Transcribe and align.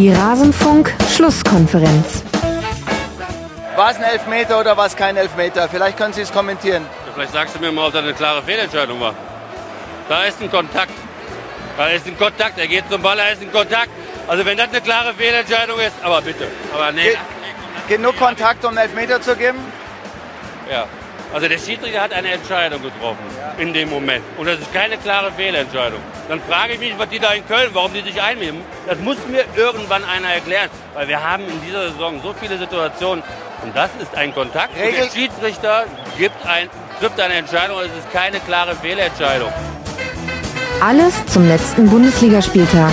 Die 0.00 0.10
Rasenfunk-Schlusskonferenz. 0.10 2.24
War 3.76 3.90
es 3.90 3.98
ein 3.98 4.04
Elfmeter 4.04 4.58
oder 4.58 4.74
war 4.74 4.86
es 4.86 4.96
kein 4.96 5.18
Elfmeter? 5.18 5.68
Vielleicht 5.68 5.98
können 5.98 6.14
Sie 6.14 6.22
es 6.22 6.32
kommentieren. 6.32 6.86
Vielleicht 7.12 7.34
sagst 7.34 7.54
du 7.54 7.60
mir 7.60 7.70
mal, 7.70 7.88
ob 7.88 7.92
das 7.92 8.04
eine 8.04 8.14
klare 8.14 8.42
Fehlentscheidung 8.42 8.98
war. 8.98 9.14
Da 10.08 10.24
ist 10.24 10.40
ein 10.40 10.50
Kontakt. 10.50 10.94
Da 11.76 11.88
ist 11.88 12.06
ein 12.06 12.16
Kontakt. 12.16 12.58
Er 12.58 12.66
geht 12.66 12.84
zum 12.90 13.02
Ball, 13.02 13.18
da 13.18 13.28
ist 13.28 13.42
ein 13.42 13.52
Kontakt. 13.52 13.90
Also 14.26 14.46
wenn 14.46 14.56
das 14.56 14.70
eine 14.70 14.80
klare 14.80 15.12
Fehlentscheidung 15.12 15.78
ist, 15.78 15.92
aber 16.02 16.22
bitte. 16.22 16.48
Aber 16.72 16.92
nee. 16.92 17.18
Ge 17.86 17.98
genug 17.98 18.16
Kontakt, 18.16 18.64
um 18.64 18.70
einen 18.70 18.78
Elfmeter 18.78 19.20
zu 19.20 19.36
geben? 19.36 19.58
Ja. 20.70 20.86
Also 21.32 21.46
der 21.46 21.58
Schiedsrichter 21.58 22.00
hat 22.00 22.12
eine 22.12 22.32
Entscheidung 22.32 22.82
getroffen 22.82 23.24
in 23.58 23.72
dem 23.72 23.88
Moment. 23.88 24.24
Und 24.36 24.46
das 24.46 24.58
ist 24.58 24.72
keine 24.74 24.96
klare 24.96 25.30
Fehlentscheidung. 25.32 26.00
Dann 26.28 26.40
frage 26.40 26.74
ich 26.74 26.80
mich, 26.80 26.94
was 26.98 27.08
die 27.08 27.20
da 27.20 27.32
in 27.32 27.46
Köln, 27.46 27.70
warum 27.72 27.92
die 27.92 28.00
sich 28.00 28.20
einnehmen. 28.20 28.62
Das 28.86 28.98
muss 28.98 29.16
mir 29.28 29.44
irgendwann 29.56 30.04
einer 30.04 30.28
erklären. 30.28 30.68
Weil 30.94 31.06
wir 31.06 31.22
haben 31.22 31.44
in 31.44 31.60
dieser 31.64 31.92
Saison 31.92 32.20
so 32.22 32.34
viele 32.40 32.58
Situationen. 32.58 33.22
Und 33.62 33.76
das 33.76 33.90
ist 34.00 34.14
ein 34.16 34.34
Kontakt. 34.34 34.70
Und 34.74 34.96
der 34.96 35.10
Schiedsrichter 35.10 35.84
gibt 36.18 36.44
ein, 36.46 36.68
trifft 36.98 37.20
eine 37.20 37.34
Entscheidung. 37.34 37.76
Und 37.76 37.84
es 37.84 37.96
ist 37.96 38.12
keine 38.12 38.40
klare 38.40 38.74
Fehlentscheidung. 38.74 39.52
Alles 40.80 41.14
zum 41.26 41.46
letzten 41.46 41.88
Bundesligaspieltag. 41.88 42.92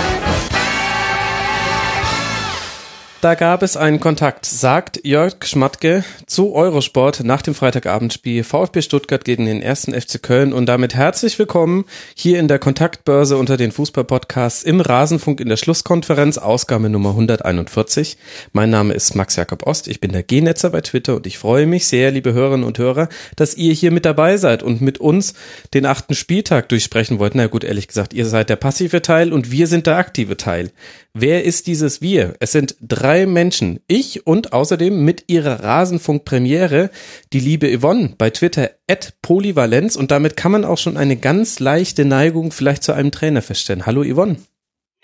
Da 3.20 3.34
gab 3.34 3.64
es 3.64 3.76
einen 3.76 3.98
Kontakt, 3.98 4.46
sagt 4.46 5.00
Jörg 5.02 5.44
Schmatke 5.44 6.04
zu 6.26 6.54
Eurosport 6.54 7.24
nach 7.24 7.42
dem 7.42 7.52
Freitagabendspiel 7.52 8.44
VfB 8.44 8.80
Stuttgart 8.80 9.24
gegen 9.24 9.46
den 9.46 9.60
ersten 9.60 9.92
FC 9.92 10.22
Köln 10.22 10.52
und 10.52 10.66
damit 10.66 10.94
herzlich 10.94 11.36
willkommen 11.36 11.84
hier 12.14 12.38
in 12.38 12.46
der 12.46 12.60
Kontaktbörse 12.60 13.36
unter 13.36 13.56
den 13.56 13.72
Fußballpodcasts 13.72 14.62
im 14.62 14.80
Rasenfunk 14.80 15.40
in 15.40 15.48
der 15.48 15.56
Schlusskonferenz, 15.56 16.38
Ausgabe 16.38 16.88
Nummer 16.88 17.10
141. 17.10 18.18
Mein 18.52 18.70
Name 18.70 18.94
ist 18.94 19.16
Max 19.16 19.34
Jakob 19.34 19.66
Ost, 19.66 19.88
ich 19.88 20.00
bin 20.00 20.12
der 20.12 20.22
G-Netzer 20.22 20.70
bei 20.70 20.82
Twitter 20.82 21.16
und 21.16 21.26
ich 21.26 21.38
freue 21.38 21.66
mich 21.66 21.88
sehr, 21.88 22.12
liebe 22.12 22.34
Hörerinnen 22.34 22.64
und 22.64 22.78
Hörer, 22.78 23.08
dass 23.34 23.56
ihr 23.56 23.72
hier 23.72 23.90
mit 23.90 24.04
dabei 24.04 24.36
seid 24.36 24.62
und 24.62 24.80
mit 24.80 24.98
uns 24.98 25.34
den 25.74 25.86
achten 25.86 26.14
Spieltag 26.14 26.68
durchsprechen 26.68 27.18
wollt. 27.18 27.34
Na 27.34 27.48
gut, 27.48 27.64
ehrlich 27.64 27.88
gesagt, 27.88 28.14
ihr 28.14 28.26
seid 28.26 28.48
der 28.48 28.54
passive 28.54 29.02
Teil 29.02 29.32
und 29.32 29.50
wir 29.50 29.66
sind 29.66 29.88
der 29.88 29.96
aktive 29.96 30.36
Teil. 30.36 30.70
Wer 31.14 31.42
ist 31.42 31.66
dieses 31.66 32.00
Wir? 32.00 32.34
Es 32.38 32.52
sind 32.52 32.76
drei 32.80 33.07
Menschen. 33.08 33.80
Ich 33.86 34.26
und 34.26 34.52
außerdem 34.52 35.04
mit 35.04 35.24
ihrer 35.28 35.64
Rasenfunk-Premiere 35.64 36.90
die 37.32 37.40
liebe 37.40 37.78
Yvonne 37.78 38.14
bei 38.18 38.30
Twitter 38.30 38.70
at 38.86 39.14
Polyvalenz 39.22 39.96
und 39.96 40.10
damit 40.10 40.36
kann 40.36 40.52
man 40.52 40.64
auch 40.64 40.78
schon 40.78 40.96
eine 40.96 41.16
ganz 41.16 41.58
leichte 41.58 42.04
Neigung 42.04 42.52
vielleicht 42.52 42.82
zu 42.82 42.92
einem 42.92 43.10
Trainer 43.10 43.40
feststellen. 43.40 43.86
Hallo 43.86 44.04
Yvonne. 44.04 44.36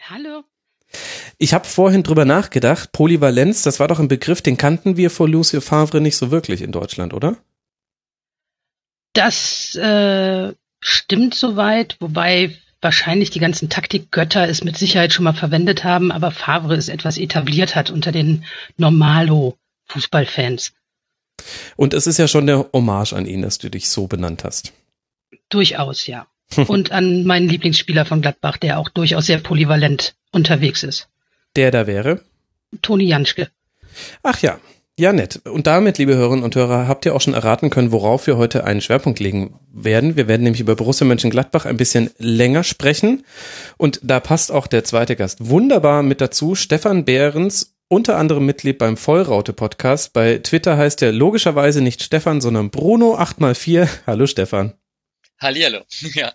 Hallo. 0.08 0.44
Ich 1.38 1.55
habe 1.55 1.64
vorhin 1.64 2.02
drüber 2.02 2.24
nachgedacht, 2.24 2.92
Polyvalenz, 2.92 3.62
das 3.62 3.80
war 3.80 3.88
doch 3.88 3.98
ein 3.98 4.08
Begriff, 4.08 4.42
den 4.42 4.56
kannten 4.56 4.96
wir 4.96 5.11
vor 5.11 5.28
Lucio 5.28 5.61
Favre 5.61 6.00
nicht 6.00 6.16
so 6.16 6.30
wirklich 6.30 6.61
in 6.61 6.72
Deutschland, 6.72 7.14
oder? 7.14 7.39
Das 9.14 9.74
äh, 9.77 10.52
stimmt 10.80 11.34
soweit, 11.34 11.96
wobei 12.00 12.55
wahrscheinlich 12.84 13.30
die 13.30 13.40
ganzen 13.40 13.68
Taktikgötter 13.68 14.48
es 14.48 14.62
mit 14.62 14.78
Sicherheit 14.78 15.12
schon 15.12 15.24
mal 15.24 15.32
verwendet 15.32 15.82
haben, 15.82 16.12
aber 16.12 16.30
Favre 16.30 16.77
es 16.77 16.88
etwas 16.88 17.18
etabliert 17.18 17.74
hat 17.74 17.90
unter 17.90 18.12
den 18.12 18.44
Normalo-Fußballfans. 18.77 20.72
Und 21.77 21.94
es 21.94 22.06
ist 22.06 22.18
ja 22.18 22.28
schon 22.28 22.46
der 22.46 22.66
Hommage 22.72 23.14
an 23.14 23.27
ihn, 23.27 23.42
dass 23.42 23.58
du 23.58 23.70
dich 23.70 23.88
so 23.88 24.06
benannt 24.06 24.44
hast. 24.44 24.72
Durchaus, 25.48 26.06
ja. 26.06 26.28
Und 26.68 26.92
an 26.92 27.24
meinen 27.24 27.48
Lieblingsspieler 27.48 28.05
von 28.05 28.20
Gladbach, 28.20 28.58
der 28.58 28.78
auch 28.78 28.88
durchaus 28.88 29.27
sehr 29.27 29.38
polyvalent 29.38 30.14
unterwegs 30.30 30.82
ist. 30.82 31.08
Der 31.56 31.70
da 31.70 31.86
wäre? 31.86 32.20
Toni 32.83 33.06
Janschke. 33.06 33.51
Ach 34.22 34.40
ja, 34.40 34.61
ja, 34.98 35.12
nett. 35.12 35.40
Und 35.44 35.66
damit, 35.66 35.98
liebe 35.98 36.14
Hörerinnen 36.14 36.44
und 36.44 36.55
Hörer, 36.55 36.86
habt 36.86 37.05
ihr 37.05 37.16
auch 37.16 37.20
schon 37.20 37.34
erraten 37.34 37.68
können, 37.68 37.90
worauf 37.90 38.28
wir 38.28 38.36
heute 38.36 38.64
einen 38.64 38.80
Schwerpunkt 38.80 39.18
legen 39.18 39.58
werden. 39.72 40.16
Wir 40.16 40.28
werden 40.28 40.44
nämlich 40.44 40.60
über 40.60 40.77
Borussia 40.77 41.05
Mönchengladbach 41.05 41.66
ein 41.66 41.77
bisschen 41.77 42.10
länger 42.18 42.62
sprechen. 42.62 43.24
Und 43.77 43.98
da 44.04 44.20
passt 44.20 44.52
auch 44.52 44.68
der 44.68 44.84
zweite 44.84 45.16
Gast 45.16 45.48
wunderbar 45.48 46.04
mit 46.04 46.20
dazu. 46.20 46.54
Stefan 46.54 47.04
Behrens, 47.04 47.74
unter 47.88 48.16
anderem 48.16 48.46
Mitglied 48.46 48.78
beim 48.78 48.96
Vollraute-Podcast. 48.96 50.12
Bei 50.12 50.38
Twitter 50.38 50.77
heißt 50.77 51.02
er 51.02 51.10
logischerweise 51.10 51.80
nicht 51.80 52.02
Stefan, 52.02 52.40
sondern 52.40 52.70
Bruno 52.70 53.16
8x4. 53.18 53.88
Hallo 54.06 54.28
Stefan. 54.28 54.74
Hallihallo, 55.40 55.80
ja. 56.14 56.33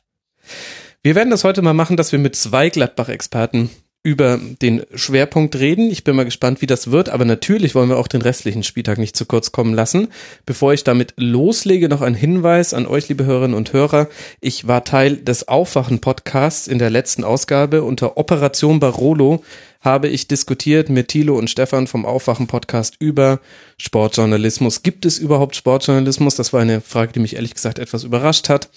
Wir 1.02 1.16
werden 1.16 1.30
das 1.30 1.46
heute 1.46 1.62
mal 1.62 1.74
machen, 1.74 1.96
dass 1.96 2.12
wir 2.12 2.20
mit 2.20 2.36
zwei 2.36 2.70
Gladbach-Experten 2.70 3.70
über 4.02 4.40
den 4.62 4.84
Schwerpunkt 4.96 5.58
reden. 5.58 5.92
Ich 5.92 6.06
bin 6.06 6.16
mal 6.16 6.24
gespannt, 6.24 6.62
wie 6.62 6.68
das 6.68 6.90
wird, 6.90 7.10
aber 7.10 7.26
natürlich 7.26 7.76
wollen 7.76 7.90
wir 7.90 7.98
auch 7.98 8.08
den 8.08 8.22
restlichen 8.22 8.64
Spieltag 8.64 8.98
nicht 8.98 9.18
zu 9.18 9.26
kurz 9.26 9.52
kommen 9.52 9.74
lassen. 9.74 10.08
Bevor 10.46 10.74
ich 10.74 10.86
damit 10.86 11.14
loslege, 11.18 11.90
noch 11.90 12.02
ein 12.02 12.16
Hinweis 12.16 12.74
an 12.74 12.88
euch, 12.88 13.10
liebe 13.10 13.26
Hörerinnen 13.26 13.58
und 13.58 13.74
Hörer. 13.74 14.08
Ich 14.40 14.68
war 14.68 14.86
Teil 14.86 15.18
des 15.18 15.50
Aufwachen-Podcasts 15.50 16.68
in 16.68 16.80
der 16.80 16.90
letzten 16.90 17.26
Ausgabe 17.26 17.84
unter 17.84 18.18
Operation 18.18 18.80
Barolo 18.80 19.44
habe 19.82 20.10
ich 20.10 20.28
diskutiert 20.28 20.90
mit 20.90 21.08
Thilo 21.08 21.38
und 21.38 21.50
Stefan 21.50 21.88
vom 21.88 22.06
Aufwachen-Podcast 22.06 22.96
über 23.00 23.40
Sportjournalismus. 23.78 24.84
Gibt 24.84 25.06
es 25.06 25.18
überhaupt 25.18 25.56
Sportjournalismus? 25.56 26.36
Das 26.36 26.52
war 26.52 26.62
eine 26.62 26.82
Frage, 26.82 27.14
die 27.14 27.20
mich 27.20 27.36
ehrlich 27.36 27.54
gesagt 27.54 27.80
etwas 27.80 28.04
überrascht 28.04 28.50
hat. 28.50 28.70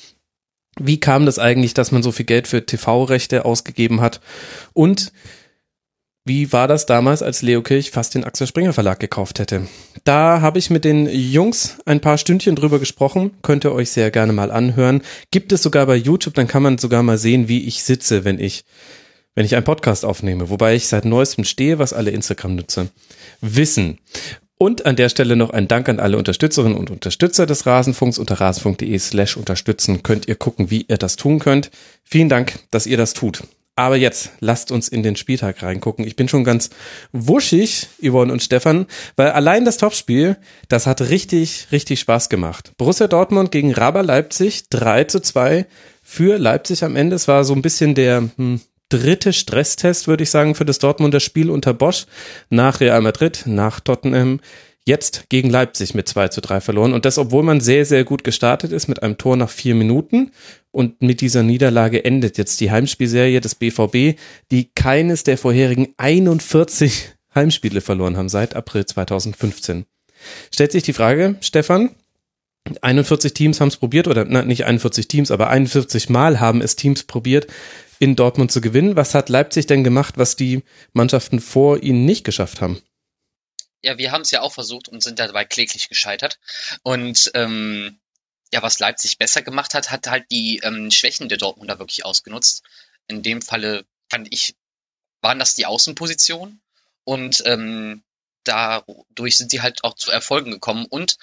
Wie 0.78 1.00
kam 1.00 1.26
das 1.26 1.38
eigentlich, 1.38 1.74
dass 1.74 1.92
man 1.92 2.02
so 2.02 2.12
viel 2.12 2.26
Geld 2.26 2.48
für 2.48 2.64
TV-Rechte 2.64 3.44
ausgegeben 3.44 4.00
hat? 4.00 4.20
Und 4.72 5.12
wie 6.24 6.52
war 6.52 6.68
das 6.68 6.86
damals, 6.86 7.20
als 7.20 7.42
Leo 7.42 7.62
Kirch 7.62 7.90
fast 7.90 8.14
den 8.14 8.22
Axel 8.22 8.46
Springer 8.46 8.72
Verlag 8.72 9.00
gekauft 9.00 9.40
hätte? 9.40 9.66
Da 10.04 10.40
habe 10.40 10.60
ich 10.60 10.70
mit 10.70 10.84
den 10.84 11.08
Jungs 11.08 11.78
ein 11.84 12.00
paar 12.00 12.16
Stündchen 12.16 12.54
drüber 12.54 12.78
gesprochen. 12.78 13.32
Könnt 13.42 13.64
ihr 13.64 13.72
euch 13.72 13.90
sehr 13.90 14.12
gerne 14.12 14.32
mal 14.32 14.52
anhören. 14.52 15.02
Gibt 15.32 15.50
es 15.50 15.62
sogar 15.62 15.84
bei 15.86 15.96
YouTube, 15.96 16.34
dann 16.34 16.46
kann 16.46 16.62
man 16.62 16.78
sogar 16.78 17.02
mal 17.02 17.18
sehen, 17.18 17.48
wie 17.48 17.66
ich 17.66 17.82
sitze, 17.82 18.24
wenn 18.24 18.38
ich, 18.38 18.64
wenn 19.34 19.44
ich 19.44 19.56
einen 19.56 19.64
Podcast 19.64 20.04
aufnehme. 20.04 20.48
Wobei 20.48 20.76
ich 20.76 20.86
seit 20.86 21.04
neuestem 21.04 21.42
stehe, 21.42 21.80
was 21.80 21.92
alle 21.92 22.12
Instagram-Nutzer 22.12 22.86
wissen. 23.40 23.98
Und 24.62 24.86
an 24.86 24.94
der 24.94 25.08
Stelle 25.08 25.34
noch 25.34 25.50
ein 25.50 25.66
Dank 25.66 25.88
an 25.88 25.98
alle 25.98 26.16
Unterstützerinnen 26.16 26.78
und 26.78 26.88
Unterstützer 26.88 27.46
des 27.46 27.66
Rasenfunks. 27.66 28.16
Unter 28.16 28.40
rasenfunk.de 28.40 28.96
slash 28.96 29.36
unterstützen 29.36 30.04
könnt 30.04 30.28
ihr 30.28 30.36
gucken, 30.36 30.70
wie 30.70 30.86
ihr 30.86 30.98
das 30.98 31.16
tun 31.16 31.40
könnt. 31.40 31.72
Vielen 32.04 32.28
Dank, 32.28 32.60
dass 32.70 32.86
ihr 32.86 32.96
das 32.96 33.12
tut. 33.12 33.42
Aber 33.74 33.96
jetzt 33.96 34.30
lasst 34.38 34.70
uns 34.70 34.86
in 34.86 35.02
den 35.02 35.16
Spieltag 35.16 35.64
reingucken. 35.64 36.06
Ich 36.06 36.14
bin 36.14 36.28
schon 36.28 36.44
ganz 36.44 36.70
wuschig, 37.10 37.88
Yvonne 38.00 38.32
und 38.32 38.40
Stefan, 38.40 38.86
weil 39.16 39.32
allein 39.32 39.64
das 39.64 39.78
Topspiel, 39.78 40.36
das 40.68 40.86
hat 40.86 41.00
richtig, 41.00 41.66
richtig 41.72 41.98
Spaß 41.98 42.28
gemacht. 42.28 42.70
Borussia 42.76 43.08
Dortmund 43.08 43.50
gegen 43.50 43.74
Raber 43.74 44.04
Leipzig, 44.04 44.68
3 44.70 45.02
zu 45.04 45.18
2 45.18 45.66
für 46.04 46.38
Leipzig 46.38 46.84
am 46.84 46.94
Ende. 46.94 47.16
Es 47.16 47.26
war 47.26 47.42
so 47.42 47.52
ein 47.52 47.62
bisschen 47.62 47.96
der 47.96 48.28
hm, 48.36 48.60
dritte 48.92 49.32
Stresstest, 49.32 50.06
würde 50.06 50.24
ich 50.24 50.30
sagen, 50.30 50.54
für 50.54 50.64
das 50.64 50.78
Dortmunder 50.78 51.20
Spiel 51.20 51.50
unter 51.50 51.72
Bosch. 51.72 52.06
Nach 52.50 52.80
Real 52.80 53.00
Madrid, 53.00 53.44
nach 53.46 53.80
Tottenham. 53.80 54.40
Jetzt 54.84 55.26
gegen 55.28 55.48
Leipzig 55.48 55.94
mit 55.94 56.08
2 56.08 56.28
zu 56.28 56.40
3 56.40 56.60
verloren. 56.60 56.92
Und 56.92 57.04
das, 57.04 57.16
obwohl 57.16 57.44
man 57.44 57.60
sehr, 57.60 57.84
sehr 57.86 58.04
gut 58.04 58.24
gestartet 58.24 58.72
ist 58.72 58.88
mit 58.88 59.02
einem 59.02 59.16
Tor 59.16 59.36
nach 59.36 59.50
vier 59.50 59.74
Minuten. 59.74 60.32
Und 60.70 61.00
mit 61.00 61.20
dieser 61.20 61.42
Niederlage 61.42 62.04
endet 62.04 62.36
jetzt 62.36 62.60
die 62.60 62.70
Heimspielserie 62.70 63.40
des 63.40 63.54
BVB, 63.54 64.18
die 64.50 64.70
keines 64.74 65.22
der 65.24 65.38
vorherigen 65.38 65.94
41 65.96 67.10
Heimspiele 67.34 67.80
verloren 67.80 68.16
haben 68.16 68.28
seit 68.28 68.56
April 68.56 68.84
2015. 68.84 69.86
Stellt 70.52 70.72
sich 70.72 70.82
die 70.82 70.92
Frage, 70.92 71.36
Stefan, 71.40 71.90
41 72.80 73.34
Teams 73.34 73.60
haben 73.60 73.68
es 73.68 73.76
probiert, 73.76 74.06
oder 74.06 74.24
na, 74.24 74.42
nicht 74.42 74.64
41 74.64 75.08
Teams, 75.08 75.30
aber 75.30 75.48
41 75.48 76.08
Mal 76.10 76.40
haben 76.40 76.60
es 76.60 76.76
Teams 76.76 77.04
probiert, 77.04 77.46
in 78.02 78.16
Dortmund 78.16 78.50
zu 78.50 78.60
gewinnen. 78.60 78.96
Was 78.96 79.14
hat 79.14 79.28
Leipzig 79.28 79.66
denn 79.66 79.84
gemacht, 79.84 80.14
was 80.18 80.34
die 80.34 80.64
Mannschaften 80.92 81.40
vor 81.40 81.84
ihnen 81.84 82.04
nicht 82.04 82.24
geschafft 82.24 82.60
haben? 82.60 82.82
Ja, 83.80 83.96
wir 83.96 84.10
haben 84.10 84.22
es 84.22 84.32
ja 84.32 84.40
auch 84.40 84.52
versucht 84.52 84.88
und 84.88 85.04
sind 85.04 85.20
dabei 85.20 85.44
kläglich 85.44 85.88
gescheitert. 85.88 86.40
Und 86.82 87.30
ähm, 87.34 88.00
ja, 88.52 88.60
was 88.60 88.80
Leipzig 88.80 89.18
besser 89.18 89.42
gemacht 89.42 89.74
hat, 89.74 89.92
hat 89.92 90.10
halt 90.10 90.24
die 90.32 90.58
ähm, 90.64 90.90
Schwächen 90.90 91.28
der 91.28 91.38
Dortmunder 91.38 91.78
wirklich 91.78 92.04
ausgenutzt. 92.04 92.64
In 93.06 93.22
dem 93.22 93.40
Falle 93.40 93.84
fand 94.10 94.26
ich, 94.32 94.56
waren 95.20 95.38
das 95.38 95.54
die 95.54 95.66
Außenpositionen 95.66 96.60
und 97.04 97.44
ähm, 97.46 98.02
dadurch 98.44 99.36
sind 99.36 99.50
sie 99.50 99.62
halt 99.62 99.84
auch 99.84 99.94
zu 99.94 100.10
Erfolgen 100.10 100.50
gekommen. 100.50 100.86
Und 100.88 101.16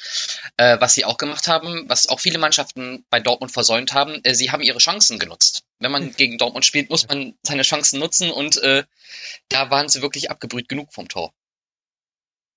äh, 0.57 0.77
was 0.79 0.93
sie 0.93 1.05
auch 1.05 1.17
gemacht 1.17 1.47
haben, 1.47 1.85
was 1.87 2.07
auch 2.07 2.19
viele 2.19 2.39
Mannschaften 2.39 3.05
bei 3.09 3.19
Dortmund 3.19 3.51
versäumt 3.51 3.93
haben, 3.93 4.19
äh, 4.23 4.35
sie 4.35 4.51
haben 4.51 4.61
ihre 4.61 4.79
Chancen 4.79 5.19
genutzt. 5.19 5.63
Wenn 5.79 5.91
man 5.91 6.13
gegen 6.13 6.37
Dortmund 6.37 6.65
spielt, 6.65 6.89
muss 6.89 7.07
man 7.07 7.35
seine 7.43 7.63
Chancen 7.63 7.99
nutzen 7.99 8.31
und 8.31 8.57
äh, 8.57 8.83
da 9.49 9.69
waren 9.69 9.89
sie 9.89 10.01
wirklich 10.01 10.29
abgebrüht 10.31 10.69
genug 10.69 10.93
vom 10.93 11.07
Tor. 11.07 11.33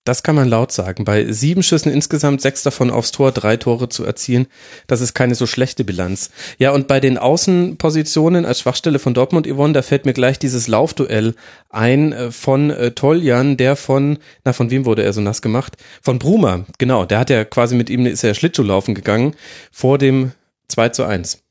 Das 0.04 0.24
kann 0.24 0.34
man 0.34 0.48
laut 0.48 0.72
sagen. 0.72 1.04
Bei 1.04 1.30
sieben 1.32 1.62
Schüssen 1.62 1.92
insgesamt, 1.92 2.40
sechs 2.40 2.64
davon 2.64 2.90
aufs 2.90 3.12
Tor, 3.12 3.30
drei 3.30 3.56
Tore 3.56 3.88
zu 3.88 4.04
erzielen, 4.04 4.48
das 4.88 5.00
ist 5.00 5.14
keine 5.14 5.36
so 5.36 5.46
schlechte 5.46 5.84
Bilanz. 5.84 6.30
Ja, 6.58 6.72
und 6.72 6.88
bei 6.88 6.98
den 6.98 7.18
Außenpositionen 7.18 8.44
als 8.44 8.60
Schwachstelle 8.60 8.98
von 8.98 9.14
Dortmund, 9.14 9.46
Yvonne, 9.46 9.74
da 9.74 9.82
fällt 9.82 10.04
mir 10.04 10.12
gleich 10.12 10.40
dieses 10.40 10.66
Laufduell 10.66 11.36
ein 11.70 12.12
äh, 12.12 12.32
von 12.32 12.70
äh, 12.70 12.90
Toljan, 12.90 13.56
der 13.56 13.76
von, 13.76 14.18
na, 14.44 14.52
von 14.52 14.70
wem 14.70 14.86
wurde 14.86 15.04
er 15.04 15.12
so 15.12 15.20
nass 15.20 15.40
gemacht? 15.40 15.76
Von 16.00 16.18
Bruma, 16.18 16.66
genau. 16.78 17.04
Der 17.04 17.20
hat 17.20 17.30
ja 17.30 17.44
quasi 17.44 17.76
mit 17.76 17.88
ihm, 17.88 18.04
ist 18.04 18.24
er 18.24 18.34
Schlittschuh 18.34 18.64
laufen 18.64 18.96
gegangen, 18.96 19.36
vor 19.70 19.98
dem 19.98 20.32
2 20.66 20.88
zu 20.88 21.04
1. 21.04 21.44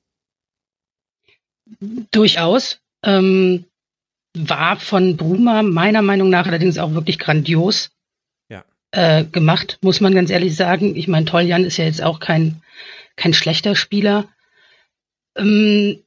Durchaus. 2.11 2.79
Ähm, 3.03 3.63
war 4.33 4.77
von 4.77 5.15
Bruma 5.15 5.63
meiner 5.63 6.01
Meinung 6.01 6.29
nach 6.29 6.47
allerdings 6.47 6.77
auch 6.77 6.93
wirklich 6.93 7.17
grandios 7.17 7.91
äh, 8.91 9.23
gemacht, 9.25 9.79
muss 9.81 10.01
man 10.01 10.13
ganz 10.13 10.29
ehrlich 10.29 10.55
sagen. 10.55 10.95
Ich 10.95 11.07
meine, 11.07 11.25
Toljan 11.25 11.63
ist 11.63 11.77
ja 11.77 11.85
jetzt 11.85 12.03
auch 12.03 12.19
kein, 12.19 12.61
kein 13.15 13.33
schlechter 13.33 13.75
Spieler. 13.75 14.27
Ähm, 15.37 16.03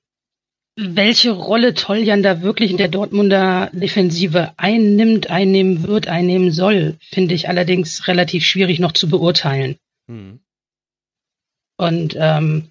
welche 0.76 1.30
Rolle 1.30 1.74
Toljan 1.74 2.22
da 2.22 2.42
wirklich 2.42 2.70
in 2.70 2.76
der 2.76 2.88
Dortmunder 2.88 3.70
Defensive 3.72 4.52
einnimmt, 4.56 5.30
einnehmen 5.30 5.84
wird, 5.84 6.08
einnehmen 6.08 6.50
soll, 6.50 6.96
finde 7.00 7.34
ich 7.34 7.48
allerdings 7.48 8.08
relativ 8.08 8.44
schwierig 8.44 8.80
noch 8.80 8.92
zu 8.92 9.08
beurteilen. 9.08 9.76
Mhm. 10.08 10.40
Und 11.76 12.16
ähm, 12.18 12.70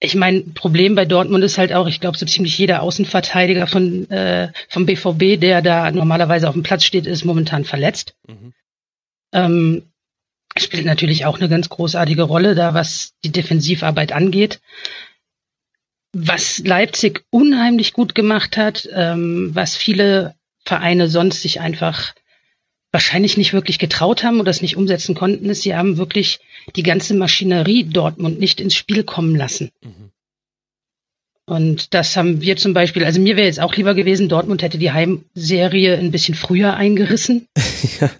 ich 0.00 0.14
meine, 0.14 0.40
Problem 0.40 0.94
bei 0.94 1.04
Dortmund 1.04 1.44
ist 1.44 1.58
halt 1.58 1.72
auch, 1.72 1.86
ich 1.86 2.00
glaube, 2.00 2.18
so 2.18 2.26
ziemlich 2.26 2.58
jeder 2.58 2.82
Außenverteidiger 2.82 3.66
von 3.66 4.10
äh, 4.10 4.50
vom 4.68 4.86
BVB, 4.86 5.40
der 5.40 5.62
da 5.62 5.90
normalerweise 5.90 6.48
auf 6.48 6.54
dem 6.54 6.62
Platz 6.62 6.84
steht, 6.84 7.06
ist 7.06 7.24
momentan 7.24 7.64
verletzt. 7.64 8.14
Mhm 8.26 8.52
ähm, 9.34 9.82
spielt 10.56 10.86
natürlich 10.86 11.26
auch 11.26 11.38
eine 11.38 11.48
ganz 11.48 11.68
großartige 11.68 12.22
Rolle 12.22 12.54
da, 12.54 12.72
was 12.72 13.12
die 13.24 13.32
Defensivarbeit 13.32 14.12
angeht. 14.12 14.60
Was 16.12 16.58
Leipzig 16.60 17.24
unheimlich 17.30 17.92
gut 17.92 18.14
gemacht 18.14 18.56
hat, 18.56 18.88
ähm, 18.92 19.50
was 19.52 19.76
viele 19.76 20.36
Vereine 20.64 21.08
sonst 21.08 21.42
sich 21.42 21.60
einfach 21.60 22.14
wahrscheinlich 22.92 23.36
nicht 23.36 23.52
wirklich 23.52 23.80
getraut 23.80 24.22
haben 24.22 24.38
oder 24.38 24.50
es 24.50 24.62
nicht 24.62 24.76
umsetzen 24.76 25.16
konnten, 25.16 25.50
ist, 25.50 25.62
sie 25.62 25.74
haben 25.74 25.96
wirklich 25.96 26.38
die 26.76 26.84
ganze 26.84 27.14
Maschinerie 27.14 27.84
Dortmund 27.84 28.38
nicht 28.38 28.60
ins 28.60 28.76
Spiel 28.76 29.02
kommen 29.02 29.34
lassen. 29.34 29.72
Mhm. 29.82 30.13
Und 31.46 31.92
das 31.92 32.16
haben 32.16 32.40
wir 32.40 32.56
zum 32.56 32.72
Beispiel, 32.72 33.04
also 33.04 33.20
mir 33.20 33.36
wäre 33.36 33.46
jetzt 33.46 33.60
auch 33.60 33.74
lieber 33.74 33.94
gewesen, 33.94 34.30
Dortmund 34.30 34.62
hätte 34.62 34.78
die 34.78 34.92
Heimserie 34.92 35.98
ein 35.98 36.10
bisschen 36.10 36.34
früher 36.34 36.74
eingerissen. 36.74 37.48
ja. 38.00 38.10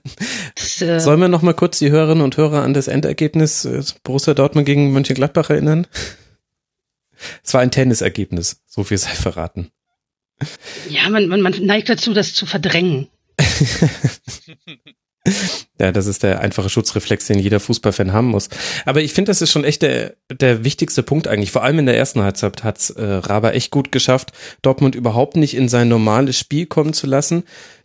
das, 0.54 0.82
äh, 0.82 1.00
Sollen 1.00 1.20
wir 1.20 1.28
noch 1.28 1.40
mal 1.40 1.54
kurz 1.54 1.78
die 1.78 1.90
Hörerinnen 1.90 2.22
und 2.22 2.36
Hörer 2.36 2.62
an 2.62 2.74
das 2.74 2.86
Endergebnis 2.86 3.64
äh, 3.64 3.82
Borussia 4.02 4.34
Dortmund 4.34 4.66
gegen 4.66 4.92
Mönchengladbach 4.92 5.48
erinnern? 5.48 5.86
Es 7.42 7.54
war 7.54 7.62
ein 7.62 7.70
Tennisergebnis, 7.70 8.60
so 8.66 8.84
viel 8.84 8.98
sei 8.98 9.12
verraten. 9.12 9.70
Ja, 10.90 11.08
man, 11.08 11.28
man, 11.28 11.40
man 11.40 11.54
neigt 11.64 11.88
dazu, 11.88 12.12
das 12.12 12.34
zu 12.34 12.44
verdrängen. 12.44 13.08
Ja, 15.80 15.90
das 15.90 16.06
ist 16.06 16.22
der 16.22 16.40
einfache 16.40 16.70
Schutzreflex, 16.70 17.26
den 17.26 17.40
jeder 17.40 17.58
Fußballfan 17.58 18.12
haben 18.12 18.28
muss. 18.28 18.48
Aber 18.84 19.02
ich 19.02 19.12
finde, 19.12 19.30
das 19.30 19.42
ist 19.42 19.50
schon 19.50 19.64
echt 19.64 19.82
der, 19.82 20.14
der 20.30 20.62
wichtigste 20.62 21.02
Punkt 21.02 21.26
eigentlich. 21.26 21.50
Vor 21.50 21.64
allem 21.64 21.80
in 21.80 21.86
der 21.86 21.96
ersten 21.96 22.22
Halbzeit 22.22 22.62
hat's 22.62 22.90
äh, 22.90 23.02
Raber 23.04 23.54
echt 23.54 23.72
gut 23.72 23.90
geschafft, 23.90 24.32
Dortmund 24.62 24.94
überhaupt 24.94 25.34
nicht 25.36 25.56
in 25.56 25.68
sein 25.68 25.88
normales 25.88 26.38
Spiel 26.38 26.66
kommen 26.66 26.92
zu 26.92 27.08
lassen. 27.08 27.42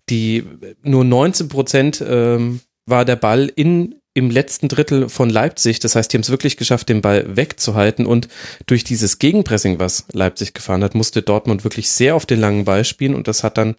Die 0.09 0.43
nur 0.83 1.03
19 1.03 1.49
Prozent 1.49 2.03
ähm, 2.07 2.59
war 2.85 3.05
der 3.05 3.15
Ball 3.15 3.51
in 3.55 3.95
im 4.13 4.29
letzten 4.29 4.67
Drittel 4.67 5.07
von 5.07 5.29
Leipzig. 5.29 5.79
Das 5.79 5.95
heißt, 5.95 6.11
die 6.11 6.17
haben 6.17 6.23
es 6.23 6.29
wirklich 6.29 6.57
geschafft, 6.57 6.89
den 6.89 7.01
Ball 7.01 7.37
wegzuhalten. 7.37 8.05
Und 8.05 8.27
durch 8.65 8.83
dieses 8.83 9.19
Gegenpressing, 9.19 9.79
was 9.79 10.05
Leipzig 10.11 10.53
gefahren 10.53 10.83
hat, 10.83 10.95
musste 10.95 11.21
Dortmund 11.21 11.63
wirklich 11.63 11.89
sehr 11.89 12.15
auf 12.15 12.25
den 12.25 12.39
langen 12.39 12.65
Ball 12.65 12.83
spielen. 12.85 13.15
Und 13.15 13.27
das 13.27 13.43
hat 13.43 13.57
dann 13.57 13.75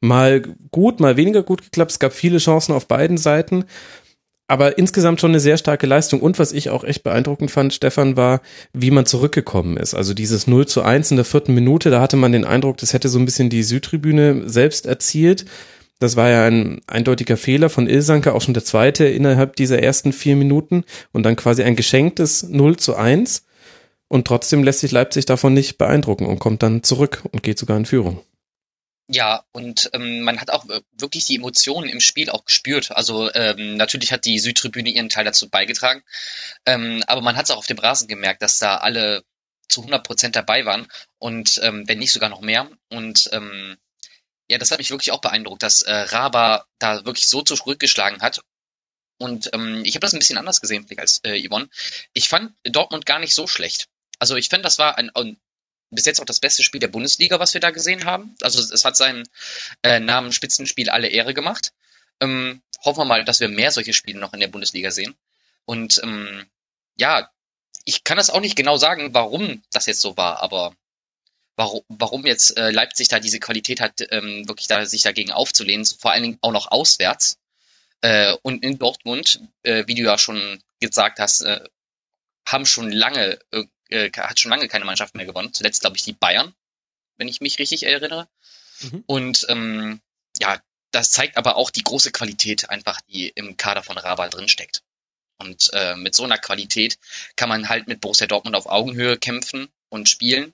mal 0.00 0.42
gut, 0.70 1.00
mal 1.00 1.16
weniger 1.16 1.42
gut 1.42 1.62
geklappt. 1.62 1.92
Es 1.92 1.98
gab 1.98 2.12
viele 2.12 2.38
Chancen 2.38 2.72
auf 2.72 2.86
beiden 2.86 3.18
Seiten. 3.18 3.64
Aber 4.50 4.78
insgesamt 4.78 5.20
schon 5.20 5.32
eine 5.32 5.40
sehr 5.40 5.58
starke 5.58 5.86
Leistung. 5.86 6.20
Und 6.20 6.38
was 6.38 6.52
ich 6.52 6.70
auch 6.70 6.82
echt 6.82 7.02
beeindruckend 7.02 7.50
fand, 7.50 7.74
Stefan, 7.74 8.16
war, 8.16 8.40
wie 8.72 8.90
man 8.90 9.04
zurückgekommen 9.04 9.76
ist. 9.76 9.94
Also 9.94 10.14
dieses 10.14 10.46
0 10.46 10.66
zu 10.66 10.82
1 10.82 11.10
in 11.10 11.18
der 11.18 11.26
vierten 11.26 11.54
Minute, 11.54 11.90
da 11.90 12.00
hatte 12.00 12.16
man 12.16 12.32
den 12.32 12.46
Eindruck, 12.46 12.78
das 12.78 12.94
hätte 12.94 13.10
so 13.10 13.18
ein 13.18 13.26
bisschen 13.26 13.50
die 13.50 13.62
Südtribüne 13.62 14.48
selbst 14.48 14.86
erzielt. 14.86 15.44
Das 15.98 16.16
war 16.16 16.30
ja 16.30 16.46
ein 16.46 16.80
eindeutiger 16.86 17.36
Fehler 17.36 17.68
von 17.68 17.88
Ilsanke, 17.88 18.32
auch 18.32 18.40
schon 18.40 18.54
der 18.54 18.64
zweite 18.64 19.04
innerhalb 19.04 19.56
dieser 19.56 19.82
ersten 19.82 20.12
vier 20.12 20.36
Minuten 20.36 20.84
und 21.12 21.24
dann 21.24 21.36
quasi 21.36 21.62
ein 21.62 21.76
geschenktes 21.76 22.44
0 22.44 22.76
zu 22.78 22.96
1. 22.96 23.44
Und 24.06 24.26
trotzdem 24.26 24.62
lässt 24.62 24.80
sich 24.80 24.92
Leipzig 24.92 25.26
davon 25.26 25.52
nicht 25.52 25.76
beeindrucken 25.76 26.24
und 26.24 26.38
kommt 26.38 26.62
dann 26.62 26.82
zurück 26.82 27.22
und 27.30 27.42
geht 27.42 27.58
sogar 27.58 27.76
in 27.76 27.84
Führung. 27.84 28.20
Ja, 29.10 29.44
und 29.52 29.88
ähm, 29.94 30.20
man 30.20 30.38
hat 30.38 30.50
auch 30.50 30.66
wirklich 30.92 31.24
die 31.24 31.36
Emotionen 31.36 31.88
im 31.88 32.00
Spiel 32.00 32.28
auch 32.28 32.44
gespürt. 32.44 32.90
Also 32.90 33.32
ähm, 33.34 33.76
natürlich 33.76 34.12
hat 34.12 34.26
die 34.26 34.38
Südtribüne 34.38 34.90
ihren 34.90 35.08
Teil 35.08 35.24
dazu 35.24 35.48
beigetragen, 35.48 36.02
ähm, 36.66 37.02
aber 37.06 37.22
man 37.22 37.36
hat 37.36 37.46
es 37.46 37.50
auch 37.50 37.56
auf 37.56 37.66
dem 37.66 37.78
Rasen 37.78 38.06
gemerkt, 38.06 38.42
dass 38.42 38.58
da 38.58 38.76
alle 38.76 39.24
zu 39.68 39.80
100 39.80 40.04
Prozent 40.06 40.36
dabei 40.36 40.66
waren 40.66 40.88
und 41.18 41.58
ähm, 41.62 41.88
wenn 41.88 41.98
nicht 41.98 42.12
sogar 42.12 42.28
noch 42.28 42.42
mehr. 42.42 42.70
Und 42.90 43.30
ähm, 43.32 43.78
ja, 44.48 44.58
das 44.58 44.70
hat 44.70 44.78
mich 44.78 44.90
wirklich 44.90 45.12
auch 45.12 45.20
beeindruckt, 45.20 45.62
dass 45.62 45.82
äh, 45.82 45.92
Raba 45.92 46.66
da 46.78 47.04
wirklich 47.06 47.28
so 47.28 47.42
zurückgeschlagen 47.42 48.20
hat. 48.20 48.42
Und 49.18 49.50
ähm, 49.54 49.82
ich 49.84 49.94
habe 49.94 50.00
das 50.00 50.12
ein 50.12 50.18
bisschen 50.18 50.38
anders 50.38 50.60
gesehen 50.60 50.86
als 50.98 51.20
äh, 51.24 51.46
Yvonne. 51.46 51.68
Ich 52.12 52.28
fand 52.28 52.52
Dortmund 52.64 53.06
gar 53.06 53.18
nicht 53.18 53.34
so 53.34 53.46
schlecht. 53.46 53.88
Also 54.18 54.36
ich 54.36 54.48
finde, 54.48 54.62
das 54.64 54.78
war 54.78 54.98
ein, 54.98 55.10
ein 55.14 55.38
bis 55.90 56.06
jetzt 56.06 56.20
auch 56.20 56.26
das 56.26 56.40
beste 56.40 56.62
Spiel 56.62 56.80
der 56.80 56.88
Bundesliga, 56.88 57.40
was 57.40 57.54
wir 57.54 57.60
da 57.60 57.70
gesehen 57.70 58.04
haben. 58.04 58.34
Also 58.42 58.60
es 58.60 58.84
hat 58.84 58.96
seinen 58.96 59.28
äh, 59.82 60.00
Namen 60.00 60.32
Spitzenspiel 60.32 60.90
alle 60.90 61.08
Ehre 61.08 61.34
gemacht. 61.34 61.72
Ähm, 62.20 62.62
hoffen 62.84 63.00
wir 63.00 63.04
mal, 63.04 63.24
dass 63.24 63.40
wir 63.40 63.48
mehr 63.48 63.70
solche 63.70 63.92
Spiele 63.92 64.18
noch 64.18 64.32
in 64.32 64.40
der 64.40 64.48
Bundesliga 64.48 64.90
sehen. 64.90 65.14
Und 65.64 66.00
ähm, 66.02 66.46
ja, 66.96 67.30
ich 67.84 68.04
kann 68.04 68.16
das 68.16 68.30
auch 68.30 68.40
nicht 68.40 68.56
genau 68.56 68.76
sagen, 68.76 69.14
warum 69.14 69.62
das 69.72 69.86
jetzt 69.86 70.00
so 70.00 70.16
war, 70.16 70.42
aber 70.42 70.74
warum, 71.56 71.82
warum 71.88 72.26
jetzt 72.26 72.56
äh, 72.56 72.70
Leipzig 72.70 73.08
da 73.08 73.18
diese 73.18 73.40
Qualität 73.40 73.80
hat, 73.80 74.06
ähm, 74.10 74.46
wirklich 74.46 74.68
da 74.68 74.84
sich 74.86 75.02
dagegen 75.02 75.32
aufzulehnen, 75.32 75.84
vor 75.84 76.12
allen 76.12 76.22
Dingen 76.22 76.38
auch 76.40 76.52
noch 76.52 76.70
auswärts. 76.70 77.38
Äh, 78.00 78.34
und 78.42 78.62
in 78.62 78.78
Dortmund, 78.78 79.40
äh, 79.62 79.84
wie 79.86 79.94
du 79.94 80.02
ja 80.02 80.18
schon 80.18 80.62
gesagt 80.80 81.18
hast, 81.18 81.42
äh, 81.42 81.60
haben 82.46 82.64
schon 82.64 82.90
lange 82.90 83.38
äh, 83.88 84.10
hat 84.10 84.40
schon 84.40 84.50
lange 84.50 84.68
keine 84.68 84.84
Mannschaft 84.84 85.14
mehr 85.14 85.26
gewonnen. 85.26 85.52
Zuletzt, 85.52 85.80
glaube 85.80 85.96
ich, 85.96 86.04
die 86.04 86.12
Bayern, 86.12 86.54
wenn 87.16 87.28
ich 87.28 87.40
mich 87.40 87.58
richtig 87.58 87.84
erinnere. 87.84 88.28
Mhm. 88.80 89.04
Und 89.06 89.46
ähm, 89.48 90.00
ja, 90.38 90.60
das 90.90 91.10
zeigt 91.10 91.36
aber 91.36 91.56
auch 91.56 91.70
die 91.70 91.82
große 91.82 92.12
Qualität 92.12 92.70
einfach, 92.70 93.00
die 93.02 93.28
im 93.28 93.56
Kader 93.56 93.82
von 93.82 93.98
Rabat 93.98 94.34
drinsteckt. 94.34 94.82
Und 95.38 95.70
äh, 95.72 95.94
mit 95.94 96.14
so 96.14 96.24
einer 96.24 96.38
Qualität 96.38 96.98
kann 97.36 97.48
man 97.48 97.68
halt 97.68 97.86
mit 97.86 98.00
Borussia 98.00 98.26
Dortmund 98.26 98.56
auf 98.56 98.66
Augenhöhe 98.66 99.16
kämpfen 99.18 99.68
und 99.88 100.08
spielen. 100.08 100.52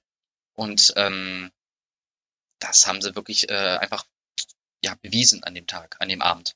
Und 0.55 0.93
ähm, 0.97 1.51
das 2.59 2.87
haben 2.87 3.01
sie 3.01 3.15
wirklich 3.15 3.49
äh, 3.49 3.79
einfach 3.79 4.05
ja, 4.83 4.95
bewiesen 5.01 5.43
an 5.45 5.55
dem 5.55 5.67
Tag, 5.67 5.97
an 6.01 6.09
dem 6.09 6.23
Abend. 6.23 6.55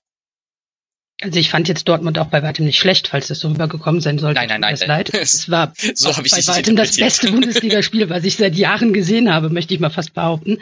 Also 1.20 1.40
ich 1.40 1.50
fand 1.50 1.66
jetzt 1.66 1.88
Dortmund 1.88 2.16
auch 2.18 2.26
bei 2.26 2.44
weitem 2.44 2.64
nicht 2.64 2.78
schlecht, 2.78 3.08
falls 3.08 3.26
das 3.26 3.40
so 3.40 3.48
rübergekommen 3.48 4.00
sein 4.00 4.18
sollte. 4.18 4.38
Nein, 4.38 4.48
nein, 4.48 4.60
nein. 4.60 4.70
Das 4.75 4.87
leid. 4.87 5.12
Es 5.12 5.50
war 5.50 5.72
so 5.94 6.10
bei 6.10 6.46
weitem 6.46 6.76
das 6.76 6.96
beste 6.96 7.32
Bundesligaspiel, 7.32 8.08
was 8.08 8.22
ich 8.22 8.37
seit 8.37 8.54
Jahren 8.54 8.92
gesehen 8.92 9.32
habe, 9.32 9.50
möchte 9.50 9.75
ich 9.75 9.80
mal 9.80 9.90
fast 9.90 10.14
behaupten. 10.14 10.58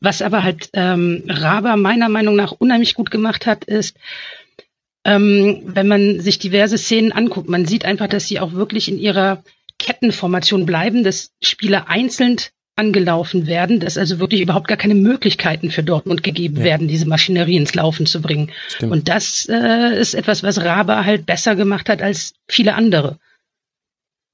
Was 0.00 0.20
aber 0.20 0.42
halt 0.42 0.68
ähm, 0.74 1.24
Raber 1.28 1.76
meiner 1.76 2.10
Meinung 2.10 2.36
nach 2.36 2.52
unheimlich 2.52 2.94
gut 2.94 3.10
gemacht 3.10 3.46
hat, 3.46 3.64
ist, 3.64 3.96
ähm, 5.04 5.62
wenn 5.64 5.88
man 5.88 6.20
sich 6.20 6.38
diverse 6.38 6.76
Szenen 6.76 7.12
anguckt, 7.12 7.48
man 7.48 7.64
sieht 7.64 7.86
einfach, 7.86 8.08
dass 8.08 8.26
sie 8.26 8.38
auch 8.38 8.52
wirklich 8.52 8.88
in 8.88 8.98
ihrer 8.98 9.42
Kettenformation 9.78 10.66
bleiben, 10.66 11.04
dass 11.04 11.30
Spieler 11.42 11.88
einzeln 11.88 12.36
angelaufen 12.76 13.46
werden, 13.46 13.80
dass 13.80 13.96
also 13.96 14.18
wirklich 14.18 14.42
überhaupt 14.42 14.68
gar 14.68 14.76
keine 14.76 14.94
Möglichkeiten 14.94 15.70
für 15.70 15.82
Dortmund 15.82 16.22
gegeben 16.22 16.58
ja. 16.58 16.64
werden, 16.64 16.88
diese 16.88 17.08
Maschinerie 17.08 17.56
ins 17.56 17.74
Laufen 17.74 18.06
zu 18.06 18.20
bringen. 18.20 18.52
Stimmt. 18.68 18.92
Und 18.92 19.08
das 19.08 19.48
äh, 19.50 19.98
ist 19.98 20.14
etwas, 20.14 20.42
was 20.42 20.62
Rabe 20.62 21.04
halt 21.06 21.24
besser 21.24 21.56
gemacht 21.56 21.88
hat 21.88 22.02
als 22.02 22.34
viele 22.46 22.74
andere. 22.74 23.18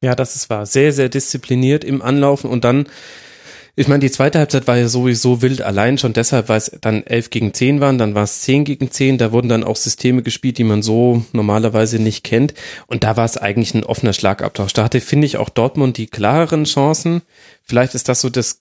Ja, 0.03 0.17
das 0.17 0.35
ist 0.35 0.51
wahr. 0.51 0.67
Sehr, 0.67 0.93
sehr 0.93 1.09
diszipliniert 1.09 1.85
im 1.85 2.03
Anlaufen 2.03 2.51
und 2.51 2.65
dann 2.65 2.87
ich 3.75 3.89
meine, 3.89 4.01
die 4.01 4.11
zweite 4.11 4.39
Halbzeit 4.39 4.67
war 4.67 4.77
ja 4.77 4.87
sowieso 4.87 5.41
wild, 5.41 5.63
allein 5.63 5.97
schon 5.97 6.13
deshalb, 6.13 6.51
weil 6.51 6.59
es 6.59 6.77
dann 6.83 7.07
11 7.07 7.31
gegen 7.31 7.55
10 7.55 7.81
waren, 7.81 7.97
dann 7.97 8.15
war 8.15 8.25
es 8.25 8.43
10 8.43 8.65
gegen 8.65 8.91
10, 8.91 9.17
da 9.17 9.33
wurden 9.33 9.49
dann 9.49 9.65
auch 9.65 9.77
Systeme 9.77 10.23
gespielt, 10.23 10.59
die 10.59 10.65
man 10.65 10.83
so 10.83 11.25
normalerweise 11.33 11.99
nicht 11.99 12.23
kennt. 12.23 12.53
Und 12.87 13.03
da 13.03 13.17
war 13.17 13.25
es 13.25 13.39
eigentlich 13.39 13.73
ein 13.75 13.85
offener 13.85 14.13
Schlagabtausch. 14.13 14.75
Da 14.75 14.85
hatte, 14.85 15.01
finde 15.01 15.27
ich, 15.27 15.39
auch 15.39 15.49
Dortmund 15.49 15.97
die 15.97 16.07
klareren 16.07 16.65
Chancen. 16.65 17.23
Vielleicht 17.63 17.95
ist 17.95 18.11
das 18.11 18.21
so 18.21 18.29
das, 18.29 18.61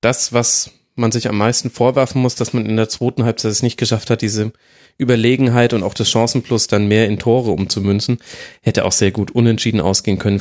das, 0.00 0.32
was 0.32 0.70
man 0.94 1.10
sich 1.10 1.28
am 1.28 1.38
meisten 1.38 1.70
vorwerfen 1.70 2.22
muss, 2.22 2.36
dass 2.36 2.52
man 2.52 2.66
in 2.66 2.76
der 2.76 2.88
zweiten 2.88 3.24
Halbzeit 3.24 3.50
es 3.50 3.62
nicht 3.62 3.76
geschafft 3.76 4.08
hat, 4.08 4.22
diese 4.22 4.52
Überlegenheit 4.98 5.72
und 5.72 5.82
auch 5.82 5.94
das 5.94 6.10
Chancenplus 6.10 6.68
dann 6.68 6.86
mehr 6.86 7.08
in 7.08 7.18
Tore 7.18 7.50
umzumünzen. 7.50 8.18
Hätte 8.60 8.84
auch 8.84 8.92
sehr 8.92 9.10
gut 9.10 9.32
unentschieden 9.32 9.80
ausgehen 9.80 10.18
können. 10.18 10.40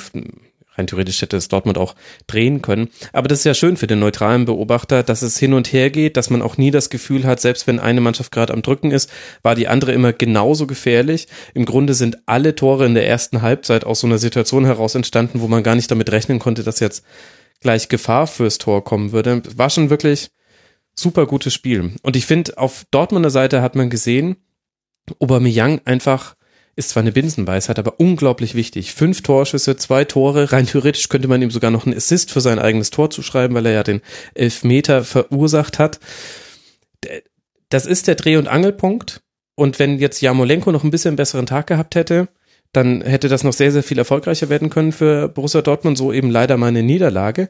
Rein 0.76 0.88
theoretisch 0.88 1.22
hätte 1.22 1.36
es 1.36 1.50
Dortmund 1.50 1.78
auch 1.78 1.96
drehen 2.28 2.62
können. 2.62 2.90
Aber 3.12 3.28
das 3.28 3.40
ist 3.40 3.46
ja 3.46 3.54
schön 3.54 3.76
für 3.76 3.88
den 3.88 4.00
neutralen 4.00 4.46
Beobachter, 4.46 5.04
dass 5.04 5.22
es 5.22 5.38
hin 5.38 5.54
und 5.54 5.74
her 5.74 5.90
geht, 5.90 6.16
dass 6.16 6.30
man 6.30 6.42
auch 6.42 6.58
nie 6.58 6.72
das 6.72 6.90
Gefühl 6.90 7.26
hat, 7.26 7.42
selbst 7.42 7.68
wenn 7.68 7.80
eine 7.80 8.00
Mannschaft 8.00 8.32
gerade 8.32 8.54
am 8.54 8.62
Drücken 8.62 8.92
ist, 8.92 9.12
war 9.44 9.56
die 9.56 9.68
andere 9.68 9.92
immer 9.92 10.14
genauso 10.14 10.68
gefährlich. 10.68 11.28
Im 11.54 11.66
Grunde 11.66 11.94
sind 11.94 12.20
alle 12.26 12.56
Tore 12.56 12.86
in 12.86 12.94
der 12.94 13.06
ersten 13.06 13.42
Halbzeit 13.42 13.84
aus 13.84 14.00
so 14.00 14.08
einer 14.08 14.18
Situation 14.18 14.64
heraus 14.64 14.96
entstanden, 14.96 15.42
wo 15.42 15.48
man 15.48 15.64
gar 15.64 15.76
nicht 15.76 15.92
damit 15.92 16.10
rechnen 16.12 16.40
konnte, 16.40 16.64
dass 16.64 16.80
jetzt 16.80 17.04
gleich 17.60 17.90
Gefahr 17.90 18.26
fürs 18.26 18.58
Tor 18.58 18.84
kommen 18.84 19.12
würde. 19.12 19.42
War 19.56 19.70
schon 19.70 19.90
wirklich 19.90 20.32
super 20.96 21.26
gutes 21.26 21.54
Spiel. 21.54 21.96
Und 22.02 22.16
ich 22.16 22.26
finde, 22.26 22.58
auf 22.58 22.86
Dortmunder 22.92 23.30
Seite 23.30 23.62
hat 23.62 23.76
man 23.76 23.90
gesehen, 23.90 24.38
Aubameyang 25.20 25.82
einfach 25.86 26.36
ist 26.76 26.90
zwar 26.90 27.02
eine 27.02 27.12
Binsenweisheit, 27.12 27.80
aber 27.80 28.00
unglaublich 28.00 28.56
wichtig. 28.56 28.94
Fünf 28.94 29.22
Torschüsse, 29.22 29.76
zwei 29.76 30.06
Tore. 30.06 30.52
Rein 30.52 30.66
theoretisch 30.66 31.10
könnte 31.10 31.28
man 31.28 31.42
ihm 31.42 31.52
sogar 31.52 31.72
noch 31.72 31.86
einen 31.86 31.96
Assist 31.96 32.32
für 32.32 32.42
sein 32.42 32.60
eigenes 32.60 32.90
Tor 32.90 33.10
zuschreiben, 33.10 33.56
weil 33.56 33.66
er 33.66 33.74
ja 33.74 33.84
den 33.84 34.02
Elfmeter 34.34 35.04
verursacht 35.04 35.80
hat. 35.80 36.00
Das 37.70 37.86
ist 37.86 38.08
der 38.08 38.16
Dreh- 38.16 38.38
und 38.38 38.48
Angelpunkt. 38.48 39.22
Und 39.56 39.80
wenn 39.80 40.00
jetzt 40.00 40.22
Jamolenko 40.22 40.72
noch 40.72 40.84
ein 40.84 40.92
bisschen 40.92 41.16
besseren 41.16 41.46
Tag 41.46 41.68
gehabt 41.68 41.96
hätte, 41.96 42.30
dann 42.72 43.02
hätte 43.02 43.28
das 43.28 43.44
noch 43.44 43.54
sehr, 43.54 43.72
sehr 43.72 43.84
viel 43.84 43.98
erfolgreicher 43.98 44.50
werden 44.50 44.70
können 44.70 44.94
für 44.94 45.28
Borussia 45.28 45.62
Dortmund. 45.62 45.98
So 45.98 46.14
eben 46.14 46.30
leider 46.30 46.58
mal 46.58 46.68
eine 46.68 46.84
Niederlage. 46.84 47.50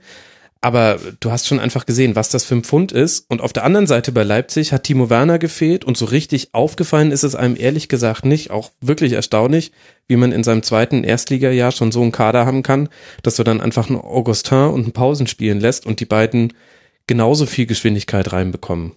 Aber 0.63 0.99
du 1.19 1.31
hast 1.31 1.47
schon 1.47 1.59
einfach 1.59 1.87
gesehen, 1.87 2.15
was 2.15 2.29
das 2.29 2.45
für 2.45 2.53
ein 2.53 2.63
Pfund 2.63 2.91
ist. 2.91 3.25
Und 3.29 3.41
auf 3.41 3.51
der 3.51 3.63
anderen 3.63 3.87
Seite 3.87 4.11
bei 4.11 4.21
Leipzig 4.21 4.71
hat 4.71 4.83
Timo 4.83 5.09
Werner 5.09 5.39
gefehlt 5.39 5.83
und 5.83 5.97
so 5.97 6.05
richtig 6.05 6.53
aufgefallen 6.53 7.11
ist 7.11 7.23
es 7.23 7.33
einem 7.33 7.55
ehrlich 7.59 7.89
gesagt 7.89 8.25
nicht. 8.25 8.51
Auch 8.51 8.69
wirklich 8.79 9.13
erstaunlich, 9.13 9.71
wie 10.07 10.17
man 10.17 10.31
in 10.31 10.43
seinem 10.43 10.61
zweiten 10.61 11.03
Erstligajahr 11.03 11.71
schon 11.71 11.91
so 11.91 12.03
einen 12.03 12.11
Kader 12.11 12.45
haben 12.45 12.61
kann, 12.61 12.89
dass 13.23 13.37
du 13.37 13.43
dann 13.43 13.59
einfach 13.59 13.89
einen 13.89 13.99
Augustin 13.99 14.69
und 14.69 14.83
einen 14.83 14.93
Pausen 14.93 15.25
spielen 15.25 15.59
lässt 15.59 15.87
und 15.87 15.99
die 15.99 16.05
beiden 16.05 16.53
genauso 17.07 17.47
viel 17.47 17.65
Geschwindigkeit 17.65 18.31
reinbekommen. 18.31 18.91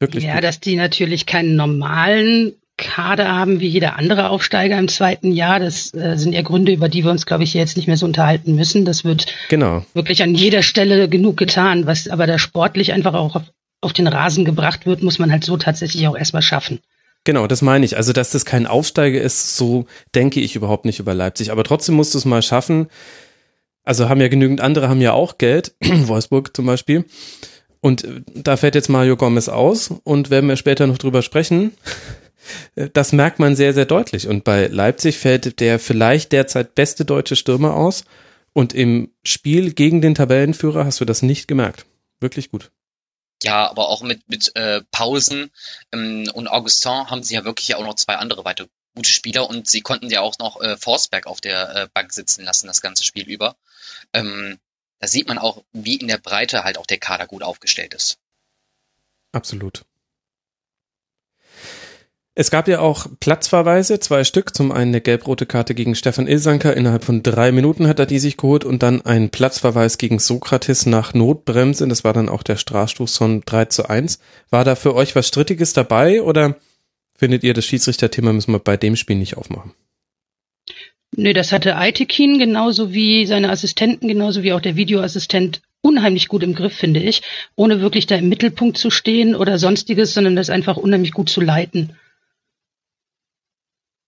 Wirklich. 0.00 0.24
Ja, 0.24 0.34
gut. 0.34 0.44
dass 0.44 0.60
die 0.60 0.76
natürlich 0.76 1.24
keinen 1.24 1.56
normalen 1.56 2.52
Kader 2.78 3.30
haben 3.30 3.60
wie 3.60 3.68
jeder 3.68 3.98
andere 3.98 4.30
Aufsteiger 4.30 4.78
im 4.78 4.88
zweiten 4.88 5.32
Jahr. 5.32 5.60
Das 5.60 5.92
äh, 5.92 6.16
sind 6.16 6.32
ja 6.32 6.40
Gründe, 6.42 6.72
über 6.72 6.88
die 6.88 7.04
wir 7.04 7.10
uns, 7.10 7.26
glaube 7.26 7.44
ich, 7.44 7.52
jetzt 7.52 7.76
nicht 7.76 7.88
mehr 7.88 7.98
so 7.98 8.06
unterhalten 8.06 8.54
müssen. 8.54 8.86
Das 8.86 9.04
wird 9.04 9.26
genau. 9.50 9.84
wirklich 9.92 10.22
an 10.22 10.34
jeder 10.34 10.62
Stelle 10.62 11.08
genug 11.08 11.36
getan. 11.36 11.86
Was 11.86 12.08
aber 12.08 12.26
da 12.26 12.38
sportlich 12.38 12.92
einfach 12.92 13.14
auch 13.14 13.36
auf, 13.36 13.42
auf 13.82 13.92
den 13.92 14.06
Rasen 14.06 14.44
gebracht 14.46 14.86
wird, 14.86 15.02
muss 15.02 15.18
man 15.18 15.30
halt 15.30 15.44
so 15.44 15.56
tatsächlich 15.58 16.08
auch 16.08 16.16
erstmal 16.16 16.42
schaffen. 16.42 16.78
Genau, 17.24 17.46
das 17.46 17.60
meine 17.60 17.84
ich. 17.84 17.96
Also, 17.96 18.14
dass 18.14 18.30
das 18.30 18.46
kein 18.46 18.66
Aufsteiger 18.66 19.20
ist, 19.20 19.56
so 19.56 19.86
denke 20.14 20.40
ich 20.40 20.56
überhaupt 20.56 20.86
nicht 20.86 21.00
über 21.00 21.12
Leipzig. 21.12 21.52
Aber 21.52 21.64
trotzdem 21.64 21.96
musst 21.96 22.14
du 22.14 22.18
es 22.18 22.24
mal 22.24 22.42
schaffen. 22.42 22.86
Also 23.84 24.08
haben 24.08 24.20
ja 24.20 24.28
genügend 24.28 24.60
andere, 24.60 24.88
haben 24.88 25.00
ja 25.00 25.12
auch 25.12 25.36
Geld. 25.36 25.74
Wolfsburg 25.82 26.56
zum 26.56 26.64
Beispiel. 26.64 27.04
Und 27.80 28.04
äh, 28.04 28.22
da 28.34 28.56
fällt 28.56 28.76
jetzt 28.76 28.88
Mario 28.88 29.16
Gomez 29.16 29.48
aus 29.48 29.92
und 30.04 30.30
werden 30.30 30.48
wir 30.48 30.56
später 30.56 30.86
noch 30.86 30.98
drüber 30.98 31.22
sprechen. 31.22 31.72
Das 32.74 33.12
merkt 33.12 33.38
man 33.38 33.56
sehr, 33.56 33.74
sehr 33.74 33.86
deutlich. 33.86 34.28
Und 34.28 34.44
bei 34.44 34.66
Leipzig 34.66 35.18
fällt 35.18 35.60
der 35.60 35.78
vielleicht 35.78 36.32
derzeit 36.32 36.74
beste 36.74 37.04
deutsche 37.04 37.36
Stürmer 37.36 37.74
aus. 37.74 38.04
Und 38.52 38.74
im 38.74 39.12
Spiel 39.24 39.72
gegen 39.72 40.00
den 40.00 40.14
Tabellenführer 40.14 40.84
hast 40.84 41.00
du 41.00 41.04
das 41.04 41.22
nicht 41.22 41.48
gemerkt. 41.48 41.86
Wirklich 42.20 42.50
gut. 42.50 42.70
Ja, 43.42 43.68
aber 43.68 43.88
auch 43.88 44.02
mit, 44.02 44.28
mit 44.28 44.54
äh, 44.56 44.82
Pausen 44.90 45.50
ähm, 45.92 46.28
und 46.34 46.48
Augustin 46.48 47.08
haben 47.08 47.22
sie 47.22 47.34
ja 47.34 47.44
wirklich 47.44 47.76
auch 47.76 47.84
noch 47.84 47.94
zwei 47.94 48.16
andere 48.16 48.44
weitere 48.44 48.66
gute 48.96 49.12
Spieler 49.12 49.48
und 49.48 49.68
sie 49.68 49.80
konnten 49.80 50.10
ja 50.10 50.22
auch 50.22 50.38
noch 50.40 50.60
äh, 50.60 50.76
Forsberg 50.76 51.26
auf 51.28 51.40
der 51.40 51.74
äh, 51.76 51.88
Bank 51.94 52.12
sitzen 52.12 52.44
lassen, 52.44 52.66
das 52.66 52.80
ganze 52.80 53.04
Spiel 53.04 53.28
über. 53.28 53.54
Ähm, 54.12 54.58
da 54.98 55.06
sieht 55.06 55.28
man 55.28 55.38
auch, 55.38 55.62
wie 55.72 55.94
in 55.96 56.08
der 56.08 56.18
Breite 56.18 56.64
halt 56.64 56.78
auch 56.78 56.86
der 56.86 56.98
Kader 56.98 57.28
gut 57.28 57.44
aufgestellt 57.44 57.94
ist. 57.94 58.18
Absolut. 59.30 59.84
Es 62.40 62.52
gab 62.52 62.68
ja 62.68 62.78
auch 62.78 63.08
Platzverweise, 63.18 63.98
zwei 63.98 64.22
Stück. 64.22 64.54
Zum 64.54 64.70
einen 64.70 64.90
eine 64.90 65.00
gelb-rote 65.00 65.44
Karte 65.44 65.74
gegen 65.74 65.96
Stefan 65.96 66.28
Ilsanker. 66.28 66.76
Innerhalb 66.76 67.02
von 67.02 67.24
drei 67.24 67.50
Minuten 67.50 67.88
hat 67.88 67.98
er 67.98 68.06
die 68.06 68.20
sich 68.20 68.36
geholt 68.36 68.64
und 68.64 68.84
dann 68.84 69.02
ein 69.02 69.30
Platzverweis 69.30 69.98
gegen 69.98 70.20
Sokrates 70.20 70.86
nach 70.86 71.14
Notbremse. 71.14 71.88
Das 71.88 72.04
war 72.04 72.12
dann 72.12 72.28
auch 72.28 72.44
der 72.44 72.54
Strafstoß 72.54 73.16
von 73.16 73.42
3 73.44 73.64
zu 73.64 73.90
1. 73.90 74.20
War 74.50 74.64
da 74.64 74.76
für 74.76 74.94
euch 74.94 75.16
was 75.16 75.26
Strittiges 75.26 75.72
dabei 75.72 76.22
oder 76.22 76.54
findet 77.16 77.42
ihr, 77.42 77.54
das 77.54 77.64
Schiedsrichterthema 77.64 78.32
müssen 78.32 78.52
wir 78.52 78.60
bei 78.60 78.76
dem 78.76 78.94
Spiel 78.94 79.16
nicht 79.16 79.36
aufmachen? 79.36 79.72
Nee, 81.16 81.32
das 81.32 81.50
hatte 81.50 81.74
Aitekin 81.74 82.38
genauso 82.38 82.92
wie 82.92 83.26
seine 83.26 83.50
Assistenten, 83.50 84.06
genauso 84.06 84.44
wie 84.44 84.52
auch 84.52 84.60
der 84.60 84.76
Videoassistent 84.76 85.60
unheimlich 85.80 86.28
gut 86.28 86.44
im 86.44 86.54
Griff, 86.54 86.76
finde 86.76 87.00
ich, 87.00 87.22
ohne 87.56 87.80
wirklich 87.80 88.06
da 88.06 88.14
im 88.14 88.28
Mittelpunkt 88.28 88.78
zu 88.78 88.90
stehen 88.90 89.34
oder 89.34 89.58
sonstiges, 89.58 90.14
sondern 90.14 90.36
das 90.36 90.50
einfach 90.50 90.76
unheimlich 90.76 91.10
gut 91.10 91.30
zu 91.30 91.40
leiten 91.40 91.96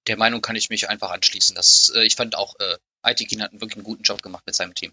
der 0.06 0.16
Meinung 0.16 0.42
kann 0.42 0.56
ich 0.56 0.70
mich 0.70 0.88
einfach 0.88 1.10
anschließen. 1.10 1.54
Das, 1.54 1.92
äh, 1.94 2.04
ich 2.04 2.16
fand 2.16 2.36
auch, 2.36 2.54
äh, 2.58 2.76
Aitikin 3.02 3.42
hat 3.42 3.52
einen 3.52 3.60
wirklich 3.60 3.76
einen 3.76 3.84
guten 3.84 4.02
Job 4.02 4.22
gemacht 4.22 4.44
mit 4.46 4.54
seinem 4.54 4.74
Team. 4.74 4.92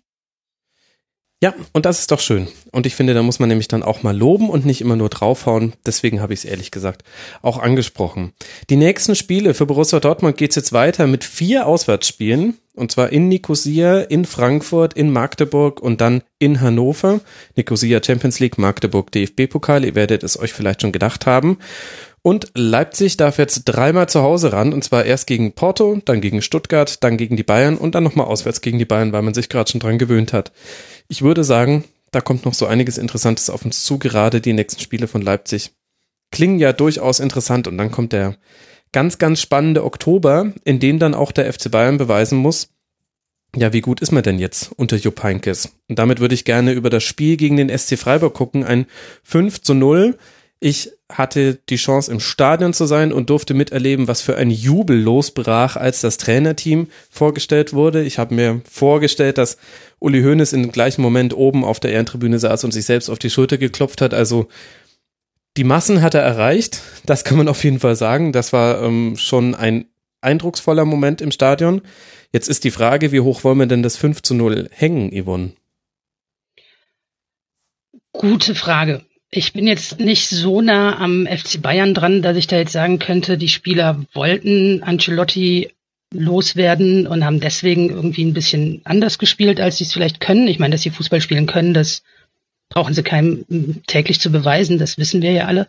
Ja, 1.40 1.54
und 1.72 1.86
das 1.86 2.00
ist 2.00 2.10
doch 2.10 2.20
schön. 2.20 2.48
Und 2.72 2.88
ich 2.88 2.96
finde, 2.96 3.14
da 3.14 3.22
muss 3.22 3.38
man 3.38 3.48
nämlich 3.48 3.68
dann 3.68 3.84
auch 3.84 4.02
mal 4.02 4.18
loben 4.18 4.50
und 4.50 4.66
nicht 4.66 4.82
immer 4.82 4.96
nur 4.96 5.10
draufhauen. 5.10 5.74
Deswegen 5.86 6.20
habe 6.20 6.34
ich 6.34 6.40
es 6.40 6.46
ehrlich 6.46 6.72
gesagt 6.72 7.04
auch 7.44 7.60
angesprochen. 7.60 8.34
Die 8.72 8.76
nächsten 8.76 9.14
Spiele 9.14 9.54
für 9.54 9.68
Borussia 9.68 10.00
Dortmund 10.00 10.36
geht 10.36 10.50
es 10.50 10.56
jetzt 10.56 10.74
weiter 10.74 11.06
mit 11.06 11.24
vier 11.24 11.68
Auswärtsspielen. 11.68 12.58
Und 12.74 12.92
zwar 12.92 13.12
in 13.12 13.28
Nicosia, 13.28 14.02
in 14.02 14.26
Frankfurt, 14.26 14.96
in 14.96 15.12
Magdeburg 15.12 15.80
und 15.80 16.02
dann 16.02 16.24
in 16.40 16.60
Hannover. 16.60 17.22
Nicosia 17.56 18.02
Champions 18.04 18.40
League, 18.40 18.58
Magdeburg 18.58 19.12
DFB-Pokal. 19.12 19.86
Ihr 19.86 19.94
werdet 19.94 20.24
es 20.24 20.40
euch 20.40 20.54
vielleicht 20.54 20.82
schon 20.82 20.92
gedacht 20.92 21.28
haben. 21.28 21.60
Und 22.28 22.52
Leipzig 22.56 23.16
darf 23.16 23.38
jetzt 23.38 23.64
dreimal 23.64 24.10
zu 24.10 24.22
Hause 24.22 24.52
ran, 24.52 24.74
und 24.74 24.84
zwar 24.84 25.06
erst 25.06 25.28
gegen 25.28 25.54
Porto, 25.54 26.02
dann 26.04 26.20
gegen 26.20 26.42
Stuttgart, 26.42 27.02
dann 27.02 27.16
gegen 27.16 27.38
die 27.38 27.44
Bayern 27.44 27.78
und 27.78 27.96
dann 27.96 28.04
nochmal 28.04 28.28
auswärts 28.28 28.60
gegen 28.60 28.80
die 28.80 28.84
Bayern, 28.84 29.14
weil 29.14 29.22
man 29.22 29.34
sich 29.34 29.48
gerade 29.48 29.72
schon 29.72 29.80
dran 29.80 29.98
gewöhnt 29.98 30.34
hat. 30.34 30.52
Ich 31.08 31.22
würde 31.22 31.46
sagen, 31.46 31.86
da 32.12 32.20
kommt 32.20 32.44
noch 32.44 32.54
so 32.54 32.66
einiges 32.66 32.98
Interessantes 32.98 33.50
auf 33.50 33.64
uns 33.64 33.86
zu, 33.86 33.98
gerade 33.98 34.42
die 34.42 34.52
nächsten 34.52 34.82
Spiele 34.82 35.08
von 35.08 35.22
Leipzig. 35.22 35.72
Klingen 36.30 36.60
ja 36.60 36.74
durchaus 36.74 37.22
interessant 37.22 37.66
und 37.66 37.78
dann 37.78 37.92
kommt 37.92 38.12
der 38.12 38.36
ganz, 38.92 39.20
ganz 39.20 39.40
spannende 39.40 39.86
Oktober, 39.86 40.52
in 40.66 40.82
dem 40.82 41.00
dann 41.00 41.14
auch 41.16 41.32
der 41.32 41.54
FC 41.54 41.72
Bayern 41.72 41.98
beweisen 41.98 42.38
muss, 42.38 42.72
ja, 43.56 43.72
wie 43.72 43.82
gut 43.82 44.02
ist 44.02 44.12
man 44.12 44.24
denn 44.24 44.38
jetzt 44.38 44.72
unter 44.76 44.98
Jupp 44.98 45.24
Heynckes? 45.24 45.72
Und 45.88 45.98
damit 45.98 46.20
würde 46.20 46.36
ich 46.36 46.44
gerne 46.44 46.74
über 46.74 46.90
das 46.90 47.04
Spiel 47.04 47.38
gegen 47.38 47.56
den 47.56 47.76
SC 47.76 47.98
Freiburg 47.98 48.34
gucken. 48.34 48.66
Ein 48.66 48.86
5 49.24 49.62
zu 49.62 49.74
0 49.74 50.18
ich 50.60 50.92
hatte 51.10 51.60
die 51.70 51.76
Chance, 51.76 52.12
im 52.12 52.20
Stadion 52.20 52.74
zu 52.74 52.86
sein 52.86 53.14
und 53.14 53.30
durfte 53.30 53.54
miterleben, 53.54 54.08
was 54.08 54.22
für 54.22 54.36
ein 54.36 54.50
Jubel 54.50 55.00
losbrach, 55.00 55.76
als 55.76 56.02
das 56.02 56.18
Trainerteam 56.18 56.88
vorgestellt 57.10 57.74
wurde. 57.74 58.04
Ich 58.04 58.18
habe 58.18 58.34
mir 58.34 58.62
vorgestellt, 58.70 59.38
dass 59.38 59.58
Uli 60.00 60.22
Hoeneß 60.22 60.54
im 60.54 60.72
gleichen 60.72 61.02
Moment 61.02 61.36
oben 61.36 61.64
auf 61.64 61.80
der 61.80 61.92
Ehrentribüne 61.92 62.40
saß 62.40 62.64
und 62.64 62.72
sich 62.72 62.86
selbst 62.86 63.10
auf 63.10 63.20
die 63.20 63.30
Schulter 63.30 63.58
geklopft 63.58 64.02
hat. 64.02 64.14
Also 64.14 64.48
die 65.58 65.64
Massen 65.64 66.02
hat 66.02 66.16
er 66.16 66.22
erreicht. 66.22 66.82
Das 67.06 67.24
kann 67.24 67.38
man 67.38 67.48
auf 67.48 67.64
jeden 67.64 67.80
Fall 67.80 67.96
sagen. 67.96 68.32
Das 68.32 68.52
war 68.52 68.82
ähm, 68.82 69.16
schon 69.16 69.54
ein 69.54 69.86
eindrucksvoller 70.22 70.86
Moment 70.86 71.22
im 71.22 71.32
Stadion. 71.32 71.82
Jetzt 72.32 72.50
ist 72.50 72.64
die 72.64 72.72
Frage, 72.72 73.12
wie 73.12 73.22
hoch 73.22 73.44
wollen 73.44 73.60
wir 73.60 73.66
denn 73.68 73.84
das 73.84 73.96
5 73.96 74.24
zu 74.24 74.34
0 74.34 74.70
hängen, 74.72 75.12
Yvonne? 75.12 75.54
Gute 78.12 78.56
Frage 78.56 79.07
ich 79.30 79.54
bin 79.54 79.68
jetzt 79.68 80.00
nicht 80.00 80.30
so 80.30 80.62
nah 80.62 80.98
am 81.00 81.28
FC 81.28 81.62
Bayern 81.62 81.94
dran, 81.94 82.22
dass 82.22 82.38
ich 82.38 82.48
da 82.48 82.58
jetzt 82.58 82.72
sagen 82.72 83.00
könnte, 83.00 83.38
die 83.38 83.50
Spieler 83.50 84.06
wollten 84.14 84.84
Ancelotti 84.84 85.72
loswerden 86.14 87.06
und 87.06 87.26
haben 87.26 87.42
deswegen 87.42 87.90
irgendwie 87.90 88.24
ein 88.24 88.34
bisschen 88.34 88.82
anders 88.86 89.20
gespielt, 89.20 89.60
als 89.60 89.78
sie 89.78 89.84
es 89.84 89.94
vielleicht 89.94 90.22
können. 90.22 90.48
Ich 90.48 90.60
meine, 90.60 90.74
dass 90.74 90.82
sie 90.82 90.90
Fußball 90.90 91.20
spielen 91.20 91.48
können, 91.48 91.74
das 91.74 92.04
brauchen 92.70 92.94
sie 92.94 93.04
keinem 93.04 93.46
täglich 93.88 94.22
zu 94.22 94.32
beweisen, 94.32 94.78
das 94.78 94.98
wissen 94.98 95.22
wir 95.22 95.32
ja 95.32 95.46
alle. 95.46 95.68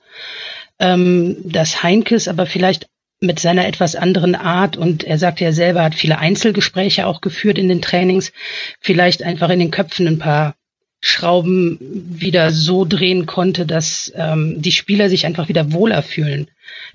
Ähm, 0.79 1.37
dass 1.45 1.83
Heinkes 1.83 2.29
aber 2.29 2.47
vielleicht 2.47 2.87
mit 3.21 3.41
seiner 3.41 3.67
etwas 3.67 3.97
anderen 3.97 4.37
Art 4.37 4.77
und 4.77 5.03
er 5.03 5.19
sagt 5.19 5.41
ja 5.41 5.53
selber, 5.53 5.83
hat 5.83 5.97
viele 5.97 6.19
Einzelgespräche 6.19 7.07
auch 7.07 7.21
geführt 7.21 7.59
in 7.59 7.69
den 7.69 7.83
Trainings, 7.83 8.33
vielleicht 8.81 9.25
einfach 9.25 9.51
in 9.51 9.59
den 9.59 9.73
Köpfen 9.73 10.07
ein 10.07 10.21
paar 10.21 10.55
Schrauben 11.01 11.79
wieder 11.81 12.51
so 12.51 12.85
drehen 12.85 13.27
konnte, 13.27 13.67
dass 13.67 14.13
ähm, 14.17 14.61
die 14.61 14.73
Spieler 14.73 15.09
sich 15.09 15.27
einfach 15.27 15.49
wieder 15.49 15.73
wohler 15.73 16.03
fühlen. 16.03 16.49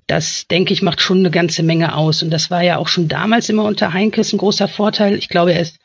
Das, 0.08 0.48
denke 0.48 0.74
ich, 0.74 0.82
macht 0.82 1.02
schon 1.02 1.20
eine 1.20 1.32
ganze 1.32 1.64
Menge 1.64 1.96
aus. 1.96 2.22
Und 2.22 2.30
das 2.30 2.52
war 2.52 2.62
ja 2.62 2.78
auch 2.78 2.90
schon 2.90 3.08
damals 3.08 3.50
immer 3.50 3.64
unter 3.64 3.94
Heinkes 3.94 4.34
ein 4.34 4.40
großer 4.40 4.68
Vorteil. 4.68 5.16
Ich 5.16 5.30
glaube, 5.30 5.54
er 5.54 5.62
ist 5.62 5.80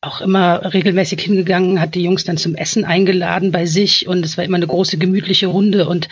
auch 0.00 0.20
immer 0.20 0.72
regelmäßig 0.72 1.20
hingegangen, 1.20 1.80
hat 1.80 1.94
die 1.94 2.02
Jungs 2.02 2.24
dann 2.24 2.36
zum 2.36 2.54
Essen 2.54 2.84
eingeladen 2.84 3.52
bei 3.52 3.66
sich 3.66 4.06
und 4.06 4.24
es 4.24 4.36
war 4.36 4.44
immer 4.44 4.56
eine 4.56 4.66
große 4.66 4.98
gemütliche 4.98 5.46
Runde 5.46 5.88
und 5.88 6.08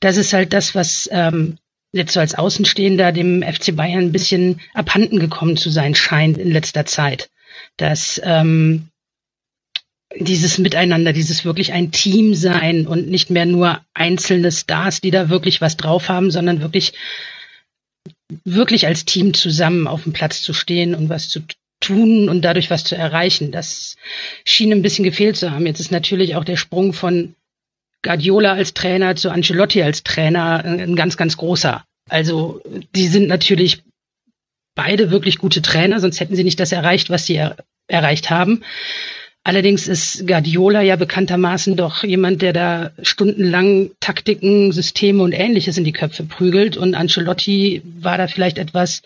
das 0.00 0.16
ist 0.16 0.32
halt 0.32 0.52
das, 0.52 0.74
was 0.74 1.08
ähm, 1.12 1.58
jetzt 1.92 2.14
so 2.14 2.20
als 2.20 2.34
Außenstehender 2.34 3.12
dem 3.12 3.42
FC 3.42 3.74
Bayern 3.74 4.04
ein 4.04 4.12
bisschen 4.12 4.60
abhanden 4.74 5.18
gekommen 5.18 5.56
zu 5.56 5.70
sein 5.70 5.94
scheint 5.94 6.38
in 6.38 6.50
letzter 6.50 6.84
Zeit. 6.86 7.30
Dass 7.76 8.20
ähm, 8.24 8.88
dieses 10.16 10.58
Miteinander, 10.58 11.12
dieses 11.12 11.44
wirklich 11.44 11.72
ein 11.72 11.90
Team 11.90 12.34
sein 12.34 12.86
und 12.86 13.08
nicht 13.08 13.30
mehr 13.30 13.46
nur 13.46 13.80
einzelne 13.94 14.50
Stars, 14.50 15.00
die 15.00 15.10
da 15.10 15.28
wirklich 15.28 15.60
was 15.60 15.76
drauf 15.76 16.08
haben, 16.08 16.30
sondern 16.30 16.60
wirklich 16.60 16.94
wirklich 18.44 18.86
als 18.86 19.04
Team 19.04 19.34
zusammen 19.34 19.86
auf 19.86 20.04
dem 20.04 20.12
Platz 20.12 20.42
zu 20.42 20.52
stehen 20.52 20.94
und 20.94 21.08
was 21.08 21.28
zu 21.28 21.40
tun 21.80 22.28
und 22.28 22.42
dadurch 22.42 22.70
was 22.70 22.84
zu 22.84 22.96
erreichen. 22.96 23.52
Das 23.52 23.96
schien 24.44 24.72
ein 24.72 24.82
bisschen 24.82 25.04
gefehlt 25.04 25.36
zu 25.36 25.50
haben. 25.50 25.66
Jetzt 25.66 25.80
ist 25.80 25.92
natürlich 25.92 26.36
auch 26.36 26.44
der 26.44 26.56
Sprung 26.56 26.92
von 26.92 27.34
Guardiola 28.02 28.52
als 28.52 28.74
Trainer 28.74 29.16
zu 29.16 29.30
Ancelotti 29.30 29.82
als 29.82 30.02
Trainer 30.02 30.64
ein 30.64 30.96
ganz, 30.96 31.16
ganz 31.16 31.36
großer. 31.36 31.84
Also 32.08 32.62
die 32.94 33.08
sind 33.08 33.28
natürlich 33.28 33.82
beide 34.74 35.10
wirklich 35.10 35.38
gute 35.38 35.62
Trainer, 35.62 36.00
sonst 36.00 36.20
hätten 36.20 36.36
sie 36.36 36.44
nicht 36.44 36.60
das 36.60 36.72
erreicht, 36.72 37.10
was 37.10 37.26
sie 37.26 37.34
er 37.34 37.56
erreicht 37.88 38.30
haben. 38.30 38.62
Allerdings 39.44 39.88
ist 39.88 40.26
Guardiola 40.26 40.82
ja 40.82 40.96
bekanntermaßen 40.96 41.76
doch 41.76 42.04
jemand, 42.04 42.42
der 42.42 42.52
da 42.52 42.90
stundenlang 43.02 43.92
Taktiken, 44.00 44.72
Systeme 44.72 45.22
und 45.22 45.32
ähnliches 45.32 45.78
in 45.78 45.84
die 45.84 45.92
Köpfe 45.92 46.24
prügelt. 46.24 46.76
Und 46.76 46.94
Ancelotti 46.94 47.82
war 47.84 48.18
da 48.18 48.26
vielleicht 48.26 48.58
etwas 48.58 49.02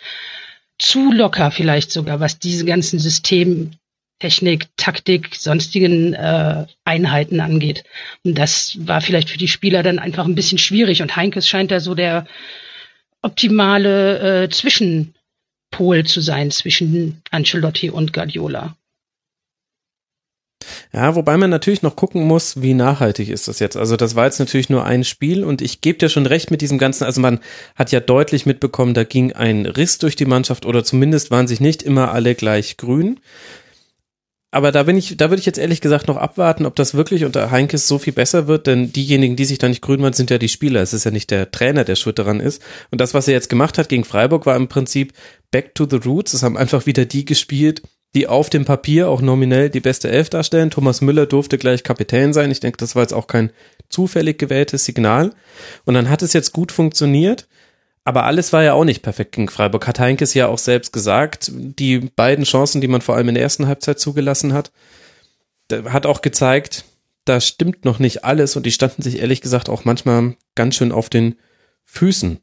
zu 0.78 1.12
locker, 1.12 1.50
vielleicht 1.52 1.92
sogar, 1.92 2.18
was 2.18 2.40
diese 2.40 2.64
ganzen 2.64 2.98
System, 2.98 3.72
Technik, 4.18 4.66
Taktik, 4.76 5.34
sonstigen 5.34 6.14
äh, 6.14 6.66
Einheiten 6.84 7.40
angeht. 7.40 7.84
Und 8.24 8.36
das 8.38 8.76
war 8.80 9.00
vielleicht 9.00 9.30
für 9.30 9.38
die 9.38 9.48
Spieler 9.48 9.82
dann 9.82 9.98
einfach 9.98 10.26
ein 10.26 10.34
bisschen 10.34 10.58
schwierig. 10.58 11.02
Und 11.02 11.14
Heinkes 11.14 11.48
scheint 11.48 11.70
da 11.70 11.80
so 11.80 11.94
der 11.94 12.26
optimale 13.20 14.44
äh, 14.44 14.48
Zwischenpol 14.48 16.04
zu 16.04 16.20
sein 16.20 16.50
zwischen 16.50 17.22
Ancelotti 17.30 17.90
und 17.90 18.12
Guardiola. 18.12 18.76
Ja, 20.92 21.14
wobei 21.14 21.36
man 21.36 21.50
natürlich 21.50 21.82
noch 21.82 21.96
gucken 21.96 22.24
muss, 22.24 22.60
wie 22.62 22.74
nachhaltig 22.74 23.28
ist 23.28 23.48
das 23.48 23.58
jetzt. 23.58 23.76
Also 23.76 23.96
das 23.96 24.14
war 24.14 24.26
jetzt 24.26 24.38
natürlich 24.38 24.70
nur 24.70 24.84
ein 24.84 25.04
Spiel 25.04 25.44
und 25.44 25.62
ich 25.62 25.80
gebe 25.80 25.98
dir 25.98 26.08
schon 26.08 26.26
recht 26.26 26.50
mit 26.50 26.60
diesem 26.60 26.78
ganzen, 26.78 27.04
also 27.04 27.20
man 27.20 27.40
hat 27.74 27.92
ja 27.92 28.00
deutlich 28.00 28.46
mitbekommen, 28.46 28.94
da 28.94 29.04
ging 29.04 29.32
ein 29.32 29.66
Riss 29.66 29.98
durch 29.98 30.16
die 30.16 30.26
Mannschaft 30.26 30.66
oder 30.66 30.84
zumindest 30.84 31.30
waren 31.30 31.48
sich 31.48 31.60
nicht 31.60 31.82
immer 31.82 32.12
alle 32.12 32.34
gleich 32.34 32.76
grün. 32.76 33.18
Aber 34.54 34.70
da 34.70 34.82
bin 34.82 34.98
ich, 34.98 35.16
da 35.16 35.30
würde 35.30 35.40
ich 35.40 35.46
jetzt 35.46 35.58
ehrlich 35.58 35.80
gesagt 35.80 36.08
noch 36.08 36.18
abwarten, 36.18 36.66
ob 36.66 36.76
das 36.76 36.92
wirklich 36.92 37.24
unter 37.24 37.50
Heinkes 37.50 37.88
so 37.88 37.98
viel 37.98 38.12
besser 38.12 38.46
wird, 38.48 38.66
denn 38.66 38.92
diejenigen, 38.92 39.34
die 39.34 39.46
sich 39.46 39.56
da 39.56 39.66
nicht 39.66 39.80
grün 39.80 40.02
waren, 40.02 40.12
sind 40.12 40.28
ja 40.28 40.36
die 40.36 40.50
Spieler. 40.50 40.82
Es 40.82 40.92
ist 40.92 41.04
ja 41.04 41.10
nicht 41.10 41.30
der 41.30 41.50
Trainer, 41.50 41.84
der 41.84 41.96
schuld 41.96 42.18
daran 42.18 42.38
ist. 42.38 42.60
Und 42.90 43.00
das, 43.00 43.14
was 43.14 43.26
er 43.26 43.32
jetzt 43.32 43.48
gemacht 43.48 43.78
hat 43.78 43.88
gegen 43.88 44.04
Freiburg, 44.04 44.44
war 44.44 44.54
im 44.54 44.68
Prinzip 44.68 45.14
back 45.50 45.74
to 45.74 45.86
the 45.88 45.96
roots. 45.96 46.34
Es 46.34 46.42
haben 46.42 46.58
einfach 46.58 46.84
wieder 46.84 47.06
die 47.06 47.24
gespielt, 47.24 47.80
die 48.14 48.26
auf 48.26 48.50
dem 48.50 48.64
Papier 48.64 49.08
auch 49.08 49.22
nominell 49.22 49.70
die 49.70 49.80
beste 49.80 50.10
Elf 50.10 50.28
darstellen. 50.28 50.70
Thomas 50.70 51.00
Müller 51.00 51.26
durfte 51.26 51.58
gleich 51.58 51.82
Kapitän 51.82 52.32
sein. 52.32 52.50
Ich 52.50 52.60
denke, 52.60 52.76
das 52.76 52.94
war 52.94 53.02
jetzt 53.02 53.14
auch 53.14 53.26
kein 53.26 53.50
zufällig 53.88 54.38
gewähltes 54.38 54.84
Signal. 54.84 55.32
Und 55.84 55.94
dann 55.94 56.10
hat 56.10 56.22
es 56.22 56.32
jetzt 56.32 56.52
gut 56.52 56.72
funktioniert. 56.72 57.48
Aber 58.04 58.24
alles 58.24 58.52
war 58.52 58.62
ja 58.62 58.74
auch 58.74 58.84
nicht 58.84 59.02
perfekt 59.02 59.32
gegen 59.32 59.48
Freiburg. 59.48 59.86
Hat 59.86 60.00
Heinkes 60.00 60.34
ja 60.34 60.48
auch 60.48 60.58
selbst 60.58 60.92
gesagt. 60.92 61.50
Die 61.54 62.00
beiden 62.00 62.44
Chancen, 62.44 62.80
die 62.80 62.88
man 62.88 63.00
vor 63.00 63.14
allem 63.14 63.28
in 63.28 63.34
der 63.34 63.44
ersten 63.44 63.66
Halbzeit 63.66 64.00
zugelassen 64.00 64.52
hat, 64.52 64.72
hat 65.70 66.04
auch 66.04 66.20
gezeigt, 66.20 66.84
da 67.24 67.40
stimmt 67.40 67.84
noch 67.84 67.98
nicht 67.98 68.24
alles 68.24 68.56
und 68.56 68.66
die 68.66 68.72
standen 68.72 69.02
sich 69.02 69.20
ehrlich 69.20 69.40
gesagt 69.40 69.68
auch 69.68 69.84
manchmal 69.84 70.36
ganz 70.54 70.74
schön 70.74 70.92
auf 70.92 71.08
den 71.08 71.36
Füßen. 71.84 72.40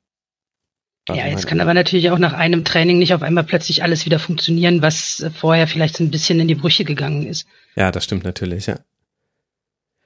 Ja, 1.15 1.27
jetzt 1.27 1.47
kann 1.47 1.61
aber 1.61 1.73
natürlich 1.73 2.11
auch 2.11 2.19
nach 2.19 2.33
einem 2.33 2.63
Training 2.63 2.99
nicht 2.99 3.13
auf 3.13 3.21
einmal 3.21 3.43
plötzlich 3.43 3.83
alles 3.83 4.05
wieder 4.05 4.19
funktionieren, 4.19 4.81
was 4.81 5.25
vorher 5.35 5.67
vielleicht 5.67 5.97
so 5.97 6.03
ein 6.03 6.11
bisschen 6.11 6.39
in 6.39 6.47
die 6.47 6.55
Brüche 6.55 6.85
gegangen 6.85 7.25
ist. 7.25 7.47
Ja, 7.75 7.91
das 7.91 8.03
stimmt 8.03 8.23
natürlich, 8.23 8.67
ja. 8.67 8.79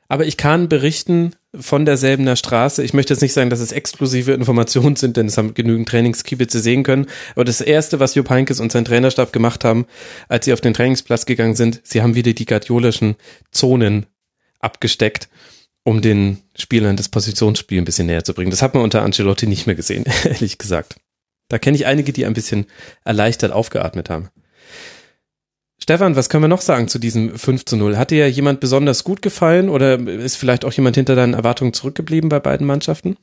Aber 0.07 0.25
ich 0.25 0.37
kann 0.37 0.69
berichten 0.69 1.33
von 1.55 1.85
derselben 1.85 2.35
Straße. 2.35 2.83
Ich 2.83 2.93
möchte 2.93 3.13
jetzt 3.13 3.21
nicht 3.21 3.33
sagen, 3.33 3.49
dass 3.49 3.59
es 3.59 3.71
exklusive 3.71 4.33
Informationen 4.33 4.95
sind, 4.95 5.17
denn 5.17 5.27
es 5.27 5.37
haben 5.37 5.53
genügend 5.53 5.87
Trainingskiebitze 5.89 6.59
sehen 6.59 6.83
können. 6.83 7.07
Aber 7.35 7.45
das 7.45 7.61
erste, 7.61 7.99
was 7.99 8.13
Jupp 8.13 8.29
Heynckes 8.29 8.59
und 8.59 8.71
sein 8.71 8.85
Trainerstab 8.85 9.33
gemacht 9.33 9.63
haben, 9.63 9.85
als 10.27 10.45
sie 10.45 10.53
auf 10.53 10.61
den 10.61 10.73
Trainingsplatz 10.73 11.25
gegangen 11.25 11.55
sind, 11.55 11.81
sie 11.83 12.01
haben 12.01 12.15
wieder 12.15 12.33
die 12.33 12.45
guardiolischen 12.45 13.15
Zonen 13.51 14.05
abgesteckt 14.59 15.29
um 15.83 16.01
den 16.01 16.41
Spielern 16.55 16.95
das 16.95 17.09
Positionsspiel 17.09 17.81
ein 17.81 17.85
bisschen 17.85 18.07
näher 18.07 18.23
zu 18.23 18.33
bringen. 18.33 18.51
Das 18.51 18.61
hat 18.61 18.73
man 18.73 18.83
unter 18.83 19.01
Ancelotti 19.01 19.47
nicht 19.47 19.67
mehr 19.67 19.75
gesehen, 19.75 20.05
ehrlich 20.23 20.57
gesagt. 20.57 20.95
Da 21.49 21.59
kenne 21.59 21.77
ich 21.77 21.85
einige, 21.85 22.13
die 22.13 22.25
ein 22.25 22.33
bisschen 22.33 22.67
erleichtert 23.03 23.51
aufgeatmet 23.51 24.09
haben. 24.09 24.29
Stefan, 25.81 26.15
was 26.15 26.29
können 26.29 26.45
wir 26.45 26.47
noch 26.47 26.61
sagen 26.61 26.87
zu 26.87 26.97
diesem 26.97 27.37
5 27.37 27.65
zu 27.65 27.75
0? 27.75 27.97
Hat 27.97 28.11
dir 28.11 28.29
jemand 28.31 28.61
besonders 28.61 29.03
gut 29.03 29.21
gefallen 29.21 29.67
oder 29.67 29.99
ist 29.99 30.37
vielleicht 30.37 30.63
auch 30.63 30.71
jemand 30.71 30.95
hinter 30.95 31.15
deinen 31.15 31.33
Erwartungen 31.33 31.73
zurückgeblieben 31.73 32.29
bei 32.29 32.39
beiden 32.39 32.65
Mannschaften? 32.65 33.17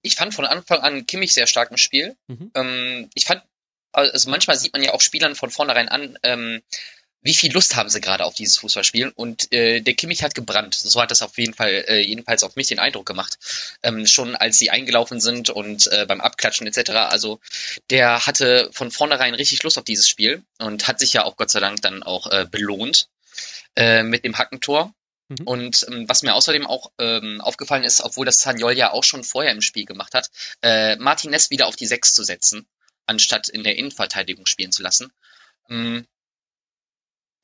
Ich 0.00 0.16
fand 0.16 0.32
von 0.32 0.46
Anfang 0.46 0.80
an 0.80 1.06
Kimmich 1.06 1.34
sehr 1.34 1.46
stark 1.46 1.70
im 1.70 1.76
Spiel. 1.76 2.16
Mhm. 2.28 2.50
Ähm, 2.54 3.10
ich 3.12 3.26
fand, 3.26 3.42
also 3.92 4.30
manchmal 4.30 4.58
sieht 4.58 4.72
man 4.72 4.82
ja 4.82 4.94
auch 4.94 5.02
Spielern 5.02 5.34
von 5.34 5.50
vornherein 5.50 5.90
an, 5.90 6.18
ähm, 6.22 6.62
wie 7.22 7.34
viel 7.34 7.52
Lust 7.52 7.76
haben 7.76 7.88
sie 7.88 8.00
gerade 8.00 8.24
auf 8.24 8.34
dieses 8.34 8.58
Fußballspiel? 8.58 9.12
Und 9.14 9.52
äh, 9.52 9.80
der 9.80 9.94
Kimmich 9.94 10.22
hat 10.22 10.34
gebrannt. 10.34 10.74
So 10.74 11.00
hat 11.00 11.10
das 11.10 11.22
auf 11.22 11.38
jeden 11.38 11.54
Fall, 11.54 11.84
äh, 11.86 12.00
jedenfalls 12.00 12.42
auf 12.42 12.56
mich 12.56 12.66
den 12.66 12.80
Eindruck 12.80 13.06
gemacht. 13.06 13.38
Ähm, 13.82 14.06
schon 14.06 14.34
als 14.34 14.58
sie 14.58 14.70
eingelaufen 14.70 15.20
sind 15.20 15.48
und 15.48 15.86
äh, 15.86 16.04
beim 16.06 16.20
Abklatschen 16.20 16.66
etc. 16.66 16.90
Also 16.90 17.40
der 17.90 18.26
hatte 18.26 18.68
von 18.72 18.90
vornherein 18.90 19.34
richtig 19.34 19.62
Lust 19.62 19.78
auf 19.78 19.84
dieses 19.84 20.08
Spiel 20.08 20.42
und 20.58 20.88
hat 20.88 20.98
sich 20.98 21.12
ja 21.12 21.24
auch 21.24 21.36
Gott 21.36 21.50
sei 21.50 21.60
Dank 21.60 21.80
dann 21.80 22.02
auch 22.02 22.26
äh, 22.26 22.46
belohnt 22.50 23.08
äh, 23.76 24.02
mit 24.02 24.24
dem 24.24 24.36
Hackentor. 24.36 24.92
Mhm. 25.28 25.46
Und 25.46 25.86
ähm, 25.88 26.08
was 26.08 26.22
mir 26.22 26.34
außerdem 26.34 26.66
auch 26.66 26.90
ähm, 26.98 27.40
aufgefallen 27.40 27.84
ist, 27.84 28.00
obwohl 28.02 28.26
das 28.26 28.40
Sanyol 28.40 28.72
ja 28.72 28.92
auch 28.92 29.04
schon 29.04 29.22
vorher 29.22 29.52
im 29.52 29.62
Spiel 29.62 29.84
gemacht 29.84 30.14
hat, 30.14 30.28
äh, 30.62 30.96
Martinez 30.96 31.50
wieder 31.50 31.66
auf 31.68 31.76
die 31.76 31.86
Sechs 31.86 32.14
zu 32.14 32.24
setzen, 32.24 32.66
anstatt 33.06 33.48
in 33.48 33.62
der 33.62 33.76
Innenverteidigung 33.76 34.46
spielen 34.46 34.72
zu 34.72 34.82
lassen. 34.82 35.12
Ähm, 35.70 36.06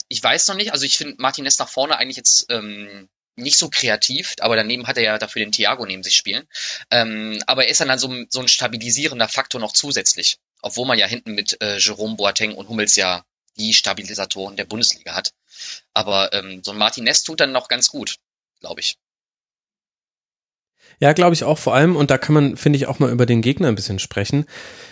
ich 0.09 0.23
weiß 0.23 0.49
noch 0.49 0.57
nicht, 0.57 0.73
also 0.73 0.85
ich 0.85 0.97
finde 0.97 1.17
Martinez 1.19 1.59
nach 1.59 1.69
vorne 1.69 1.97
eigentlich 1.97 2.17
jetzt 2.17 2.47
ähm, 2.51 3.09
nicht 3.37 3.57
so 3.57 3.69
kreativ, 3.71 4.35
aber 4.41 4.57
daneben 4.57 4.87
hat 4.87 4.97
er 4.97 5.05
ja 5.05 5.19
dafür 5.19 5.41
den 5.41 5.53
Thiago 5.53 5.87
neben 5.87 6.03
sich 6.03 6.17
spielen. 6.17 6.47
Ähm, 6.91 7.43
aber 7.47 7.65
er 7.65 7.71
ist 7.71 7.81
dann, 7.81 7.89
dann 7.89 7.99
so, 7.99 8.13
so 8.29 8.41
ein 8.41 8.49
stabilisierender 8.49 9.29
Faktor 9.29 9.61
noch 9.61 9.73
zusätzlich, 9.73 10.39
obwohl 10.61 10.87
man 10.87 10.99
ja 10.99 11.07
hinten 11.07 11.35
mit 11.35 11.61
äh, 11.63 11.79
Jerome 11.79 12.17
Boateng 12.17 12.55
und 12.55 12.69
Hummels 12.69 12.97
ja 12.97 13.25
die 13.57 13.75
Stabilisatoren 13.75 14.57
der 14.57 14.65
Bundesliga 14.65 15.15
hat. 15.15 15.33
Aber 15.95 16.33
ähm, 16.33 16.63
so 16.65 16.73
ein 16.73 16.79
Martinez 16.79 17.23
tut 17.23 17.41
dann 17.41 17.53
noch 17.53 17.69
ganz 17.69 17.89
gut, 17.89 18.17
glaube 18.61 18.81
ich. 18.81 18.97
Ja, 21.01 21.13
glaube 21.13 21.35
ich 21.35 21.45
auch 21.45 21.59
vor 21.59 21.75
allem, 21.75 21.97
und 21.97 22.11
da 22.11 22.19
kann 22.19 22.35
man, 22.35 22.57
finde 22.57 22.77
ich, 22.77 22.87
auch 22.87 22.99
mal 22.99 23.11
über 23.11 23.27
den 23.27 23.43
Gegner 23.43 23.69
ein 23.69 23.75
bisschen 23.75 23.99
sprechen. 23.99 24.47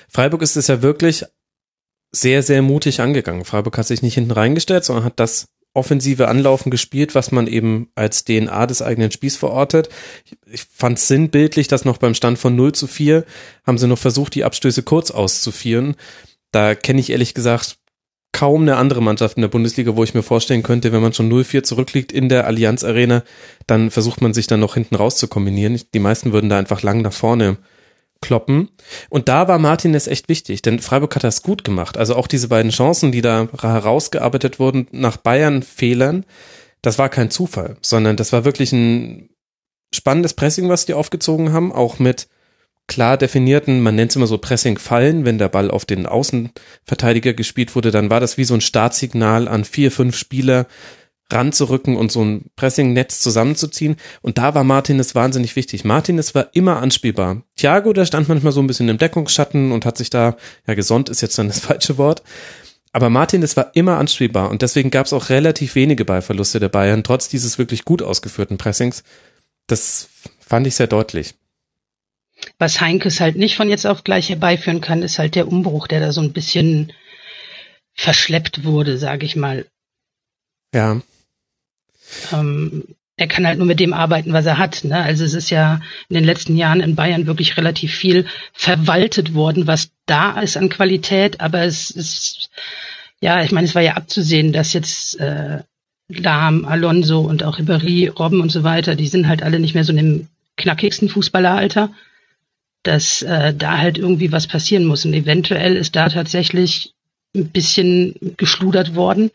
Freiburg 0.08 0.42
ist 0.42 0.56
es 0.56 0.68
ja 0.68 0.82
wirklich 0.82 1.24
sehr, 2.20 2.42
sehr 2.42 2.62
mutig 2.62 3.00
angegangen. 3.00 3.44
Freiburg 3.44 3.78
hat 3.78 3.86
sich 3.86 4.02
nicht 4.02 4.14
hinten 4.14 4.32
reingestellt, 4.32 4.84
sondern 4.84 5.04
hat 5.04 5.20
das 5.20 5.48
offensive 5.74 6.28
Anlaufen 6.28 6.70
gespielt, 6.70 7.14
was 7.14 7.32
man 7.32 7.46
eben 7.46 7.90
als 7.94 8.24
DNA 8.24 8.66
des 8.66 8.80
eigenen 8.80 9.10
Spiels 9.10 9.36
verortet. 9.36 9.90
Ich 10.50 10.64
fand 10.64 10.96
es 10.98 11.06
sinnbildlich, 11.06 11.68
dass 11.68 11.84
noch 11.84 11.98
beim 11.98 12.14
Stand 12.14 12.38
von 12.38 12.56
0 12.56 12.72
zu 12.72 12.86
4 12.86 13.24
haben 13.66 13.76
sie 13.76 13.86
noch 13.86 13.98
versucht, 13.98 14.34
die 14.34 14.44
Abstöße 14.44 14.82
kurz 14.82 15.10
auszuführen. 15.10 15.94
Da 16.50 16.74
kenne 16.74 17.00
ich 17.00 17.10
ehrlich 17.10 17.34
gesagt 17.34 17.76
kaum 18.32 18.62
eine 18.62 18.76
andere 18.76 19.02
Mannschaft 19.02 19.36
in 19.36 19.42
der 19.42 19.48
Bundesliga, 19.48 19.96
wo 19.96 20.04
ich 20.04 20.14
mir 20.14 20.22
vorstellen 20.22 20.62
könnte, 20.62 20.92
wenn 20.92 21.02
man 21.02 21.12
schon 21.12 21.30
0-4 21.30 21.62
zurückliegt 21.62 22.12
in 22.12 22.28
der 22.28 22.46
Allianz 22.46 22.84
Arena, 22.84 23.22
dann 23.66 23.90
versucht 23.90 24.20
man 24.20 24.34
sich 24.34 24.46
dann 24.46 24.60
noch 24.60 24.74
hinten 24.74 24.94
raus 24.94 25.16
zu 25.16 25.28
kombinieren. 25.28 25.80
Die 25.94 25.98
meisten 25.98 26.32
würden 26.32 26.50
da 26.50 26.58
einfach 26.58 26.82
lang 26.82 27.02
nach 27.02 27.14
vorne 27.14 27.58
kloppen. 28.26 28.70
Und 29.08 29.28
da 29.28 29.46
war 29.46 29.58
Martinez 29.58 30.08
echt 30.08 30.28
wichtig, 30.28 30.60
denn 30.60 30.80
Freiburg 30.80 31.14
hat 31.14 31.22
das 31.22 31.42
gut 31.42 31.62
gemacht. 31.62 31.96
Also 31.96 32.16
auch 32.16 32.26
diese 32.26 32.48
beiden 32.48 32.72
Chancen, 32.72 33.12
die 33.12 33.22
da 33.22 33.48
herausgearbeitet 33.60 34.58
wurden 34.58 34.88
nach 34.90 35.16
Bayern-Fehlern, 35.16 36.26
das 36.82 36.98
war 36.98 37.08
kein 37.08 37.30
Zufall, 37.30 37.76
sondern 37.82 38.16
das 38.16 38.32
war 38.32 38.44
wirklich 38.44 38.72
ein 38.72 39.30
spannendes 39.94 40.34
Pressing, 40.34 40.68
was 40.68 40.86
die 40.86 40.94
aufgezogen 40.94 41.52
haben, 41.52 41.72
auch 41.72 42.00
mit 42.00 42.26
klar 42.88 43.16
definierten, 43.16 43.80
man 43.80 43.94
nennt 43.94 44.10
es 44.10 44.16
immer 44.16 44.26
so 44.26 44.38
Pressing-Fallen, 44.38 45.24
wenn 45.24 45.38
der 45.38 45.48
Ball 45.48 45.70
auf 45.70 45.84
den 45.84 46.06
Außenverteidiger 46.06 47.32
gespielt 47.32 47.76
wurde, 47.76 47.92
dann 47.92 48.10
war 48.10 48.18
das 48.18 48.38
wie 48.38 48.44
so 48.44 48.54
ein 48.54 48.60
Startsignal 48.60 49.46
an 49.46 49.64
vier, 49.64 49.92
fünf 49.92 50.16
Spieler, 50.16 50.66
ranzurücken 51.30 51.96
und 51.96 52.12
so 52.12 52.24
ein 52.24 52.50
Pressing-Netz 52.56 53.20
zusammenzuziehen. 53.20 53.96
Und 54.22 54.38
da 54.38 54.54
war 54.54 54.64
Martinez 54.64 55.14
wahnsinnig 55.14 55.56
wichtig. 55.56 55.84
Martinez 55.84 56.34
war 56.34 56.48
immer 56.52 56.80
anspielbar. 56.80 57.42
Thiago, 57.56 57.92
der 57.92 58.06
stand 58.06 58.28
manchmal 58.28 58.52
so 58.52 58.60
ein 58.60 58.66
bisschen 58.66 58.88
im 58.88 58.98
Deckungsschatten 58.98 59.72
und 59.72 59.84
hat 59.84 59.96
sich 59.96 60.10
da, 60.10 60.36
ja, 60.66 60.74
gesonnt 60.74 61.08
ist 61.08 61.22
jetzt 61.22 61.38
dann 61.38 61.48
das 61.48 61.60
falsche 61.66 61.98
Wort. 61.98 62.22
Aber 62.92 63.10
Martin, 63.10 63.42
es 63.42 63.56
war 63.56 63.72
immer 63.74 63.98
anspielbar 63.98 64.50
und 64.50 64.62
deswegen 64.62 64.90
gab 64.90 65.04
es 65.04 65.12
auch 65.12 65.28
relativ 65.28 65.74
wenige 65.74 66.06
Ballverluste 66.06 66.60
der 66.60 66.70
Bayern, 66.70 67.04
trotz 67.04 67.28
dieses 67.28 67.58
wirklich 67.58 67.84
gut 67.84 68.00
ausgeführten 68.00 68.56
Pressings. 68.56 69.02
Das 69.66 70.08
fand 70.40 70.66
ich 70.66 70.76
sehr 70.76 70.86
deutlich. 70.86 71.34
Was 72.58 72.80
Heinkes 72.80 73.20
halt 73.20 73.36
nicht 73.36 73.56
von 73.56 73.68
jetzt 73.68 73.86
auf 73.86 74.04
gleich 74.04 74.30
herbeiführen 74.30 74.80
kann, 74.80 75.02
ist 75.02 75.18
halt 75.18 75.34
der 75.34 75.48
Umbruch, 75.48 75.88
der 75.88 76.00
da 76.00 76.12
so 76.12 76.20
ein 76.20 76.32
bisschen 76.32 76.92
verschleppt 77.94 78.64
wurde, 78.64 78.98
sage 78.98 79.26
ich 79.26 79.36
mal. 79.36 79.66
Ja. 80.74 81.00
Ähm, 82.32 82.84
er 83.16 83.28
kann 83.28 83.46
halt 83.46 83.58
nur 83.58 83.66
mit 83.66 83.80
dem 83.80 83.94
arbeiten, 83.94 84.32
was 84.32 84.44
er 84.44 84.58
hat. 84.58 84.84
Ne? 84.84 84.96
Also 84.96 85.24
es 85.24 85.34
ist 85.34 85.50
ja 85.50 85.80
in 86.08 86.14
den 86.14 86.24
letzten 86.24 86.56
Jahren 86.56 86.80
in 86.80 86.96
Bayern 86.96 87.26
wirklich 87.26 87.56
relativ 87.56 87.94
viel 87.94 88.26
verwaltet 88.52 89.34
worden, 89.34 89.66
was 89.66 89.90
da 90.04 90.38
ist 90.40 90.56
an 90.56 90.68
Qualität, 90.68 91.40
aber 91.40 91.62
es 91.62 91.90
ist, 91.90 92.50
ja, 93.20 93.42
ich 93.42 93.52
meine, 93.52 93.66
es 93.66 93.74
war 93.74 93.82
ja 93.82 93.94
abzusehen, 93.94 94.52
dass 94.52 94.74
jetzt 94.74 95.18
äh, 95.18 95.60
Lahm, 96.08 96.66
Alonso 96.66 97.20
und 97.20 97.42
auch 97.42 97.58
Ribéry, 97.58 98.10
Robben 98.10 98.40
und 98.40 98.52
so 98.52 98.62
weiter, 98.62 98.94
die 98.94 99.08
sind 99.08 99.26
halt 99.26 99.42
alle 99.42 99.58
nicht 99.58 99.74
mehr 99.74 99.84
so 99.84 99.92
in 99.92 99.96
dem 99.96 100.28
knackigsten 100.56 101.08
Fußballeralter, 101.08 101.90
dass 102.82 103.22
äh, 103.22 103.52
da 103.54 103.78
halt 103.78 103.98
irgendwie 103.98 104.30
was 104.30 104.46
passieren 104.46 104.84
muss. 104.84 105.04
Und 105.04 105.14
eventuell 105.14 105.74
ist 105.74 105.96
da 105.96 106.08
tatsächlich 106.08 106.92
ein 107.34 107.48
bisschen 107.48 108.14
geschludert 108.36 108.94
worden. 108.94 109.30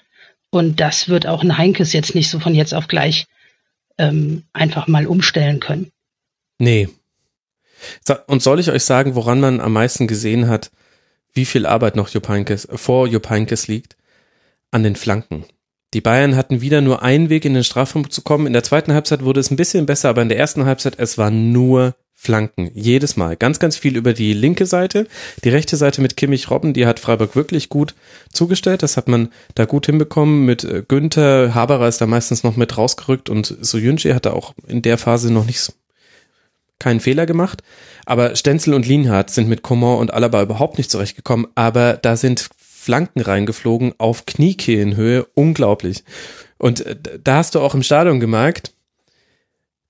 Und 0.51 0.79
das 0.79 1.09
wird 1.09 1.25
auch 1.25 1.43
ein 1.43 1.57
Heinkes 1.57 1.93
jetzt 1.93 2.13
nicht 2.13 2.29
so 2.29 2.39
von 2.39 2.53
jetzt 2.53 2.73
auf 2.73 2.87
gleich 2.87 3.25
ähm, 3.97 4.43
einfach 4.53 4.87
mal 4.87 5.07
umstellen 5.07 5.59
können. 5.59 5.91
Nee. 6.59 6.89
Und 8.27 8.43
soll 8.43 8.59
ich 8.59 8.69
euch 8.69 8.83
sagen, 8.83 9.15
woran 9.15 9.39
man 9.39 9.59
am 9.59 9.73
meisten 9.73 10.07
gesehen 10.07 10.47
hat, 10.47 10.69
wie 11.33 11.45
viel 11.45 11.65
Arbeit 11.65 11.95
noch 11.95 12.09
Jupp 12.09 12.27
Heynckes, 12.27 12.67
vor 12.75 13.07
Jupp 13.07 13.29
Heynckes 13.29 13.67
liegt? 13.67 13.95
An 14.69 14.83
den 14.83 14.95
Flanken. 14.95 15.45
Die 15.93 16.01
Bayern 16.01 16.35
hatten 16.35 16.61
wieder 16.61 16.81
nur 16.81 17.01
einen 17.01 17.29
Weg 17.29 17.43
in 17.43 17.53
den 17.53 17.63
Strafraum 17.63 18.09
zu 18.09 18.21
kommen. 18.21 18.47
In 18.47 18.53
der 18.53 18.63
zweiten 18.63 18.93
Halbzeit 18.93 19.23
wurde 19.23 19.39
es 19.39 19.51
ein 19.51 19.57
bisschen 19.57 19.85
besser, 19.85 20.09
aber 20.09 20.21
in 20.21 20.29
der 20.29 20.37
ersten 20.37 20.65
Halbzeit, 20.65 20.97
es 20.97 21.17
war 21.17 21.31
nur 21.31 21.95
Flanken. 22.23 22.69
Jedes 22.75 23.17
Mal. 23.17 23.35
Ganz, 23.35 23.57
ganz 23.57 23.77
viel 23.77 23.97
über 23.97 24.13
die 24.13 24.33
linke 24.33 24.67
Seite. 24.67 25.07
Die 25.43 25.49
rechte 25.49 25.75
Seite 25.75 26.01
mit 26.01 26.17
Kimmich 26.17 26.51
Robben, 26.51 26.71
die 26.71 26.85
hat 26.85 26.99
Freiburg 26.99 27.35
wirklich 27.35 27.67
gut 27.69 27.95
zugestellt. 28.31 28.83
Das 28.83 28.95
hat 28.95 29.07
man 29.07 29.29
da 29.55 29.65
gut 29.65 29.87
hinbekommen. 29.87 30.45
Mit 30.45 30.63
äh, 30.63 30.83
Günther, 30.87 31.55
Haberer 31.55 31.87
ist 31.87 31.99
da 31.99 32.05
meistens 32.05 32.43
noch 32.43 32.55
mit 32.55 32.77
rausgerückt 32.77 33.31
und 33.31 33.57
Soyuncu 33.61 34.13
hat 34.13 34.27
da 34.27 34.33
auch 34.33 34.53
in 34.67 34.83
der 34.83 34.99
Phase 34.99 35.33
noch 35.33 35.47
nicht 35.47 35.73
keinen 36.77 36.99
Fehler 36.99 37.25
gemacht. 37.25 37.63
Aber 38.05 38.35
Stenzel 38.35 38.75
und 38.75 38.85
Lienhardt 38.85 39.31
sind 39.31 39.49
mit 39.49 39.63
Coman 39.63 39.97
und 39.97 40.13
Alaba 40.13 40.43
überhaupt 40.43 40.77
nicht 40.77 40.91
zurechtgekommen. 40.91 41.47
Aber 41.55 41.93
da 41.93 42.15
sind 42.17 42.49
Flanken 42.55 43.21
reingeflogen 43.21 43.95
auf 43.97 44.27
Kniekehlenhöhe. 44.27 45.25
Unglaublich. 45.33 46.03
Und 46.59 46.85
äh, 46.85 46.95
da 47.23 47.37
hast 47.37 47.55
du 47.55 47.61
auch 47.61 47.73
im 47.73 47.81
Stadion 47.81 48.19
gemerkt, 48.19 48.73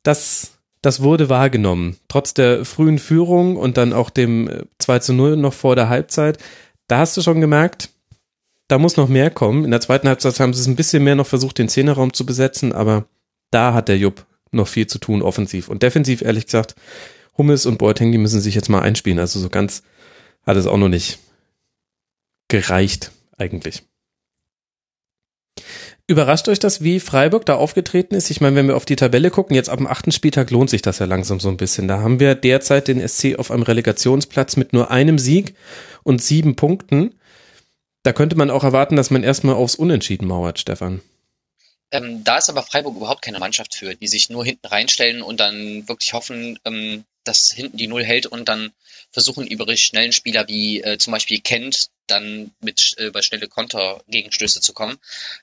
dass 0.04 0.61
das 0.82 1.02
wurde 1.02 1.30
wahrgenommen. 1.30 1.98
Trotz 2.08 2.34
der 2.34 2.66
frühen 2.66 3.00
Führung 3.00 3.56
und 3.56 3.78
dann 3.78 3.94
auch 3.94 4.10
dem 4.10 4.50
2 4.80 4.96
äh, 4.96 5.02
zu 5.02 5.14
0 5.14 5.38
noch 5.38 5.54
vor 5.54 5.76
der 5.76 5.90
Halbzeit. 5.90 6.38
Da 6.88 7.00
hast 7.00 7.16
du 7.16 7.22
schon 7.22 7.42
gemerkt, 7.42 7.90
da 8.68 8.78
muss 8.78 8.98
noch 8.98 9.08
mehr 9.08 9.30
kommen. 9.30 9.64
In 9.64 9.72
der 9.72 9.82
zweiten 9.82 10.08
Halbzeit 10.08 10.40
haben 10.40 10.54
sie 10.54 10.62
es 10.62 10.68
ein 10.68 10.76
bisschen 10.76 11.04
mehr 11.04 11.16
noch 11.16 11.28
versucht, 11.28 11.58
den 11.58 11.70
Zehnerraum 11.70 12.14
zu 12.14 12.26
besetzen, 12.26 12.74
aber 12.74 13.06
da 13.52 13.74
hat 13.74 13.90
der 13.90 13.98
Jupp 13.98 14.26
noch 14.52 14.68
viel 14.68 14.88
zu 14.88 14.98
tun, 14.98 15.22
offensiv. 15.22 15.70
Und 15.70 15.84
defensiv, 15.84 16.22
ehrlich 16.22 16.46
gesagt, 16.46 16.76
Hummels 17.38 17.66
und 17.66 17.78
Boateng, 17.78 18.12
die 18.12 18.18
müssen 18.18 18.42
sich 18.42 18.56
jetzt 18.56 18.70
mal 18.70 18.82
einspielen. 18.82 19.20
Also 19.20 19.40
so 19.40 19.50
ganz 19.50 19.84
hat 20.46 20.58
es 20.58 20.68
auch 20.68 20.78
noch 20.78 20.90
nicht 20.90 21.20
gereicht, 22.48 23.12
eigentlich. 23.38 23.84
Überrascht 26.12 26.50
euch 26.50 26.60
das, 26.60 26.84
wie 26.84 27.00
Freiburg 27.00 27.46
da 27.46 27.56
aufgetreten 27.56 28.16
ist? 28.16 28.30
Ich 28.32 28.42
meine, 28.42 28.58
wenn 28.58 28.68
wir 28.68 28.76
auf 28.76 28.84
die 28.84 28.98
Tabelle 28.98 29.32
gucken, 29.32 29.56
jetzt 29.56 29.70
ab 29.70 29.78
dem 29.78 29.88
achten 29.88 30.12
Spieltag 30.12 30.52
lohnt 30.52 30.70
sich 30.70 30.82
das 30.82 31.00
ja 31.00 31.06
langsam 31.06 31.40
so 31.40 31.48
ein 31.48 31.56
bisschen. 31.56 31.88
Da 31.88 32.02
haben 32.02 32.20
wir 32.20 32.36
derzeit 32.36 32.90
den 32.90 33.08
SC 33.08 33.40
auf 33.40 33.50
einem 33.50 33.64
Relegationsplatz 33.64 34.58
mit 34.58 34.74
nur 34.74 34.92
einem 34.92 35.18
Sieg 35.18 35.56
und 36.04 36.22
sieben 36.22 36.58
Punkten. 36.58 37.18
Da 38.04 38.12
könnte 38.12 38.36
man 38.36 38.50
auch 38.50 38.66
erwarten, 38.66 38.98
dass 38.98 39.10
man 39.10 39.24
erstmal 39.24 39.56
aufs 39.56 39.76
Unentschieden 39.76 40.28
mauert, 40.28 40.60
Stefan. 40.60 41.00
Ähm, 41.92 42.26
da 42.26 42.40
ist 42.40 42.50
aber 42.50 42.64
Freiburg 42.64 42.98
überhaupt 42.98 43.22
keine 43.22 43.40
Mannschaft 43.40 43.74
für, 43.74 43.96
die 43.96 44.08
sich 44.08 44.30
nur 44.30 44.44
hinten 44.44 44.68
reinstellen 44.68 45.22
und 45.22 45.40
dann 45.40 45.88
wirklich 45.88 46.12
hoffen, 46.12 46.60
ähm, 46.66 47.06
dass 47.24 47.54
hinten 47.54 47.78
die 47.78 47.88
Null 47.88 48.04
hält 48.04 48.26
und 48.26 48.50
dann 48.50 48.72
versuchen 49.14 49.48
über 49.48 49.74
schnellen 49.78 50.12
Spieler 50.12 50.46
wie 50.50 50.82
äh, 50.82 50.98
zum 50.98 51.12
Beispiel 51.12 51.40
Kent 51.40 51.88
dann 52.12 52.52
mit 52.60 52.96
äh, 52.98 53.06
über 53.06 53.24
schnelle 53.24 53.48
Kontergegenstöße 53.48 54.62
zu 54.62 54.74
kommen. 54.74 54.98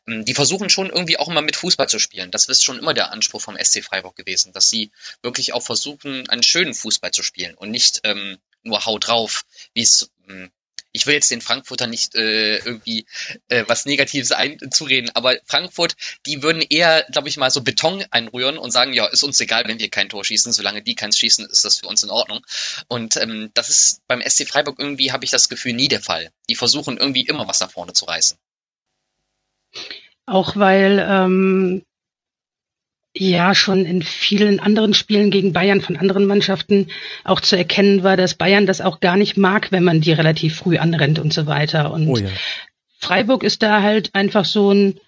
Ähm, 0.07 0.25
die 0.25 0.35
versuchen 0.35 0.71
schon 0.71 0.91
irgendwie 0.91 1.19
auch 1.19 1.29
immer 1.29 1.43
mit 1.43 1.57
Fußball 1.57 1.89
zu 1.89 1.99
spielen. 1.99 2.31
Das 2.31 2.47
ist 2.47 2.65
schon 2.65 2.79
immer 2.79 2.95
der 2.95 3.11
Anspruch 3.11 3.41
vom 3.41 3.57
SC 3.57 3.83
Freiburg 3.83 4.17
gewesen, 4.17 4.53
dass 4.53 4.71
sie 4.71 4.91
wirklich 5.23 5.53
auch 5.53 5.63
versuchen, 5.63 6.29
einen 6.29 6.43
schönen 6.43 6.75
Fußball 6.75 7.11
zu 7.11 7.23
spielen 7.23 7.55
und 7.55 7.71
nicht 7.71 8.01
ähm, 8.05 8.39
nur 8.63 8.85
Haut 8.85 9.09
drauf, 9.09 9.45
wie 9.75 9.83
es 9.83 10.11
ähm, 10.29 10.51
ich 10.99 11.07
will 11.07 11.15
jetzt 11.15 11.31
den 11.31 11.41
Frankfurter 11.41 11.87
nicht 11.87 12.17
äh, 12.17 12.57
irgendwie 12.57 13.07
äh, 13.49 13.65
was 13.69 13.87
Negatives 13.87 14.33
einzureden, 14.33 15.11
aber 15.15 15.37
Frankfurt, 15.47 15.95
die 16.27 16.43
würden 16.43 16.61
eher, 16.61 17.07
glaube 17.13 17.29
ich 17.29 17.37
mal, 17.37 17.51
so 17.53 17.63
Beton 17.63 18.05
einrühren 18.11 18.59
und 18.59 18.73
sagen, 18.73 18.93
ja, 18.93 19.07
ist 19.07 19.23
uns 19.23 19.41
egal, 19.41 19.65
wenn 19.67 19.79
wir 19.79 19.91
kein 19.91 20.09
Tor 20.09 20.25
schießen, 20.25 20.53
solange 20.53 20.83
die 20.83 20.97
keins 20.97 21.17
schießen, 21.17 21.47
ist 21.47 21.65
das 21.65 21.79
für 21.79 21.87
uns 21.87 22.03
in 22.03 22.11
Ordnung. 22.11 22.45
Und 22.89 23.17
ähm, 23.17 23.51
das 23.55 23.69
ist 23.69 24.03
beim 24.09 24.21
SC 24.21 24.49
Freiburg 24.49 24.81
irgendwie, 24.81 25.13
habe 25.13 25.25
ich 25.25 25.31
das 25.31 25.49
Gefühl, 25.49 25.75
nie 25.75 25.89
der 25.89 26.01
Fall. 26.01 26.31
Die 26.49 26.57
versuchen 26.57 26.99
irgendwie 26.99 27.23
immer 27.23 27.47
was 27.47 27.61
nach 27.61 27.71
vorne 27.71 27.93
zu 27.93 28.05
reißen. 28.07 28.37
Auch 30.27 30.57
weil 30.57 30.99
ähm, 31.09 31.85
ja 33.21 33.55
schon 33.55 33.85
in 33.85 34.03
vielen 34.03 34.61
anderen 34.61 34.95
Spielen 34.95 35.31
gegen 35.31 35.53
Bayern 35.53 35.81
von 35.81 35.97
anderen 35.97 36.27
Mannschaften 36.27 36.89
auch 37.25 37.41
zu 37.41 37.57
erkennen 37.57 38.03
war, 38.03 38.17
dass 38.17 38.35
Bayern 38.35 38.67
das 38.67 38.81
auch 38.81 39.01
gar 39.01 39.17
nicht 39.17 39.37
mag, 39.37 39.73
wenn 39.73 39.85
man 39.85 40.01
die 40.01 40.13
relativ 40.13 40.57
früh 40.57 40.79
anrennt 40.79 41.19
und 41.19 41.33
so 41.33 41.47
weiter. 41.47 41.93
Und 41.93 42.09
oh 42.09 42.17
ja. 42.17 42.29
Freiburg 42.99 43.43
ist 43.43 43.63
da 43.63 43.83
halt 43.83 44.15
einfach 44.15 44.45
so 44.45 44.73
ein 44.73 45.01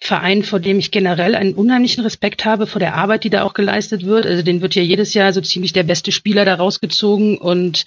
Verein, 0.00 0.44
vor 0.44 0.60
dem 0.60 0.78
ich 0.78 0.90
generell 0.90 1.34
einen 1.34 1.54
unheimlichen 1.54 2.04
Respekt 2.04 2.44
habe 2.44 2.66
vor 2.66 2.78
der 2.78 2.94
Arbeit, 2.94 3.24
die 3.24 3.30
da 3.30 3.42
auch 3.42 3.54
geleistet 3.54 4.04
wird. 4.04 4.26
Also 4.26 4.42
den 4.42 4.60
wird 4.60 4.74
ja 4.74 4.82
jedes 4.82 5.12
Jahr 5.14 5.32
so 5.32 5.40
ziemlich 5.40 5.72
der 5.72 5.82
beste 5.82 6.12
Spieler 6.12 6.44
da 6.44 6.54
rausgezogen 6.54 7.36
und 7.36 7.86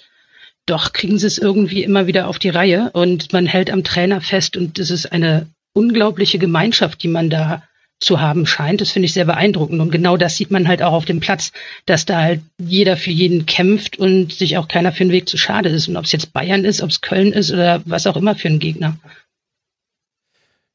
doch 0.66 0.92
kriegen 0.92 1.18
sie 1.18 1.26
es 1.26 1.38
irgendwie 1.38 1.82
immer 1.82 2.06
wieder 2.06 2.28
auf 2.28 2.38
die 2.38 2.50
Reihe 2.50 2.90
und 2.92 3.32
man 3.32 3.46
hält 3.46 3.70
am 3.70 3.82
Trainer 3.82 4.20
fest 4.20 4.56
und 4.56 4.78
es 4.78 4.90
ist 4.90 5.10
eine 5.10 5.48
unglaubliche 5.72 6.38
Gemeinschaft, 6.38 7.02
die 7.02 7.08
man 7.08 7.30
da 7.30 7.62
zu 8.02 8.20
haben 8.20 8.46
scheint. 8.46 8.80
Das 8.80 8.90
finde 8.90 9.06
ich 9.06 9.12
sehr 9.12 9.24
beeindruckend. 9.24 9.80
Und 9.80 9.90
genau 9.90 10.16
das 10.16 10.36
sieht 10.36 10.50
man 10.50 10.68
halt 10.68 10.82
auch 10.82 10.92
auf 10.92 11.04
dem 11.04 11.20
Platz, 11.20 11.52
dass 11.86 12.04
da 12.04 12.20
halt 12.20 12.40
jeder 12.58 12.96
für 12.96 13.10
jeden 13.10 13.46
kämpft 13.46 13.98
und 13.98 14.32
sich 14.32 14.58
auch 14.58 14.68
keiner 14.68 14.92
für 14.92 15.04
den 15.04 15.12
Weg 15.12 15.28
zu 15.28 15.38
schade 15.38 15.68
ist. 15.68 15.88
Und 15.88 15.96
ob 15.96 16.04
es 16.04 16.12
jetzt 16.12 16.32
Bayern 16.32 16.64
ist, 16.64 16.82
ob 16.82 16.90
es 16.90 17.00
Köln 17.00 17.32
ist 17.32 17.50
oder 17.50 17.82
was 17.84 18.06
auch 18.06 18.16
immer 18.16 18.34
für 18.34 18.48
ein 18.48 18.58
Gegner. 18.58 18.96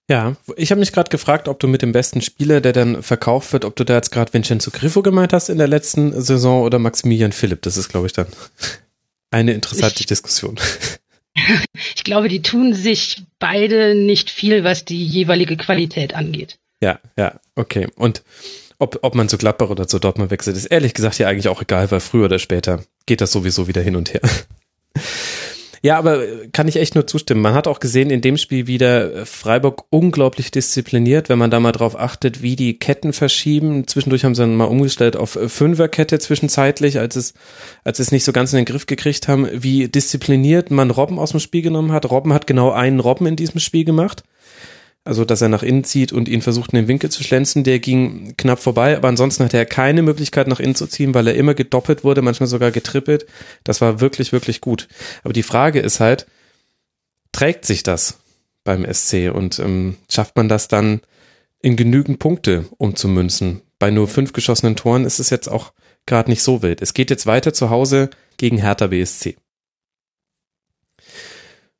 Ja, 0.09 0.37
ich 0.55 0.71
habe 0.71 0.79
mich 0.79 0.93
gerade 0.93 1.09
gefragt, 1.09 1.49
ob 1.49 1.59
du 1.59 1.67
mit 1.67 1.81
dem 1.81 1.91
besten 1.91 2.21
Spieler, 2.21 2.61
der 2.61 2.71
dann 2.71 3.03
verkauft 3.03 3.51
wird, 3.51 3.65
ob 3.65 3.75
du 3.75 3.83
da 3.83 3.95
jetzt 3.95 4.11
gerade 4.11 4.33
Vincenzo 4.33 4.71
Griffo 4.71 5.01
gemeint 5.01 5.33
hast 5.33 5.49
in 5.49 5.57
der 5.57 5.67
letzten 5.67 6.19
Saison 6.21 6.63
oder 6.63 6.79
Maximilian 6.79 7.33
Philipp. 7.33 7.61
Das 7.63 7.75
ist, 7.75 7.89
glaube 7.89 8.07
ich, 8.07 8.13
dann 8.13 8.27
eine 9.31 9.51
interessante 9.51 9.99
ich, 9.99 10.05
Diskussion. 10.05 10.57
ich 11.95 12.05
glaube, 12.05 12.29
die 12.29 12.41
tun 12.41 12.73
sich 12.73 13.23
beide 13.37 13.95
nicht 13.95 14.29
viel, 14.29 14.63
was 14.63 14.85
die 14.85 15.05
jeweilige 15.05 15.57
Qualität 15.57 16.15
angeht. 16.15 16.57
Ja, 16.81 16.99
ja, 17.17 17.39
okay. 17.55 17.87
Und 17.95 18.23
ob, 18.79 18.99
ob 19.01 19.15
man 19.15 19.29
zu 19.29 19.37
Gladbach 19.37 19.69
oder 19.69 19.87
zu 19.87 19.99
Dortmund 19.99 20.29
wechselt, 20.29 20.55
ist 20.55 20.65
ehrlich 20.65 20.93
gesagt 20.93 21.17
ja 21.17 21.27
eigentlich 21.27 21.47
auch 21.47 21.61
egal, 21.61 21.89
weil 21.89 21.99
früher 21.99 22.25
oder 22.25 22.39
später 22.39 22.83
geht 23.05 23.21
das 23.21 23.31
sowieso 23.31 23.67
wieder 23.67 23.81
hin 23.81 23.95
und 23.95 24.13
her. 24.13 24.21
Ja, 25.83 25.99
aber 25.99 26.23
kann 26.53 26.67
ich 26.67 26.77
echt 26.77 26.95
nur 26.95 27.05
zustimmen. 27.05 27.41
Man 27.41 27.53
hat 27.53 27.67
auch 27.67 27.79
gesehen 27.79 28.09
in 28.09 28.21
dem 28.21 28.37
Spiel 28.37 28.65
wieder 28.65 29.27
Freiburg 29.27 29.83
unglaublich 29.91 30.49
diszipliniert, 30.49 31.29
wenn 31.29 31.37
man 31.37 31.51
da 31.51 31.59
mal 31.59 31.71
drauf 31.71 31.97
achtet, 31.97 32.41
wie 32.41 32.55
die 32.55 32.79
Ketten 32.79 33.13
verschieben. 33.13 33.87
Zwischendurch 33.87 34.25
haben 34.25 34.33
sie 34.33 34.41
dann 34.41 34.55
mal 34.55 34.65
umgestellt 34.65 35.15
auf 35.15 35.37
Fünferkette 35.47 36.17
zwischenzeitlich, 36.17 36.97
als 36.97 37.15
es, 37.15 37.33
als 37.83 37.99
es 37.99 38.11
nicht 38.11 38.23
so 38.23 38.33
ganz 38.33 38.53
in 38.53 38.57
den 38.57 38.65
Griff 38.65 38.87
gekriegt 38.87 39.27
haben, 39.27 39.47
wie 39.53 39.87
diszipliniert 39.87 40.71
man 40.71 40.89
Robben 40.89 41.19
aus 41.19 41.31
dem 41.31 41.39
Spiel 41.39 41.61
genommen 41.61 41.91
hat. 41.91 42.09
Robben 42.09 42.33
hat 42.33 42.47
genau 42.47 42.71
einen 42.71 42.99
Robben 42.99 43.27
in 43.27 43.35
diesem 43.35 43.59
Spiel 43.59 43.85
gemacht 43.85 44.23
also 45.07 45.25
dass 45.25 45.41
er 45.41 45.49
nach 45.49 45.63
innen 45.63 45.83
zieht 45.83 46.11
und 46.11 46.27
ihn 46.27 46.41
versucht 46.41 46.73
in 46.73 46.77
den 46.77 46.87
Winkel 46.87 47.09
zu 47.09 47.23
schlänzen, 47.23 47.63
der 47.63 47.79
ging 47.79 48.35
knapp 48.37 48.59
vorbei, 48.59 48.95
aber 48.95 49.07
ansonsten 49.07 49.43
hatte 49.43 49.57
er 49.57 49.65
keine 49.65 50.01
Möglichkeit 50.01 50.47
nach 50.47 50.59
innen 50.59 50.75
zu 50.75 50.87
ziehen, 50.87 51.13
weil 51.13 51.27
er 51.27 51.35
immer 51.35 51.53
gedoppelt 51.53 52.03
wurde, 52.03 52.21
manchmal 52.21 52.47
sogar 52.47 52.71
getrippelt. 52.71 53.25
Das 53.63 53.81
war 53.81 54.01
wirklich, 54.01 54.31
wirklich 54.31 54.61
gut. 54.61 54.87
Aber 55.23 55.33
die 55.33 55.43
Frage 55.43 55.79
ist 55.79 55.99
halt, 55.99 56.27
trägt 57.31 57.65
sich 57.65 57.83
das 57.83 58.19
beim 58.63 58.85
SC 58.91 59.31
und 59.33 59.59
ähm, 59.59 59.97
schafft 60.09 60.35
man 60.35 60.49
das 60.49 60.67
dann 60.67 61.01
in 61.61 61.75
genügend 61.75 62.19
Punkte 62.19 62.65
umzumünzen? 62.77 63.61
Bei 63.79 63.91
nur 63.91 64.07
fünf 64.07 64.33
geschossenen 64.33 64.75
Toren 64.75 65.05
ist 65.05 65.19
es 65.19 65.29
jetzt 65.29 65.47
auch 65.47 65.73
gerade 66.05 66.29
nicht 66.29 66.43
so 66.43 66.61
wild. 66.61 66.81
Es 66.81 66.93
geht 66.93 67.09
jetzt 67.09 67.27
weiter 67.27 67.53
zu 67.53 67.69
Hause 67.69 68.09
gegen 68.37 68.57
Hertha 68.57 68.87
BSC. 68.87 69.37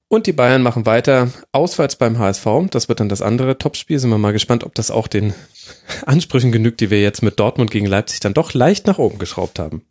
Und 0.10 0.26
die 0.26 0.34
Bayern 0.34 0.62
machen 0.62 0.86
weiter 0.86 1.30
auswärts 1.52 1.98
beim 1.98 2.18
HSV. 2.18 2.46
Das 2.70 2.88
wird 2.88 3.02
dann 3.02 3.10
das 3.10 3.22
andere 3.22 3.58
Topspiel. 3.58 4.00
Sind 4.00 4.10
wir 4.10 4.18
mal 4.18 4.32
gespannt, 4.32 4.64
ob 4.64 4.74
das 4.74 4.90
auch 4.90 5.08
den 5.08 5.34
Ansprüchen 6.06 6.52
genügt, 6.52 6.80
die 6.80 6.90
wir 6.90 7.02
jetzt 7.02 7.24
mit 7.24 7.40
Dortmund 7.40 7.72
gegen 7.72 7.88
Leipzig 7.88 8.22
dann 8.22 8.34
doch 8.34 8.54
leicht 8.54 8.88
nach 8.88 9.00
oben 9.00 9.20
geschraubt 9.20 9.60
haben. 9.60 9.82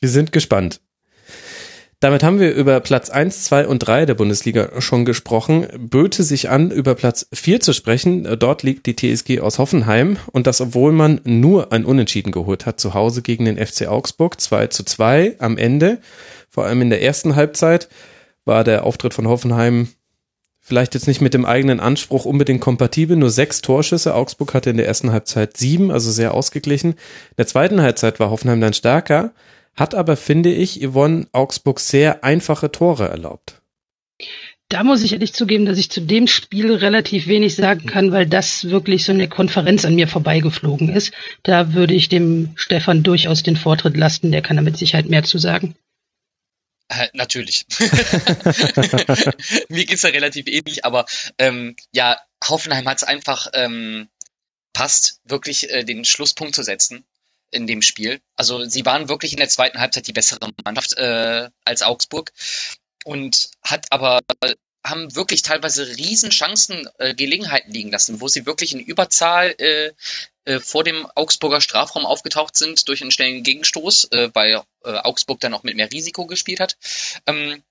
Wir 0.00 0.10
sind 0.10 0.32
gespannt. 0.32 0.80
Damit 2.00 2.22
haben 2.22 2.38
wir 2.38 2.52
über 2.52 2.80
Platz 2.80 3.08
1, 3.08 3.44
2 3.44 3.66
und 3.66 3.78
3 3.78 4.04
der 4.04 4.12
Bundesliga 4.12 4.78
schon 4.82 5.06
gesprochen. 5.06 5.66
Böte 5.78 6.22
sich 6.22 6.50
an, 6.50 6.70
über 6.70 6.94
Platz 6.94 7.26
4 7.32 7.60
zu 7.60 7.72
sprechen. 7.72 8.28
Dort 8.38 8.62
liegt 8.62 8.84
die 8.84 8.94
TSG 8.94 9.40
aus 9.40 9.58
Hoffenheim 9.58 10.18
und 10.30 10.46
das, 10.46 10.60
obwohl 10.60 10.92
man 10.92 11.22
nur 11.24 11.72
ein 11.72 11.86
Unentschieden 11.86 12.32
geholt 12.32 12.66
hat, 12.66 12.78
zu 12.78 12.92
Hause 12.92 13.22
gegen 13.22 13.46
den 13.46 13.56
FC 13.56 13.86
Augsburg. 13.86 14.38
2 14.38 14.66
zu 14.66 14.84
2 14.84 15.36
am 15.38 15.56
Ende, 15.56 15.98
vor 16.50 16.66
allem 16.66 16.82
in 16.82 16.90
der 16.90 17.00
ersten 17.00 17.36
Halbzeit 17.36 17.88
war 18.44 18.64
der 18.64 18.84
Auftritt 18.84 19.14
von 19.14 19.28
Hoffenheim 19.28 19.88
vielleicht 20.60 20.94
jetzt 20.94 21.06
nicht 21.06 21.20
mit 21.20 21.34
dem 21.34 21.44
eigenen 21.44 21.78
Anspruch 21.78 22.24
unbedingt 22.24 22.62
kompatibel. 22.62 23.16
Nur 23.16 23.30
sechs 23.30 23.60
Torschüsse. 23.60 24.14
Augsburg 24.14 24.54
hatte 24.54 24.70
in 24.70 24.78
der 24.78 24.86
ersten 24.86 25.12
Halbzeit 25.12 25.56
sieben, 25.56 25.90
also 25.90 26.10
sehr 26.10 26.34
ausgeglichen. 26.34 26.92
In 26.92 27.36
der 27.38 27.46
zweiten 27.46 27.82
Halbzeit 27.82 28.18
war 28.18 28.30
Hoffenheim 28.30 28.60
dann 28.60 28.72
stärker, 28.72 29.32
hat 29.76 29.94
aber, 29.94 30.16
finde 30.16 30.52
ich, 30.52 30.80
Yvonne 30.80 31.26
Augsburg 31.32 31.80
sehr 31.80 32.24
einfache 32.24 32.72
Tore 32.72 33.08
erlaubt. 33.08 33.60
Da 34.70 34.82
muss 34.82 35.02
ich 35.02 35.12
ehrlich 35.12 35.34
zugeben, 35.34 35.66
dass 35.66 35.76
ich 35.76 35.90
zu 35.90 36.00
dem 36.00 36.26
Spiel 36.26 36.72
relativ 36.72 37.26
wenig 37.26 37.54
sagen 37.54 37.86
kann, 37.86 38.12
weil 38.12 38.26
das 38.26 38.70
wirklich 38.70 39.04
so 39.04 39.12
eine 39.12 39.28
Konferenz 39.28 39.84
an 39.84 39.94
mir 39.94 40.08
vorbeigeflogen 40.08 40.88
ist. 40.88 41.12
Da 41.42 41.74
würde 41.74 41.92
ich 41.92 42.08
dem 42.08 42.50
Stefan 42.56 43.02
durchaus 43.02 43.42
den 43.42 43.56
Vortritt 43.56 43.96
lasten, 43.96 44.32
der 44.32 44.40
kann 44.40 44.56
da 44.56 44.62
mit 44.62 44.78
Sicherheit 44.78 45.08
mehr 45.10 45.22
zu 45.22 45.36
sagen. 45.36 45.74
Natürlich. 47.12 47.66
Mir 49.68 49.86
geht's 49.86 50.02
ja 50.02 50.10
relativ 50.10 50.46
ähnlich, 50.46 50.84
aber 50.84 51.06
ähm, 51.38 51.76
ja, 51.92 52.20
Hoffenheim 52.46 52.86
hat 52.86 52.98
es 52.98 53.04
einfach 53.04 53.48
ähm, 53.54 54.08
passt, 54.72 55.20
wirklich 55.24 55.70
äh, 55.70 55.84
den 55.84 56.04
Schlusspunkt 56.04 56.54
zu 56.54 56.62
setzen 56.62 57.04
in 57.50 57.66
dem 57.66 57.82
Spiel. 57.82 58.20
Also 58.36 58.64
sie 58.64 58.84
waren 58.84 59.08
wirklich 59.08 59.32
in 59.32 59.38
der 59.38 59.48
zweiten 59.48 59.78
Halbzeit 59.78 60.06
die 60.06 60.12
bessere 60.12 60.50
Mannschaft 60.64 60.98
äh, 60.98 61.48
als 61.64 61.82
Augsburg 61.82 62.32
und 63.04 63.50
hat 63.62 63.86
aber 63.90 64.20
haben 64.84 65.14
wirklich 65.16 65.42
teilweise 65.42 65.86
Riesenchancen, 65.96 66.88
äh, 66.98 67.14
Gelegenheiten 67.14 67.72
liegen 67.72 67.90
lassen, 67.90 68.20
wo 68.20 68.28
sie 68.28 68.46
wirklich 68.46 68.72
in 68.74 68.80
Überzahl 68.80 69.54
äh, 69.58 69.92
äh, 70.44 70.60
vor 70.60 70.84
dem 70.84 71.06
Augsburger 71.14 71.60
Strafraum 71.60 72.04
aufgetaucht 72.04 72.56
sind 72.56 72.86
durch 72.88 73.00
einen 73.00 73.10
schnellen 73.10 73.42
Gegenstoß, 73.42 74.04
äh, 74.12 74.30
weil 74.34 74.62
äh, 74.84 74.90
Augsburg 74.90 75.40
dann 75.40 75.54
auch 75.54 75.62
mit 75.62 75.76
mehr 75.76 75.90
Risiko 75.90 76.26
gespielt 76.26 76.60
hat. 76.60 76.76
Ähm, 77.26 77.62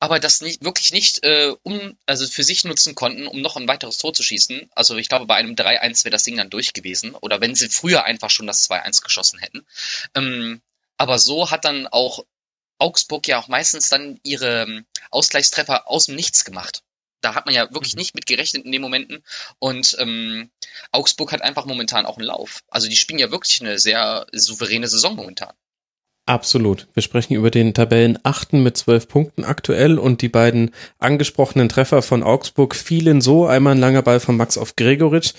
aber 0.00 0.20
das 0.20 0.40
nicht, 0.40 0.64
wirklich 0.64 0.92
nicht 0.92 1.24
äh, 1.24 1.54
um, 1.64 1.98
also 2.06 2.26
für 2.26 2.44
sich 2.44 2.64
nutzen 2.64 2.94
konnten, 2.94 3.26
um 3.26 3.40
noch 3.40 3.56
ein 3.56 3.66
weiteres 3.66 3.98
Tor 3.98 4.14
zu 4.14 4.22
schießen. 4.22 4.70
Also 4.74 4.96
ich 4.96 5.08
glaube, 5.08 5.26
bei 5.26 5.34
einem 5.34 5.54
3-1 5.54 6.04
wäre 6.04 6.12
das 6.12 6.22
Ding 6.22 6.36
dann 6.36 6.50
durch 6.50 6.72
gewesen. 6.72 7.14
Oder 7.16 7.40
wenn 7.40 7.56
sie 7.56 7.68
früher 7.68 8.04
einfach 8.04 8.30
schon 8.30 8.46
das 8.46 8.70
2-1 8.70 9.02
geschossen 9.02 9.40
hätten. 9.40 9.66
Ähm, 10.14 10.62
aber 10.96 11.18
so 11.18 11.50
hat 11.50 11.64
dann 11.64 11.88
auch 11.88 12.24
Augsburg 12.78 13.26
ja 13.28 13.38
auch 13.38 13.48
meistens 13.48 13.88
dann 13.88 14.18
ihre 14.22 14.62
ähm, 14.62 14.86
Ausgleichstreffer 15.10 15.88
aus 15.88 16.06
dem 16.06 16.16
Nichts 16.16 16.44
gemacht. 16.44 16.82
Da 17.20 17.34
hat 17.34 17.46
man 17.46 17.54
ja 17.54 17.72
wirklich 17.72 17.94
mhm. 17.94 17.98
nicht 17.98 18.14
mit 18.14 18.26
gerechnet 18.26 18.64
in 18.64 18.72
den 18.72 18.82
Momenten. 18.82 19.24
Und 19.58 19.96
ähm, 19.98 20.50
Augsburg 20.92 21.32
hat 21.32 21.42
einfach 21.42 21.66
momentan 21.66 22.06
auch 22.06 22.16
einen 22.16 22.26
Lauf. 22.26 22.62
Also 22.68 22.88
die 22.88 22.96
spielen 22.96 23.18
ja 23.18 23.30
wirklich 23.30 23.60
eine 23.60 23.78
sehr 23.78 24.26
souveräne 24.32 24.88
Saison 24.88 25.16
momentan. 25.16 25.52
Absolut. 26.28 26.88
Wir 26.92 27.02
sprechen 27.02 27.34
über 27.34 27.50
den 27.50 27.72
Tabellenachten 27.72 28.62
mit 28.62 28.76
zwölf 28.76 29.08
Punkten 29.08 29.44
aktuell 29.44 29.98
und 29.98 30.20
die 30.20 30.28
beiden 30.28 30.72
angesprochenen 30.98 31.70
Treffer 31.70 32.02
von 32.02 32.22
Augsburg 32.22 32.76
fielen 32.76 33.22
so. 33.22 33.46
Einmal 33.46 33.74
ein 33.74 33.80
langer 33.80 34.02
Ball 34.02 34.20
von 34.20 34.36
Max 34.36 34.58
auf 34.58 34.76
Gregoritsch, 34.76 35.32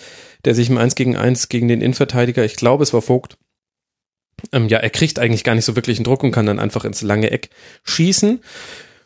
der 0.46 0.56
sich 0.56 0.68
im 0.68 0.80
1 0.80 0.96
gegen 0.96 1.16
1 1.16 1.48
gegen 1.50 1.68
den 1.68 1.82
Innenverteidiger, 1.82 2.44
ich 2.44 2.56
glaube 2.56 2.82
es 2.82 2.92
war 2.92 3.04
Vogt, 3.04 3.38
ähm, 4.52 4.68
ja, 4.68 4.80
er 4.80 4.90
kriegt 4.90 5.20
eigentlich 5.20 5.44
gar 5.44 5.56
nicht 5.56 5.66
so 5.66 5.76
wirklich 5.76 5.98
einen 5.98 6.06
Druck 6.06 6.24
und 6.24 6.32
kann 6.32 6.46
dann 6.46 6.60
einfach 6.60 6.86
ins 6.86 7.02
lange 7.02 7.32
Eck 7.32 7.50
schießen. 7.84 8.42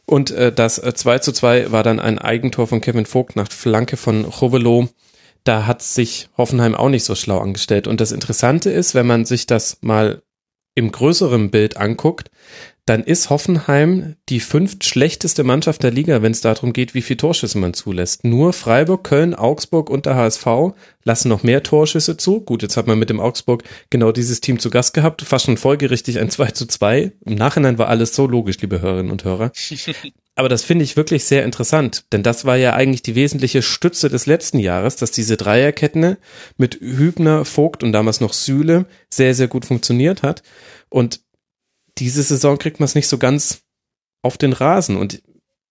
Und 0.06 0.32
äh, 0.32 0.52
das 0.52 0.80
äh, 0.80 0.94
2 0.94 1.20
zu 1.20 1.32
2 1.32 1.72
war 1.72 1.84
dann 1.84 2.00
ein 2.00 2.20
Eigentor 2.20 2.68
von 2.68 2.82
Kevin 2.82 3.06
Vogt 3.06 3.36
nach 3.36 3.52
Flanke 3.52 3.98
von 3.98 4.26
Rovelo. 4.26 4.90
Da 5.44 5.66
hat 5.66 5.82
sich 5.82 6.30
Hoffenheim 6.38 6.76
auch 6.76 6.90
nicht 6.90 7.04
so 7.04 7.16
schlau 7.16 7.40
angestellt. 7.40 7.88
Und 7.88 8.02
das 8.02 8.12
Interessante 8.12 8.70
ist, 8.70 8.96
wenn 8.96 9.08
man 9.08 9.26
sich 9.26 9.46
das 9.46 9.78
mal 9.82 10.22
im 10.76 10.92
größeren 10.92 11.52
Bild 11.52 11.78
anguckt, 11.78 12.32
dann 12.86 13.04
ist 13.04 13.30
Hoffenheim 13.30 14.16
die 14.28 14.42
fünft 14.42 14.84
schlechteste 14.84 15.46
Mannschaft 15.46 15.84
der 15.84 15.92
Liga, 15.92 16.22
wenn 16.22 16.34
es 16.34 16.42
darum 16.42 16.74
geht, 16.74 16.94
wie 16.94 17.02
viel 17.02 17.16
Torschüsse 17.16 17.58
man 17.58 17.74
zulässt. 17.74 18.26
Nur 18.26 18.52
Freiburg, 18.52 19.06
Köln, 19.06 19.36
Augsburg 19.36 19.90
und 19.90 20.06
der 20.06 20.16
HSV 20.16 20.46
lassen 21.04 21.30
noch 21.30 21.44
mehr 21.44 21.64
Torschüsse 21.64 22.18
zu. 22.18 22.42
Gut, 22.42 22.62
jetzt 22.62 22.76
hat 22.76 22.88
man 22.88 23.00
mit 23.00 23.10
dem 23.10 23.22
Augsburg 23.22 23.64
genau 23.90 24.12
dieses 24.12 24.42
Team 24.42 24.60
zu 24.60 24.70
Gast 24.70 24.94
gehabt, 24.94 25.22
fast 25.22 25.46
schon 25.46 25.58
folgerichtig 25.58 26.20
ein 26.20 26.30
2 26.30 26.52
zu 26.52 26.66
2. 26.66 27.14
Im 27.26 27.36
Nachhinein 27.36 27.78
war 27.78 27.88
alles 27.88 28.16
so 28.16 28.28
logisch, 28.28 28.60
liebe 28.60 28.82
Hörerinnen 28.82 29.12
und 29.12 29.24
Hörer. 29.24 29.52
Aber 30.36 30.50
das 30.50 30.64
finde 30.64 30.84
ich 30.84 30.98
wirklich 30.98 31.26
sehr 31.26 31.44
interessant, 31.44 32.06
denn 32.12 32.24
das 32.24 32.44
war 32.44 32.58
ja 32.58 32.74
eigentlich 32.74 33.04
die 33.04 33.14
wesentliche 33.14 33.62
Stütze 33.62 34.10
des 34.10 34.26
letzten 34.26 34.58
Jahres, 34.58 34.96
dass 34.96 35.12
diese 35.12 35.38
Dreierkette 35.38 36.18
mit 36.58 36.80
Hübner, 36.82 37.46
Vogt 37.46 37.84
und 37.84 37.92
damals 37.92 38.20
noch 38.20 38.34
Sühle 38.34 38.86
sehr, 39.12 39.36
sehr 39.36 39.48
gut 39.48 39.66
funktioniert 39.66 40.24
hat. 40.24 40.42
Und 40.90 41.22
diese 42.00 42.24
Saison 42.24 42.58
kriegt 42.58 42.80
man 42.80 42.86
es 42.86 42.96
nicht 42.96 43.08
so 43.08 43.20
ganz 43.20 43.62
auf 44.24 44.40
den 44.40 44.54
Rasen. 44.54 44.98
Und 44.98 45.22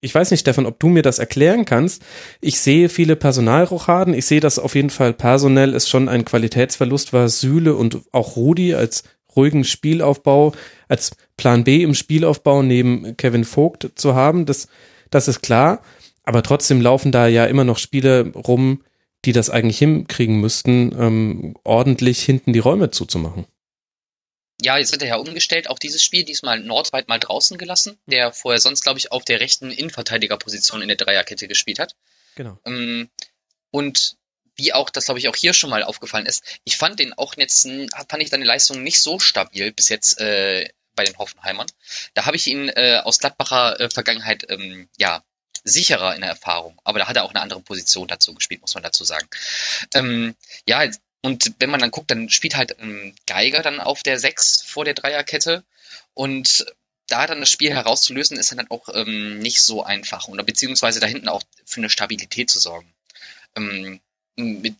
ich 0.01 0.14
weiß 0.14 0.31
nicht, 0.31 0.40
Stefan, 0.40 0.66
ob 0.66 0.79
du 0.79 0.88
mir 0.88 1.03
das 1.03 1.18
erklären 1.18 1.64
kannst. 1.64 2.03
Ich 2.40 2.61
sehe 2.61 2.88
viele 2.88 3.16
Personalrochaden. 3.16 4.14
Ich 4.14 4.27
sehe, 4.27 4.40
dass 4.40 4.61
auf 4.61 4.77
jeden 4.77 4.90
Fall 4.90 5.12
personell 5.12 5.75
es 5.75 5.88
schon 5.88 6.09
ein 6.09 6.25
Qualitätsverlust 6.25 7.12
war, 7.12 7.29
Sühle 7.29 7.75
und 7.75 8.03
auch 8.12 8.37
Rudi 8.37 8.75
als 8.75 9.03
ruhigen 9.37 9.64
Spielaufbau, 9.64 10.53
als 10.88 11.12
Plan 11.37 11.64
B 11.64 11.83
im 11.83 11.95
Spielaufbau 11.95 12.62
neben 12.62 13.16
Kevin 13.16 13.45
Vogt 13.45 13.90
zu 13.95 14.14
haben. 14.14 14.47
Das, 14.47 14.68
das 15.11 15.29
ist 15.29 15.42
klar. 15.42 15.83
Aber 16.25 16.42
trotzdem 16.42 16.81
laufen 16.81 17.11
da 17.11 17.27
ja 17.27 17.47
immer 17.47 17.64
noch 17.64 17.79
Spiele 17.79 18.33
rum, 18.35 18.83
die 19.25 19.33
das 19.33 19.51
eigentlich 19.51 19.79
hinkriegen 19.79 20.40
müssten, 20.40 20.95
ähm, 20.99 21.55
ordentlich 21.64 22.23
hinten 22.23 22.53
die 22.53 22.61
Räume 22.61 22.90
zuzumachen 22.90 23.47
ja, 24.64 24.79
jetzt 24.79 24.92
wird 24.92 25.03
er 25.03 25.09
ja 25.09 25.16
umgestellt, 25.16 25.68
auch 25.68 25.79
dieses 25.79 26.03
Spiel, 26.03 26.25
diesmal 26.25 26.61
Nordweit 26.61 27.09
mal 27.09 27.18
draußen 27.18 27.59
gelassen, 27.59 27.99
der 28.07 28.33
vorher 28.33 28.61
sonst, 28.61 28.83
glaube 28.83 28.99
ich, 28.99 29.12
auf 29.12 29.25
der 29.25 29.40
rechten 29.40 29.71
Innenverteidigerposition 29.71 30.83
in 30.83 30.88
der 30.88 30.97
Dreierkette 30.97 31.49
gespielt 31.49 31.79
hat. 31.79 31.97
Genau. 32.37 32.59
Ähm, 32.64 33.11
und 33.71 34.16
wie 34.57 34.73
auch, 34.73 34.91
das 34.91 35.07
glaube 35.07 35.19
ich 35.19 35.29
auch 35.29 35.37
hier 35.37 35.55
schon 35.55 35.71
mal 35.71 35.83
aufgefallen 35.83 36.27
ist, 36.27 36.45
ich 36.65 36.77
fand 36.77 36.99
den 36.99 37.12
auch 37.15 37.35
jetzt, 37.37 37.62
fand 37.65 38.23
ich 38.23 38.31
seine 38.31 38.45
Leistung 38.45 38.83
nicht 38.83 39.01
so 39.01 39.19
stabil 39.19 39.73
bis 39.73 39.88
jetzt 39.88 40.21
äh, 40.21 40.69
bei 40.95 41.05
den 41.05 41.17
Hoffenheimern. 41.19 41.67
Da 42.15 42.27
habe 42.27 42.37
ich 42.37 42.47
ihn 42.47 42.69
äh, 42.69 43.01
aus 43.03 43.19
Gladbacher 43.19 43.81
äh, 43.81 43.91
Vergangenheit, 43.91 44.47
ähm, 44.51 44.88
ja, 44.99 45.23
sicherer 45.65 46.15
in 46.15 46.21
der 46.21 46.31
Erfahrung. 46.31 46.81
Aber 46.85 46.99
da 46.99 47.09
hat 47.09 47.17
er 47.17 47.25
auch 47.25 47.31
eine 47.31 47.41
andere 47.41 47.61
Position 47.61 48.09
dazu 48.09 48.35
gespielt, 48.35 48.61
muss 48.61 48.75
man 48.75 48.83
dazu 48.83 49.05
sagen. 49.05 49.29
Ähm, 49.95 50.35
ja, 50.67 50.85
und 51.23 51.53
wenn 51.59 51.71
man 51.71 51.81
dann 51.81 51.93
guckt, 51.93 52.11
dann 52.11 52.29
spielt 52.31 52.57
halt 52.57 52.77
ähm, 52.81 53.15
Geiger 53.27 53.62
dann 53.62 53.81
auf 53.81 54.03
der 54.03 54.19
6 54.19 54.62
vor 54.62 54.85
der 54.85 54.95
Dreierkette. 54.95 55.65
Und 56.15 56.67
da 57.09 57.27
dann 57.27 57.41
das 57.41 57.51
Spiel 57.51 57.73
herauszulösen, 57.73 58.37
ist 58.37 58.53
dann 58.53 58.71
auch 58.71 58.88
ähm, 58.93 59.38
nicht 59.38 59.62
so 59.62 59.85
einfach. 59.85 60.29
Oder 60.29 60.43
beziehungsweise 60.43 60.99
da 60.99 61.07
hinten 61.07 61.29
auch 61.29 61.43
für 61.65 61.81
eine 61.81 61.91
Stabilität 61.91 62.51
zu 62.51 62.59
sorgen. 62.59 62.93
Ähm, 63.57 64.01
mit, 64.37 64.77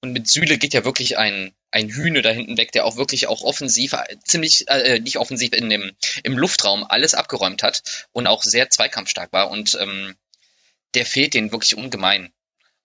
und 0.00 0.12
mit 0.12 0.28
Süle 0.28 0.58
geht 0.58 0.74
ja 0.74 0.84
wirklich 0.84 1.18
ein, 1.18 1.52
ein 1.70 1.88
Hühne 1.88 2.22
da 2.22 2.30
hinten 2.30 2.56
weg, 2.56 2.72
der 2.72 2.84
auch 2.84 2.96
wirklich 2.96 3.26
auch 3.26 3.42
offensiv, 3.42 3.94
ziemlich, 4.24 4.68
äh, 4.68 5.00
nicht 5.00 5.18
offensiv 5.18 5.52
in 5.52 5.68
dem, 5.68 5.92
im 6.22 6.38
Luftraum 6.38 6.84
alles 6.84 7.14
abgeräumt 7.14 7.62
hat 7.62 8.06
und 8.12 8.26
auch 8.26 8.42
sehr 8.42 8.70
zweikampfstark 8.70 9.32
war. 9.32 9.50
Und 9.50 9.76
ähm, 9.80 10.14
der 10.94 11.06
fehlt 11.06 11.34
denen 11.34 11.52
wirklich 11.52 11.76
ungemein. 11.76 12.32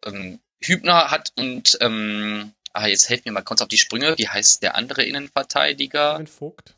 Ähm, 0.05 0.39
Hübner 0.63 1.11
hat 1.11 1.31
und 1.35 1.77
ähm, 1.81 2.53
Ah, 2.73 2.87
jetzt 2.87 3.09
helft 3.09 3.25
mir 3.25 3.31
mal 3.31 3.41
kurz 3.41 3.61
auf 3.61 3.67
die 3.67 3.77
Sprünge. 3.77 4.17
Wie 4.17 4.29
heißt 4.29 4.63
der 4.63 4.75
andere 4.75 5.03
Innenverteidiger? 5.03 6.13
Kevin 6.13 6.27
Vogt. 6.27 6.75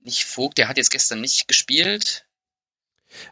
Nicht 0.00 0.24
Vogt, 0.24 0.58
der 0.58 0.68
hat 0.68 0.76
jetzt 0.76 0.90
gestern 0.90 1.20
nicht 1.20 1.48
gespielt. 1.48 2.26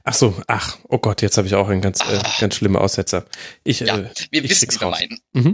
Ach 0.04 0.14
so, 0.14 0.40
ach, 0.46 0.78
oh 0.88 0.98
Gott, 0.98 1.22
jetzt 1.22 1.36
habe 1.36 1.46
ich 1.46 1.54
auch 1.54 1.68
einen 1.68 1.80
ganz, 1.80 2.00
äh, 2.00 2.16
ah. 2.16 2.36
ganz 2.40 2.56
schlimmen 2.56 2.76
Aussetzer. 2.76 3.26
Ich, 3.64 3.80
ja, 3.80 3.98
äh, 3.98 4.10
wir 4.30 4.44
ich 4.44 4.50
wissen, 4.50 4.70
wie 4.70 4.80
wir 4.80 4.90
meinen. 4.90 5.20
Mhm. 5.32 5.52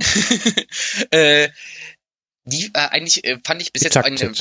äh, 1.10 1.48
die 2.44 2.66
äh, 2.74 2.78
eigentlich 2.78 3.24
äh, 3.24 3.38
fand 3.44 3.62
ich 3.62 3.72
bis 3.72 3.82
jetzt 3.82 3.96
eine, 3.96 4.32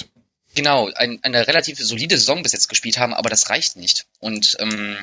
genau, 0.53 0.89
ein, 0.93 1.23
eine 1.23 1.47
relativ 1.47 1.79
solide 1.79 2.17
Saison 2.17 2.43
bis 2.43 2.53
jetzt 2.53 2.69
gespielt 2.69 2.97
haben, 2.97 3.13
aber 3.13 3.29
das 3.29 3.49
reicht 3.49 3.75
nicht. 3.77 4.05
Und, 4.19 4.57
ähm, 4.59 4.97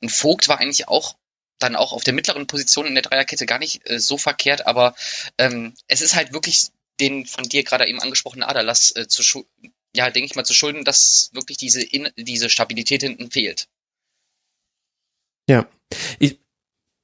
und 0.00 0.10
Vogt 0.10 0.48
war 0.48 0.58
eigentlich 0.58 0.88
auch 0.88 1.16
dann 1.58 1.76
auch 1.76 1.92
auf 1.92 2.04
der 2.04 2.14
mittleren 2.14 2.46
Position 2.46 2.86
in 2.86 2.94
der 2.94 3.02
Dreierkette 3.02 3.46
gar 3.46 3.58
nicht 3.58 3.88
äh, 3.88 4.00
so 4.00 4.18
verkehrt, 4.18 4.66
aber 4.66 4.94
ähm, 5.38 5.74
es 5.86 6.00
ist 6.00 6.16
halt 6.16 6.32
wirklich 6.32 6.68
den 7.00 7.26
von 7.26 7.44
dir 7.44 7.64
gerade 7.64 7.86
eben 7.86 8.00
angesprochenen 8.00 8.48
Aderlass 8.48 8.94
äh, 8.96 9.06
zu 9.08 9.22
ja, 9.94 10.10
denke 10.10 10.26
ich 10.26 10.34
mal, 10.34 10.44
zu 10.44 10.54
schulden, 10.54 10.84
dass 10.84 11.30
wirklich 11.32 11.58
diese, 11.58 11.82
in 11.82 12.08
diese 12.16 12.48
Stabilität 12.48 13.02
hinten 13.02 13.30
fehlt. 13.30 13.68
Ja, 15.48 15.66
ich, 16.18 16.40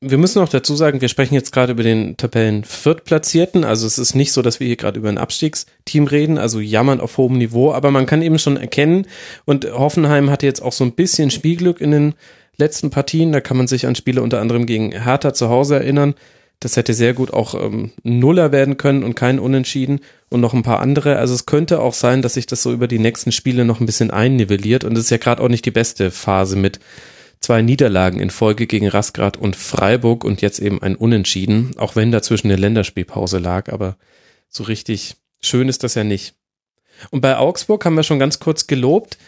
wir 0.00 0.18
müssen 0.18 0.40
auch 0.40 0.48
dazu 0.48 0.76
sagen, 0.76 1.00
wir 1.00 1.08
sprechen 1.08 1.34
jetzt 1.34 1.52
gerade 1.52 1.72
über 1.72 1.82
den 1.82 2.16
Tabellen 2.16 2.64
Viertplatzierten. 2.64 3.64
Also 3.64 3.86
es 3.86 3.98
ist 3.98 4.14
nicht 4.14 4.32
so, 4.32 4.42
dass 4.42 4.60
wir 4.60 4.66
hier 4.66 4.76
gerade 4.76 4.98
über 4.98 5.08
ein 5.08 5.18
Abstiegsteam 5.18 6.06
reden, 6.06 6.38
also 6.38 6.60
jammern 6.60 7.00
auf 7.00 7.18
hohem 7.18 7.36
Niveau, 7.38 7.72
aber 7.72 7.90
man 7.90 8.06
kann 8.06 8.22
eben 8.22 8.38
schon 8.38 8.56
erkennen 8.56 9.06
und 9.44 9.64
Hoffenheim 9.70 10.30
hatte 10.30 10.46
jetzt 10.46 10.62
auch 10.62 10.72
so 10.72 10.84
ein 10.84 10.92
bisschen 10.92 11.30
Spielglück 11.30 11.80
in 11.80 11.90
den 11.90 12.14
letzten 12.58 12.90
Partien. 12.90 13.32
Da 13.32 13.40
kann 13.40 13.56
man 13.56 13.66
sich 13.66 13.86
an 13.86 13.94
Spiele 13.94 14.22
unter 14.22 14.40
anderem 14.40 14.66
gegen 14.66 14.92
Hertha 14.92 15.34
zu 15.34 15.48
Hause 15.48 15.76
erinnern. 15.76 16.14
Das 16.60 16.76
hätte 16.76 16.92
sehr 16.92 17.14
gut 17.14 17.32
auch 17.32 17.54
ähm, 17.54 17.92
Nuller 18.02 18.50
werden 18.50 18.76
können 18.76 19.04
und 19.04 19.14
kein 19.14 19.38
Unentschieden 19.38 20.00
und 20.28 20.40
noch 20.40 20.54
ein 20.54 20.64
paar 20.64 20.80
andere. 20.80 21.16
Also 21.16 21.34
es 21.34 21.46
könnte 21.46 21.80
auch 21.80 21.94
sein, 21.94 22.20
dass 22.20 22.34
sich 22.34 22.46
das 22.46 22.62
so 22.62 22.72
über 22.72 22.88
die 22.88 22.98
nächsten 22.98 23.30
Spiele 23.30 23.64
noch 23.64 23.78
ein 23.80 23.86
bisschen 23.86 24.10
einnivelliert 24.10 24.82
und 24.82 24.96
es 24.98 25.04
ist 25.04 25.10
ja 25.10 25.18
gerade 25.18 25.42
auch 25.42 25.48
nicht 25.48 25.64
die 25.64 25.70
beste 25.70 26.10
Phase 26.10 26.56
mit 26.56 26.80
zwei 27.40 27.62
Niederlagen 27.62 28.20
in 28.20 28.30
Folge 28.30 28.66
gegen 28.66 28.88
Rasgrad 28.88 29.36
und 29.36 29.56
Freiburg 29.56 30.24
und 30.24 30.42
jetzt 30.42 30.58
eben 30.58 30.82
ein 30.82 30.96
Unentschieden, 30.96 31.72
auch 31.78 31.96
wenn 31.96 32.12
dazwischen 32.12 32.48
eine 32.48 32.60
Länderspielpause 32.60 33.38
lag, 33.38 33.72
aber 33.72 33.96
so 34.48 34.64
richtig 34.64 35.16
schön 35.40 35.68
ist 35.68 35.84
das 35.84 35.94
ja 35.94 36.04
nicht. 36.04 36.34
Und 37.10 37.20
bei 37.20 37.36
Augsburg 37.36 37.84
haben 37.84 37.94
wir 37.94 38.02
schon 38.02 38.18
ganz 38.18 38.40
kurz 38.40 38.66
gelobt. 38.66 39.18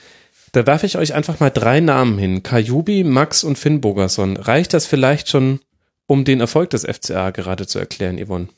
Da 0.53 0.67
werfe 0.67 0.87
ich 0.87 0.99
euch 0.99 1.15
einfach 1.15 1.39
mal 1.39 1.51
drei 1.51 1.81
Namen 1.81 2.19
hin. 2.19 2.43
Kajubi, 2.43 3.05
Max 3.05 3.45
und 3.45 3.59
Finn 3.59 3.81
Bogerson. 3.81 4.37
Reicht 4.37 4.75
das 4.75 4.87
vielleicht 4.87 5.29
schon, 5.29 5.61
um 6.07 6.25
den 6.25 6.41
Erfolg 6.41 6.71
des 6.71 6.85
FCA 6.85 7.31
gerade 7.31 7.67
zu 7.67 7.79
erklären, 7.79 8.19
Yvonne? 8.25 8.49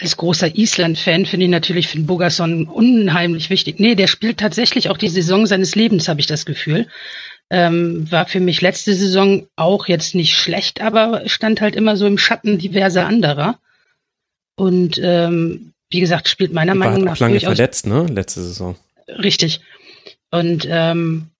Als 0.00 0.16
großer 0.16 0.56
Island-Fan 0.56 1.26
finde 1.26 1.46
ich 1.46 1.50
natürlich 1.50 1.88
Finn 1.88 2.06
Bogerson 2.06 2.66
unheimlich 2.66 3.48
wichtig. 3.48 3.78
Nee, 3.78 3.94
der 3.94 4.08
spielt 4.08 4.38
tatsächlich 4.38 4.90
auch 4.90 4.98
die 4.98 5.08
Saison 5.08 5.46
seines 5.46 5.74
Lebens, 5.74 6.08
habe 6.08 6.20
ich 6.20 6.26
das 6.26 6.44
Gefühl. 6.44 6.88
Ähm, 7.52 8.10
war 8.10 8.26
für 8.26 8.38
mich 8.38 8.60
letzte 8.60 8.94
Saison 8.94 9.48
auch 9.56 9.88
jetzt 9.88 10.14
nicht 10.14 10.34
schlecht, 10.34 10.80
aber 10.80 11.28
stand 11.28 11.60
halt 11.60 11.74
immer 11.74 11.96
so 11.96 12.06
im 12.06 12.16
Schatten 12.16 12.58
diverser 12.58 13.06
anderer. 13.06 13.58
Und 14.54 15.00
ähm, 15.02 15.72
wie 15.90 16.00
gesagt, 16.00 16.28
spielt 16.28 16.52
meiner 16.52 16.76
Meinung 16.76 17.02
nach. 17.02 17.14
Auch 17.14 17.20
lange 17.20 17.40
verletzt, 17.40 17.86
ne? 17.86 18.06
Letzte 18.06 18.42
Saison. 18.42 18.76
Richtig. 19.08 19.60
Und 20.30 20.66
ähm, 20.70 21.30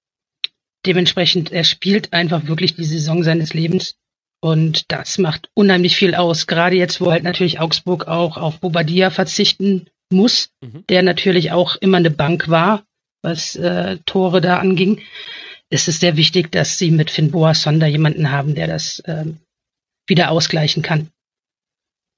dementsprechend, 0.84 1.52
er 1.52 1.64
spielt 1.64 2.12
einfach 2.12 2.46
wirklich 2.46 2.74
die 2.74 2.84
Saison 2.84 3.22
seines 3.22 3.54
Lebens. 3.54 3.94
Und 4.40 4.90
das 4.90 5.18
macht 5.18 5.50
unheimlich 5.54 5.96
viel 5.96 6.14
aus. 6.14 6.46
Gerade 6.46 6.76
jetzt, 6.76 7.00
wo 7.00 7.10
halt 7.10 7.22
natürlich 7.22 7.60
Augsburg 7.60 8.08
auch 8.08 8.36
auf 8.36 8.58
Bobadilla 8.58 9.10
verzichten 9.10 9.86
muss, 10.10 10.48
mhm. 10.60 10.84
der 10.88 11.02
natürlich 11.02 11.52
auch 11.52 11.76
immer 11.76 11.98
eine 11.98 12.10
Bank 12.10 12.48
war, 12.48 12.82
was 13.22 13.54
äh, 13.54 13.98
Tore 14.06 14.40
da 14.40 14.58
anging 14.58 15.02
ist 15.70 15.88
es 15.88 16.00
sehr 16.00 16.16
wichtig, 16.16 16.52
dass 16.52 16.78
sie 16.78 16.90
mit 16.90 17.10
Finn 17.10 17.30
Boasson 17.30 17.80
da 17.80 17.86
jemanden 17.86 18.30
haben, 18.30 18.54
der 18.54 18.66
das 18.66 19.02
ähm, 19.06 19.38
wieder 20.06 20.30
ausgleichen 20.30 20.82
kann. 20.82 21.10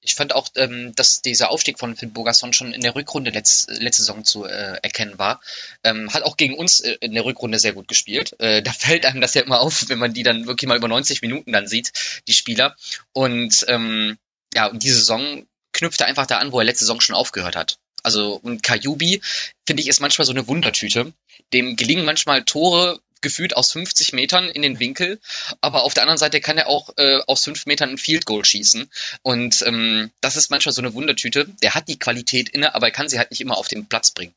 Ich 0.04 0.16
fand 0.16 0.34
auch, 0.34 0.48
ähm, 0.56 0.92
dass 0.96 1.22
dieser 1.22 1.50
Aufstieg 1.50 1.78
von 1.78 1.94
Finn 1.94 2.12
Bogasson 2.12 2.52
schon 2.52 2.74
in 2.74 2.80
der 2.80 2.96
Rückrunde 2.96 3.30
letz, 3.30 3.68
letzte 3.68 4.02
Saison 4.02 4.24
zu 4.24 4.44
äh, 4.44 4.78
erkennen 4.82 5.16
war. 5.18 5.40
Ähm, 5.84 6.12
hat 6.12 6.24
auch 6.24 6.36
gegen 6.36 6.54
uns 6.54 6.80
äh, 6.80 6.96
in 7.00 7.14
der 7.14 7.24
Rückrunde 7.24 7.60
sehr 7.60 7.72
gut 7.72 7.86
gespielt. 7.86 8.34
Äh, 8.40 8.62
da 8.62 8.72
fällt 8.72 9.06
einem 9.06 9.20
das 9.20 9.34
ja 9.34 9.42
immer 9.42 9.60
auf, 9.60 9.88
wenn 9.88 10.00
man 10.00 10.12
die 10.12 10.24
dann 10.24 10.48
wirklich 10.48 10.66
mal 10.66 10.76
über 10.76 10.88
90 10.88 11.22
Minuten 11.22 11.52
dann 11.52 11.68
sieht, 11.68 11.92
die 12.26 12.34
Spieler. 12.34 12.74
Und 13.12 13.64
ähm, 13.68 14.18
ja, 14.54 14.66
und 14.66 14.82
diese 14.82 14.96
Saison 14.96 15.46
knüpft 15.72 16.00
er 16.00 16.08
einfach 16.08 16.26
da 16.26 16.38
an, 16.38 16.50
wo 16.50 16.58
er 16.58 16.64
letzte 16.64 16.84
Saison 16.84 17.00
schon 17.00 17.14
aufgehört 17.14 17.54
hat. 17.54 17.78
Also 18.02 18.34
und 18.34 18.64
Kajubi, 18.64 19.22
finde 19.66 19.82
ich, 19.82 19.88
ist 19.88 20.00
manchmal 20.00 20.26
so 20.26 20.32
eine 20.32 20.48
Wundertüte. 20.48 21.12
Dem 21.52 21.76
gelingen 21.76 22.04
manchmal 22.04 22.42
Tore, 22.42 23.00
gefühlt 23.22 23.56
aus 23.56 23.72
50 23.72 24.12
Metern 24.12 24.48
in 24.48 24.62
den 24.62 24.78
Winkel, 24.80 25.20
aber 25.60 25.82
auf 25.84 25.94
der 25.94 26.02
anderen 26.02 26.18
Seite 26.18 26.40
kann 26.40 26.58
er 26.58 26.68
auch 26.68 26.90
äh, 26.96 27.20
aus 27.26 27.44
5 27.44 27.66
Metern 27.66 27.90
ein 27.90 27.98
Field 27.98 28.26
Goal 28.26 28.44
schießen. 28.44 28.90
Und 29.22 29.62
ähm, 29.66 30.10
das 30.20 30.36
ist 30.36 30.50
manchmal 30.50 30.72
so 30.72 30.82
eine 30.82 30.94
Wundertüte. 30.94 31.46
Der 31.62 31.74
hat 31.74 31.88
die 31.88 31.98
Qualität 31.98 32.48
inne, 32.50 32.74
aber 32.74 32.88
er 32.88 32.92
kann 32.92 33.08
sie 33.08 33.18
halt 33.18 33.30
nicht 33.30 33.40
immer 33.40 33.56
auf 33.56 33.68
den 33.68 33.86
Platz 33.86 34.10
bringen. 34.10 34.34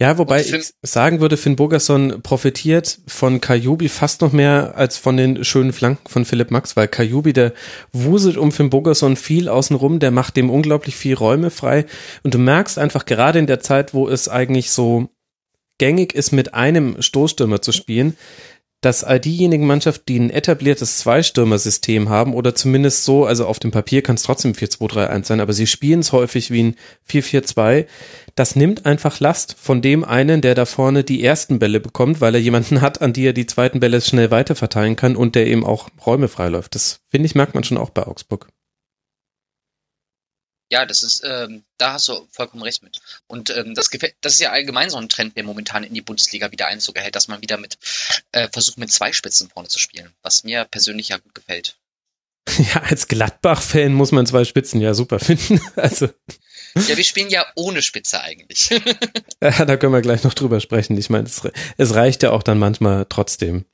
Ja, 0.00 0.16
wobei 0.16 0.42
ich 0.42 0.74
sagen 0.82 1.20
würde, 1.20 1.36
Finn 1.36 1.56
Bogerson 1.56 2.22
profitiert 2.22 3.00
von 3.08 3.40
Kajubi 3.40 3.88
fast 3.88 4.20
noch 4.20 4.32
mehr 4.32 4.74
als 4.76 4.96
von 4.96 5.16
den 5.16 5.44
schönen 5.44 5.72
Flanken 5.72 6.08
von 6.08 6.24
Philipp 6.24 6.52
Max, 6.52 6.76
weil 6.76 6.86
Kajubi, 6.86 7.32
der 7.32 7.52
wuselt 7.92 8.36
um 8.36 8.52
Finn 8.52 8.70
Bogerson 8.70 9.16
viel 9.16 9.48
außenrum, 9.48 9.98
der 9.98 10.12
macht 10.12 10.36
dem 10.36 10.50
unglaublich 10.50 10.94
viel 10.94 11.14
Räume 11.14 11.50
frei 11.50 11.84
und 12.22 12.32
du 12.32 12.38
merkst 12.38 12.78
einfach 12.78 13.06
gerade 13.06 13.40
in 13.40 13.48
der 13.48 13.58
Zeit, 13.58 13.92
wo 13.92 14.08
es 14.08 14.28
eigentlich 14.28 14.70
so 14.70 15.08
gängig 15.78 16.14
ist, 16.14 16.32
mit 16.32 16.54
einem 16.54 17.00
Stoßstürmer 17.00 17.62
zu 17.62 17.72
spielen, 17.72 18.16
dass 18.80 19.02
all 19.02 19.18
diejenigen 19.18 19.66
Mannschaften, 19.66 20.04
die 20.06 20.20
ein 20.20 20.30
etabliertes 20.30 20.98
Zweistürmer-System 20.98 22.08
haben 22.08 22.32
oder 22.32 22.54
zumindest 22.54 23.04
so, 23.04 23.24
also 23.24 23.46
auf 23.46 23.58
dem 23.58 23.72
Papier 23.72 24.02
kann 24.02 24.14
es 24.14 24.22
trotzdem 24.22 24.52
4-2-3-1 24.52 25.24
sein, 25.24 25.40
aber 25.40 25.52
sie 25.52 25.66
spielen 25.66 25.98
es 26.00 26.12
häufig 26.12 26.52
wie 26.52 26.62
ein 26.62 26.76
4-4-2, 27.10 27.86
das 28.36 28.54
nimmt 28.54 28.86
einfach 28.86 29.18
Last 29.18 29.56
von 29.58 29.82
dem 29.82 30.04
einen, 30.04 30.42
der 30.42 30.54
da 30.54 30.64
vorne 30.64 31.02
die 31.02 31.24
ersten 31.24 31.58
Bälle 31.58 31.80
bekommt, 31.80 32.20
weil 32.20 32.36
er 32.36 32.40
jemanden 32.40 32.80
hat, 32.80 33.02
an 33.02 33.12
die 33.12 33.26
er 33.26 33.32
die 33.32 33.46
zweiten 33.46 33.80
Bälle 33.80 34.00
schnell 34.00 34.30
weiterverteilen 34.30 34.94
kann 34.94 35.16
und 35.16 35.34
der 35.34 35.48
eben 35.48 35.64
auch 35.64 35.88
Räume 36.06 36.28
freiläuft. 36.28 36.76
Das 36.76 37.00
finde 37.10 37.26
ich, 37.26 37.34
merkt 37.34 37.54
man 37.54 37.64
schon 37.64 37.78
auch 37.78 37.90
bei 37.90 38.06
Augsburg. 38.06 38.48
Ja, 40.70 40.84
das 40.84 41.02
ist, 41.02 41.22
ähm, 41.24 41.64
da 41.78 41.94
hast 41.94 42.08
du 42.08 42.28
vollkommen 42.30 42.62
recht 42.62 42.82
mit. 42.82 43.00
Und 43.26 43.50
ähm, 43.50 43.74
das 43.74 43.90
das 44.20 44.34
ist 44.34 44.40
ja 44.40 44.50
allgemein 44.50 44.90
so 44.90 44.98
ein 44.98 45.08
Trend, 45.08 45.36
der 45.36 45.44
momentan 45.44 45.82
in 45.82 45.94
die 45.94 46.02
Bundesliga 46.02 46.52
wieder 46.52 46.66
Einzug 46.66 46.96
erhält, 46.96 47.16
dass 47.16 47.28
man 47.28 47.40
wieder 47.40 47.56
mit 47.56 47.78
äh, 48.32 48.48
versucht, 48.48 48.76
mit 48.76 48.92
zwei 48.92 49.12
Spitzen 49.12 49.48
vorne 49.48 49.68
zu 49.68 49.78
spielen, 49.78 50.12
was 50.22 50.44
mir 50.44 50.64
persönlich 50.66 51.08
ja 51.08 51.16
gut 51.16 51.34
gefällt. 51.34 51.76
Ja, 52.74 52.82
als 52.82 53.08
Gladbach-Fan 53.08 53.92
muss 53.92 54.10
man 54.10 54.26
zwei 54.26 54.44
Spitzen 54.44 54.80
ja 54.80 54.94
super 54.94 55.18
finden. 55.20 55.60
Also. 55.76 56.08
Ja, 56.74 56.96
wir 56.96 57.04
spielen 57.04 57.28
ja 57.28 57.44
ohne 57.56 57.82
Spitze 57.82 58.20
eigentlich. 58.20 58.70
ja, 59.42 59.64
da 59.64 59.76
können 59.76 59.92
wir 59.92 60.00
gleich 60.00 60.24
noch 60.24 60.34
drüber 60.34 60.60
sprechen. 60.60 60.96
Ich 60.96 61.10
meine, 61.10 61.26
es, 61.26 61.42
es 61.76 61.94
reicht 61.94 62.22
ja 62.22 62.30
auch 62.30 62.42
dann 62.42 62.58
manchmal 62.58 63.06
trotzdem. 63.08 63.64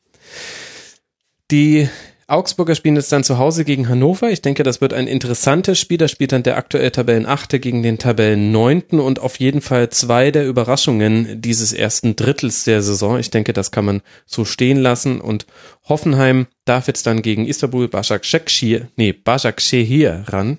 Die 1.50 1.88
Augsburger 2.26 2.74
spielen 2.74 2.96
jetzt 2.96 3.12
dann 3.12 3.22
zu 3.22 3.38
Hause 3.38 3.64
gegen 3.64 3.88
Hannover. 3.88 4.30
Ich 4.30 4.40
denke, 4.40 4.62
das 4.62 4.80
wird 4.80 4.94
ein 4.94 5.06
interessantes 5.06 5.78
Spiel. 5.78 5.98
Da 5.98 6.08
spielt 6.08 6.32
dann 6.32 6.42
der 6.42 6.56
aktuelle 6.56 6.90
Tabellenachte 6.90 7.60
gegen 7.60 7.82
den 7.82 7.98
Tabellenneunten 7.98 8.98
und 8.98 9.18
auf 9.18 9.38
jeden 9.38 9.60
Fall 9.60 9.90
zwei 9.90 10.30
der 10.30 10.46
Überraschungen 10.46 11.42
dieses 11.42 11.72
ersten 11.72 12.16
Drittels 12.16 12.64
der 12.64 12.82
Saison. 12.82 13.18
Ich 13.18 13.30
denke, 13.30 13.52
das 13.52 13.70
kann 13.70 13.84
man 13.84 14.02
so 14.24 14.44
stehen 14.44 14.78
lassen 14.78 15.20
und 15.20 15.46
Hoffenheim 15.86 16.46
darf 16.64 16.86
jetzt 16.86 17.06
dann 17.06 17.20
gegen 17.20 17.46
Istanbul 17.46 17.88
Başakşehir, 17.88 18.88
nee, 18.96 19.12
Başakşehir 19.12 20.24
ran 20.28 20.58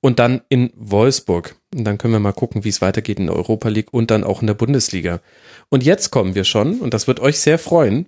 und 0.00 0.18
dann 0.18 0.42
in 0.48 0.70
Wolfsburg. 0.76 1.56
Und 1.74 1.84
dann 1.84 1.98
können 1.98 2.12
wir 2.12 2.20
mal 2.20 2.32
gucken, 2.32 2.64
wie 2.64 2.68
es 2.68 2.82
weitergeht 2.82 3.18
in 3.18 3.26
der 3.26 3.36
Europa 3.36 3.68
League 3.68 3.92
und 3.92 4.10
dann 4.10 4.24
auch 4.24 4.40
in 4.40 4.46
der 4.46 4.54
Bundesliga. 4.54 5.20
Und 5.68 5.82
jetzt 5.82 6.10
kommen 6.10 6.34
wir 6.34 6.44
schon, 6.44 6.80
und 6.80 6.92
das 6.92 7.06
wird 7.06 7.20
euch 7.20 7.38
sehr 7.38 7.58
freuen, 7.58 8.06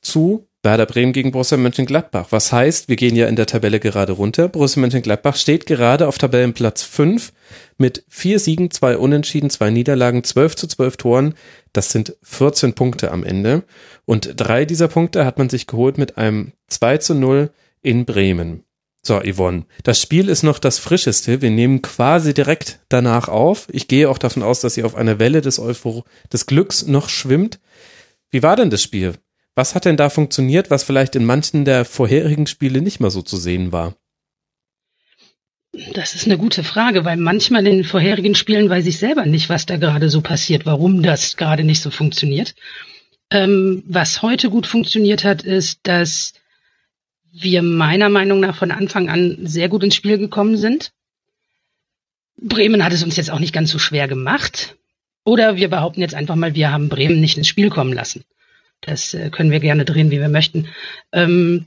zu 0.00 0.48
Werder 0.66 0.86
Bremen 0.86 1.12
gegen 1.12 1.30
Borussia 1.30 1.56
Mönchengladbach. 1.56 2.26
Was 2.30 2.50
heißt, 2.50 2.88
wir 2.88 2.96
gehen 2.96 3.14
ja 3.14 3.28
in 3.28 3.36
der 3.36 3.46
Tabelle 3.46 3.78
gerade 3.78 4.10
runter. 4.10 4.48
Borussia 4.48 4.80
Mönchengladbach 4.80 5.36
steht 5.36 5.64
gerade 5.64 6.08
auf 6.08 6.18
Tabellenplatz 6.18 6.82
5 6.82 7.32
mit 7.78 8.04
vier 8.08 8.40
Siegen, 8.40 8.72
zwei 8.72 8.98
Unentschieden, 8.98 9.48
zwei 9.48 9.70
Niederlagen, 9.70 10.24
12 10.24 10.56
zu 10.56 10.66
12 10.66 10.96
Toren. 10.96 11.34
Das 11.72 11.92
sind 11.92 12.16
14 12.24 12.72
Punkte 12.72 13.12
am 13.12 13.22
Ende. 13.22 13.62
Und 14.06 14.32
drei 14.36 14.64
dieser 14.64 14.88
Punkte 14.88 15.24
hat 15.24 15.38
man 15.38 15.48
sich 15.48 15.68
geholt 15.68 15.98
mit 15.98 16.18
einem 16.18 16.52
2 16.66 16.98
zu 16.98 17.14
0 17.14 17.50
in 17.82 18.04
Bremen. 18.04 18.64
So, 19.04 19.20
Yvonne, 19.20 19.66
das 19.84 20.02
Spiel 20.02 20.28
ist 20.28 20.42
noch 20.42 20.58
das 20.58 20.80
frischeste. 20.80 21.42
Wir 21.42 21.50
nehmen 21.50 21.80
quasi 21.80 22.34
direkt 22.34 22.80
danach 22.88 23.28
auf. 23.28 23.68
Ich 23.70 23.86
gehe 23.86 24.10
auch 24.10 24.18
davon 24.18 24.42
aus, 24.42 24.62
dass 24.62 24.74
sie 24.74 24.82
auf 24.82 24.96
einer 24.96 25.20
Welle 25.20 25.42
des 25.42 25.60
Euphor 25.60 26.02
des 26.32 26.46
Glücks 26.46 26.88
noch 26.88 27.08
schwimmt. 27.08 27.60
Wie 28.32 28.42
war 28.42 28.56
denn 28.56 28.70
das 28.70 28.82
Spiel? 28.82 29.14
Was 29.56 29.74
hat 29.74 29.86
denn 29.86 29.96
da 29.96 30.10
funktioniert, 30.10 30.70
was 30.70 30.84
vielleicht 30.84 31.16
in 31.16 31.24
manchen 31.24 31.64
der 31.64 31.86
vorherigen 31.86 32.46
Spiele 32.46 32.82
nicht 32.82 33.00
mal 33.00 33.10
so 33.10 33.22
zu 33.22 33.38
sehen 33.38 33.72
war? 33.72 33.96
Das 35.94 36.14
ist 36.14 36.26
eine 36.26 36.36
gute 36.36 36.62
Frage, 36.62 37.06
weil 37.06 37.16
manchmal 37.16 37.66
in 37.66 37.78
den 37.78 37.84
vorherigen 37.84 38.34
Spielen 38.34 38.68
weiß 38.68 38.84
ich 38.86 38.98
selber 38.98 39.24
nicht, 39.24 39.48
was 39.48 39.64
da 39.64 39.78
gerade 39.78 40.10
so 40.10 40.20
passiert, 40.20 40.66
warum 40.66 41.02
das 41.02 41.38
gerade 41.38 41.64
nicht 41.64 41.80
so 41.80 41.90
funktioniert. 41.90 42.54
Ähm, 43.30 43.82
was 43.86 44.20
heute 44.20 44.50
gut 44.50 44.66
funktioniert 44.66 45.24
hat, 45.24 45.42
ist, 45.42 45.80
dass 45.84 46.34
wir 47.32 47.62
meiner 47.62 48.10
Meinung 48.10 48.40
nach 48.40 48.56
von 48.56 48.70
Anfang 48.70 49.08
an 49.08 49.38
sehr 49.42 49.70
gut 49.70 49.82
ins 49.82 49.94
Spiel 49.94 50.18
gekommen 50.18 50.58
sind. 50.58 50.92
Bremen 52.36 52.84
hat 52.84 52.92
es 52.92 53.02
uns 53.02 53.16
jetzt 53.16 53.30
auch 53.30 53.40
nicht 53.40 53.54
ganz 53.54 53.70
so 53.70 53.78
schwer 53.78 54.06
gemacht. 54.06 54.76
Oder 55.24 55.56
wir 55.56 55.68
behaupten 55.68 56.02
jetzt 56.02 56.14
einfach 56.14 56.36
mal, 56.36 56.54
wir 56.54 56.70
haben 56.70 56.90
Bremen 56.90 57.20
nicht 57.20 57.38
ins 57.38 57.48
Spiel 57.48 57.70
kommen 57.70 57.94
lassen. 57.94 58.22
Das 58.80 59.14
äh, 59.14 59.30
können 59.30 59.50
wir 59.50 59.60
gerne 59.60 59.84
drehen, 59.84 60.10
wie 60.10 60.20
wir 60.20 60.28
möchten. 60.28 60.68
Ähm, 61.12 61.66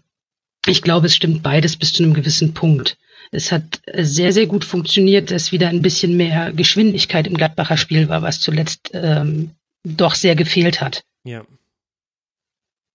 ich 0.66 0.82
glaube, 0.82 1.08
es 1.08 1.16
stimmt 1.16 1.44
beides 1.44 1.78
bis 1.78 1.94
zu 1.94 2.04
einem 2.04 2.14
gewissen 2.14 2.54
Punkt. 2.54 2.98
Es 3.32 3.52
hat 3.52 3.82
sehr, 3.94 4.34
sehr 4.34 4.48
gut 4.48 4.66
funktioniert, 4.66 5.32
dass 5.32 5.52
wieder 5.52 5.70
ein 5.70 5.82
bisschen 5.82 6.18
mehr 6.18 6.52
Geschwindigkeit 6.52 7.28
im 7.28 7.36
Gladbacher 7.36 7.78
Spiel 7.78 8.10
war, 8.10 8.22
was 8.22 8.40
zuletzt 8.40 8.90
ähm, 8.94 9.52
doch 9.84 10.16
sehr 10.16 10.36
gefehlt 10.36 10.82
hat. 10.82 11.04
Ja. 11.24 11.46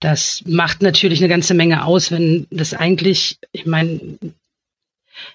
Das 0.00 0.42
macht 0.46 0.82
natürlich 0.82 1.20
eine 1.20 1.28
ganze 1.28 1.54
Menge 1.54 1.84
aus, 1.84 2.10
wenn 2.10 2.46
das 2.50 2.74
eigentlich, 2.74 3.38
ich 3.52 3.64
meine, 3.64 4.18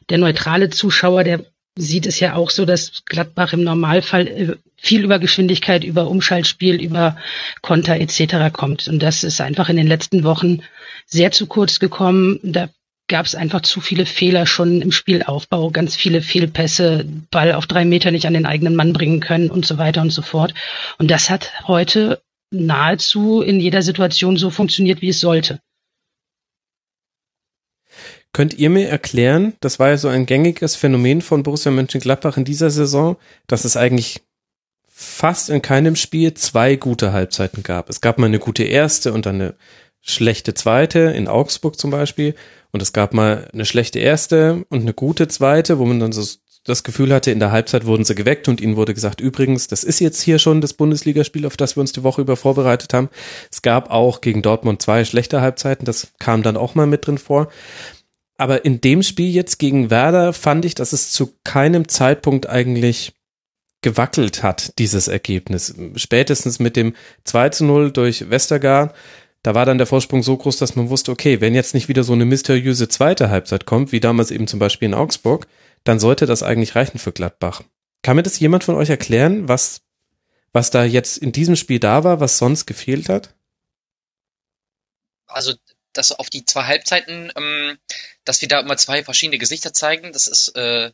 der 0.09 0.17
neutrale 0.17 0.69
Zuschauer, 0.69 1.23
der 1.23 1.45
sieht 1.77 2.05
es 2.05 2.19
ja 2.19 2.35
auch 2.35 2.49
so, 2.49 2.65
dass 2.65 3.03
Gladbach 3.05 3.53
im 3.53 3.63
Normalfall 3.63 4.27
äh, 4.27 4.55
viel 4.77 5.03
über 5.03 5.19
Geschwindigkeit, 5.19 5.83
über 5.83 6.07
Umschaltspiel, 6.07 6.81
über 6.81 7.17
Konter 7.61 7.99
etc. 7.99 8.51
kommt. 8.51 8.87
Und 8.87 8.99
das 8.99 9.23
ist 9.23 9.41
einfach 9.41 9.69
in 9.69 9.77
den 9.77 9.87
letzten 9.87 10.23
Wochen 10.23 10.61
sehr 11.05 11.31
zu 11.31 11.47
kurz 11.47 11.79
gekommen. 11.79 12.39
Da 12.43 12.69
gab 13.07 13.25
es 13.25 13.35
einfach 13.35 13.61
zu 13.61 13.81
viele 13.81 14.05
Fehler 14.05 14.45
schon 14.45 14.81
im 14.81 14.91
Spielaufbau, 14.91 15.71
ganz 15.71 15.95
viele 15.95 16.21
Fehlpässe, 16.21 17.05
Ball 17.31 17.53
auf 17.53 17.65
drei 17.65 17.83
Meter 17.83 18.11
nicht 18.11 18.27
an 18.27 18.33
den 18.33 18.45
eigenen 18.45 18.75
Mann 18.75 18.93
bringen 18.93 19.19
können 19.19 19.49
und 19.49 19.65
so 19.65 19.77
weiter 19.77 20.01
und 20.01 20.11
so 20.11 20.21
fort. 20.21 20.53
Und 20.97 21.09
das 21.11 21.29
hat 21.29 21.51
heute 21.67 22.21
nahezu 22.51 23.41
in 23.41 23.59
jeder 23.59 23.81
Situation 23.81 24.37
so 24.37 24.49
funktioniert, 24.49 25.01
wie 25.01 25.09
es 25.09 25.19
sollte. 25.19 25.59
Könnt 28.31 28.53
ihr 28.53 28.69
mir 28.69 28.87
erklären, 28.87 29.53
das 29.59 29.79
war 29.79 29.89
ja 29.89 29.97
so 29.97 30.07
ein 30.07 30.25
gängiges 30.25 30.75
Phänomen 30.75 31.21
von 31.21 31.43
Borussia 31.43 31.71
Mönchengladbach 31.71 32.37
in 32.37 32.45
dieser 32.45 32.69
Saison, 32.69 33.17
dass 33.47 33.65
es 33.65 33.75
eigentlich 33.75 34.21
fast 34.87 35.49
in 35.49 35.61
keinem 35.61 35.95
Spiel 35.95 36.33
zwei 36.33 36.75
gute 36.75 37.11
Halbzeiten 37.11 37.63
gab. 37.63 37.89
Es 37.89 38.01
gab 38.01 38.19
mal 38.19 38.27
eine 38.27 38.39
gute 38.39 38.63
erste 38.63 39.13
und 39.13 39.25
dann 39.25 39.35
eine 39.35 39.55
schlechte 40.01 40.53
zweite, 40.53 40.99
in 40.99 41.27
Augsburg 41.27 41.79
zum 41.79 41.91
Beispiel. 41.91 42.35
Und 42.71 42.81
es 42.81 42.93
gab 42.93 43.13
mal 43.13 43.47
eine 43.51 43.65
schlechte 43.65 43.99
erste 43.99 44.65
und 44.69 44.81
eine 44.81 44.93
gute 44.93 45.27
zweite, 45.27 45.79
wo 45.79 45.85
man 45.85 45.99
dann 45.99 46.11
so 46.11 46.23
das 46.65 46.83
Gefühl 46.83 47.13
hatte, 47.13 47.31
in 47.31 47.39
der 47.39 47.51
Halbzeit 47.51 47.85
wurden 47.85 48.03
sie 48.03 48.15
geweckt 48.15 48.47
und 48.47 48.61
ihnen 48.61 48.75
wurde 48.75 48.93
gesagt, 48.93 49.21
übrigens, 49.21 49.67
das 49.67 49.83
ist 49.83 49.99
jetzt 49.99 50.21
hier 50.21 50.37
schon 50.39 50.61
das 50.61 50.73
Bundesligaspiel, 50.73 51.45
auf 51.45 51.57
das 51.57 51.75
wir 51.77 51.81
uns 51.81 51.93
die 51.93 52.03
Woche 52.03 52.21
über 52.21 52.35
vorbereitet 52.35 52.93
haben. 52.93 53.09
Es 53.51 53.61
gab 53.61 53.89
auch 53.89 54.21
gegen 54.21 54.41
Dortmund 54.41 54.81
zwei 54.81 55.05
schlechte 55.05 55.41
Halbzeiten, 55.41 55.85
das 55.85 56.09
kam 56.19 56.43
dann 56.43 56.57
auch 56.57 56.75
mal 56.75 56.85
mit 56.85 57.07
drin 57.07 57.17
vor. 57.17 57.47
Aber 58.39 58.65
in 58.65 58.81
dem 58.81 59.03
Spiel 59.03 59.29
jetzt 59.29 59.59
gegen 59.59 59.89
Werder 59.89 60.33
fand 60.33 60.65
ich, 60.65 60.73
dass 60.73 60.93
es 60.93 61.11
zu 61.11 61.33
keinem 61.43 61.87
Zeitpunkt 61.87 62.49
eigentlich 62.49 63.13
gewackelt 63.81 64.43
hat, 64.43 64.77
dieses 64.79 65.07
Ergebnis. 65.07 65.75
Spätestens 65.95 66.59
mit 66.59 66.75
dem 66.75 66.95
2 67.25 67.49
zu 67.49 67.65
0 67.65 67.91
durch 67.91 68.29
Westergaard 68.29 68.95
da 69.43 69.55
war 69.55 69.65
dann 69.65 69.77
der 69.77 69.87
Vorsprung 69.87 70.21
so 70.21 70.35
groß, 70.35 70.57
dass 70.57 70.75
man 70.75 70.89
wusste, 70.89 71.11
okay, 71.11 71.39
wenn 71.39 71.55
jetzt 71.55 71.73
nicht 71.73 71.87
wieder 71.87 72.03
so 72.03 72.13
eine 72.13 72.25
mysteriöse 72.25 72.89
zweite 72.89 73.29
Halbzeit 73.29 73.65
kommt, 73.65 73.91
wie 73.91 74.01
damals 74.01 74.31
eben 74.31 74.47
zum 74.47 74.59
Beispiel 74.59 74.87
in 74.87 74.93
Augsburg, 74.93 75.47
dann 75.85 75.99
sollte 75.99 76.25
das 76.25 76.43
eigentlich 76.43 76.75
reichen 76.75 76.99
für 76.99 77.13
Gladbach. 77.13 77.63
Kann 78.03 78.17
mir 78.17 78.23
das 78.23 78.39
jemand 78.39 78.65
von 78.65 78.75
euch 78.75 78.89
erklären, 78.89 79.47
was, 79.47 79.81
was 80.51 80.71
da 80.71 80.83
jetzt 80.83 81.17
in 81.17 81.31
diesem 81.31 81.55
Spiel 81.55 81.79
da 81.79 82.03
war, 82.03 82.19
was 82.19 82.37
sonst 82.37 82.65
gefehlt 82.65 83.07
hat? 83.07 83.33
Also, 85.25 85.53
dass 85.93 86.11
auf 86.11 86.29
die 86.29 86.45
zwei 86.45 86.65
Halbzeiten, 86.65 87.31
ähm, 87.35 87.77
dass 88.25 88.41
wir 88.41 88.47
da 88.47 88.59
immer 88.59 88.77
zwei 88.77 89.03
verschiedene 89.03 89.37
Gesichter 89.37 89.73
zeigen, 89.73 90.11
das 90.13 90.27
ist 90.27 90.49
äh, 90.55 90.91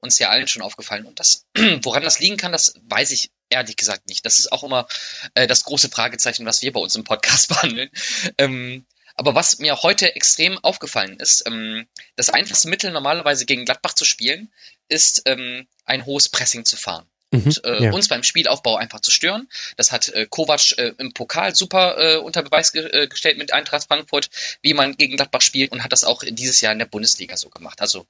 uns 0.00 0.18
ja 0.18 0.30
allen 0.30 0.48
schon 0.48 0.62
aufgefallen. 0.62 1.06
Und 1.06 1.20
das, 1.20 1.46
woran 1.82 2.02
das 2.02 2.20
liegen 2.20 2.36
kann, 2.36 2.52
das 2.52 2.74
weiß 2.82 3.10
ich 3.10 3.30
ehrlich 3.50 3.76
gesagt 3.76 4.08
nicht. 4.08 4.24
Das 4.24 4.38
ist 4.38 4.52
auch 4.52 4.62
immer 4.62 4.86
äh, 5.34 5.46
das 5.46 5.64
große 5.64 5.88
Fragezeichen, 5.88 6.46
was 6.46 6.62
wir 6.62 6.72
bei 6.72 6.80
uns 6.80 6.96
im 6.96 7.04
Podcast 7.04 7.48
behandeln. 7.48 7.90
Ähm, 8.38 8.86
aber 9.14 9.34
was 9.34 9.58
mir 9.58 9.82
heute 9.82 10.14
extrem 10.14 10.58
aufgefallen 10.58 11.18
ist, 11.18 11.44
ähm, 11.46 11.88
das 12.14 12.30
einfachste 12.30 12.68
Mittel 12.68 12.92
normalerweise 12.92 13.46
gegen 13.46 13.64
Gladbach 13.64 13.94
zu 13.94 14.04
spielen, 14.04 14.52
ist 14.88 15.22
ähm, 15.26 15.66
ein 15.84 16.06
hohes 16.06 16.28
Pressing 16.28 16.64
zu 16.64 16.76
fahren. 16.76 17.08
Mhm, 17.30 17.42
und 17.42 17.64
äh, 17.64 17.84
ja. 17.84 17.92
uns 17.92 18.08
beim 18.08 18.22
Spielaufbau 18.22 18.76
einfach 18.76 19.00
zu 19.00 19.10
stören. 19.10 19.48
Das 19.76 19.92
hat 19.92 20.08
äh, 20.08 20.26
Kovac 20.28 20.78
äh, 20.78 20.94
im 20.98 21.12
Pokal 21.12 21.54
super 21.54 21.96
äh, 21.98 22.16
unter 22.16 22.42
Beweis 22.42 22.72
ge 22.72 22.84
äh, 22.84 23.06
gestellt 23.06 23.36
mit 23.36 23.52
Eintracht 23.52 23.86
Frankfurt, 23.86 24.30
wie 24.62 24.72
man 24.72 24.96
gegen 24.96 25.16
Gladbach 25.16 25.42
spielt 25.42 25.72
und 25.72 25.84
hat 25.84 25.92
das 25.92 26.04
auch 26.04 26.22
dieses 26.26 26.60
Jahr 26.60 26.72
in 26.72 26.78
der 26.78 26.86
Bundesliga 26.86 27.36
so 27.36 27.50
gemacht. 27.50 27.80
Also 27.80 28.06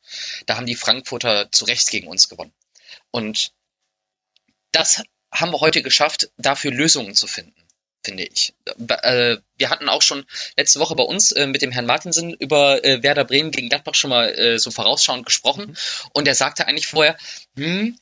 da 0.47 0.57
haben 0.57 0.67
die 0.67 0.77
Frankfurter 0.77 1.51
zu 1.51 1.65
Recht 1.65 1.91
gegen 1.91 2.07
uns 2.07 2.29
gewonnen. 2.29 2.53
Und 3.11 3.53
das 4.71 5.03
haben 5.33 5.53
wir 5.53 5.61
heute 5.61 5.83
geschafft, 5.83 6.31
dafür 6.37 6.71
Lösungen 6.71 7.15
zu 7.15 7.27
finden 7.27 7.55
finde 8.05 8.25
ich. 8.25 8.55
Äh, 8.65 9.37
wir 9.57 9.71
hatten 9.71 9.89
auch 9.89 10.03
schon 10.03 10.25
letzte 10.57 10.81
Woche 10.81 10.95
bei 10.95 11.03
uns 11.03 11.33
äh, 11.33 11.47
mit 11.47 11.63
dem 11.63 11.73
Herrn 11.73 11.85
Martinsen 11.85 12.33
über 12.33 12.83
äh, 12.85 13.03
Werder 13.03 13.25
Bremen 13.25 13.51
gegen 13.51 13.69
Gladbach 13.69 13.95
schon 13.95 14.11
mal 14.11 14.59
so 14.59 14.71
vorausschauend 14.71 15.27
gesprochen. 15.27 15.67
Mhm. 15.67 15.77
Und 16.13 16.29
er 16.29 16.35
sagte 16.35 16.67
eigentlich 16.67 16.87
vorher, 16.87 17.19
hm, 17.57 17.99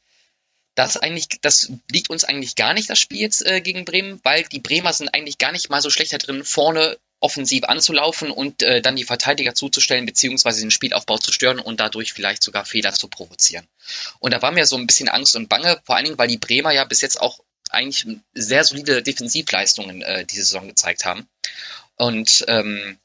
das 0.76 0.96
eigentlich, 0.96 1.28
das 1.40 1.72
liegt 1.90 2.10
uns 2.10 2.22
eigentlich 2.24 2.54
gar 2.54 2.74
nicht, 2.74 2.88
das 2.88 2.98
Spiel 2.98 3.20
jetzt 3.20 3.44
äh, 3.44 3.60
gegen 3.60 3.84
Bremen, 3.84 4.20
weil 4.22 4.44
die 4.44 4.60
Bremer 4.60 4.92
sind 4.92 5.08
eigentlich 5.08 5.38
gar 5.38 5.50
nicht 5.50 5.70
mal 5.70 5.82
so 5.82 5.90
schlecht 5.90 6.12
da 6.12 6.18
drin, 6.18 6.44
vorne 6.44 6.98
offensiv 7.18 7.64
anzulaufen 7.64 8.30
und 8.30 8.62
äh, 8.62 8.82
dann 8.82 8.94
die 8.94 9.04
Verteidiger 9.04 9.54
zuzustellen, 9.54 10.04
beziehungsweise 10.04 10.60
den 10.60 10.70
Spielaufbau 10.70 11.16
zu 11.16 11.32
stören 11.32 11.58
und 11.58 11.80
dadurch 11.80 12.12
vielleicht 12.12 12.42
sogar 12.42 12.66
Fehler 12.66 12.92
zu 12.92 13.08
provozieren. 13.08 13.66
Und 14.18 14.34
da 14.34 14.42
war 14.42 14.52
mir 14.52 14.66
so 14.66 14.76
ein 14.76 14.86
bisschen 14.86 15.08
Angst 15.08 15.34
und 15.34 15.48
Bange, 15.48 15.80
vor 15.84 15.96
allen 15.96 16.04
Dingen, 16.04 16.18
weil 16.18 16.28
die 16.28 16.36
Bremer 16.36 16.72
ja 16.72 16.84
bis 16.84 17.00
jetzt 17.00 17.20
auch 17.20 17.40
eigentlich 17.70 18.06
sehr 18.34 18.62
solide 18.62 19.02
Defensivleistungen 19.02 20.02
äh, 20.02 20.26
diese 20.26 20.44
Saison 20.44 20.68
gezeigt 20.68 21.06
haben. 21.06 21.26
Und 21.96 22.44
ähm, 22.48 22.98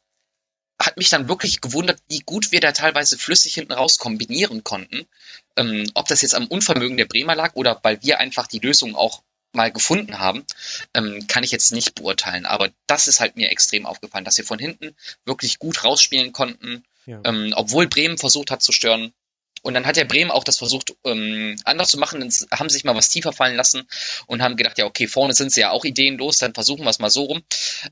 hat 0.85 0.97
mich 0.97 1.09
dann 1.09 1.27
wirklich 1.27 1.61
gewundert, 1.61 1.99
wie 2.09 2.19
gut 2.19 2.51
wir 2.51 2.59
da 2.59 2.71
teilweise 2.71 3.17
flüssig 3.17 3.53
hinten 3.53 3.73
raus 3.73 3.97
kombinieren 3.97 4.63
konnten. 4.63 5.07
Ähm, 5.55 5.89
ob 5.93 6.07
das 6.07 6.21
jetzt 6.21 6.35
am 6.35 6.47
Unvermögen 6.47 6.97
der 6.97 7.05
Bremer 7.05 7.35
lag 7.35 7.55
oder 7.55 7.79
weil 7.83 8.01
wir 8.03 8.19
einfach 8.19 8.47
die 8.47 8.59
Lösung 8.59 8.95
auch 8.95 9.21
mal 9.53 9.71
gefunden 9.71 10.19
haben, 10.19 10.45
ähm, 10.93 11.27
kann 11.27 11.43
ich 11.43 11.51
jetzt 11.51 11.71
nicht 11.71 11.95
beurteilen. 11.95 12.45
Aber 12.45 12.69
das 12.87 13.07
ist 13.07 13.19
halt 13.19 13.35
mir 13.35 13.51
extrem 13.51 13.85
aufgefallen, 13.85 14.25
dass 14.25 14.37
wir 14.37 14.45
von 14.45 14.59
hinten 14.59 14.95
wirklich 15.25 15.59
gut 15.59 15.83
rausspielen 15.83 16.31
konnten, 16.31 16.83
ja. 17.05 17.19
ähm, 17.25 17.53
obwohl 17.55 17.87
Bremen 17.87 18.17
versucht 18.17 18.51
hat 18.51 18.61
zu 18.61 18.71
stören. 18.71 19.13
Und 19.63 19.75
dann 19.75 19.85
hat 19.85 19.95
der 19.95 20.05
Bremen 20.05 20.31
auch 20.31 20.43
das 20.43 20.57
versucht, 20.57 20.95
ähm, 21.05 21.55
anders 21.65 21.89
zu 21.89 21.99
machen. 21.99 22.19
Dann 22.19 22.31
haben 22.57 22.69
sich 22.69 22.83
mal 22.83 22.95
was 22.95 23.09
tiefer 23.09 23.31
fallen 23.33 23.55
lassen 23.55 23.87
und 24.25 24.41
haben 24.41 24.55
gedacht, 24.55 24.77
ja, 24.79 24.85
okay, 24.85 25.07
vorne 25.07 25.33
sind 25.33 25.51
sie 25.51 25.61
ja 25.61 25.69
auch 25.69 25.85
ideenlos, 25.85 26.37
dann 26.37 26.53
versuchen 26.55 26.83
wir 26.83 26.89
es 26.89 26.99
mal 26.99 27.11
so 27.11 27.25
rum. 27.25 27.43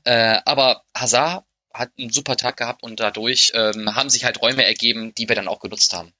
Äh, 0.04 0.38
aber 0.44 0.82
Hazard 0.96 1.44
hat 1.72 1.90
einen 1.98 2.10
super 2.10 2.36
Tag 2.36 2.56
gehabt 2.56 2.82
und 2.82 3.00
dadurch 3.00 3.52
ähm, 3.54 3.94
haben 3.94 4.10
sich 4.10 4.24
halt 4.24 4.42
Räume 4.42 4.64
ergeben, 4.64 5.14
die 5.14 5.28
wir 5.28 5.36
dann 5.36 5.48
auch 5.48 5.60
genutzt 5.60 5.94
haben. 5.94 6.12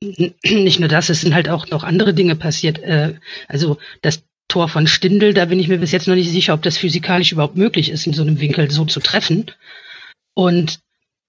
Nicht 0.44 0.80
nur 0.80 0.88
das, 0.88 1.08
es 1.08 1.20
sind 1.20 1.34
halt 1.34 1.48
auch 1.48 1.68
noch 1.68 1.84
andere 1.84 2.14
Dinge 2.14 2.36
passiert. 2.36 2.78
Äh, 2.78 3.14
also 3.48 3.78
das 4.02 4.22
Tor 4.48 4.68
von 4.68 4.86
Stindl, 4.86 5.34
da 5.34 5.44
bin 5.46 5.58
ich 5.58 5.68
mir 5.68 5.78
bis 5.78 5.92
jetzt 5.92 6.08
noch 6.08 6.14
nicht 6.14 6.30
sicher, 6.30 6.54
ob 6.54 6.62
das 6.62 6.78
physikalisch 6.78 7.32
überhaupt 7.32 7.56
möglich 7.56 7.90
ist, 7.90 8.06
in 8.06 8.14
so 8.14 8.22
einem 8.22 8.40
Winkel 8.40 8.70
so 8.70 8.86
zu 8.86 9.00
treffen. 9.00 9.50
Und 10.32 10.80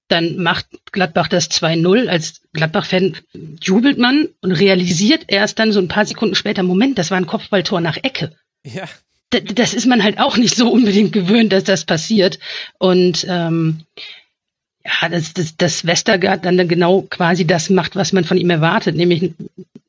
dann 0.07 0.37
macht 0.37 0.67
Gladbach 0.93 1.27
das 1.27 1.51
2-0. 1.51 2.07
Als 2.07 2.41
Gladbach-Fan 2.53 3.17
jubelt 3.61 3.97
man 3.97 4.29
und 4.39 4.53
realisiert 4.53 5.25
erst 5.27 5.59
dann 5.59 5.73
so 5.73 5.79
ein 5.79 5.89
paar 5.89 6.05
Sekunden 6.05 6.35
später, 6.35 6.63
Moment, 6.63 6.97
das 6.97 7.11
war 7.11 7.17
ein 7.17 7.27
Kopfballtor 7.27 7.81
nach 7.81 7.97
Ecke. 7.97 8.37
Ja 8.63 8.87
das 9.29 9.73
ist 9.73 9.85
man 9.85 10.03
halt 10.03 10.19
auch 10.19 10.37
nicht 10.37 10.55
so 10.55 10.69
unbedingt 10.71 11.13
gewöhnt, 11.13 11.53
dass 11.53 11.63
das 11.63 11.85
passiert. 11.85 12.39
Und 12.77 13.25
ähm, 13.29 13.81
ja, 14.83 15.09
dass, 15.09 15.33
dass, 15.33 15.55
dass 15.55 15.85
Westergaard 15.85 16.45
dann, 16.45 16.57
dann 16.57 16.67
genau 16.67 17.03
quasi 17.03 17.45
das 17.45 17.69
macht, 17.69 17.95
was 17.95 18.13
man 18.13 18.23
von 18.23 18.37
ihm 18.37 18.49
erwartet, 18.49 18.95
nämlich 18.95 19.33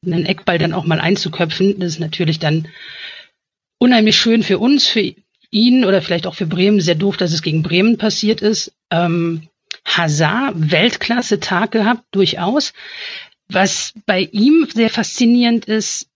einen 0.05 0.27
Eckball 0.27 0.59
dann 0.59 0.73
auch 0.73 0.85
mal 0.85 1.01
einzuköpfen. 1.01 1.79
Das 1.79 1.93
ist 1.93 2.01
natürlich 2.01 2.39
dann 2.39 2.69
unheimlich 3.79 4.17
schön 4.17 4.43
für 4.43 4.59
uns, 4.59 4.87
für 4.87 5.15
ihn 5.51 5.85
oder 5.85 6.03
vielleicht 6.03 6.27
auch 6.27 6.35
für 6.35 6.47
Bremen. 6.47 6.81
Sehr 6.81 6.95
doof, 6.95 7.17
dass 7.17 7.33
es 7.33 7.43
gegen 7.43 7.63
Bremen 7.63 7.97
passiert 7.99 8.43
ist. 8.43 8.73
Ähm, 8.91 9.49
Hazard, 9.87 10.55
Weltklasse 10.71 11.41
Tag 11.41 11.71
gehabt, 11.71 12.05
durchaus. 12.11 12.73
Was 13.49 13.95
bei 14.07 14.21
ihm 14.33 14.69
sehr 14.73 14.91
faszinierend 14.91 15.65
ist, 15.65 16.09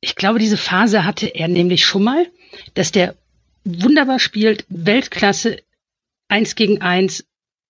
ich 0.00 0.16
glaube, 0.16 0.38
diese 0.38 0.56
Phase 0.56 1.04
hatte 1.04 1.26
er 1.28 1.48
nämlich 1.48 1.84
schon 1.84 2.02
mal 2.02 2.26
dass 2.74 2.92
der 2.92 3.14
wunderbar 3.64 4.18
spielt, 4.18 4.64
Weltklasse, 4.68 5.58
eins 6.28 6.54
gegen 6.54 6.80
eins, 6.80 7.24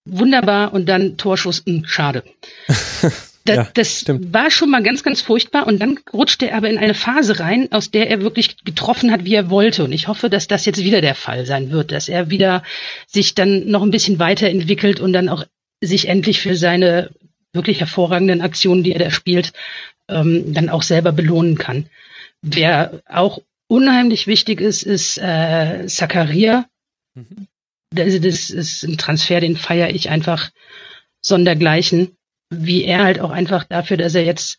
wunderbar 0.05 0.72
und 0.72 0.87
dann 0.87 1.16
Torschuss, 1.16 1.64
mh, 1.66 1.72
hm, 1.72 1.85
schade. 1.87 2.24
Das, 3.45 3.57
ja, 3.57 3.68
das 3.74 4.01
stimmt. 4.01 4.33
war 4.33 4.51
schon 4.53 4.70
mal 4.70 4.85
ganz, 4.85 5.03
ganz 5.03 5.20
furchtbar 5.20 5.66
und 5.66 5.80
dann 5.80 5.99
rutschte 6.12 6.49
er 6.49 6.57
aber 6.57 6.70
in 6.70 6.78
eine 6.78 6.95
Phase 6.95 7.41
rein, 7.41 7.72
aus 7.72 7.91
der 7.91 8.09
er 8.09 8.22
wirklich 8.22 8.64
getroffen 8.64 9.11
hat, 9.11 9.24
wie 9.24 9.35
er 9.35 9.51
wollte. 9.51 9.83
Und 9.83 9.91
ich 9.91 10.07
hoffe, 10.07 10.30
dass 10.30 10.47
das 10.47 10.64
jetzt 10.64 10.85
wieder 10.85 11.01
der 11.01 11.16
Fall 11.16 11.45
sein 11.45 11.72
wird, 11.72 11.91
dass 11.91 12.09
er 12.09 12.30
wieder 12.30 12.62
sich 13.09 13.35
dann 13.35 13.66
noch 13.68 13.83
ein 13.83 13.91
bisschen 13.91 14.20
weiterentwickelt 14.20 15.01
und 15.01 15.12
dann 15.12 15.28
auch 15.28 15.45
sich 15.80 16.07
endlich 16.07 16.41
für 16.41 16.57
seine 16.57 17.11
wirklich 17.53 17.80
hervorragenden 17.80 18.43
Aktionen, 18.43 18.85
die 18.85 18.93
er 18.93 19.01
da 19.01 19.11
spielt, 19.11 19.53
ähm, 20.09 20.55
dann 20.55 20.68
auch 20.68 20.83
selber 20.83 21.11
belohnen 21.11 21.59
kann. 21.59 21.87
Wer 22.43 23.03
auch 23.09 23.41
unheimlich 23.69 24.27
wichtig 24.27 24.61
ist, 24.61 24.83
ist 24.83 25.19
äh, 25.19 25.87
Zakaria. 25.87 26.67
Mhm. 27.15 27.49
Das, 27.95 28.21
das 28.21 28.51
ist 28.51 28.85
ein 28.85 28.99
Transfer, 28.99 29.41
den 29.41 29.57
feiere 29.57 29.91
ich 29.91 30.09
einfach 30.11 30.51
sondergleichen. 31.21 32.17
Wie 32.51 32.85
er 32.85 33.05
halt 33.05 33.21
auch 33.21 33.31
einfach 33.31 33.65
dafür, 33.65 33.97
dass 33.97 34.15
er 34.15 34.25
jetzt 34.25 34.59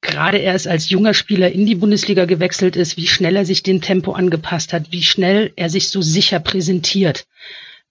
gerade 0.00 0.38
erst 0.38 0.66
als 0.66 0.90
junger 0.90 1.14
Spieler 1.14 1.52
in 1.52 1.66
die 1.66 1.74
Bundesliga 1.74 2.24
gewechselt 2.24 2.76
ist, 2.76 2.96
wie 2.96 3.06
schnell 3.06 3.36
er 3.36 3.44
sich 3.44 3.62
dem 3.62 3.80
Tempo 3.80 4.12
angepasst 4.12 4.72
hat, 4.72 4.92
wie 4.92 5.02
schnell 5.02 5.52
er 5.56 5.70
sich 5.70 5.88
so 5.88 6.02
sicher 6.02 6.40
präsentiert. 6.40 7.26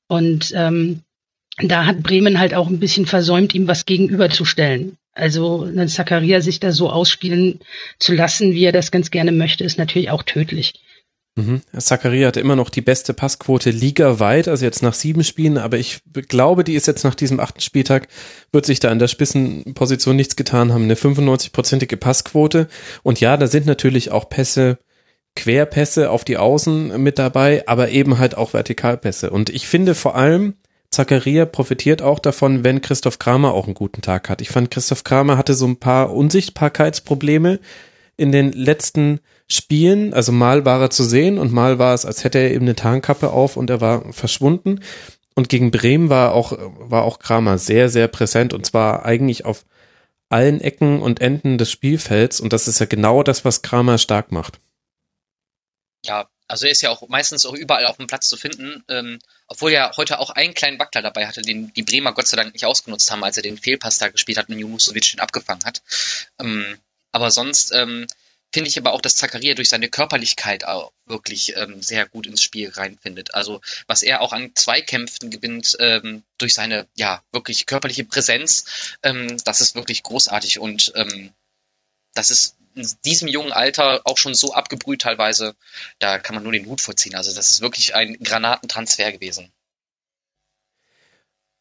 Und 0.08 0.52
ähm, 0.56 1.04
da 1.62 1.86
hat 1.86 2.02
Bremen 2.02 2.40
halt 2.40 2.54
auch 2.54 2.68
ein 2.68 2.80
bisschen 2.80 3.06
versäumt, 3.06 3.54
ihm 3.54 3.68
was 3.68 3.86
gegenüberzustellen. 3.86 4.98
Also 5.14 5.64
einen 5.64 5.88
Zakaria 5.88 6.42
sich 6.42 6.60
da 6.60 6.72
so 6.72 6.90
ausspielen 6.90 7.60
zu 7.98 8.14
lassen, 8.14 8.54
wie 8.54 8.64
er 8.64 8.72
das 8.72 8.92
ganz 8.92 9.12
gerne 9.12 9.32
möchte, 9.32 9.64
ist 9.64 9.78
natürlich 9.78 10.12
auch 10.12 10.24
tödlich. 10.24 10.74
Mhm. 11.36 11.62
Zakaria 11.78 12.28
hatte 12.28 12.40
immer 12.40 12.56
noch 12.56 12.70
die 12.70 12.82
beste 12.82 13.14
Passquote 13.14 13.72
ligaweit, 13.72 14.48
also 14.48 14.66
jetzt 14.66 14.84
nach 14.84 14.94
sieben 14.94 15.24
Spielen, 15.24 15.58
aber 15.58 15.78
ich 15.78 16.02
glaube, 16.28 16.64
die 16.64 16.74
ist 16.74 16.88
jetzt 16.88 17.04
nach 17.04 17.16
diesem 17.16 17.40
achten 17.40 17.62
Spieltag, 17.62 18.08
wird 18.52 18.66
sich 18.66 18.80
da 18.80 18.92
in 18.92 19.00
der 19.00 19.08
Spitzenposition 19.08 20.16
nichts 20.16 20.36
getan 20.36 20.74
haben. 20.74 20.84
Eine 20.84 20.96
95-prozentige 20.96 21.98
Passquote. 21.98 22.68
Und 23.04 23.20
ja, 23.20 23.38
da 23.38 23.48
sind 23.48 23.66
natürlich 23.66 24.12
auch 24.12 24.30
Pässe, 24.30 24.80
Querpässe 25.36 26.10
auf 26.10 26.26
die 26.26 26.38
Außen 26.38 27.02
mit 27.02 27.20
dabei, 27.20 27.64
aber 27.68 27.90
eben 27.90 28.18
halt 28.18 28.36
auch 28.36 28.54
Vertikalpässe. 28.54 29.30
Und 29.30 29.50
ich 29.50 29.68
finde 29.68 29.96
vor 29.96 30.16
allem, 30.16 30.56
Zakaria 30.92 31.46
profitiert 31.46 32.02
auch 32.02 32.20
davon, 32.20 32.64
wenn 32.64 32.82
Christoph 32.82 33.20
Kramer 33.20 33.54
auch 33.54 33.66
einen 33.66 33.76
guten 33.76 34.02
Tag 34.02 34.30
hat. 34.30 34.42
Ich 34.42 34.50
fand, 34.50 34.72
Christoph 34.72 35.04
Kramer 35.04 35.38
hatte 35.38 35.54
so 35.54 35.68
ein 35.68 35.78
paar 35.78 36.12
Unsichtbarkeitsprobleme 36.14 37.60
in 38.18 38.32
den 38.32 38.52
letzten 38.52 39.20
Spielen. 39.48 40.14
Also 40.14 40.32
mal 40.32 40.66
war 40.66 40.82
er 40.82 40.90
zu 40.90 41.04
sehen 41.04 41.38
und 41.38 41.54
mal 41.54 41.80
war 41.80 41.94
es, 41.94 42.06
als 42.06 42.24
hätte 42.24 42.40
er 42.40 42.52
eben 42.52 42.66
eine 42.66 42.76
Tarnkappe 42.76 43.32
auf 43.32 43.56
und 43.56 43.70
er 43.70 43.82
war 43.82 44.12
verschwunden. 44.14 44.80
Und 45.36 45.48
gegen 45.48 45.72
Bremen 45.72 46.10
war 46.10 46.34
auch, 46.34 46.54
war 46.58 47.04
auch 47.04 47.20
Kramer 47.20 47.58
sehr, 47.58 47.90
sehr 47.90 48.08
präsent 48.08 48.54
und 48.54 48.66
zwar 48.66 49.06
eigentlich 49.06 49.46
auf 49.46 49.66
allen 50.28 50.60
Ecken 50.60 51.02
und 51.02 51.22
Enden 51.22 51.58
des 51.58 51.72
Spielfelds. 51.72 52.42
Und 52.42 52.52
das 52.52 52.68
ist 52.68 52.80
ja 52.80 52.88
genau 52.88 53.24
das, 53.24 53.46
was 53.46 53.62
Kramer 53.62 54.00
stark 54.00 54.32
macht. 54.32 54.60
Ja, 56.06 56.28
also 56.50 56.66
er 56.66 56.72
ist 56.72 56.82
ja 56.82 56.90
auch 56.90 57.08
meistens 57.08 57.46
auch 57.46 57.54
überall 57.54 57.86
auf 57.86 57.98
dem 57.98 58.08
Platz 58.08 58.28
zu 58.28 58.36
finden, 58.36 58.84
ähm, 58.90 59.20
obwohl 59.48 59.72
er 59.72 59.96
heute 59.98 60.20
auch 60.20 60.32
einen 60.32 60.54
kleinen 60.54 60.80
Wackler 60.80 61.02
dabei 61.02 61.28
hatte, 61.28 61.42
den 61.42 61.72
die 61.74 61.84
Bremer 61.84 62.14
Gott 62.14 62.28
sei 62.28 62.38
Dank 62.38 62.54
nicht 62.54 62.66
ausgenutzt 62.66 63.10
haben, 63.12 63.24
als 63.24 63.38
er 63.38 63.44
den 63.44 63.58
Fehlpass 63.58 64.00
da 64.00 64.10
gespielt 64.10 64.38
hat 64.38 64.50
und 64.50 64.60
Junusovic 64.60 65.12
den 65.12 65.20
abgefangen 65.20 65.64
hat. 65.64 65.82
Ähm, 66.40 66.78
aber 67.12 67.32
sonst 67.32 67.72
ähm, 67.74 68.08
finde 68.52 68.70
ich 68.70 68.78
aber 68.78 68.94
auch, 68.94 69.02
dass 69.02 69.16
Zakaria 69.16 69.54
durch 69.54 69.70
seine 69.70 69.90
Körperlichkeit 69.90 70.66
auch 70.66 70.92
wirklich 71.06 71.56
ähm, 71.56 71.82
sehr 71.84 72.08
gut 72.08 72.26
ins 72.26 72.42
Spiel 72.42 72.70
reinfindet. 72.70 73.36
Also 73.36 73.62
was 73.88 74.02
er 74.02 74.22
auch 74.22 74.34
an 74.34 74.52
Zweikämpfen 74.56 75.30
gewinnt 75.30 75.78
ähm, 75.80 76.24
durch 76.40 76.56
seine 76.56 76.88
ja 76.96 77.24
wirklich 77.32 77.68
körperliche 77.68 78.06
Präsenz, 78.06 78.96
ähm, 79.04 79.38
das 79.46 79.62
ist 79.62 79.76
wirklich 79.76 80.02
großartig 80.04 80.60
und 80.60 80.92
ähm, 80.96 81.32
das 82.16 82.32
ist 82.32 82.56
in 82.76 82.88
diesem 83.06 83.28
jungen 83.28 83.52
Alter 83.52 84.02
auch 84.06 84.18
schon 84.18 84.34
so 84.34 84.54
abgebrüht 84.54 85.02
teilweise, 85.02 85.56
da 86.00 86.20
kann 86.20 86.36
man 86.36 86.44
nur 86.44 86.54
den 86.54 86.66
Hut 86.66 86.82
vorziehen. 86.82 87.16
Also 87.16 87.34
das 87.34 87.52
ist 87.52 87.62
wirklich 87.62 87.96
ein 87.96 88.18
Granatentransfer 88.22 89.12
gewesen. 89.12 89.52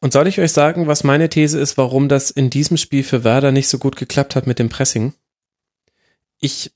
Und 0.01 0.13
soll 0.13 0.27
ich 0.27 0.39
euch 0.39 0.53
sagen, 0.53 0.87
was 0.87 1.03
meine 1.03 1.29
These 1.29 1.59
ist, 1.59 1.77
warum 1.77 2.07
das 2.07 2.31
in 2.31 2.49
diesem 2.49 2.77
Spiel 2.77 3.03
für 3.03 3.23
Werder 3.23 3.51
nicht 3.51 3.67
so 3.67 3.77
gut 3.77 3.97
geklappt 3.97 4.35
hat 4.35 4.47
mit 4.47 4.59
dem 4.59 4.69
Pressing? 4.69 5.13
Ich 6.39 6.71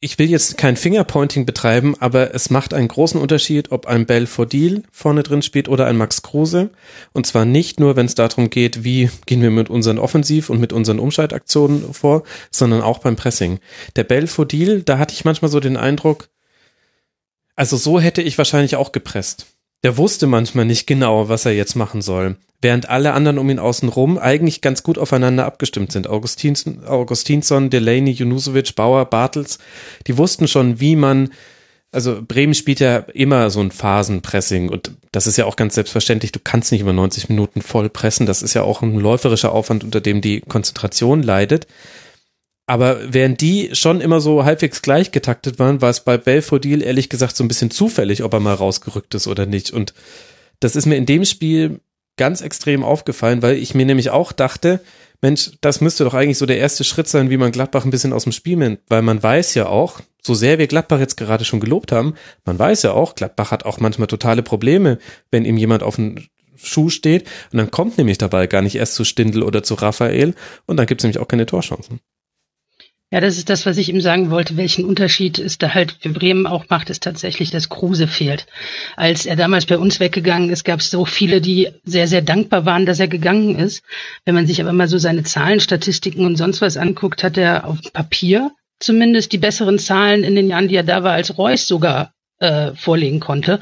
ich 0.00 0.18
will 0.18 0.28
jetzt 0.28 0.58
kein 0.58 0.76
Fingerpointing 0.76 1.46
betreiben, 1.46 1.94
aber 2.00 2.34
es 2.34 2.50
macht 2.50 2.74
einen 2.74 2.88
großen 2.88 3.20
Unterschied, 3.20 3.72
ob 3.72 3.86
ein 3.86 4.04
Belfodil 4.04 4.82
vorne 4.92 5.22
drin 5.22 5.40
spielt 5.40 5.68
oder 5.68 5.86
ein 5.86 5.96
Max 5.96 6.20
Kruse. 6.20 6.70
Und 7.12 7.26
zwar 7.26 7.46
nicht 7.46 7.80
nur, 7.80 7.96
wenn 7.96 8.06
es 8.06 8.14
darum 8.14 8.50
geht, 8.50 8.84
wie 8.84 9.08
gehen 9.24 9.40
wir 9.40 9.50
mit 9.50 9.70
unseren 9.70 9.98
Offensiv- 9.98 10.50
und 10.50 10.60
mit 10.60 10.74
unseren 10.74 10.98
Umschaltaktionen 10.98 11.94
vor, 11.94 12.24
sondern 12.50 12.82
auch 12.82 12.98
beim 12.98 13.16
Pressing. 13.16 13.58
Der 13.96 14.04
Belfodil, 14.04 14.82
da 14.82 14.98
hatte 14.98 15.14
ich 15.14 15.24
manchmal 15.24 15.50
so 15.50 15.60
den 15.60 15.78
Eindruck, 15.78 16.28
also 17.54 17.78
so 17.78 17.98
hätte 17.98 18.20
ich 18.20 18.36
wahrscheinlich 18.36 18.76
auch 18.76 18.92
gepresst. 18.92 19.46
Der 19.84 19.96
wusste 19.96 20.26
manchmal 20.26 20.64
nicht 20.64 20.86
genau, 20.86 21.28
was 21.28 21.46
er 21.46 21.52
jetzt 21.52 21.76
machen 21.76 22.02
soll 22.02 22.36
während 22.62 22.88
alle 22.88 23.12
anderen 23.12 23.38
um 23.38 23.50
ihn 23.50 23.58
außen 23.58 23.88
rum 23.88 24.18
eigentlich 24.18 24.60
ganz 24.60 24.82
gut 24.82 24.98
aufeinander 24.98 25.44
abgestimmt 25.44 25.92
sind. 25.92 26.08
Augustins, 26.08 26.64
Augustinsson, 26.86 27.70
Delaney, 27.70 28.12
Junusovic, 28.12 28.74
Bauer, 28.74 29.04
Bartels, 29.04 29.58
die 30.06 30.18
wussten 30.18 30.48
schon, 30.48 30.80
wie 30.80 30.96
man 30.96 31.30
also 31.92 32.20
Bremen 32.20 32.54
spielt 32.54 32.80
ja 32.80 32.98
immer 33.14 33.48
so 33.48 33.60
ein 33.60 33.70
Phasenpressing 33.70 34.68
und 34.68 34.90
das 35.12 35.26
ist 35.26 35.38
ja 35.38 35.46
auch 35.46 35.56
ganz 35.56 35.76
selbstverständlich. 35.76 36.32
Du 36.32 36.40
kannst 36.42 36.72
nicht 36.72 36.82
über 36.82 36.92
90 36.92 37.30
Minuten 37.30 37.62
voll 37.62 37.88
pressen. 37.88 38.26
Das 38.26 38.42
ist 38.42 38.52
ja 38.52 38.62
auch 38.62 38.82
ein 38.82 38.98
läuferischer 38.98 39.52
Aufwand, 39.52 39.82
unter 39.82 40.02
dem 40.02 40.20
die 40.20 40.40
Konzentration 40.40 41.22
leidet. 41.22 41.66
Aber 42.66 43.12
während 43.12 43.40
die 43.40 43.70
schon 43.72 44.00
immer 44.00 44.20
so 44.20 44.44
halbwegs 44.44 44.82
gleich 44.82 45.12
getaktet 45.12 45.58
waren, 45.60 45.80
war 45.80 45.90
es 45.90 46.00
bei 46.00 46.18
Belfodil 46.18 46.82
ehrlich 46.82 47.08
gesagt 47.08 47.36
so 47.36 47.44
ein 47.44 47.48
bisschen 47.48 47.70
zufällig, 47.70 48.24
ob 48.24 48.32
er 48.32 48.40
mal 48.40 48.54
rausgerückt 48.54 49.14
ist 49.14 49.28
oder 49.28 49.46
nicht. 49.46 49.70
Und 49.70 49.94
das 50.58 50.74
ist 50.74 50.86
mir 50.86 50.96
in 50.96 51.06
dem 51.06 51.24
Spiel 51.24 51.80
ganz 52.16 52.40
extrem 52.40 52.82
aufgefallen, 52.82 53.42
weil 53.42 53.56
ich 53.56 53.74
mir 53.74 53.86
nämlich 53.86 54.10
auch 54.10 54.32
dachte, 54.32 54.80
Mensch, 55.22 55.52
das 55.60 55.80
müsste 55.80 56.04
doch 56.04 56.14
eigentlich 56.14 56.38
so 56.38 56.46
der 56.46 56.58
erste 56.58 56.84
Schritt 56.84 57.08
sein, 57.08 57.30
wie 57.30 57.36
man 57.36 57.52
Gladbach 57.52 57.84
ein 57.84 57.90
bisschen 57.90 58.12
aus 58.12 58.24
dem 58.24 58.32
Spiel 58.32 58.56
nimmt, 58.56 58.80
weil 58.88 59.02
man 59.02 59.22
weiß 59.22 59.54
ja 59.54 59.66
auch, 59.66 60.00
so 60.22 60.34
sehr 60.34 60.58
wir 60.58 60.66
Gladbach 60.66 60.98
jetzt 60.98 61.16
gerade 61.16 61.44
schon 61.44 61.60
gelobt 61.60 61.92
haben, 61.92 62.14
man 62.44 62.58
weiß 62.58 62.82
ja 62.82 62.92
auch, 62.92 63.14
Gladbach 63.14 63.50
hat 63.50 63.64
auch 63.64 63.78
manchmal 63.78 64.08
totale 64.08 64.42
Probleme, 64.42 64.98
wenn 65.30 65.44
ihm 65.44 65.56
jemand 65.56 65.82
auf 65.82 65.96
den 65.96 66.26
Schuh 66.56 66.90
steht 66.90 67.28
und 67.52 67.58
dann 67.58 67.70
kommt 67.70 67.96
nämlich 67.98 68.18
dabei 68.18 68.46
gar 68.46 68.62
nicht 68.62 68.76
erst 68.76 68.94
zu 68.94 69.04
Stindl 69.04 69.42
oder 69.42 69.62
zu 69.62 69.74
Raphael 69.74 70.34
und 70.66 70.76
dann 70.76 70.86
gibt 70.86 71.00
es 71.00 71.04
nämlich 71.04 71.18
auch 71.18 71.28
keine 71.28 71.46
Torchancen. 71.46 72.00
Ja, 73.12 73.20
das 73.20 73.38
ist 73.38 73.48
das, 73.50 73.66
was 73.66 73.78
ich 73.78 73.88
ihm 73.88 74.00
sagen 74.00 74.30
wollte. 74.30 74.56
Welchen 74.56 74.84
Unterschied 74.84 75.38
es 75.38 75.58
da 75.58 75.74
halt 75.74 75.96
für 76.00 76.08
Bremen 76.08 76.46
auch 76.46 76.64
macht, 76.68 76.90
ist 76.90 77.04
tatsächlich, 77.04 77.50
dass 77.50 77.68
Kruse 77.68 78.08
fehlt. 78.08 78.46
Als 78.96 79.26
er 79.26 79.36
damals 79.36 79.66
bei 79.66 79.78
uns 79.78 80.00
weggegangen 80.00 80.50
ist, 80.50 80.64
gab 80.64 80.80
es 80.80 80.90
so 80.90 81.04
viele, 81.04 81.40
die 81.40 81.68
sehr, 81.84 82.08
sehr 82.08 82.22
dankbar 82.22 82.66
waren, 82.66 82.84
dass 82.84 82.98
er 82.98 83.06
gegangen 83.06 83.56
ist. 83.56 83.84
Wenn 84.24 84.34
man 84.34 84.48
sich 84.48 84.60
aber 84.60 84.72
mal 84.72 84.88
so 84.88 84.98
seine 84.98 85.22
Zahlen, 85.22 85.60
Statistiken 85.60 86.26
und 86.26 86.34
sonst 86.34 86.60
was 86.60 86.76
anguckt, 86.76 87.22
hat 87.22 87.36
er 87.36 87.66
auf 87.66 87.78
Papier 87.92 88.50
zumindest 88.80 89.32
die 89.32 89.38
besseren 89.38 89.78
Zahlen 89.78 90.24
in 90.24 90.34
den 90.34 90.48
Jahren, 90.48 90.68
die 90.68 90.76
er 90.76 90.82
da 90.82 91.04
war, 91.04 91.12
als 91.12 91.38
Reus 91.38 91.68
sogar 91.68 92.12
äh, 92.40 92.72
vorlegen 92.74 93.20
konnte. 93.20 93.60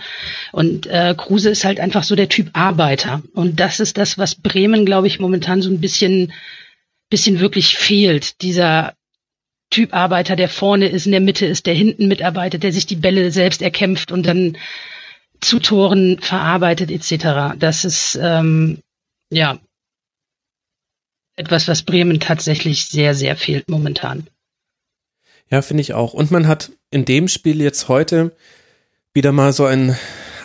Und 0.52 0.86
äh, 0.86 1.14
Kruse 1.16 1.50
ist 1.50 1.66
halt 1.66 1.80
einfach 1.80 2.02
so 2.02 2.16
der 2.16 2.30
Typ 2.30 2.48
Arbeiter. 2.54 3.22
Und 3.34 3.60
das 3.60 3.78
ist 3.78 3.98
das, 3.98 4.16
was 4.16 4.34
Bremen, 4.36 4.86
glaube 4.86 5.06
ich, 5.06 5.20
momentan 5.20 5.60
so 5.60 5.70
ein 5.70 5.80
bisschen 5.80 6.32
bisschen 7.10 7.38
wirklich 7.38 7.76
fehlt. 7.76 8.40
Dieser 8.42 8.94
Typ 9.74 9.92
Arbeiter, 9.92 10.36
der 10.36 10.48
vorne 10.48 10.86
ist, 10.86 11.04
in 11.04 11.10
der 11.10 11.20
Mitte 11.20 11.46
ist, 11.46 11.66
der 11.66 11.74
hinten 11.74 12.06
mitarbeitet, 12.06 12.62
der 12.62 12.72
sich 12.72 12.86
die 12.86 12.94
Bälle 12.94 13.32
selbst 13.32 13.60
erkämpft 13.60 14.12
und 14.12 14.24
dann 14.24 14.56
zu 15.40 15.58
Toren 15.58 16.20
verarbeitet 16.20 16.92
etc. 16.92 17.58
Das 17.58 17.84
ist 17.84 18.16
ähm, 18.22 18.78
ja 19.30 19.58
etwas, 21.34 21.66
was 21.66 21.82
Bremen 21.82 22.20
tatsächlich 22.20 22.86
sehr, 22.86 23.16
sehr 23.16 23.34
fehlt 23.34 23.68
momentan. 23.68 24.28
Ja, 25.50 25.60
finde 25.60 25.80
ich 25.80 25.92
auch. 25.92 26.14
Und 26.14 26.30
man 26.30 26.46
hat 26.46 26.70
in 26.92 27.04
dem 27.04 27.26
Spiel 27.26 27.60
jetzt 27.60 27.88
heute 27.88 28.30
wieder 29.12 29.32
mal 29.32 29.52
so 29.52 29.64
ein 29.64 29.98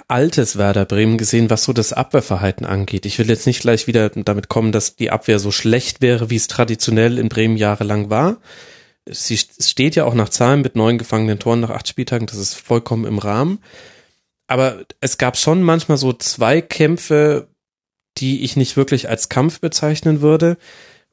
altes 0.07 0.57
Werder 0.57 0.85
Bremen 0.85 1.19
gesehen, 1.19 1.51
was 1.51 1.65
so 1.65 1.73
das 1.73 1.93
Abwehrverhalten 1.93 2.65
angeht. 2.65 3.05
Ich 3.05 3.19
will 3.19 3.29
jetzt 3.29 3.45
nicht 3.45 3.61
gleich 3.61 3.85
wieder 3.85 4.09
damit 4.09 4.49
kommen, 4.49 4.71
dass 4.71 4.95
die 4.95 5.11
Abwehr 5.11 5.37
so 5.37 5.51
schlecht 5.51 6.01
wäre, 6.01 6.31
wie 6.31 6.35
es 6.35 6.47
traditionell 6.47 7.19
in 7.19 7.29
Bremen 7.29 7.57
jahrelang 7.57 8.09
war 8.09 8.37
sie 9.07 9.37
steht 9.37 9.95
ja 9.95 10.05
auch 10.05 10.13
nach 10.13 10.29
Zahlen 10.29 10.61
mit 10.61 10.75
neun 10.75 10.97
gefangenen 10.97 11.39
Toren 11.39 11.61
nach 11.61 11.69
acht 11.69 11.87
Spieltagen, 11.87 12.27
das 12.27 12.37
ist 12.37 12.55
vollkommen 12.55 13.05
im 13.05 13.17
Rahmen. 13.17 13.59
Aber 14.47 14.83
es 14.99 15.17
gab 15.17 15.37
schon 15.37 15.61
manchmal 15.61 15.97
so 15.97 16.13
zwei 16.13 16.61
Kämpfe, 16.61 17.47
die 18.17 18.43
ich 18.43 18.55
nicht 18.55 18.77
wirklich 18.77 19.09
als 19.09 19.29
Kampf 19.29 19.59
bezeichnen 19.59 20.21
würde. 20.21 20.57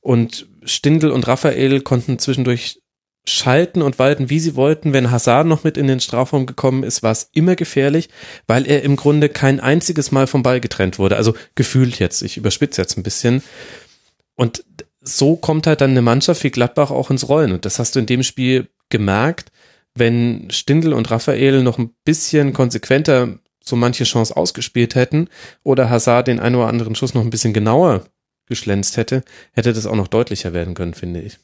Und 0.01 0.47
Stindl 0.65 1.11
und 1.11 1.27
Raphael 1.27 1.81
konnten 1.83 2.19
zwischendurch 2.19 2.81
schalten 3.29 3.83
und 3.83 3.99
walten, 3.99 4.31
wie 4.31 4.39
sie 4.39 4.55
wollten. 4.55 4.93
Wenn 4.93 5.11
Hazard 5.11 5.47
noch 5.47 5.65
mit 5.65 5.77
in 5.77 5.87
den 5.87 6.01
Strafraum 6.01 6.47
gekommen 6.47 6.83
ist, 6.83 7.03
war 7.03 7.13
es 7.13 7.29
immer 7.33 7.57
gefährlich, 7.57 8.09
weil 8.47 8.67
er 8.67 8.83
im 8.83 8.97
Grunde 8.97 9.29
kein 9.29 9.61
einziges 9.61 10.13
Mal 10.13 10.27
vom 10.27 10.43
Ball 10.43 10.61
getrennt 10.61 10.99
wurde. 10.99 11.17
Also 11.17 11.35
gefühlt 11.57 11.99
jetzt, 11.99 12.23
ich 12.23 12.37
überspitze 12.37 12.81
jetzt 12.81 12.97
ein 12.97 13.03
bisschen. 13.03 13.43
Und 14.37 14.65
so 15.07 15.37
kommt 15.37 15.67
halt 15.67 15.81
dann 15.81 15.91
eine 15.91 16.03
Mannschaft 16.03 16.43
wie 16.45 16.51
Gladbach 16.51 16.91
auch 16.91 17.11
ins 17.11 17.29
Rollen. 17.29 17.53
Und 17.53 17.65
das 17.65 17.79
hast 17.79 17.95
du 17.95 18.01
in 18.01 18.07
dem 18.07 18.23
Spiel 18.23 18.69
gemerkt, 18.89 19.53
wenn 19.95 20.51
Stindl 20.51 20.93
und 20.93 21.11
Raphael 21.11 21.63
noch 21.63 21.79
ein 21.79 21.95
bisschen 22.05 22.53
konsequenter 22.53 23.39
so 23.65 23.77
manche 23.77 24.05
Chance 24.05 24.37
ausgespielt 24.37 24.95
hätten 24.95 25.29
oder 25.63 25.91
Hazard 25.91 26.29
den 26.29 26.41
einen 26.41 26.57
oder 26.57 26.69
anderen 26.69 26.95
Schuss 26.95 27.15
noch 27.15 27.23
ein 27.23 27.31
bisschen 27.31 27.53
genauer 27.53 28.05
geschlänzt 28.47 28.97
hätte, 28.97 29.25
hätte 29.53 29.73
das 29.73 29.87
auch 29.87 29.97
noch 29.97 30.09
deutlicher 30.09 30.53
werden 30.53 30.75
können, 30.75 30.95
finde 30.95 31.21
ich. 31.21 31.39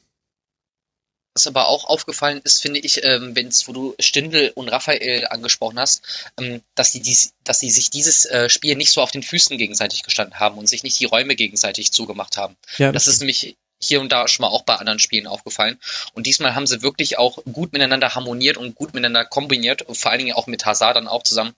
Was 1.35 1.47
aber 1.47 1.67
auch 1.67 1.85
aufgefallen 1.85 2.41
ist, 2.43 2.61
finde 2.61 2.79
ich, 2.79 3.03
ähm, 3.03 3.35
wenn 3.35 3.49
wo 3.65 3.73
du 3.73 3.95
Stindl 3.99 4.51
und 4.53 4.69
Raphael 4.69 5.27
angesprochen 5.27 5.79
hast, 5.79 6.03
ähm, 6.39 6.61
dass 6.75 6.91
die 6.91 7.01
dies, 7.01 7.33
dass 7.43 7.59
die 7.59 7.71
sich 7.71 7.89
dieses 7.89 8.25
äh, 8.25 8.49
Spiel 8.49 8.75
nicht 8.75 8.91
so 8.91 9.01
auf 9.01 9.11
den 9.11 9.23
Füßen 9.23 9.57
gegenseitig 9.57 10.03
gestanden 10.03 10.39
haben 10.39 10.57
und 10.57 10.67
sich 10.67 10.83
nicht 10.83 10.99
die 10.99 11.05
Räume 11.05 11.35
gegenseitig 11.35 11.91
zugemacht 11.91 12.37
haben. 12.37 12.55
Ja, 12.77 12.91
das, 12.91 13.05
das 13.05 13.15
ist 13.15 13.19
nämlich 13.21 13.55
hier 13.81 13.99
und 13.99 14.11
da 14.11 14.27
schon 14.27 14.43
mal 14.43 14.49
auch 14.49 14.63
bei 14.63 14.75
anderen 14.75 14.99
Spielen 14.99 15.27
aufgefallen. 15.27 15.79
Und 16.13 16.27
diesmal 16.27 16.55
haben 16.55 16.67
sie 16.67 16.81
wirklich 16.81 17.17
auch 17.17 17.43
gut 17.51 17.73
miteinander 17.73 18.15
harmoniert 18.15 18.57
und 18.57 18.75
gut 18.75 18.93
miteinander 18.93 19.25
kombiniert, 19.25 19.85
vor 19.91 20.11
allen 20.11 20.19
Dingen 20.19 20.35
auch 20.35 20.47
mit 20.47 20.65
Hazard 20.65 20.95
dann 20.95 21.07
auch 21.07 21.23
zusammen. 21.23 21.53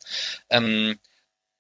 Ähm, 0.49 0.97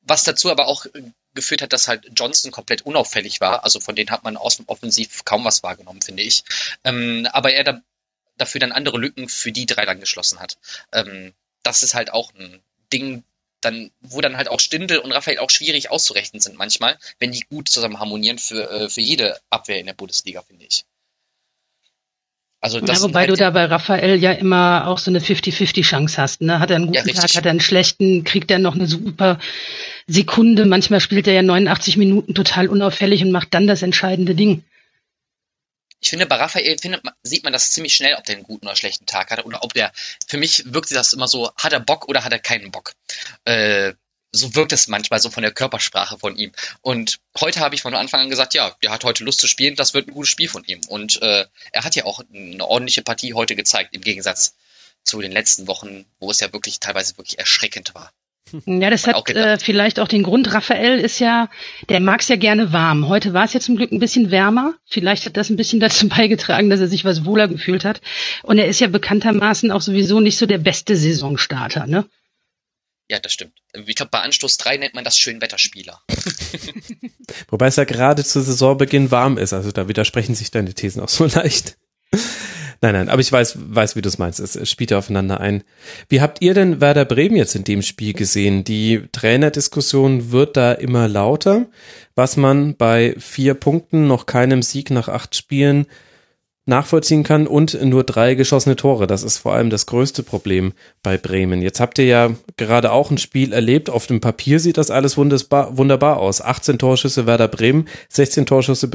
was 0.01 0.23
dazu 0.23 0.51
aber 0.51 0.67
auch 0.67 0.85
geführt 1.33 1.61
hat, 1.61 1.73
dass 1.73 1.87
halt 1.87 2.09
Johnson 2.15 2.51
komplett 2.51 2.83
unauffällig 2.83 3.41
war. 3.41 3.63
Also 3.63 3.79
von 3.79 3.95
denen 3.95 4.09
hat 4.09 4.23
man 4.23 4.37
aus 4.37 4.57
dem 4.57 4.67
Offensiv 4.67 5.25
kaum 5.25 5.43
was 5.43 5.63
wahrgenommen, 5.63 6.01
finde 6.01 6.23
ich. 6.23 6.43
Ähm, 6.83 7.27
aber 7.31 7.53
er 7.53 7.63
da, 7.63 7.81
dafür 8.37 8.59
dann 8.59 8.71
andere 8.71 8.97
Lücken 8.97 9.29
für 9.29 9.51
die 9.51 9.65
drei 9.65 9.85
dann 9.85 9.99
geschlossen 9.99 10.39
hat. 10.39 10.57
Ähm, 10.91 11.33
das 11.63 11.83
ist 11.83 11.95
halt 11.95 12.11
auch 12.11 12.33
ein 12.35 12.61
Ding, 12.91 13.23
dann, 13.61 13.91
wo 14.01 14.21
dann 14.21 14.37
halt 14.37 14.47
auch 14.47 14.59
Stindel 14.59 14.99
und 14.99 15.11
Raphael 15.11 15.39
auch 15.39 15.49
schwierig 15.49 15.89
auszurechnen 15.89 16.39
sind 16.39 16.57
manchmal, 16.57 16.97
wenn 17.19 17.31
die 17.31 17.45
gut 17.49 17.67
zusammen 17.67 17.99
harmonieren 17.99 18.37
für, 18.37 18.69
äh, 18.69 18.89
für 18.89 19.01
jede 19.01 19.39
Abwehr 19.49 19.79
in 19.79 19.87
der 19.87 19.93
Bundesliga, 19.93 20.41
finde 20.41 20.65
ich. 20.65 20.85
Also 22.61 22.79
das 22.79 22.97
ja, 22.97 23.03
wobei 23.03 23.21
halt 23.21 23.29
du 23.29 23.35
da 23.35 23.51
bei 23.51 23.65
Raphael 23.65 24.17
ja 24.17 24.31
immer 24.31 24.87
auch 24.87 24.97
so 24.97 25.11
eine 25.11 25.19
50-50 25.19 25.83
Chance 25.83 26.19
hast. 26.19 26.41
Ne? 26.41 26.59
Hat 26.59 26.71
er 26.71 26.77
einen 26.77 26.87
guten 26.87 27.07
ja, 27.07 27.13
Tag, 27.13 27.35
hat 27.35 27.45
er 27.45 27.51
einen 27.51 27.59
schlechten, 27.59 28.23
kriegt 28.23 28.49
er 28.49 28.57
noch 28.57 28.73
eine 28.73 28.87
super 28.87 29.37
Sekunde. 30.07 30.65
Manchmal 30.65 30.99
spielt 30.99 31.27
er 31.27 31.33
ja 31.33 31.43
89 31.43 31.97
Minuten 31.97 32.33
total 32.33 32.67
unauffällig 32.67 33.23
und 33.23 33.31
macht 33.31 33.53
dann 33.53 33.67
das 33.67 33.83
entscheidende 33.83 34.33
Ding. 34.33 34.63
Ich 36.05 36.11
finde, 36.11 36.27
bei 36.27 36.35
Raphael 36.35 36.77
findet 36.77 37.03
man, 37.03 37.15
sieht 37.23 37.43
man 37.43 37.51
das 37.51 37.71
ziemlich 37.71 37.95
schnell, 37.95 38.13
ob 38.13 38.25
der 38.25 38.35
einen 38.35 38.43
guten 38.43 38.67
oder 38.67 38.75
schlechten 38.75 39.07
Tag 39.07 39.31
hat. 39.31 39.43
Oder 39.43 39.63
ob 39.63 39.73
der, 39.73 39.91
für 40.27 40.37
mich 40.37 40.61
wirkt 40.71 40.91
das 40.91 41.13
immer 41.13 41.27
so, 41.27 41.51
hat 41.57 41.73
er 41.73 41.79
Bock 41.79 42.07
oder 42.07 42.23
hat 42.23 42.31
er 42.31 42.37
keinen 42.37 42.69
Bock. 42.69 42.93
Äh, 43.43 43.93
so 44.31 44.53
wirkt 44.53 44.71
es 44.71 44.87
manchmal 44.87 45.19
so 45.19 45.31
von 45.31 45.41
der 45.41 45.51
Körpersprache 45.51 46.19
von 46.19 46.35
ihm. 46.35 46.51
Und 46.81 47.17
heute 47.39 47.59
habe 47.59 47.73
ich 47.73 47.81
von 47.81 47.95
Anfang 47.95 48.19
an 48.19 48.29
gesagt, 48.29 48.53
ja, 48.53 48.75
der 48.83 48.91
hat 48.91 49.03
heute 49.03 49.23
Lust 49.23 49.39
zu 49.39 49.47
spielen, 49.47 49.75
das 49.75 49.95
wird 49.95 50.07
ein 50.07 50.13
gutes 50.13 50.29
Spiel 50.29 50.47
von 50.47 50.63
ihm. 50.65 50.79
Und 50.89 51.19
äh, 51.23 51.47
er 51.71 51.83
hat 51.83 51.95
ja 51.95 52.05
auch 52.05 52.21
eine 52.31 52.63
ordentliche 52.63 53.01
Partie 53.01 53.33
heute 53.33 53.55
gezeigt, 53.55 53.95
im 53.95 54.01
Gegensatz 54.01 54.53
zu 55.03 55.21
den 55.21 55.31
letzten 55.31 55.65
Wochen, 55.65 56.05
wo 56.19 56.29
es 56.29 56.39
ja 56.39 56.53
wirklich 56.53 56.79
teilweise 56.79 57.17
wirklich 57.17 57.39
erschreckend 57.39 57.95
war. 57.95 58.11
Ja, 58.65 58.89
das 58.91 59.07
hat 59.07 59.29
äh, 59.31 59.57
vielleicht 59.57 59.99
auch 59.99 60.07
den 60.07 60.23
Grund. 60.23 60.53
Raphael 60.53 60.99
ist 60.99 61.19
ja, 61.19 61.49
der 61.89 61.99
mag 61.99 62.21
es 62.21 62.27
ja 62.27 62.35
gerne 62.35 62.71
warm. 62.71 63.07
Heute 63.07 63.33
war 63.33 63.45
es 63.45 63.53
ja 63.53 63.59
zum 63.59 63.75
Glück 63.75 63.91
ein 63.91 63.99
bisschen 63.99 64.29
wärmer. 64.29 64.75
Vielleicht 64.85 65.25
hat 65.25 65.35
das 65.35 65.49
ein 65.49 65.55
bisschen 65.55 65.79
dazu 65.79 66.07
beigetragen, 66.09 66.69
dass 66.69 66.79
er 66.79 66.87
sich 66.87 67.05
was 67.05 67.25
wohler 67.25 67.47
gefühlt 67.47 67.85
hat. 67.85 68.01
Und 68.43 68.59
er 68.59 68.67
ist 68.67 68.79
ja 68.79 68.87
bekanntermaßen 68.87 69.71
auch 69.71 69.81
sowieso 69.81 70.19
nicht 70.19 70.37
so 70.37 70.45
der 70.45 70.59
beste 70.59 70.95
Saisonstarter, 70.95 71.87
ne? 71.87 72.05
Ja, 73.07 73.19
das 73.19 73.33
stimmt. 73.33 73.53
Ich 73.73 73.95
glaube, 73.95 74.09
bei 74.09 74.21
Anstoß 74.21 74.57
3 74.57 74.77
nennt 74.77 74.95
man 74.95 75.03
das 75.03 75.17
Schönwetterspieler. 75.17 76.01
Wobei 77.49 77.67
es 77.67 77.75
ja 77.75 77.83
gerade 77.83 78.23
zu 78.23 78.41
Saisonbeginn 78.41 79.11
warm 79.11 79.37
ist, 79.37 79.53
also 79.53 79.71
da 79.71 79.87
widersprechen 79.87 80.33
sich 80.33 80.49
deine 80.49 80.73
Thesen 80.73 81.01
auch 81.01 81.09
so 81.09 81.25
leicht. 81.33 81.77
Nein, 82.85 82.93
nein, 82.93 83.09
aber 83.09 83.19
ich 83.19 83.31
weiß, 83.31 83.57
weiß, 83.57 83.95
wie 83.95 84.03
du 84.03 84.09
es 84.09 84.19
meinst. 84.19 84.39
Es, 84.39 84.69
spielt 84.69 84.91
ja 84.91 84.99
aufeinander 84.99 85.41
ein. 85.41 85.63
Wie 86.07 86.21
habt 86.21 86.43
ihr 86.43 86.53
denn 86.53 86.81
Werder 86.81 87.03
Bremen 87.03 87.35
jetzt 87.35 87.55
in 87.55 87.63
dem 87.63 87.81
Spiel 87.81 88.13
gesehen? 88.13 88.63
Die 88.63 89.01
Trainerdiskussion 89.11 90.31
wird 90.31 90.55
da 90.55 90.71
immer 90.71 91.07
lauter, 91.07 91.65
was 92.13 92.37
man 92.37 92.75
bei 92.75 93.15
vier 93.17 93.55
Punkten, 93.55 94.05
noch 94.05 94.27
keinem 94.27 94.61
Sieg 94.61 94.91
nach 94.91 95.09
acht 95.09 95.35
Spielen 95.35 95.87
nachvollziehen 96.67 97.23
kann 97.23 97.47
und 97.47 97.73
nur 97.83 98.03
drei 98.03 98.35
geschossene 98.35 98.75
Tore. 98.75 99.07
Das 99.07 99.23
ist 99.23 99.39
vor 99.39 99.53
allem 99.53 99.71
das 99.71 99.87
größte 99.87 100.21
Problem 100.21 100.73
bei 101.01 101.17
Bremen. 101.17 101.63
Jetzt 101.63 101.79
habt 101.79 101.97
ihr 101.97 102.05
ja 102.05 102.31
gerade 102.55 102.91
auch 102.91 103.09
ein 103.09 103.17
Spiel 103.17 103.51
erlebt. 103.51 103.89
Auf 103.89 104.05
dem 104.05 104.21
Papier 104.21 104.59
sieht 104.59 104.77
das 104.77 104.91
alles 104.91 105.17
wunderbar 105.17 106.17
aus. 106.17 106.39
18 106.39 106.77
Torschüsse 106.77 107.25
Werder 107.25 107.47
Bremen, 107.47 107.87
16 108.09 108.45
Torschüsse, 108.45 108.91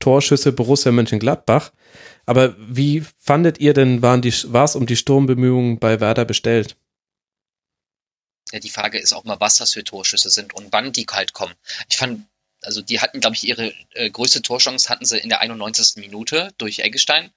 Torschüsse 0.00 0.52
Borussia 0.52 0.92
Mönchengladbach. 0.92 1.72
Aber 2.26 2.54
wie 2.58 3.04
fandet 3.18 3.58
ihr 3.58 3.74
denn, 3.74 4.02
war 4.02 4.64
es 4.64 4.76
um 4.76 4.86
die 4.86 4.96
Sturmbemühungen 4.96 5.78
bei 5.78 6.00
Werder 6.00 6.24
bestellt? 6.24 6.76
Ja, 8.52 8.60
die 8.60 8.70
Frage 8.70 8.98
ist 8.98 9.12
auch 9.12 9.24
mal, 9.24 9.40
was 9.40 9.56
das 9.56 9.72
für 9.72 9.82
Torschüsse 9.82 10.30
sind 10.30 10.54
und 10.54 10.72
wann 10.72 10.92
die 10.92 11.06
halt 11.10 11.32
kommen. 11.32 11.54
Ich 11.88 11.96
fand 11.96 12.26
also 12.62 12.80
die 12.80 13.00
hatten, 13.00 13.20
glaube 13.20 13.36
ich, 13.36 13.46
ihre 13.46 13.72
äh, 13.94 14.10
größte 14.10 14.40
Torchance 14.40 14.88
hatten 14.88 15.04
sie 15.04 15.18
in 15.18 15.28
der 15.28 15.40
91. 15.40 15.96
Minute 15.96 16.52
durch 16.58 16.78
Eggestein. 16.78 17.32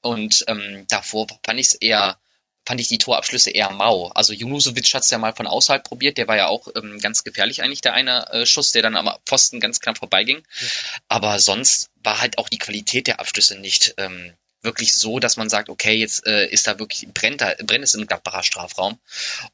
Und 0.00 0.44
ähm, 0.48 0.86
davor 0.88 1.26
fand 1.44 1.60
ich 1.60 1.68
es 1.68 1.74
eher, 1.74 2.18
fand 2.64 2.80
ich 2.80 2.88
die 2.88 2.98
Torabschlüsse 2.98 3.50
eher 3.50 3.70
mau. 3.70 4.08
Also 4.08 4.32
Junusovic 4.32 4.94
hat 4.94 5.02
es 5.02 5.10
ja 5.10 5.18
mal 5.18 5.34
von 5.34 5.46
außerhalb 5.46 5.82
probiert, 5.82 6.18
der 6.18 6.28
war 6.28 6.36
ja 6.36 6.46
auch 6.46 6.68
ähm, 6.76 6.98
ganz 7.00 7.24
gefährlich 7.24 7.62
eigentlich, 7.62 7.80
der 7.80 7.94
eine 7.94 8.28
äh, 8.32 8.46
Schuss, 8.46 8.72
der 8.72 8.82
dann 8.82 8.96
am 8.96 9.10
Pfosten 9.26 9.60
ganz 9.60 9.80
knapp 9.80 9.98
vorbeiging. 9.98 10.38
Ja. 10.38 10.68
Aber 11.08 11.38
sonst 11.38 11.90
war 12.02 12.20
halt 12.20 12.38
auch 12.38 12.48
die 12.48 12.58
Qualität 12.58 13.06
der 13.06 13.20
Abschlüsse 13.20 13.58
nicht 13.58 13.94
ähm, 13.98 14.32
wirklich 14.62 14.94
so, 14.94 15.18
dass 15.18 15.36
man 15.36 15.48
sagt, 15.48 15.68
okay, 15.68 15.94
jetzt 15.94 16.24
äh, 16.26 16.46
ist 16.46 16.68
da 16.68 16.78
wirklich, 16.78 17.08
brennt 17.12 17.40
da, 17.40 17.52
brennt 17.64 17.84
es 17.84 17.94
im 17.94 18.06
Gladbacher 18.06 18.44
Strafraum. 18.44 18.98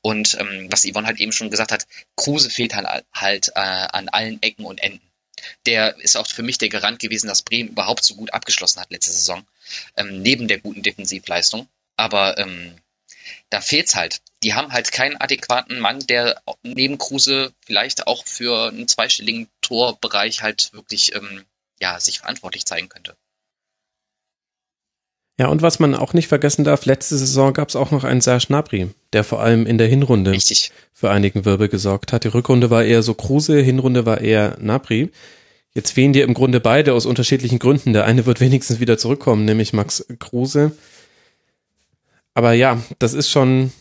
Und 0.02 0.36
ähm, 0.38 0.68
was 0.70 0.84
Yvonne 0.84 1.06
halt 1.06 1.18
eben 1.18 1.32
schon 1.32 1.50
gesagt 1.50 1.72
hat, 1.72 1.86
Kruse 2.14 2.50
fehlt 2.50 2.74
halt, 2.74 3.04
halt 3.14 3.48
äh, 3.54 3.60
an 3.60 4.08
allen 4.10 4.42
Ecken 4.42 4.64
und 4.64 4.82
Enden 4.82 5.00
der 5.66 5.96
ist 5.98 6.16
auch 6.16 6.26
für 6.26 6.42
mich 6.42 6.58
der 6.58 6.68
Garant 6.68 6.98
gewesen, 6.98 7.28
dass 7.28 7.42
Bremen 7.42 7.70
überhaupt 7.70 8.04
so 8.04 8.14
gut 8.14 8.32
abgeschlossen 8.32 8.80
hat 8.80 8.90
letzte 8.90 9.12
Saison, 9.12 9.46
ähm, 9.96 10.22
neben 10.22 10.48
der 10.48 10.58
guten 10.58 10.82
Defensivleistung. 10.82 11.68
Aber 11.96 12.38
ähm, 12.38 12.74
da 13.50 13.60
fehlt's 13.60 13.94
halt. 13.94 14.20
Die 14.42 14.54
haben 14.54 14.72
halt 14.72 14.92
keinen 14.92 15.16
adäquaten 15.16 15.80
Mann, 15.80 16.00
der 16.06 16.40
neben 16.62 16.98
Kruse 16.98 17.52
vielleicht 17.64 18.06
auch 18.06 18.24
für 18.24 18.68
einen 18.68 18.88
zweistelligen 18.88 19.48
Torbereich 19.62 20.42
halt 20.42 20.72
wirklich 20.72 21.14
ähm, 21.14 21.44
ja, 21.80 21.98
sich 22.00 22.20
verantwortlich 22.20 22.64
zeigen 22.64 22.88
könnte. 22.88 23.16
Ja, 25.38 25.46
und 25.46 25.62
was 25.62 25.78
man 25.78 25.94
auch 25.94 26.14
nicht 26.14 26.26
vergessen 26.26 26.64
darf, 26.64 26.84
letzte 26.84 27.16
Saison 27.16 27.52
gab 27.52 27.68
es 27.68 27.76
auch 27.76 27.92
noch 27.92 28.02
einen 28.02 28.20
Serge 28.20 28.46
Gnabry, 28.48 28.88
der 29.12 29.22
vor 29.22 29.40
allem 29.40 29.66
in 29.66 29.78
der 29.78 29.86
Hinrunde 29.86 30.32
Richtig. 30.32 30.72
für 30.92 31.10
einigen 31.10 31.44
Wirbel 31.44 31.68
gesorgt 31.68 32.12
hat. 32.12 32.24
Die 32.24 32.28
Rückrunde 32.28 32.70
war 32.70 32.82
eher 32.82 33.04
so 33.04 33.14
Kruse, 33.14 33.60
Hinrunde 33.60 34.04
war 34.04 34.20
eher 34.20 34.56
Gnabry. 34.58 35.12
Jetzt 35.74 35.92
fehlen 35.92 36.12
dir 36.12 36.24
im 36.24 36.34
Grunde 36.34 36.58
beide 36.58 36.92
aus 36.92 37.06
unterschiedlichen 37.06 37.60
Gründen. 37.60 37.92
Der 37.92 38.04
eine 38.04 38.26
wird 38.26 38.40
wenigstens 38.40 38.80
wieder 38.80 38.98
zurückkommen, 38.98 39.44
nämlich 39.44 39.72
Max 39.72 40.04
Kruse. 40.18 40.72
Aber 42.34 42.52
ja, 42.52 42.80
das 42.98 43.14
ist 43.14 43.30
schon 43.30 43.72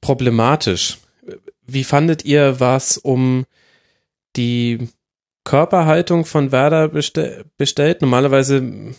problematisch. 0.00 0.98
Wie 1.66 1.84
fandet 1.84 2.24
ihr 2.24 2.60
was 2.60 2.96
um 2.96 3.44
die 4.36 4.88
Körperhaltung 5.44 6.24
von 6.24 6.52
Werder 6.52 6.88
bestell 6.88 7.44
bestellt? 7.56 8.02
Normalerweise 8.02 8.94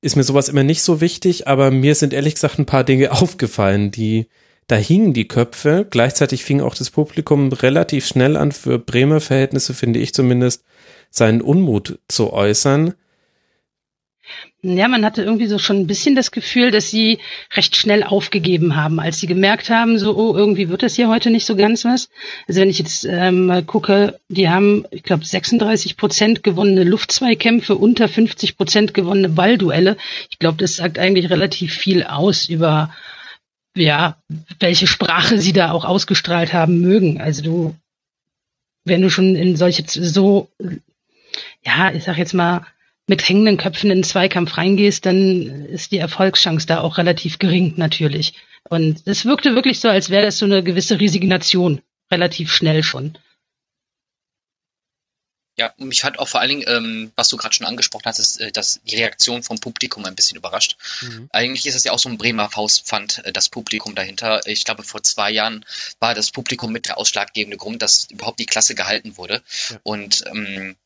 ist 0.00 0.16
mir 0.16 0.24
sowas 0.24 0.48
immer 0.48 0.64
nicht 0.64 0.82
so 0.82 1.00
wichtig, 1.00 1.48
aber 1.48 1.70
mir 1.70 1.94
sind 1.94 2.12
ehrlich 2.12 2.34
gesagt 2.34 2.58
ein 2.58 2.66
paar 2.66 2.84
Dinge 2.84 3.12
aufgefallen, 3.22 3.90
die 3.90 4.26
da 4.66 4.76
hingen 4.76 5.12
die 5.12 5.28
Köpfe. 5.28 5.86
Gleichzeitig 5.88 6.44
fing 6.44 6.60
auch 6.60 6.74
das 6.74 6.90
Publikum 6.90 7.52
relativ 7.52 8.06
schnell 8.06 8.36
an, 8.36 8.52
für 8.52 8.78
Bremer 8.78 9.20
Verhältnisse 9.20 9.74
finde 9.74 9.98
ich 10.00 10.14
zumindest, 10.14 10.64
seinen 11.10 11.42
Unmut 11.42 11.98
zu 12.08 12.32
äußern. 12.32 12.94
Ja, 14.66 14.88
man 14.88 15.04
hatte 15.04 15.22
irgendwie 15.22 15.46
so 15.46 15.58
schon 15.58 15.80
ein 15.80 15.86
bisschen 15.86 16.14
das 16.14 16.30
Gefühl, 16.30 16.70
dass 16.70 16.90
sie 16.90 17.18
recht 17.54 17.76
schnell 17.76 18.02
aufgegeben 18.02 18.76
haben, 18.76 18.98
als 18.98 19.20
sie 19.20 19.26
gemerkt 19.26 19.68
haben, 19.68 19.98
so, 19.98 20.16
oh, 20.16 20.34
irgendwie 20.34 20.70
wird 20.70 20.82
das 20.82 20.96
hier 20.96 21.08
heute 21.08 21.30
nicht 21.30 21.44
so 21.44 21.54
ganz 21.54 21.84
was. 21.84 22.08
Also 22.48 22.62
wenn 22.62 22.70
ich 22.70 22.78
jetzt 22.78 23.04
ähm, 23.04 23.44
mal 23.44 23.62
gucke, 23.62 24.18
die 24.28 24.48
haben, 24.48 24.86
ich 24.90 25.02
glaube, 25.02 25.22
36 25.22 25.98
Prozent 25.98 26.42
gewonnene 26.42 26.84
Luftzweikämpfe, 26.84 27.74
unter 27.74 28.08
50 28.08 28.56
Prozent 28.56 28.94
gewonnene 28.94 29.28
Ballduelle. 29.28 29.98
Ich 30.30 30.38
glaube, 30.38 30.56
das 30.56 30.76
sagt 30.76 30.98
eigentlich 30.98 31.28
relativ 31.28 31.74
viel 31.74 32.02
aus 32.02 32.48
über, 32.48 32.90
ja, 33.76 34.16
welche 34.60 34.86
Sprache 34.86 35.38
sie 35.38 35.52
da 35.52 35.72
auch 35.72 35.84
ausgestrahlt 35.84 36.54
haben 36.54 36.80
mögen. 36.80 37.20
Also 37.20 37.42
du, 37.42 37.74
wenn 38.86 39.02
du 39.02 39.10
schon 39.10 39.36
in 39.36 39.56
solche 39.56 39.84
so, 39.86 40.48
ja, 41.62 41.92
ich 41.92 42.04
sag 42.04 42.16
jetzt 42.16 42.32
mal, 42.32 42.66
mit 43.06 43.28
hängenden 43.28 43.56
Köpfen 43.56 43.90
in 43.90 43.98
den 43.98 44.04
Zweikampf 44.04 44.56
reingehst, 44.56 45.04
dann 45.04 45.66
ist 45.66 45.92
die 45.92 45.98
Erfolgschance 45.98 46.66
da 46.66 46.80
auch 46.80 46.98
relativ 46.98 47.38
gering 47.38 47.74
natürlich. 47.76 48.34
Und 48.68 49.02
es 49.06 49.26
wirkte 49.26 49.54
wirklich 49.54 49.80
so, 49.80 49.88
als 49.88 50.10
wäre 50.10 50.24
das 50.24 50.38
so 50.38 50.46
eine 50.46 50.62
gewisse 50.62 51.00
Resignation, 51.00 51.80
relativ 52.10 52.50
schnell 52.50 52.82
schon. 52.82 53.18
Ja, 55.56 55.72
mich 55.78 56.02
hat 56.02 56.18
auch 56.18 56.28
vor 56.28 56.40
allen 56.40 56.48
Dingen, 56.48 56.64
ähm, 56.66 57.12
was 57.14 57.28
du 57.28 57.36
gerade 57.36 57.54
schon 57.54 57.66
angesprochen 57.66 58.06
hast, 58.06 58.18
ist, 58.18 58.40
äh, 58.40 58.50
dass 58.50 58.80
die 58.84 58.96
Reaktion 58.96 59.44
vom 59.44 59.60
Publikum 59.60 60.04
ein 60.04 60.16
bisschen 60.16 60.36
überrascht. 60.36 60.76
Mhm. 61.00 61.28
Eigentlich 61.32 61.66
ist 61.66 61.76
es 61.76 61.84
ja 61.84 61.92
auch 61.92 61.98
so 61.98 62.08
ein 62.08 62.18
Bremer 62.18 62.50
Faustpfand, 62.50 63.24
äh, 63.24 63.32
das 63.32 63.48
Publikum 63.48 63.94
dahinter. 63.94 64.44
Ich 64.46 64.64
glaube, 64.64 64.82
vor 64.82 65.04
zwei 65.04 65.30
Jahren 65.30 65.64
war 66.00 66.14
das 66.14 66.32
Publikum 66.32 66.72
mit 66.72 66.86
der 66.86 66.98
ausschlaggebende 66.98 67.56
Grund, 67.56 67.82
dass 67.82 68.10
überhaupt 68.10 68.40
die 68.40 68.46
Klasse 68.46 68.74
gehalten 68.74 69.16
wurde. 69.16 69.42
Ja. 69.70 69.80
Und 69.84 70.24
ähm, 70.26 70.76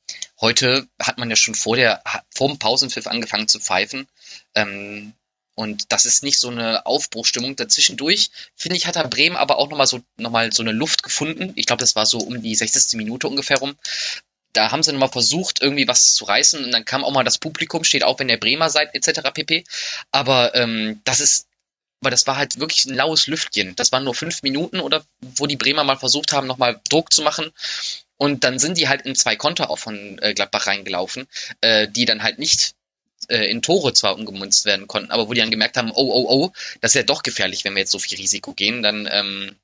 heute 0.40 0.86
hat 1.00 1.16
man 1.16 1.30
ja 1.30 1.36
schon 1.36 1.54
vor 1.54 1.76
der 1.76 2.02
vor 2.34 2.48
dem 2.48 2.58
Pausenpfiff 2.58 3.06
angefangen 3.06 3.48
zu 3.48 3.60
pfeifen. 3.60 4.06
Ähm, 4.54 5.14
und 5.54 5.90
das 5.90 6.04
ist 6.04 6.22
nicht 6.22 6.38
so 6.38 6.50
eine 6.50 6.86
Aufbruchstimmung. 6.86 7.56
Dazwischendurch, 7.56 8.30
finde 8.54 8.76
ich, 8.76 8.86
hat 8.86 8.94
er 8.94 9.08
Bremen 9.08 9.34
aber 9.34 9.58
auch 9.58 9.68
nochmal 9.68 9.88
so, 9.88 10.00
noch 10.16 10.30
mal 10.30 10.52
so 10.52 10.62
eine 10.62 10.70
Luft 10.70 11.02
gefunden. 11.02 11.52
Ich 11.56 11.66
glaube, 11.66 11.80
das 11.80 11.96
war 11.96 12.06
so 12.06 12.18
um 12.18 12.40
die 12.40 12.54
60. 12.54 12.96
Minute 12.96 13.26
ungefähr 13.26 13.58
rum 13.58 13.74
da 14.58 14.72
haben 14.72 14.82
sie 14.82 14.92
nochmal 14.92 15.08
versucht, 15.08 15.62
irgendwie 15.62 15.86
was 15.86 16.14
zu 16.14 16.24
reißen 16.24 16.64
und 16.64 16.72
dann 16.72 16.84
kam 16.84 17.04
auch 17.04 17.12
mal 17.12 17.22
das 17.22 17.38
Publikum, 17.38 17.84
steht 17.84 18.02
auch, 18.02 18.18
wenn 18.18 18.26
der 18.26 18.38
Bremer 18.38 18.70
seid, 18.70 18.92
etc. 18.92 19.30
pp. 19.32 19.64
Aber 20.10 20.52
ähm, 20.56 21.00
das 21.04 21.20
ist, 21.20 21.46
weil 22.00 22.10
das 22.10 22.26
war 22.26 22.36
halt 22.36 22.58
wirklich 22.58 22.84
ein 22.86 22.94
laues 22.94 23.28
Lüftchen. 23.28 23.76
Das 23.76 23.92
waren 23.92 24.02
nur 24.02 24.16
fünf 24.16 24.42
Minuten 24.42 24.80
oder 24.80 25.04
wo 25.20 25.46
die 25.46 25.56
Bremer 25.56 25.84
mal 25.84 25.96
versucht 25.96 26.32
haben, 26.32 26.48
nochmal 26.48 26.80
Druck 26.90 27.12
zu 27.12 27.22
machen. 27.22 27.52
Und 28.16 28.42
dann 28.42 28.58
sind 28.58 28.78
die 28.78 28.88
halt 28.88 29.02
in 29.02 29.14
zwei 29.14 29.36
Konter 29.36 29.70
auch 29.70 29.78
von 29.78 30.18
äh, 30.20 30.34
Gladbach 30.34 30.66
reingelaufen, 30.66 31.28
äh, 31.60 31.86
die 31.86 32.04
dann 32.04 32.24
halt 32.24 32.40
nicht 32.40 32.74
äh, 33.28 33.48
in 33.48 33.62
Tore 33.62 33.92
zwar 33.92 34.16
umgemünzt 34.16 34.64
werden 34.64 34.88
konnten, 34.88 35.12
aber 35.12 35.28
wo 35.28 35.34
die 35.34 35.40
dann 35.40 35.52
gemerkt 35.52 35.76
haben, 35.76 35.92
oh, 35.92 36.10
oh, 36.12 36.26
oh, 36.28 36.52
das 36.80 36.90
ist 36.90 36.96
ja 36.96 37.02
doch 37.04 37.22
gefährlich, 37.22 37.64
wenn 37.64 37.74
wir 37.74 37.80
jetzt 37.80 37.92
so 37.92 38.00
viel 38.00 38.18
Risiko 38.18 38.54
gehen, 38.54 38.82
dann 38.82 39.08
ähm, 39.10 39.54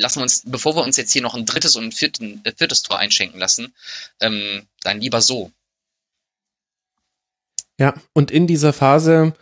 lassen 0.00 0.20
wir 0.20 0.22
uns, 0.22 0.42
bevor 0.46 0.74
wir 0.76 0.82
uns 0.82 0.96
jetzt 0.96 1.12
hier 1.12 1.22
noch 1.22 1.34
ein 1.34 1.46
drittes 1.46 1.76
und 1.76 1.84
ein 1.84 1.92
vierten, 1.92 2.40
äh, 2.44 2.52
viertes 2.56 2.82
Tor 2.82 2.98
einschenken 2.98 3.38
lassen, 3.38 3.72
ähm, 4.20 4.66
dann 4.82 5.00
lieber 5.00 5.20
so. 5.20 5.52
Ja, 7.78 7.94
und 8.12 8.30
in 8.30 8.46
dieser 8.46 8.72
Phase, 8.72 9.34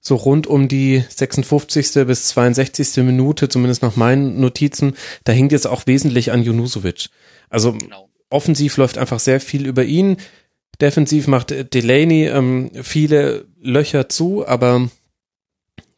so 0.00 0.16
rund 0.16 0.46
um 0.46 0.68
die 0.68 1.02
56. 1.08 2.06
bis 2.06 2.28
62. 2.28 2.98
Minute, 2.98 3.48
zumindest 3.48 3.82
nach 3.82 3.96
meinen 3.96 4.40
Notizen, 4.40 4.96
da 5.24 5.32
hängt 5.32 5.52
jetzt 5.52 5.66
auch 5.66 5.86
wesentlich 5.86 6.30
an 6.32 6.42
Junusovic. 6.42 7.08
Also 7.48 7.72
genau. 7.72 8.08
offensiv 8.28 8.76
läuft 8.76 8.98
einfach 8.98 9.20
sehr 9.20 9.40
viel 9.40 9.66
über 9.66 9.84
ihn. 9.84 10.18
Defensiv 10.80 11.26
macht 11.26 11.50
Delaney 11.74 12.26
ähm, 12.26 12.70
viele 12.82 13.46
Löcher 13.60 14.08
zu, 14.08 14.46
aber 14.46 14.90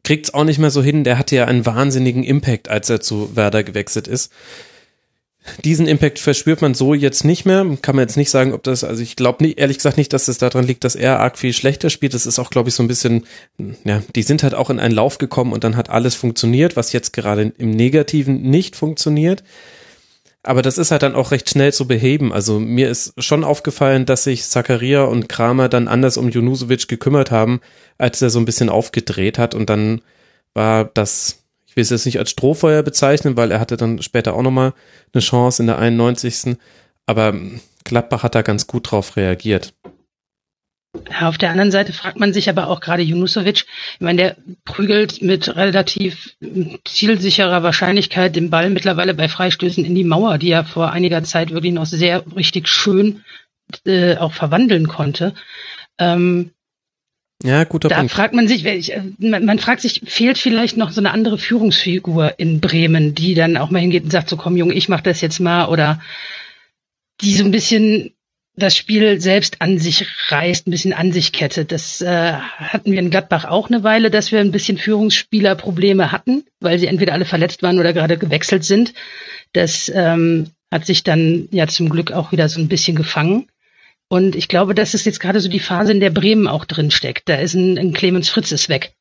kriegt's 0.08 0.32
auch 0.32 0.44
nicht 0.44 0.58
mehr 0.58 0.70
so 0.70 0.82
hin. 0.82 1.04
Der 1.04 1.18
hatte 1.18 1.36
ja 1.36 1.44
einen 1.44 1.66
wahnsinnigen 1.66 2.24
Impact, 2.24 2.70
als 2.70 2.88
er 2.88 3.02
zu 3.02 3.36
Werder 3.36 3.62
gewechselt 3.62 4.08
ist. 4.08 4.32
Diesen 5.66 5.86
Impact 5.86 6.18
verspürt 6.18 6.62
man 6.62 6.72
so 6.72 6.94
jetzt 6.94 7.24
nicht 7.24 7.44
mehr. 7.44 7.76
Kann 7.82 7.94
man 7.94 8.04
jetzt 8.04 8.16
nicht 8.16 8.30
sagen, 8.30 8.54
ob 8.54 8.62
das, 8.62 8.84
also 8.84 9.02
ich 9.02 9.16
glaube 9.16 9.46
ehrlich 9.50 9.76
gesagt 9.76 9.98
nicht, 9.98 10.14
dass 10.14 10.28
es 10.28 10.38
daran 10.38 10.66
liegt, 10.66 10.84
dass 10.84 10.96
er 10.96 11.20
arg 11.20 11.36
viel 11.36 11.52
schlechter 11.52 11.90
spielt. 11.90 12.14
Das 12.14 12.24
ist 12.24 12.38
auch, 12.38 12.48
glaube 12.48 12.70
ich, 12.70 12.74
so 12.74 12.82
ein 12.82 12.88
bisschen, 12.88 13.26
ja, 13.84 14.02
die 14.16 14.22
sind 14.22 14.42
halt 14.42 14.54
auch 14.54 14.70
in 14.70 14.80
einen 14.80 14.94
Lauf 14.94 15.18
gekommen 15.18 15.52
und 15.52 15.62
dann 15.62 15.76
hat 15.76 15.90
alles 15.90 16.14
funktioniert, 16.14 16.74
was 16.74 16.94
jetzt 16.94 17.12
gerade 17.12 17.52
im 17.58 17.70
Negativen 17.72 18.40
nicht 18.40 18.76
funktioniert. 18.76 19.44
Aber 20.48 20.62
das 20.62 20.78
ist 20.78 20.90
halt 20.90 21.02
dann 21.02 21.14
auch 21.14 21.30
recht 21.30 21.50
schnell 21.50 21.74
zu 21.74 21.86
beheben. 21.86 22.32
Also 22.32 22.58
mir 22.58 22.88
ist 22.88 23.12
schon 23.22 23.44
aufgefallen, 23.44 24.06
dass 24.06 24.24
sich 24.24 24.48
Zakaria 24.48 25.04
und 25.04 25.28
Kramer 25.28 25.68
dann 25.68 25.88
anders 25.88 26.16
um 26.16 26.30
Junusovic 26.30 26.88
gekümmert 26.88 27.30
haben, 27.30 27.60
als 27.98 28.22
er 28.22 28.30
so 28.30 28.38
ein 28.38 28.46
bisschen 28.46 28.70
aufgedreht 28.70 29.36
hat. 29.36 29.54
Und 29.54 29.68
dann 29.68 30.00
war 30.54 30.86
das, 30.86 31.44
ich 31.66 31.76
will 31.76 31.82
es 31.82 31.90
jetzt 31.90 32.06
nicht 32.06 32.18
als 32.18 32.30
Strohfeuer 32.30 32.82
bezeichnen, 32.82 33.36
weil 33.36 33.50
er 33.50 33.60
hatte 33.60 33.76
dann 33.76 34.00
später 34.00 34.32
auch 34.32 34.40
nochmal 34.40 34.72
eine 35.12 35.20
Chance 35.20 35.62
in 35.62 35.66
der 35.66 35.78
91. 35.78 36.56
Aber 37.04 37.34
Gladbach 37.84 38.22
hat 38.22 38.34
da 38.34 38.40
ganz 38.40 38.66
gut 38.66 38.90
drauf 38.90 39.16
reagiert. 39.16 39.74
Ja, 41.10 41.28
auf 41.28 41.36
der 41.36 41.50
anderen 41.50 41.70
Seite 41.70 41.92
fragt 41.92 42.18
man 42.18 42.32
sich 42.32 42.48
aber 42.48 42.68
auch 42.68 42.80
gerade 42.80 43.02
Junusovic, 43.02 43.66
ich 43.94 44.00
meine, 44.00 44.16
der 44.16 44.36
prügelt 44.64 45.20
mit 45.20 45.54
relativ 45.54 46.34
zielsicherer 46.84 47.62
Wahrscheinlichkeit 47.62 48.34
den 48.34 48.48
Ball 48.48 48.70
mittlerweile 48.70 49.12
bei 49.14 49.28
Freistößen 49.28 49.84
in 49.84 49.94
die 49.94 50.04
Mauer, 50.04 50.38
die 50.38 50.50
er 50.50 50.64
vor 50.64 50.90
einiger 50.90 51.22
Zeit 51.24 51.50
wirklich 51.50 51.74
noch 51.74 51.84
sehr 51.84 52.24
richtig 52.34 52.68
schön 52.68 53.22
äh, 53.84 54.16
auch 54.16 54.32
verwandeln 54.32 54.88
konnte. 54.88 55.34
Ähm, 55.98 56.52
ja, 57.42 57.64
guter 57.64 57.88
da 57.88 57.96
Punkt. 57.96 58.12
Da 58.12 58.16
fragt 58.16 58.34
man 58.34 58.48
sich, 58.48 58.64
man, 59.18 59.44
man 59.44 59.58
fragt 59.58 59.82
sich, 59.82 60.02
fehlt 60.06 60.38
vielleicht 60.38 60.76
noch 60.76 60.90
so 60.90 61.00
eine 61.00 61.12
andere 61.12 61.38
Führungsfigur 61.38 62.38
in 62.38 62.60
Bremen, 62.60 63.14
die 63.14 63.34
dann 63.34 63.56
auch 63.56 63.70
mal 63.70 63.80
hingeht 63.80 64.04
und 64.04 64.10
sagt, 64.10 64.28
so 64.28 64.36
komm 64.36 64.56
Junge, 64.56 64.74
ich 64.74 64.88
mach 64.88 65.02
das 65.02 65.20
jetzt 65.20 65.38
mal 65.38 65.66
oder 65.66 66.00
die 67.20 67.34
so 67.34 67.44
ein 67.44 67.50
bisschen 67.50 68.14
das 68.58 68.76
Spiel 68.76 69.20
selbst 69.20 69.60
an 69.62 69.78
sich 69.78 70.06
reißt, 70.30 70.66
ein 70.66 70.70
bisschen 70.70 70.92
an 70.92 71.12
sich 71.12 71.32
kettet. 71.32 71.72
Das 71.72 72.00
äh, 72.00 72.32
hatten 72.32 72.92
wir 72.92 72.98
in 72.98 73.10
Gladbach 73.10 73.44
auch 73.44 73.68
eine 73.68 73.82
Weile, 73.82 74.10
dass 74.10 74.32
wir 74.32 74.40
ein 74.40 74.52
bisschen 74.52 74.78
Führungsspielerprobleme 74.78 76.12
hatten, 76.12 76.44
weil 76.60 76.78
sie 76.78 76.86
entweder 76.86 77.12
alle 77.12 77.24
verletzt 77.24 77.62
waren 77.62 77.78
oder 77.78 77.92
gerade 77.92 78.18
gewechselt 78.18 78.64
sind. 78.64 78.94
Das 79.52 79.90
ähm, 79.94 80.50
hat 80.70 80.86
sich 80.86 81.02
dann 81.04 81.48
ja 81.50 81.66
zum 81.66 81.88
Glück 81.88 82.12
auch 82.12 82.32
wieder 82.32 82.48
so 82.48 82.60
ein 82.60 82.68
bisschen 82.68 82.96
gefangen. 82.96 83.48
Und 84.08 84.36
ich 84.36 84.48
glaube, 84.48 84.74
das 84.74 84.94
ist 84.94 85.06
jetzt 85.06 85.20
gerade 85.20 85.40
so 85.40 85.48
die 85.48 85.60
Phase, 85.60 85.92
in 85.92 86.00
der 86.00 86.10
Bremen 86.10 86.48
auch 86.48 86.64
drin 86.64 86.90
steckt. 86.90 87.28
Da 87.28 87.36
ist 87.36 87.54
ein, 87.54 87.78
ein 87.78 87.92
Clemens 87.92 88.28
Fritz 88.28 88.52
ist 88.52 88.68
weg. 88.68 88.92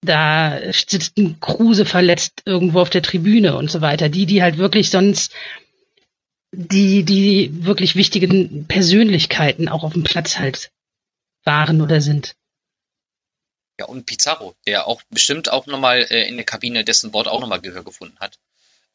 Da 0.00 0.60
sitzt 0.70 1.18
ein 1.18 1.40
Kruse 1.40 1.84
verletzt 1.84 2.42
irgendwo 2.44 2.80
auf 2.80 2.90
der 2.90 3.02
Tribüne 3.02 3.56
und 3.56 3.68
so 3.70 3.80
weiter. 3.80 4.08
Die, 4.08 4.26
die 4.26 4.42
halt 4.42 4.58
wirklich 4.58 4.90
sonst 4.90 5.34
die, 6.52 7.04
die 7.04 7.64
wirklich 7.64 7.94
wichtigen 7.94 8.66
Persönlichkeiten 8.66 9.68
auch 9.68 9.84
auf 9.84 9.92
dem 9.92 10.04
Platz 10.04 10.38
halt 10.38 10.70
waren 11.44 11.80
oder 11.80 12.00
sind. 12.00 12.34
Ja, 13.78 13.86
und 13.86 14.06
Pizarro, 14.06 14.56
der 14.66 14.86
auch 14.86 15.02
bestimmt 15.08 15.50
auch 15.50 15.66
nochmal 15.66 16.06
äh, 16.10 16.26
in 16.26 16.36
der 16.36 16.44
Kabine 16.44 16.84
dessen 16.84 17.12
Wort 17.12 17.28
auch 17.28 17.40
nochmal 17.40 17.60
Gehör 17.60 17.84
gefunden 17.84 18.18
hat. 18.18 18.38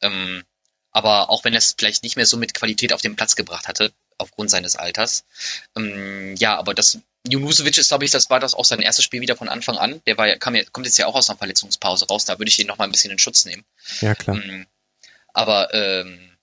Ähm, 0.02 0.44
aber 0.90 1.30
auch 1.30 1.44
wenn 1.44 1.54
er 1.54 1.58
es 1.58 1.74
vielleicht 1.76 2.02
nicht 2.02 2.16
mehr 2.16 2.26
so 2.26 2.36
mit 2.36 2.54
Qualität 2.54 2.92
auf 2.92 3.00
den 3.00 3.16
Platz 3.16 3.34
gebracht 3.34 3.66
hatte, 3.66 3.92
aufgrund 4.18 4.50
seines 4.50 4.76
Alters. 4.76 5.24
Ähm, 5.74 6.36
ja, 6.36 6.56
aber 6.56 6.74
das 6.74 6.98
Junusovic 7.26 7.78
ist, 7.78 7.88
glaube 7.88 8.04
ich, 8.04 8.10
das 8.10 8.28
war 8.30 8.40
das 8.40 8.54
auch 8.54 8.64
sein 8.64 8.80
erstes 8.80 9.04
Spiel 9.04 9.22
wieder 9.22 9.36
von 9.36 9.48
Anfang 9.48 9.78
an. 9.78 10.02
Der 10.06 10.18
war, 10.18 10.28
kam, 10.36 10.54
kommt 10.72 10.86
jetzt 10.86 10.98
ja 10.98 11.06
auch 11.06 11.14
aus 11.14 11.30
einer 11.30 11.38
Verletzungspause 11.38 12.06
raus, 12.06 12.26
da 12.26 12.38
würde 12.38 12.50
ich 12.50 12.58
ihn 12.58 12.66
nochmal 12.66 12.86
ein 12.86 12.92
bisschen 12.92 13.10
in 13.10 13.18
Schutz 13.18 13.46
nehmen. 13.46 13.64
Ja, 14.00 14.14
klar. 14.14 14.36
Ähm, 14.36 14.66
aber 15.32 15.72
ähm, 15.72 16.33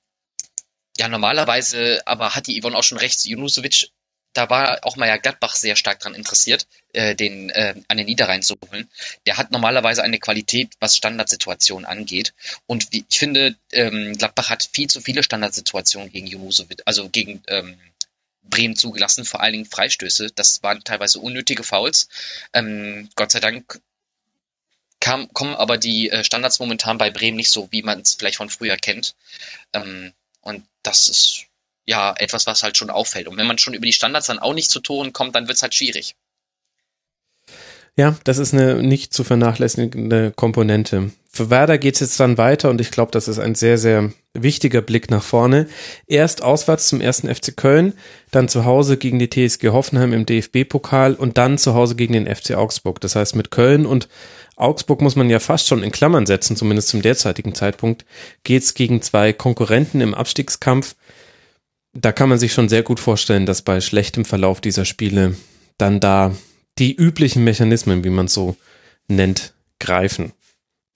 ja, 1.02 1.08
normalerweise, 1.08 2.00
aber 2.06 2.36
hat 2.36 2.46
die 2.46 2.62
Yvonne 2.62 2.78
auch 2.78 2.84
schon 2.84 3.00
recht, 3.00 3.26
Junusovic, 3.26 3.90
da 4.34 4.52
war 4.52 4.82
auch 4.84 4.98
mal 4.98 5.08
ja 5.08 5.18
Gladbach 5.18 5.56
sehr 5.56 5.76
stark 5.76 6.00
dran 6.00 6.14
interessiert, 6.14 6.68
äh, 6.94 7.16
den 7.16 7.50
äh, 7.50 7.74
an 7.88 7.98
den 7.98 8.06
Niederrhein 8.06 8.44
zu 8.44 8.56
holen. 8.70 8.88
Der 9.26 9.38
hat 9.38 9.50
normalerweise 9.50 10.04
eine 10.04 10.20
Qualität, 10.20 10.70
was 10.80 10.96
Standardsituationen 10.96 11.88
angeht. 11.88 12.36
Und 12.68 12.94
wie, 12.94 13.04
ich 13.10 13.18
finde, 13.18 13.56
ähm, 13.72 14.16
Gladbach 14.16 14.52
hat 14.52 14.70
viel 14.72 14.92
zu 14.92 15.02
viele 15.02 15.24
Standardsituationen 15.24 16.12
gegen 16.12 16.28
Junusovic, 16.28 16.84
also 16.86 17.10
gegen 17.10 17.42
ähm, 17.48 17.80
Bremen 18.44 18.76
zugelassen, 18.76 19.26
vor 19.26 19.42
allen 19.42 19.54
Dingen 19.54 19.66
Freistöße. 19.66 20.30
Das 20.36 20.62
waren 20.62 20.84
teilweise 20.84 21.18
unnötige 21.18 21.64
Fouls. 21.64 22.10
Ähm, 22.54 23.10
Gott 23.16 23.32
sei 23.32 23.40
Dank 23.40 23.82
kam, 25.00 25.34
kommen 25.34 25.56
aber 25.56 25.80
die 25.80 26.12
äh, 26.12 26.24
Standards 26.24 26.60
momentan 26.60 27.00
bei 27.00 27.10
Bremen 27.10 27.38
nicht 27.38 27.50
so, 27.50 27.70
wie 27.72 27.82
man 27.82 28.02
es 28.02 28.14
vielleicht 28.14 28.38
von 28.38 28.52
früher 28.52 28.78
kennt. 28.78 29.16
Ähm, 29.74 30.14
und 30.42 30.64
das 30.84 31.10
ist 31.10 31.46
ja 31.86 32.14
etwas, 32.18 32.48
was 32.48 32.64
halt 32.64 32.78
schon 32.78 32.90
auffällt. 32.90 33.28
Und 33.28 33.38
wenn 33.38 33.48
man 33.48 33.58
schon 33.58 33.74
über 33.74 33.86
die 33.86 33.94
Standards 33.94 34.28
dann 34.28 34.40
auch 34.40 34.54
nicht 34.54 34.70
zu 34.70 34.80
Toren 34.80 35.14
kommt, 35.14 35.36
dann 35.36 35.48
wird 35.48 35.58
es 35.58 35.64
halt 35.64 35.76
schwierig. 35.76 36.16
Ja, 37.98 38.16
das 38.24 38.38
ist 38.38 38.54
eine 38.54 38.82
nicht 38.82 39.14
zu 39.14 39.24
vernachlässigende 39.24 40.32
Komponente. 40.32 41.12
Für 41.30 41.50
Werder 41.50 41.78
geht 41.78 41.96
es 41.96 42.00
jetzt 42.00 42.20
dann 42.20 42.38
weiter 42.38 42.70
und 42.70 42.80
ich 42.80 42.92
glaube, 42.92 43.12
das 43.12 43.28
ist 43.28 43.40
ein 43.40 43.56
sehr, 43.56 43.78
sehr 43.78 44.12
wichtiger 44.34 44.82
Blick 44.82 45.10
nach 45.12 45.24
vorne. 45.24 45.68
Erst 46.08 46.42
auswärts 46.42 46.88
zum 46.88 47.02
ersten 47.02 47.34
FC 47.34 47.56
Köln, 47.56 47.94
dann 48.32 48.48
zu 48.48 48.64
Hause 48.66 48.98
gegen 48.98 49.20
die 49.20 49.30
TSG 49.30 49.70
Hoffenheim 49.70 50.14
im 50.14 50.26
DFB-Pokal 50.26 51.16
und 51.16 51.38
dann 51.38 51.58
zu 51.58 51.74
Hause 51.74 51.96
gegen 51.96 52.14
den 52.14 52.34
FC 52.34 52.52
Augsburg. 52.56 53.02
Das 53.02 53.16
heißt, 53.16 53.36
mit 53.36 53.52
Köln 53.52 53.86
und 53.86 54.08
Augsburg 54.62 55.02
muss 55.02 55.16
man 55.16 55.30
ja 55.30 55.40
fast 55.40 55.68
schon 55.68 55.84
in 55.84 55.92
Klammern 55.92 56.26
setzen, 56.26 56.56
zumindest 56.56 56.90
zum 56.90 57.02
derzeitigen 57.02 57.56
Zeitpunkt, 57.56 58.06
geht's 58.44 58.74
gegen 58.74 59.02
zwei 59.02 59.34
Konkurrenten 59.34 60.02
im 60.02 60.14
Abstiegskampf. 60.14 60.96
Da 61.94 62.12
kann 62.12 62.30
man 62.30 62.40
sich 62.40 62.54
schon 62.54 62.70
sehr 62.70 62.84
gut 62.84 63.00
vorstellen, 63.00 63.46
dass 63.46 63.64
bei 63.64 63.82
schlechtem 63.82 64.24
Verlauf 64.24 64.62
dieser 64.62 64.86
Spiele 64.86 65.36
dann 65.78 66.00
da 66.00 66.36
die 66.78 66.96
üblichen 66.96 67.44
Mechanismen, 67.44 68.04
wie 68.04 68.10
man 68.10 68.28
so 68.28 68.56
nennt, 69.08 69.54
greifen. 69.80 70.32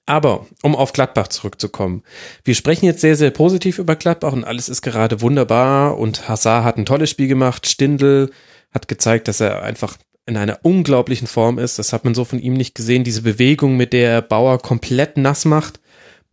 Aber 0.06 0.46
um 0.62 0.76
auf 0.76 0.94
Gladbach 0.94 1.30
zurückzukommen. 1.30 2.04
Wir 2.44 2.54
sprechen 2.54 2.86
jetzt 2.86 3.02
sehr, 3.02 3.16
sehr 3.16 3.32
positiv 3.32 3.80
über 3.80 3.96
Gladbach 3.96 4.34
und 4.34 4.44
alles 4.44 4.70
ist 4.70 4.84
gerade 4.84 5.22
wunderbar 5.22 5.98
und 5.98 6.30
Hazard 6.30 6.64
hat 6.64 6.78
ein 6.78 6.86
tolles 6.86 7.10
Spiel 7.10 7.28
gemacht. 7.28 7.68
Stindl 7.68 8.30
hat 8.72 8.88
gezeigt, 8.88 9.28
dass 9.28 9.40
er 9.40 9.64
einfach 9.64 9.98
in 10.26 10.38
einer 10.38 10.60
unglaublichen 10.64 11.28
Form 11.28 11.60
ist. 11.60 11.80
Das 11.80 11.94
hat 11.94 12.04
man 12.04 12.16
so 12.16 12.26
von 12.26 12.40
ihm 12.40 12.54
nicht 12.54 12.76
gesehen. 12.76 13.04
Diese 13.04 13.22
Bewegung, 13.22 13.78
mit 13.78 13.94
der 13.94 14.10
er 14.10 14.22
Bauer 14.22 14.60
komplett 14.60 15.18
nass 15.18 15.46
macht 15.46 15.80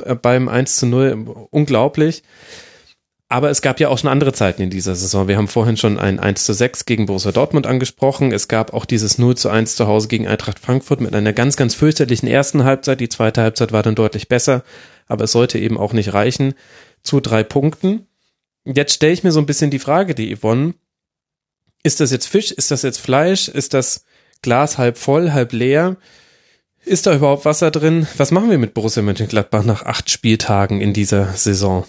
äh, 0.04 0.14
beim 0.14 0.48
1 0.48 0.76
zu 0.76 0.86
0, 0.86 1.48
unglaublich. 1.50 2.22
Aber 3.28 3.48
es 3.48 3.62
gab 3.62 3.80
ja 3.80 3.88
auch 3.88 3.96
schon 3.96 4.10
andere 4.10 4.34
Zeiten 4.34 4.60
in 4.60 4.68
dieser 4.68 4.94
Saison. 4.94 5.26
Wir 5.26 5.38
haben 5.38 5.48
vorhin 5.48 5.78
schon 5.78 5.98
ein 5.98 6.20
1 6.20 6.44
zu 6.44 6.52
6 6.52 6.84
gegen 6.84 7.06
Borussia 7.06 7.32
Dortmund 7.32 7.66
angesprochen. 7.66 8.30
Es 8.30 8.46
gab 8.46 8.74
auch 8.74 8.84
dieses 8.84 9.16
0 9.16 9.38
zu 9.38 9.48
1 9.48 9.74
zu 9.74 9.86
Hause 9.86 10.08
gegen 10.08 10.26
Eintracht 10.26 10.58
Frankfurt 10.58 11.00
mit 11.00 11.14
einer 11.14 11.32
ganz, 11.32 11.56
ganz 11.56 11.74
fürchterlichen 11.74 12.28
ersten 12.28 12.64
Halbzeit. 12.64 13.00
Die 13.00 13.08
zweite 13.08 13.40
Halbzeit 13.40 13.72
war 13.72 13.82
dann 13.82 13.94
deutlich 13.94 14.28
besser, 14.28 14.64
aber 15.06 15.24
es 15.24 15.32
sollte 15.32 15.58
eben 15.58 15.78
auch 15.78 15.94
nicht 15.94 16.12
reichen 16.12 16.52
zu 17.02 17.20
drei 17.20 17.42
Punkten. 17.42 18.06
Jetzt 18.64 18.92
stelle 18.92 19.14
ich 19.14 19.24
mir 19.24 19.32
so 19.32 19.40
ein 19.40 19.46
bisschen 19.46 19.70
die 19.70 19.78
Frage, 19.78 20.14
die 20.14 20.36
Yvonne, 20.36 20.74
ist 21.82 22.00
das 22.00 22.10
jetzt 22.10 22.26
Fisch? 22.26 22.50
Ist 22.50 22.70
das 22.70 22.82
jetzt 22.82 22.98
Fleisch? 22.98 23.48
Ist 23.48 23.74
das 23.74 24.04
Glas 24.42 24.78
halb 24.78 24.98
voll, 24.98 25.32
halb 25.32 25.52
leer? 25.52 25.96
Ist 26.84 27.06
da 27.06 27.14
überhaupt 27.14 27.44
Wasser 27.44 27.70
drin? 27.70 28.08
Was 28.16 28.32
machen 28.32 28.50
wir 28.50 28.58
mit 28.58 28.74
Borussia 28.74 29.02
Mönchengladbach 29.02 29.64
nach 29.64 29.84
acht 29.84 30.10
Spieltagen 30.10 30.80
in 30.80 30.92
dieser 30.92 31.32
Saison? 31.34 31.84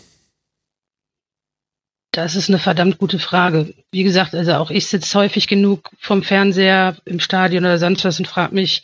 Das 2.12 2.36
ist 2.36 2.50
eine 2.50 2.60
verdammt 2.60 3.00
gute 3.00 3.18
Frage. 3.18 3.74
Wie 3.92 4.04
gesagt, 4.04 4.36
also 4.36 4.54
auch 4.54 4.70
ich 4.70 4.86
sitze 4.86 5.18
häufig 5.18 5.48
genug 5.48 5.90
vom 6.00 6.22
Fernseher 6.22 6.96
im 7.06 7.20
Stadion 7.20 7.66
oder 7.66 7.80
sonst 7.80 8.06
was 8.06 8.20
und 8.20 8.28
frage 8.28 8.54
mich, 8.54 8.84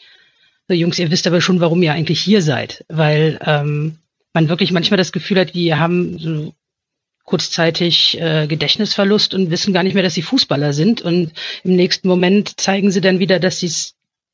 so 0.68 0.74
Jungs, 0.74 0.97
ihr 0.97 1.12
wisst 1.12 1.28
aber 1.28 1.41
schon, 1.41 1.60
warum 1.60 1.84
ihr 1.84 1.93
eigentlich 1.93 2.22
hier 2.22 2.41
seid. 2.41 2.86
Weil 2.89 3.39
ähm, 3.45 3.97
man 4.34 4.49
wirklich 4.49 4.72
manchmal 4.72 4.97
das 4.97 5.12
Gefühl 5.12 5.39
hat, 5.39 5.53
die 5.53 5.76
haben 5.76 6.18
so 6.18 6.53
kurzzeitig 7.30 8.20
äh, 8.20 8.48
Gedächtnisverlust 8.48 9.36
und 9.36 9.52
wissen 9.52 9.72
gar 9.72 9.84
nicht 9.84 9.94
mehr, 9.94 10.02
dass 10.02 10.16
sie 10.16 10.24
Fußballer 10.24 10.74
sind. 10.74 11.02
Und 11.04 11.32
im 11.64 11.76
nächsten 11.76 12.08
Moment 12.08 12.60
zeigen 12.60 12.90
sie 12.90 13.02
dann 13.02 13.20
wieder, 13.20 13.40
dass 13.40 13.60
sie 13.60 13.68
es 13.68 13.94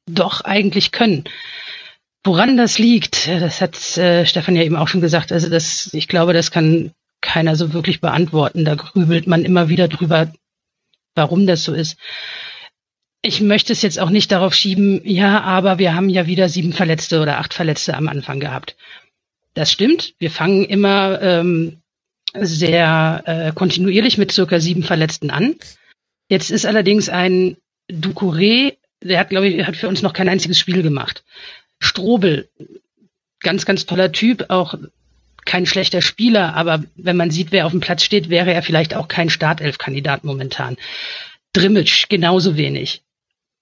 doch 0.10 0.42
eigentlich 0.42 0.94
können. 0.94 1.26
Woran 2.24 2.56
das 2.56 2.80
liegt, 2.80 3.28
das 3.28 3.60
hat 3.60 3.98
äh, 3.98 4.26
Stefan 4.26 4.56
ja 4.56 4.64
eben 4.64 4.78
auch 4.78 4.88
schon 4.88 5.02
gesagt. 5.02 5.34
Also 5.34 5.50
das, 5.50 5.94
ich 5.94 6.08
glaube, 6.08 6.32
das 6.32 6.52
kann 6.52 6.94
keiner 7.20 7.58
so 7.58 7.74
wirklich 7.74 8.00
beantworten. 8.00 8.64
Da 8.64 8.76
grübelt 8.76 9.28
man 9.28 9.44
immer 9.44 9.68
wieder 9.68 9.90
drüber, 9.90 10.32
warum 11.16 11.48
das 11.48 11.66
so 11.66 11.74
ist. 11.74 11.98
Ich 13.22 13.42
möchte 13.42 13.74
es 13.74 13.82
jetzt 13.82 14.00
auch 14.00 14.10
nicht 14.10 14.32
darauf 14.32 14.54
schieben, 14.54 15.02
ja, 15.04 15.42
aber 15.42 15.80
wir 15.80 15.96
haben 15.96 16.10
ja 16.10 16.28
wieder 16.28 16.48
sieben 16.48 16.72
Verletzte 16.72 17.22
oder 17.22 17.40
acht 17.40 17.54
Verletzte 17.54 17.96
am 17.98 18.08
Anfang 18.08 18.40
gehabt. 18.40 18.78
Das 19.54 19.70
stimmt. 19.70 20.14
Wir 20.18 20.32
fangen 20.32 20.64
immer 20.64 21.22
ähm, 21.22 21.82
sehr 22.42 23.24
äh, 23.26 23.52
kontinuierlich 23.54 24.18
mit 24.18 24.32
circa 24.32 24.60
sieben 24.60 24.84
Verletzten 24.84 25.30
an. 25.30 25.56
Jetzt 26.30 26.52
ist 26.52 26.66
allerdings 26.66 27.10
ein 27.10 27.58
Ducouré, 27.90 28.78
der 29.04 29.20
hat, 29.20 29.30
glaube 29.30 29.48
ich, 29.48 29.66
hat 29.66 29.76
für 29.76 29.88
uns 29.88 30.02
noch 30.02 30.14
kein 30.14 30.30
einziges 30.30 30.60
Spiel 30.60 30.82
gemacht. 30.82 31.24
Strobel, 31.80 32.50
ganz, 33.40 33.66
ganz 33.66 33.86
toller 33.86 34.12
Typ, 34.12 34.46
auch 34.50 34.76
kein 35.46 35.68
schlechter 35.68 36.02
Spieler, 36.02 36.56
aber 36.56 36.84
wenn 36.96 37.18
man 37.18 37.30
sieht, 37.30 37.52
wer 37.52 37.68
auf 37.68 37.72
dem 37.72 37.80
Platz 37.80 38.04
steht, 38.04 38.30
wäre 38.30 38.52
er 38.52 38.64
vielleicht 38.64 38.96
auch 38.96 39.08
kein 39.08 39.30
Startelf-Kandidat 39.30 40.24
momentan. 40.24 40.78
Drimmitsch 41.54 42.10
genauso 42.10 42.58
wenig. 42.58 43.04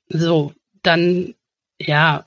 So, 0.07 0.53
dann, 0.81 1.35
ja, 1.79 2.23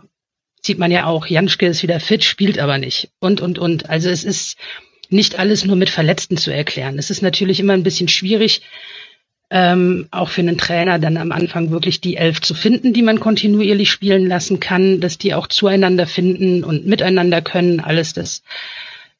sieht 0.63 0.79
man 0.79 0.91
ja 0.91 1.07
auch, 1.07 1.27
Janschke 1.27 1.67
ist 1.67 1.83
wieder 1.83 2.01
fit, 2.01 2.25
spielt 2.25 2.59
aber 2.59 2.77
nicht. 2.77 3.11
Und, 3.19 3.41
und, 3.41 3.59
und. 3.59 3.89
Also 3.89 4.11
es 4.11 4.25
ist 4.25 4.59
nicht 5.11 5.39
alles 5.39 5.65
nur 5.65 5.77
mit 5.77 5.91
Verletzten 5.91 6.37
zu 6.37 6.51
erklären. 6.51 6.99
Es 6.99 7.11
ist 7.11 7.23
natürlich 7.23 7.61
immer 7.61 7.73
ein 7.73 7.83
bisschen 7.83 8.09
schwierig, 8.09 8.63
ähm, 9.51 10.09
auch 10.11 10.29
für 10.29 10.41
einen 10.41 10.59
Trainer 10.59 10.99
dann 10.99 11.17
am 11.17 11.31
Anfang 11.31 11.71
wirklich 11.71 12.01
die 12.01 12.17
Elf 12.17 12.41
zu 12.41 12.55
finden, 12.55 12.93
die 12.93 13.03
man 13.03 13.21
kontinuierlich 13.21 13.91
spielen 13.91 14.27
lassen 14.27 14.59
kann, 14.59 15.01
dass 15.01 15.19
die 15.19 15.35
auch 15.35 15.47
zueinander 15.47 16.07
finden 16.07 16.65
und 16.65 16.87
miteinander 16.87 17.43
können. 17.43 17.81
Alles 17.81 18.13
das 18.13 18.43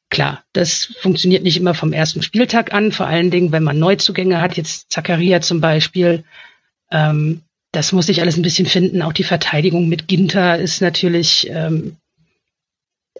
Klar, 0.09 0.43
das 0.53 0.93
funktioniert 1.01 1.43
nicht 1.43 1.57
immer 1.57 1.73
vom 1.73 1.91
ersten 1.91 2.23
Spieltag 2.23 2.73
an, 2.73 2.93
vor 2.93 3.07
allen 3.07 3.29
Dingen, 3.29 3.51
wenn 3.51 3.63
man 3.63 3.77
Neuzugänge 3.77 4.39
hat, 4.39 4.55
jetzt 4.55 4.89
Zakaria 4.89 5.41
zum 5.41 5.59
Beispiel. 5.59 6.23
Ähm, 6.91 7.41
das 7.73 7.91
muss 7.91 8.07
ich 8.07 8.21
alles 8.21 8.37
ein 8.37 8.41
bisschen 8.41 8.67
finden. 8.67 9.01
Auch 9.01 9.11
die 9.11 9.25
Verteidigung 9.25 9.89
mit 9.89 10.07
Ginter 10.07 10.57
ist 10.57 10.81
natürlich 10.81 11.49
ähm, 11.49 11.97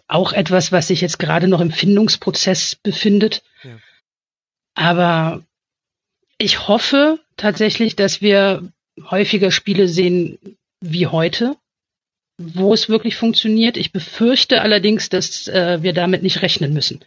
auch 0.08 0.32
etwas, 0.32 0.72
was 0.72 0.88
sich 0.88 1.02
jetzt 1.02 1.18
gerade 1.18 1.48
noch 1.48 1.60
im 1.60 1.70
Findungsprozess 1.70 2.74
befindet. 2.74 3.42
Ja. 3.62 3.78
Aber 4.74 5.44
ich 6.38 6.66
hoffe 6.66 7.20
tatsächlich, 7.36 7.94
dass 7.94 8.20
wir 8.22 8.72
häufiger 9.10 9.50
Spiele 9.50 9.86
sehen 9.86 10.38
wie 10.80 11.06
heute, 11.06 11.56
wo 12.38 12.72
es 12.72 12.88
wirklich 12.88 13.16
funktioniert. 13.16 13.76
Ich 13.76 13.92
befürchte 13.92 14.62
allerdings, 14.62 15.08
dass 15.08 15.46
äh, 15.48 15.82
wir 15.82 15.92
damit 15.92 16.22
nicht 16.22 16.42
rechnen 16.42 16.72
müssen. 16.72 17.04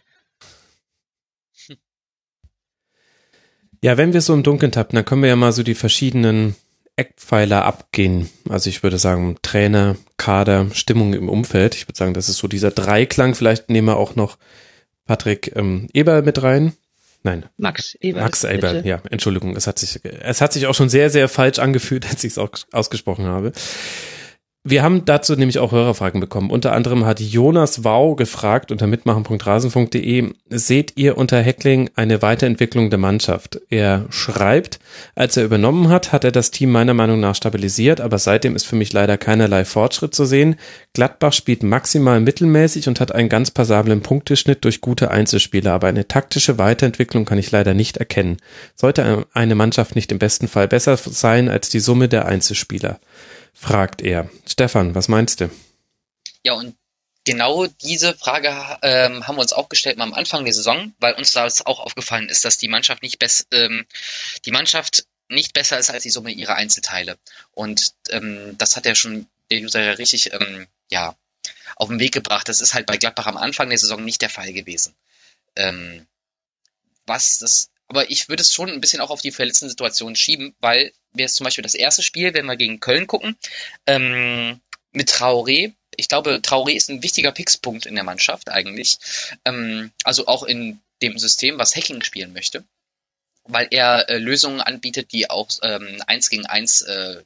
Ja, 3.84 3.96
wenn 3.96 4.12
wir 4.12 4.20
so 4.20 4.32
im 4.32 4.44
Dunkeln 4.44 4.70
tappen, 4.70 4.94
dann 4.94 5.04
können 5.04 5.22
wir 5.22 5.28
ja 5.28 5.36
mal 5.36 5.50
so 5.50 5.64
die 5.64 5.74
verschiedenen 5.74 6.54
Eckpfeiler 6.96 7.64
abgehen. 7.64 8.28
Also 8.48 8.68
ich 8.68 8.82
würde 8.82 8.98
sagen, 8.98 9.36
Trainer, 9.42 9.96
Kader, 10.16 10.66
Stimmung 10.72 11.14
im 11.14 11.28
Umfeld. 11.28 11.74
Ich 11.74 11.88
würde 11.88 11.96
sagen, 11.96 12.14
das 12.14 12.28
ist 12.28 12.38
so 12.38 12.48
dieser 12.48 12.70
Dreiklang. 12.70 13.34
Vielleicht 13.34 13.70
nehmen 13.70 13.88
wir 13.88 13.96
auch 13.96 14.14
noch 14.14 14.38
Patrick 15.06 15.52
ähm, 15.56 15.88
Eber 15.92 16.22
mit 16.22 16.42
rein. 16.42 16.74
Nein. 17.22 17.46
Max 17.56 17.96
Eber. 18.00 18.20
Max 18.20 18.44
Eber, 18.44 18.84
ja, 18.84 19.00
Entschuldigung. 19.10 19.56
Es 19.56 19.66
hat 19.66 19.78
sich, 19.78 20.00
es 20.04 20.40
hat 20.40 20.52
sich 20.52 20.66
auch 20.66 20.74
schon 20.74 20.88
sehr, 20.88 21.08
sehr 21.08 21.28
falsch 21.28 21.58
angefühlt, 21.60 22.06
als 22.10 22.24
ich 22.24 22.32
es 22.32 22.38
auch 22.38 22.50
ausgesprochen 22.72 23.26
habe. 23.26 23.52
Wir 24.64 24.84
haben 24.84 25.04
dazu 25.04 25.34
nämlich 25.34 25.58
auch 25.58 25.72
Hörerfragen 25.72 26.20
bekommen. 26.20 26.48
Unter 26.48 26.72
anderem 26.72 27.04
hat 27.04 27.18
Jonas 27.18 27.82
Wau 27.82 28.14
gefragt 28.14 28.70
unter 28.70 28.86
mitmachen.rasen.de, 28.86 30.34
seht 30.50 30.92
ihr 30.94 31.18
unter 31.18 31.42
Heckling 31.42 31.90
eine 31.96 32.22
Weiterentwicklung 32.22 32.88
der 32.88 33.00
Mannschaft? 33.00 33.60
Er 33.70 34.06
schreibt, 34.10 34.78
als 35.16 35.36
er 35.36 35.44
übernommen 35.44 35.88
hat, 35.88 36.12
hat 36.12 36.22
er 36.22 36.30
das 36.30 36.52
Team 36.52 36.70
meiner 36.70 36.94
Meinung 36.94 37.18
nach 37.18 37.34
stabilisiert, 37.34 38.00
aber 38.00 38.18
seitdem 38.18 38.54
ist 38.54 38.64
für 38.64 38.76
mich 38.76 38.92
leider 38.92 39.18
keinerlei 39.18 39.64
Fortschritt 39.64 40.14
zu 40.14 40.26
sehen. 40.26 40.54
Gladbach 40.92 41.32
spielt 41.32 41.64
maximal 41.64 42.20
mittelmäßig 42.20 42.86
und 42.86 43.00
hat 43.00 43.12
einen 43.12 43.28
ganz 43.28 43.50
passablen 43.50 44.00
Punkteschnitt 44.00 44.64
durch 44.64 44.80
gute 44.80 45.10
Einzelspieler, 45.10 45.72
aber 45.72 45.88
eine 45.88 46.06
taktische 46.06 46.58
Weiterentwicklung 46.58 47.24
kann 47.24 47.38
ich 47.38 47.50
leider 47.50 47.74
nicht 47.74 47.96
erkennen. 47.96 48.36
Sollte 48.76 49.26
eine 49.32 49.56
Mannschaft 49.56 49.96
nicht 49.96 50.12
im 50.12 50.20
besten 50.20 50.46
Fall 50.46 50.68
besser 50.68 50.96
sein 50.96 51.48
als 51.48 51.68
die 51.68 51.80
Summe 51.80 52.08
der 52.08 52.26
Einzelspieler? 52.26 53.00
Fragt 53.54 54.02
er. 54.02 54.30
Stefan, 54.46 54.94
was 54.94 55.08
meinst 55.08 55.40
du? 55.40 55.50
Ja, 56.44 56.54
und 56.54 56.76
genau 57.24 57.66
diese 57.66 58.14
Frage 58.14 58.48
ähm, 58.82 59.26
haben 59.26 59.36
wir 59.36 59.42
uns 59.42 59.52
auch 59.52 59.68
gestellt 59.68 59.96
mal 59.96 60.04
am 60.04 60.14
Anfang 60.14 60.44
der 60.44 60.54
Saison, 60.54 60.92
weil 60.98 61.14
uns 61.14 61.32
da 61.32 61.46
auch 61.64 61.80
aufgefallen 61.80 62.28
ist, 62.28 62.44
dass 62.44 62.58
die 62.58 62.68
Mannschaft 62.68 63.02
nicht 63.02 63.18
best, 63.18 63.46
ähm, 63.52 63.86
die 64.44 64.50
Mannschaft 64.50 65.06
nicht 65.28 65.54
besser 65.54 65.78
ist 65.78 65.90
als 65.90 66.02
die 66.02 66.10
Summe 66.10 66.30
ihrer 66.30 66.56
Einzelteile. 66.56 67.18
Und 67.52 67.94
ähm, 68.10 68.56
das 68.58 68.76
hat 68.76 68.86
ja 68.86 68.94
schon 68.94 69.26
der 69.50 69.60
User 69.60 69.82
ja 69.82 69.92
richtig 69.92 70.32
ähm, 70.32 70.66
ja, 70.90 71.16
auf 71.76 71.88
den 71.88 72.00
Weg 72.00 72.12
gebracht. 72.12 72.48
Das 72.48 72.60
ist 72.60 72.74
halt 72.74 72.86
bei 72.86 72.96
Gladbach 72.96 73.26
am 73.26 73.36
Anfang 73.36 73.68
der 73.68 73.78
Saison 73.78 74.04
nicht 74.04 74.22
der 74.22 74.30
Fall 74.30 74.52
gewesen. 74.52 74.94
Ähm, 75.56 76.06
was 77.06 77.38
das 77.38 77.70
aber 77.92 78.10
ich 78.10 78.30
würde 78.30 78.40
es 78.40 78.54
schon 78.54 78.70
ein 78.70 78.80
bisschen 78.80 79.02
auch 79.02 79.10
auf 79.10 79.20
die 79.20 79.32
verletzten 79.32 79.68
Situationen 79.68 80.16
schieben, 80.16 80.54
weil 80.60 80.92
wir 81.12 81.24
jetzt 81.24 81.36
zum 81.36 81.44
Beispiel 81.44 81.62
das 81.62 81.74
erste 81.74 82.00
Spiel, 82.00 82.32
wenn 82.32 82.46
wir 82.46 82.56
gegen 82.56 82.80
Köln 82.80 83.06
gucken, 83.06 83.36
ähm, 83.86 84.62
mit 84.92 85.10
Traoré, 85.10 85.74
ich 85.94 86.08
glaube, 86.08 86.40
Traoré 86.42 86.72
ist 86.72 86.88
ein 86.88 87.02
wichtiger 87.02 87.32
Pixpunkt 87.32 87.84
in 87.84 87.94
der 87.94 88.04
Mannschaft 88.04 88.48
eigentlich. 88.48 88.98
Ähm, 89.44 89.90
also 90.04 90.26
auch 90.26 90.42
in 90.42 90.80
dem 91.02 91.18
System, 91.18 91.58
was 91.58 91.76
Hacking 91.76 92.02
spielen 92.02 92.32
möchte. 92.32 92.64
Weil 93.44 93.68
er 93.70 94.08
äh, 94.08 94.16
Lösungen 94.16 94.62
anbietet, 94.62 95.12
die 95.12 95.28
auch 95.28 95.50
ähm, 95.60 96.00
1 96.06 96.30
gegen 96.30 96.46
1 96.46 96.82
äh, 96.82 97.22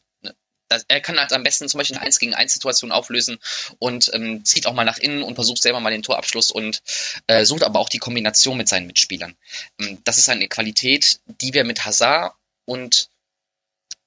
er 0.89 1.01
kann 1.01 1.19
halt 1.19 1.33
am 1.33 1.43
besten 1.43 1.69
zum 1.69 1.79
Beispiel 1.79 1.97
eine 1.97 2.07
1 2.07 2.19
gegen 2.19 2.35
1 2.35 2.53
Situation 2.53 2.93
auflösen 2.93 3.39
und 3.79 4.11
ähm, 4.15 4.45
zieht 4.45 4.67
auch 4.67 4.75
mal 4.75 4.85
nach 4.85 4.99
innen 4.99 5.23
und 5.23 5.35
versucht 5.35 5.63
selber 5.63 5.81
mal 5.81 5.91
den 5.91 6.03
Torabschluss 6.03 6.51
und 6.51 6.83
äh, 7.27 7.45
sucht 7.45 7.63
aber 7.63 7.81
auch 7.81 7.89
die 7.89 7.99
Kombination 7.99 8.57
mit 8.57 8.69
seinen 8.69 8.87
Mitspielern. 8.87 9.37
Ähm, 9.81 9.99
das 10.05 10.19
ist 10.19 10.29
eine 10.29 10.49
Qualität, 10.49 11.21
die 11.27 11.55
wir 11.55 11.65
mit 11.65 11.85
Hazard 11.85 12.35
und 12.65 13.09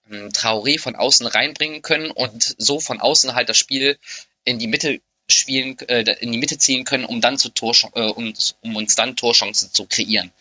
ähm, 0.09 0.29
Traoré 0.29 0.79
von 0.79 0.95
außen 0.95 1.27
reinbringen 1.27 1.81
können 1.81 2.11
und 2.11 2.55
so 2.57 2.79
von 2.79 2.99
außen 2.99 3.35
halt 3.35 3.49
das 3.49 3.57
Spiel 3.57 3.97
in 4.43 4.59
die 4.59 4.67
Mitte 4.67 5.01
spielen, 5.31 5.77
äh, 5.87 6.01
in 6.21 6.31
die 6.31 6.37
Mitte 6.37 6.57
ziehen 6.57 6.85
können, 6.85 7.05
um 7.05 7.21
dann 7.21 7.37
zu 7.37 7.49
Tor, 7.49 7.75
äh, 7.93 8.01
um, 8.01 8.33
um 8.61 8.75
uns 8.75 8.95
dann 8.95 9.15
Torchancen 9.15 9.71
zu 9.71 9.85
kreieren. 9.85 10.31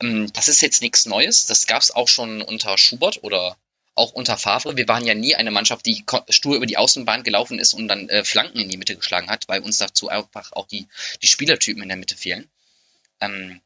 Ähm, 0.00 0.32
das 0.32 0.48
ist 0.48 0.60
jetzt 0.60 0.82
nichts 0.82 1.06
Neues. 1.06 1.46
Das 1.46 1.66
gab 1.66 1.82
es 1.82 1.90
auch 1.90 2.08
schon 2.08 2.42
unter 2.42 2.78
Schubert 2.78 3.22
oder 3.24 3.56
auch 3.96 4.12
unter 4.12 4.36
Favre. 4.36 4.76
Wir 4.76 4.86
waren 4.88 5.04
ja 5.04 5.14
nie 5.14 5.34
eine 5.34 5.50
Mannschaft, 5.50 5.86
die 5.86 6.04
stur 6.28 6.54
über 6.54 6.66
die 6.66 6.76
Außenbahn 6.76 7.24
gelaufen 7.24 7.58
ist 7.58 7.74
und 7.74 7.88
dann 7.88 8.08
äh, 8.08 8.24
Flanken 8.24 8.60
in 8.60 8.68
die 8.68 8.76
Mitte 8.76 8.94
geschlagen 8.94 9.28
hat, 9.28 9.48
weil 9.48 9.62
uns 9.62 9.78
dazu 9.78 10.08
einfach 10.08 10.52
auch 10.52 10.68
die, 10.68 10.86
die 11.22 11.26
Spielertypen 11.26 11.82
in 11.82 11.88
der 11.88 11.98
Mitte 11.98 12.16
fehlen. 12.16 12.48
Ähm, 13.20 13.60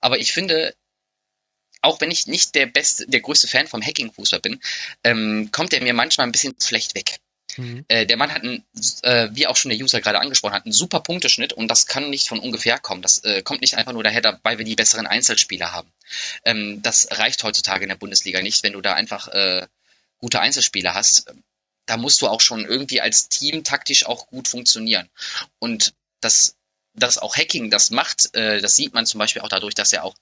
aber 0.00 0.18
ich 0.18 0.32
finde, 0.32 0.74
auch 1.82 2.00
wenn 2.00 2.10
ich 2.10 2.26
nicht 2.26 2.54
der 2.54 2.66
beste, 2.66 3.06
der 3.06 3.20
größte 3.20 3.48
Fan 3.48 3.68
vom 3.68 3.82
Hacking-Fußball 3.82 4.40
bin, 4.40 4.60
ähm, 5.04 5.50
kommt 5.52 5.72
er 5.72 5.82
mir 5.82 5.94
manchmal 5.94 6.26
ein 6.26 6.32
bisschen 6.32 6.56
schlecht 6.60 6.94
weg. 6.94 7.20
Mhm. 7.56 7.84
Äh, 7.88 8.06
der 8.06 8.16
Mann 8.16 8.32
hat, 8.32 8.42
einen, 8.42 8.64
äh, 9.02 9.28
wie 9.32 9.46
auch 9.46 9.56
schon 9.56 9.70
der 9.70 9.80
User 9.80 10.00
gerade 10.00 10.20
angesprochen 10.20 10.54
hat, 10.54 10.64
einen 10.64 10.72
super 10.72 11.00
Punkteschnitt 11.00 11.52
und 11.52 11.68
das 11.68 11.86
kann 11.86 12.10
nicht 12.10 12.28
von 12.28 12.38
ungefähr 12.38 12.78
kommen. 12.78 13.02
Das 13.02 13.24
äh, 13.24 13.42
kommt 13.42 13.60
nicht 13.60 13.76
einfach 13.76 13.92
nur 13.92 14.02
daher, 14.02 14.40
weil 14.42 14.58
wir 14.58 14.64
die 14.64 14.74
besseren 14.74 15.06
Einzelspieler 15.06 15.72
haben. 15.72 15.90
Ähm, 16.44 16.82
das 16.82 17.08
reicht 17.12 17.42
heutzutage 17.44 17.84
in 17.84 17.88
der 17.88 17.96
Bundesliga 17.96 18.42
nicht, 18.42 18.62
wenn 18.62 18.72
du 18.72 18.80
da 18.80 18.94
einfach 18.94 19.28
äh, 19.28 19.66
gute 20.18 20.40
Einzelspieler 20.40 20.94
hast. 20.94 21.32
Da 21.86 21.96
musst 21.96 22.20
du 22.20 22.28
auch 22.28 22.40
schon 22.40 22.64
irgendwie 22.64 23.00
als 23.00 23.28
Team 23.28 23.62
taktisch 23.62 24.06
auch 24.06 24.26
gut 24.26 24.48
funktionieren. 24.48 25.08
Und 25.58 25.94
das, 26.20 26.56
das 26.94 27.18
auch 27.18 27.36
Hacking 27.36 27.70
das 27.70 27.90
macht, 27.90 28.34
äh, 28.34 28.60
das 28.60 28.76
sieht 28.76 28.92
man 28.92 29.06
zum 29.06 29.18
Beispiel 29.18 29.42
auch 29.42 29.48
dadurch, 29.48 29.74
dass 29.74 29.92
er 29.92 30.04
auch 30.04 30.14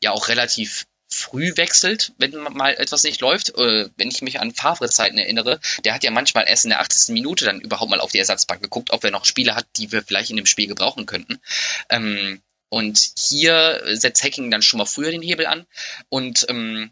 ja 0.00 0.12
auch 0.12 0.28
relativ 0.28 0.86
früh 1.10 1.56
wechselt, 1.56 2.12
wenn 2.18 2.32
mal 2.32 2.74
etwas 2.74 3.02
nicht 3.04 3.20
läuft. 3.20 3.50
Äh, 3.56 3.88
wenn 3.96 4.08
ich 4.08 4.22
mich 4.22 4.40
an 4.40 4.54
Favre-Zeiten 4.54 5.18
erinnere, 5.18 5.60
der 5.84 5.94
hat 5.94 6.04
ja 6.04 6.10
manchmal 6.10 6.46
erst 6.48 6.64
in 6.64 6.70
der 6.70 6.80
80. 6.80 7.12
Minute 7.14 7.44
dann 7.44 7.60
überhaupt 7.60 7.90
mal 7.90 8.00
auf 8.00 8.12
die 8.12 8.18
Ersatzbank 8.18 8.62
geguckt, 8.62 8.90
ob 8.92 9.04
er 9.04 9.10
noch 9.10 9.24
Spieler 9.24 9.56
hat, 9.56 9.66
die 9.76 9.90
wir 9.92 10.02
vielleicht 10.02 10.30
in 10.30 10.36
dem 10.36 10.46
Spiel 10.46 10.66
gebrauchen 10.66 11.06
könnten. 11.06 11.40
Ähm, 11.88 12.42
Und 12.70 12.98
hier 13.16 13.80
setzt 13.94 14.22
Hacking 14.22 14.50
dann 14.50 14.62
schon 14.62 14.78
mal 14.78 14.84
früher 14.84 15.10
den 15.10 15.22
Hebel 15.22 15.46
an 15.46 15.66
und 16.10 16.44
ähm, 16.50 16.90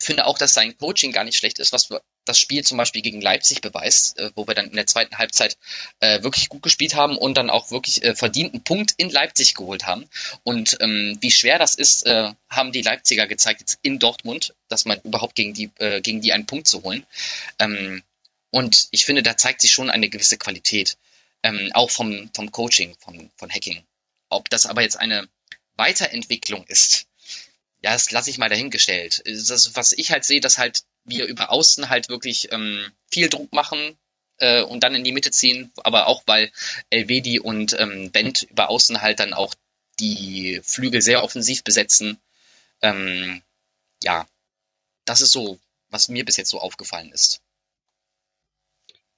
finde 0.00 0.24
auch, 0.26 0.38
dass 0.38 0.54
sein 0.54 0.76
Coaching 0.78 1.12
gar 1.12 1.24
nicht 1.24 1.36
schlecht 1.36 1.58
ist, 1.58 1.72
was 1.72 1.90
das 2.26 2.38
Spiel 2.38 2.62
zum 2.64 2.76
Beispiel 2.76 3.02
gegen 3.02 3.20
Leipzig 3.20 3.60
beweist, 3.62 4.18
äh, 4.18 4.30
wo 4.34 4.46
wir 4.46 4.54
dann 4.54 4.68
in 4.68 4.76
der 4.76 4.86
zweiten 4.86 5.16
Halbzeit 5.16 5.56
äh, 6.00 6.22
wirklich 6.22 6.48
gut 6.48 6.62
gespielt 6.62 6.94
haben 6.94 7.16
und 7.16 7.36
dann 7.36 7.48
auch 7.48 7.70
wirklich 7.70 8.02
äh, 8.02 8.14
verdienten 8.14 8.62
Punkt 8.62 8.94
in 8.98 9.10
Leipzig 9.10 9.54
geholt 9.54 9.86
haben. 9.86 10.08
Und 10.42 10.76
ähm, 10.80 11.16
wie 11.20 11.30
schwer 11.30 11.58
das 11.58 11.74
ist, 11.74 12.04
äh, 12.06 12.32
haben 12.50 12.72
die 12.72 12.82
Leipziger 12.82 13.26
gezeigt 13.26 13.60
jetzt 13.60 13.78
in 13.82 13.98
Dortmund, 13.98 14.54
dass 14.68 14.84
man 14.84 15.00
überhaupt 15.02 15.34
gegen 15.34 15.54
die 15.54 15.70
äh, 15.78 16.00
gegen 16.00 16.20
die 16.20 16.32
einen 16.32 16.46
Punkt 16.46 16.68
zu 16.68 16.82
holen. 16.82 17.06
Ähm, 17.58 18.02
und 18.50 18.88
ich 18.90 19.04
finde, 19.04 19.22
da 19.22 19.36
zeigt 19.36 19.60
sich 19.60 19.72
schon 19.72 19.90
eine 19.90 20.08
gewisse 20.08 20.36
Qualität, 20.36 20.96
ähm, 21.42 21.70
auch 21.72 21.90
vom 21.90 22.30
vom 22.34 22.50
Coaching, 22.50 22.96
vom 22.98 23.30
von 23.36 23.50
Hacking. 23.50 23.82
Ob 24.28 24.50
das 24.50 24.66
aber 24.66 24.82
jetzt 24.82 24.98
eine 24.98 25.28
Weiterentwicklung 25.76 26.64
ist, 26.66 27.06
ja, 27.82 27.92
das 27.92 28.10
lasse 28.10 28.30
ich 28.30 28.38
mal 28.38 28.48
dahingestellt. 28.48 29.22
Das, 29.26 29.76
was 29.76 29.92
ich 29.92 30.10
halt 30.10 30.24
sehe, 30.24 30.40
dass 30.40 30.58
halt 30.58 30.82
wir 31.06 31.26
über 31.26 31.50
Außen 31.50 31.88
halt 31.88 32.08
wirklich 32.08 32.52
ähm, 32.52 32.84
viel 33.10 33.28
Druck 33.28 33.52
machen 33.52 33.96
äh, 34.38 34.62
und 34.62 34.82
dann 34.82 34.94
in 34.94 35.04
die 35.04 35.12
Mitte 35.12 35.30
ziehen, 35.30 35.72
aber 35.76 36.06
auch 36.06 36.22
weil 36.26 36.50
Elvedi 36.90 37.38
und 37.38 37.78
ähm, 37.78 38.10
Bent 38.10 38.44
über 38.44 38.70
Außen 38.70 39.00
halt 39.02 39.20
dann 39.20 39.32
auch 39.32 39.54
die 39.98 40.60
Flügel 40.62 41.00
sehr 41.00 41.22
offensiv 41.22 41.64
besetzen. 41.64 42.18
Ähm, 42.82 43.42
ja, 44.02 44.26
das 45.04 45.20
ist 45.20 45.32
so, 45.32 45.58
was 45.88 46.08
mir 46.08 46.24
bis 46.24 46.36
jetzt 46.36 46.50
so 46.50 46.60
aufgefallen 46.60 47.10
ist. 47.12 47.40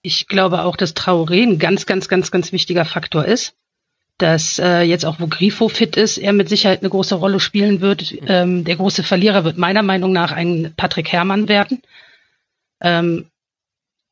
Ich 0.02 0.28
glaube 0.28 0.62
auch, 0.62 0.76
dass 0.76 0.94
Traoré 0.94 1.42
ein 1.42 1.58
ganz, 1.58 1.84
ganz, 1.84 2.08
ganz, 2.08 2.30
ganz 2.30 2.52
wichtiger 2.52 2.84
Faktor 2.84 3.24
ist 3.24 3.54
dass 4.18 4.58
äh, 4.58 4.82
jetzt 4.82 5.04
auch, 5.06 5.20
wo 5.20 5.28
Grifo 5.28 5.68
fit 5.68 5.96
ist, 5.96 6.18
er 6.18 6.32
mit 6.32 6.48
Sicherheit 6.48 6.80
eine 6.80 6.90
große 6.90 7.14
Rolle 7.14 7.38
spielen 7.38 7.80
wird. 7.80 8.14
Ähm, 8.26 8.64
der 8.64 8.76
große 8.76 9.04
Verlierer 9.04 9.44
wird 9.44 9.58
meiner 9.58 9.82
Meinung 9.82 10.12
nach 10.12 10.32
ein 10.32 10.74
Patrick 10.76 11.12
Herrmann 11.12 11.48
werden. 11.48 11.80
Ähm, 12.80 13.30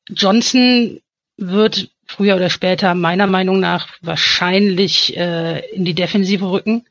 Johnson 0.08 1.00
wird 1.36 1.90
früher 2.06 2.36
oder 2.36 2.50
später 2.50 2.94
meiner 2.94 3.26
Meinung 3.26 3.58
nach 3.58 3.88
wahrscheinlich 4.00 5.16
äh, 5.16 5.68
in 5.70 5.84
die 5.84 5.94
Defensive 5.94 6.48
rücken. 6.50 6.86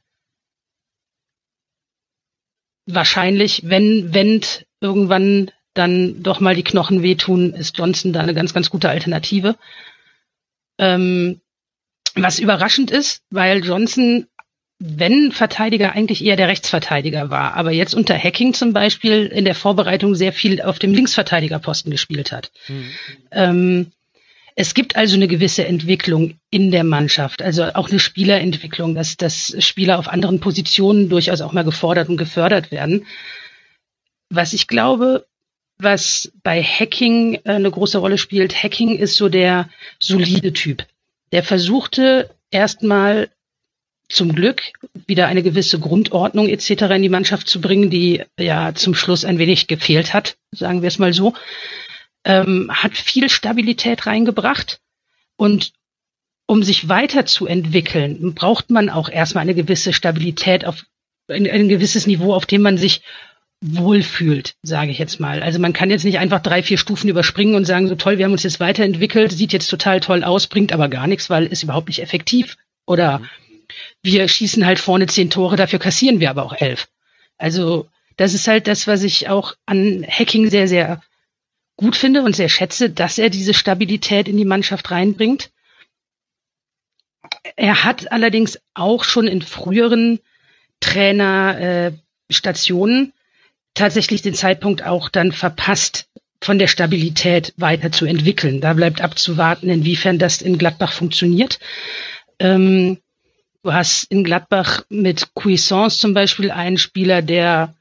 Wahrscheinlich, 2.85 3.61
wenn 3.65 4.13
Wendt 4.13 4.67
irgendwann 4.81 5.51
dann 5.73 6.21
doch 6.21 6.41
mal 6.41 6.55
die 6.55 6.63
Knochen 6.63 7.01
wehtun, 7.01 7.53
ist 7.53 7.77
Johnson 7.77 8.13
da 8.13 8.19
eine 8.19 8.33
ganz, 8.33 8.53
ganz 8.53 8.69
gute 8.69 8.89
Alternative. 8.89 9.55
Ähm, 10.77 11.41
was 12.15 12.39
überraschend 12.39 12.91
ist, 12.91 13.21
weil 13.29 13.63
Johnson, 13.63 14.27
wenn 14.79 15.31
Verteidiger, 15.31 15.93
eigentlich 15.93 16.23
eher 16.23 16.35
der 16.35 16.47
Rechtsverteidiger 16.47 17.29
war, 17.29 17.55
aber 17.55 17.71
jetzt 17.71 17.93
unter 17.93 18.17
Hacking 18.17 18.53
zum 18.53 18.73
Beispiel 18.73 19.25
in 19.25 19.45
der 19.45 19.55
Vorbereitung 19.55 20.15
sehr 20.15 20.33
viel 20.33 20.61
auf 20.61 20.79
dem 20.79 20.93
Linksverteidigerposten 20.93 21.91
gespielt 21.91 22.31
hat. 22.31 22.51
Mhm. 22.67 22.91
Ähm, 23.31 23.91
es 24.55 24.73
gibt 24.73 24.95
also 24.95 25.15
eine 25.15 25.27
gewisse 25.27 25.65
Entwicklung 25.65 26.35
in 26.49 26.71
der 26.71 26.85
Mannschaft, 26.85 27.41
also 27.41 27.65
auch 27.73 27.89
eine 27.89 27.99
Spielerentwicklung, 27.99 28.95
dass, 28.95 29.17
dass 29.17 29.53
Spieler 29.59 29.99
auf 29.99 30.07
anderen 30.07 30.39
Positionen 30.39 31.09
durchaus 31.09 31.41
auch 31.41 31.51
mal 31.51 31.65
gefordert 31.65 32.07
und 32.07 32.15
gefördert 32.15 32.71
werden. 32.71 33.05
Was 34.29 34.53
ich 34.53 34.67
glaube, 34.67 35.25
was 35.77 36.31
bei 36.41 36.63
Hacking 36.63 37.35
äh, 37.43 37.51
eine 37.51 37.69
große 37.69 37.97
Rolle 37.97 38.17
spielt, 38.17 38.63
Hacking 38.63 38.97
ist 38.97 39.17
so 39.17 39.27
der 39.27 39.69
solide 39.99 40.53
Typ 40.53 40.85
der 41.31 41.43
versuchte 41.43 42.29
erstmal 42.51 43.29
zum 44.07 44.33
Glück 44.33 44.61
wieder 45.07 45.27
eine 45.27 45.41
gewisse 45.41 45.79
Grundordnung 45.79 46.47
etc. 46.47 46.69
in 46.95 47.01
die 47.01 47.09
Mannschaft 47.09 47.47
zu 47.47 47.59
bringen, 47.59 47.89
die 47.89 48.23
ja 48.39 48.73
zum 48.75 48.93
Schluss 48.93 49.25
ein 49.25 49.39
wenig 49.39 49.67
gefehlt 49.67 50.13
hat, 50.13 50.37
sagen 50.51 50.81
wir 50.81 50.87
es 50.87 50.99
mal 50.99 51.13
so, 51.13 51.33
ähm, 52.23 52.69
hat 52.71 52.95
viel 52.97 53.29
Stabilität 53.29 54.05
reingebracht 54.05 54.79
und 55.37 55.73
um 56.47 56.61
sich 56.61 56.87
weiterzuentwickeln, 56.87 58.35
braucht 58.35 58.69
man 58.69 58.89
auch 58.89 59.09
erstmal 59.09 59.41
eine 59.41 59.55
gewisse 59.55 59.93
Stabilität 59.93 60.65
auf 60.65 60.83
ein, 61.27 61.49
ein 61.49 61.69
gewisses 61.69 62.05
Niveau, 62.05 62.33
auf 62.33 62.45
dem 62.45 62.61
man 62.61 62.77
sich 62.77 63.01
wohlfühlt, 63.61 64.55
sage 64.61 64.91
ich 64.91 64.99
jetzt 64.99 65.19
mal. 65.19 65.41
Also 65.41 65.59
man 65.59 65.73
kann 65.73 65.89
jetzt 65.89 66.03
nicht 66.03 66.19
einfach 66.19 66.41
drei, 66.41 66.61
vier 66.61 66.77
Stufen 66.77 67.09
überspringen 67.09 67.55
und 67.55 67.65
sagen, 67.65 67.87
so 67.87 67.95
toll, 67.95 68.17
wir 68.17 68.25
haben 68.25 68.31
uns 68.31 68.43
jetzt 68.43 68.59
weiterentwickelt, 68.59 69.31
sieht 69.31 69.53
jetzt 69.53 69.69
total 69.69 69.99
toll 69.99 70.23
aus, 70.23 70.47
bringt 70.47 70.71
aber 70.71 70.89
gar 70.89 71.07
nichts, 71.07 71.29
weil 71.29 71.45
ist 71.45 71.63
überhaupt 71.63 71.87
nicht 71.87 72.01
effektiv. 72.01 72.57
Oder 72.85 73.21
wir 74.03 74.27
schießen 74.27 74.65
halt 74.65 74.79
vorne 74.79 75.07
zehn 75.07 75.29
Tore, 75.29 75.55
dafür 75.55 75.79
kassieren 75.79 76.19
wir 76.19 76.29
aber 76.29 76.43
auch 76.43 76.53
elf. 76.53 76.87
Also 77.37 77.87
das 78.17 78.33
ist 78.33 78.47
halt 78.47 78.67
das, 78.67 78.87
was 78.87 79.03
ich 79.03 79.29
auch 79.29 79.55
an 79.65 80.05
Hacking 80.07 80.49
sehr, 80.49 80.67
sehr 80.67 81.01
gut 81.77 81.95
finde 81.95 82.21
und 82.21 82.35
sehr 82.35 82.49
schätze, 82.49 82.89
dass 82.89 83.17
er 83.17 83.29
diese 83.29 83.53
Stabilität 83.53 84.27
in 84.27 84.37
die 84.37 84.45
Mannschaft 84.45 84.91
reinbringt. 84.91 85.51
Er 87.55 87.83
hat 87.83 88.11
allerdings 88.11 88.59
auch 88.73 89.03
schon 89.03 89.27
in 89.27 89.41
früheren 89.41 90.19
Trainerstationen 90.79 93.09
äh, 93.09 93.11
tatsächlich 93.75 94.23
den 94.23 94.33
Zeitpunkt 94.33 94.83
auch 94.83 95.09
dann 95.09 95.31
verpasst, 95.31 96.07
von 96.41 96.59
der 96.59 96.67
Stabilität 96.67 97.53
weiterzuentwickeln. 97.57 98.61
Da 98.61 98.73
bleibt 98.73 99.01
abzuwarten, 99.01 99.69
inwiefern 99.69 100.19
das 100.19 100.41
in 100.41 100.57
Gladbach 100.57 100.93
funktioniert. 100.93 101.59
Ähm, 102.39 102.99
du 103.63 103.73
hast 103.73 104.11
in 104.11 104.23
Gladbach 104.23 104.83
mit 104.89 105.33
Cuisance 105.33 105.97
zum 105.97 106.13
Beispiel 106.13 106.51
einen 106.51 106.77
Spieler, 106.77 107.21
der 107.21 107.73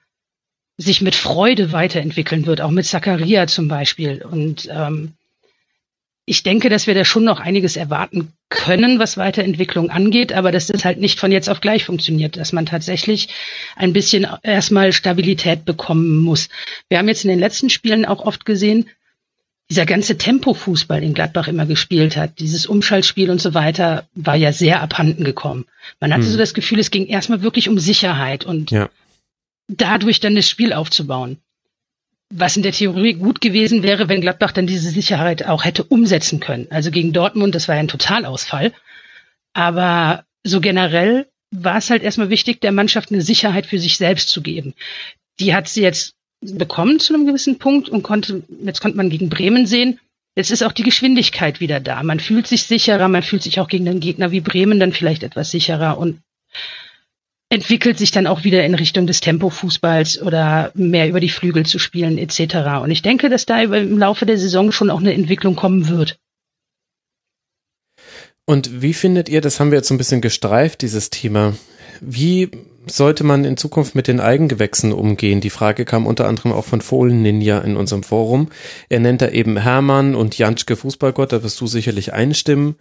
sich 0.77 1.03
mit 1.03 1.15
Freude 1.15 1.73
weiterentwickeln 1.73 2.47
wird, 2.47 2.61
auch 2.61 2.71
mit 2.71 2.87
Zakaria 2.87 3.47
zum 3.47 3.69
Beispiel. 3.69 4.25
Und 4.25 4.69
ähm, 4.71 5.13
ich 6.27 6.43
denke, 6.43 6.71
dass 6.71 6.87
wir 6.87 6.95
da 6.95 7.05
schon 7.05 7.25
noch 7.25 7.41
einiges 7.41 7.77
erwarten 7.77 8.33
können, 8.49 8.99
was 8.99 9.17
Weiterentwicklung 9.17 9.91
angeht, 9.91 10.33
aber 10.33 10.53
dass 10.53 10.69
das 10.69 10.85
halt 10.85 10.99
nicht 10.99 11.21
von 11.21 11.31
jetzt 11.31 11.51
auf 11.51 11.61
gleich 11.61 11.85
funktioniert, 11.85 12.37
dass 12.37 12.53
man 12.53 12.67
tatsächlich 12.67 13.29
ein 13.77 13.93
bisschen 13.93 14.27
erstmal 14.43 14.93
Stabilität 14.93 15.65
bekommen 15.65 16.19
muss. 16.19 16.49
Wir 16.89 16.99
haben 16.99 17.09
jetzt 17.09 17.25
in 17.25 17.31
den 17.31 17.39
letzten 17.39 17.69
Spielen 17.69 18.07
auch 18.07 18.25
oft 18.25 18.47
gesehen, 18.47 18.89
dieser 19.71 19.87
ganze 19.87 20.19
Tempo-Fußball, 20.19 21.01
den 21.01 21.15
Gladbach 21.15 21.49
immer 21.49 21.67
gespielt 21.67 22.17
hat, 22.17 22.39
dieses 22.39 22.67
Umschaltspiel 22.67 23.31
und 23.31 23.41
so 23.41 23.55
weiter, 23.55 24.07
war 24.15 24.37
ja 24.37 24.53
sehr 24.53 24.83
abhanden 24.83 25.25
gekommen. 25.25 25.67
Man 26.01 26.13
hatte 26.13 26.25
hm. 26.25 26.33
so 26.33 26.39
das 26.39 26.55
Gefühl, 26.55 26.79
es 26.81 26.91
ging 26.91 27.07
erstmal 27.07 27.43
wirklich 27.43 27.69
um 27.69 27.79
Sicherheit 27.79 28.45
und 28.45 28.71
ja. 28.71 28.91
dadurch 29.69 30.21
dann 30.21 30.35
das 30.35 30.49
Spiel 30.49 30.73
aufzubauen 30.73 31.39
was 32.37 32.57
in 32.57 32.65
der 32.65 32.73
Theorie 32.73 33.15
gut 33.15 33.41
gewesen 33.41 33.85
wäre, 33.85 34.09
wenn 34.09 34.21
Gladbach 34.21 34.51
dann 34.51 34.67
diese 34.67 34.91
Sicherheit 34.91 35.47
auch 35.47 35.65
hätte 35.65 35.85
umsetzen 35.85 36.41
können. 36.41 36.67
Also 36.71 36.91
gegen 36.91 37.13
Dortmund, 37.13 37.55
das 37.55 37.69
war 37.69 37.77
ja 37.77 37.81
ein 37.81 37.89
Totalausfall. 37.89 38.73
Aber 39.53 40.25
so 40.43 40.61
generell 40.61 41.29
war 41.53 41.77
es 41.77 41.91
halt 41.91 42.03
erstmal 42.03 42.31
wichtig, 42.31 42.61
der 42.61 42.73
Mannschaft 42.73 43.13
eine 43.13 43.23
Sicherheit 43.23 43.67
für 43.67 43.79
sich 43.79 43.99
selbst 43.99 44.31
zu 44.31 44.43
geben. 44.43 44.75
Die 45.39 45.55
hat 45.55 45.69
sie 45.69 45.83
jetzt 45.83 46.15
bekommen 46.41 46.99
zu 46.99 47.15
einem 47.15 47.25
gewissen 47.25 47.59
Punkt 47.59 47.89
und 47.89 48.03
konnte, 48.03 48.43
jetzt 48.65 48.81
konnte 48.81 48.97
man 48.97 49.11
gegen 49.11 49.29
Bremen 49.29 49.67
sehen, 49.67 50.01
jetzt 50.35 50.51
ist 50.51 50.65
auch 50.65 50.73
die 50.73 50.83
Geschwindigkeit 50.83 51.61
wieder 51.61 51.79
da. 51.79 52.03
Man 52.03 52.19
fühlt 52.19 52.49
sich 52.49 52.65
sicherer, 52.65 53.07
man 53.07 53.23
fühlt 53.23 53.45
sich 53.45 53.61
auch 53.61 53.69
gegen 53.69 53.85
den 53.85 54.01
Gegner 54.01 54.33
wie 54.33 54.41
Bremen 54.41 54.81
dann 54.81 54.93
vielleicht 54.93 55.23
etwas 55.23 55.53
sicherer 55.53 55.99
und 55.99 56.19
entwickelt 57.51 57.99
sich 57.99 58.11
dann 58.11 58.27
auch 58.27 58.45
wieder 58.45 58.65
in 58.65 58.75
Richtung 58.75 59.07
des 59.07 59.21
Tempo-Fußballs 59.21 60.21
oder 60.23 60.73
mehr 60.75 61.09
über 61.09 61.21
die 61.21 61.29
Flügel 61.29 61.67
zu 61.67 61.79
spielen 61.79 62.19
etc. 62.19 62.83
Und 62.83 62.91
ich 62.91 63.03
denke, 63.03 63.29
dass 63.29 63.47
da 63.47 63.63
im 63.63 63.99
Laufe 63.99 64.27
der 64.27 64.39
Saison 64.39 64.73
schon 64.73 64.91
auch 64.91 65.01
eine 65.01 65.15
Entwicklung 65.15 65.55
kommen 65.55 65.89
wird. 65.89 66.19
Und 68.47 68.83
wie 68.83 68.93
findet 68.93 69.29
ihr, 69.29 69.41
das 69.41 69.59
haben 69.59 69.71
wir 69.71 69.79
jetzt 69.79 69.89
so 69.89 69.95
ein 69.95 69.99
bisschen 69.99 70.21
gestreift, 70.21 70.83
dieses 70.83 71.09
Thema, 71.11 71.55
wie 72.01 72.51
sollte 72.87 73.25
man 73.25 73.45
in 73.45 73.57
Zukunft 73.57 73.95
mit 73.95 74.07
den 74.07 74.21
Eigengewächsen 74.21 74.93
umgehen? 74.93 75.41
Die 75.41 75.49
Frage 75.49 75.87
kam 75.87 76.07
unter 76.07 76.29
anderem 76.29 76.53
auch 76.53 76.65
von 76.65 76.83
Fohlen 76.83 77.23
Ninja 77.23 77.61
in 77.61 77.77
unserem 77.77 78.03
Forum. 78.03 78.51
Er 78.91 79.01
nennt 79.01 79.23
da 79.23 79.29
eben 79.29 79.57
Hermann 79.57 80.15
und 80.15 80.37
Janschke 80.37 80.77
Fußballgott, 80.77 81.33
da 81.33 81.43
wirst 81.43 81.61
du 81.61 81.67
sicherlich 81.67 82.13
einstimmen 82.13 82.77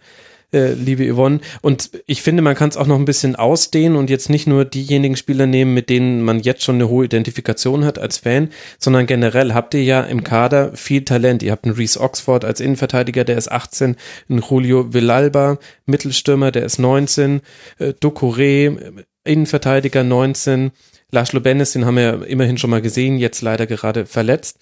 äh, 0.54 0.72
liebe 0.72 1.12
Yvonne. 1.12 1.40
Und 1.60 1.90
ich 2.06 2.22
finde, 2.22 2.42
man 2.42 2.54
kann 2.54 2.70
es 2.70 2.76
auch 2.76 2.86
noch 2.86 2.98
ein 2.98 3.04
bisschen 3.04 3.36
ausdehnen 3.36 3.96
und 3.96 4.08
jetzt 4.08 4.30
nicht 4.30 4.46
nur 4.46 4.64
diejenigen 4.64 5.16
Spieler 5.16 5.46
nehmen, 5.46 5.74
mit 5.74 5.90
denen 5.90 6.22
man 6.22 6.40
jetzt 6.40 6.62
schon 6.62 6.76
eine 6.76 6.88
hohe 6.88 7.04
Identifikation 7.04 7.84
hat 7.84 7.98
als 7.98 8.18
Fan, 8.18 8.50
sondern 8.78 9.06
generell 9.06 9.52
habt 9.52 9.74
ihr 9.74 9.82
ja 9.82 10.00
im 10.02 10.24
Kader 10.24 10.76
viel 10.76 11.04
Talent. 11.04 11.42
Ihr 11.42 11.52
habt 11.52 11.64
einen 11.64 11.74
Reese 11.74 12.00
Oxford 12.00 12.44
als 12.44 12.60
Innenverteidiger, 12.60 13.24
der 13.24 13.36
ist 13.36 13.50
18, 13.50 13.96
einen 14.28 14.42
Julio 14.48 14.94
Villalba, 14.94 15.58
Mittelstürmer, 15.86 16.52
der 16.52 16.64
ist 16.64 16.78
19, 16.78 17.40
äh, 17.78 17.92
Ducouré, 18.00 19.04
Innenverteidiger 19.24 20.04
19, 20.04 20.70
Laszlo 21.10 21.40
Bennis, 21.40 21.72
den 21.72 21.84
haben 21.84 21.96
wir 21.96 22.26
immerhin 22.26 22.58
schon 22.58 22.70
mal 22.70 22.82
gesehen, 22.82 23.18
jetzt 23.18 23.42
leider 23.42 23.66
gerade 23.66 24.06
verletzt. 24.06 24.58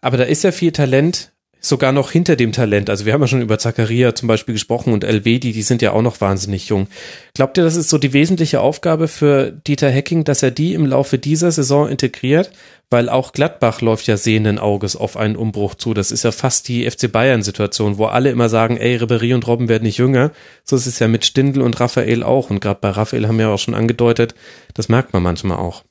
Aber 0.00 0.16
da 0.16 0.24
ist 0.24 0.44
ja 0.44 0.52
viel 0.52 0.72
Talent 0.72 1.29
sogar 1.60 1.92
noch 1.92 2.10
hinter 2.10 2.36
dem 2.36 2.52
Talent. 2.52 2.90
Also 2.90 3.04
wir 3.04 3.12
haben 3.12 3.20
ja 3.20 3.26
schon 3.26 3.42
über 3.42 3.58
Zakaria 3.58 4.14
zum 4.14 4.28
Beispiel 4.28 4.54
gesprochen 4.54 4.92
und 4.92 5.04
Elvedi, 5.04 5.52
die 5.52 5.62
sind 5.62 5.82
ja 5.82 5.92
auch 5.92 6.02
noch 6.02 6.20
wahnsinnig 6.20 6.68
jung. 6.68 6.88
Glaubt 7.34 7.58
ihr, 7.58 7.64
das 7.64 7.76
ist 7.76 7.90
so 7.90 7.98
die 7.98 8.12
wesentliche 8.12 8.60
Aufgabe 8.60 9.08
für 9.08 9.52
Dieter 9.52 9.90
Hecking, 9.90 10.24
dass 10.24 10.42
er 10.42 10.50
die 10.50 10.74
im 10.74 10.86
Laufe 10.86 11.18
dieser 11.18 11.52
Saison 11.52 11.88
integriert? 11.88 12.50
Weil 12.92 13.08
auch 13.08 13.32
Gladbach 13.32 13.82
läuft 13.82 14.08
ja 14.08 14.16
sehenden 14.16 14.58
Auges 14.58 14.96
auf 14.96 15.16
einen 15.16 15.36
Umbruch 15.36 15.76
zu. 15.76 15.94
Das 15.94 16.10
ist 16.10 16.24
ja 16.24 16.32
fast 16.32 16.66
die 16.66 16.90
FC 16.90 17.12
Bayern-Situation, 17.12 17.98
wo 17.98 18.06
alle 18.06 18.30
immer 18.30 18.48
sagen, 18.48 18.78
ey, 18.78 18.96
Ribery 18.96 19.32
und 19.32 19.46
Robben 19.46 19.68
werden 19.68 19.84
nicht 19.84 19.98
jünger. 19.98 20.32
So 20.64 20.74
ist 20.74 20.86
es 20.86 20.98
ja 20.98 21.06
mit 21.06 21.24
Stindl 21.24 21.62
und 21.62 21.78
Raphael 21.78 22.24
auch. 22.24 22.50
Und 22.50 22.60
gerade 22.60 22.80
bei 22.80 22.90
Raphael 22.90 23.28
haben 23.28 23.38
wir 23.38 23.46
ja 23.46 23.54
auch 23.54 23.60
schon 23.60 23.74
angedeutet, 23.74 24.34
das 24.74 24.88
merkt 24.88 25.12
man 25.12 25.22
manchmal 25.22 25.58
auch. 25.58 25.84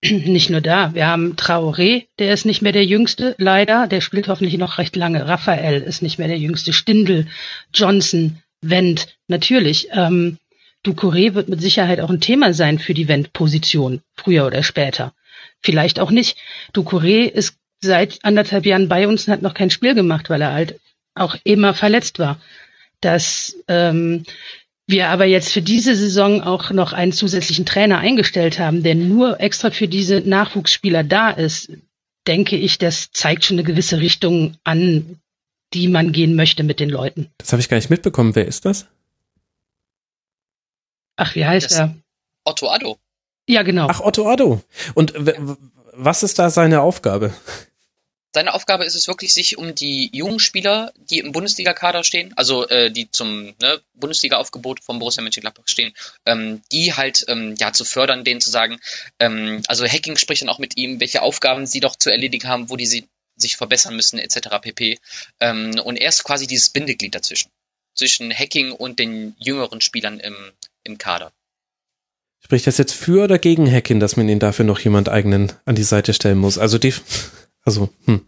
nicht 0.02 0.50
nur 0.50 0.60
da. 0.60 0.94
Wir 0.94 1.06
haben 1.06 1.34
Traoré, 1.36 2.06
der 2.18 2.32
ist 2.32 2.44
nicht 2.44 2.62
mehr 2.62 2.72
der 2.72 2.84
Jüngste, 2.84 3.34
leider. 3.38 3.86
Der 3.86 4.00
spielt 4.00 4.28
hoffentlich 4.28 4.56
noch 4.58 4.78
recht 4.78 4.96
lange. 4.96 5.26
Raphael 5.26 5.82
ist 5.82 6.02
nicht 6.02 6.18
mehr 6.18 6.28
der 6.28 6.38
Jüngste. 6.38 6.72
Stindl, 6.72 7.26
Johnson, 7.74 8.38
Wendt, 8.60 9.16
natürlich. 9.26 9.88
Ähm, 9.92 10.38
Ducouré 10.86 11.34
wird 11.34 11.48
mit 11.48 11.60
Sicherheit 11.60 12.00
auch 12.00 12.10
ein 12.10 12.20
Thema 12.20 12.54
sein 12.54 12.78
für 12.78 12.94
die 12.94 13.08
Wendt-Position, 13.08 14.00
früher 14.14 14.46
oder 14.46 14.62
später. 14.62 15.12
Vielleicht 15.60 15.98
auch 15.98 16.10
nicht. 16.10 16.38
Ducouré 16.72 17.24
ist 17.24 17.56
seit 17.80 18.24
anderthalb 18.24 18.66
Jahren 18.66 18.88
bei 18.88 19.06
uns 19.06 19.26
und 19.26 19.32
hat 19.32 19.42
noch 19.42 19.54
kein 19.54 19.70
Spiel 19.70 19.94
gemacht, 19.94 20.30
weil 20.30 20.42
er 20.42 20.52
halt 20.52 20.80
auch 21.14 21.36
immer 21.44 21.74
verletzt 21.74 22.18
war. 22.18 22.40
Das 23.00 23.56
ähm, 23.68 24.24
wir 24.88 25.10
aber 25.10 25.26
jetzt 25.26 25.52
für 25.52 25.60
diese 25.62 25.94
Saison 25.94 26.42
auch 26.42 26.70
noch 26.70 26.92
einen 26.92 27.12
zusätzlichen 27.12 27.66
Trainer 27.66 27.98
eingestellt 27.98 28.58
haben, 28.58 28.82
der 28.82 28.94
nur 28.94 29.38
extra 29.38 29.70
für 29.70 29.86
diese 29.86 30.20
Nachwuchsspieler 30.20 31.04
da 31.04 31.30
ist, 31.30 31.70
denke 32.26 32.56
ich, 32.56 32.78
das 32.78 33.10
zeigt 33.12 33.44
schon 33.44 33.56
eine 33.56 33.64
gewisse 33.64 34.00
Richtung 34.00 34.56
an, 34.64 35.20
die 35.74 35.88
man 35.88 36.12
gehen 36.12 36.34
möchte 36.34 36.64
mit 36.64 36.80
den 36.80 36.88
Leuten. 36.88 37.30
Das 37.36 37.52
habe 37.52 37.60
ich 37.60 37.68
gar 37.68 37.76
nicht 37.76 37.90
mitbekommen. 37.90 38.34
Wer 38.34 38.46
ist 38.46 38.64
das? 38.64 38.86
Ach, 41.16 41.34
wie 41.34 41.44
heißt 41.44 41.70
das 41.70 41.78
er? 41.78 41.94
Otto 42.44 42.70
Addo. 42.70 42.98
Ja, 43.46 43.62
genau. 43.62 43.88
Ach, 43.90 44.00
Otto 44.00 44.26
Addo. 44.30 44.62
Und 44.94 45.12
was 45.92 46.22
ist 46.22 46.38
da 46.38 46.48
seine 46.48 46.80
Aufgabe? 46.80 47.34
Seine 48.38 48.54
Aufgabe 48.54 48.84
ist 48.84 48.94
es 48.94 49.08
wirklich, 49.08 49.34
sich 49.34 49.58
um 49.58 49.74
die 49.74 50.10
jungen 50.12 50.38
Spieler, 50.38 50.92
die 51.10 51.18
im 51.18 51.32
Bundesliga-Kader 51.32 52.04
stehen, 52.04 52.34
also 52.36 52.68
äh, 52.68 52.88
die 52.88 53.10
zum 53.10 53.52
ne, 53.60 53.80
Bundesliga-Aufgebot 53.94 54.78
vom 54.84 55.00
Borussia 55.00 55.24
Mönchengladbach 55.24 55.66
stehen, 55.66 55.92
ähm, 56.24 56.62
die 56.70 56.94
halt 56.94 57.24
ähm, 57.26 57.56
ja 57.58 57.72
zu 57.72 57.84
fördern, 57.84 58.22
denen 58.22 58.40
zu 58.40 58.50
sagen, 58.50 58.78
ähm, 59.18 59.64
also 59.66 59.84
Hacking 59.84 60.16
spricht 60.16 60.42
dann 60.42 60.50
auch 60.50 60.60
mit 60.60 60.76
ihm, 60.76 61.00
welche 61.00 61.22
Aufgaben 61.22 61.66
sie 61.66 61.80
doch 61.80 61.96
zu 61.96 62.10
erledigen 62.10 62.46
haben, 62.46 62.70
wo 62.70 62.76
die 62.76 62.86
sie 62.86 63.08
sich 63.34 63.56
verbessern 63.56 63.96
müssen, 63.96 64.20
etc. 64.20 64.50
pp. 64.62 65.00
Ähm, 65.40 65.72
und 65.82 65.96
er 65.96 66.08
ist 66.08 66.22
quasi 66.22 66.46
dieses 66.46 66.70
Bindeglied 66.70 67.16
dazwischen, 67.16 67.50
zwischen 67.96 68.32
Hacking 68.32 68.70
und 68.70 69.00
den 69.00 69.34
jüngeren 69.40 69.80
Spielern 69.80 70.20
im, 70.20 70.36
im 70.84 70.96
Kader. 70.96 71.32
Spricht 72.38 72.68
das 72.68 72.78
jetzt 72.78 72.94
für 72.94 73.24
oder 73.24 73.40
gegen 73.40 73.68
Hacking, 73.68 73.98
dass 73.98 74.16
man 74.16 74.28
ihn 74.28 74.38
dafür 74.38 74.64
noch 74.64 74.78
jemand 74.78 75.08
eigenen 75.08 75.50
an 75.64 75.74
die 75.74 75.82
Seite 75.82 76.14
stellen 76.14 76.38
muss? 76.38 76.56
Also 76.56 76.78
die 76.78 76.94
also, 77.68 77.90
hm, 78.06 78.22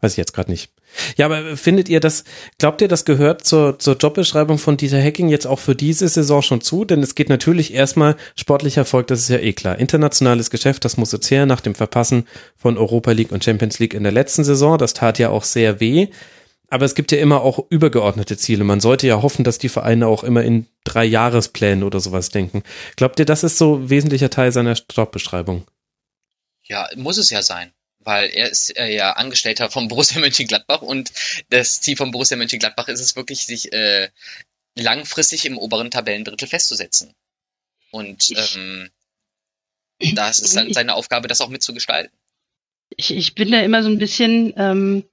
weiß 0.00 0.12
ich 0.12 0.18
jetzt 0.18 0.32
gerade 0.32 0.50
nicht. 0.50 0.70
Ja, 1.16 1.26
aber 1.26 1.56
findet 1.56 1.88
ihr 1.88 2.00
das, 2.00 2.24
glaubt 2.58 2.80
ihr, 2.80 2.88
das 2.88 3.04
gehört 3.04 3.44
zur, 3.44 3.78
zur 3.78 3.96
Jobbeschreibung 3.96 4.58
von 4.58 4.76
Dieter 4.76 5.02
Hacking 5.02 5.28
jetzt 5.28 5.46
auch 5.46 5.58
für 5.58 5.74
diese 5.74 6.08
Saison 6.08 6.42
schon 6.42 6.60
zu? 6.60 6.84
Denn 6.84 7.02
es 7.02 7.14
geht 7.14 7.28
natürlich 7.28 7.74
erstmal 7.74 8.16
sportlicher 8.36 8.82
Erfolg, 8.82 9.08
das 9.08 9.20
ist 9.20 9.28
ja 9.28 9.38
eh 9.38 9.52
klar. 9.52 9.78
Internationales 9.78 10.50
Geschäft, 10.50 10.84
das 10.84 10.96
muss 10.96 11.12
jetzt 11.12 11.30
her 11.30 11.44
nach 11.44 11.60
dem 11.60 11.74
Verpassen 11.74 12.26
von 12.56 12.78
Europa 12.78 13.12
League 13.12 13.32
und 13.32 13.44
Champions 13.44 13.78
League 13.78 13.94
in 13.94 14.02
der 14.02 14.12
letzten 14.12 14.44
Saison. 14.44 14.78
Das 14.78 14.94
tat 14.94 15.18
ja 15.18 15.30
auch 15.30 15.44
sehr 15.44 15.80
weh. 15.80 16.08
Aber 16.70 16.84
es 16.84 16.94
gibt 16.94 17.12
ja 17.12 17.18
immer 17.18 17.42
auch 17.42 17.66
übergeordnete 17.70 18.36
Ziele. 18.36 18.62
Man 18.62 18.80
sollte 18.80 19.06
ja 19.06 19.22
hoffen, 19.22 19.42
dass 19.42 19.58
die 19.58 19.70
Vereine 19.70 20.06
auch 20.06 20.22
immer 20.22 20.42
in 20.42 20.66
drei 20.84 21.04
Jahresplänen 21.04 21.82
oder 21.82 21.98
sowas 21.98 22.28
denken. 22.28 22.62
Glaubt 22.96 23.18
ihr, 23.18 23.24
das 23.24 23.42
ist 23.42 23.58
so 23.58 23.88
wesentlicher 23.88 24.30
Teil 24.30 24.52
seiner 24.52 24.76
Jobbeschreibung? 24.94 25.64
Ja, 26.64 26.86
muss 26.96 27.16
es 27.16 27.30
ja 27.30 27.40
sein 27.40 27.72
weil 28.00 28.30
er 28.30 28.50
ist 28.50 28.76
äh, 28.76 28.94
ja 28.94 29.12
Angestellter 29.12 29.70
vom 29.70 29.88
Borussia 29.88 30.20
Mönchengladbach 30.20 30.82
und 30.82 31.12
das 31.50 31.80
Ziel 31.80 31.96
vom 31.96 32.10
Borussia 32.10 32.36
Mönchengladbach 32.36 32.88
ist 32.88 33.00
es 33.00 33.16
wirklich, 33.16 33.46
sich 33.46 33.72
äh, 33.72 34.08
langfristig 34.76 35.44
im 35.44 35.58
oberen 35.58 35.90
Tabellendrittel 35.90 36.48
festzusetzen. 36.48 37.14
Und 37.90 38.32
ähm, 38.36 38.90
das 40.14 40.40
ist 40.40 40.56
dann 40.56 40.72
seine 40.72 40.94
Aufgabe, 40.94 41.28
das 41.28 41.40
auch 41.40 41.48
mitzugestalten. 41.48 42.16
Ich, 42.96 43.14
ich 43.14 43.34
bin 43.34 43.50
da 43.50 43.60
immer 43.60 43.82
so 43.82 43.88
ein 43.88 43.98
bisschen, 43.98 44.54
ähm, 44.56 45.04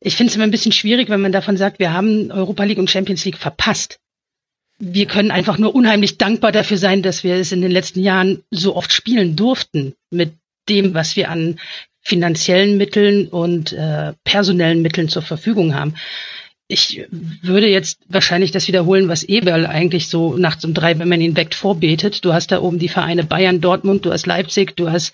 ich 0.00 0.16
finde 0.16 0.30
es 0.30 0.34
immer 0.34 0.44
ein 0.44 0.50
bisschen 0.50 0.72
schwierig, 0.72 1.08
wenn 1.08 1.20
man 1.20 1.32
davon 1.32 1.56
sagt, 1.56 1.78
wir 1.78 1.92
haben 1.92 2.30
Europa 2.30 2.64
League 2.64 2.78
und 2.78 2.90
Champions 2.90 3.24
League 3.24 3.38
verpasst. 3.38 4.00
Wir 4.78 5.06
können 5.06 5.30
einfach 5.30 5.58
nur 5.58 5.74
unheimlich 5.74 6.18
dankbar 6.18 6.50
dafür 6.50 6.78
sein, 6.78 7.02
dass 7.02 7.22
wir 7.22 7.36
es 7.36 7.52
in 7.52 7.60
den 7.60 7.70
letzten 7.70 8.00
Jahren 8.00 8.42
so 8.50 8.74
oft 8.74 8.92
spielen 8.92 9.36
durften 9.36 9.94
mit 10.10 10.32
dem, 10.68 10.94
was 10.94 11.16
wir 11.16 11.30
an 11.30 11.58
finanziellen 12.02 12.76
Mitteln 12.76 13.28
und 13.28 13.72
äh, 13.72 14.12
personellen 14.24 14.82
Mitteln 14.82 15.08
zur 15.08 15.22
Verfügung 15.22 15.74
haben. 15.74 15.94
Ich 16.66 17.06
würde 17.42 17.68
jetzt 17.68 18.00
wahrscheinlich 18.08 18.50
das 18.50 18.66
wiederholen, 18.66 19.08
was 19.08 19.24
Eberl 19.24 19.66
eigentlich 19.66 20.08
so 20.08 20.36
nachts 20.36 20.64
um 20.64 20.74
drei, 20.74 20.98
wenn 20.98 21.08
man 21.08 21.20
ihn 21.20 21.36
weckt, 21.36 21.54
vorbetet. 21.54 22.24
Du 22.24 22.32
hast 22.32 22.50
da 22.50 22.60
oben 22.60 22.78
die 22.78 22.88
Vereine 22.88 23.24
Bayern, 23.24 23.60
Dortmund, 23.60 24.04
du 24.04 24.12
hast 24.12 24.26
Leipzig, 24.26 24.74
du 24.76 24.90
hast 24.90 25.12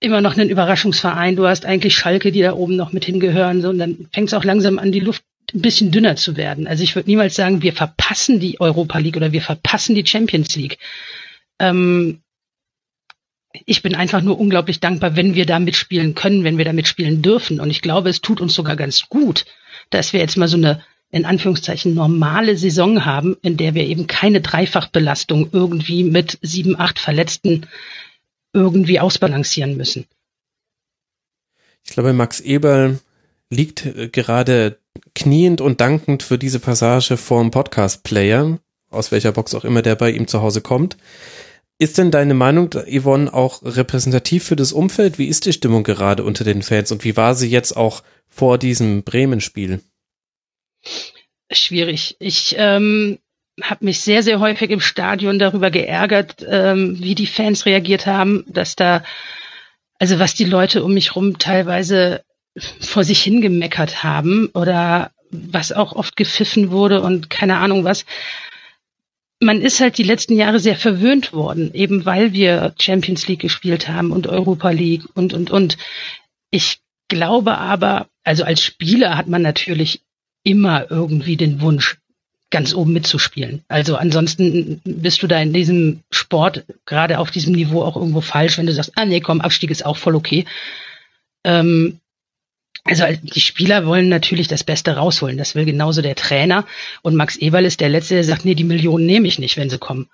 immer 0.00 0.20
noch 0.20 0.36
einen 0.36 0.50
Überraschungsverein, 0.50 1.36
du 1.36 1.46
hast 1.46 1.66
eigentlich 1.66 1.94
Schalke, 1.94 2.32
die 2.32 2.40
da 2.40 2.54
oben 2.54 2.74
noch 2.74 2.92
mit 2.92 3.04
hingehören, 3.04 3.62
so, 3.62 3.68
und 3.68 3.78
dann 3.78 4.08
fängt 4.12 4.28
es 4.28 4.34
auch 4.34 4.44
langsam 4.44 4.78
an, 4.78 4.92
die 4.92 5.00
Luft 5.00 5.22
ein 5.54 5.60
bisschen 5.60 5.90
dünner 5.90 6.16
zu 6.16 6.36
werden. 6.36 6.66
Also 6.66 6.82
ich 6.82 6.94
würde 6.96 7.10
niemals 7.10 7.34
sagen, 7.34 7.62
wir 7.62 7.72
verpassen 7.72 8.40
die 8.40 8.60
Europa 8.60 8.98
League 8.98 9.16
oder 9.16 9.32
wir 9.32 9.42
verpassen 9.42 9.94
die 9.94 10.06
Champions 10.06 10.56
League. 10.56 10.78
Ähm, 11.58 12.22
ich 13.52 13.82
bin 13.82 13.94
einfach 13.94 14.22
nur 14.22 14.38
unglaublich 14.38 14.80
dankbar, 14.80 15.16
wenn 15.16 15.34
wir 15.34 15.46
da 15.46 15.58
mitspielen 15.58 16.14
können, 16.14 16.44
wenn 16.44 16.58
wir 16.58 16.64
da 16.64 16.72
mitspielen 16.72 17.22
dürfen. 17.22 17.60
Und 17.60 17.70
ich 17.70 17.82
glaube, 17.82 18.08
es 18.08 18.20
tut 18.20 18.40
uns 18.40 18.54
sogar 18.54 18.76
ganz 18.76 19.08
gut, 19.08 19.44
dass 19.90 20.12
wir 20.12 20.20
jetzt 20.20 20.36
mal 20.36 20.48
so 20.48 20.56
eine 20.56 20.82
in 21.12 21.24
Anführungszeichen 21.24 21.94
normale 21.94 22.56
Saison 22.56 23.04
haben, 23.04 23.36
in 23.42 23.56
der 23.56 23.74
wir 23.74 23.84
eben 23.84 24.06
keine 24.06 24.40
Dreifachbelastung 24.40 25.48
irgendwie 25.52 26.04
mit 26.04 26.38
sieben, 26.40 26.78
acht 26.78 27.00
Verletzten 27.00 27.66
irgendwie 28.52 29.00
ausbalancieren 29.00 29.76
müssen. 29.76 30.06
Ich 31.84 31.92
glaube, 31.92 32.12
Max 32.12 32.40
Eberl 32.40 33.00
liegt 33.48 33.86
äh, 33.86 34.08
gerade 34.08 34.78
kniend 35.14 35.60
und 35.60 35.80
dankend 35.80 36.22
für 36.22 36.38
diese 36.38 36.60
Passage 36.60 37.16
vorm 37.16 37.50
Podcast-Player, 37.50 38.60
aus 38.90 39.10
welcher 39.10 39.32
Box 39.32 39.54
auch 39.54 39.64
immer 39.64 39.82
der 39.82 39.96
bei 39.96 40.10
ihm 40.10 40.28
zu 40.28 40.42
Hause 40.42 40.60
kommt. 40.60 40.96
Ist 41.80 41.96
denn 41.96 42.10
deine 42.10 42.34
Meinung, 42.34 42.68
Yvonne, 42.74 43.32
auch 43.32 43.62
repräsentativ 43.62 44.44
für 44.44 44.54
das 44.54 44.70
Umfeld? 44.70 45.18
Wie 45.18 45.28
ist 45.28 45.46
die 45.46 45.54
Stimmung 45.54 45.82
gerade 45.82 46.24
unter 46.24 46.44
den 46.44 46.60
Fans 46.60 46.92
und 46.92 47.04
wie 47.04 47.16
war 47.16 47.34
sie 47.34 47.48
jetzt 47.48 47.74
auch 47.74 48.02
vor 48.28 48.58
diesem 48.58 49.02
Bremen-Spiel? 49.02 49.80
Schwierig. 51.50 52.16
Ich 52.18 52.54
ähm, 52.58 53.18
habe 53.62 53.86
mich 53.86 54.00
sehr, 54.00 54.22
sehr 54.22 54.40
häufig 54.40 54.70
im 54.70 54.82
Stadion 54.82 55.38
darüber 55.38 55.70
geärgert, 55.70 56.44
ähm, 56.46 56.98
wie 57.00 57.14
die 57.14 57.26
Fans 57.26 57.64
reagiert 57.64 58.04
haben, 58.04 58.44
dass 58.46 58.76
da, 58.76 59.02
also 59.98 60.18
was 60.18 60.34
die 60.34 60.44
Leute 60.44 60.84
um 60.84 60.92
mich 60.92 61.16
rum 61.16 61.38
teilweise 61.38 62.22
vor 62.58 63.04
sich 63.04 63.22
hingemeckert 63.22 64.04
haben 64.04 64.50
oder 64.52 65.12
was 65.30 65.72
auch 65.72 65.94
oft 65.94 66.14
gepfiffen 66.14 66.70
wurde 66.70 67.00
und 67.00 67.30
keine 67.30 67.56
Ahnung 67.56 67.84
was 67.84 68.04
man 69.40 69.62
ist 69.62 69.80
halt 69.80 69.96
die 69.98 70.04
letzten 70.04 70.36
Jahre 70.36 70.60
sehr 70.60 70.76
verwöhnt 70.76 71.32
worden, 71.32 71.72
eben 71.72 72.04
weil 72.04 72.32
wir 72.32 72.74
Champions 72.78 73.26
League 73.26 73.40
gespielt 73.40 73.88
haben 73.88 74.12
und 74.12 74.26
Europa 74.26 74.70
League 74.70 75.04
und, 75.14 75.32
und, 75.32 75.50
und. 75.50 75.78
Ich 76.50 76.78
glaube 77.08 77.58
aber, 77.58 78.08
also 78.22 78.44
als 78.44 78.62
Spieler 78.62 79.16
hat 79.16 79.28
man 79.28 79.42
natürlich 79.42 80.02
immer 80.44 80.90
irgendwie 80.90 81.36
den 81.36 81.60
Wunsch, 81.60 81.96
ganz 82.50 82.74
oben 82.74 82.92
mitzuspielen. 82.92 83.62
Also 83.68 83.96
ansonsten 83.96 84.80
bist 84.84 85.22
du 85.22 85.26
da 85.26 85.40
in 85.40 85.52
diesem 85.52 86.00
Sport 86.10 86.64
gerade 86.84 87.18
auf 87.18 87.30
diesem 87.30 87.54
Niveau 87.54 87.82
auch 87.82 87.96
irgendwo 87.96 88.20
falsch, 88.20 88.58
wenn 88.58 88.66
du 88.66 88.72
sagst, 88.72 88.92
ah 88.96 89.04
nee, 89.04 89.20
komm, 89.20 89.40
Abstieg 89.40 89.70
ist 89.70 89.86
auch 89.86 89.96
voll 89.96 90.16
okay. 90.16 90.44
Ähm, 91.44 92.00
also 92.84 93.04
die 93.22 93.40
Spieler 93.40 93.86
wollen 93.86 94.08
natürlich 94.08 94.48
das 94.48 94.64
Beste 94.64 94.96
rausholen. 94.96 95.36
Das 95.36 95.54
will 95.54 95.64
genauso 95.64 96.02
der 96.02 96.14
Trainer. 96.14 96.66
Und 97.02 97.14
Max 97.14 97.36
Eberl 97.36 97.64
ist 97.64 97.80
der 97.80 97.88
Letzte, 97.88 98.14
der 98.14 98.24
sagt, 98.24 98.44
nee, 98.44 98.54
die 98.54 98.64
Millionen 98.64 99.06
nehme 99.06 99.28
ich 99.28 99.38
nicht, 99.38 99.56
wenn 99.56 99.70
sie 99.70 99.78
kommen. 99.78 100.08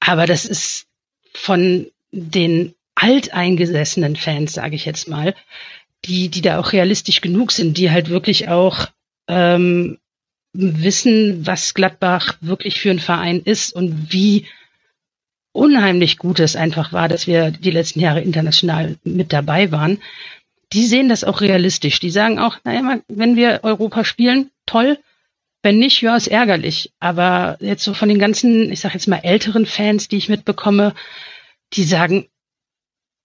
Aber 0.00 0.26
das 0.26 0.44
ist 0.46 0.86
von 1.34 1.86
den 2.12 2.74
alteingesessenen 2.94 4.16
Fans, 4.16 4.52
sage 4.52 4.74
ich 4.74 4.84
jetzt 4.84 5.08
mal, 5.08 5.34
die, 6.04 6.28
die 6.28 6.40
da 6.40 6.58
auch 6.58 6.72
realistisch 6.72 7.20
genug 7.20 7.52
sind, 7.52 7.76
die 7.76 7.90
halt 7.90 8.08
wirklich 8.08 8.48
auch 8.48 8.88
ähm, 9.28 9.98
wissen, 10.52 11.46
was 11.46 11.74
Gladbach 11.74 12.36
wirklich 12.40 12.80
für 12.80 12.90
ein 12.90 12.98
Verein 12.98 13.40
ist 13.40 13.74
und 13.74 14.12
wie 14.12 14.46
unheimlich 15.52 16.16
gut 16.18 16.40
es 16.40 16.56
einfach 16.56 16.92
war, 16.92 17.08
dass 17.08 17.26
wir 17.26 17.50
die 17.50 17.70
letzten 17.70 18.00
Jahre 18.00 18.22
international 18.22 18.96
mit 19.04 19.32
dabei 19.32 19.70
waren 19.70 19.98
die 20.72 20.86
sehen 20.86 21.08
das 21.08 21.24
auch 21.24 21.40
realistisch. 21.40 22.00
Die 22.00 22.10
sagen 22.10 22.38
auch, 22.38 22.58
naja, 22.64 23.00
wenn 23.08 23.36
wir 23.36 23.60
Europa 23.62 24.04
spielen, 24.04 24.50
toll. 24.66 24.98
Wenn 25.62 25.78
nicht, 25.78 26.00
ja, 26.00 26.16
ist 26.16 26.28
ärgerlich. 26.28 26.92
Aber 27.00 27.58
jetzt 27.60 27.84
so 27.84 27.92
von 27.92 28.08
den 28.08 28.18
ganzen, 28.18 28.72
ich 28.72 28.80
sag 28.80 28.94
jetzt 28.94 29.08
mal 29.08 29.18
älteren 29.18 29.66
Fans, 29.66 30.08
die 30.08 30.16
ich 30.16 30.28
mitbekomme, 30.28 30.94
die 31.74 31.84
sagen 31.84 32.26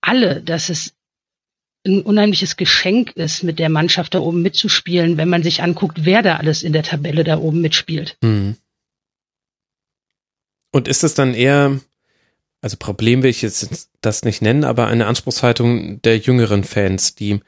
alle, 0.01 0.41
dass 0.41 0.69
es 0.69 0.93
ein 1.85 2.01
unheimliches 2.01 2.57
Geschenk 2.57 3.11
ist, 3.11 3.43
mit 3.43 3.59
der 3.59 3.69
Mannschaft 3.69 4.15
da 4.15 4.19
oben 4.19 4.41
mitzuspielen, 4.41 5.17
wenn 5.17 5.29
man 5.29 5.43
sich 5.43 5.61
anguckt, 5.61 6.03
wer 6.03 6.23
da 6.23 6.37
alles 6.37 6.63
in 6.63 6.73
der 6.73 6.83
Tabelle 6.83 7.23
da 7.23 7.37
oben 7.37 7.61
mitspielt. 7.61 8.17
Mhm. 8.21 8.57
Und 10.71 10.87
ist 10.87 11.03
es 11.03 11.13
dann 11.13 11.33
eher, 11.33 11.79
also 12.65 12.77
Problem 12.79 13.21
will 13.21 13.29
ich 13.29 13.43
jetzt 13.43 13.89
das 14.01 14.23
nicht 14.23 14.41
nennen, 14.41 14.63
aber 14.63 14.87
eine 14.87 15.05
Anspruchshaltung 15.05 16.01
der 16.01 16.17
jüngeren 16.17 16.63
Fans, 16.63 17.13
die 17.13 17.41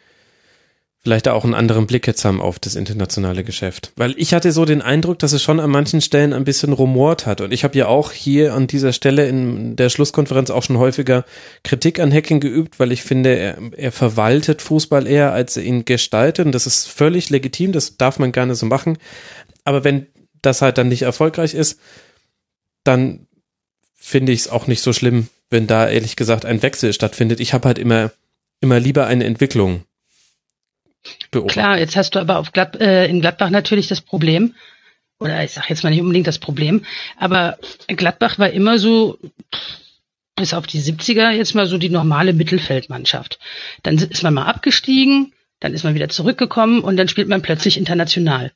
vielleicht 0.99 1.27
auch 1.27 1.44
einen 1.44 1.56
anderen 1.56 1.88
Blick 1.88 2.06
jetzt 2.06 2.23
haben 2.23 2.39
auf 2.39 2.60
das 2.60 2.76
internationale 2.76 3.44
Geschäft. 3.44 3.94
Weil 3.95 4.14
ich 4.18 4.35
hatte 4.35 4.52
so 4.52 4.64
den 4.64 4.84
Eindruck, 4.84 5.18
dass 5.18 5.34
es 5.34 5.41
schon 5.41 5.60
an 5.60 5.72
manchen 5.72 6.02
Stellen 6.02 6.34
ein 6.34 6.44
bisschen 6.44 6.72
rumort 6.72 7.26
hat. 7.26 7.41
Und 7.41 7.52
ich 7.52 7.64
habe 7.64 7.76
ja 7.76 7.88
auch 7.88 8.11
hier 8.11 8.53
an 8.53 8.68
dieser 8.68 8.94
Stelle 8.94 9.27
in 9.27 9.76
der 9.76 9.89
Schlusskonferenz 9.89 10.52
auch 10.52 10.61
schon 10.61 10.77
häufiger 10.77 11.26
Kritik 11.64 11.99
an 11.99 12.14
Hacking 12.14 12.39
geübt, 12.39 12.80
weil 12.80 12.91
ich 12.91 13.02
finde, 13.02 13.34
er, 13.34 13.57
er 13.76 13.91
verwaltet 13.91 14.61
Fußball 14.61 15.07
eher, 15.07 15.34
als 15.34 15.57
er 15.57 15.64
ihn 15.64 15.84
gestaltet. 15.84 16.45
Und 16.45 16.52
das 16.52 16.68
ist 16.68 16.88
völlig 16.88 17.31
legitim, 17.31 17.72
das 17.72 17.98
darf 17.98 18.19
man 18.19 18.31
gerne 18.31 18.53
so 18.53 18.68
machen. 18.68 18.99
Aber 19.64 19.84
wenn 19.84 20.06
das 20.44 20.61
halt 20.61 20.77
dann 20.77 20.89
nicht 20.89 21.02
erfolgreich 21.02 21.56
ist, 21.56 21.80
dann 22.84 23.26
finde 24.07 24.31
ich 24.31 24.39
es 24.39 24.47
auch 24.47 24.67
nicht 24.67 24.81
so 24.81 24.93
schlimm, 24.93 25.27
wenn 25.49 25.67
da 25.67 25.89
ehrlich 25.89 26.15
gesagt 26.15 26.45
ein 26.45 26.61
Wechsel 26.61 26.93
stattfindet. 26.93 27.41
Ich 27.41 27.53
habe 27.53 27.67
halt 27.67 27.77
immer, 27.77 28.11
immer 28.61 28.79
lieber 28.79 29.05
eine 29.05 29.25
Entwicklung. 29.25 29.84
Beobachtet. 31.29 31.53
Klar, 31.53 31.77
jetzt 31.77 31.97
hast 31.97 32.15
du 32.15 32.19
aber 32.19 32.38
auf 32.38 32.53
Glad 32.53 32.79
äh, 32.79 33.05
in 33.07 33.19
Gladbach 33.19 33.49
natürlich 33.49 33.88
das 33.88 33.99
Problem, 33.99 34.55
oder 35.19 35.43
ich 35.43 35.51
sage 35.51 35.67
jetzt 35.69 35.84
mal 35.84 35.89
nicht 35.89 36.01
unbedingt 36.01 36.27
das 36.27 36.39
Problem, 36.39 36.85
aber 37.17 37.57
Gladbach 37.88 38.39
war 38.39 38.49
immer 38.49 38.79
so, 38.79 39.19
bis 40.38 40.53
auf 40.53 40.67
die 40.67 40.81
70er, 40.81 41.31
jetzt 41.31 41.53
mal 41.53 41.67
so 41.67 41.77
die 41.77 41.89
normale 41.89 42.31
Mittelfeldmannschaft. 42.31 43.39
Dann 43.84 43.97
ist 43.97 44.23
man 44.23 44.34
mal 44.34 44.45
abgestiegen, 44.45 45.34
dann 45.59 45.73
ist 45.73 45.84
man 45.84 45.95
wieder 45.95 46.07
zurückgekommen 46.07 46.79
und 46.79 46.95
dann 46.95 47.09
spielt 47.09 47.27
man 47.27 47.41
plötzlich 47.41 47.77
international. 47.77 48.53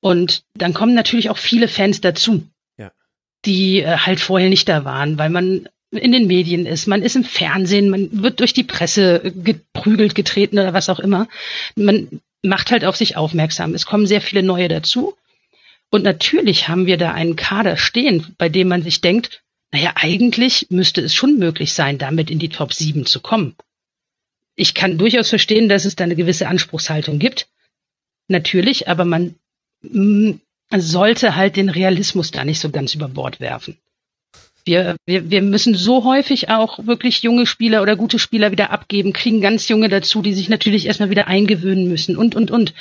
Und 0.00 0.44
dann 0.54 0.74
kommen 0.74 0.94
natürlich 0.94 1.30
auch 1.30 1.38
viele 1.38 1.68
Fans 1.68 2.02
dazu 2.02 2.46
die 3.46 3.80
äh, 3.80 3.96
halt 3.96 4.20
vorher 4.20 4.48
nicht 4.48 4.68
da 4.68 4.84
waren, 4.84 5.18
weil 5.18 5.30
man 5.30 5.68
in 5.92 6.12
den 6.12 6.26
Medien 6.26 6.66
ist, 6.66 6.86
man 6.86 7.02
ist 7.02 7.16
im 7.16 7.24
Fernsehen, 7.24 7.88
man 7.88 8.22
wird 8.22 8.40
durch 8.40 8.52
die 8.52 8.64
Presse 8.64 9.32
geprügelt, 9.34 10.14
getreten 10.14 10.58
oder 10.58 10.74
was 10.74 10.88
auch 10.88 10.98
immer. 10.98 11.28
Man 11.76 12.20
macht 12.42 12.70
halt 12.70 12.84
auf 12.84 12.96
sich 12.96 13.16
aufmerksam. 13.16 13.74
Es 13.74 13.86
kommen 13.86 14.06
sehr 14.06 14.20
viele 14.20 14.42
neue 14.42 14.68
dazu. 14.68 15.16
Und 15.90 16.02
natürlich 16.02 16.68
haben 16.68 16.86
wir 16.86 16.96
da 16.96 17.12
einen 17.12 17.36
Kader 17.36 17.76
stehen, 17.76 18.34
bei 18.38 18.48
dem 18.48 18.68
man 18.68 18.82
sich 18.82 19.00
denkt, 19.00 19.42
naja, 19.72 19.92
eigentlich 19.94 20.66
müsste 20.70 21.00
es 21.00 21.14
schon 21.14 21.38
möglich 21.38 21.72
sein, 21.72 21.98
damit 21.98 22.30
in 22.30 22.38
die 22.38 22.48
Top 22.48 22.72
7 22.72 23.06
zu 23.06 23.20
kommen. 23.20 23.56
Ich 24.56 24.74
kann 24.74 24.98
durchaus 24.98 25.28
verstehen, 25.28 25.68
dass 25.68 25.84
es 25.84 25.96
da 25.96 26.04
eine 26.04 26.16
gewisse 26.16 26.48
Anspruchshaltung 26.48 27.18
gibt. 27.18 27.48
Natürlich, 28.28 28.88
aber 28.88 29.04
man 29.04 29.34
mm, 29.82 30.32
sollte 30.74 31.36
halt 31.36 31.56
den 31.56 31.68
Realismus 31.68 32.30
da 32.30 32.44
nicht 32.44 32.60
so 32.60 32.70
ganz 32.70 32.94
über 32.94 33.08
Bord 33.08 33.40
werfen. 33.40 33.76
Wir, 34.64 34.96
wir, 35.06 35.30
wir 35.30 35.42
müssen 35.42 35.76
so 35.76 36.02
häufig 36.02 36.48
auch 36.48 36.84
wirklich 36.86 37.22
junge 37.22 37.46
Spieler 37.46 37.82
oder 37.82 37.94
gute 37.94 38.18
Spieler 38.18 38.50
wieder 38.50 38.70
abgeben, 38.70 39.12
kriegen 39.12 39.40
ganz 39.40 39.68
junge 39.68 39.88
dazu, 39.88 40.22
die 40.22 40.34
sich 40.34 40.48
natürlich 40.48 40.86
erstmal 40.86 41.10
wieder 41.10 41.28
eingewöhnen 41.28 41.88
müssen 41.88 42.16
und, 42.16 42.34
und, 42.34 42.50
und. 42.50 42.74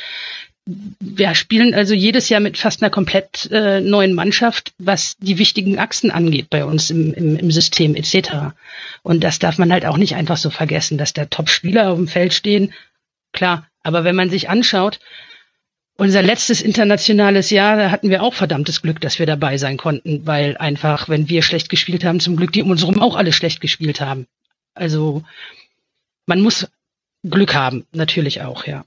Wir 0.68 1.36
spielen 1.36 1.76
also 1.76 1.94
jedes 1.94 2.28
Jahr 2.30 2.42
mit 2.42 2.58
fast 2.58 2.82
einer 2.82 2.90
komplett 2.90 3.52
äh, 3.52 3.82
neuen 3.82 4.14
Mannschaft, 4.14 4.74
was 4.80 5.16
die 5.20 5.38
wichtigen 5.38 5.78
Achsen 5.78 6.10
angeht 6.10 6.50
bei 6.50 6.66
uns 6.66 6.90
im, 6.90 7.14
im, 7.14 7.38
im 7.38 7.52
System 7.52 7.94
etc. 7.94 8.56
Und 9.04 9.24
das 9.24 9.38
darf 9.38 9.60
man 9.60 9.72
halt 9.72 9.86
auch 9.86 9.98
nicht 9.98 10.16
einfach 10.16 10.38
so 10.38 10.50
vergessen, 10.50 10.98
dass 10.98 11.14
da 11.14 11.26
Top-Spieler 11.26 11.92
auf 11.92 11.98
dem 11.98 12.08
Feld 12.08 12.34
stehen. 12.34 12.74
Klar, 13.32 13.68
aber 13.84 14.04
wenn 14.04 14.16
man 14.16 14.32
sich 14.32 14.50
anschaut, 14.50 15.00
unser 15.98 16.22
letztes 16.22 16.62
internationales 16.62 17.50
Jahr, 17.50 17.78
da 17.78 17.92
hatten 17.92 18.10
wir 18.10 18.22
auch 18.22 18.34
verdammtes 18.34 18.82
Glück, 18.82 19.00
dass 19.00 19.20
wir 19.20 19.26
dabei 19.26 19.58
sein 19.58 19.78
konnten, 19.78 20.26
weil 20.26 20.58
einfach, 20.58 21.08
wenn 21.10 21.30
wir 21.30 21.42
schlecht 21.42 21.70
gespielt 21.70 22.04
haben, 22.04 22.20
zum 22.20 22.36
Glück 22.36 22.52
die 22.52 22.62
um 22.62 22.72
uns 22.72 22.82
herum 22.82 23.02
auch 23.02 23.16
alle 23.16 23.32
schlecht 23.32 23.62
gespielt 23.62 24.02
haben. 24.02 24.28
Also 24.74 25.24
man 26.26 26.42
muss 26.42 26.68
Glück 27.24 27.56
haben, 27.56 27.86
natürlich 27.94 28.42
auch, 28.42 28.66
ja. 28.66 28.84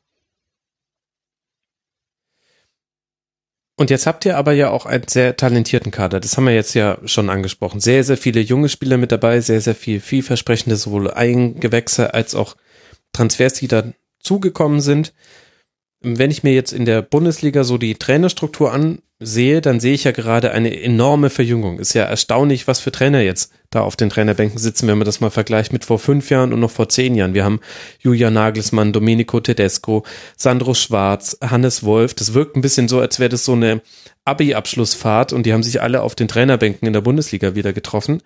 Und 3.77 3.91
jetzt 3.91 4.09
habt 4.09 4.25
ihr 4.25 4.37
aber 4.37 4.53
ja 4.53 4.71
auch 4.71 4.87
einen 4.87 5.07
sehr 5.07 5.37
talentierten 5.37 5.93
Kader. 5.93 6.19
Das 6.19 6.37
haben 6.37 6.47
wir 6.47 6.55
jetzt 6.55 6.75
ja 6.75 6.99
schon 7.05 7.31
angesprochen. 7.31 7.79
Sehr, 7.79 8.03
sehr 8.03 8.17
viele 8.17 8.41
junge 8.41 8.69
Spieler 8.69 8.97
mit 8.97 9.13
dabei, 9.13 9.41
sehr, 9.41 9.61
sehr 9.61 9.77
viel 9.77 10.01
vielversprechende, 10.01 10.75
sowohl 10.75 11.13
Eingewächse 11.13 12.13
als 12.13 12.35
auch 12.35 12.57
Transfers, 13.13 13.55
die 13.55 13.69
da 13.69 13.85
zugekommen 14.19 14.81
sind 14.81 15.15
wenn 16.01 16.31
ich 16.31 16.45
mir 16.45 16.53
jetzt 16.53 16.73
in 16.73 16.85
der 16.85 17.03
Bundesliga 17.03 17.65
so 17.65 17.77
die 17.77 17.97
Trainerstruktur 17.97 18.73
ansehe, 18.73 19.61
dann 19.61 19.81
sehe 19.81 19.95
ich 19.95 20.05
ja 20.05 20.13
gerade 20.13 20.53
eine 20.53 20.81
enorme 20.81 21.29
Verjüngung. 21.29 21.81
Ist 21.81 21.95
ja 21.95 22.05
erstaunlich, 22.05 22.69
was 22.69 22.79
für 22.79 22.93
Trainer 22.93 23.21
jetzt 23.21 23.53
da 23.71 23.81
auf 23.81 23.97
den 23.97 24.09
Trainerbänken 24.09 24.59
sitzen, 24.59 24.87
wenn 24.87 24.99
man 24.99 25.07
das 25.07 25.21
mal 25.21 25.31
vergleicht 25.31 25.73
mit 25.73 25.85
vor 25.85 25.99
fünf 25.99 26.31
Jahren 26.31 26.53
und 26.53 26.61
noch 26.61 26.71
vor 26.71 26.89
zehn 26.89 27.17
Jahren. 27.17 27.35
Wir 27.35 27.45
haben 27.45 27.61
Julia 27.99 28.31
Nagelsmann, 28.31 28.93
Domenico 28.93 29.41
Tedesco, 29.41 30.05
Sandro 30.37 30.75
Schwarz, 30.75 31.37
Hannes 31.43 31.83
Wolf. 31.83 32.15
Das 32.15 32.33
wirkt 32.33 32.57
ein 32.57 32.63
bisschen 32.63 32.87
so, 32.87 33.01
als 33.01 33.19
wäre 33.19 33.31
das 33.31 33.45
so 33.45 33.53
eine 33.53 33.83
Abi-Abschlussfahrt 34.25 35.33
und 35.33 35.47
die 35.47 35.53
haben 35.53 35.65
sich 35.65 35.83
alle 35.83 36.03
auf 36.03 36.15
den 36.15 36.29
Trainerbänken 36.29 36.87
in 36.87 36.93
der 36.93 37.01
Bundesliga 37.01 37.57
wieder 37.57 37.73
getroffen 37.73 38.23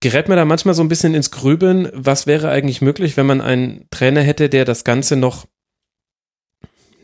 gerät 0.00 0.28
man 0.28 0.36
da 0.36 0.44
manchmal 0.44 0.74
so 0.74 0.82
ein 0.82 0.88
bisschen 0.88 1.14
ins 1.14 1.30
Grübeln, 1.30 1.90
was 1.92 2.26
wäre 2.26 2.50
eigentlich 2.50 2.80
möglich, 2.80 3.16
wenn 3.16 3.26
man 3.26 3.40
einen 3.40 3.86
Trainer 3.90 4.22
hätte, 4.22 4.48
der 4.48 4.64
das 4.64 4.84
Ganze 4.84 5.16
noch, 5.16 5.46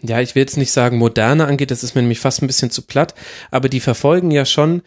ja, 0.02 0.20
ich 0.20 0.34
will 0.34 0.40
jetzt 0.40 0.56
nicht 0.56 0.72
sagen 0.72 0.98
moderner 0.98 1.46
angeht, 1.46 1.70
das 1.70 1.84
ist 1.84 1.94
mir 1.94 2.02
nämlich 2.02 2.20
fast 2.20 2.42
ein 2.42 2.46
bisschen 2.46 2.70
zu 2.70 2.82
platt, 2.82 3.14
aber 3.50 3.68
die 3.68 3.80
verfolgen 3.80 4.30
ja 4.30 4.44
schon 4.44 4.82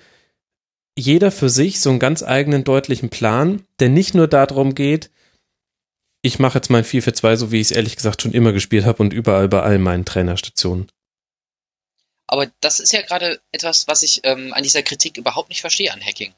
jeder 0.98 1.32
für 1.32 1.50
sich 1.50 1.80
so 1.80 1.92
einen 1.92 2.00
ganz 2.00 2.24
eigenen 2.24 2.64
deutlichen 2.64 3.10
Plan, 3.10 3.64
der 3.80 3.90
nicht 3.90 4.16
nur 4.16 4.28
darum 4.28 4.76
geht, 4.76 5.12
ich 6.22 6.40
mache 6.40 6.58
jetzt 6.58 6.70
mein 6.70 6.84
4 6.84 7.04
für 7.04 7.14
2, 7.14 7.36
so 7.38 7.52
wie 7.52 7.62
ich 7.62 7.68
es 7.68 7.72
ehrlich 7.72 7.96
gesagt 7.96 8.22
schon 8.22 8.34
immer 8.34 8.52
gespielt 8.52 8.86
habe 8.86 9.02
und 9.02 9.14
überall 9.14 9.48
bei 9.48 9.62
all 9.62 9.80
meinen 9.80 10.04
Trainerstationen. 10.04 10.92
Aber 12.28 12.48
das 12.60 12.80
ist 12.80 12.92
ja 12.92 13.02
gerade 13.02 13.40
etwas, 13.52 13.88
was 13.88 14.04
ich 14.04 14.22
ähm, 14.24 14.54
an 14.54 14.64
dieser 14.64 14.84
Kritik 14.84 15.18
überhaupt 15.18 15.50
nicht 15.50 15.62
verstehe 15.62 15.92
an 15.94 16.02
Hacking. 16.02 16.34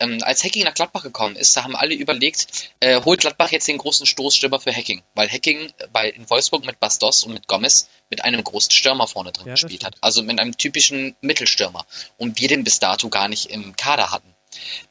Ähm, 0.00 0.18
als 0.22 0.44
Hacking 0.44 0.64
nach 0.64 0.74
Gladbach 0.74 1.02
gekommen 1.02 1.36
ist, 1.36 1.56
da 1.56 1.64
haben 1.64 1.76
alle 1.76 1.94
überlegt, 1.94 2.70
äh, 2.80 3.00
holt 3.02 3.20
Gladbach 3.20 3.50
jetzt 3.50 3.68
den 3.68 3.78
großen 3.78 4.06
Stoßstürmer 4.06 4.60
für 4.60 4.72
Hacking, 4.72 5.02
weil 5.14 5.28
Hacking 5.28 5.72
bei 5.92 6.10
in 6.10 6.28
Wolfsburg 6.28 6.64
mit 6.64 6.80
Bastos 6.80 7.24
und 7.24 7.32
mit 7.32 7.48
Gomez 7.48 7.88
mit 8.10 8.24
einem 8.24 8.44
großen 8.44 8.70
Stürmer 8.70 9.06
vorne 9.06 9.32
drin 9.32 9.46
ja, 9.46 9.54
gespielt 9.54 9.84
hat, 9.84 9.96
also 10.00 10.22
mit 10.22 10.38
einem 10.38 10.56
typischen 10.56 11.16
Mittelstürmer. 11.20 11.86
Und 12.18 12.40
wir 12.40 12.48
den 12.48 12.64
bis 12.64 12.78
dato 12.78 13.08
gar 13.08 13.28
nicht 13.28 13.50
im 13.50 13.76
Kader 13.76 14.10
hatten. 14.10 14.34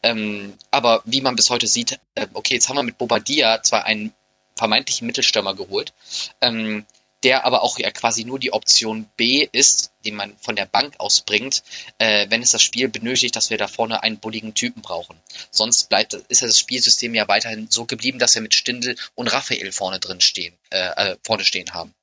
Ähm, 0.02 0.58
aber 0.72 1.02
wie 1.06 1.22
man 1.22 1.36
bis 1.36 1.50
heute 1.50 1.68
sieht, 1.68 2.00
äh, 2.16 2.28
okay, 2.34 2.56
jetzt 2.56 2.70
haben 2.70 2.76
wir 2.76 2.84
mit 2.84 2.98
Bobadilla 2.98 3.64
zwar 3.64 3.86
einen 3.86 4.14
vermeintlichen 4.56 5.08
Mittelstürmer 5.08 5.56
geholt, 5.56 5.94
ähm, 6.42 6.86
der 7.24 7.46
aber 7.46 7.64
auch 7.64 7.80
ja 7.80 7.90
quasi 7.92 8.26
nur 8.26 8.40
die 8.40 8.54
Option 8.54 9.10
B 9.18 9.48
ist, 9.52 9.92
die 10.04 10.12
man 10.12 10.38
von 10.38 10.56
der 10.56 10.66
Bank 10.66 10.96
aus 11.00 11.22
bringt, 11.22 11.64
äh, 11.98 12.28
wenn 12.30 12.42
es 12.42 12.52
das 12.52 12.62
Spiel 12.62 12.90
benötigt, 12.90 13.36
dass 13.36 13.50
wir 13.50 13.58
da 13.58 13.68
vorne 13.68 14.04
einen 14.04 14.20
bulligen 14.20 14.54
Typen 14.54 14.82
brauchen. 14.82 15.18
Sonst 15.52 15.90
bleibt, 15.90 16.14
ist 16.14 16.42
das 16.42 16.60
Spielsystem 16.60 17.16
ja 17.16 17.28
weiterhin 17.28 17.70
so 17.70 17.86
geblieben, 17.86 18.20
dass 18.20 18.36
wir 18.36 18.42
mit 18.42 18.56
Stindel 18.56 18.96
und 19.16 19.28
Raphael 19.32 19.72
vorne 19.72 20.00
drin 20.00 20.22
stehen, 20.22 20.54
äh, 20.70 21.12
äh, 21.12 21.18
vorne 21.24 21.46
stehen 21.46 21.74
haben. 21.74 21.94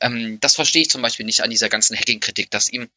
Ähm, 0.00 0.38
das 0.40 0.54
verstehe 0.54 0.82
ich 0.82 0.90
zum 0.90 1.02
Beispiel 1.02 1.26
nicht 1.26 1.42
an 1.42 1.50
dieser 1.50 1.68
ganzen 1.68 1.96
Hacking-Kritik, 1.96 2.50
dass 2.50 2.68
ihm 2.68 2.88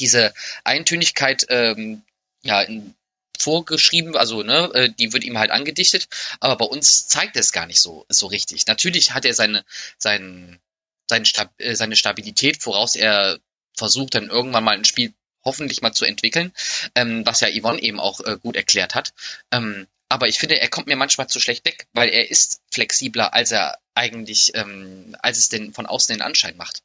diese 0.00 0.34
Eintönigkeit 0.64 1.46
ähm, 1.50 2.02
ja 2.42 2.62
in, 2.62 2.94
vorgeschrieben, 3.38 4.16
also 4.16 4.42
ne, 4.42 4.70
äh, 4.74 4.90
die 4.90 5.12
wird 5.12 5.24
ihm 5.24 5.38
halt 5.38 5.50
angedichtet, 5.50 6.08
aber 6.40 6.56
bei 6.56 6.64
uns 6.64 7.08
zeigt 7.08 7.36
er 7.36 7.40
es 7.40 7.52
gar 7.52 7.66
nicht 7.66 7.80
so 7.80 8.06
so 8.08 8.26
richtig. 8.26 8.66
Natürlich 8.66 9.12
hat 9.12 9.24
er 9.24 9.34
seine 9.34 9.64
seinen 9.98 10.60
seine, 11.08 11.26
Stab 11.26 11.52
äh, 11.58 11.74
seine 11.74 11.96
Stabilität, 11.96 12.64
woraus 12.66 12.96
er 12.96 13.38
versucht 13.76 14.14
dann 14.14 14.28
irgendwann 14.28 14.64
mal 14.64 14.76
ein 14.76 14.84
Spiel 14.84 15.12
hoffentlich 15.44 15.82
mal 15.82 15.92
zu 15.92 16.04
entwickeln, 16.04 16.52
ähm, 16.94 17.26
was 17.26 17.40
ja 17.40 17.48
Yvonne 17.48 17.82
eben 17.82 18.00
auch 18.00 18.20
äh, 18.20 18.38
gut 18.40 18.56
erklärt 18.56 18.94
hat. 18.94 19.12
Ähm, 19.50 19.86
aber 20.08 20.28
ich 20.28 20.38
finde, 20.38 20.60
er 20.60 20.68
kommt 20.68 20.86
mir 20.86 20.96
manchmal 20.96 21.28
zu 21.28 21.40
schlecht 21.40 21.64
weg, 21.64 21.86
weil 21.92 22.08
er 22.08 22.30
ist 22.30 22.60
flexibler, 22.70 23.34
als 23.34 23.52
er 23.52 23.78
eigentlich, 23.94 24.52
ähm, 24.54 25.16
als 25.20 25.38
es 25.38 25.48
denn 25.48 25.72
von 25.72 25.86
außen 25.86 26.14
den 26.14 26.22
Anschein 26.22 26.56
macht. 26.56 26.82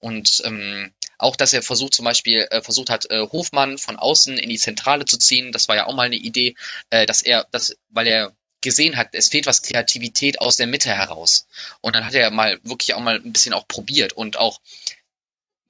Und 0.00 0.42
ähm, 0.44 0.92
auch, 1.18 1.36
dass 1.36 1.52
er 1.52 1.62
versucht 1.62 1.94
zum 1.94 2.06
Beispiel, 2.06 2.46
äh, 2.50 2.62
versucht 2.62 2.88
hat, 2.88 3.10
äh, 3.10 3.20
Hofmann 3.20 3.76
von 3.76 3.96
außen 3.96 4.38
in 4.38 4.48
die 4.48 4.58
Zentrale 4.58 5.04
zu 5.04 5.18
ziehen, 5.18 5.52
das 5.52 5.68
war 5.68 5.76
ja 5.76 5.86
auch 5.86 5.94
mal 5.94 6.06
eine 6.06 6.16
Idee, 6.16 6.54
äh, 6.88 7.04
dass 7.04 7.20
er, 7.20 7.46
dass, 7.50 7.76
weil 7.90 8.06
er 8.06 8.34
gesehen 8.60 8.96
hat, 8.96 9.08
es 9.12 9.28
fehlt 9.28 9.46
was 9.46 9.62
Kreativität 9.62 10.40
aus 10.40 10.56
der 10.56 10.66
Mitte 10.66 10.90
heraus. 10.90 11.46
Und 11.80 11.94
dann 11.94 12.04
hat 12.04 12.14
er 12.14 12.30
mal 12.30 12.58
wirklich 12.62 12.94
auch 12.94 13.00
mal 13.00 13.16
ein 13.16 13.32
bisschen 13.32 13.54
auch 13.54 13.66
probiert 13.66 14.12
und 14.12 14.36
auch 14.36 14.60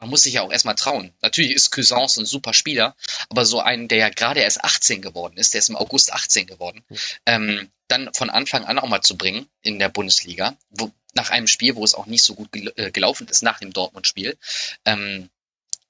man 0.01 0.09
muss 0.09 0.23
sich 0.23 0.35
ja 0.35 0.43
auch 0.43 0.51
erstmal 0.51 0.77
trauen. 0.77 1.13
Natürlich 1.21 1.53
ist 1.53 1.71
Cousins 1.71 2.17
ein 2.17 2.25
super 2.25 2.55
Spieler, 2.55 2.97
aber 3.29 3.45
so 3.45 3.61
einen, 3.61 3.87
der 3.87 3.99
ja 3.99 4.09
gerade 4.09 4.41
erst 4.41 4.65
18 4.65 5.03
geworden 5.03 5.37
ist, 5.37 5.53
der 5.53 5.59
ist 5.59 5.69
im 5.69 5.77
August 5.77 6.13
18 6.13 6.47
geworden, 6.47 6.83
ähm, 7.27 7.71
dann 7.87 8.13
von 8.15 8.31
Anfang 8.31 8.65
an 8.65 8.79
auch 8.79 8.89
mal 8.89 9.03
zu 9.03 9.19
bringen 9.19 9.47
in 9.61 9.79
der 9.79 9.91
Bundesliga, 9.91 10.57
wo, 10.71 10.91
nach 11.13 11.29
einem 11.31 11.47
Spiel, 11.47 11.77
wo 11.77 11.85
es 11.85 11.95
auch 11.95 12.07
nicht 12.07 12.25
so 12.25 12.35
gut 12.35 12.51
gel 12.51 12.73
äh, 12.77 12.91
gelaufen 12.91 13.29
ist, 13.29 13.43
nach 13.43 13.59
dem 13.59 13.75
Dortmund-Spiel, 13.75 14.39
ähm, 14.87 15.29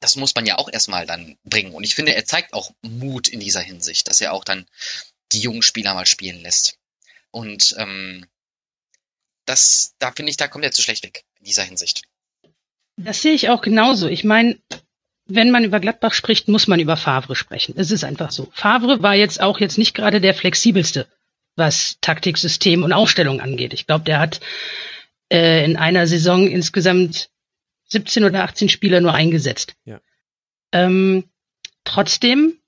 das 0.01 0.17
muss 0.17 0.35
man 0.35 0.47
ja 0.47 0.59
auch 0.59 0.71
erstmal 0.73 1.07
dann 1.07 1.39
bringen. 1.45 1.75
Und 1.75 1.85
ich 1.85 1.95
finde, 1.95 2.15
er 2.15 2.25
zeigt 2.25 2.55
auch 2.55 2.73
Mut 2.83 3.29
in 3.29 3.39
dieser 3.39 3.61
Hinsicht, 3.61 4.09
dass 4.09 4.21
er 4.21 4.33
auch 4.33 4.45
dann 4.45 4.67
die 5.33 5.41
jungen 5.41 5.63
Spieler 5.63 5.95
mal 5.95 6.07
spielen 6.07 6.41
lässt. 6.41 6.80
Und 7.31 7.75
ähm, 7.79 8.27
das, 9.45 9.95
da 9.99 10.13
finde 10.13 10.31
ich, 10.31 10.37
da 10.37 10.49
kommt 10.49 10.65
er 10.65 10.73
zu 10.73 10.83
schlecht 10.83 11.05
weg 11.05 11.25
in 11.39 11.47
dieser 11.47 11.63
Hinsicht. 11.63 12.03
Das 12.97 13.23
sehe 13.23 13.33
ich 13.33 13.49
auch 13.49 13.63
genauso. 13.63 14.09
Ich 14.09 14.25
meine, 14.25 14.59
wenn 15.27 15.51
man 15.51 15.65
über 15.65 15.81
Gladbach 15.81 16.13
spricht, 16.13 16.49
muss 16.49 16.67
man 16.67 16.81
über 16.81 16.97
Favre 16.97 17.37
sprechen. 17.37 17.75
Es 17.77 17.91
ist 17.91 18.05
einfach 18.05 18.31
so. 18.31 18.51
Favre 18.53 19.03
war 19.03 19.15
jetzt 19.15 19.41
auch 19.41 19.61
jetzt 19.61 19.79
nicht 19.79 19.95
gerade 19.95 20.21
der 20.21 20.35
flexibelste, 20.35 21.07
was 21.57 21.99
Taktiksystem 22.01 22.83
und 22.83 22.93
Aufstellung 22.93 23.41
angeht. 23.41 23.73
Ich 23.73 23.87
glaube, 23.87 24.05
der 24.05 24.19
hat 24.19 24.41
äh, 25.33 25.65
in 25.65 25.77
einer 25.77 26.07
Saison 26.07 26.49
insgesamt 26.49 27.31
17 27.87 28.25
oder 28.25 28.45
18 28.45 28.69
Spieler 28.69 29.01
nur 29.01 29.15
eingesetzt. 29.15 29.75
Ja. 29.85 30.01
Ähm, 30.73 31.25
trotzdem 31.85 32.60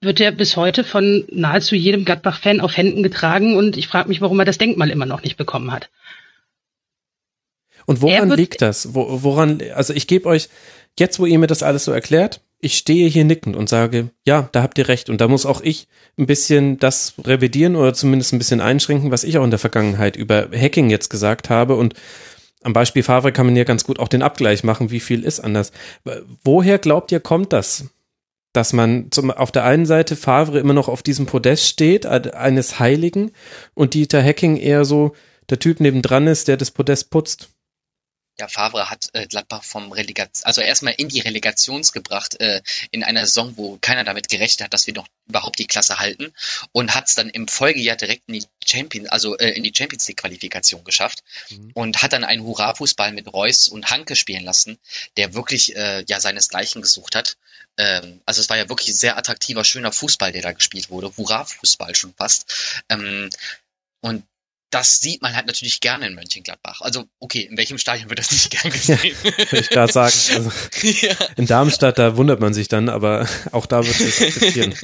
wird 0.00 0.20
er 0.20 0.32
bis 0.32 0.56
heute 0.56 0.84
von 0.84 1.24
nahezu 1.30 1.74
jedem 1.74 2.04
Gladbach-Fan 2.04 2.60
auf 2.60 2.76
Händen 2.76 3.02
getragen 3.02 3.56
und 3.56 3.76
ich 3.76 3.88
frage 3.88 4.08
mich, 4.08 4.20
warum 4.20 4.38
er 4.38 4.44
das 4.44 4.58
Denkmal 4.58 4.90
immer 4.90 5.06
noch 5.06 5.22
nicht 5.22 5.36
bekommen 5.36 5.72
hat. 5.72 5.90
Und 7.86 8.02
woran 8.02 8.30
liegt 8.30 8.60
das? 8.60 8.94
Wo, 8.94 9.22
woran, 9.22 9.62
also 9.74 9.94
ich 9.94 10.06
gebe 10.06 10.28
euch, 10.28 10.48
jetzt 10.98 11.18
wo 11.18 11.26
ihr 11.26 11.38
mir 11.38 11.46
das 11.46 11.62
alles 11.62 11.84
so 11.84 11.92
erklärt, 11.92 12.42
ich 12.60 12.76
stehe 12.76 13.08
hier 13.08 13.24
nickend 13.24 13.56
und 13.56 13.68
sage, 13.68 14.10
ja, 14.26 14.48
da 14.52 14.62
habt 14.62 14.78
ihr 14.78 14.88
recht. 14.88 15.08
Und 15.08 15.20
da 15.20 15.28
muss 15.28 15.46
auch 15.46 15.60
ich 15.60 15.86
ein 16.18 16.26
bisschen 16.26 16.78
das 16.78 17.14
revidieren 17.24 17.76
oder 17.76 17.94
zumindest 17.94 18.32
ein 18.32 18.38
bisschen 18.38 18.60
einschränken, 18.60 19.10
was 19.10 19.24
ich 19.24 19.38
auch 19.38 19.44
in 19.44 19.50
der 19.50 19.60
Vergangenheit 19.60 20.16
über 20.16 20.48
Hacking 20.52 20.90
jetzt 20.90 21.08
gesagt 21.08 21.50
habe. 21.50 21.76
Und 21.76 21.94
am 22.62 22.72
Beispiel 22.72 23.02
Favre 23.02 23.32
kann 23.32 23.46
man 23.46 23.56
ja 23.56 23.64
ganz 23.64 23.84
gut 23.84 24.00
auch 24.00 24.08
den 24.08 24.22
Abgleich 24.22 24.64
machen, 24.64 24.90
wie 24.90 25.00
viel 25.00 25.24
ist 25.24 25.40
anders. 25.40 25.72
Woher 26.42 26.78
glaubt 26.78 27.12
ihr, 27.12 27.20
kommt 27.20 27.52
das? 27.52 27.86
Dass 28.52 28.72
man 28.72 29.10
zum, 29.10 29.30
auf 29.30 29.52
der 29.52 29.64
einen 29.64 29.86
Seite 29.86 30.16
Favre 30.16 30.58
immer 30.58 30.74
noch 30.74 30.88
auf 30.88 31.02
diesem 31.02 31.26
Podest 31.26 31.66
steht, 31.66 32.06
eines 32.06 32.78
Heiligen, 32.78 33.32
und 33.74 33.94
Dieter 33.94 34.22
Hacking 34.22 34.56
eher 34.56 34.84
so 34.84 35.12
der 35.50 35.58
Typ 35.58 35.80
nebendran 35.80 36.26
ist, 36.26 36.48
der 36.48 36.56
das 36.56 36.70
Podest 36.70 37.10
putzt? 37.10 37.50
Ja, 38.38 38.48
Favre 38.48 38.90
hat 38.90 39.08
äh, 39.12 39.26
Gladbach 39.26 39.64
vom 39.64 39.92
Relegation, 39.92 40.46
also 40.46 40.60
erstmal 40.60 40.94
in 40.96 41.08
die 41.08 41.20
Relegations 41.20 41.92
gebracht, 41.92 42.40
äh, 42.40 42.62
in 42.90 43.02
einer 43.02 43.26
Saison, 43.26 43.56
wo 43.56 43.78
keiner 43.80 44.04
damit 44.04 44.28
gerechnet 44.28 44.64
hat, 44.64 44.74
dass 44.74 44.86
wir 44.86 44.94
noch 44.94 45.08
überhaupt 45.26 45.58
die 45.58 45.66
Klasse 45.66 45.98
halten 45.98 46.32
und 46.72 46.94
hat 46.94 47.08
es 47.08 47.14
dann 47.14 47.30
im 47.30 47.48
Folgejahr 47.48 47.96
direkt 47.96 48.22
in 48.28 48.34
die 48.34 48.46
Champions, 48.64 49.08
also 49.08 49.36
äh, 49.36 49.50
in 49.50 49.64
die 49.64 49.72
Champions 49.74 50.06
League 50.08 50.18
Qualifikation 50.18 50.84
geschafft 50.84 51.22
mhm. 51.50 51.70
und 51.74 52.02
hat 52.02 52.12
dann 52.12 52.24
einen 52.24 52.44
Hurra-Fußball 52.44 53.12
mit 53.12 53.32
Reus 53.32 53.68
und 53.68 53.90
Hanke 53.90 54.14
spielen 54.16 54.44
lassen, 54.44 54.78
der 55.16 55.34
wirklich 55.34 55.74
äh, 55.76 56.04
ja 56.06 56.20
seinesgleichen 56.20 56.82
gesucht 56.82 57.14
hat. 57.14 57.36
Ähm, 57.76 58.20
also 58.24 58.40
es 58.40 58.48
war 58.48 58.56
ja 58.56 58.68
wirklich 58.68 58.94
sehr 58.94 59.18
attraktiver, 59.18 59.64
schöner 59.64 59.92
Fußball, 59.92 60.32
der 60.32 60.42
da 60.42 60.52
gespielt 60.52 60.90
wurde, 60.90 61.12
Hurra-Fußball 61.16 61.94
schon 61.94 62.14
fast. 62.14 62.82
Ähm, 62.88 63.30
und 64.00 64.24
das 64.70 65.00
sieht 65.00 65.22
man 65.22 65.34
halt 65.34 65.46
natürlich 65.46 65.80
gerne 65.80 66.06
in 66.06 66.14
Mönchengladbach. 66.14 66.80
Also, 66.80 67.04
okay, 67.18 67.40
in 67.40 67.56
welchem 67.56 67.78
Stadion 67.78 68.10
wird 68.10 68.18
das 68.18 68.32
nicht 68.32 68.50
gern 68.50 68.72
gesehen? 68.72 68.98
Ja, 69.24 69.38
würde 69.38 69.60
ich 69.60 69.70
gerade 69.70 69.92
sagen. 69.92 70.14
Also, 70.34 70.50
ja. 70.82 71.14
In 71.36 71.46
Darmstadt, 71.46 71.98
da 71.98 72.16
wundert 72.16 72.40
man 72.40 72.54
sich 72.54 72.68
dann, 72.68 72.88
aber 72.88 73.28
auch 73.52 73.66
da 73.66 73.84
wird 73.86 74.00
es 74.00 74.20
akzeptieren. 74.20 74.74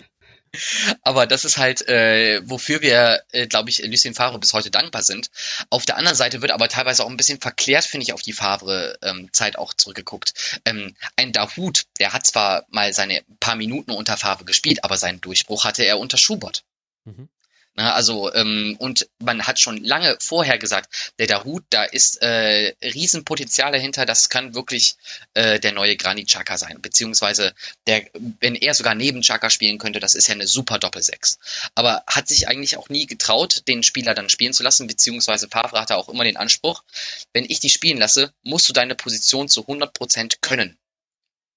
Aber 1.02 1.26
das 1.26 1.44
ist 1.44 1.58
halt, 1.58 1.86
äh, 1.88 2.40
wofür 2.48 2.80
wir, 2.80 3.22
äh, 3.32 3.46
glaube 3.46 3.70
ich, 3.70 3.84
Lucien 3.84 4.14
Favre 4.14 4.38
bis 4.38 4.52
heute 4.52 4.70
dankbar 4.70 5.02
sind. 5.02 5.30
Auf 5.70 5.84
der 5.84 5.96
anderen 5.96 6.16
Seite 6.16 6.42
wird 6.42 6.52
aber 6.52 6.68
teilweise 6.68 7.04
auch 7.04 7.10
ein 7.10 7.16
bisschen 7.16 7.40
verklärt, 7.40 7.84
finde 7.84 8.04
ich, 8.04 8.12
auf 8.12 8.22
die 8.22 8.32
Favre-Zeit 8.32 9.54
ähm, 9.54 9.60
auch 9.60 9.74
zurückgeguckt. 9.74 10.60
Ähm, 10.64 10.94
ein 11.16 11.32
Dahut, 11.32 11.84
der 11.98 12.12
hat 12.12 12.26
zwar 12.26 12.66
mal 12.68 12.92
seine 12.92 13.22
paar 13.40 13.56
Minuten 13.56 13.90
unter 13.90 14.16
Favre 14.16 14.44
gespielt, 14.44 14.84
aber 14.84 14.96
seinen 14.96 15.20
Durchbruch 15.20 15.64
hatte 15.64 15.84
er 15.84 15.98
unter 15.98 16.18
Schubert. 16.18 16.64
Mhm. 17.04 17.28
Na, 17.76 17.84
ne, 17.84 17.94
also, 17.94 18.32
ähm, 18.32 18.76
und 18.78 19.08
man 19.18 19.48
hat 19.48 19.58
schon 19.58 19.82
lange 19.82 20.16
vorher 20.20 20.58
gesagt, 20.58 21.12
der 21.18 21.26
Dahut, 21.26 21.64
da 21.70 21.82
ist 21.82 22.22
äh, 22.22 22.72
Riesenpotenzial 22.80 23.72
dahinter, 23.72 24.06
das 24.06 24.28
kann 24.28 24.54
wirklich 24.54 24.94
äh, 25.34 25.58
der 25.58 25.72
neue 25.72 25.96
Granit 25.96 26.28
Xhaka 26.28 26.56
sein. 26.56 26.80
Beziehungsweise, 26.80 27.52
der, 27.88 28.06
wenn 28.40 28.54
er 28.54 28.74
sogar 28.74 28.94
neben 28.94 29.22
Xhaka 29.22 29.50
spielen 29.50 29.78
könnte, 29.78 29.98
das 29.98 30.14
ist 30.14 30.28
ja 30.28 30.34
eine 30.34 30.46
super 30.46 30.78
Doppelsechs. 30.78 31.40
Aber 31.74 32.04
hat 32.06 32.28
sich 32.28 32.46
eigentlich 32.46 32.76
auch 32.76 32.90
nie 32.90 33.06
getraut, 33.06 33.66
den 33.66 33.82
Spieler 33.82 34.14
dann 34.14 34.28
spielen 34.28 34.52
zu 34.52 34.62
lassen, 34.62 34.86
beziehungsweise 34.86 35.48
Favre 35.48 35.80
hatte 35.80 35.96
auch 35.96 36.08
immer 36.08 36.22
den 36.22 36.36
Anspruch, 36.36 36.84
wenn 37.32 37.44
ich 37.44 37.58
dich 37.58 37.72
spielen 37.72 37.98
lasse, 37.98 38.32
musst 38.44 38.68
du 38.68 38.72
deine 38.72 38.94
Position 38.94 39.48
zu 39.48 39.62
100 39.62 39.92
Prozent 39.92 40.42
können 40.42 40.78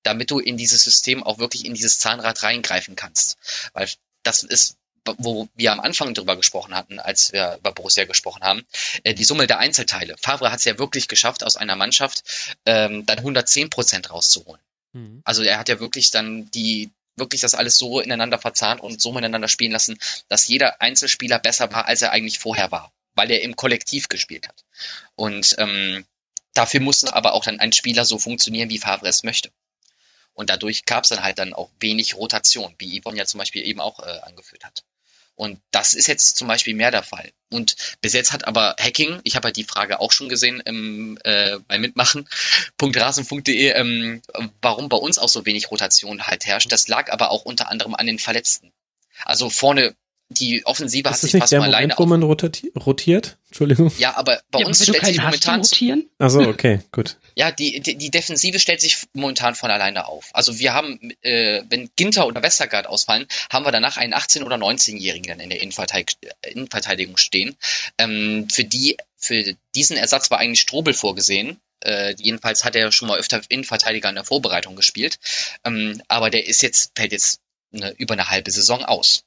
damit 0.03 0.31
du 0.31 0.39
in 0.39 0.55
dieses 0.55 0.85
System 0.85 1.21
auch 1.21 1.37
wirklich 1.37 1.65
in 1.65 1.73
dieses 1.73 1.99
Zahnrad 1.99 2.41
reingreifen 2.41 2.95
kannst. 2.95 3.37
Weil 3.73 3.89
das 4.23 4.43
ist 4.43 4.76
wo 5.17 5.47
wir 5.55 5.71
am 5.71 5.79
Anfang 5.79 6.13
drüber 6.13 6.35
gesprochen 6.35 6.75
hatten, 6.75 6.99
als 6.99 7.31
wir 7.33 7.57
über 7.59 7.71
Borussia 7.71 8.05
gesprochen 8.05 8.43
haben, 8.43 8.65
äh, 9.03 9.13
die 9.13 9.23
Summe 9.23 9.47
der 9.47 9.59
Einzelteile. 9.59 10.15
Favre 10.19 10.51
hat 10.51 10.59
es 10.59 10.65
ja 10.65 10.77
wirklich 10.77 11.07
geschafft, 11.07 11.43
aus 11.43 11.57
einer 11.57 11.75
Mannschaft 11.75 12.23
ähm, 12.65 13.05
dann 13.05 13.19
110 13.19 13.69
Prozent 13.69 14.11
rauszuholen. 14.11 14.61
Mhm. 14.93 15.21
Also 15.23 15.43
er 15.43 15.59
hat 15.59 15.69
ja 15.69 15.79
wirklich 15.79 16.11
dann 16.11 16.49
die 16.51 16.91
wirklich 17.17 17.41
das 17.41 17.55
alles 17.55 17.77
so 17.77 17.99
ineinander 17.99 18.37
verzahnt 18.37 18.79
und 18.79 19.01
so 19.01 19.11
miteinander 19.11 19.47
spielen 19.47 19.71
lassen, 19.71 19.97
dass 20.29 20.47
jeder 20.47 20.81
Einzelspieler 20.81 21.39
besser 21.39 21.71
war, 21.71 21.87
als 21.87 22.01
er 22.01 22.11
eigentlich 22.11 22.39
vorher 22.39 22.71
war, 22.71 22.93
weil 23.15 23.31
er 23.31 23.41
im 23.41 23.55
Kollektiv 23.55 24.07
gespielt 24.07 24.47
hat. 24.47 24.63
Und 25.15 25.55
ähm, 25.57 26.05
dafür 26.53 26.79
muss 26.79 27.03
aber 27.03 27.33
auch 27.33 27.43
dann 27.43 27.59
ein 27.59 27.73
Spieler 27.73 28.05
so 28.05 28.19
funktionieren, 28.19 28.69
wie 28.69 28.77
Favre 28.77 29.07
es 29.07 29.23
möchte. 29.23 29.51
Und 30.33 30.51
dadurch 30.51 30.85
gab 30.85 31.03
es 31.03 31.09
dann 31.09 31.23
halt 31.23 31.39
dann 31.39 31.53
auch 31.53 31.71
wenig 31.79 32.15
Rotation, 32.15 32.75
wie 32.77 33.01
Yvonne 33.01 33.17
ja 33.17 33.25
zum 33.25 33.39
Beispiel 33.39 33.65
eben 33.65 33.81
auch 33.81 33.99
äh, 33.99 34.19
angeführt 34.21 34.63
hat. 34.63 34.83
Und 35.37 35.61
das 35.69 35.93
ist 35.93 36.07
jetzt 36.07 36.35
zum 36.35 36.47
Beispiel 36.47 36.73
mehr 36.73 36.89
der 36.89 37.03
Fall. 37.03 37.31
Und 37.51 37.75
bis 38.01 38.13
jetzt 38.13 38.33
hat 38.33 38.45
aber 38.45 38.75
Hacking, 38.79 39.21
ich 39.23 39.35
habe 39.35 39.45
halt 39.45 39.55
die 39.55 39.63
Frage 39.63 39.99
auch 39.99 40.11
schon 40.11 40.29
gesehen 40.29 40.61
im, 40.61 41.19
äh, 41.23 41.59
bei 41.67 41.77
mitmachen.rasen.de, 41.77 43.69
ähm, 43.75 44.23
warum 44.63 44.89
bei 44.89 44.97
uns 44.97 45.19
auch 45.19 45.29
so 45.29 45.45
wenig 45.45 45.69
Rotation 45.69 46.25
halt 46.25 46.47
herrscht. 46.47 46.71
Das 46.71 46.87
lag 46.87 47.11
aber 47.11 47.29
auch 47.29 47.45
unter 47.45 47.69
anderem 47.69 47.93
an 47.93 48.07
den 48.07 48.17
Verletzten. 48.17 48.73
Also 49.25 49.51
vorne 49.51 49.95
die 50.29 50.65
Offensive 50.65 51.07
ist 51.07 51.13
hat 51.13 51.19
sich 51.19 51.39
fast 51.39 51.53
mal 51.53 51.63
alleine 51.63 51.93
Moment, 51.97 51.99
wo 51.99 52.05
man 52.05 52.23
rotiert? 52.75 53.37
Entschuldigung. 53.47 53.91
Ja, 53.97 54.17
aber 54.17 54.41
bei 54.51 54.59
ja, 54.59 54.65
uns 54.65 54.83
stellt 54.83 55.05
sich 55.05 55.21
momentan 55.21 55.61
rotieren. 55.61 56.09
Also 56.17 56.41
okay, 56.41 56.81
gut. 56.91 57.17
Ja, 57.35 57.51
die, 57.51 57.79
die, 57.79 57.95
die 57.95 58.11
Defensive 58.11 58.59
stellt 58.59 58.81
sich 58.81 58.97
momentan 59.13 59.55
von 59.55 59.71
alleine 59.71 60.07
auf. 60.07 60.29
Also 60.33 60.59
wir 60.59 60.73
haben, 60.73 60.99
äh, 61.21 61.63
wenn 61.69 61.89
Ginter 61.95 62.27
oder 62.27 62.43
Westergaard 62.43 62.87
ausfallen, 62.87 63.27
haben 63.49 63.65
wir 63.65 63.71
danach 63.71 63.95
einen 63.95 64.13
18 64.13 64.43
oder 64.43 64.57
19-Jährigen 64.57 65.27
dann 65.27 65.39
in 65.39 65.49
der 65.49 65.61
Innenverteidigung 65.61 67.15
stehen. 67.15 67.55
Ähm, 67.97 68.47
für 68.51 68.65
die, 68.65 68.97
für 69.15 69.55
diesen 69.75 69.95
Ersatz 69.95 70.29
war 70.29 70.39
eigentlich 70.39 70.61
Strobel 70.61 70.93
vorgesehen. 70.93 71.57
Äh, 71.79 72.15
jedenfalls 72.17 72.65
hat 72.65 72.75
er 72.75 72.91
schon 72.91 73.07
mal 73.07 73.19
öfter 73.19 73.41
Innenverteidiger 73.47 74.09
in 74.09 74.15
der 74.15 74.25
Vorbereitung 74.25 74.75
gespielt. 74.75 75.19
Ähm, 75.63 76.01
aber 76.09 76.29
der 76.29 76.47
ist 76.47 76.61
jetzt, 76.61 76.91
fällt 76.95 77.13
jetzt 77.13 77.39
eine, 77.73 77.91
über 77.97 78.13
eine 78.13 78.29
halbe 78.29 78.51
Saison 78.51 78.83
aus. 78.83 79.23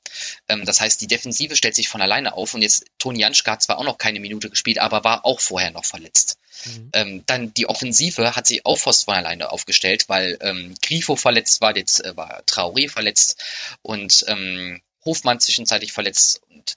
Ähm, 0.48 0.64
das 0.64 0.80
heißt, 0.80 1.00
die 1.00 1.06
Defensive 1.06 1.56
stellt 1.56 1.74
sich 1.74 1.88
von 1.88 2.00
alleine 2.00 2.34
auf 2.34 2.54
und 2.54 2.62
jetzt 2.62 2.86
Toni 2.98 3.20
Janschka 3.20 3.52
hat 3.52 3.62
zwar 3.62 3.78
auch 3.78 3.84
noch 3.84 3.98
keine 3.98 4.20
Minute 4.20 4.50
gespielt, 4.50 4.78
aber 4.78 5.04
war 5.04 5.24
auch 5.24 5.40
vorher 5.40 5.70
noch 5.70 5.84
verletzt. 5.84 6.38
Mhm. 6.64 6.90
Ähm, 6.92 7.22
dann 7.26 7.54
die 7.54 7.68
Offensive 7.68 8.36
hat 8.36 8.46
sich 8.46 8.64
auch 8.66 8.78
fast 8.78 9.04
von 9.04 9.14
alleine 9.14 9.50
aufgestellt, 9.50 10.08
weil 10.08 10.38
ähm, 10.40 10.74
Grifo 10.82 11.16
verletzt 11.16 11.60
war, 11.60 11.76
jetzt 11.76 12.04
äh, 12.04 12.16
war 12.16 12.42
Traoré 12.44 12.88
verletzt 12.88 13.42
und 13.82 14.24
ähm, 14.28 14.80
Hofmann 15.04 15.40
zwischenzeitlich 15.40 15.92
verletzt 15.92 16.42
und 16.50 16.76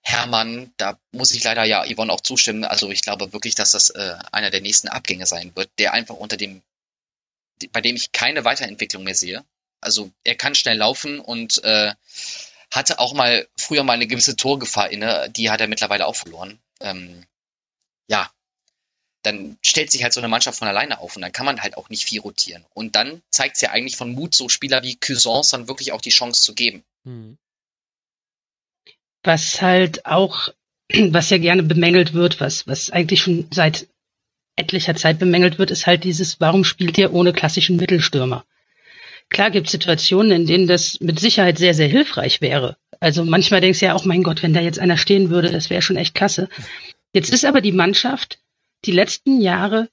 Hermann, 0.00 0.72
da 0.78 0.98
muss 1.12 1.32
ich 1.32 1.44
leider 1.44 1.64
ja 1.64 1.84
Yvonne 1.84 2.12
auch 2.12 2.22
zustimmen. 2.22 2.64
Also 2.64 2.90
ich 2.90 3.02
glaube 3.02 3.32
wirklich, 3.32 3.54
dass 3.54 3.72
das 3.72 3.90
äh, 3.90 4.14
einer 4.32 4.50
der 4.50 4.62
nächsten 4.62 4.88
Abgänge 4.88 5.26
sein 5.26 5.52
wird, 5.54 5.70
der 5.78 5.92
einfach 5.92 6.14
unter 6.14 6.36
dem, 6.36 6.62
bei 7.72 7.82
dem 7.82 7.96
ich 7.96 8.12
keine 8.12 8.44
Weiterentwicklung 8.44 9.04
mehr 9.04 9.14
sehe. 9.14 9.44
Also 9.80 10.10
er 10.24 10.34
kann 10.34 10.54
schnell 10.54 10.76
laufen 10.76 11.20
und 11.20 11.62
äh, 11.64 11.94
hatte 12.72 12.98
auch 12.98 13.14
mal 13.14 13.48
früher 13.56 13.84
mal 13.84 13.94
eine 13.94 14.06
gewisse 14.06 14.36
Torgefahr 14.36 14.90
inne, 14.90 15.30
die 15.30 15.50
hat 15.50 15.60
er 15.60 15.68
mittlerweile 15.68 16.06
auch 16.06 16.16
verloren. 16.16 16.58
Ähm, 16.80 17.24
ja, 18.08 18.30
dann 19.22 19.58
stellt 19.62 19.90
sich 19.90 20.02
halt 20.02 20.12
so 20.12 20.20
eine 20.20 20.28
Mannschaft 20.28 20.58
von 20.58 20.68
alleine 20.68 21.00
auf 21.00 21.16
und 21.16 21.22
dann 21.22 21.32
kann 21.32 21.46
man 21.46 21.60
halt 21.60 21.76
auch 21.76 21.90
nicht 21.90 22.04
viel 22.04 22.20
rotieren. 22.20 22.64
Und 22.74 22.96
dann 22.96 23.22
zeigt 23.30 23.56
es 23.56 23.62
ja 23.62 23.70
eigentlich 23.70 23.96
von 23.96 24.12
Mut, 24.12 24.34
so 24.34 24.48
Spieler 24.48 24.82
wie 24.82 24.96
Cuisance 24.96 25.56
dann 25.56 25.68
wirklich 25.68 25.92
auch 25.92 26.00
die 26.00 26.10
Chance 26.10 26.42
zu 26.42 26.54
geben. 26.54 26.84
Mhm. 27.04 27.38
Was 29.22 29.60
halt 29.60 30.06
auch 30.06 30.48
was 31.10 31.30
ja 31.30 31.38
gerne 31.38 31.62
bemängelt 31.62 32.14
wird, 32.14 32.40
was, 32.40 32.66
was 32.66 32.90
eigentlich 32.90 33.20
schon 33.20 33.48
seit 33.52 33.86
etlicher 34.56 34.96
Zeit 34.96 35.18
bemängelt 35.18 35.58
wird, 35.58 35.70
ist 35.70 35.86
halt 35.86 36.04
dieses, 36.04 36.40
warum 36.40 36.64
spielt 36.64 36.98
ihr 36.98 37.12
ohne 37.12 37.32
klassischen 37.32 37.76
Mittelstürmer? 37.76 38.44
Klar 39.30 39.50
gibt 39.50 39.66
es 39.66 39.72
Situationen, 39.72 40.32
in 40.32 40.46
denen 40.46 40.66
das 40.66 41.00
mit 41.00 41.20
Sicherheit 41.20 41.58
sehr, 41.58 41.74
sehr 41.74 41.88
hilfreich 41.88 42.40
wäre. 42.40 42.76
Also 43.00 43.24
manchmal 43.24 43.60
denkst 43.60 43.80
du 43.80 43.86
ja 43.86 43.94
auch, 43.94 44.04
mein 44.04 44.22
Gott, 44.22 44.42
wenn 44.42 44.54
da 44.54 44.60
jetzt 44.60 44.78
einer 44.78 44.96
stehen 44.96 45.30
würde, 45.30 45.50
das 45.50 45.70
wäre 45.70 45.82
schon 45.82 45.96
echt 45.96 46.14
klasse. 46.14 46.48
Jetzt 47.12 47.32
ist 47.32 47.44
aber 47.44 47.60
die 47.60 47.72
Mannschaft 47.72 48.38
die 48.84 48.92
letzten 48.92 49.40
Jahre 49.40 49.88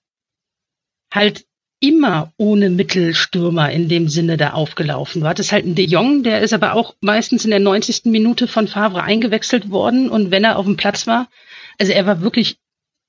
halt 1.14 1.46
immer 1.80 2.34
ohne 2.38 2.70
Mittelstürmer 2.70 3.72
in 3.72 3.90
dem 3.90 4.08
Sinne 4.08 4.38
da 4.38 4.52
aufgelaufen. 4.52 5.22
Du 5.22 5.28
hattest 5.28 5.52
halt 5.52 5.66
einen 5.66 5.76
De 5.76 5.86
Jong, 5.86 6.24
der 6.24 6.42
ist 6.42 6.54
aber 6.54 6.74
auch 6.74 6.96
meistens 7.02 7.46
in 7.46 7.52
der 7.52 7.60
90. 7.60 8.06
Minute 8.06 8.48
von 8.48 8.68
Favre 8.68 9.04
eingewechselt 9.04 9.70
worden 9.70 10.10
und 10.10 10.32
wenn 10.32 10.44
er 10.44 10.58
auf 10.58 10.66
dem 10.66 10.78
Platz 10.78 11.06
war, 11.06 11.28
also 11.78 11.92
er 11.92 12.06
war 12.06 12.22
wirklich 12.22 12.58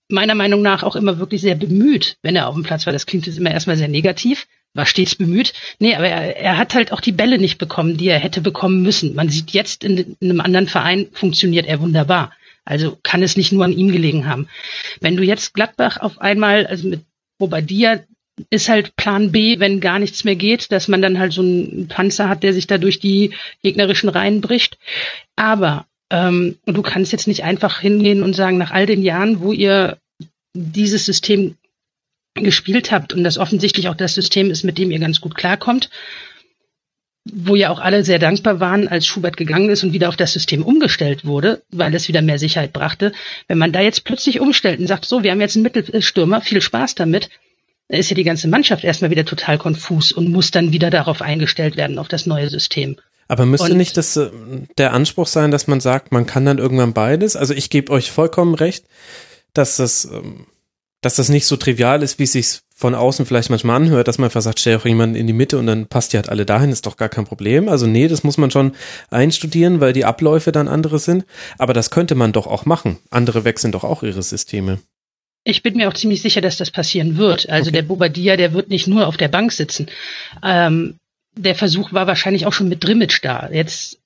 meiner 0.09 0.35
Meinung 0.35 0.63
nach 0.63 0.83
auch 0.83 0.97
immer 0.97 1.19
wirklich 1.19 1.41
sehr 1.41 1.55
bemüht, 1.55 2.19
wenn 2.23 2.37
er 2.37 2.49
auf 2.49 2.55
dem 2.55 2.65
Platz 2.65 2.87
war. 2.87 2.93
Das 2.93 3.07
klingt 3.07 3.27
jetzt 3.27 3.39
immer 3.39 3.51
erstmal 3.51 3.77
sehr 3.77 3.89
negativ, 3.89 4.47
war 4.77 4.87
stets 4.87 5.15
bemüht. 5.15 5.53
Nee, 5.79 5.95
aber 5.95 6.09
er, 6.09 6.37
er 6.37 6.59
hat 6.59 6.75
halt 6.75 6.93
auch 6.93 7.01
die 7.01 7.13
Bälle 7.13 7.39
nicht 7.39 7.59
bekommen, 7.59 7.97
die 7.97 8.09
er 8.09 8.19
hätte 8.19 8.41
bekommen 8.41 8.83
müssen. 8.83 9.15
Man 9.15 9.29
sieht 9.29 9.51
jetzt 9.51 9.85
in, 9.85 10.17
in 10.21 10.31
einem 10.31 10.41
anderen 10.41 10.69
Verein 10.69 11.09
funktioniert 11.13 11.67
er 11.67 11.81
wunderbar. 11.81 12.33
Also 12.65 12.99
kann 13.03 13.23
es 13.23 13.37
nicht 13.37 13.53
nur 13.53 13.65
an 13.65 13.73
ihm 13.73 13.93
gelegen 13.93 14.27
haben. 14.27 14.49
Wenn 15.01 15.17
du 15.17 15.23
jetzt 15.23 15.55
Gladbach 15.55 15.99
auf 15.99 16.21
einmal, 16.21 16.67
also 16.67 16.89
mit 16.89 17.03
Bobadilla 17.39 18.01
ist 18.51 18.69
halt 18.69 18.97
Plan 18.97 19.33
B, 19.33 19.61
wenn 19.61 19.81
gar 19.81 19.99
nichts 19.99 20.25
mehr 20.25 20.37
geht, 20.37 20.73
dass 20.73 20.89
man 20.89 21.01
dann 21.01 21.19
halt 21.19 21.33
so 21.33 21.43
einen 21.43 21.89
Panzer 21.89 22.29
hat, 22.29 22.43
der 22.43 22.53
sich 22.53 22.67
da 22.67 22.77
durch 22.77 22.99
die 22.99 23.33
gegnerischen 23.63 24.09
Reihen 24.09 24.41
bricht. 24.41 24.79
Aber 25.37 25.87
ähm, 26.11 26.57
du 26.67 26.83
kannst 26.83 27.13
jetzt 27.13 27.29
nicht 27.29 27.45
einfach 27.45 27.81
hingehen 27.81 28.23
und 28.23 28.35
sagen, 28.35 28.59
nach 28.59 28.73
all 28.73 28.87
den 28.87 29.03
Jahren, 29.03 29.41
wo 29.41 29.53
ihr 29.53 29.99
dieses 30.55 31.07
System 31.07 31.57
gespielt 32.45 32.93
habt 32.93 33.13
und 33.13 33.25
das 33.25 33.39
offensichtlich 33.39 33.89
auch 33.89 33.95
das 33.95 34.15
System 34.15 34.51
ist, 34.51 34.65
mit 34.65 34.79
dem 34.79 34.91
ihr 34.91 34.99
ganz 34.99 35.21
gut 35.21 35.35
klarkommt, 35.35 35.91
wo 37.25 37.57
ja 37.57 37.71
auch 37.71 37.81
alle 37.81 38.05
sehr 38.05 38.19
dankbar 38.19 38.61
waren, 38.61 38.89
als 38.89 39.07
Schubert 39.07 39.37
gegangen 39.37 39.69
ist 39.69 39.83
und 39.83 39.93
wieder 39.93 40.09
auf 40.09 40.17
das 40.17 40.33
System 40.33 40.63
umgestellt 40.63 41.25
wurde, 41.25 41.63
weil 41.71 41.95
es 41.95 42.09
wieder 42.09 42.23
mehr 42.23 42.39
Sicherheit 42.39 42.73
brachte. 42.73 43.13
Wenn 43.49 43.59
man 43.59 43.73
da 43.73 43.81
jetzt 43.81 44.05
plötzlich 44.05 44.41
umstellt 44.41 44.79
und 44.79 44.87
sagt, 44.87 45.05
so, 45.05 45.23
wir 45.23 45.33
haben 45.33 45.41
jetzt 45.41 45.57
einen 45.57 45.65
Mittelstürmer, 45.65 46.41
viel 46.41 46.61
Spaß 46.61 46.95
damit, 46.95 47.31
dann 47.89 48.01
ist 48.01 48.11
ja 48.11 48.17
die 48.17 48.25
ganze 48.25 48.49
Mannschaft 48.49 48.85
erstmal 48.85 49.11
wieder 49.11 49.25
total 49.25 49.59
konfus 49.59 50.13
und 50.13 50.31
muss 50.31 50.51
dann 50.51 50.73
wieder 50.73 50.91
darauf 50.91 51.23
eingestellt 51.23 51.77
werden, 51.77 51.99
auf 51.99 52.09
das 52.09 52.27
neue 52.27 52.49
System. 52.49 52.97
Aber 53.29 53.47
müsste 53.47 53.73
und, 53.73 53.77
nicht 53.77 53.97
das 53.97 54.17
äh, 54.17 54.31
der 54.79 54.93
Anspruch 54.93 55.27
sein, 55.27 55.51
dass 55.51 55.67
man 55.67 55.81
sagt, 55.81 56.13
man 56.13 56.27
kann 56.27 56.45
dann 56.45 56.59
irgendwann 56.59 56.93
beides? 56.93 57.37
Also 57.37 57.55
ich 57.55 57.71
gebe 57.71 57.93
euch 57.93 58.11
vollkommen 58.11 58.55
recht, 58.55 58.87
dass 59.53 59.77
das, 59.77 60.05
ähm, 60.05 60.47
dass 61.07 61.15
das 61.15 61.29
nicht 61.29 61.47
so 61.47 61.57
trivial 61.57 62.03
ist, 62.03 62.19
wie 62.19 62.25
es 62.25 62.33
sich 62.33 62.59
von 62.75 62.97
außen 62.97 63.27
vielleicht 63.27 63.49
manchmal 63.49 63.77
anhört, 63.77 64.09
dass 64.09 64.19
man 64.19 64.25
einfach 64.25 64.43
sagt, 64.43 64.59
stell 64.59 64.77
auch 64.77 64.85
jemanden 64.85 65.15
in 65.15 65.29
die 65.29 65.33
Mitte 65.33 65.57
und 65.57 65.69
dann 65.69 65.87
passt 65.87 66.13
die 66.13 66.17
halt 66.17 66.29
alle 66.29 66.45
dahin, 66.45 66.73
ist 66.73 66.85
doch 66.85 66.97
gar 66.97 67.09
kein 67.09 67.25
Problem. 67.25 67.69
Also 67.69 67.87
nee, 67.87 68.09
das 68.09 68.25
muss 68.25 68.39
man 68.39 68.51
schon 68.51 68.73
einstudieren, 69.11 69.81
weil 69.81 69.93
die 69.93 70.05
Abläufe 70.05 70.51
dann 70.51 70.67
andere 70.67 70.99
sind. 70.99 71.25
Aber 71.59 71.75
das 71.75 71.91
könnte 71.91 72.17
man 72.17 72.33
doch 72.33 72.49
auch 72.49 72.67
machen. 72.67 72.99
Andere 73.11 73.45
wechseln 73.45 73.71
doch 73.71 73.85
auch 73.85 74.03
ihre 74.03 74.21
Systeme. 74.21 74.81
Ich 75.45 75.63
bin 75.63 75.77
mir 75.77 75.89
auch 75.89 75.95
ziemlich 75.95 76.23
sicher, 76.23 76.41
dass 76.41 76.57
das 76.57 76.73
passieren 76.73 77.17
wird. 77.17 77.49
Also 77.49 77.69
okay. 77.69 77.77
der 77.77 77.83
Bobadilla, 77.83 78.37
der 78.37 78.53
wird 78.53 78.69
nicht 78.69 78.89
nur 78.89 79.07
auf 79.07 79.17
der 79.17 79.29
Bank 79.29 79.53
sitzen. 79.53 79.87
Ähm, 80.43 80.97
der 81.37 81.55
Versuch 81.55 81.93
war 81.93 82.09
wahrscheinlich 82.09 82.47
auch 82.47 82.53
schon 82.53 82.69
mit 82.69 82.83
Drimmitsch 82.83 83.21
da. 83.23 83.49
Jetzt 83.53 84.01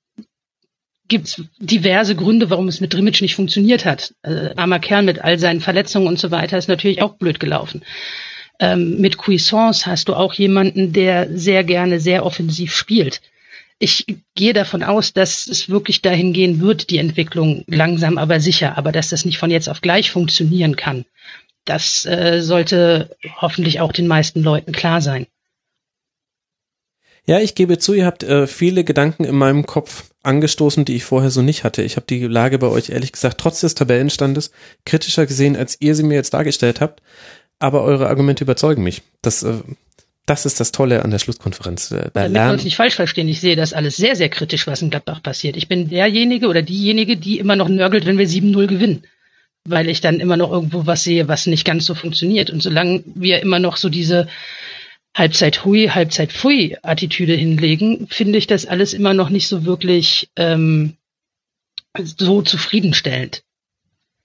gibt's 1.07 1.41
diverse 1.59 2.15
Gründe, 2.15 2.49
warum 2.49 2.67
es 2.67 2.81
mit 2.81 2.93
Drimmitsch 2.93 3.21
nicht 3.21 3.35
funktioniert 3.35 3.85
hat. 3.85 4.13
Äh, 4.23 4.55
armer 4.55 4.79
Kerl 4.79 5.03
mit 5.03 5.19
all 5.19 5.37
seinen 5.39 5.59
Verletzungen 5.59 6.07
und 6.07 6.19
so 6.19 6.31
weiter 6.31 6.57
ist 6.57 6.69
natürlich 6.69 7.01
auch 7.01 7.15
blöd 7.15 7.39
gelaufen. 7.39 7.83
Ähm, 8.59 9.01
mit 9.01 9.17
Cuisance 9.17 9.85
hast 9.87 10.07
du 10.07 10.13
auch 10.13 10.33
jemanden, 10.33 10.93
der 10.93 11.27
sehr 11.37 11.63
gerne 11.63 11.99
sehr 11.99 12.25
offensiv 12.25 12.75
spielt. 12.75 13.21
Ich 13.79 14.05
gehe 14.35 14.53
davon 14.53 14.83
aus, 14.83 15.11
dass 15.11 15.47
es 15.47 15.67
wirklich 15.67 16.03
dahin 16.03 16.33
gehen 16.33 16.61
wird, 16.61 16.91
die 16.91 16.99
Entwicklung 16.99 17.63
langsam 17.65 18.19
aber 18.19 18.39
sicher, 18.39 18.77
aber 18.77 18.91
dass 18.91 19.09
das 19.09 19.25
nicht 19.25 19.39
von 19.39 19.49
jetzt 19.49 19.69
auf 19.69 19.81
gleich 19.81 20.11
funktionieren 20.11 20.75
kann. 20.75 21.05
Das 21.65 22.05
äh, 22.05 22.41
sollte 22.41 23.15
hoffentlich 23.37 23.79
auch 23.79 23.91
den 23.91 24.07
meisten 24.07 24.43
Leuten 24.43 24.71
klar 24.71 25.01
sein. 25.01 25.25
Ja, 27.25 27.39
ich 27.39 27.55
gebe 27.55 27.77
zu, 27.77 27.93
ihr 27.93 28.05
habt 28.05 28.23
äh, 28.23 28.47
viele 28.47 28.83
Gedanken 28.83 29.23
in 29.23 29.35
meinem 29.35 29.65
Kopf 29.65 30.11
angestoßen, 30.23 30.85
die 30.85 30.95
ich 30.95 31.03
vorher 31.03 31.29
so 31.29 31.41
nicht 31.41 31.63
hatte. 31.63 31.83
Ich 31.83 31.95
habe 31.95 32.05
die 32.07 32.25
Lage 32.25 32.57
bei 32.59 32.67
euch 32.67 32.89
ehrlich 32.89 33.11
gesagt 33.11 33.39
trotz 33.39 33.61
des 33.61 33.75
Tabellenstandes 33.75 34.51
kritischer 34.85 35.25
gesehen, 35.25 35.55
als 35.55 35.77
ihr 35.79 35.95
sie 35.95 36.03
mir 36.03 36.15
jetzt 36.15 36.33
dargestellt 36.33 36.81
habt. 36.81 37.01
Aber 37.59 37.83
eure 37.83 38.07
Argumente 38.07 38.43
überzeugen 38.43 38.83
mich. 38.83 39.03
Das, 39.21 39.43
äh, 39.43 39.53
das 40.25 40.45
ist 40.45 40.59
das 40.59 40.71
Tolle 40.71 41.03
an 41.03 41.11
der 41.11 41.19
Schlusskonferenz. 41.19 41.91
Äh, 41.91 42.09
wir 42.13 42.51
uns 42.51 42.63
nicht 42.63 42.75
falsch 42.75 42.95
verstehen, 42.95 43.27
ich 43.27 43.39
sehe 43.39 43.55
das 43.55 43.73
alles 43.73 43.97
sehr, 43.97 44.15
sehr 44.15 44.29
kritisch, 44.29 44.65
was 44.65 44.81
in 44.81 44.89
Gladbach 44.89 45.21
passiert. 45.21 45.57
Ich 45.57 45.67
bin 45.67 45.89
derjenige 45.89 46.47
oder 46.47 46.61
diejenige, 46.61 47.17
die 47.17 47.37
immer 47.37 47.55
noch 47.55 47.69
nörgelt, 47.69 48.05
wenn 48.05 48.17
wir 48.17 48.27
7-0 48.27 48.67
gewinnen. 48.67 49.03
Weil 49.63 49.89
ich 49.89 50.01
dann 50.01 50.19
immer 50.19 50.37
noch 50.37 50.51
irgendwo 50.51 50.87
was 50.87 51.03
sehe, 51.03 51.27
was 51.27 51.45
nicht 51.45 51.65
ganz 51.65 51.85
so 51.85 51.93
funktioniert. 51.93 52.49
Und 52.49 52.63
solange 52.63 53.03
wir 53.05 53.41
immer 53.41 53.59
noch 53.59 53.77
so 53.77 53.89
diese 53.89 54.27
Halbzeit 55.15 55.65
hui, 55.65 55.87
Halbzeit 55.87 56.31
pfui 56.31 56.77
Attitüde 56.81 57.33
hinlegen, 57.33 58.07
finde 58.09 58.37
ich 58.37 58.47
das 58.47 58.65
alles 58.65 58.93
immer 58.93 59.13
noch 59.13 59.29
nicht 59.29 59.47
so 59.47 59.65
wirklich 59.65 60.29
ähm, 60.37 60.95
so 61.97 62.41
zufriedenstellend. 62.41 63.43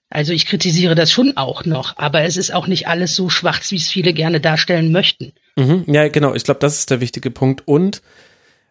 Also 0.09 0.33
ich 0.33 0.47
kritisiere 0.47 0.95
das 0.95 1.11
schon 1.11 1.37
auch 1.37 1.65
noch, 1.65 1.97
aber 1.97 2.23
es 2.23 2.37
ist 2.37 2.55
auch 2.55 2.69
nicht 2.69 2.87
alles 2.87 3.17
so 3.17 3.29
schwarz, 3.29 3.73
wie 3.73 3.77
es 3.77 3.89
viele 3.89 4.13
gerne 4.13 4.41
darstellen 4.41 4.93
möchten. 4.93 5.33
Mhm, 5.57 5.85
ja, 5.89 6.07
genau. 6.09 6.35
Ich 6.35 6.45
glaube, 6.45 6.61
das 6.61 6.79
ist 6.79 6.91
der 6.91 7.01
wichtige 7.01 7.33
Punkt. 7.33 7.67
Und 7.67 8.03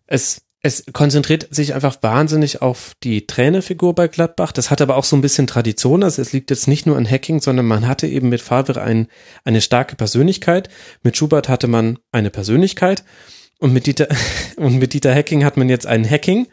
es 0.08 0.45
es 0.66 0.84
konzentriert 0.94 1.54
sich 1.54 1.76
einfach 1.76 2.02
wahnsinnig 2.02 2.64
auf 2.64 2.94
die 3.04 3.28
Trainerfigur 3.28 3.94
bei 3.94 4.08
Gladbach. 4.08 4.52
Das 4.52 4.72
hat 4.72 4.82
aber 4.82 4.98
auch 4.98 5.04
so 5.04 5.16
ein 5.16 5.22
bisschen 5.22 5.46
Tradition. 5.46 6.02
Also 6.02 6.24
es 6.24 6.34
liegt 6.34 6.50
jetzt 6.50 6.68
nicht 6.68 6.88
nur 6.88 6.98
an 6.98 7.08
Hacking, 7.08 7.40
sondern 7.40 7.68
man 7.68 7.88
hatte 7.88 8.08
eben 8.08 8.30
mit 8.30 8.42
Favre 8.42 8.82
ein, 8.82 9.08
eine 9.44 9.62
starke 9.62 9.96
Persönlichkeit. 9.96 10.70
Mit 11.04 11.18
Schubert 11.18 11.50
hatte 11.50 11.68
man 11.68 12.00
eine 12.12 12.32
Persönlichkeit. 12.32 13.04
Und 13.60 13.74
mit 13.74 13.86
Dieter, 13.86 14.08
und 14.56 14.80
mit 14.80 14.94
Dieter 14.94 15.14
Hacking 15.14 15.46
hat 15.46 15.56
man 15.56 15.70
jetzt 15.70 15.86
einen 15.86 16.10
Hacking. 16.10 16.48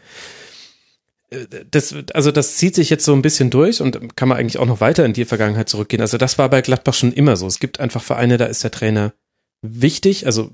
Das, 1.70 1.94
also 2.12 2.30
das 2.30 2.56
zieht 2.56 2.74
sich 2.74 2.90
jetzt 2.90 3.06
so 3.06 3.14
ein 3.14 3.22
bisschen 3.22 3.48
durch 3.48 3.80
und 3.80 4.14
kann 4.14 4.28
man 4.28 4.36
eigentlich 4.36 4.58
auch 4.58 4.66
noch 4.66 4.82
weiter 4.82 5.06
in 5.06 5.14
die 5.14 5.24
Vergangenheit 5.24 5.70
zurückgehen. 5.70 6.02
Also 6.02 6.18
das 6.18 6.36
war 6.36 6.50
bei 6.50 6.60
Gladbach 6.60 6.92
schon 6.92 7.14
immer 7.14 7.36
so. 7.36 7.46
Es 7.46 7.60
gibt 7.60 7.80
einfach 7.80 8.02
Vereine, 8.02 8.36
da 8.36 8.44
ist 8.44 8.62
der 8.62 8.72
Trainer 8.72 9.14
wichtig. 9.62 10.26
Also 10.26 10.50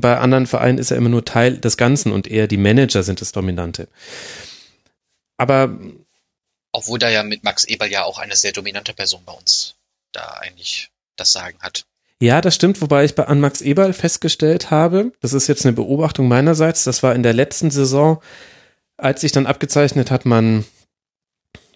bei 0.00 0.18
anderen 0.18 0.46
Vereinen 0.46 0.78
ist 0.78 0.90
er 0.90 0.96
immer 0.96 1.08
nur 1.08 1.24
Teil 1.24 1.58
des 1.58 1.76
Ganzen 1.76 2.12
und 2.12 2.26
eher 2.26 2.46
die 2.46 2.56
Manager 2.56 3.02
sind 3.02 3.20
das 3.20 3.32
Dominante. 3.32 3.88
Aber. 5.36 5.78
Obwohl 6.72 6.98
da 6.98 7.08
ja 7.08 7.22
mit 7.22 7.44
Max 7.44 7.64
Eberl 7.64 7.90
ja 7.90 8.04
auch 8.04 8.18
eine 8.18 8.34
sehr 8.34 8.52
dominante 8.52 8.94
Person 8.94 9.22
bei 9.24 9.32
uns 9.32 9.76
da 10.12 10.24
eigentlich 10.40 10.90
das 11.16 11.32
Sagen 11.32 11.58
hat. 11.60 11.84
Ja, 12.20 12.40
das 12.40 12.54
stimmt, 12.54 12.80
wobei 12.80 13.04
ich 13.04 13.14
bei 13.14 13.26
an 13.26 13.40
Max 13.40 13.60
Eberl 13.60 13.92
festgestellt 13.92 14.70
habe, 14.70 15.12
das 15.20 15.32
ist 15.32 15.46
jetzt 15.46 15.66
eine 15.66 15.74
Beobachtung 15.74 16.26
meinerseits, 16.26 16.84
das 16.84 17.02
war 17.02 17.14
in 17.14 17.22
der 17.22 17.32
letzten 17.32 17.70
Saison, 17.70 18.22
als 18.96 19.20
sich 19.20 19.32
dann 19.32 19.46
abgezeichnet 19.46 20.10
hat, 20.10 20.24
man 20.24 20.64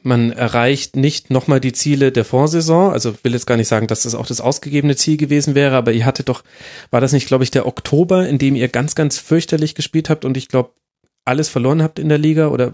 man 0.02 0.30
erreicht 0.30 0.96
nicht 0.96 1.30
nochmal 1.30 1.60
die 1.60 1.72
Ziele 1.72 2.12
der 2.12 2.24
Vorsaison. 2.24 2.92
Also 2.92 3.14
will 3.22 3.32
jetzt 3.32 3.46
gar 3.46 3.56
nicht 3.56 3.68
sagen, 3.68 3.86
dass 3.86 4.02
das 4.02 4.14
auch 4.14 4.26
das 4.26 4.40
ausgegebene 4.40 4.96
Ziel 4.96 5.16
gewesen 5.16 5.54
wäre, 5.54 5.76
aber 5.76 5.92
ihr 5.92 6.06
hattet 6.06 6.28
doch, 6.28 6.42
war 6.90 7.00
das 7.00 7.12
nicht, 7.12 7.26
glaube 7.26 7.44
ich, 7.44 7.50
der 7.50 7.66
Oktober, 7.66 8.28
in 8.28 8.38
dem 8.38 8.54
ihr 8.54 8.68
ganz, 8.68 8.94
ganz 8.94 9.18
fürchterlich 9.18 9.74
gespielt 9.74 10.10
habt 10.10 10.24
und 10.24 10.36
ich 10.36 10.48
glaube, 10.48 10.70
alles 11.24 11.48
verloren 11.48 11.82
habt 11.82 11.98
in 11.98 12.08
der 12.08 12.18
Liga 12.18 12.48
oder 12.48 12.72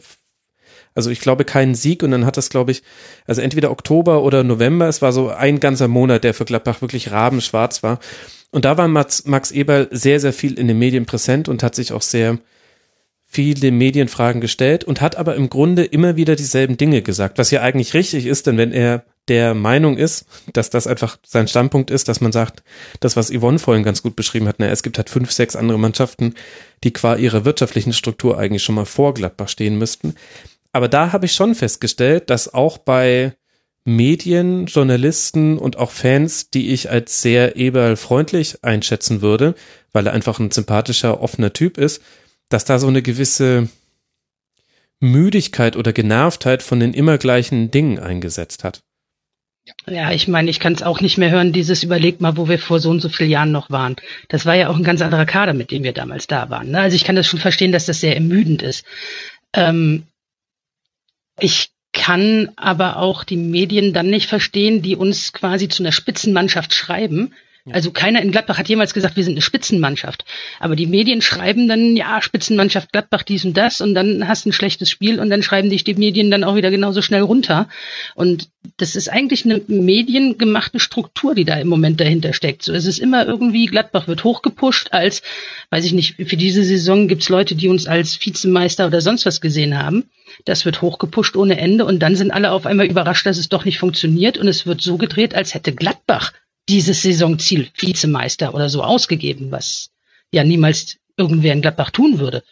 also 0.95 1.11
ich 1.11 1.21
glaube 1.21 1.45
keinen 1.45 1.75
Sieg 1.75 2.03
und 2.05 2.13
dann 2.13 2.25
hat 2.25 2.37
das, 2.37 2.51
glaube 2.51 2.71
ich, 2.71 2.83
also 3.27 3.41
entweder 3.41 3.73
Oktober 3.73 4.23
oder 4.23 4.45
November, 4.45 4.89
es 4.89 5.03
war 5.03 5.13
so 5.13 5.29
ein 5.29 5.59
ganzer 5.59 5.89
Monat, 5.89 6.23
der 6.23 6.35
für 6.35 6.45
Gladbach 6.45 6.83
wirklich 6.83 7.11
rabenschwarz 7.11 7.83
war. 7.83 7.99
Und 8.53 8.65
da 8.65 8.79
war 8.79 8.87
Max, 8.87 9.25
Max 9.27 9.51
Eberl 9.51 9.89
sehr, 9.91 10.21
sehr 10.21 10.33
viel 10.33 10.57
in 10.57 10.69
den 10.69 10.79
Medien 10.79 11.07
präsent 11.07 11.49
und 11.49 11.65
hat 11.65 11.75
sich 11.75 11.93
auch 11.93 12.03
sehr 12.03 12.39
viele 13.35 13.73
Medienfragen 13.73 14.41
gestellt 14.41 14.85
und 14.85 15.01
hat 15.01 15.17
aber 15.17 15.35
im 15.35 15.51
Grunde 15.51 15.85
immer 15.85 16.17
wieder 16.17 16.37
dieselben 16.37 16.77
Dinge 16.77 17.03
gesagt, 17.03 17.37
was 17.39 17.51
ja 17.51 17.63
eigentlich 17.63 17.93
richtig 17.93 18.27
ist, 18.27 18.47
denn 18.47 18.57
wenn 18.57 18.73
er 18.73 19.05
der 19.27 19.55
Meinung 19.55 19.97
ist, 19.97 20.27
dass 20.53 20.71
das 20.71 20.87
einfach 20.87 21.17
sein 21.27 21.49
Standpunkt 21.49 21.91
ist, 21.91 22.09
dass 22.09 22.21
man 22.21 22.31
sagt, 22.31 22.63
das, 23.01 23.17
was 23.17 23.33
Yvonne 23.33 23.59
vorhin 23.59 23.83
ganz 23.83 24.03
gut 24.03 24.15
beschrieben 24.15 24.47
hat, 24.47 24.57
na, 24.59 24.67
es 24.67 24.83
gibt 24.83 24.99
halt 24.99 25.11
fünf, 25.11 25.33
sechs 25.33 25.57
andere 25.57 25.79
Mannschaften, 25.79 26.35
die 26.85 26.93
qua 26.93 27.17
ihrer 27.17 27.45
wirtschaftlichen 27.45 27.93
Struktur 27.93 28.39
eigentlich 28.39 28.63
schon 28.63 28.77
mal 28.77 28.85
vor 28.85 29.15
Gladbach 29.15 29.49
stehen 29.49 29.79
müssten. 29.79 30.15
Aber 30.73 30.89
da 30.89 31.13
habe 31.13 31.27
ich 31.27 31.33
schon 31.33 31.55
festgestellt, 31.55 32.31
dass 32.31 32.53
auch 32.53 32.79
bei 32.79 33.35
Medien, 33.85 34.67
Journalisten 34.67 35.59
und 35.59 35.77
auch 35.77 35.91
Fans, 35.91 36.51
die 36.51 36.73
ich 36.73 36.91
als 36.91 37.21
sehr 37.21 37.57
eberl-freundlich 37.57 38.59
einschätzen 38.63 39.23
würde, 39.23 39.55
weil 39.93 40.07
er 40.07 40.13
einfach 40.13 40.39
ein 40.39 40.51
sympathischer, 40.51 41.21
offener 41.21 41.53
Typ 41.53 41.79
ist, 41.79 42.03
dass 42.55 42.65
da 42.65 42.79
so 42.79 42.87
eine 42.87 43.03
gewisse 43.03 43.69
Müdigkeit 45.01 45.77
oder 45.77 45.93
Genervtheit 45.93 46.63
von 46.63 46.79
den 46.79 46.95
immer 46.95 47.19
gleichen 47.19 47.73
Dingen 47.73 47.99
eingesetzt 47.99 48.63
hat. 48.63 48.81
Ja, 49.87 50.13
ich 50.13 50.29
meine, 50.29 50.51
ich 50.51 50.61
kann 50.61 50.75
es 50.75 50.83
auch 50.83 51.01
nicht 51.01 51.19
mehr 51.19 51.31
hören, 51.31 51.53
dieses 51.53 51.83
überlegt 51.83 52.21
mal, 52.21 52.37
wo 52.37 52.49
wir 52.49 52.61
vor 52.61 52.79
so 52.79 52.91
und 52.91 53.01
so 53.01 53.09
vielen 53.09 53.31
Jahren 53.31 53.51
noch 53.51 53.71
waren. 53.71 53.97
Das 54.29 54.47
war 54.47 54.55
ja 54.55 54.69
auch 54.69 54.77
ein 54.77 54.85
ganz 54.85 55.03
anderer 55.03 55.27
Kader, 55.27 55.53
mit 55.53 55.73
dem 55.73 55.83
wir 55.83 55.93
damals 55.93 56.29
da 56.29 56.49
waren. 56.49 56.71
Ne? 56.71 56.79
Also 56.79 56.95
ich 56.95 57.03
kann 57.05 57.17
das 57.17 57.27
schon 57.27 57.41
verstehen, 57.41 57.73
dass 57.73 57.87
das 57.87 58.01
sehr 58.01 58.15
ermüdend 58.15 58.63
ist. 58.63 58.85
Ähm, 59.53 60.05
ich 61.41 61.71
kann 61.93 62.51
aber 62.55 62.99
auch 62.99 63.25
die 63.25 63.37
Medien 63.37 63.93
dann 63.93 64.11
nicht 64.11 64.29
verstehen, 64.29 64.81
die 64.81 64.95
uns 64.95 65.33
quasi 65.33 65.69
zu 65.69 65.83
einer 65.83 65.93
Spitzenmannschaft 65.93 66.73
schreiben, 66.73 67.35
also 67.71 67.93
keiner 67.93 68.21
in 68.21 68.31
Gladbach 68.31 68.59
hat 68.59 68.69
jemals 68.69 68.93
gesagt, 68.93 69.17
wir 69.17 69.25
sind 69.25 69.35
eine 69.35 69.41
Spitzenmannschaft. 69.41 70.27
Aber 70.61 70.77
die 70.77 70.87
Medien 70.87 71.23
schreiben 71.23 71.67
dann, 71.67 71.97
ja, 71.97 72.21
Spitzenmannschaft 72.21 72.93
Gladbach 72.93 73.23
dies 73.23 73.47
und 73.47 73.57
das 73.57 73.81
und 73.81 73.95
dann 73.95 74.29
hast 74.29 74.45
du 74.45 74.51
ein 74.51 74.53
schlechtes 74.53 74.91
Spiel 74.91 75.19
und 75.19 75.31
dann 75.31 75.43
schreiben 75.43 75.71
dich 75.71 75.83
die 75.83 75.95
Medien 75.95 76.31
dann 76.31 76.45
auch 76.45 76.57
wieder 76.57 76.71
genauso 76.71 77.01
schnell 77.01 77.23
runter. 77.23 77.69
Und 78.15 78.51
das 78.77 78.97
ist 78.97 79.09
eigentlich 79.09 79.47
eine 79.47 79.63
mediengemachte 79.67 80.79
Struktur, 80.79 81.35
die 81.35 81.47
da 81.47 81.55
im 81.55 81.69
Moment 81.69 82.01
dahinter 82.01 82.35
steckt. 82.35 82.65
So, 82.65 82.75
es 82.75 82.85
ist 82.85 82.99
immer 82.99 83.27
irgendwie, 83.27 83.65
Gladbach 83.65 84.09
wird 84.09 84.25
hochgepusht 84.25 84.93
als, 84.93 85.23
weiß 85.71 85.87
ich 85.87 85.93
nicht, 85.93 86.17
für 86.17 86.37
diese 86.37 86.65
Saison 86.65 87.09
gibt's 87.09 87.31
Leute, 87.31 87.55
die 87.55 87.69
uns 87.69 87.87
als 87.87 88.21
Vizemeister 88.21 88.87
oder 88.87 89.01
sonst 89.01 89.25
was 89.25 89.41
gesehen 89.41 89.79
haben. 89.79 90.05
Das 90.45 90.67
wird 90.67 90.83
hochgepusht 90.83 91.35
ohne 91.35 91.57
Ende 91.57 91.87
und 91.87 92.01
dann 92.01 92.15
sind 92.15 92.31
alle 92.31 92.51
auf 92.51 92.67
einmal 92.67 92.87
überrascht, 92.87 93.25
dass 93.25 93.39
es 93.39 93.49
doch 93.49 93.65
nicht 93.65 93.79
funktioniert 93.79 94.37
und 94.37 94.49
es 94.49 94.67
wird 94.67 94.83
so 94.83 94.99
gedreht, 94.99 95.35
als 95.35 95.55
hätte 95.55 95.75
Gladbach 95.75 96.33
dieses 96.69 97.03
Saisonziel 97.03 97.71
Vizemeister 97.77 98.55
oder 98.55 98.69
so 98.69 98.83
ausgegeben, 98.83 99.51
was 99.51 99.91
ja 100.31 100.45
niemals 100.45 100.97
irgendwer 101.17 101.53
in 101.53 101.63
Gladbach 101.63 101.91
tun 101.91 102.19
würde. 102.19 102.43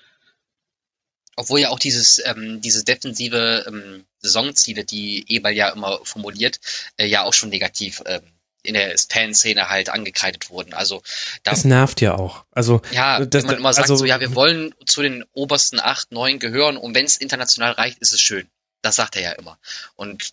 Obwohl 1.36 1.60
ja 1.60 1.70
auch 1.70 1.78
dieses, 1.78 2.22
ähm, 2.26 2.60
diese 2.60 2.84
defensive 2.84 3.64
ähm, 3.66 4.04
Saisonziele, 4.20 4.84
die 4.84 5.24
Eberl 5.28 5.54
ja 5.54 5.70
immer 5.70 6.00
formuliert, 6.04 6.60
äh, 6.98 7.06
ja 7.06 7.22
auch 7.22 7.32
schon 7.32 7.48
negativ 7.48 8.02
ähm, 8.04 8.20
in 8.62 8.74
der 8.74 8.94
Fanszene 8.96 9.68
halt 9.68 9.88
angekreidet 9.88 10.50
wurden. 10.50 10.72
Also 10.74 11.02
das 11.42 11.64
nervt 11.64 12.00
ja 12.00 12.16
auch. 12.16 12.44
Also 12.52 12.82
ja, 12.92 13.24
das, 13.24 13.42
wenn 13.42 13.48
man 13.48 13.56
immer 13.56 13.72
sagt 13.72 13.90
also, 13.90 13.96
so, 13.96 14.04
ja, 14.04 14.20
wir 14.20 14.34
wollen 14.34 14.74
zu 14.86 15.02
den 15.02 15.24
obersten 15.32 15.80
acht, 15.80 16.12
neun 16.12 16.38
gehören 16.38 16.76
und 16.76 16.94
wenn 16.94 17.04
es 17.04 17.16
international 17.16 17.72
reicht, 17.72 17.98
ist 17.98 18.12
es 18.12 18.20
schön. 18.20 18.46
Das 18.82 18.96
sagt 18.96 19.16
er 19.16 19.22
ja 19.22 19.32
immer. 19.32 19.58
Und 19.96 20.32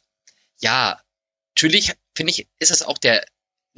ja, 0.60 1.02
natürlich 1.56 1.94
finde 2.16 2.32
ich, 2.32 2.48
ist 2.60 2.72
es 2.72 2.82
auch 2.82 2.98
der 2.98 3.26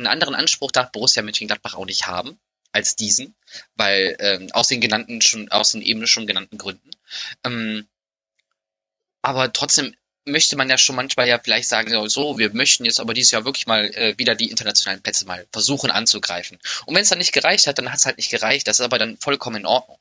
einen 0.02 0.14
anderen 0.14 0.36
Anspruch 0.36 0.72
darf 0.72 0.92
Borussia 0.92 1.24
Mönchengladbach 1.24 1.76
auch 1.76 1.86
nicht 1.86 2.08
haben 2.08 2.40
als 2.72 2.96
diesen, 2.96 3.36
weil 3.76 4.16
ähm, 4.20 4.50
aus 4.54 4.68
den 4.68 4.82
genannten 4.82 5.22
schon 5.22 5.50
aus 5.50 5.72
den 5.72 5.82
eben 5.82 6.06
schon 6.08 6.28
genannten 6.28 6.58
Gründen. 6.58 6.90
Ähm, 7.44 7.88
aber 9.22 9.54
trotzdem 9.54 9.96
möchte 10.26 10.56
man 10.56 10.70
ja 10.70 10.78
schon 10.78 10.96
manchmal 10.96 11.28
ja 11.28 11.40
vielleicht 11.40 11.68
sagen, 11.68 12.10
so, 12.10 12.38
wir 12.38 12.54
möchten 12.54 12.86
jetzt 12.86 13.00
aber 13.00 13.14
dieses 13.14 13.32
Jahr 13.32 13.46
wirklich 13.46 13.68
mal 13.68 13.86
äh, 13.96 14.18
wieder 14.18 14.36
die 14.36 14.50
internationalen 14.50 15.02
Plätze 15.02 15.26
mal 15.26 15.48
versuchen 15.52 15.92
anzugreifen. 15.92 16.60
Und 16.86 16.96
wenn 16.96 17.04
es 17.04 17.10
dann 17.10 17.18
nicht 17.18 17.34
gereicht 17.34 17.68
hat, 17.68 17.78
dann 17.78 17.92
hat 17.92 18.00
es 18.00 18.06
halt 18.06 18.18
nicht 18.18 18.30
gereicht. 18.30 18.68
Das 18.68 18.80
ist 18.80 18.86
aber 18.86 19.00
dann 19.00 19.18
vollkommen 19.18 19.58
in 19.58 19.66
Ordnung. 19.66 19.98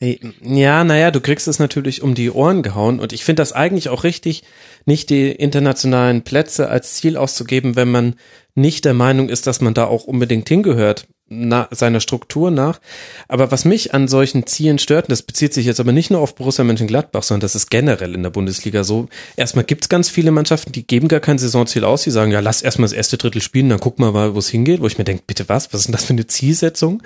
Ja, 0.00 0.84
naja, 0.84 1.10
du 1.10 1.20
kriegst 1.20 1.48
es 1.48 1.58
natürlich 1.58 2.02
um 2.02 2.14
die 2.14 2.30
Ohren 2.30 2.62
gehauen 2.62 3.00
und 3.00 3.12
ich 3.12 3.24
finde 3.24 3.42
das 3.42 3.52
eigentlich 3.52 3.88
auch 3.88 4.04
richtig, 4.04 4.42
nicht 4.84 5.10
die 5.10 5.30
internationalen 5.30 6.22
Plätze 6.22 6.68
als 6.68 6.94
Ziel 6.94 7.16
auszugeben, 7.16 7.76
wenn 7.76 7.90
man 7.90 8.14
nicht 8.54 8.84
der 8.84 8.94
Meinung 8.94 9.28
ist, 9.28 9.46
dass 9.46 9.60
man 9.60 9.74
da 9.74 9.84
auch 9.84 10.04
unbedingt 10.04 10.48
hingehört, 10.48 11.06
na, 11.28 11.68
seiner 11.72 12.00
Struktur 12.00 12.50
nach. 12.50 12.80
Aber 13.28 13.50
was 13.50 13.64
mich 13.64 13.92
an 13.92 14.06
solchen 14.08 14.46
Zielen 14.46 14.78
stört, 14.78 15.06
und 15.06 15.10
das 15.10 15.22
bezieht 15.22 15.52
sich 15.52 15.66
jetzt 15.66 15.80
aber 15.80 15.92
nicht 15.92 16.10
nur 16.10 16.20
auf 16.20 16.36
Borussia 16.36 16.64
Mönchengladbach, 16.64 17.22
sondern 17.22 17.40
das 17.40 17.54
ist 17.54 17.70
generell 17.70 18.14
in 18.14 18.22
der 18.22 18.30
Bundesliga 18.30 18.84
so. 18.84 19.08
Erstmal 19.36 19.64
gibt's 19.64 19.88
ganz 19.88 20.08
viele 20.08 20.30
Mannschaften, 20.30 20.72
die 20.72 20.86
geben 20.86 21.08
gar 21.08 21.20
kein 21.20 21.38
Saisonziel 21.38 21.84
aus, 21.84 22.04
die 22.04 22.10
sagen, 22.10 22.30
ja, 22.30 22.40
lass 22.40 22.62
erstmal 22.62 22.86
das 22.86 22.96
erste 22.96 23.18
Drittel 23.18 23.42
spielen, 23.42 23.68
dann 23.68 23.80
gucken 23.80 24.04
wir 24.04 24.12
mal, 24.12 24.34
wo 24.34 24.38
es 24.38 24.48
hingeht, 24.48 24.80
wo 24.80 24.86
ich 24.86 24.98
mir 24.98 25.04
denke, 25.04 25.24
bitte 25.26 25.48
was, 25.48 25.72
was 25.72 25.80
ist 25.80 25.86
denn 25.88 25.92
das 25.92 26.04
für 26.04 26.12
eine 26.12 26.26
Zielsetzung? 26.26 27.02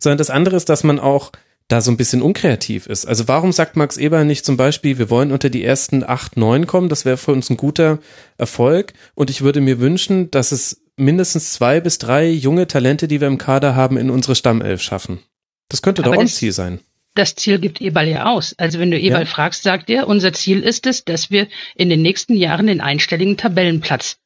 Sondern 0.00 0.18
das 0.18 0.30
andere 0.30 0.56
ist, 0.56 0.68
dass 0.68 0.84
man 0.84 0.98
auch 0.98 1.30
da 1.68 1.82
so 1.82 1.90
ein 1.90 1.98
bisschen 1.98 2.22
unkreativ 2.22 2.86
ist. 2.86 3.06
Also 3.06 3.28
warum 3.28 3.52
sagt 3.52 3.76
Max 3.76 3.98
Eber 3.98 4.24
nicht 4.24 4.44
zum 4.44 4.56
Beispiel, 4.56 4.98
wir 4.98 5.10
wollen 5.10 5.32
unter 5.32 5.50
die 5.50 5.62
ersten 5.62 6.02
acht, 6.02 6.36
neun 6.36 6.66
kommen, 6.66 6.88
das 6.88 7.04
wäre 7.04 7.18
für 7.18 7.32
uns 7.32 7.50
ein 7.50 7.58
guter 7.58 7.98
Erfolg 8.38 8.94
und 9.14 9.28
ich 9.28 9.42
würde 9.42 9.60
mir 9.60 9.78
wünschen, 9.78 10.30
dass 10.30 10.50
es 10.50 10.82
mindestens 10.96 11.52
zwei 11.52 11.80
bis 11.80 11.98
drei 11.98 12.28
junge 12.28 12.66
Talente, 12.66 13.06
die 13.06 13.20
wir 13.20 13.28
im 13.28 13.38
Kader 13.38 13.76
haben, 13.76 13.98
in 13.98 14.10
unsere 14.10 14.34
Stammelf 14.34 14.80
schaffen. 14.80 15.20
Das 15.68 15.82
könnte 15.82 16.02
doch 16.02 16.16
ein 16.16 16.26
Ziel 16.26 16.52
sein. 16.52 16.80
Das 17.14 17.34
Ziel 17.34 17.58
gibt 17.58 17.80
Eberl 17.80 18.08
ja 18.08 18.26
aus. 18.26 18.54
Also 18.58 18.78
wenn 18.78 18.90
du 18.90 18.98
Eberl 18.98 19.24
ja. 19.24 19.26
fragst, 19.26 19.62
sagt 19.62 19.90
er, 19.90 20.08
unser 20.08 20.32
Ziel 20.32 20.62
ist 20.62 20.86
es, 20.86 21.04
dass 21.04 21.30
wir 21.30 21.48
in 21.74 21.90
den 21.90 22.00
nächsten 22.00 22.34
Jahren 22.34 22.66
den 22.66 22.80
einstelligen 22.80 23.36
Tabellenplatz 23.36 24.18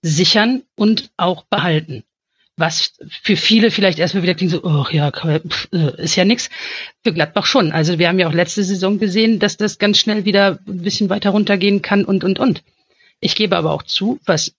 sichern 0.00 0.62
und 0.74 1.10
auch 1.16 1.44
behalten 1.44 2.04
was 2.62 2.92
für 3.22 3.36
viele 3.36 3.72
vielleicht 3.72 3.98
erstmal 3.98 4.22
wieder 4.22 4.36
klingt 4.36 4.52
so, 4.52 4.62
oh 4.62 4.86
ja, 4.92 5.10
äh, 5.24 5.40
ist 6.00 6.14
ja 6.14 6.24
nix. 6.24 6.48
Für 7.02 7.12
Gladbach 7.12 7.44
schon. 7.44 7.72
Also 7.72 7.98
wir 7.98 8.06
haben 8.06 8.20
ja 8.20 8.28
auch 8.28 8.32
letzte 8.32 8.62
Saison 8.62 9.00
gesehen, 9.00 9.40
dass 9.40 9.56
das 9.56 9.78
ganz 9.78 9.98
schnell 9.98 10.24
wieder 10.24 10.60
ein 10.68 10.82
bisschen 10.82 11.10
weiter 11.10 11.30
runtergehen 11.30 11.82
kann 11.82 12.04
und, 12.04 12.22
und, 12.22 12.38
und. 12.38 12.62
Ich 13.18 13.34
gebe 13.34 13.56
aber 13.56 13.72
auch 13.72 13.82
zu, 13.82 14.20
was 14.26 14.54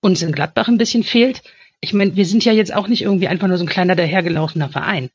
uns 0.00 0.22
in 0.22 0.32
Gladbach 0.32 0.68
ein 0.68 0.78
bisschen 0.78 1.02
fehlt. 1.02 1.42
Ich 1.82 1.92
meine, 1.92 2.16
wir 2.16 2.24
sind 2.24 2.42
ja 2.42 2.54
jetzt 2.54 2.74
auch 2.74 2.88
nicht 2.88 3.02
irgendwie 3.02 3.28
einfach 3.28 3.48
nur 3.48 3.58
so 3.58 3.64
ein 3.64 3.68
kleiner 3.68 3.96
dahergelaufener 3.96 4.70
Verein. 4.70 5.10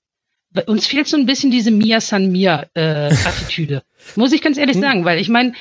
Bei 0.53 0.63
uns 0.63 0.85
fehlt 0.85 1.07
so 1.07 1.17
ein 1.17 1.25
bisschen 1.25 1.49
diese 1.49 1.71
Mia 1.71 2.01
San 2.01 2.31
Mia 2.31 2.67
äh, 2.75 3.15
Attitüde. 3.25 3.81
Muss 4.15 4.31
ich 4.31 4.43
ganz 4.43 4.59
ehrlich 4.59 4.75
hm. 4.75 4.83
sagen, 4.83 5.05
weil 5.05 5.19
ich 5.19 5.29
meine, 5.29 5.53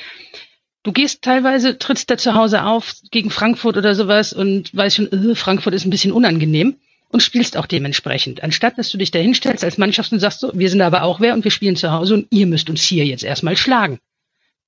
du 0.83 0.91
gehst 0.91 1.21
teilweise, 1.21 1.77
trittst 1.77 2.09
da 2.09 2.17
zu 2.17 2.33
Hause 2.33 2.63
auf 2.63 2.95
gegen 3.11 3.29
Frankfurt 3.29 3.77
oder 3.77 3.95
sowas 3.95 4.33
und 4.33 4.75
weißt 4.75 4.95
schon, 4.97 5.11
äh, 5.11 5.35
Frankfurt 5.35 5.73
ist 5.73 5.85
ein 5.85 5.91
bisschen 5.91 6.11
unangenehm 6.11 6.77
und 7.09 7.21
spielst 7.21 7.57
auch 7.57 7.65
dementsprechend. 7.65 8.43
Anstatt, 8.43 8.77
dass 8.77 8.89
du 8.89 8.97
dich 8.97 9.11
da 9.11 9.19
hinstellst 9.19 9.63
als 9.63 9.77
Mannschaft 9.77 10.11
und 10.11 10.19
sagst 10.19 10.39
so, 10.39 10.51
wir 10.53 10.69
sind 10.69 10.81
aber 10.81 11.03
auch 11.03 11.19
wer 11.19 11.33
und 11.33 11.43
wir 11.43 11.51
spielen 11.51 11.75
zu 11.75 11.91
Hause 11.91 12.15
und 12.15 12.27
ihr 12.31 12.47
müsst 12.47 12.69
uns 12.69 12.81
hier 12.81 13.05
jetzt 13.05 13.23
erstmal 13.23 13.57
schlagen. 13.57 13.99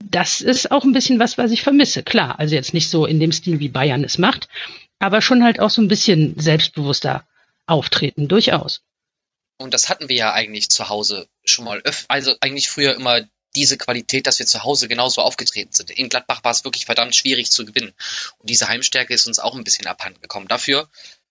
Das 0.03 0.41
ist 0.41 0.72
auch 0.72 0.84
ein 0.84 0.91
bisschen 0.91 1.19
was, 1.19 1.38
was 1.38 1.52
ich 1.52 1.61
vermisse. 1.61 2.03
Klar, 2.03 2.40
also 2.40 2.56
jetzt 2.56 2.73
nicht 2.73 2.90
so 2.90 3.06
in 3.06 3.19
dem 3.19 3.31
Stil, 3.31 3.60
wie 3.60 3.69
Bayern 3.69 4.03
es 4.03 4.18
macht, 4.18 4.49
aber 4.99 5.22
schon 5.22 5.44
halt 5.44 5.60
auch 5.60 5.69
so 5.69 5.81
ein 5.81 5.88
bisschen 5.88 6.38
selbstbewusster 6.38 7.26
auftreten, 7.65 8.27
durchaus. 8.27 8.81
Und 9.57 9.73
das 9.73 9.88
hatten 9.90 10.10
wir 10.10 10.15
ja 10.15 10.34
eigentlich 10.34 10.69
zu 10.69 10.90
Hause 10.90 11.27
schon 11.45 11.64
mal 11.64 11.80
öfter, 11.85 12.06
also 12.10 12.35
eigentlich 12.41 12.68
früher 12.68 12.95
immer 12.95 13.22
diese 13.56 13.78
Qualität, 13.78 14.28
dass 14.28 14.40
wir 14.40 14.46
zu 14.46 14.64
Hause 14.64 14.88
genauso 14.88 15.22
aufgetreten 15.22 15.74
sind. 15.74 15.92
In 15.92 16.10
Gladbach 16.10 16.44
war 16.44 16.52
es 16.52 16.64
wirklich 16.64 16.86
verdammt 16.86 17.16
schwierig 17.16 17.52
zu 17.52 17.66
gewinnen. 17.66 17.94
Und 18.40 18.50
diese 18.50 18.68
Heimstärke 18.68 19.14
ist 19.14 19.28
uns 19.28 19.40
auch 19.40 19.56
ein 19.56 19.64
bisschen 19.64 19.88
abhanden 19.88 20.22
gekommen. 20.22 20.48
Dafür 20.48 20.90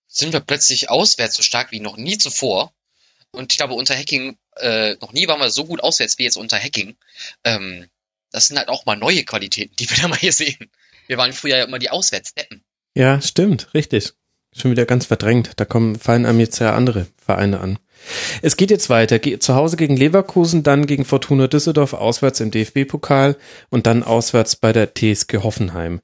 sind 0.08 0.32
wir 0.32 0.40
plötzlich 0.40 0.90
auswärts 0.90 1.34
so 1.34 1.42
stark 1.42 1.72
wie 1.72 1.80
noch 1.80 1.96
nie 1.96 2.18
zuvor. 2.18 2.72
Und 3.30 3.52
ich 3.52 3.58
glaube, 3.58 3.74
unter 3.74 3.96
Hacking, 3.96 4.36
äh, 4.56 4.94
noch 5.00 5.12
nie 5.12 5.26
waren 5.26 5.40
wir 5.40 5.50
so 5.50 5.64
gut 5.64 5.82
auswärts 5.82 6.18
wie 6.18 6.24
jetzt 6.24 6.36
unter 6.36 6.58
Hacking. 6.58 6.96
Ähm, 7.44 7.88
das 8.30 8.48
sind 8.48 8.58
halt 8.58 8.68
auch 8.68 8.86
mal 8.86 8.96
neue 8.96 9.24
Qualitäten, 9.24 9.74
die 9.76 9.88
wir 9.88 9.96
da 9.96 10.08
mal 10.08 10.18
hier 10.18 10.32
sehen. 10.32 10.70
Wir 11.06 11.16
waren 11.18 11.32
früher 11.32 11.56
ja 11.56 11.64
immer 11.64 11.78
die 11.78 11.90
Auswärtsdeppen. 11.90 12.62
Ja, 12.94 13.20
stimmt, 13.20 13.72
richtig. 13.74 14.12
Schon 14.54 14.70
wieder 14.70 14.84
ganz 14.84 15.06
verdrängt. 15.06 15.52
Da 15.56 15.64
kommen, 15.64 15.98
fallen 15.98 16.26
einem 16.26 16.40
jetzt 16.40 16.58
ja 16.58 16.74
andere 16.74 17.06
Vereine 17.16 17.60
an. 17.60 17.78
Es 18.42 18.56
geht 18.56 18.70
jetzt 18.70 18.90
weiter. 18.90 19.20
Zu 19.40 19.54
Hause 19.54 19.76
gegen 19.76 19.96
Leverkusen, 19.96 20.62
dann 20.62 20.86
gegen 20.86 21.04
Fortuna 21.04 21.46
Düsseldorf, 21.46 21.92
auswärts 21.92 22.40
im 22.40 22.50
DFB-Pokal 22.50 23.36
und 23.70 23.86
dann 23.86 24.02
auswärts 24.02 24.56
bei 24.56 24.72
der 24.72 24.94
TSG 24.94 25.38
Hoffenheim. 25.42 26.00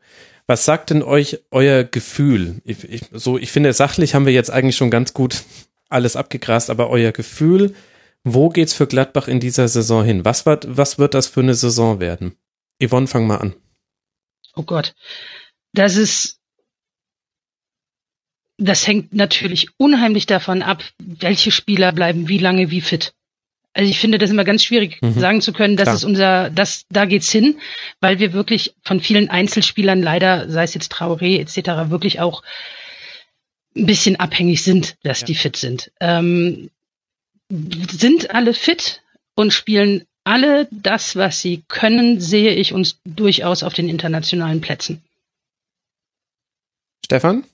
Was 0.47 0.65
sagt 0.65 0.91
denn 0.91 1.03
euch 1.03 1.41
euer 1.51 1.85
Gefühl? 1.85 2.63
Ich, 2.65 2.85
ich, 2.85 3.03
so, 3.13 3.37
ich 3.37 3.53
finde, 3.53 3.73
sachlich 3.73 4.15
haben 4.15 4.27
wir 4.27 4.33
jetzt 4.33 4.51
eigentlich 4.51 4.77
schon 4.77 4.91
ganz 4.91 5.13
gut 5.13 5.43
alles 5.91 6.17
abgegrast, 6.17 6.71
aber 6.71 6.91
euer 6.91 7.13
Gefühl, 7.13 7.75
wo 8.25 8.49
geht's 8.49 8.75
für 8.75 8.87
Gladbach 8.87 9.29
in 9.29 9.41
dieser 9.41 9.69
Saison 9.69 10.05
hin? 10.05 10.25
Was 10.25 10.47
wird, 10.47 10.67
was 10.69 10.99
wird 10.99 11.15
das 11.15 11.27
für 11.27 11.41
eine 11.41 11.55
Saison 11.55 12.01
werden? 12.01 12.37
Yvonne, 12.83 13.07
fang 13.07 13.27
mal 13.27 13.37
an. 13.37 13.55
Oh 14.55 14.63
Gott. 14.63 14.95
Das 15.73 15.97
ist 15.97 16.38
das 18.59 18.87
hängt 18.87 19.15
natürlich 19.15 19.69
unheimlich 19.77 20.27
davon 20.27 20.63
ab, 20.63 20.83
welche 20.99 21.51
Spieler 21.51 21.93
bleiben 21.93 22.29
wie 22.29 22.39
lange 22.39 22.71
wie 22.71 22.81
fit. 22.81 23.15
Also 23.73 23.89
ich 23.89 24.01
finde 24.01 24.19
das 24.19 24.31
immer 24.31 24.45
ganz 24.45 24.65
schwierig 24.65 25.01
mhm. 25.01 25.19
sagen 25.19 25.41
zu 25.41 25.53
können, 25.53 25.77
das 25.77 25.85
Klar. 25.85 25.95
ist 25.95 26.05
unser, 26.05 26.51
das, 26.51 26.85
da 26.91 27.05
geht's 27.05 27.31
hin, 27.31 27.61
weil 28.01 28.19
wir 28.19 28.33
wirklich 28.33 28.75
von 28.83 29.01
vielen 29.01 29.31
Einzelspielern 29.31 30.03
leider, 30.03 30.51
sei 30.51 30.65
es 30.65 30.75
jetzt 30.75 30.93
Traoré 30.93 31.39
etc., 31.39 31.91
wirklich 31.91 32.19
auch 32.19 32.43
ein 33.77 33.87
bisschen 33.87 34.17
abhängig 34.17 34.65
sind, 34.65 34.97
dass 35.05 35.21
ja. 35.21 35.27
die 35.27 35.35
fit 35.37 35.57
sind. 35.57 35.93
Ähm, 36.01 36.71
sind 37.49 38.35
alle 38.35 38.53
fit 38.53 39.03
und 39.37 39.53
spielen 39.53 40.05
alle 40.25 40.67
das, 40.73 41.15
was 41.15 41.41
sie 41.41 41.63
können, 41.69 42.21
sehe 42.21 42.53
ich 42.53 42.73
uns 42.73 42.99
durchaus 43.05 43.63
auf 43.63 43.75
den 43.75 43.89
internationalen 43.89 44.61
Plätzen. 44.61 45.03
Stefan? 47.05 47.45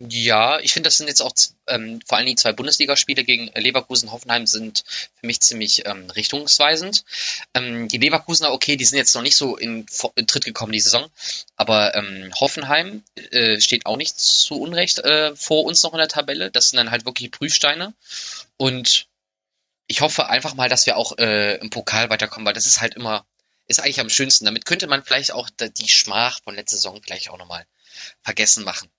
Ja, 0.00 0.58
ich 0.58 0.72
finde, 0.72 0.88
das 0.88 0.96
sind 0.96 1.06
jetzt 1.06 1.22
auch 1.22 1.32
ähm, 1.68 2.00
vor 2.04 2.18
allen 2.18 2.26
Dingen 2.26 2.36
zwei 2.36 2.52
Bundesligaspiele 2.52 3.22
gegen 3.22 3.46
Leverkusen 3.54 4.10
Hoffenheim 4.10 4.44
sind 4.44 4.82
für 5.14 5.26
mich 5.26 5.40
ziemlich 5.40 5.86
ähm, 5.86 6.10
richtungsweisend. 6.10 7.04
Ähm, 7.54 7.86
die 7.86 7.98
Leverkusener, 7.98 8.50
okay, 8.52 8.76
die 8.76 8.84
sind 8.84 8.98
jetzt 8.98 9.14
noch 9.14 9.22
nicht 9.22 9.36
so 9.36 9.56
in, 9.56 9.86
in 10.16 10.26
Tritt 10.26 10.44
gekommen 10.44 10.72
die 10.72 10.80
Saison, 10.80 11.08
aber 11.54 11.94
ähm, 11.94 12.32
Hoffenheim 12.40 13.04
äh, 13.30 13.60
steht 13.60 13.86
auch 13.86 13.96
nicht 13.96 14.18
zu 14.18 14.60
Unrecht 14.60 14.98
äh, 14.98 15.36
vor 15.36 15.64
uns 15.64 15.82
noch 15.84 15.92
in 15.92 15.98
der 15.98 16.08
Tabelle. 16.08 16.50
Das 16.50 16.70
sind 16.70 16.78
dann 16.78 16.90
halt 16.90 17.04
wirklich 17.04 17.30
Prüfsteine 17.30 17.94
und 18.56 19.06
ich 19.86 20.00
hoffe 20.00 20.28
einfach 20.28 20.54
mal, 20.54 20.68
dass 20.68 20.86
wir 20.86 20.96
auch 20.96 21.18
äh, 21.18 21.56
im 21.58 21.70
Pokal 21.70 22.10
weiterkommen, 22.10 22.46
weil 22.46 22.54
das 22.54 22.66
ist 22.66 22.80
halt 22.80 22.94
immer, 22.94 23.24
ist 23.68 23.80
eigentlich 23.80 24.00
am 24.00 24.10
schönsten. 24.10 24.44
Damit 24.44 24.64
könnte 24.64 24.88
man 24.88 25.04
vielleicht 25.04 25.30
auch 25.32 25.50
die 25.50 25.88
Schmach 25.88 26.40
von 26.42 26.56
letzter 26.56 26.78
Saison 26.78 27.00
vielleicht 27.00 27.30
auch 27.30 27.38
nochmal 27.38 27.64
vergessen 28.22 28.64
machen 28.64 28.90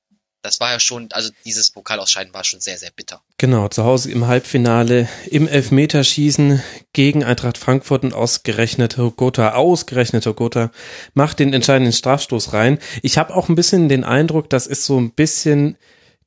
das 0.45 0.59
war 0.59 0.71
ja 0.71 0.79
schon, 0.79 1.09
also 1.11 1.31
dieses 1.43 1.71
Pokalausscheiden 1.71 2.33
war 2.33 2.43
schon 2.43 2.59
sehr, 2.59 2.77
sehr 2.77 2.91
bitter. 2.95 3.21
Genau, 3.39 3.67
zu 3.67 3.83
Hause 3.83 4.11
im 4.11 4.27
Halbfinale 4.27 5.09
im 5.29 5.47
Elfmeterschießen 5.47 6.61
gegen 6.93 7.23
Eintracht 7.23 7.57
Frankfurt 7.57 8.03
und 8.03 8.13
ausgerechnet 8.13 8.97
Gotha, 9.17 9.53
ausgerechnet 9.53 10.23
Gotha 10.35 10.71
macht 11.15 11.39
den 11.39 11.53
entscheidenden 11.53 11.93
Strafstoß 11.93 12.53
rein. 12.53 12.77
Ich 13.01 13.17
habe 13.17 13.35
auch 13.35 13.49
ein 13.49 13.55
bisschen 13.55 13.89
den 13.89 14.03
Eindruck, 14.03 14.49
das 14.49 14.67
ist 14.67 14.85
so 14.85 14.99
ein 14.99 15.11
bisschen 15.11 15.77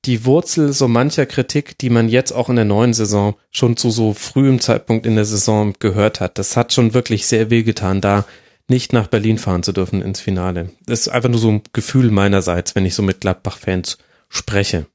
die 0.05 0.25
Wurzel 0.25 0.73
so 0.73 0.89
mancher 0.89 1.27
Kritik, 1.27 1.79
die 1.79 1.91
man 1.91 2.09
jetzt 2.09 2.33
auch 2.33 2.49
in 2.49 2.57
der 2.57 2.65
neuen 2.65 2.95
Saison 2.95 3.37
schon 3.51 3.77
zu 3.77 3.91
so 3.91 4.15
frühem 4.15 4.61
Zeitpunkt 4.61 5.07
in 5.07 5.15
der 5.15 5.25
Saison 5.25 5.75
gehört 5.79 6.21
hat. 6.21 6.39
Das 6.39 6.57
hat 6.57 6.73
schon 6.73 6.93
wirklich 6.93 7.27
sehr 7.27 7.51
wehgetan, 7.51 8.01
da 8.01 8.25
nicht 8.69 8.93
nach 8.93 9.07
Berlin 9.07 9.39
fahren 9.39 9.63
zu 9.63 9.73
dürfen 9.73 10.03
ins 10.03 10.21
Finale. 10.21 10.71
Das 10.87 11.01
ist 11.01 11.09
einfach 11.09 11.31
nur 11.31 11.39
so 11.39 11.51
ein 11.51 11.63
Gefühl 11.73 12.11
meinerseits, 12.11 12.75
wenn 12.75 12.85
ich 12.85 12.95
so 12.95 13.03
mit 13.03 13.21
Gladbach-Fans 13.21 13.99
spreche. 14.29 14.87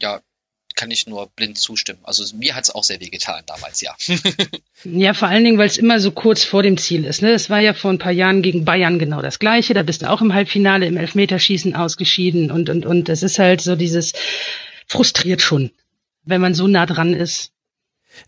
Ja, 0.00 0.20
kann 0.80 0.90
ich 0.90 1.06
nur 1.06 1.28
blind 1.28 1.58
zustimmen. 1.58 1.98
Also 2.04 2.24
mir 2.36 2.54
hat 2.54 2.64
es 2.64 2.70
auch 2.70 2.84
sehr 2.84 3.00
weh 3.00 3.10
getan 3.10 3.42
damals, 3.46 3.82
ja. 3.82 3.94
ja, 4.84 5.12
vor 5.12 5.28
allen 5.28 5.44
Dingen, 5.44 5.58
weil 5.58 5.66
es 5.66 5.76
immer 5.76 6.00
so 6.00 6.10
kurz 6.10 6.44
vor 6.44 6.62
dem 6.62 6.78
Ziel 6.78 7.04
ist. 7.04 7.20
Ne? 7.20 7.32
Das 7.32 7.50
war 7.50 7.60
ja 7.60 7.74
vor 7.74 7.90
ein 7.90 7.98
paar 7.98 8.12
Jahren 8.12 8.40
gegen 8.40 8.64
Bayern 8.64 8.98
genau 8.98 9.20
das 9.20 9.38
Gleiche. 9.38 9.74
Da 9.74 9.82
bist 9.82 10.02
du 10.02 10.08
auch 10.08 10.22
im 10.22 10.32
Halbfinale 10.32 10.86
im 10.86 10.96
Elfmeterschießen 10.96 11.74
ausgeschieden 11.74 12.50
und 12.50 12.70
und 12.70 12.86
und 12.86 13.08
das 13.08 13.22
ist 13.22 13.38
halt 13.38 13.60
so 13.60 13.76
dieses 13.76 14.14
frustriert 14.86 15.42
schon, 15.42 15.70
wenn 16.24 16.40
man 16.40 16.54
so 16.54 16.66
nah 16.66 16.86
dran 16.86 17.12
ist. 17.12 17.52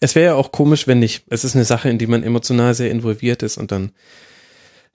Es 0.01 0.15
wäre 0.15 0.27
ja 0.27 0.35
auch 0.35 0.53
komisch, 0.53 0.87
wenn 0.87 0.99
nicht. 0.99 1.25
Es 1.29 1.45
ist 1.45 1.55
eine 1.55 1.65
Sache, 1.65 1.89
in 1.89 1.99
die 1.99 2.07
man 2.07 2.23
emotional 2.23 2.75
sehr 2.75 2.91
involviert 2.91 3.43
ist 3.43 3.57
und 3.57 3.73
dann 3.73 3.93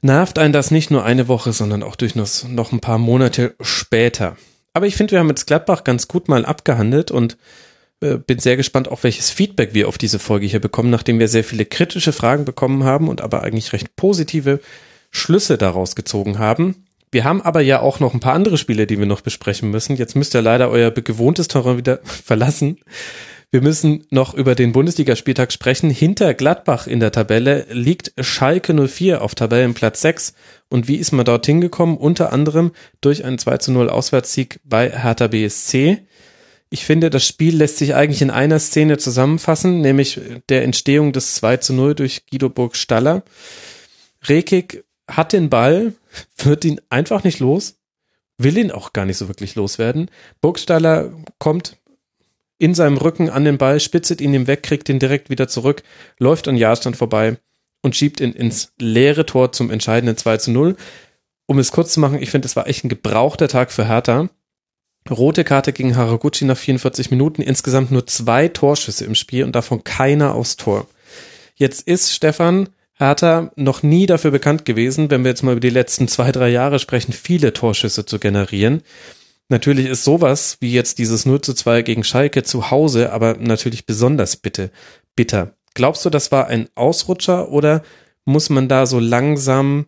nervt 0.02 0.38
einen 0.38 0.54
das 0.54 0.72
nicht 0.72 0.92
nur 0.92 1.04
eine 1.04 1.28
Woche, 1.28 1.54
sondern 1.54 1.84
auch 1.84 1.96
durch 1.96 2.16
noch 2.16 2.72
ein 2.72 2.80
paar 2.80 3.00
Monate 3.00 3.56
später. 3.62 4.38
Aber 4.78 4.86
ich 4.86 4.96
finde, 4.96 5.14
wir 5.14 5.20
haben 5.20 5.30
jetzt 5.30 5.48
Gladbach 5.48 5.84
ganz 5.84 6.08
gut 6.08 6.28
mal 6.28 6.46
abgehandelt 6.46 7.10
und 7.10 7.36
äh, 8.00 8.18
bin 8.18 8.38
sehr 8.38 8.58
gespannt, 8.58 8.88
auch 8.92 9.02
welches 9.02 9.32
Feedback 9.32 9.74
wir 9.74 9.88
auf 9.88 9.98
diese 9.98 10.20
Folge 10.20 10.46
hier 10.46 10.60
bekommen, 10.62 10.92
nachdem 10.92 11.18
wir 11.18 11.28
sehr 11.28 11.44
viele 11.44 11.66
kritische 11.66 12.12
Fragen 12.12 12.46
bekommen 12.46 12.84
haben 12.84 13.10
und 13.10 13.22
aber 13.22 13.42
eigentlich 13.42 13.74
recht 13.74 13.96
positive 13.96 14.60
Schlüsse 15.10 15.58
daraus 15.58 15.96
gezogen 15.96 16.38
haben. 16.38 16.86
Wir 17.10 17.24
haben 17.24 17.42
aber 17.42 17.62
ja 17.62 17.82
auch 17.82 18.00
noch 18.00 18.14
ein 18.14 18.20
paar 18.20 18.36
andere 18.36 18.60
Spiele, 18.60 18.86
die 18.86 19.00
wir 19.00 19.08
noch 19.08 19.22
besprechen 19.22 19.72
müssen. 19.72 19.96
Jetzt 19.96 20.16
müsst 20.16 20.36
ihr 20.36 20.44
leider 20.44 20.70
euer 20.70 20.92
gewohntes 20.92 21.48
Terrain 21.48 21.78
wieder 21.78 22.00
verlassen. 22.04 22.78
Wir 23.50 23.62
müssen 23.62 24.06
noch 24.10 24.34
über 24.34 24.56
den 24.56 24.74
Bundesligaspieltag 24.74 25.54
sprechen. 25.54 25.90
Hinter 25.90 26.34
Gladbach 26.34 26.86
in 26.86 27.00
der 27.00 27.14
Tabelle 27.14 27.66
liegt 27.70 28.12
Schalke 28.20 28.74
04 28.74 29.22
auf 29.22 29.36
Tabellenplatz 29.36 30.02
6. 30.02 30.34
Und 30.70 30.90
wie 30.90 30.98
ist 30.98 31.14
man 31.14 31.26
dorthin 31.26 31.62
gekommen? 31.62 31.96
Unter 31.96 32.34
anderem 32.34 32.74
durch 33.00 33.24
einen 33.24 33.38
2 33.38 33.58
zu 33.60 33.72
0 33.72 33.90
Auswärtssieg 33.90 34.60
bei 34.66 34.90
Hertha 34.90 35.28
BSC. 35.28 36.00
Ich 36.70 36.84
finde, 36.84 37.10
das 37.10 37.26
Spiel 37.26 37.56
lässt 37.56 37.78
sich 37.78 37.96
eigentlich 37.96 38.22
in 38.22 38.32
einer 38.32 38.60
Szene 38.60 38.98
zusammenfassen, 38.98 39.80
nämlich 39.80 40.20
der 40.50 40.64
Entstehung 40.64 41.14
des 41.14 41.36
2 41.36 41.58
zu 41.58 41.74
0 41.74 41.96
durch 41.96 42.26
Guido 42.30 42.50
Burg-Staller. 42.50 43.24
Rekik 44.24 44.84
hat 45.10 45.32
den 45.32 45.50
Ball, 45.50 45.94
wird 46.38 46.66
ihn 46.66 46.82
einfach 46.90 47.24
nicht 47.24 47.40
los, 47.40 47.76
will 48.38 48.58
ihn 48.58 48.72
auch 48.72 48.92
gar 48.92 49.06
nicht 49.06 49.18
so 49.18 49.30
wirklich 49.30 49.56
loswerden. 49.56 50.12
Burgstaller 50.42 51.14
kommt 51.40 51.78
in 52.58 52.74
seinem 52.74 52.98
Rücken 52.98 53.30
an 53.30 53.46
den 53.46 53.58
Ball, 53.58 53.80
spitzet 53.80 54.22
ihn 54.22 54.34
ihm 54.34 54.48
weg, 54.48 54.64
kriegt 54.64 54.90
ihn 54.90 55.00
direkt 55.00 55.30
wieder 55.30 55.48
zurück, 55.48 55.84
läuft 56.20 56.48
an 56.48 56.58
Jahrstand 56.58 56.98
vorbei 56.98 57.38
und 57.82 57.96
schiebt 57.96 58.20
ihn 58.20 58.34
ins 58.34 58.74
leere 58.80 59.26
Tor 59.26 59.52
zum 59.52 59.70
entscheidenden 59.70 60.18
2 60.18 60.38
zu 60.38 60.52
0. 60.52 60.76
Um 61.46 61.60
es 61.60 61.72
kurz 61.72 61.94
zu 61.94 62.00
machen, 62.00 62.22
ich 62.22 62.30
finde, 62.30 62.48
es 62.48 62.56
war 62.56 62.68
echt 62.68 62.84
ein 62.84 62.90
gebrauchter 62.90 63.48
Tag 63.48 63.72
für 63.72 63.88
Hertha. 63.88 64.30
Rote 65.10 65.44
Karte 65.44 65.72
gegen 65.72 65.96
Haraguchi 65.96 66.46
nach 66.46 66.58
44 66.58 67.12
Minuten, 67.12 67.42
insgesamt 67.42 67.92
nur 67.92 68.06
zwei 68.08 68.50
Torschüsse 68.50 69.06
im 69.06 69.16
Spiel 69.16 69.46
und 69.46 69.56
davon 69.56 69.84
keiner 69.84 70.36
aufs 70.36 70.58
Tor. 70.58 70.88
Jetzt 71.56 71.88
ist 71.88 72.14
Stefan 72.14 72.70
Hertha 72.94 73.52
noch 73.56 73.84
nie 73.84 74.06
dafür 74.06 74.32
bekannt 74.32 74.66
gewesen, 74.66 75.10
wenn 75.10 75.24
wir 75.24 75.30
jetzt 75.30 75.44
mal 75.44 75.52
über 75.52 75.62
die 75.62 75.70
letzten 75.70 76.08
zwei, 76.08 76.32
drei 76.32 76.50
Jahre 76.50 76.80
sprechen, 76.80 77.14
viele 77.14 77.54
Torschüsse 77.54 78.06
zu 78.06 78.20
generieren. 78.20 78.82
Natürlich 79.50 79.86
ist 79.86 80.04
sowas 80.04 80.58
wie 80.60 80.74
jetzt 80.74 80.98
dieses 80.98 81.26
0 81.26 81.42
zu 81.42 81.54
2 81.54 81.82
gegen 81.82 82.04
Schalke 82.04 82.44
zu 82.44 82.70
Hause, 82.70 83.14
aber 83.14 83.36
natürlich 83.38 83.86
besonders 83.86 84.36
bitte, 84.36 84.72
bitter. 85.16 85.56
Glaubst 85.74 86.04
du, 86.04 86.10
das 86.10 86.32
war 86.32 86.48
ein 86.48 86.70
Ausrutscher 86.76 87.50
oder 87.50 87.84
muss 88.26 88.50
man 88.50 88.68
da 88.68 88.86
so 88.86 89.00
langsam 89.00 89.86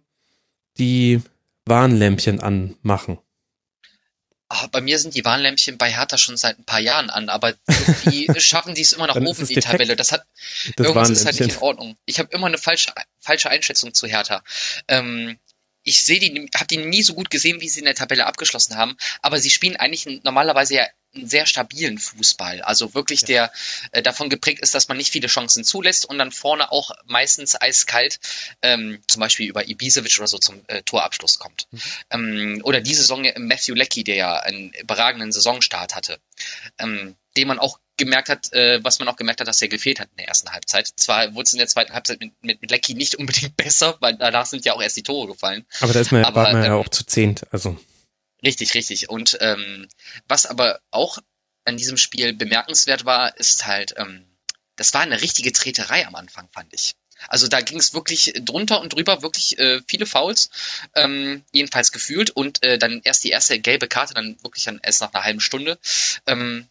die 0.78 1.22
Warnlämpchen 1.66 2.40
anmachen? 2.40 3.20
Ah, 4.52 4.66
bei 4.72 4.82
mir 4.82 4.98
sind 4.98 5.14
die 5.14 5.24
Warnlämpchen 5.26 5.78
bei 5.78 5.92
Hertha 5.92 6.18
schon 6.18 6.36
seit 6.36 6.58
ein 6.58 6.64
paar 6.64 6.80
Jahren 6.80 7.12
an, 7.12 7.30
aber 7.30 7.54
die 8.06 8.28
schaffen 8.40 8.74
die 8.74 8.82
es 8.82 8.94
immer 8.94 9.06
nach 9.06 9.16
oben 9.16 9.28
in 9.28 9.46
die 9.46 9.54
defekt, 9.54 9.74
Tabelle. 9.74 9.96
Das 9.96 10.12
hat 10.12 10.26
das 10.76 10.88
irgendwas 10.88 11.12
ist 11.12 11.26
halt 11.26 11.40
nicht 11.40 11.56
in 11.56 11.62
Ordnung. 11.62 11.98
Ich 12.06 12.18
habe 12.18 12.30
immer 12.32 12.48
eine 12.48 12.58
falsche 12.58 12.92
falsche 13.20 13.52
Einschätzung 13.52 13.94
zu 13.94 14.08
Hertha. 14.08 14.42
Ähm, 14.88 15.38
ich 15.90 16.06
sehe 16.06 16.20
die, 16.20 16.50
habe 16.56 16.68
die 16.68 16.78
nie 16.78 17.02
so 17.02 17.16
gut 17.16 17.32
gesehen, 17.32 17.62
wie 17.62 17.68
sie 17.68 17.80
in 17.80 17.86
der 17.86 17.96
Tabelle 17.96 18.28
abgeschlossen 18.28 18.78
haben, 18.78 18.96
aber 19.24 19.40
sie 19.40 19.50
spielen 19.50 19.76
eigentlich 19.76 20.22
normalerweise 20.24 20.76
ja 20.76 20.88
einen 21.16 21.28
sehr 21.28 21.48
stabilen 21.48 21.98
Fußball. 21.98 22.62
Also 22.62 22.94
wirklich 22.94 23.22
ja. 23.22 23.28
der 23.28 23.52
äh, 23.92 24.04
davon 24.04 24.30
geprägt 24.30 24.60
ist, 24.60 24.76
dass 24.76 24.88
man 24.88 24.98
nicht 24.98 25.12
viele 25.12 25.28
Chancen 25.28 25.64
zulässt 25.64 26.06
und 26.06 26.20
dann 26.20 26.32
vorne 26.32 26.72
auch 26.72 26.92
meistens 27.06 27.60
eiskalt, 27.60 28.20
ähm, 28.62 29.02
zum 29.08 29.20
Beispiel 29.20 29.50
über 29.50 29.68
Ibisevic 29.68 30.20
oder 30.20 30.28
so 30.28 30.38
zum 30.38 30.62
äh, 30.68 30.84
Torabschluss 30.84 31.40
kommt. 31.40 31.68
Mhm. 31.72 31.82
Ähm, 32.12 32.62
oder 32.64 32.82
diese 32.82 33.02
Saison 33.02 33.28
Matthew 33.38 33.74
Leckie, 33.74 34.04
der 34.04 34.16
ja 34.16 34.36
einen 34.36 34.72
überragenden 34.74 35.32
Saisonstart 35.32 35.96
hatte, 35.96 36.20
ähm, 36.78 37.16
den 37.36 37.48
man 37.48 37.58
auch 37.58 37.80
gemerkt 38.00 38.30
hat, 38.30 38.52
äh, 38.54 38.84
was 38.84 38.98
man 38.98 39.08
auch 39.08 39.16
gemerkt 39.16 39.40
hat, 39.40 39.48
dass 39.48 39.62
er 39.62 39.68
gefehlt 39.68 40.00
hat 40.00 40.10
in 40.12 40.18
der 40.18 40.28
ersten 40.28 40.52
Halbzeit. 40.52 40.88
Zwar 40.96 41.36
wurde 41.36 41.44
es 41.44 41.54
in 41.54 41.60
der 41.60 41.68
zweiten 41.68 41.94
Halbzeit 41.94 42.20
mit, 42.20 42.32
mit, 42.42 42.62
mit 42.62 42.72
Lecky 42.72 42.96
nicht 42.96 43.16
unbedingt 43.20 43.56
besser, 43.56 43.98
weil 44.00 44.16
danach 44.18 44.48
sind 44.48 44.66
ja 44.66 44.74
auch 44.74 44.82
erst 44.82 44.98
die 44.98 45.04
Tore 45.04 45.28
gefallen. 45.28 45.66
Aber 45.82 45.94
da 45.94 46.00
ist 46.00 46.12
man, 46.12 46.26
aber, 46.26 46.44
war 46.44 46.54
man 46.54 46.64
ähm, 46.64 46.72
ja 46.72 46.76
auch 46.76 46.90
zu 46.90 47.06
zehnt, 47.06 47.46
also. 47.52 47.78
Richtig, 48.44 48.74
richtig. 48.74 49.10
Und 49.10 49.38
ähm, 49.42 49.88
was 50.28 50.46
aber 50.46 50.80
auch 50.92 51.20
an 51.66 51.78
diesem 51.78 51.98
Spiel 51.98 52.34
bemerkenswert 52.34 53.06
war, 53.06 53.38
ist 53.38 53.68
halt, 53.68 53.94
ähm, 53.98 54.26
das 54.76 54.94
war 54.94 55.02
eine 55.02 55.22
richtige 55.22 55.52
Treterei 55.52 56.08
am 56.08 56.16
Anfang, 56.16 56.48
fand 56.52 56.74
ich. 56.74 56.96
Also 57.28 57.48
da 57.48 57.60
ging 57.60 57.80
es 57.80 57.94
wirklich 57.94 58.34
drunter 58.40 58.80
und 58.80 58.94
drüber, 58.94 59.22
wirklich 59.22 59.60
äh, 59.60 59.82
viele 59.88 60.06
Fouls, 60.06 60.50
ähm, 60.96 61.44
jedenfalls 61.52 61.92
gefühlt. 61.92 62.30
Und 62.30 62.64
äh, 62.64 62.78
dann 62.78 63.02
erst 63.04 63.24
die 63.24 63.30
erste 63.30 63.60
gelbe 63.60 63.88
Karte, 63.88 64.14
dann 64.14 64.38
wirklich 64.42 64.64
dann 64.64 64.80
erst 64.82 65.02
nach 65.02 65.14
einer 65.14 65.24
halben 65.24 65.42
Stunde. 65.42 65.78
Ähm, 66.26 66.68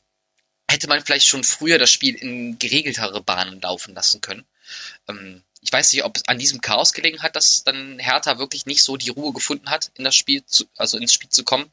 hätte 0.69 0.89
man 0.89 1.03
vielleicht 1.05 1.27
schon 1.27 1.45
früher 1.45 1.79
das 1.79 1.91
Spiel 1.91 2.15
in 2.15 2.59
geregeltere 2.59 3.23
Bahnen 3.23 3.61
laufen 3.61 3.95
lassen 3.95 4.21
können. 4.21 4.45
Ähm, 5.09 5.43
ich 5.61 5.73
weiß 5.73 5.93
nicht, 5.93 6.05
ob 6.05 6.17
es 6.17 6.29
an 6.29 6.39
diesem 6.39 6.61
Chaos 6.61 6.93
gelegen 6.93 7.23
hat, 7.23 7.35
dass 7.35 7.65
dann 7.65 7.99
Hertha 7.99 8.39
wirklich 8.39 8.67
nicht 8.67 8.83
so 8.83 8.97
die 8.97 9.11
Ruhe 9.11 9.33
gefunden 9.33 9.71
hat, 9.71 9.91
in 9.95 10.05
das 10.05 10.15
Spiel 10.15 10.45
zu, 10.45 10.67
also 10.77 10.99
ins 10.99 11.13
Spiel 11.13 11.31
zu 11.31 11.43
kommen. 11.43 11.71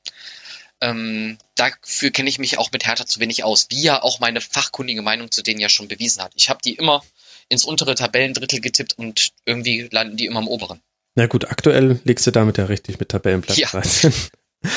Ähm, 0.82 1.38
dafür 1.56 2.12
kenne 2.12 2.30
ich 2.30 2.40
mich 2.40 2.58
auch 2.58 2.72
mit 2.72 2.86
Hertha 2.86 3.06
zu 3.06 3.20
wenig 3.20 3.44
aus, 3.44 3.68
wie 3.70 3.82
ja 3.82 4.02
auch 4.02 4.20
meine 4.20 4.42
fachkundige 4.42 5.02
Meinung 5.02 5.32
zu 5.32 5.42
denen 5.42 5.60
ja 5.60 5.70
schon 5.70 5.88
bewiesen 5.88 6.24
hat. 6.24 6.34
Ich 6.36 6.50
habe 6.50 6.60
die 6.64 6.74
immer 6.74 7.04
ins 7.48 7.64
untere 7.64 7.96
Tabellendrittel 7.96 8.60
getippt 8.60 8.98
und 8.98 9.32
irgendwie 9.46 9.88
landen 9.92 10.18
die 10.18 10.26
immer 10.26 10.40
im 10.40 10.48
oberen. 10.48 10.82
Na 11.16 11.28
gut, 11.28 11.46
aktuell 11.46 12.02
legst 12.04 12.28
du 12.28 12.32
damit 12.32 12.58
ja 12.58 12.66
richtig 12.66 13.00
mit 13.00 13.10
Tabellenplatz 13.10 13.58
ja. 13.58 13.70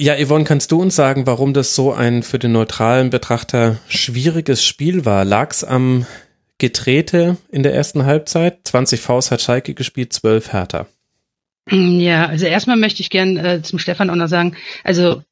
Ja, 0.00 0.14
Yvonne, 0.14 0.44
kannst 0.44 0.70
du 0.70 0.80
uns 0.80 0.94
sagen, 0.94 1.26
warum 1.26 1.52
das 1.52 1.74
so 1.74 1.92
ein 1.92 2.22
für 2.22 2.38
den 2.38 2.52
neutralen 2.52 3.10
Betrachter 3.10 3.78
schwieriges 3.88 4.64
Spiel 4.64 5.04
war? 5.04 5.24
Lag's 5.24 5.64
am 5.64 6.06
Getrete 6.58 7.36
in 7.50 7.64
der 7.64 7.74
ersten 7.74 8.04
Halbzeit? 8.04 8.60
20 8.62 9.00
Faust 9.00 9.32
hat 9.32 9.42
Schalke 9.42 9.74
gespielt, 9.74 10.12
12 10.12 10.52
Hertha. 10.52 10.86
Ja, 11.68 12.26
also 12.26 12.46
erstmal 12.46 12.76
möchte 12.76 13.02
ich 13.02 13.10
gern 13.10 13.36
äh, 13.38 13.60
zum 13.62 13.80
Stefan 13.80 14.08
auch 14.08 14.14
noch 14.14 14.28
sagen, 14.28 14.56
also 14.84 15.22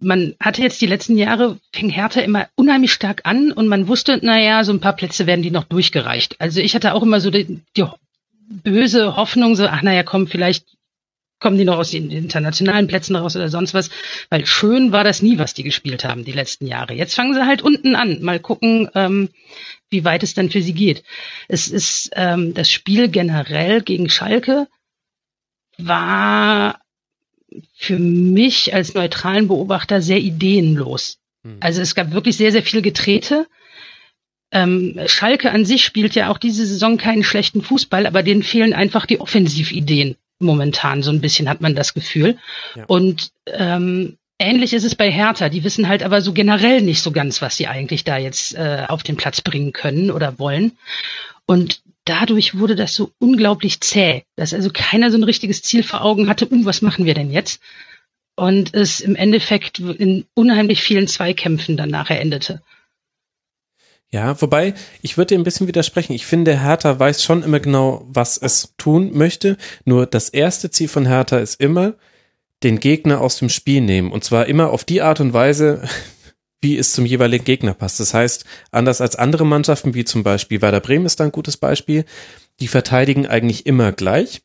man 0.00 0.34
hatte 0.40 0.62
jetzt 0.62 0.80
die 0.80 0.86
letzten 0.86 1.16
Jahre, 1.16 1.58
fing 1.72 1.88
Hertha 1.88 2.20
immer 2.20 2.48
unheimlich 2.56 2.92
stark 2.92 3.20
an 3.22 3.52
und 3.52 3.68
man 3.68 3.86
wusste, 3.86 4.18
naja, 4.20 4.64
so 4.64 4.72
ein 4.72 4.80
paar 4.80 4.96
Plätze 4.96 5.28
werden 5.28 5.42
die 5.42 5.52
noch 5.52 5.64
durchgereicht. 5.64 6.40
Also 6.40 6.60
ich 6.60 6.74
hatte 6.74 6.92
auch 6.92 7.04
immer 7.04 7.20
so 7.20 7.30
die, 7.30 7.62
die 7.76 7.84
böse 8.48 9.14
Hoffnung, 9.16 9.54
so, 9.54 9.68
ach 9.68 9.82
naja, 9.82 10.02
komm, 10.02 10.26
vielleicht 10.26 10.75
kommen 11.38 11.58
die 11.58 11.64
noch 11.64 11.78
aus 11.78 11.90
den 11.90 12.10
internationalen 12.10 12.86
Plätzen 12.86 13.16
raus 13.16 13.36
oder 13.36 13.48
sonst 13.48 13.74
was, 13.74 13.90
weil 14.30 14.46
schön 14.46 14.92
war 14.92 15.04
das 15.04 15.22
nie, 15.22 15.38
was 15.38 15.54
die 15.54 15.62
gespielt 15.62 16.04
haben 16.04 16.24
die 16.24 16.32
letzten 16.32 16.66
Jahre. 16.66 16.94
Jetzt 16.94 17.14
fangen 17.14 17.34
sie 17.34 17.46
halt 17.46 17.62
unten 17.62 17.94
an, 17.94 18.22
mal 18.22 18.40
gucken, 18.40 18.88
ähm, 18.94 19.28
wie 19.90 20.04
weit 20.04 20.22
es 20.22 20.34
dann 20.34 20.50
für 20.50 20.62
sie 20.62 20.72
geht. 20.72 21.02
Es 21.48 21.68
ist 21.68 22.10
ähm, 22.14 22.54
das 22.54 22.70
Spiel 22.70 23.08
generell 23.08 23.82
gegen 23.82 24.08
Schalke 24.08 24.66
war 25.78 26.80
für 27.74 27.98
mich 27.98 28.74
als 28.74 28.94
neutralen 28.94 29.48
Beobachter 29.48 30.00
sehr 30.00 30.18
ideenlos. 30.18 31.18
Hm. 31.44 31.58
Also 31.60 31.82
es 31.82 31.94
gab 31.94 32.12
wirklich 32.12 32.36
sehr, 32.36 32.52
sehr 32.52 32.62
viel 32.62 32.82
Getrete. 32.82 33.46
Ähm, 34.52 34.98
Schalke 35.06 35.50
an 35.50 35.64
sich 35.64 35.84
spielt 35.84 36.14
ja 36.14 36.30
auch 36.30 36.38
diese 36.38 36.66
Saison 36.66 36.96
keinen 36.96 37.24
schlechten 37.24 37.62
Fußball, 37.62 38.06
aber 38.06 38.22
denen 38.22 38.42
fehlen 38.42 38.72
einfach 38.72 39.04
die 39.04 39.20
Offensivideen 39.20 40.16
momentan. 40.38 41.02
So 41.02 41.10
ein 41.10 41.20
bisschen 41.20 41.48
hat 41.48 41.60
man 41.60 41.74
das 41.74 41.94
Gefühl. 41.94 42.38
Ja. 42.74 42.84
Und 42.86 43.30
ähm, 43.46 44.16
ähnlich 44.38 44.72
ist 44.72 44.84
es 44.84 44.94
bei 44.94 45.10
Hertha. 45.10 45.48
Die 45.48 45.64
wissen 45.64 45.88
halt 45.88 46.02
aber 46.02 46.20
so 46.20 46.32
generell 46.32 46.82
nicht 46.82 47.02
so 47.02 47.12
ganz, 47.12 47.42
was 47.42 47.56
sie 47.56 47.66
eigentlich 47.66 48.04
da 48.04 48.18
jetzt 48.18 48.54
äh, 48.54 48.84
auf 48.88 49.02
den 49.02 49.16
Platz 49.16 49.40
bringen 49.40 49.72
können 49.72 50.10
oder 50.10 50.38
wollen. 50.38 50.72
Und 51.46 51.80
dadurch 52.04 52.58
wurde 52.58 52.76
das 52.76 52.94
so 52.94 53.12
unglaublich 53.18 53.80
zäh, 53.80 54.24
dass 54.36 54.54
also 54.54 54.70
keiner 54.72 55.10
so 55.10 55.18
ein 55.18 55.24
richtiges 55.24 55.62
Ziel 55.62 55.82
vor 55.82 56.02
Augen 56.02 56.28
hatte, 56.28 56.46
um, 56.46 56.64
was 56.64 56.82
machen 56.82 57.04
wir 57.04 57.14
denn 57.14 57.30
jetzt? 57.30 57.60
Und 58.34 58.74
es 58.74 59.00
im 59.00 59.16
Endeffekt 59.16 59.78
in 59.78 60.26
unheimlich 60.34 60.82
vielen 60.82 61.08
Zweikämpfen 61.08 61.76
dann 61.76 61.88
nachher 61.88 62.20
endete. 62.20 62.62
Ja, 64.16 64.40
wobei, 64.40 64.72
ich 65.02 65.18
würde 65.18 65.34
dir 65.34 65.38
ein 65.38 65.44
bisschen 65.44 65.68
widersprechen. 65.68 66.14
Ich 66.14 66.24
finde, 66.24 66.58
Hertha 66.58 66.98
weiß 66.98 67.22
schon 67.22 67.42
immer 67.42 67.60
genau, 67.60 68.06
was 68.08 68.38
es 68.38 68.72
tun 68.78 69.10
möchte. 69.12 69.58
Nur 69.84 70.06
das 70.06 70.30
erste 70.30 70.70
Ziel 70.70 70.88
von 70.88 71.04
Hertha 71.04 71.36
ist 71.36 71.60
immer, 71.60 71.96
den 72.62 72.80
Gegner 72.80 73.20
aus 73.20 73.36
dem 73.36 73.50
Spiel 73.50 73.82
nehmen. 73.82 74.10
Und 74.10 74.24
zwar 74.24 74.46
immer 74.46 74.70
auf 74.70 74.84
die 74.84 75.02
Art 75.02 75.20
und 75.20 75.34
Weise, 75.34 75.86
wie 76.62 76.78
es 76.78 76.92
zum 76.92 77.04
jeweiligen 77.04 77.44
Gegner 77.44 77.74
passt. 77.74 78.00
Das 78.00 78.14
heißt, 78.14 78.46
anders 78.70 79.02
als 79.02 79.16
andere 79.16 79.44
Mannschaften, 79.44 79.92
wie 79.92 80.06
zum 80.06 80.22
Beispiel 80.22 80.62
Werder 80.62 80.80
Bremen 80.80 81.04
ist 81.04 81.20
da 81.20 81.24
ein 81.24 81.30
gutes 81.30 81.58
Beispiel, 81.58 82.06
die 82.58 82.68
verteidigen 82.68 83.26
eigentlich 83.26 83.66
immer 83.66 83.92
gleich. 83.92 84.40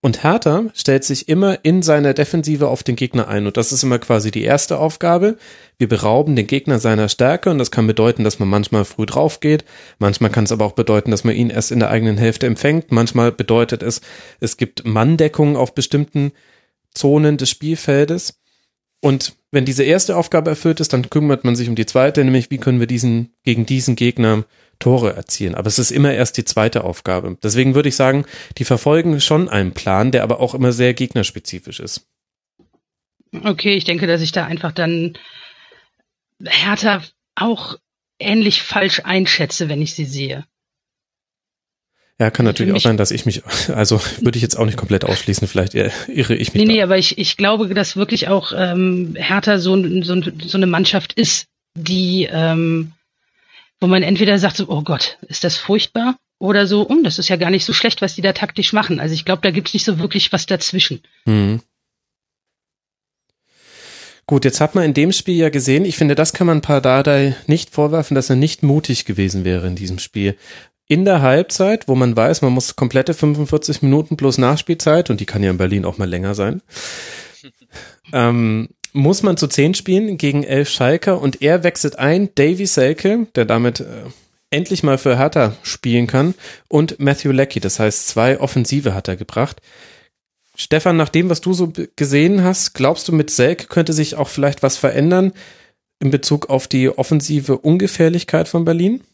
Und 0.00 0.22
Hertha 0.22 0.66
stellt 0.74 1.02
sich 1.02 1.28
immer 1.28 1.64
in 1.64 1.82
seiner 1.82 2.14
Defensive 2.14 2.68
auf 2.68 2.84
den 2.84 2.94
Gegner 2.94 3.26
ein. 3.26 3.46
Und 3.46 3.56
das 3.56 3.72
ist 3.72 3.82
immer 3.82 3.98
quasi 3.98 4.30
die 4.30 4.44
erste 4.44 4.78
Aufgabe. 4.78 5.36
Wir 5.76 5.88
berauben 5.88 6.36
den 6.36 6.46
Gegner 6.46 6.78
seiner 6.78 7.08
Stärke 7.08 7.50
und 7.50 7.58
das 7.58 7.72
kann 7.72 7.88
bedeuten, 7.88 8.22
dass 8.22 8.38
man 8.38 8.48
manchmal 8.48 8.84
früh 8.84 9.06
drauf 9.06 9.40
geht. 9.40 9.64
Manchmal 9.98 10.30
kann 10.30 10.44
es 10.44 10.52
aber 10.52 10.64
auch 10.66 10.72
bedeuten, 10.72 11.10
dass 11.10 11.24
man 11.24 11.34
ihn 11.34 11.50
erst 11.50 11.72
in 11.72 11.80
der 11.80 11.90
eigenen 11.90 12.16
Hälfte 12.16 12.46
empfängt. 12.46 12.92
Manchmal 12.92 13.32
bedeutet 13.32 13.82
es, 13.82 14.00
es 14.38 14.56
gibt 14.56 14.86
Manndeckungen 14.86 15.56
auf 15.56 15.74
bestimmten 15.74 16.30
Zonen 16.94 17.36
des 17.36 17.50
Spielfeldes. 17.50 18.38
Und 19.00 19.36
wenn 19.50 19.64
diese 19.64 19.82
erste 19.82 20.16
Aufgabe 20.16 20.50
erfüllt 20.50 20.78
ist, 20.78 20.92
dann 20.92 21.10
kümmert 21.10 21.42
man 21.42 21.56
sich 21.56 21.68
um 21.68 21.74
die 21.74 21.86
zweite, 21.86 22.22
nämlich 22.24 22.50
wie 22.50 22.58
können 22.58 22.80
wir 22.80 22.86
diesen, 22.86 23.32
gegen 23.42 23.66
diesen 23.66 23.96
Gegner 23.96 24.44
Tore 24.78 25.14
erzielen. 25.14 25.54
Aber 25.54 25.66
es 25.66 25.78
ist 25.78 25.90
immer 25.90 26.12
erst 26.12 26.36
die 26.36 26.44
zweite 26.44 26.84
Aufgabe. 26.84 27.36
Deswegen 27.42 27.74
würde 27.74 27.88
ich 27.88 27.96
sagen, 27.96 28.24
die 28.58 28.64
verfolgen 28.64 29.20
schon 29.20 29.48
einen 29.48 29.72
Plan, 29.72 30.10
der 30.12 30.22
aber 30.22 30.40
auch 30.40 30.54
immer 30.54 30.72
sehr 30.72 30.94
gegnerspezifisch 30.94 31.80
ist. 31.80 32.06
Okay, 33.44 33.74
ich 33.74 33.84
denke, 33.84 34.06
dass 34.06 34.22
ich 34.22 34.32
da 34.32 34.46
einfach 34.46 34.72
dann 34.72 35.18
Hertha 36.44 37.02
auch 37.34 37.78
ähnlich 38.18 38.62
falsch 38.62 39.00
einschätze, 39.04 39.68
wenn 39.68 39.82
ich 39.82 39.94
sie 39.94 40.04
sehe. 40.04 40.46
Ja, 42.20 42.30
kann 42.30 42.46
natürlich 42.46 42.74
auch 42.74 42.80
sein, 42.80 42.96
dass 42.96 43.12
ich 43.12 43.26
mich, 43.26 43.42
also 43.68 44.00
würde 44.20 44.36
ich 44.36 44.42
jetzt 44.42 44.56
auch 44.56 44.64
nicht 44.64 44.76
komplett 44.76 45.04
ausschließen, 45.04 45.46
vielleicht 45.46 45.74
irre 45.74 46.34
ich 46.34 46.52
mich. 46.52 46.62
Nee, 46.62 46.66
da. 46.66 46.72
nee, 46.72 46.82
aber 46.82 46.98
ich, 46.98 47.16
ich 47.16 47.36
glaube, 47.36 47.72
dass 47.74 47.96
wirklich 47.96 48.26
auch 48.26 48.52
ähm, 48.56 49.14
Hertha 49.16 49.58
so, 49.58 49.76
so, 50.02 50.20
so 50.22 50.56
eine 50.58 50.66
Mannschaft 50.66 51.12
ist, 51.12 51.46
die, 51.74 52.28
ähm, 52.30 52.92
wo 53.80 53.86
man 53.86 54.02
entweder 54.02 54.38
sagt, 54.38 54.56
so, 54.56 54.68
oh 54.68 54.82
Gott, 54.82 55.18
ist 55.28 55.44
das 55.44 55.56
furchtbar? 55.56 56.16
Oder 56.38 56.66
so, 56.66 56.82
um, 56.82 57.02
das 57.02 57.18
ist 57.18 57.28
ja 57.28 57.36
gar 57.36 57.50
nicht 57.50 57.64
so 57.64 57.72
schlecht, 57.72 58.00
was 58.00 58.14
die 58.14 58.22
da 58.22 58.32
taktisch 58.32 58.72
machen. 58.72 59.00
Also 59.00 59.14
ich 59.14 59.24
glaube, 59.24 59.42
da 59.42 59.50
gibt's 59.50 59.74
nicht 59.74 59.84
so 59.84 59.98
wirklich 59.98 60.32
was 60.32 60.46
dazwischen. 60.46 61.02
Mhm. 61.24 61.60
Gut, 64.26 64.44
jetzt 64.44 64.60
hat 64.60 64.74
man 64.74 64.84
in 64.84 64.94
dem 64.94 65.12
Spiel 65.12 65.36
ja 65.36 65.48
gesehen, 65.48 65.86
ich 65.86 65.96
finde, 65.96 66.14
das 66.14 66.34
kann 66.34 66.46
man 66.46 66.60
Pardadei 66.60 67.34
nicht 67.46 67.70
vorwerfen, 67.70 68.14
dass 68.14 68.28
er 68.28 68.36
nicht 68.36 68.62
mutig 68.62 69.06
gewesen 69.06 69.44
wäre 69.44 69.66
in 69.66 69.74
diesem 69.74 69.98
Spiel 69.98 70.36
in 70.86 71.04
der 71.04 71.20
Halbzeit, 71.20 71.86
wo 71.86 71.94
man 71.94 72.16
weiß, 72.16 72.42
man 72.42 72.52
muss 72.52 72.74
komplette 72.74 73.14
45 73.14 73.82
Minuten 73.82 74.16
plus 74.16 74.38
Nachspielzeit, 74.38 75.10
und 75.10 75.20
die 75.20 75.26
kann 75.26 75.42
ja 75.42 75.50
in 75.50 75.58
Berlin 75.58 75.84
auch 75.84 75.98
mal 75.98 76.08
länger 76.08 76.34
sein, 76.34 76.62
ähm, 78.12 78.70
muss 78.98 79.22
man 79.22 79.36
zu 79.36 79.46
10 79.46 79.74
spielen 79.74 80.18
gegen 80.18 80.42
elf 80.42 80.68
Schalker 80.68 81.20
und 81.20 81.40
er 81.40 81.62
wechselt 81.62 81.98
ein, 81.98 82.34
Davy 82.34 82.66
Selke, 82.66 83.28
der 83.36 83.44
damit 83.44 83.80
äh, 83.80 83.86
endlich 84.50 84.82
mal 84.82 84.98
für 84.98 85.16
Hertha 85.16 85.56
spielen 85.62 86.08
kann, 86.08 86.34
und 86.66 86.98
Matthew 86.98 87.30
Leckie, 87.30 87.60
das 87.60 87.78
heißt 87.78 88.08
zwei 88.08 88.40
Offensive 88.40 88.94
hat 88.94 89.06
er 89.08 89.16
gebracht. 89.16 89.62
Stefan, 90.56 90.96
nach 90.96 91.10
dem, 91.10 91.30
was 91.30 91.40
du 91.40 91.52
so 91.52 91.72
gesehen 91.94 92.42
hast, 92.42 92.74
glaubst 92.74 93.06
du, 93.06 93.12
mit 93.12 93.30
Selke 93.30 93.66
könnte 93.68 93.92
sich 93.92 94.16
auch 94.16 94.28
vielleicht 94.28 94.64
was 94.64 94.76
verändern 94.76 95.32
in 96.00 96.10
Bezug 96.10 96.50
auf 96.50 96.66
die 96.66 96.88
offensive 96.88 97.58
Ungefährlichkeit 97.58 98.48
von 98.48 98.64
Berlin? 98.64 99.04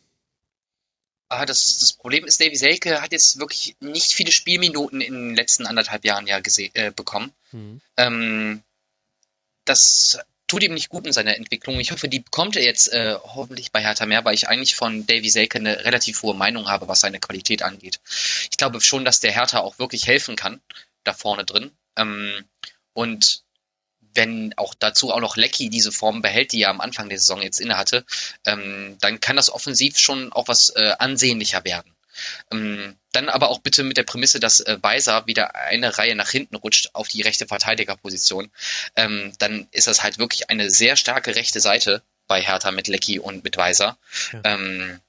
Ah, 1.29 1.45
das, 1.45 1.79
das 1.79 1.93
Problem 1.93 2.25
ist, 2.25 2.41
Davy 2.41 2.57
Selke 2.57 3.03
hat 3.03 3.13
jetzt 3.13 3.39
wirklich 3.39 3.77
nicht 3.81 4.13
viele 4.13 4.33
Spielminuten 4.33 5.03
in 5.03 5.13
den 5.13 5.35
letzten 5.35 5.67
anderthalb 5.67 6.07
Jahren 6.07 6.27
ja 6.27 6.39
äh, 6.39 6.91
bekommen. 6.91 7.33
Mhm. 7.53 7.81
Ähm, 7.99 8.63
das 9.65 10.19
tut 10.47 10.63
ihm 10.63 10.75
nicht 10.75 10.89
gut 10.89 11.07
in 11.07 11.13
seiner 11.13 11.37
Entwicklung. 11.37 11.81
Ich 11.81 11.91
hoffe, 11.91 12.09
die 12.09 12.21
bekommt 12.21 12.57
er 12.57 12.63
jetzt 12.63 12.93
äh, 12.93 13.17
hoffentlich 13.23 13.73
bei 13.73 13.83
Hertha 13.83 14.07
mehr, 14.07 14.25
weil 14.25 14.35
ich 14.35 14.49
eigentlich 14.49 14.77
von 14.77 15.07
Davy 15.07 15.31
Selke 15.31 15.59
eine 15.59 15.85
relativ 15.85 16.23
hohe 16.23 16.35
Meinung 16.35 16.69
habe, 16.69 16.87
was 16.89 17.01
seine 17.01 17.21
Qualität 17.21 17.63
angeht. 17.63 18.01
Ich 18.51 18.57
glaube 18.57 18.81
schon, 18.81 19.05
dass 19.05 19.21
der 19.21 19.33
Hertha 19.33 19.61
auch 19.61 19.79
wirklich 19.79 20.07
helfen 20.07 20.37
kann, 20.37 20.61
da 21.03 21.13
vorne 21.13 21.45
drin. 21.45 21.71
Ähm, 21.97 22.45
und 22.93 23.43
wenn 24.15 24.55
auch 24.57 24.75
dazu 24.75 25.13
auch 25.13 25.21
noch 25.21 25.37
Lecky 25.37 25.71
diese 25.71 25.91
Form 25.91 26.23
behält, 26.23 26.53
die 26.53 26.63
er 26.63 26.71
am 26.71 26.81
Anfang 26.81 27.09
der 27.09 27.19
Saison 27.19 27.43
jetzt 27.43 27.61
innehatte, 27.61 28.05
ähm, 28.47 28.97
dann 29.01 29.21
kann 29.21 29.37
das 29.37 29.51
offensiv 29.51 29.99
schon 29.99 30.33
auch 30.33 30.49
was 30.49 30.71
äh, 30.71 30.93
ansehnlicher 30.99 31.65
werden. 31.65 31.94
Ähm, 32.51 32.97
dann 33.13 33.29
aber 33.29 33.49
auch 33.49 33.61
bitte 33.61 33.83
mit 33.83 33.97
der 33.97 34.03
Prämisse, 34.03 34.41
dass 34.41 34.61
äh, 34.61 34.79
Weiser 34.83 35.27
wieder 35.27 35.55
eine 35.55 35.97
Reihe 35.99 36.15
nach 36.15 36.31
hinten 36.31 36.57
rutscht 36.57 36.91
auf 36.93 37.09
die 37.09 37.23
rechte 37.23 37.47
Verteidigerposition. 37.47 38.51
Ähm, 38.97 39.33
dann 39.39 39.69
ist 39.71 39.87
das 39.87 40.03
halt 40.03 40.19
wirklich 40.19 40.51
eine 40.51 40.71
sehr 40.71 40.97
starke 40.97 41.37
rechte 41.37 41.61
Seite 41.61 42.03
bei 42.27 42.41
Hertha 42.41 42.71
mit 42.71 42.89
Lecky 42.89 43.19
und 43.19 43.45
mit 43.45 43.57
Weiser, 43.57 43.99
ja. 44.33 44.41
ähm, 44.45 45.01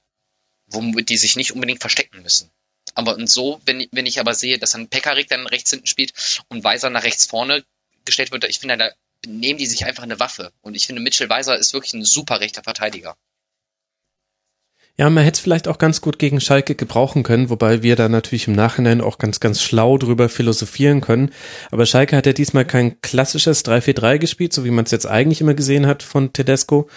womit 0.66 1.08
die 1.08 1.16
sich 1.16 1.36
nicht 1.36 1.52
unbedingt 1.52 1.80
verstecken 1.80 2.22
müssen. 2.22 2.50
Aber 2.94 3.16
und 3.16 3.28
so, 3.28 3.60
wenn, 3.64 3.86
wenn 3.92 4.06
ich 4.06 4.20
aber 4.20 4.34
sehe, 4.34 4.58
dass 4.58 4.72
dann 4.72 4.88
Pekarik 4.88 5.28
dann 5.28 5.46
rechts 5.46 5.70
hinten 5.70 5.86
spielt 5.86 6.12
und 6.48 6.64
Weiser 6.64 6.90
nach 6.90 7.02
rechts 7.02 7.26
vorne, 7.26 7.64
gestellt 8.04 8.32
wird, 8.32 8.44
ich 8.44 8.60
finde, 8.60 8.76
da 8.76 8.90
nehmen 9.26 9.58
die 9.58 9.66
sich 9.66 9.84
einfach 9.84 10.04
eine 10.04 10.20
Waffe. 10.20 10.52
Und 10.62 10.74
ich 10.74 10.86
finde, 10.86 11.02
Mitchell 11.02 11.28
Weiser 11.28 11.58
ist 11.58 11.72
wirklich 11.72 11.94
ein 11.94 12.04
super 12.04 12.40
rechter 12.40 12.62
Verteidiger. 12.62 13.16
Ja, 14.98 15.10
man 15.10 15.24
hätte 15.24 15.36
es 15.36 15.40
vielleicht 15.40 15.68
auch 15.68 15.76
ganz 15.76 16.00
gut 16.00 16.18
gegen 16.18 16.40
Schalke 16.40 16.74
gebrauchen 16.74 17.22
können, 17.22 17.50
wobei 17.50 17.82
wir 17.82 17.96
da 17.96 18.08
natürlich 18.08 18.48
im 18.48 18.54
Nachhinein 18.54 19.02
auch 19.02 19.18
ganz, 19.18 19.40
ganz 19.40 19.60
schlau 19.60 19.98
drüber 19.98 20.30
philosophieren 20.30 21.02
können. 21.02 21.32
Aber 21.70 21.84
Schalke 21.84 22.16
hat 22.16 22.24
ja 22.24 22.32
diesmal 22.32 22.64
kein 22.64 22.98
klassisches 23.02 23.62
3-4-3 23.66 24.18
gespielt, 24.18 24.54
so 24.54 24.64
wie 24.64 24.70
man 24.70 24.86
es 24.86 24.92
jetzt 24.92 25.06
eigentlich 25.06 25.42
immer 25.42 25.52
gesehen 25.52 25.86
hat 25.86 26.02
von 26.02 26.32
Tedesco, 26.32 26.88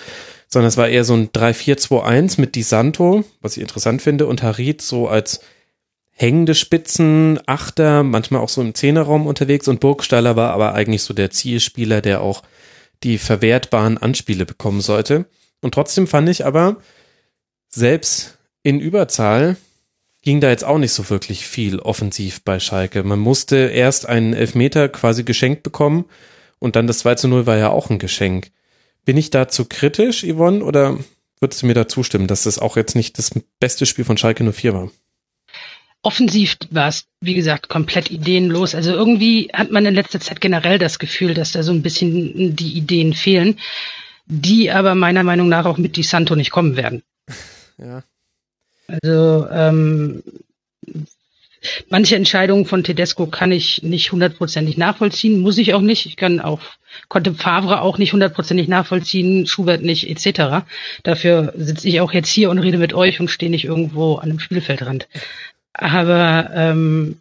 sondern 0.48 0.70
es 0.70 0.78
war 0.78 0.88
eher 0.88 1.04
so 1.04 1.14
ein 1.14 1.30
3-4-2-1 1.30 2.40
mit 2.40 2.56
Di 2.56 2.62
Santo, 2.62 3.26
was 3.42 3.58
ich 3.58 3.62
interessant 3.62 4.02
finde, 4.02 4.28
und 4.28 4.44
Harit 4.44 4.82
so 4.82 5.10
als 5.10 5.42
hängende 6.12 6.56
Spitzen, 6.56 7.40
Achter, 7.48 8.04
manchmal 8.04 8.42
auch 8.42 8.50
so 8.50 8.62
im 8.62 8.76
Zehnerraum 8.76 9.28
unterwegs 9.28 9.68
und 9.68 9.82
Burgstaller 9.82 10.38
war 10.38 10.54
aber 10.54 10.74
eigentlich 10.74 11.04
so 11.04 11.14
der 11.14 11.32
Zielspieler, 11.32 12.00
der 12.00 12.22
auch 12.22 12.44
die 13.04 13.18
verwertbaren 13.18 13.98
Anspiele 13.98 14.46
bekommen 14.46 14.80
sollte. 14.80 15.26
Und 15.62 15.74
trotzdem 15.74 16.08
fand 16.08 16.30
ich 16.30 16.46
aber, 16.46 16.78
selbst 17.70 18.38
in 18.64 18.80
Überzahl 18.80 19.58
ging 20.22 20.42
da 20.42 20.50
jetzt 20.50 20.66
auch 20.66 20.78
nicht 20.78 20.92
so 20.92 21.10
wirklich 21.10 21.46
viel 21.48 21.80
offensiv 21.80 22.44
bei 22.44 22.60
Schalke. 22.60 23.04
Man 23.04 23.20
musste 23.20 23.56
erst 23.56 24.08
einen 24.08 24.34
Elfmeter 24.34 24.90
quasi 24.90 25.24
geschenkt 25.24 25.64
bekommen 25.64 26.06
und 26.60 26.76
dann 26.76 26.88
das 26.88 27.00
2 27.00 27.16
zu 27.16 27.28
0 27.28 27.46
war 27.46 27.58
ja 27.58 27.70
auch 27.70 27.90
ein 27.90 28.00
Geschenk. 28.00 28.52
Bin 29.06 29.18
ich 29.18 29.30
da 29.30 29.48
zu 29.48 29.66
kritisch, 29.66 30.24
Yvonne, 30.24 30.64
oder 30.64 30.98
würdest 31.40 31.62
du 31.62 31.68
mir 31.68 31.74
da 31.74 31.88
zustimmen, 31.88 32.28
dass 32.28 32.44
das 32.44 32.60
auch 32.60 32.76
jetzt 32.76 32.96
nicht 32.96 33.18
das 33.18 33.32
beste 33.60 33.86
Spiel 33.86 34.06
von 34.06 34.18
Schalke 34.18 34.44
04 34.44 34.74
war? 34.74 34.92
Offensiv 36.02 36.58
war 36.70 36.90
es, 36.90 37.06
wie 37.22 37.34
gesagt, 37.34 37.68
komplett 37.68 38.10
ideenlos. 38.10 38.76
Also 38.76 38.92
irgendwie 38.92 39.50
hat 39.54 39.72
man 39.72 39.86
in 39.86 39.96
letzter 39.96 40.20
Zeit 40.20 40.40
generell 40.40 40.80
das 40.80 41.00
Gefühl, 41.00 41.34
dass 41.34 41.52
da 41.52 41.64
so 41.64 41.72
ein 41.72 41.82
bisschen 41.82 42.56
die 42.56 42.78
Ideen 42.78 43.14
fehlen, 43.14 43.60
die 44.26 44.72
aber 44.72 44.96
meiner 44.96 45.24
Meinung 45.24 45.50
nach 45.50 45.66
auch 45.66 45.78
mit 45.78 45.98
Di 45.98 46.04
Santo 46.04 46.36
nicht 46.36 46.52
kommen 46.52 46.78
werden. 46.78 47.04
Ja. 47.80 48.04
Also 48.88 49.48
ähm, 49.50 50.24
manche 51.90 52.16
Entscheidungen 52.16 52.66
von 52.66 52.84
Tedesco 52.84 53.28
kann 53.28 53.52
ich 53.52 53.84
nicht 53.84 54.12
hundertprozentig 54.12 54.78
nachvollziehen, 54.78 55.40
muss 55.42 55.58
ich 55.58 55.74
auch 55.74 55.82
nicht. 55.82 56.06
Ich 56.06 56.16
kann 56.16 56.40
auch, 56.40 56.62
konnte 57.08 57.34
Favre 57.34 57.82
auch 57.82 57.98
nicht 57.98 58.14
hundertprozentig 58.14 58.68
nachvollziehen, 58.68 59.48
Schubert 59.48 59.84
nicht, 59.84 60.10
etc. 60.10 60.66
Dafür 61.04 61.54
sitze 61.56 61.88
ich 61.88 62.02
auch 62.02 62.14
jetzt 62.14 62.30
hier 62.30 62.50
und 62.50 62.60
rede 62.60 62.78
mit 62.78 62.94
euch 62.94 63.20
und 63.20 63.30
stehe 63.30 63.52
nicht 63.52 63.66
irgendwo 63.66 64.16
an 64.16 64.30
einem 64.30 64.40
Spielfeldrand. 64.40 65.08
Aber 65.74 66.50
ähm, 66.54 67.20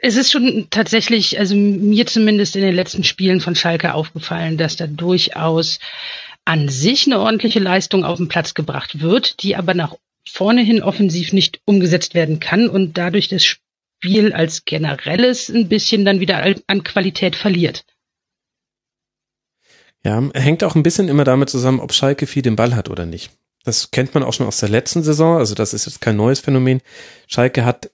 es 0.00 0.16
ist 0.16 0.32
schon 0.32 0.68
tatsächlich, 0.70 1.38
also 1.38 1.54
mir 1.54 2.06
zumindest 2.06 2.56
in 2.56 2.62
den 2.62 2.74
letzten 2.74 3.04
Spielen 3.04 3.40
von 3.40 3.54
Schalke 3.54 3.94
aufgefallen, 3.94 4.56
dass 4.56 4.76
da 4.76 4.86
durchaus 4.86 5.78
an 6.44 6.68
sich 6.68 7.06
eine 7.06 7.20
ordentliche 7.20 7.60
Leistung 7.60 8.04
auf 8.04 8.18
den 8.18 8.28
Platz 8.28 8.54
gebracht 8.54 9.00
wird, 9.00 9.42
die 9.42 9.56
aber 9.56 9.74
nach 9.74 9.96
vorne 10.28 10.62
hin 10.62 10.82
offensiv 10.82 11.32
nicht 11.32 11.60
umgesetzt 11.64 12.14
werden 12.14 12.40
kann 12.40 12.68
und 12.68 12.98
dadurch 12.98 13.28
das 13.28 13.44
Spiel 13.44 14.32
als 14.32 14.64
generelles 14.64 15.48
ein 15.48 15.68
bisschen 15.68 16.04
dann 16.04 16.20
wieder 16.20 16.44
an 16.66 16.84
Qualität 16.84 17.36
verliert. 17.36 17.84
Ja, 20.04 20.20
hängt 20.34 20.64
auch 20.64 20.74
ein 20.74 20.82
bisschen 20.82 21.08
immer 21.08 21.24
damit 21.24 21.50
zusammen, 21.50 21.80
ob 21.80 21.92
Schalke 21.92 22.26
viel 22.26 22.42
den 22.42 22.56
Ball 22.56 22.74
hat 22.74 22.90
oder 22.90 23.06
nicht. 23.06 23.30
Das 23.64 23.92
kennt 23.92 24.14
man 24.14 24.24
auch 24.24 24.32
schon 24.32 24.46
aus 24.46 24.58
der 24.58 24.68
letzten 24.68 25.04
Saison, 25.04 25.36
also 25.36 25.54
das 25.54 25.72
ist 25.72 25.86
jetzt 25.86 26.00
kein 26.00 26.16
neues 26.16 26.40
Phänomen. 26.40 26.80
Schalke 27.28 27.64
hat 27.64 27.90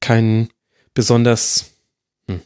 kein 0.00 0.48
besonders 0.94 1.76
hm, 2.26 2.42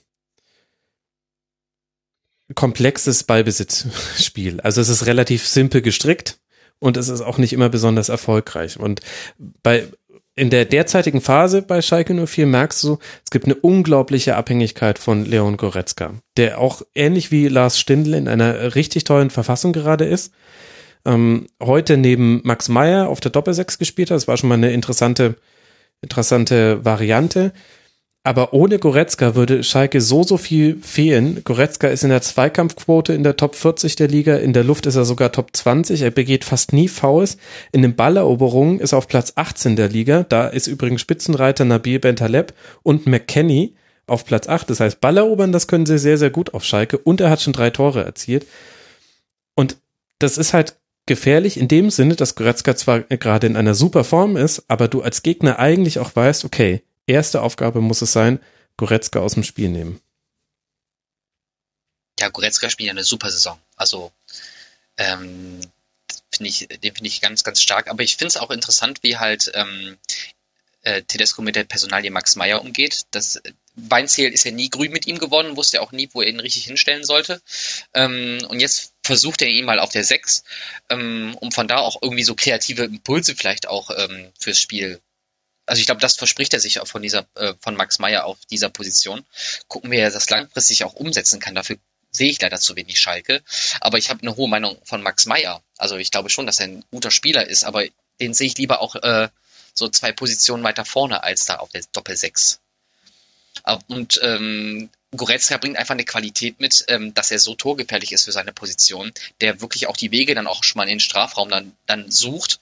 komplexes 2.54 3.24
Ballbesitzspiel. 3.24 4.60
Also 4.60 4.80
es 4.80 4.88
ist 4.88 5.06
relativ 5.06 5.46
simpel 5.46 5.82
gestrickt 5.82 6.38
und 6.78 6.96
es 6.96 7.08
ist 7.08 7.20
auch 7.20 7.38
nicht 7.38 7.52
immer 7.52 7.68
besonders 7.68 8.08
erfolgreich. 8.08 8.78
Und 8.78 9.00
bei 9.62 9.88
in 10.38 10.50
der 10.50 10.66
derzeitigen 10.66 11.22
Phase 11.22 11.62
bei 11.62 11.80
Schalke 11.80 12.14
04 12.14 12.46
merkst 12.46 12.84
du, 12.84 12.98
es 13.24 13.30
gibt 13.30 13.46
eine 13.46 13.54
unglaubliche 13.54 14.36
Abhängigkeit 14.36 14.98
von 14.98 15.24
Leon 15.24 15.56
Goretzka, 15.56 16.12
der 16.36 16.60
auch 16.60 16.82
ähnlich 16.94 17.30
wie 17.30 17.48
Lars 17.48 17.80
Stindl 17.80 18.12
in 18.12 18.28
einer 18.28 18.74
richtig 18.74 19.04
tollen 19.04 19.30
Verfassung 19.30 19.72
gerade 19.72 20.04
ist. 20.04 20.34
Ähm, 21.06 21.46
heute 21.62 21.96
neben 21.96 22.42
Max 22.44 22.68
Meyer 22.68 23.08
auf 23.08 23.20
der 23.20 23.30
Doppelsechs 23.30 23.78
gespielt 23.78 24.10
hat. 24.10 24.16
Das 24.16 24.28
war 24.28 24.36
schon 24.36 24.50
mal 24.50 24.56
eine 24.56 24.72
interessante, 24.72 25.36
interessante 26.02 26.84
Variante. 26.84 27.52
Aber 28.26 28.52
ohne 28.52 28.80
Goretzka 28.80 29.36
würde 29.36 29.62
Schalke 29.62 30.00
so, 30.00 30.24
so 30.24 30.36
viel 30.36 30.80
fehlen. 30.82 31.42
Goretzka 31.44 31.86
ist 31.86 32.02
in 32.02 32.10
der 32.10 32.22
Zweikampfquote 32.22 33.12
in 33.12 33.22
der 33.22 33.36
Top 33.36 33.54
40 33.54 33.94
der 33.94 34.08
Liga. 34.08 34.34
In 34.34 34.52
der 34.52 34.64
Luft 34.64 34.86
ist 34.86 34.96
er 34.96 35.04
sogar 35.04 35.30
Top 35.30 35.50
20. 35.52 36.02
Er 36.02 36.10
begeht 36.10 36.42
fast 36.44 36.72
nie 36.72 36.88
Fouls. 36.88 37.36
In 37.70 37.82
den 37.82 37.94
Balleroberungen 37.94 38.80
ist 38.80 38.90
er 38.90 38.98
auf 38.98 39.06
Platz 39.06 39.34
18 39.36 39.76
der 39.76 39.90
Liga. 39.90 40.24
Da 40.28 40.48
ist 40.48 40.66
übrigens 40.66 41.02
Spitzenreiter 41.02 41.64
Nabil 41.64 42.00
Bentaleb 42.00 42.52
und 42.82 43.06
McKenny 43.06 43.76
auf 44.08 44.24
Platz 44.24 44.48
8. 44.48 44.70
Das 44.70 44.80
heißt, 44.80 45.00
Ballerobern, 45.00 45.52
das 45.52 45.68
können 45.68 45.86
sie 45.86 45.96
sehr, 45.96 46.18
sehr 46.18 46.30
gut 46.30 46.52
auf 46.52 46.64
Schalke. 46.64 46.98
Und 46.98 47.20
er 47.20 47.30
hat 47.30 47.40
schon 47.40 47.52
drei 47.52 47.70
Tore 47.70 48.04
erzielt. 48.04 48.44
Und 49.54 49.76
das 50.18 50.36
ist 50.36 50.52
halt 50.52 50.74
gefährlich 51.06 51.60
in 51.60 51.68
dem 51.68 51.90
Sinne, 51.90 52.16
dass 52.16 52.34
Goretzka 52.34 52.74
zwar 52.74 53.02
gerade 53.02 53.46
in 53.46 53.54
einer 53.54 53.74
super 53.74 54.02
Form 54.02 54.36
ist, 54.36 54.64
aber 54.66 54.88
du 54.88 55.02
als 55.02 55.22
Gegner 55.22 55.60
eigentlich 55.60 56.00
auch 56.00 56.16
weißt, 56.16 56.44
okay, 56.44 56.82
erste 57.06 57.42
Aufgabe 57.42 57.80
muss 57.80 58.02
es 58.02 58.12
sein, 58.12 58.40
Goretzka 58.76 59.20
aus 59.20 59.34
dem 59.34 59.44
Spiel 59.44 59.68
nehmen. 59.68 60.00
Ja, 62.18 62.28
Goretzka 62.28 62.70
spielt 62.70 62.86
ja 62.86 62.92
eine 62.92 63.04
super 63.04 63.30
Saison. 63.30 63.58
Also 63.76 64.12
ähm, 64.96 65.60
finde 66.30 66.48
ich, 66.48 66.68
den 66.68 66.94
finde 66.94 67.08
ich 67.08 67.20
ganz, 67.20 67.44
ganz 67.44 67.60
stark. 67.60 67.88
Aber 67.88 68.02
ich 68.02 68.16
finde 68.16 68.28
es 68.28 68.36
auch 68.36 68.50
interessant, 68.50 69.02
wie 69.02 69.16
halt 69.16 69.50
ähm, 69.54 69.96
äh, 70.82 71.02
Tedesco 71.02 71.42
mit 71.42 71.56
der 71.56 71.64
Personalie 71.64 72.10
Max 72.10 72.36
Meyer 72.36 72.60
umgeht. 72.60 73.06
Das 73.10 73.42
Weinzierl 73.74 74.32
ist 74.32 74.44
ja 74.44 74.52
nie 74.52 74.70
grün 74.70 74.92
mit 74.92 75.06
ihm 75.06 75.18
geworden, 75.18 75.56
wusste 75.56 75.78
ja 75.78 75.82
auch 75.82 75.92
nie, 75.92 76.08
wo 76.12 76.22
er 76.22 76.28
ihn 76.28 76.40
richtig 76.40 76.64
hinstellen 76.64 77.04
sollte. 77.04 77.42
Ähm, 77.92 78.38
und 78.48 78.60
jetzt 78.60 78.94
versucht 79.02 79.42
er 79.42 79.48
ihn 79.48 79.64
mal 79.64 79.80
auf 79.80 79.90
der 79.90 80.04
6, 80.04 80.44
ähm, 80.88 81.36
um 81.40 81.52
von 81.52 81.68
da 81.68 81.78
auch 81.78 82.00
irgendwie 82.00 82.24
so 82.24 82.34
kreative 82.34 82.84
Impulse 82.84 83.34
vielleicht 83.34 83.68
auch 83.68 83.90
ähm, 83.96 84.32
fürs 84.38 84.60
Spiel 84.60 85.00
also 85.66 85.80
ich 85.80 85.86
glaube, 85.86 86.00
das 86.00 86.16
verspricht 86.16 86.54
er 86.54 86.60
sich 86.60 86.80
auch 86.80 86.86
von 86.86 87.02
dieser, 87.02 87.26
äh, 87.34 87.54
von 87.60 87.76
Max 87.76 87.98
Meyer 87.98 88.24
auf 88.24 88.38
dieser 88.50 88.68
Position. 88.68 89.24
Gucken, 89.68 89.90
wie 89.90 89.96
er 89.96 90.10
das 90.10 90.30
langfristig 90.30 90.84
auch 90.84 90.94
umsetzen 90.94 91.40
kann. 91.40 91.54
Dafür 91.54 91.76
sehe 92.12 92.30
ich 92.30 92.40
leider 92.40 92.58
zu 92.58 92.76
wenig 92.76 92.98
Schalke. 93.00 93.42
Aber 93.80 93.98
ich 93.98 94.08
habe 94.08 94.22
eine 94.22 94.36
hohe 94.36 94.48
Meinung 94.48 94.78
von 94.84 95.02
Max 95.02 95.26
Meyer. 95.26 95.62
Also 95.76 95.96
ich 95.96 96.10
glaube 96.10 96.30
schon, 96.30 96.46
dass 96.46 96.60
er 96.60 96.68
ein 96.68 96.84
guter 96.90 97.10
Spieler 97.10 97.46
ist, 97.46 97.64
aber 97.64 97.84
den 98.20 98.32
sehe 98.32 98.46
ich 98.46 98.56
lieber 98.56 98.80
auch 98.80 98.94
äh, 98.96 99.28
so 99.74 99.88
zwei 99.88 100.12
Positionen 100.12 100.64
weiter 100.64 100.84
vorne 100.84 101.22
als 101.22 101.44
da 101.44 101.56
auf 101.56 101.70
der 101.70 101.82
Doppel 101.92 102.16
6. 102.16 102.60
Und 103.88 104.20
ähm, 104.22 104.90
Goretzka 105.16 105.56
bringt 105.56 105.78
einfach 105.78 105.94
eine 105.94 106.04
Qualität 106.04 106.60
mit, 106.60 106.84
ähm, 106.88 107.14
dass 107.14 107.30
er 107.30 107.38
so 107.38 107.54
torgefährlich 107.54 108.12
ist 108.12 108.24
für 108.24 108.32
seine 108.32 108.52
Position, 108.52 109.12
der 109.40 109.60
wirklich 109.60 109.86
auch 109.86 109.96
die 109.96 110.10
Wege 110.10 110.34
dann 110.34 110.46
auch 110.46 110.62
schon 110.62 110.78
mal 110.78 110.84
in 110.84 110.90
den 110.90 111.00
Strafraum 111.00 111.48
dann, 111.48 111.76
dann 111.86 112.10
sucht. 112.10 112.60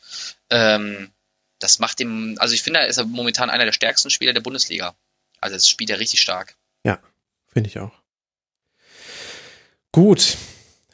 Ähm, 0.51 1.11
das 1.59 1.79
macht 1.79 2.01
ihm, 2.01 2.37
also 2.39 2.55
ich 2.55 2.63
finde, 2.63 2.81
er 2.81 2.87
ist 2.87 3.03
momentan 3.05 3.51
einer 3.51 3.65
der 3.65 3.73
stärksten 3.73 4.11
Spieler 4.11 4.33
der 4.33 4.41
Bundesliga. 4.41 4.95
Also 5.41 5.57
das 5.57 5.69
spielt 5.69 5.91
er 5.91 6.01
richtig 6.01 6.21
stark. 6.21 6.57
Ja, 6.85 6.99
finde 7.53 7.69
ich 7.69 7.79
auch. 7.79 7.93
Gut. 9.93 10.37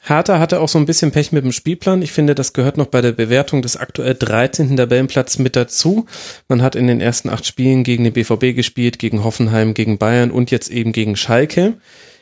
Hertha 0.03 0.39
hatte 0.39 0.59
auch 0.59 0.69
so 0.69 0.79
ein 0.79 0.85
bisschen 0.85 1.11
Pech 1.11 1.31
mit 1.31 1.43
dem 1.43 1.51
Spielplan. 1.51 2.01
Ich 2.01 2.11
finde, 2.11 2.33
das 2.33 2.53
gehört 2.53 2.77
noch 2.77 2.87
bei 2.87 3.01
der 3.01 3.11
Bewertung 3.11 3.61
des 3.61 3.77
aktuell 3.77 4.15
13. 4.15 4.75
Tabellenplatz 4.75 5.37
mit 5.37 5.55
dazu. 5.55 6.07
Man 6.47 6.63
hat 6.63 6.75
in 6.75 6.87
den 6.87 7.01
ersten 7.01 7.29
acht 7.29 7.45
Spielen 7.45 7.83
gegen 7.83 8.03
den 8.03 8.13
BVB 8.13 8.55
gespielt, 8.55 8.97
gegen 8.97 9.23
Hoffenheim, 9.23 9.75
gegen 9.75 9.99
Bayern 9.99 10.31
und 10.31 10.49
jetzt 10.49 10.69
eben 10.69 10.91
gegen 10.91 11.15
Schalke 11.15 11.77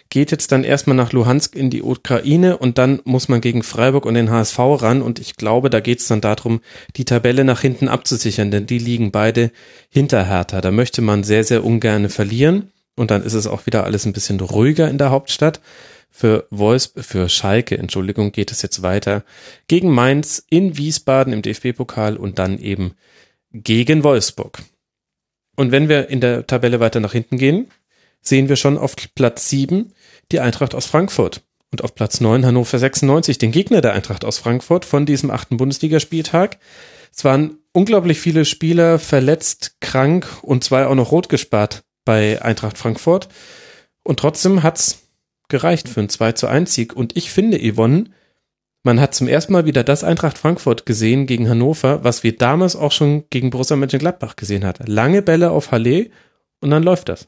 geht 0.10 0.32
jetzt 0.32 0.52
dann 0.52 0.64
erstmal 0.64 0.96
nach 0.96 1.14
Luhansk 1.14 1.56
in 1.56 1.70
die 1.70 1.84
Ukraine 1.84 2.58
und 2.58 2.78
dann 2.78 3.00
muss 3.04 3.30
man 3.30 3.42
gegen 3.42 3.62
Freiburg 3.62 4.06
und 4.06 4.16
den 4.16 4.32
HSV 4.32 4.58
ran 4.60 5.02
und 5.02 5.20
ich 5.20 5.36
glaube, 5.36 5.70
da 5.70 5.80
geht 5.80 6.00
es 6.00 6.08
dann 6.08 6.22
darum, 6.22 6.62
die 6.96 7.06
Tabelle 7.06 7.44
nach 7.44 7.62
hinten 7.62 7.88
abzusichern, 7.88 8.50
denn 8.50 8.66
die 8.66 8.80
liegen 8.80 9.12
beide 9.12 9.52
hinter 9.90 10.26
Hertha. 10.26 10.62
Da 10.62 10.72
möchte 10.72 11.02
man 11.02 11.24
sehr, 11.24 11.44
sehr 11.44 11.64
ungern 11.64 12.10
verlieren 12.10 12.72
und 12.96 13.12
dann 13.12 13.24
ist 13.24 13.34
es 13.34 13.46
auch 13.46 13.68
wieder 13.68 13.84
alles 13.84 14.06
ein 14.06 14.14
bisschen 14.14 14.40
ruhiger 14.40 14.90
in 14.90 14.98
der 14.98 15.12
Hauptstadt. 15.12 15.62
Für 16.12 16.48
Wolfs, 16.50 16.92
für 16.98 17.30
Schalke, 17.30 17.78
Entschuldigung, 17.78 18.32
geht 18.32 18.52
es 18.52 18.64
jetzt 18.64 18.82
weiter 18.82 19.24
gegen 19.68 19.92
Mainz 19.92 20.44
in 20.50 20.76
Wiesbaden 20.76 21.34
im 21.34 21.44
DFB-Pokal 21.44 22.18
und 22.18 22.40
dann 22.40 22.58
eben 22.58 22.96
gegen 23.54 24.04
Wolfsburg. 24.04 24.64
Und 25.56 25.72
wenn 25.72 25.88
wir 25.88 26.10
in 26.10 26.20
der 26.20 26.48
Tabelle 26.48 26.80
weiter 26.80 27.00
nach 27.00 27.12
hinten 27.12 27.38
gehen, 27.38 27.68
sehen 28.22 28.50
wir 28.50 28.56
schon 28.56 28.78
auf 28.78 28.96
Platz 29.16 29.50
7 29.50 29.94
die 30.32 30.40
Eintracht 30.40 30.76
aus 30.76 30.86
Frankfurt. 30.86 31.42
Und 31.72 31.84
auf 31.84 31.94
Platz 31.94 32.20
9 32.20 32.46
Hannover 32.46 32.80
96, 32.80 33.38
den 33.38 33.52
Gegner 33.52 33.82
der 33.82 33.94
Eintracht 33.94 34.26
aus 34.26 34.40
Frankfurt 34.40 34.86
von 34.86 35.06
diesem 35.06 35.30
achten 35.30 35.58
Bundesligaspieltag. 35.58 36.58
Es 37.16 37.24
waren 37.24 37.60
unglaublich 37.74 38.20
viele 38.20 38.46
Spieler 38.46 38.98
verletzt, 38.98 39.78
krank 39.80 40.28
und 40.42 40.64
zwei 40.64 40.88
auch 40.88 40.96
noch 40.96 41.12
rot 41.12 41.30
gespart 41.30 41.84
bei 42.06 42.42
Eintracht 42.42 42.78
Frankfurt. 42.78 43.30
Und 44.04 44.20
trotzdem 44.20 44.64
hat's 44.64 45.04
gereicht 45.48 45.90
für 45.90 46.00
einen 46.00 46.10
2 46.10 46.32
zu 46.34 46.48
1 46.48 46.74
Sieg. 46.74 46.96
Und 46.96 47.18
ich 47.18 47.32
finde, 47.32 47.60
Yvonne, 47.60 48.06
man 48.84 49.00
hat 49.00 49.14
zum 49.14 49.28
ersten 49.28 49.54
Mal 49.54 49.66
wieder 49.66 49.84
das 49.84 50.04
Eintracht 50.04 50.38
Frankfurt 50.38 50.86
gesehen 50.86 51.28
gegen 51.28 51.50
Hannover, 51.50 52.04
was 52.04 52.24
wir 52.24 52.36
damals 52.36 52.76
auch 52.76 52.92
schon 52.92 53.26
gegen 53.30 53.50
Borussia 53.50 53.76
Mönchengladbach 53.76 54.36
gesehen 54.36 54.66
hat. 54.66 54.88
Lange 54.88 55.22
Bälle 55.22 55.52
auf 55.52 55.72
Halle 55.72 56.10
und 56.62 56.72
dann 56.72 56.84
läuft 56.84 57.10
das. 57.10 57.28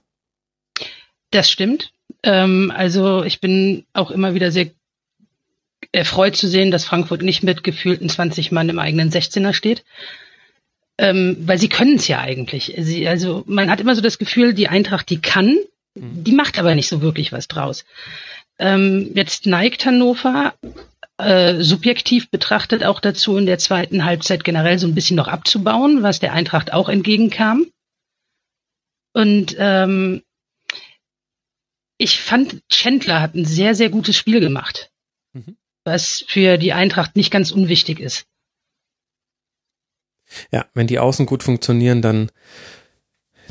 Das 1.32 1.49
stimmt. 1.49 1.94
Ähm, 2.23 2.72
also 2.76 3.23
ich 3.23 3.39
bin 3.39 3.85
auch 3.93 4.11
immer 4.11 4.34
wieder 4.34 4.52
sehr 4.52 4.68
erfreut 5.91 6.35
zu 6.35 6.48
sehen, 6.48 6.72
dass 6.72 6.85
Frankfurt 6.85 7.22
nicht 7.22 7.43
mit 7.43 7.64
gefühlten 7.64 8.10
20 8.10 8.52
Mann 8.52 8.69
im 8.69 8.80
eigenen 8.80 9.11
16er 9.11 9.53
steht. 9.53 9.84
Ähm, 10.98 11.38
weil 11.41 11.57
sie 11.57 11.69
können 11.69 11.95
es 11.95 12.07
ja 12.07 12.19
eigentlich. 12.19 12.73
Sie, 12.77 13.07
also 13.07 13.43
man 13.48 13.72
hat 13.72 13.80
immer 13.80 13.95
so 13.95 14.02
das 14.02 14.19
Gefühl, 14.19 14.53
die 14.53 14.68
Eintracht, 14.68 15.10
die 15.10 15.19
kann, 15.19 15.57
mhm. 15.95 16.23
die 16.23 16.34
macht 16.34 16.60
aber 16.60 16.76
nicht 16.76 16.89
so 16.89 17.02
wirklich 17.02 17.31
was 17.31 17.48
draus. 17.48 17.85
Ähm, 18.60 19.11
jetzt 19.15 19.48
neigt 19.48 19.85
Hannover 19.85 20.53
äh, 21.18 21.61
subjektiv 21.61 22.30
betrachtet 22.30 22.84
auch 22.84 22.99
dazu, 22.99 23.38
in 23.38 23.45
der 23.45 23.57
zweiten 23.57 24.06
Halbzeit 24.06 24.43
generell 24.43 24.77
so 24.77 24.88
ein 24.88 24.95
bisschen 24.95 25.18
noch 25.18 25.27
abzubauen, 25.27 26.03
was 26.03 26.19
der 26.19 26.34
Eintracht 26.34 26.72
auch 26.72 26.89
entgegenkam. 26.89 27.65
Und 29.14 29.56
ähm, 29.57 30.22
ich 32.02 32.19
fand, 32.19 32.64
Chandler 32.69 33.22
hat 33.22 33.36
ein 33.36 33.45
sehr, 33.45 33.76
sehr 33.76 33.90
gutes 33.90 34.18
Spiel 34.18 34.40
gemacht. 34.40 34.91
Mhm. 35.34 35.56
Was 35.84 36.26
für 36.28 36.57
die 36.57 36.73
Eintracht 36.73 37.15
nicht 37.15 37.32
ganz 37.32 37.52
unwichtig 37.52 37.99
ist. 37.99 38.26
Ja, 40.52 40.65
wenn 40.73 40.88
die 40.88 40.99
Außen 40.99 41.26
gut 41.26 41.44
funktionieren, 41.44 42.02
dann, 42.02 42.32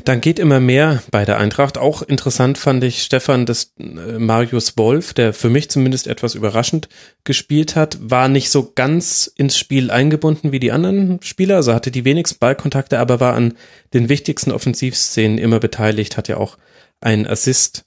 Dann 0.05 0.21
geht 0.21 0.39
immer 0.39 0.59
mehr 0.59 1.03
bei 1.11 1.25
der 1.25 1.37
Eintracht. 1.37 1.77
Auch 1.77 2.01
interessant 2.01 2.57
fand 2.57 2.83
ich 2.83 3.03
Stefan 3.03 3.45
des 3.45 3.73
äh, 3.79 4.17
Marius 4.17 4.77
Wolf, 4.77 5.13
der 5.13 5.33
für 5.33 5.49
mich 5.49 5.69
zumindest 5.69 6.07
etwas 6.07 6.35
überraschend 6.35 6.89
gespielt 7.23 7.75
hat, 7.75 7.97
war 8.01 8.27
nicht 8.27 8.49
so 8.49 8.71
ganz 8.73 9.31
ins 9.35 9.57
Spiel 9.57 9.91
eingebunden 9.91 10.51
wie 10.51 10.59
die 10.59 10.71
anderen 10.71 11.21
Spieler, 11.21 11.57
also 11.57 11.73
hatte 11.73 11.91
die 11.91 12.05
wenigsten 12.05 12.39
Ballkontakte, 12.39 12.99
aber 12.99 13.19
war 13.19 13.35
an 13.35 13.53
den 13.93 14.09
wichtigsten 14.09 14.51
Offensivszenen 14.51 15.37
immer 15.37 15.59
beteiligt, 15.59 16.17
hat 16.17 16.27
ja 16.27 16.37
auch 16.37 16.57
einen 16.99 17.27
Assist 17.27 17.85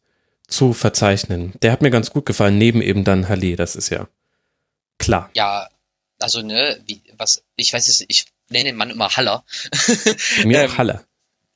zu 0.55 0.73
verzeichnen. 0.73 1.53
Der 1.63 1.73
hat 1.73 1.83
mir 1.83 1.91
ganz 1.91 2.11
gut 2.11 2.27
gefallen, 2.27 2.59
neben 2.59 2.83
eben 2.83 3.05
dann 3.05 3.29
Halle, 3.29 3.57
das 3.57 3.77
ist 3.77 3.91
ja 3.91 4.09
klar. 4.99 5.31
Ja, 5.35 5.69
also 6.19 6.43
ne, 6.43 6.81
wie, 6.87 7.03
was, 7.17 7.45
ich 7.57 7.73
weiß 7.73 7.89
es, 7.89 8.05
ich 8.09 8.27
nenne 8.49 8.71
den 8.71 8.77
Mann 8.77 8.91
immer 8.91 9.11
Haller. 9.17 9.45
Mir 10.45 10.61
auch 10.61 10.65
ähm, 10.65 10.79
Haller. 10.79 11.05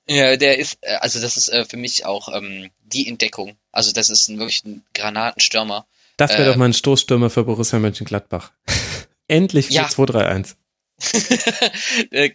Ja, 0.09 0.37
der 0.37 0.59
ist, 0.59 0.79
äh, 0.81 0.95
also 0.97 1.21
das 1.21 1.37
ist 1.37 1.49
äh, 1.51 1.65
für 1.65 1.77
mich 1.77 2.05
auch 2.07 2.35
ähm, 2.35 2.71
die 2.83 3.09
Entdeckung. 3.09 3.57
Also 3.73 3.93
das 3.93 4.09
ist 4.09 4.29
ein, 4.29 4.39
wirklich 4.39 4.65
ein 4.65 4.83
Granatenstürmer. 4.95 5.87
Das 6.17 6.33
wäre 6.33 6.45
äh, 6.45 6.47
doch 6.47 6.57
mal 6.57 6.67
ein 6.67 6.75
Stoßstürmer 6.75 7.31
für 7.31 7.45
Borussia 7.45 7.79
Mönchengladbach. 7.79 8.53
Endlich 9.29 9.69
4-2-3-1. 9.69 10.57
äh, 12.11 12.31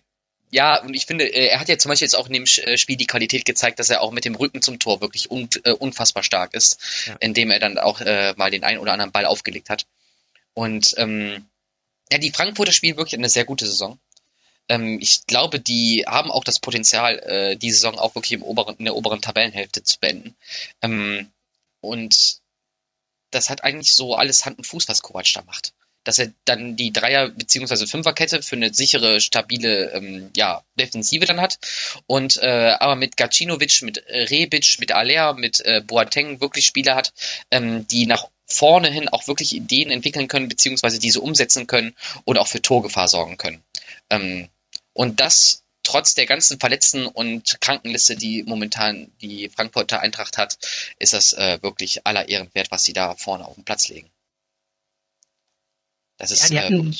ja, 0.53 0.79
und 0.83 0.93
ich 0.93 1.07
finde, 1.07 1.25
äh, 1.25 1.47
er 1.47 1.59
hat 1.59 1.67
ja 1.67 1.79
zum 1.79 1.89
Beispiel 1.89 2.05
jetzt 2.05 2.15
auch 2.15 2.27
in 2.27 2.33
dem 2.33 2.43
äh, 2.43 2.77
Spiel 2.77 2.95
die 2.95 3.07
Qualität 3.07 3.43
gezeigt, 3.43 3.79
dass 3.79 3.89
er 3.89 4.01
auch 4.01 4.11
mit 4.11 4.23
dem 4.23 4.35
Rücken 4.35 4.61
zum 4.61 4.77
Tor 4.77 5.01
wirklich 5.01 5.31
un, 5.31 5.49
äh, 5.63 5.71
unfassbar 5.71 6.21
stark 6.21 6.53
ist, 6.53 6.79
ja. 7.07 7.15
indem 7.19 7.49
er 7.49 7.59
dann 7.59 7.79
auch 7.79 8.01
äh, 8.01 8.35
mal 8.37 8.51
den 8.51 8.63
einen 8.63 8.77
oder 8.77 8.93
anderen 8.93 9.11
Ball 9.11 9.25
aufgelegt 9.25 9.71
hat. 9.71 9.87
Und 10.53 10.93
ähm, 10.97 11.47
ja, 12.11 12.19
die 12.19 12.29
Frankfurter 12.29 12.71
spielen 12.71 12.97
wirklich 12.97 13.17
eine 13.17 13.29
sehr 13.29 13.45
gute 13.45 13.65
Saison. 13.65 13.97
Ähm, 14.69 14.99
ich 15.01 15.25
glaube, 15.25 15.59
die 15.59 16.05
haben 16.07 16.29
auch 16.29 16.43
das 16.43 16.59
Potenzial, 16.59 17.17
äh, 17.19 17.55
die 17.57 17.71
Saison 17.71 17.97
auch 17.97 18.13
wirklich 18.13 18.33
im 18.33 18.43
oberen, 18.43 18.75
in 18.77 18.85
der 18.85 18.95
oberen 18.95 19.23
Tabellenhälfte 19.23 19.81
zu 19.81 19.99
beenden. 19.99 20.35
Ähm, 20.83 21.31
und 21.81 22.37
das 23.31 23.49
hat 23.49 23.63
eigentlich 23.63 23.95
so 23.95 24.13
alles 24.13 24.45
Hand 24.45 24.59
und 24.59 24.65
Fuß, 24.65 24.87
was 24.87 25.01
Kovac 25.01 25.33
da 25.33 25.41
macht. 25.41 25.73
Dass 26.03 26.19
er 26.19 26.31
dann 26.45 26.75
die 26.75 26.91
Dreier- 26.91 27.29
bzw. 27.29 27.87
Fünferkette 27.87 28.41
für 28.41 28.55
eine 28.55 28.73
sichere, 28.73 29.21
stabile 29.21 29.91
ähm, 29.91 30.31
ja, 30.35 30.63
Defensive 30.79 31.25
dann 31.25 31.41
hat. 31.41 31.59
Und 32.07 32.37
äh, 32.37 32.75
aber 32.79 32.95
mit 32.95 33.17
Gacinovic, 33.17 33.81
mit 33.81 34.03
Rebic, 34.07 34.77
mit 34.79 34.91
Alea, 34.91 35.33
mit 35.33 35.61
äh, 35.65 35.81
Boateng 35.81 36.41
wirklich 36.41 36.65
Spieler 36.65 36.95
hat, 36.95 37.13
ähm, 37.51 37.87
die 37.87 38.05
nach 38.05 38.27
vorne 38.45 38.89
hin 38.89 39.09
auch 39.09 39.27
wirklich 39.27 39.53
Ideen 39.55 39.89
entwickeln 39.89 40.27
können, 40.27 40.49
beziehungsweise 40.49 40.99
diese 40.99 41.21
umsetzen 41.21 41.67
können 41.67 41.95
und 42.25 42.37
auch 42.37 42.47
für 42.47 42.61
Torgefahr 42.61 43.07
sorgen 43.07 43.37
können. 43.37 43.63
Ähm, 44.09 44.49
und 44.93 45.19
das 45.19 45.63
trotz 45.83 46.15
der 46.15 46.25
ganzen 46.25 46.59
Verletzten 46.59 47.05
und 47.05 47.59
Krankenliste, 47.61 48.15
die 48.15 48.43
momentan 48.43 49.11
die 49.21 49.49
Frankfurter 49.49 49.99
Eintracht 49.99 50.37
hat, 50.37 50.57
ist 50.97 51.13
das 51.13 51.33
äh, 51.33 51.61
wirklich 51.61 52.07
aller 52.07 52.29
Ehren 52.29 52.49
wert, 52.53 52.71
was 52.71 52.85
sie 52.85 52.93
da 52.93 53.15
vorne 53.15 53.45
auf 53.45 53.55
den 53.55 53.65
Platz 53.65 53.89
legen. 53.89 54.09
Das 56.17 56.31
ist 56.31 56.51
ja, 56.51 56.69
äh, 56.69 56.91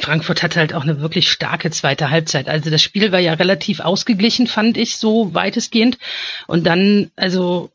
Frankfurt 0.00 0.42
hatte 0.42 0.58
halt 0.58 0.72
auch 0.72 0.82
eine 0.82 1.00
wirklich 1.00 1.30
starke 1.30 1.70
zweite 1.70 2.10
Halbzeit. 2.10 2.48
Also 2.48 2.70
das 2.70 2.82
Spiel 2.82 3.12
war 3.12 3.20
ja 3.20 3.34
relativ 3.34 3.80
ausgeglichen, 3.80 4.46
fand 4.46 4.76
ich 4.76 4.96
so 4.96 5.34
weitestgehend. 5.34 5.98
Und 6.46 6.64
dann, 6.66 7.10
also 7.16 7.70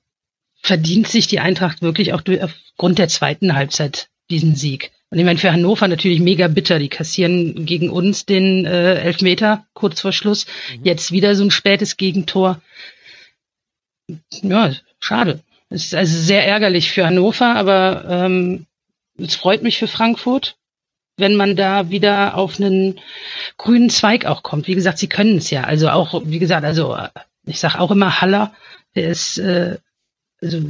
verdient 0.62 1.08
sich 1.08 1.28
die 1.28 1.40
Eintracht 1.40 1.82
wirklich 1.82 2.14
auch 2.14 2.22
durch, 2.22 2.42
aufgrund 2.42 2.98
der 2.98 3.08
zweiten 3.08 3.54
Halbzeit 3.54 4.10
diesen 4.30 4.56
Sieg. 4.56 4.92
Und 5.10 5.20
ich 5.20 5.26
meine, 5.26 5.40
für 5.40 5.54
Hannover 5.54 5.88
natürlich 5.88 6.20
mega 6.20 6.48
bitter. 6.48 6.80
Die 6.80 6.90
kassieren 6.90 7.66
gegen 7.66 7.90
uns 7.90 8.26
den 8.26 8.66
äh, 8.66 8.96
Elfmeter 8.96 9.66
kurz 9.74 10.02
vor 10.02 10.12
Schluss. 10.12 10.48
Mhm. 10.76 10.84
Jetzt 10.84 11.12
wieder 11.12 11.36
so 11.36 11.44
ein 11.44 11.52
spätes 11.52 11.96
Gegentor. 11.96 12.62
Ja, 14.42 14.74
schade. 15.00 15.42
Es 15.70 15.86
ist 15.86 15.96
also 15.96 16.18
sehr 16.18 16.46
ärgerlich 16.46 16.92
für 16.92 17.06
Hannover, 17.06 17.56
aber 17.56 18.06
ähm, 18.10 18.66
es 19.18 19.36
freut 19.36 19.64
mich 19.64 19.78
für 19.78 19.88
Frankfurt, 19.88 20.58
wenn 21.18 21.36
man 21.36 21.56
da 21.56 21.90
wieder 21.90 22.36
auf 22.38 22.60
einen 22.60 23.00
grünen 23.58 23.90
Zweig 23.90 24.26
auch 24.26 24.44
kommt. 24.44 24.68
Wie 24.68 24.76
gesagt, 24.76 24.98
sie 24.98 25.10
können 25.10 25.38
es 25.38 25.50
ja. 25.50 25.64
Also 25.64 25.90
auch, 25.90 26.22
wie 26.26 26.40
gesagt, 26.40 26.64
also 26.64 26.98
ich 27.46 27.60
sage 27.60 27.80
auch 27.80 27.92
immer 27.92 28.22
Haller, 28.22 28.54
der 28.96 29.10
ist 29.10 29.38
äh, 29.38 29.78
also 30.42 30.62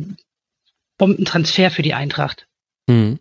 Bombentransfer 0.97 1.71
für 1.71 1.81
die 1.81 1.93
Eintracht. 1.93 2.47
Mhm. 2.87 3.19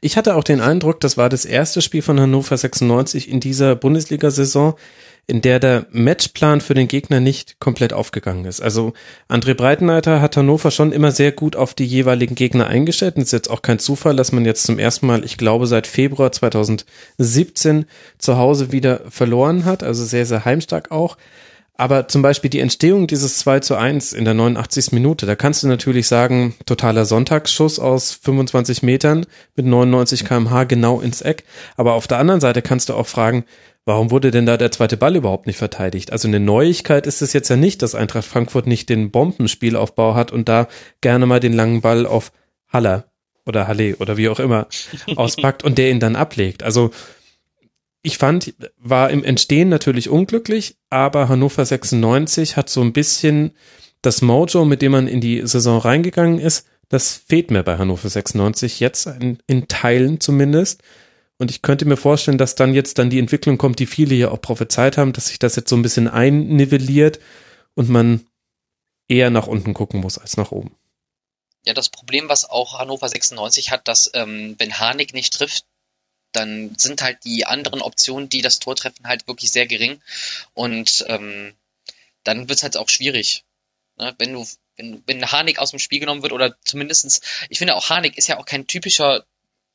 Ich 0.00 0.16
hatte 0.16 0.34
auch 0.34 0.44
den 0.44 0.60
Eindruck, 0.60 1.00
das 1.00 1.16
war 1.16 1.28
das 1.28 1.44
erste 1.44 1.82
Spiel 1.82 2.02
von 2.02 2.20
Hannover 2.20 2.56
96 2.56 3.30
in 3.30 3.40
dieser 3.40 3.76
Bundesliga-Saison, 3.76 4.74
in 5.26 5.42
der 5.42 5.60
der 5.60 5.86
Matchplan 5.90 6.62
für 6.62 6.72
den 6.72 6.88
Gegner 6.88 7.20
nicht 7.20 7.60
komplett 7.60 7.92
aufgegangen 7.92 8.46
ist. 8.46 8.62
Also 8.62 8.94
André 9.28 9.52
Breitenreiter 9.54 10.22
hat 10.22 10.38
Hannover 10.38 10.70
schon 10.70 10.90
immer 10.90 11.12
sehr 11.12 11.32
gut 11.32 11.54
auf 11.54 11.74
die 11.74 11.84
jeweiligen 11.84 12.34
Gegner 12.34 12.66
eingestellt. 12.66 13.16
Und 13.16 13.22
es 13.22 13.28
ist 13.28 13.32
jetzt 13.32 13.50
auch 13.50 13.60
kein 13.60 13.78
Zufall, 13.78 14.16
dass 14.16 14.32
man 14.32 14.46
jetzt 14.46 14.62
zum 14.62 14.78
ersten 14.78 15.06
Mal, 15.06 15.24
ich 15.24 15.36
glaube, 15.36 15.66
seit 15.66 15.86
Februar 15.86 16.32
2017 16.32 17.84
zu 18.16 18.38
Hause 18.38 18.72
wieder 18.72 19.02
verloren 19.10 19.66
hat. 19.66 19.82
Also 19.82 20.02
sehr, 20.02 20.24
sehr 20.24 20.46
heimstark 20.46 20.90
auch. 20.90 21.18
Aber 21.80 22.08
zum 22.08 22.22
Beispiel 22.22 22.50
die 22.50 22.58
Entstehung 22.58 23.06
dieses 23.06 23.38
2 23.38 23.60
zu 23.60 23.76
1 23.76 24.12
in 24.12 24.24
der 24.24 24.34
89. 24.34 24.90
Minute, 24.90 25.26
da 25.26 25.36
kannst 25.36 25.62
du 25.62 25.68
natürlich 25.68 26.08
sagen, 26.08 26.56
totaler 26.66 27.04
Sonntagsschuss 27.04 27.78
aus 27.78 28.12
25 28.20 28.82
Metern 28.82 29.26
mit 29.54 29.64
99 29.64 30.24
kmh 30.24 30.64
genau 30.64 31.00
ins 31.00 31.22
Eck. 31.22 31.44
Aber 31.76 31.94
auf 31.94 32.08
der 32.08 32.18
anderen 32.18 32.40
Seite 32.40 32.62
kannst 32.62 32.88
du 32.88 32.94
auch 32.94 33.06
fragen, 33.06 33.44
warum 33.84 34.10
wurde 34.10 34.32
denn 34.32 34.44
da 34.44 34.56
der 34.56 34.72
zweite 34.72 34.96
Ball 34.96 35.14
überhaupt 35.14 35.46
nicht 35.46 35.56
verteidigt? 35.56 36.10
Also 36.10 36.26
eine 36.26 36.40
Neuigkeit 36.40 37.06
ist 37.06 37.22
es 37.22 37.32
jetzt 37.32 37.48
ja 37.48 37.56
nicht, 37.56 37.80
dass 37.80 37.94
Eintracht 37.94 38.26
Frankfurt 38.26 38.66
nicht 38.66 38.88
den 38.88 39.12
Bombenspielaufbau 39.12 40.16
hat 40.16 40.32
und 40.32 40.48
da 40.48 40.66
gerne 41.00 41.26
mal 41.26 41.38
den 41.38 41.52
langen 41.52 41.80
Ball 41.80 42.06
auf 42.06 42.32
Haller 42.66 43.04
oder 43.46 43.68
Halle 43.68 43.94
oder 43.98 44.16
wie 44.16 44.28
auch 44.28 44.40
immer 44.40 44.66
auspackt 45.14 45.62
und 45.62 45.78
der 45.78 45.90
ihn 45.90 46.00
dann 46.00 46.16
ablegt. 46.16 46.64
Also 46.64 46.90
ich 48.02 48.18
fand, 48.18 48.54
war 48.76 49.10
im 49.10 49.24
Entstehen 49.24 49.68
natürlich 49.68 50.08
unglücklich, 50.08 50.76
aber 50.90 51.28
Hannover 51.28 51.64
96 51.64 52.56
hat 52.56 52.68
so 52.68 52.80
ein 52.80 52.92
bisschen 52.92 53.52
das 54.02 54.22
Mojo, 54.22 54.64
mit 54.64 54.82
dem 54.82 54.92
man 54.92 55.08
in 55.08 55.20
die 55.20 55.46
Saison 55.46 55.78
reingegangen 55.78 56.38
ist, 56.38 56.66
das 56.88 57.16
fehlt 57.16 57.50
mir 57.50 57.62
bei 57.62 57.76
Hannover 57.76 58.08
96 58.08 58.80
jetzt 58.80 59.06
in, 59.06 59.38
in 59.46 59.68
Teilen 59.68 60.20
zumindest. 60.20 60.82
Und 61.38 61.50
ich 61.50 61.62
könnte 61.62 61.84
mir 61.84 61.96
vorstellen, 61.96 62.38
dass 62.38 62.54
dann 62.54 62.74
jetzt 62.74 62.98
dann 62.98 63.10
die 63.10 63.18
Entwicklung 63.18 63.58
kommt, 63.58 63.78
die 63.78 63.86
viele 63.86 64.14
ja 64.14 64.30
auch 64.30 64.40
prophezeit 64.40 64.96
haben, 64.96 65.12
dass 65.12 65.28
sich 65.28 65.38
das 65.38 65.56
jetzt 65.56 65.68
so 65.68 65.76
ein 65.76 65.82
bisschen 65.82 66.08
einnivelliert 66.08 67.20
und 67.74 67.88
man 67.88 68.26
eher 69.06 69.30
nach 69.30 69.46
unten 69.46 69.74
gucken 69.74 70.00
muss 70.00 70.18
als 70.18 70.36
nach 70.36 70.50
oben. 70.50 70.74
Ja, 71.64 71.74
das 71.74 71.90
Problem, 71.90 72.28
was 72.28 72.48
auch 72.48 72.78
Hannover 72.78 73.08
96 73.08 73.70
hat, 73.70 73.86
dass 73.86 74.10
ähm, 74.14 74.54
wenn 74.58 74.78
Harnik 74.78 75.12
nicht 75.12 75.34
trifft, 75.34 75.64
dann 76.38 76.74
sind 76.76 77.02
halt 77.02 77.24
die 77.24 77.46
anderen 77.46 77.82
Optionen, 77.82 78.28
die 78.28 78.42
das 78.42 78.58
Tor 78.58 78.76
treffen, 78.76 79.06
halt 79.06 79.26
wirklich 79.26 79.50
sehr 79.50 79.66
gering. 79.66 80.00
Und 80.54 81.04
ähm, 81.08 81.54
dann 82.24 82.48
wird 82.48 82.58
es 82.58 82.62
halt 82.62 82.76
auch 82.76 82.88
schwierig. 82.88 83.44
Ne? 83.96 84.14
Wenn 84.18 84.32
du, 84.32 84.46
wenn, 84.76 85.02
wenn 85.06 85.30
Harnik 85.30 85.58
aus 85.58 85.70
dem 85.70 85.78
Spiel 85.78 86.00
genommen 86.00 86.22
wird, 86.22 86.32
oder 86.32 86.56
zumindestens, 86.64 87.20
ich 87.48 87.58
finde 87.58 87.74
auch 87.74 87.90
Harnik 87.90 88.16
ist 88.16 88.28
ja 88.28 88.38
auch 88.38 88.46
kein 88.46 88.66
typischer 88.66 89.24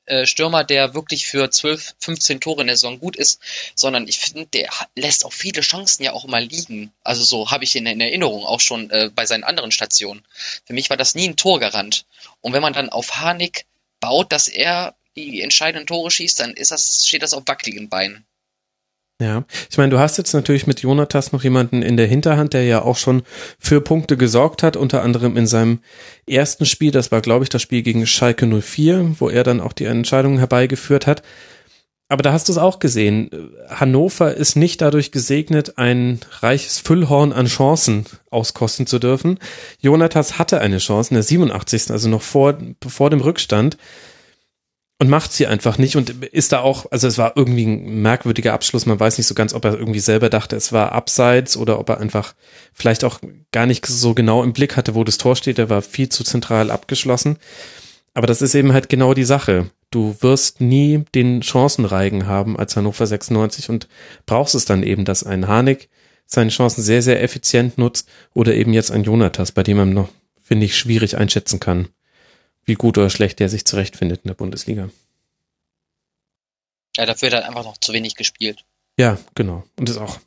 äh, 0.06 0.26
Stürmer, 0.26 0.64
der 0.64 0.94
wirklich 0.94 1.28
für 1.28 1.50
12, 1.50 1.96
15 2.00 2.42
Tore 2.42 2.62
in 2.62 2.68
der 2.68 2.76
Saison 2.76 3.00
gut 3.00 3.16
ist, 3.16 3.40
sondern 3.76 4.08
ich 4.08 4.20
finde, 4.20 4.48
der 4.48 4.70
lässt 4.96 5.26
auch 5.26 5.34
viele 5.34 5.62
Chancen 5.62 6.04
ja 6.04 6.12
auch 6.14 6.26
immer 6.26 6.42
liegen. 6.42 6.92
Also 7.04 7.24
so 7.24 7.52
habe 7.52 7.64
ich 7.64 7.76
ihn 7.76 7.86
in 7.86 8.02
Erinnerung, 8.02 8.44
auch 8.46 8.60
schon 8.60 8.90
äh, 8.90 9.10
bei 9.14 9.26
seinen 9.26 9.44
anderen 9.44 9.72
Stationen. 9.72 10.26
Für 10.66 10.74
mich 10.74 10.90
war 10.90 10.98
das 10.98 11.16
nie 11.16 11.28
ein 11.28 11.38
Torgarant. 11.38 12.06
Und 12.42 12.54
wenn 12.54 12.62
man 12.62 12.74
dann 12.74 12.90
auf 12.90 13.16
Harnik 13.16 13.66
baut, 14.00 14.32
dass 14.34 14.50
er 14.50 14.96
die 15.16 15.42
entscheidenden 15.42 15.88
Tore 15.88 16.12
schießt, 16.12 16.40
dann 16.40 16.52
ist 16.52 16.72
das, 16.72 17.08
steht 17.08 17.24
das 17.24 17.34
auf 17.34 17.44
wackeligen 17.46 17.90
Beinen. 17.90 18.26
Ja, 19.22 19.46
ich 19.70 19.78
meine, 19.78 19.92
du 19.92 20.00
hast 20.00 20.18
jetzt 20.18 20.34
natürlich 20.34 20.68
mit 20.68 20.82
Jonatas 20.82 21.32
noch 21.32 21.44
jemanden 21.44 21.82
in 21.82 21.98
der 21.98 22.08
Hinterhand, 22.08 22.54
der 22.54 22.64
ja 22.64 22.82
auch 22.82 22.98
schon 22.98 23.24
für 23.60 23.80
Punkte 23.80 24.18
gesorgt 24.18 24.64
hat, 24.64 24.76
unter 24.76 25.04
anderem 25.04 25.38
in 25.38 25.48
seinem 25.48 25.80
ersten 26.28 26.66
Spiel, 26.66 26.92
das 26.92 27.12
war, 27.12 27.22
glaube 27.22 27.44
ich, 27.46 27.50
das 27.50 27.62
Spiel 27.62 27.84
gegen 27.84 28.06
Schalke 28.08 28.48
04, 28.48 29.16
wo 29.20 29.30
er 29.30 29.44
dann 29.44 29.62
auch 29.62 29.72
die 29.72 29.86
Entscheidung 29.86 30.40
herbeigeführt 30.40 31.08
hat. 31.08 31.22
Aber 32.10 32.22
da 32.22 32.34
hast 32.34 32.50
du 32.50 32.52
es 32.52 32.58
auch 32.58 32.80
gesehen. 32.80 33.30
Hannover 33.70 34.34
ist 34.34 34.56
nicht 34.56 34.82
dadurch 34.82 35.12
gesegnet, 35.12 35.78
ein 35.78 36.20
reiches 36.42 36.80
Füllhorn 36.80 37.32
an 37.32 37.46
Chancen 37.46 38.06
auskosten 38.30 38.88
zu 38.88 39.00
dürfen. 39.00 39.40
Jonatas 39.80 40.38
hatte 40.38 40.60
eine 40.60 40.80
Chance 40.80 41.12
in 41.12 41.16
der 41.16 41.24
87. 41.24 41.92
also 41.92 42.10
noch 42.10 42.22
vor, 42.22 42.58
vor 42.86 43.10
dem 43.10 43.22
Rückstand 43.22 43.78
und 45.00 45.10
macht 45.10 45.34
sie 45.34 45.48
einfach 45.48 45.78
nicht 45.78 45.96
und 45.96 46.24
ist 46.26 46.52
da 46.52 46.60
auch, 46.60 46.92
also 46.92 47.08
es 47.08 47.18
war 47.18 47.34
irgendwie 47.36 47.66
ein 47.66 48.02
merkwürdiger 48.02 48.54
Abschluss, 48.54 48.86
man 48.86 49.00
weiß 49.00 49.18
nicht 49.18 49.28
so 49.28 49.36
ganz, 49.36 49.54
ob 49.54 49.66
er 49.66 49.78
irgendwie 49.78 50.00
selber 50.00 50.30
dachte, 50.30 50.56
es 50.56 50.72
war 50.72 50.92
abseits 50.92 51.58
oder 51.58 51.80
ob 51.80 51.90
er 51.90 52.00
einfach 52.00 52.36
vielleicht 52.74 53.04
auch 53.04 53.20
gar 53.52 53.66
nicht 53.66 53.86
so 53.86 54.14
genau 54.14 54.44
im 54.44 54.54
Blick 54.54 54.78
hatte, 54.78 54.96
wo 54.96 55.04
das 55.04 55.18
Tor 55.18 55.36
steht, 55.36 55.60
er 55.60 55.70
war 55.70 55.82
viel 55.82 56.10
zu 56.10 56.24
zentral 56.24 56.72
abgeschlossen. 56.72 57.38
Aber 58.14 58.28
das 58.28 58.42
ist 58.42 58.54
eben 58.54 58.74
halt 58.74 58.90
genau 58.90 59.14
die 59.16 59.24
Sache. 59.24 59.70
Du 59.90 60.16
wirst 60.22 60.62
nie 60.62 61.04
den 61.16 61.42
Chancenreigen 61.42 62.28
haben 62.28 62.58
als 62.58 62.76
Hannover 62.76 63.08
96 63.08 63.70
und 63.70 63.88
brauchst 64.26 64.54
es 64.56 64.66
dann 64.66 64.84
eben, 64.84 65.04
dass 65.04 65.24
ein 65.24 65.48
Harnik 65.48 65.90
seine 66.26 66.52
Chancen 66.52 66.84
sehr, 66.84 67.02
sehr 67.02 67.22
effizient 67.22 67.78
nutzt 67.78 68.08
oder 68.34 68.54
eben 68.54 68.74
jetzt 68.74 68.92
ein 68.92 69.04
Jonatas, 69.04 69.52
bei 69.52 69.64
dem 69.64 69.78
man 69.78 69.94
noch, 69.94 70.10
finde 70.42 70.66
ich, 70.66 70.78
schwierig 70.78 71.18
einschätzen 71.18 71.60
kann, 71.60 71.90
wie 72.66 72.76
gut 72.76 72.98
oder 72.98 73.10
schlecht 73.10 73.40
der 73.40 73.50
sich 73.50 73.66
zurechtfindet 73.66 74.22
in 74.24 74.30
der 74.30 74.36
Bundesliga. 74.36 74.90
Ja, 76.96 77.06
dafür 77.06 77.28
hat 77.32 77.42
er 77.42 77.48
einfach 77.48 77.64
noch 77.64 77.78
zu 77.78 77.94
wenig 77.94 78.16
gespielt. 78.16 78.64
Ja, 78.98 79.18
genau. 79.36 79.64
Und 79.78 79.90
ist 79.90 79.98
auch, 79.98 80.20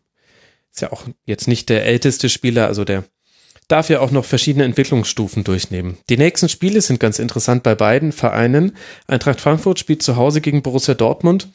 ist 0.73 0.81
ja 0.81 0.93
auch 0.93 1.05
jetzt 1.25 1.47
nicht 1.47 1.69
der 1.69 1.85
älteste 1.85 2.29
Spieler, 2.29 2.67
also 2.67 2.85
der 2.85 3.05
darf 3.69 3.89
ja 3.89 4.01
auch 4.01 4.11
noch 4.11 4.25
verschiedene 4.25 4.65
Entwicklungsstufen 4.65 5.45
durchnehmen. 5.45 5.99
Die 6.09 6.17
nächsten 6.17 6.49
Spiele 6.49 6.81
sind 6.81 7.01
ganz 7.01 7.19
interessant 7.19 7.63
bei 7.63 7.75
beiden 7.75 8.13
Vereinen. 8.13 8.77
Eintracht 9.07 9.41
Frankfurt 9.41 9.79
spielt 9.79 10.03
zu 10.03 10.17
Hause 10.17 10.41
gegen 10.41 10.63
Borussia 10.63 10.95
Dortmund. 10.95 11.49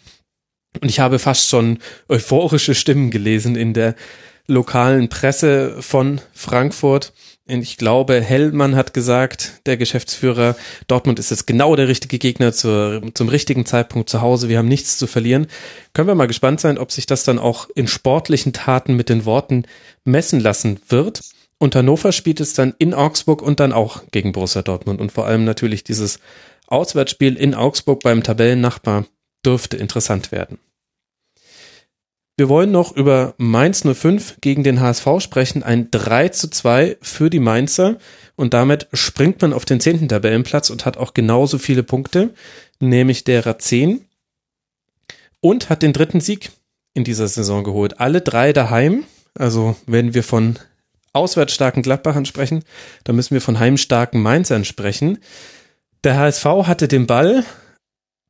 Und 0.82 0.90
ich 0.90 1.00
habe 1.00 1.20
fast 1.20 1.50
schon 1.50 1.80
euphorische 2.10 2.76
Stimmen 2.76 3.12
gelesen 3.12 3.56
in 3.56 3.74
der 3.74 3.96
lokalen 4.48 5.10
Presse 5.10 5.82
von 5.82 6.22
Frankfurt. 6.34 7.14
Ich 7.60 7.76
glaube, 7.76 8.22
Hellmann 8.22 8.78
hat 8.78 8.94
gesagt, 8.94 9.60
der 9.66 9.76
Geschäftsführer, 9.76 10.56
Dortmund 10.88 11.20
ist 11.20 11.32
jetzt 11.32 11.46
genau 11.46 11.76
der 11.76 11.90
richtige 11.90 12.18
Gegner 12.18 12.54
zur, 12.54 13.02
zum 13.14 13.28
richtigen 13.28 13.66
Zeitpunkt 13.66 14.10
zu 14.10 14.22
Hause. 14.22 14.48
Wir 14.48 14.58
haben 14.58 14.70
nichts 14.70 14.98
zu 14.98 15.06
verlieren. 15.06 15.48
Können 15.92 16.08
wir 16.08 16.16
mal 16.16 16.28
gespannt 16.28 16.62
sein, 16.62 16.78
ob 16.78 16.94
sich 16.94 17.08
das 17.08 17.26
dann 17.26 17.40
auch 17.40 17.68
in 17.76 17.90
sportlichen 17.90 18.54
Taten 18.54 18.96
mit 18.96 19.10
den 19.10 19.26
Worten 19.26 19.66
messen 20.06 20.40
lassen 20.40 20.80
wird. 20.88 21.20
Und 21.58 21.76
Hannover 21.76 22.14
spielt 22.14 22.40
es 22.40 22.54
dann 22.54 22.74
in 22.78 22.94
Augsburg 22.94 23.42
und 23.42 23.60
dann 23.60 23.74
auch 23.74 24.04
gegen 24.12 24.32
Borussia 24.32 24.62
Dortmund. 24.62 25.02
Und 25.02 25.12
vor 25.12 25.28
allem 25.28 25.44
natürlich 25.44 25.84
dieses 25.84 26.20
Auswärtsspiel 26.68 27.36
in 27.36 27.54
Augsburg 27.54 28.02
beim 28.02 28.24
Tabellennachbar 28.24 29.06
dürfte 29.46 29.76
interessant 29.76 30.32
werden. 30.32 30.58
Wir 32.38 32.50
wollen 32.50 32.72
noch 32.72 32.96
über 32.96 33.36
Mainz 33.38 33.84
05 33.84 34.38
gegen 34.42 34.64
den 34.64 34.80
HSV 34.80 35.08
sprechen. 35.20 35.64
Ein 35.64 35.90
3 35.92 36.30
zu 36.30 36.50
2 36.50 36.98
für 37.02 37.30
die 37.30 37.40
Mainzer. 37.40 37.98
Und 38.36 38.54
damit 38.54 38.88
springt 38.94 39.42
man 39.42 39.54
auf 39.54 39.66
den 39.66 39.80
zehnten 39.80 40.08
Tabellenplatz 40.08 40.70
und 40.70 40.86
hat 40.86 40.98
auch 40.98 41.14
genauso 41.14 41.58
viele 41.58 41.84
Punkte, 41.84 42.34
nämlich 42.80 43.24
derer 43.24 43.60
10. 43.60 44.06
Und 45.40 45.70
hat 45.70 45.84
den 45.84 45.94
dritten 45.94 46.22
Sieg 46.22 46.52
in 46.94 47.04
dieser 47.04 47.28
Saison 47.28 47.64
geholt. 47.64 48.00
Alle 48.00 48.22
drei 48.22 48.54
daheim. 48.54 49.06
Also 49.38 49.76
wenn 49.86 50.14
wir 50.14 50.24
von 50.24 50.58
auswärtsstarken 51.14 51.84
Gladbachern 51.84 52.26
sprechen, 52.26 52.64
dann 53.04 53.16
müssen 53.16 53.34
wir 53.34 53.42
von 53.42 53.60
heimstarken 53.60 54.22
Mainzern 54.22 54.66
sprechen. 54.66 55.20
Der 56.04 56.18
HSV 56.18 56.46
hatte 56.46 56.88
den 56.88 57.06
Ball, 57.06 57.44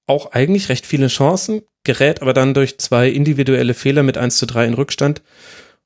auch 0.08 0.32
eigentlich 0.32 0.70
recht 0.70 0.86
viele 0.86 1.08
Chancen, 1.08 1.62
gerät 1.84 2.22
aber 2.22 2.34
dann 2.34 2.54
durch 2.54 2.78
zwei 2.78 3.10
individuelle 3.10 3.74
Fehler 3.74 4.04
mit 4.04 4.18
1 4.18 4.38
zu 4.38 4.46
3 4.46 4.68
in 4.68 4.74
Rückstand 4.74 5.22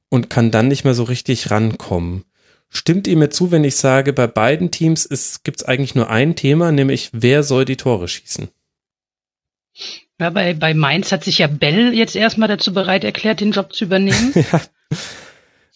und 0.09 0.29
kann 0.29 0.51
dann 0.51 0.67
nicht 0.67 0.83
mehr 0.83 0.93
so 0.93 1.03
richtig 1.03 1.51
rankommen. 1.51 2.23
Stimmt 2.69 3.07
ihr 3.07 3.15
mir 3.15 3.29
zu, 3.29 3.51
wenn 3.51 3.63
ich 3.63 3.75
sage, 3.77 4.11
bei 4.11 4.27
beiden 4.27 4.71
Teams 4.71 5.07
gibt 5.43 5.61
es 5.61 5.67
eigentlich 5.67 5.95
nur 5.95 6.09
ein 6.09 6.35
Thema, 6.35 6.71
nämlich 6.71 7.09
wer 7.13 7.43
soll 7.43 7.65
die 7.65 7.77
Tore 7.77 8.07
schießen? 8.07 8.49
Ja, 10.19 10.29
bei, 10.29 10.53
bei 10.53 10.73
Mainz 10.73 11.11
hat 11.11 11.23
sich 11.23 11.39
ja 11.39 11.47
Bell 11.47 11.93
jetzt 11.93 12.15
erstmal 12.15 12.47
dazu 12.47 12.73
bereit 12.73 13.03
erklärt, 13.03 13.41
den 13.41 13.51
Job 13.51 13.73
zu 13.73 13.85
übernehmen. 13.85 14.33
ja. 14.51 14.61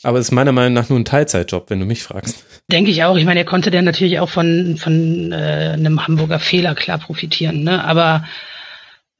Aber 0.01 0.17
es 0.17 0.27
ist 0.27 0.31
meiner 0.31 0.53
Meinung 0.53 0.73
nach 0.73 0.87
nur 0.87 0.97
ein 0.97 1.05
Teilzeitjob, 1.05 1.69
wenn 1.69 1.81
du 1.81 1.85
mich 1.85 2.03
fragst. 2.03 2.45
Denke 2.71 2.89
ich 2.89 3.03
auch. 3.03 3.17
Ich 3.17 3.25
meine, 3.25 3.41
er 3.41 3.45
konnte 3.45 3.69
dann 3.69 3.83
natürlich 3.83 4.19
auch 4.19 4.29
von, 4.29 4.77
von 4.77 5.33
äh, 5.33 5.71
einem 5.73 6.07
Hamburger 6.07 6.39
Fehler 6.39 6.73
klar 6.73 6.99
profitieren. 6.99 7.63
Ne? 7.63 7.83
Aber 7.83 8.25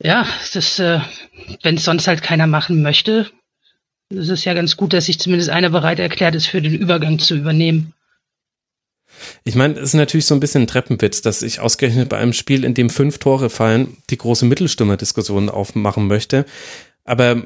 ja, 0.02 0.26
das, 0.54 0.80
äh, 0.80 1.00
wenn 1.62 1.76
es 1.76 1.84
sonst 1.84 2.08
halt 2.08 2.24
keiner 2.24 2.48
machen 2.48 2.82
möchte, 2.82 3.30
ist 4.10 4.30
es 4.30 4.46
ja 4.46 4.54
ganz 4.54 4.78
gut, 4.78 4.94
dass 4.94 5.06
sich 5.06 5.20
zumindest 5.20 5.50
einer 5.50 5.70
bereit 5.70 6.00
erklärt 6.00 6.36
ist, 6.36 6.48
für 6.48 6.62
den 6.62 6.74
Übergang 6.74 7.20
zu 7.20 7.36
übernehmen. 7.36 7.94
Ich 9.44 9.56
meine, 9.56 9.76
es 9.76 9.90
ist 9.90 9.94
natürlich 9.96 10.26
so 10.26 10.34
ein 10.34 10.40
bisschen 10.40 10.64
ein 10.64 10.68
Treppenwitz, 10.68 11.22
dass 11.22 11.42
ich 11.42 11.60
ausgerechnet 11.60 12.10
bei 12.10 12.18
einem 12.18 12.34
Spiel, 12.34 12.64
in 12.64 12.74
dem 12.74 12.90
fünf 12.90 13.18
Tore 13.18 13.50
fallen, 13.50 13.98
die 14.10 14.18
große 14.18 14.46
Mittelstürmer-Diskussion 14.46 15.50
aufmachen 15.50 16.08
möchte. 16.08 16.46
Aber 17.04 17.44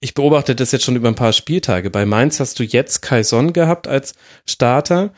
ich 0.00 0.14
beobachte 0.14 0.54
das 0.54 0.72
jetzt 0.72 0.84
schon 0.84 0.96
über 0.96 1.08
ein 1.08 1.14
paar 1.14 1.32
Spieltage. 1.32 1.90
Bei 1.90 2.06
Mainz 2.06 2.38
hast 2.38 2.58
du 2.58 2.62
jetzt 2.62 3.00
Kai 3.00 3.22
Son 3.22 3.52
gehabt 3.52 3.88
als 3.88 4.14
Starter. 4.46 5.12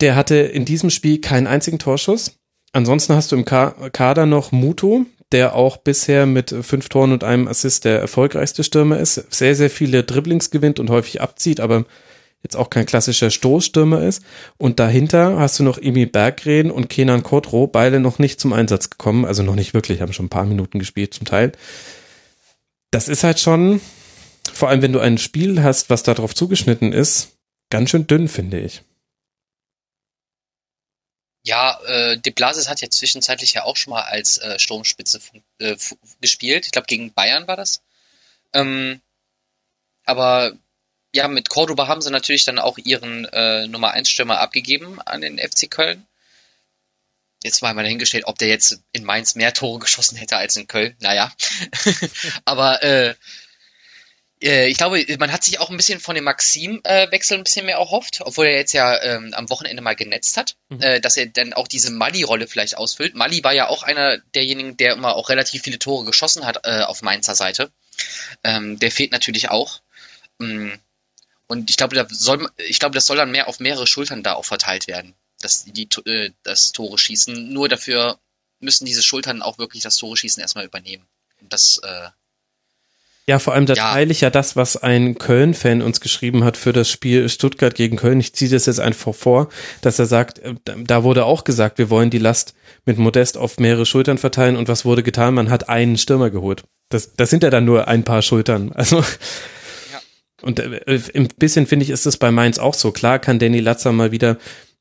Der 0.00 0.16
hatte 0.16 0.36
in 0.36 0.64
diesem 0.64 0.90
Spiel 0.90 1.20
keinen 1.20 1.46
einzigen 1.46 1.78
Torschuss. 1.78 2.38
Ansonsten 2.72 3.14
hast 3.14 3.32
du 3.32 3.36
im 3.36 3.44
Kader 3.44 4.26
noch 4.26 4.52
Muto, 4.52 5.06
der 5.30 5.54
auch 5.54 5.78
bisher 5.78 6.26
mit 6.26 6.54
fünf 6.62 6.88
Toren 6.88 7.12
und 7.12 7.24
einem 7.24 7.48
Assist 7.48 7.84
der 7.84 8.00
erfolgreichste 8.00 8.64
Stürmer 8.64 8.98
ist. 8.98 9.32
Sehr, 9.32 9.54
sehr 9.54 9.70
viele 9.70 10.04
Dribblings 10.04 10.50
gewinnt 10.50 10.80
und 10.80 10.90
häufig 10.90 11.20
abzieht, 11.20 11.60
aber 11.60 11.84
jetzt 12.42 12.56
auch 12.56 12.70
kein 12.70 12.86
klassischer 12.86 13.30
Stoßstürmer 13.30 14.02
ist. 14.02 14.22
Und 14.58 14.80
dahinter 14.80 15.38
hast 15.38 15.58
du 15.58 15.62
noch 15.62 15.78
Emi 15.78 16.06
Berggren 16.06 16.70
und 16.70 16.88
Kenan 16.88 17.22
Kodro, 17.22 17.66
beide 17.66 18.00
noch 18.00 18.18
nicht 18.18 18.40
zum 18.40 18.52
Einsatz 18.52 18.90
gekommen, 18.90 19.24
also 19.24 19.42
noch 19.42 19.54
nicht 19.54 19.74
wirklich, 19.74 20.00
haben 20.00 20.12
schon 20.12 20.26
ein 20.26 20.30
paar 20.30 20.46
Minuten 20.46 20.78
gespielt 20.78 21.14
zum 21.14 21.26
Teil 21.26 21.52
das 22.92 23.08
ist 23.08 23.24
halt 23.24 23.40
schon, 23.40 23.80
vor 24.52 24.68
allem 24.68 24.82
wenn 24.82 24.92
du 24.92 25.00
ein 25.00 25.18
Spiel 25.18 25.62
hast, 25.62 25.90
was 25.90 26.04
darauf 26.04 26.34
zugeschnitten 26.36 26.92
ist, 26.92 27.32
ganz 27.70 27.90
schön 27.90 28.06
dünn, 28.06 28.28
finde 28.28 28.60
ich. 28.60 28.82
Ja, 31.44 31.80
äh, 31.84 32.18
De 32.18 32.32
Blasis 32.32 32.68
hat 32.68 32.80
ja 32.80 32.90
zwischenzeitlich 32.90 33.54
ja 33.54 33.64
auch 33.64 33.76
schon 33.76 33.92
mal 33.92 34.02
als 34.02 34.38
äh, 34.38 34.58
Sturmspitze 34.58 35.20
äh, 35.58 35.76
gespielt. 36.20 36.66
Ich 36.66 36.72
glaube, 36.72 36.86
gegen 36.86 37.12
Bayern 37.12 37.48
war 37.48 37.56
das. 37.56 37.82
Ähm, 38.52 39.00
aber 40.04 40.52
ja, 41.14 41.28
mit 41.28 41.48
Cordoba 41.48 41.88
haben 41.88 42.00
sie 42.00 42.10
natürlich 42.10 42.44
dann 42.44 42.58
auch 42.58 42.78
ihren 42.78 43.24
äh, 43.26 43.66
Nummer 43.66 43.92
1 43.92 44.08
Stürmer 44.08 44.40
abgegeben 44.40 45.00
an 45.02 45.20
den 45.20 45.38
FC 45.38 45.70
Köln 45.70 46.06
jetzt 47.42 47.62
mal 47.62 47.74
mal 47.74 47.82
dahingestellt, 47.82 48.24
ob 48.26 48.38
der 48.38 48.48
jetzt 48.48 48.80
in 48.92 49.04
Mainz 49.04 49.34
mehr 49.34 49.52
Tore 49.52 49.80
geschossen 49.80 50.16
hätte 50.16 50.36
als 50.36 50.56
in 50.56 50.66
Köln. 50.66 50.94
Naja. 51.00 51.32
Aber 52.44 52.82
äh, 52.82 53.14
ich 54.42 54.76
glaube, 54.76 55.04
man 55.18 55.32
hat 55.32 55.44
sich 55.44 55.60
auch 55.60 55.70
ein 55.70 55.76
bisschen 55.76 56.00
von 56.00 56.14
dem 56.14 56.24
Maxim-Wechsel 56.24 57.36
äh, 57.36 57.40
ein 57.40 57.44
bisschen 57.44 57.66
mehr 57.66 57.76
erhofft, 57.76 58.20
obwohl 58.22 58.46
er 58.46 58.56
jetzt 58.56 58.72
ja 58.72 59.00
ähm, 59.02 59.32
am 59.34 59.48
Wochenende 59.50 59.82
mal 59.82 59.96
genetzt 59.96 60.36
hat, 60.36 60.56
mhm. 60.68 60.80
äh, 60.80 61.00
dass 61.00 61.16
er 61.16 61.26
dann 61.26 61.52
auch 61.52 61.68
diese 61.68 61.90
Mali-Rolle 61.90 62.46
vielleicht 62.46 62.76
ausfüllt. 62.76 63.14
Mali 63.14 63.42
war 63.44 63.52
ja 63.52 63.68
auch 63.68 63.82
einer 63.82 64.18
derjenigen, 64.34 64.76
der 64.76 64.94
immer 64.94 65.14
auch 65.16 65.28
relativ 65.28 65.62
viele 65.62 65.78
Tore 65.78 66.04
geschossen 66.04 66.44
hat 66.44 66.60
äh, 66.64 66.82
auf 66.82 67.02
Mainzer 67.02 67.34
Seite. 67.34 67.70
Ähm, 68.44 68.78
der 68.78 68.90
fehlt 68.90 69.12
natürlich 69.12 69.50
auch. 69.50 69.80
Mm. 70.38 70.70
Und 71.46 71.70
ich 71.70 71.76
glaube, 71.76 71.94
da 71.94 72.06
soll, 72.08 72.50
ich 72.56 72.78
glaube, 72.78 72.94
das 72.94 73.06
soll 73.06 73.18
dann 73.18 73.30
mehr 73.30 73.46
auf 73.46 73.60
mehrere 73.60 73.86
Schultern 73.86 74.22
da 74.22 74.34
auch 74.34 74.44
verteilt 74.44 74.86
werden 74.86 75.14
dass 75.42 75.64
die 75.64 75.88
äh, 76.06 76.30
das 76.42 76.72
Tore 76.72 76.98
schießen. 76.98 77.52
Nur 77.52 77.68
dafür 77.68 78.18
müssen 78.60 78.86
diese 78.86 79.02
Schultern 79.02 79.42
auch 79.42 79.58
wirklich 79.58 79.82
das 79.82 79.96
Tore 79.96 80.16
schießen 80.16 80.40
erstmal 80.40 80.64
übernehmen. 80.64 81.06
Und 81.40 81.52
das 81.52 81.78
äh, 81.78 82.08
ja, 83.26 83.38
vor 83.38 83.54
allem 83.54 83.66
da 83.66 83.74
ja. 83.74 83.92
teile 83.92 84.10
ich 84.10 84.20
ja 84.20 84.30
das, 84.30 84.56
was 84.56 84.76
ein 84.76 85.16
Köln-Fan 85.16 85.80
uns 85.80 86.00
geschrieben 86.00 86.42
hat 86.42 86.56
für 86.56 86.72
das 86.72 86.90
Spiel 86.90 87.28
Stuttgart 87.28 87.74
gegen 87.74 87.96
Köln. 87.96 88.18
Ich 88.18 88.34
ziehe 88.34 88.50
das 88.50 88.66
jetzt 88.66 88.80
einfach 88.80 89.14
vor, 89.14 89.48
dass 89.80 89.98
er 89.98 90.06
sagt, 90.06 90.40
äh, 90.40 90.54
da 90.64 91.04
wurde 91.04 91.24
auch 91.24 91.44
gesagt, 91.44 91.78
wir 91.78 91.88
wollen 91.88 92.10
die 92.10 92.18
Last 92.18 92.54
mit 92.84 92.98
Modest 92.98 93.38
auf 93.38 93.58
mehrere 93.58 93.86
Schultern 93.86 94.18
verteilen. 94.18 94.56
Und 94.56 94.68
was 94.68 94.84
wurde 94.84 95.04
getan? 95.04 95.34
Man 95.34 95.50
hat 95.50 95.68
einen 95.68 95.98
Stürmer 95.98 96.30
geholt. 96.30 96.64
Das, 96.88 97.14
das 97.14 97.30
sind 97.30 97.44
ja 97.44 97.50
dann 97.50 97.64
nur 97.64 97.86
ein 97.86 98.04
paar 98.04 98.22
Schultern. 98.22 98.72
Also 98.82 98.98
ja. 98.98 100.00
und 100.42 100.58
äh, 100.58 100.80
ein 101.14 101.28
bisschen 101.38 101.68
finde 101.68 101.84
ich, 101.84 101.90
ist 101.90 102.06
das 102.06 102.16
bei 102.16 102.32
Mainz 102.32 102.58
auch 102.58 102.74
so. 102.74 102.90
Klar 102.90 103.20
kann 103.20 103.38
Danny 103.38 103.60
Latzer 103.60 103.92
mal 103.92 104.10
wieder 104.10 104.38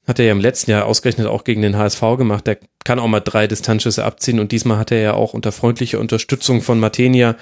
hat 0.07 0.17
er 0.17 0.25
ja 0.25 0.31
im 0.31 0.39
letzten 0.39 0.71
Jahr 0.71 0.87
ausgerechnet 0.87 1.27
auch 1.27 1.43
gegen 1.43 1.61
den 1.61 1.77
HSV 1.77 2.01
gemacht. 2.17 2.47
Der 2.47 2.57
kann 2.83 2.97
auch 2.97 3.07
mal 3.07 3.19
drei 3.19 3.45
Distanzschüsse 3.45 4.03
abziehen 4.03 4.39
und 4.39 4.51
diesmal 4.51 4.79
hat 4.79 4.91
er 4.91 4.99
ja 4.99 5.13
auch 5.13 5.35
unter 5.35 5.51
freundlicher 5.51 5.99
Unterstützung 5.99 6.63
von 6.63 6.79
Matenia 6.79 7.35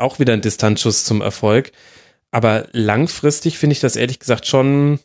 auch 0.00 0.18
wieder 0.18 0.32
einen 0.32 0.42
Distanzschuss 0.42 1.04
zum 1.04 1.20
Erfolg. 1.20 1.72
Aber 2.30 2.68
langfristig 2.72 3.58
finde 3.58 3.74
ich 3.74 3.80
das 3.80 3.96
ehrlich 3.96 4.18
gesagt 4.18 4.46
schon. 4.46 5.00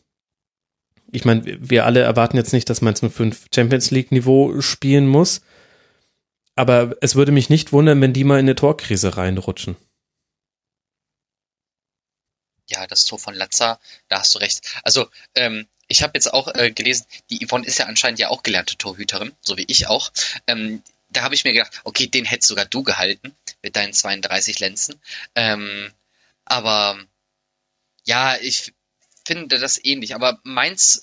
Ich 1.12 1.26
meine, 1.26 1.44
wir 1.46 1.86
alle 1.86 2.02
erwarten 2.02 2.38
jetzt 2.38 2.54
nicht, 2.54 2.70
dass 2.70 2.82
man 2.82 2.96
zum 2.96 3.12
5 3.12 3.48
Champions 3.54 3.92
League 3.92 4.12
Niveau 4.12 4.62
spielen 4.62 5.08
muss. 5.08 5.42
Aber 6.56 6.96
es 7.02 7.16
würde 7.16 7.32
mich 7.32 7.50
nicht 7.50 7.74
wundern, 7.74 8.02
wenn 8.02 8.14
die 8.14 8.24
mal 8.24 8.40
in 8.40 8.46
eine 8.46 8.56
Torkrise 8.56 9.18
reinrutschen. 9.18 9.76
Ja, 12.68 12.88
das 12.88 13.06
Tor 13.06 13.20
von 13.20 13.36
Latza, 13.36 13.80
da 14.08 14.20
hast 14.20 14.34
du 14.34 14.40
recht. 14.40 14.82
Also, 14.84 15.08
ähm, 15.36 15.68
ich 15.88 16.02
habe 16.02 16.14
jetzt 16.16 16.34
auch 16.34 16.48
äh, 16.56 16.72
gelesen, 16.72 17.06
die 17.30 17.46
Yvonne 17.46 17.66
ist 17.66 17.78
ja 17.78 17.86
anscheinend 17.86 18.20
ja 18.20 18.30
auch 18.30 18.42
gelernte 18.42 18.76
Torhüterin, 18.78 19.34
so 19.42 19.58
wie 19.58 19.66
ich 19.68 19.88
auch. 19.88 20.12
Ähm, 20.48 20.82
da 21.10 21.22
habe 21.22 21.36
ich 21.36 21.44
mir 21.44 21.54
gedacht, 21.54 21.82
okay, 21.84 22.08
den 22.08 22.26
hättest 22.26 22.50
sogar 22.50 22.66
du 22.66 22.82
gehalten 22.82 23.36
mit 23.66 23.76
deinen 23.76 23.94
32 23.94 24.60
Lenzen. 24.60 25.02
Ähm, 25.34 25.92
aber 26.46 27.00
ja, 28.06 28.38
ich 28.38 28.74
finde 29.26 29.60
das 29.60 29.84
ähnlich. 29.84 30.14
Aber 30.14 30.40
Mainz 30.44 31.02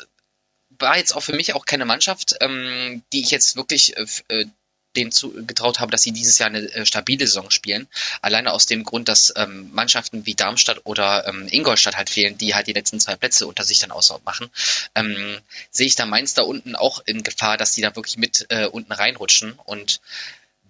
war 0.78 0.96
jetzt 0.96 1.14
auch 1.16 1.22
für 1.22 1.34
mich 1.34 1.54
auch 1.54 1.66
keine 1.66 1.84
Mannschaft, 1.84 2.36
ähm, 2.40 3.02
die 3.12 3.20
ich 3.20 3.32
jetzt 3.32 3.56
wirklich 3.56 3.96
äh, 3.96 4.06
äh 4.28 4.46
denen 4.94 5.10
zugetraut 5.10 5.80
habe, 5.80 5.90
dass 5.90 6.02
sie 6.02 6.12
dieses 6.12 6.38
Jahr 6.38 6.48
eine 6.50 6.70
äh, 6.72 6.84
stabile 6.84 7.26
Saison 7.26 7.50
spielen. 7.50 7.88
Alleine 8.20 8.52
aus 8.52 8.66
dem 8.66 8.84
Grund, 8.84 9.08
dass 9.08 9.32
ähm, 9.36 9.70
Mannschaften 9.72 10.26
wie 10.26 10.34
Darmstadt 10.34 10.82
oder 10.84 11.26
ähm, 11.26 11.48
Ingolstadt 11.50 11.96
halt 11.96 12.10
fehlen, 12.10 12.36
die 12.36 12.54
halt 12.54 12.66
die 12.66 12.74
letzten 12.74 13.00
zwei 13.00 13.16
Plätze 13.16 13.46
unter 13.46 13.64
sich 13.64 13.78
dann 13.78 13.90
ausmachen, 13.90 14.50
ähm, 14.94 15.38
sehe 15.70 15.86
ich 15.86 15.94
da 15.94 16.04
Mainz 16.04 16.34
da 16.34 16.42
unten 16.42 16.76
auch 16.76 17.00
in 17.06 17.22
Gefahr, 17.22 17.56
dass 17.56 17.72
die 17.72 17.80
da 17.80 17.96
wirklich 17.96 18.18
mit 18.18 18.46
äh, 18.50 18.66
unten 18.66 18.92
reinrutschen. 18.92 19.52
Und 19.64 20.02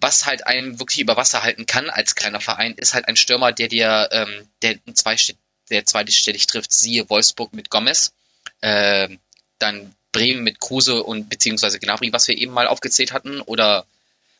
was 0.03 0.25
halt 0.25 0.45
einen 0.45 0.79
wirklich 0.79 0.99
über 0.99 1.17
Wasser 1.17 1.41
halten 1.41 1.65
kann 1.65 1.89
als 1.89 2.13
kleiner 2.13 2.41
Verein, 2.41 2.73
ist 2.73 2.93
halt 2.93 3.07
ein 3.07 3.15
Stürmer, 3.15 3.53
der 3.53 3.69
dir, 3.69 4.09
ähm, 4.11 4.47
der 4.61 4.77
zwei 4.93 5.15
der 5.69 5.85
zweistellig 5.85 6.45
trifft, 6.45 6.73
siehe 6.73 7.09
Wolfsburg 7.09 7.53
mit 7.53 7.69
Gomez, 7.69 8.11
äh, 8.61 9.07
dann 9.59 9.95
Bremen 10.11 10.43
mit 10.43 10.59
Kruse 10.59 11.01
und 11.01 11.29
beziehungsweise 11.29 11.79
Gnabry, 11.79 12.11
was 12.11 12.27
wir 12.27 12.37
eben 12.37 12.51
mal 12.51 12.67
aufgezählt 12.67 13.13
hatten, 13.13 13.39
oder 13.41 13.85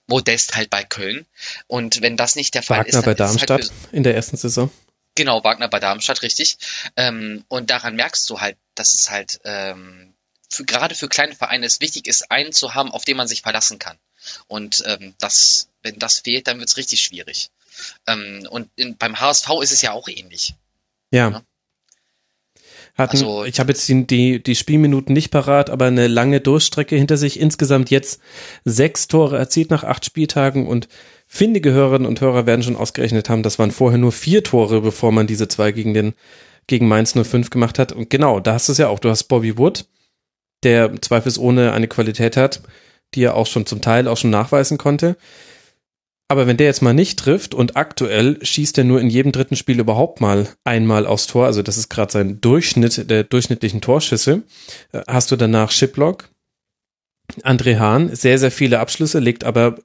Modest 0.05 0.55
halt 0.55 0.69
bei 0.69 0.83
Köln. 0.83 1.25
Und 1.67 2.01
wenn 2.01 2.17
das 2.17 2.35
nicht 2.35 2.53
der 2.55 2.61
Fall 2.61 2.79
Wagner 2.79 2.99
ist, 2.99 3.05
bei 3.05 3.13
Darmstadt 3.13 3.61
halt 3.61 3.71
in 3.93 4.03
der 4.03 4.15
ersten 4.15 4.37
Saison. 4.37 4.69
Genau, 5.15 5.43
Wagner 5.43 5.69
bei 5.69 5.79
Darmstadt, 5.79 6.23
richtig. 6.23 6.57
Ähm, 6.97 7.45
und 7.47 7.69
daran 7.69 7.95
merkst 7.95 8.29
du 8.29 8.41
halt, 8.41 8.57
dass 8.75 8.93
es 8.93 9.09
halt 9.09 9.39
ähm, 9.45 10.12
für, 10.53 10.65
gerade 10.65 10.95
für 10.95 11.07
kleine 11.07 11.35
Vereine 11.35 11.65
es 11.65 11.81
wichtig 11.81 12.07
ist, 12.07 12.31
einen 12.31 12.51
zu 12.51 12.73
haben, 12.73 12.91
auf 12.91 13.05
den 13.05 13.17
man 13.17 13.27
sich 13.27 13.41
verlassen 13.41 13.79
kann. 13.79 13.97
Und 14.47 14.83
ähm, 14.85 15.13
das, 15.19 15.69
wenn 15.81 15.99
das 15.99 16.19
fehlt, 16.19 16.47
dann 16.47 16.59
wird 16.59 16.69
es 16.69 16.77
richtig 16.77 17.01
schwierig. 17.01 17.49
Ähm, 18.07 18.47
und 18.49 18.69
in, 18.75 18.97
beim 18.97 19.19
HSV 19.19 19.49
ist 19.61 19.71
es 19.71 19.81
ja 19.81 19.91
auch 19.91 20.07
ähnlich. 20.07 20.55
Ja. 21.11 21.29
ja? 21.29 21.43
hatten, 22.95 23.17
also, 23.17 23.43
ich 23.43 23.59
habe 23.59 23.71
jetzt 23.71 23.87
die, 23.87 24.05
die, 24.05 24.41
die 24.43 24.55
Spielminuten 24.55 25.13
nicht 25.13 25.31
parat, 25.31 25.69
aber 25.69 25.85
eine 25.85 26.07
lange 26.07 26.39
Durchstrecke 26.39 26.95
hinter 26.95 27.17
sich. 27.17 27.39
Insgesamt 27.39 27.89
jetzt 27.89 28.21
sechs 28.63 29.07
Tore 29.07 29.37
erzielt 29.37 29.71
nach 29.71 29.83
acht 29.83 30.05
Spieltagen 30.05 30.67
und 30.67 30.87
findige 31.27 31.71
Hörerinnen 31.71 32.07
und 32.07 32.21
Hörer 32.21 32.45
werden 32.45 32.61
schon 32.61 32.75
ausgerechnet 32.75 33.29
haben, 33.29 33.41
das 33.41 33.57
waren 33.57 33.71
vorher 33.71 33.97
nur 33.97 34.11
vier 34.11 34.43
Tore, 34.43 34.81
bevor 34.81 35.11
man 35.11 35.25
diese 35.25 35.47
zwei 35.47 35.71
gegen 35.71 35.93
den 35.93 36.13
gegen 36.67 36.87
Mainz 36.87 37.13
05 37.13 37.49
gemacht 37.49 37.79
hat. 37.79 37.91
Und 37.91 38.09
genau, 38.09 38.39
da 38.39 38.53
hast 38.53 38.67
du 38.67 38.71
es 38.71 38.77
ja 38.77 38.87
auch. 38.87 38.99
Du 38.99 39.09
hast 39.09 39.23
Bobby 39.25 39.57
Wood, 39.57 39.85
der 40.63 41.01
zweifelsohne 41.01 41.71
eine 41.71 41.87
Qualität 41.87 42.37
hat, 42.37 42.61
die 43.15 43.23
er 43.23 43.35
auch 43.35 43.47
schon 43.47 43.65
zum 43.65 43.81
Teil 43.81 44.07
auch 44.07 44.17
schon 44.17 44.31
nachweisen 44.31 44.77
konnte. 44.77 45.17
Aber 46.29 46.47
wenn 46.47 46.57
der 46.57 46.67
jetzt 46.67 46.81
mal 46.81 46.93
nicht 46.93 47.19
trifft 47.19 47.53
und 47.53 47.75
aktuell 47.75 48.43
schießt 48.43 48.77
er 48.77 48.85
nur 48.85 48.99
in 48.99 49.09
jedem 49.09 49.31
dritten 49.31 49.55
Spiel 49.55 49.79
überhaupt 49.79 50.21
mal 50.21 50.47
einmal 50.63 51.05
aufs 51.05 51.27
Tor, 51.27 51.45
also 51.45 51.61
das 51.61 51.77
ist 51.77 51.89
gerade 51.89 52.11
sein 52.11 52.41
Durchschnitt 52.41 53.09
der 53.09 53.23
durchschnittlichen 53.23 53.81
Torschüsse, 53.81 54.43
äh, 54.93 55.01
hast 55.07 55.31
du 55.31 55.35
danach 55.35 55.69
Shiplock, 55.69 56.29
André 57.43 57.77
Hahn, 57.77 58.15
sehr, 58.15 58.39
sehr 58.39 58.51
viele 58.51 58.79
Abschlüsse, 58.79 59.19
legt 59.19 59.43
aber 59.43 59.75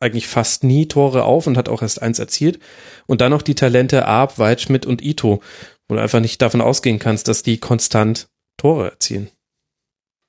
eigentlich 0.00 0.26
fast 0.26 0.64
nie 0.64 0.86
Tore 0.86 1.24
auf 1.24 1.46
und 1.46 1.56
hat 1.56 1.68
auch 1.68 1.82
erst 1.82 2.02
eins 2.02 2.18
erzielt. 2.18 2.58
Und 3.06 3.20
dann 3.20 3.30
noch 3.30 3.42
die 3.42 3.54
Talente 3.54 4.06
Arp, 4.06 4.38
Weidschmidt 4.38 4.86
und 4.86 5.02
Ito, 5.02 5.42
wo 5.88 5.94
du 5.94 6.00
einfach 6.00 6.20
nicht 6.20 6.40
davon 6.40 6.60
ausgehen 6.60 6.98
kannst, 6.98 7.28
dass 7.28 7.42
die 7.42 7.58
konstant 7.58 8.28
Tore 8.56 8.90
erzielen. 8.90 9.30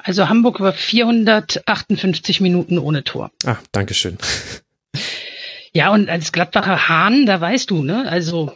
Also 0.02 0.30
Hamburg 0.30 0.62
war 0.62 0.72
458 0.74 2.40
Minuten 2.40 2.80
ohne 2.80 3.04
Tor. 3.04 3.32
Ah, 3.46 3.58
Dankeschön. 3.74 4.18
Ja, 5.74 5.92
und 5.92 6.10
als 6.10 6.32
Gladbacher 6.32 6.88
Hahn, 6.88 7.26
da 7.26 7.40
weißt 7.40 7.70
du, 7.70 7.84
ne? 7.84 8.10
Also 8.10 8.54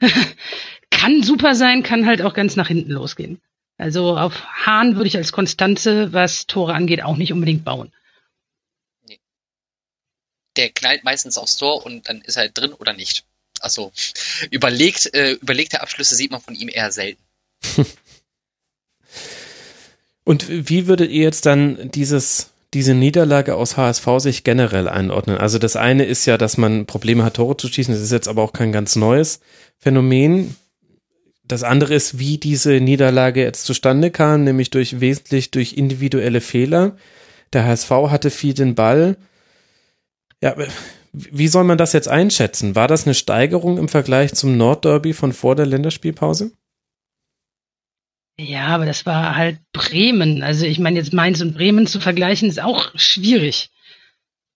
kann 0.90 1.22
super 1.22 1.54
sein, 1.54 1.82
kann 1.82 2.06
halt 2.06 2.22
auch 2.22 2.34
ganz 2.34 2.56
nach 2.56 2.68
hinten 2.68 2.90
losgehen. 2.92 3.40
Also 3.76 4.16
auf 4.16 4.44
Hahn 4.44 4.96
würde 4.96 5.06
ich 5.06 5.16
als 5.16 5.30
Konstanze, 5.30 6.12
was 6.12 6.46
Tore 6.46 6.74
angeht, 6.74 7.02
auch 7.02 7.16
nicht 7.16 7.32
unbedingt 7.32 7.64
bauen. 7.64 7.92
Nee. 9.06 9.20
Der 10.56 10.70
knallt 10.70 11.04
meistens 11.04 11.38
aufs 11.38 11.58
Tor 11.58 11.86
und 11.86 12.08
dann 12.08 12.22
ist 12.22 12.36
er 12.36 12.48
drin 12.48 12.72
oder 12.72 12.94
nicht. 12.94 13.24
Also 13.60 13.92
überlegt, 14.50 15.14
äh, 15.14 15.32
überlegte 15.32 15.80
Abschlüsse 15.80 16.16
sieht 16.16 16.30
man 16.30 16.40
von 16.40 16.54
ihm 16.54 16.68
eher 16.68 16.90
selten. 16.90 17.22
und 20.28 20.68
wie 20.68 20.86
würdet 20.86 21.10
ihr 21.10 21.22
jetzt 21.22 21.46
dann 21.46 21.90
dieses 21.90 22.50
diese 22.74 22.92
Niederlage 22.92 23.54
aus 23.54 23.78
HSV 23.78 24.06
sich 24.18 24.44
generell 24.44 24.86
einordnen? 24.86 25.38
Also 25.38 25.58
das 25.58 25.74
eine 25.74 26.04
ist 26.04 26.26
ja, 26.26 26.36
dass 26.36 26.58
man 26.58 26.84
Probleme 26.84 27.24
hat, 27.24 27.36
Tore 27.36 27.56
zu 27.56 27.66
schießen. 27.66 27.94
Das 27.94 28.02
ist 28.02 28.12
jetzt 28.12 28.28
aber 28.28 28.42
auch 28.42 28.52
kein 28.52 28.70
ganz 28.70 28.94
neues 28.94 29.40
Phänomen. 29.78 30.54
Das 31.44 31.62
andere 31.62 31.94
ist, 31.94 32.18
wie 32.18 32.36
diese 32.36 32.78
Niederlage 32.78 33.40
jetzt 33.42 33.64
zustande 33.64 34.10
kam, 34.10 34.44
nämlich 34.44 34.68
durch 34.68 35.00
wesentlich 35.00 35.50
durch 35.50 35.78
individuelle 35.78 36.42
Fehler. 36.42 36.98
Der 37.54 37.64
HSV 37.64 37.88
hatte 37.88 38.28
viel 38.28 38.52
den 38.52 38.74
Ball. 38.74 39.16
Ja, 40.42 40.56
wie 41.14 41.48
soll 41.48 41.64
man 41.64 41.78
das 41.78 41.94
jetzt 41.94 42.08
einschätzen? 42.08 42.74
War 42.74 42.86
das 42.86 43.06
eine 43.06 43.14
Steigerung 43.14 43.78
im 43.78 43.88
Vergleich 43.88 44.34
zum 44.34 44.58
Nordderby 44.58 45.14
von 45.14 45.32
vor 45.32 45.56
der 45.56 45.64
Länderspielpause? 45.64 46.52
Ja, 48.40 48.68
aber 48.68 48.86
das 48.86 49.04
war 49.04 49.34
halt 49.34 49.58
Bremen. 49.72 50.42
Also 50.42 50.64
ich 50.64 50.78
meine, 50.78 50.98
jetzt 50.98 51.12
Mainz 51.12 51.40
und 51.40 51.54
Bremen 51.54 51.86
zu 51.86 52.00
vergleichen, 52.00 52.48
ist 52.48 52.60
auch 52.60 52.92
schwierig. 52.94 53.70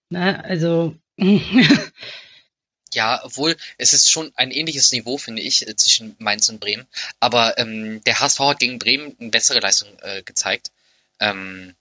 Na, 0.08 0.40
also. 0.40 0.96
ja, 2.94 3.20
obwohl 3.24 3.56
es 3.78 3.92
ist 3.92 4.10
schon 4.10 4.32
ein 4.36 4.52
ähnliches 4.52 4.92
Niveau, 4.92 5.18
finde 5.18 5.42
ich, 5.42 5.66
äh, 5.66 5.74
zwischen 5.74 6.14
Mainz 6.18 6.48
und 6.48 6.60
Bremen. 6.60 6.86
Aber 7.18 7.58
ähm, 7.58 8.02
der 8.04 8.20
HSV 8.20 8.38
hat 8.40 8.60
gegen 8.60 8.78
Bremen 8.78 9.16
eine 9.18 9.30
bessere 9.30 9.60
Leistung 9.60 9.88
äh, 10.00 10.22
gezeigt. 10.22 10.70
Ähm, 11.18 11.74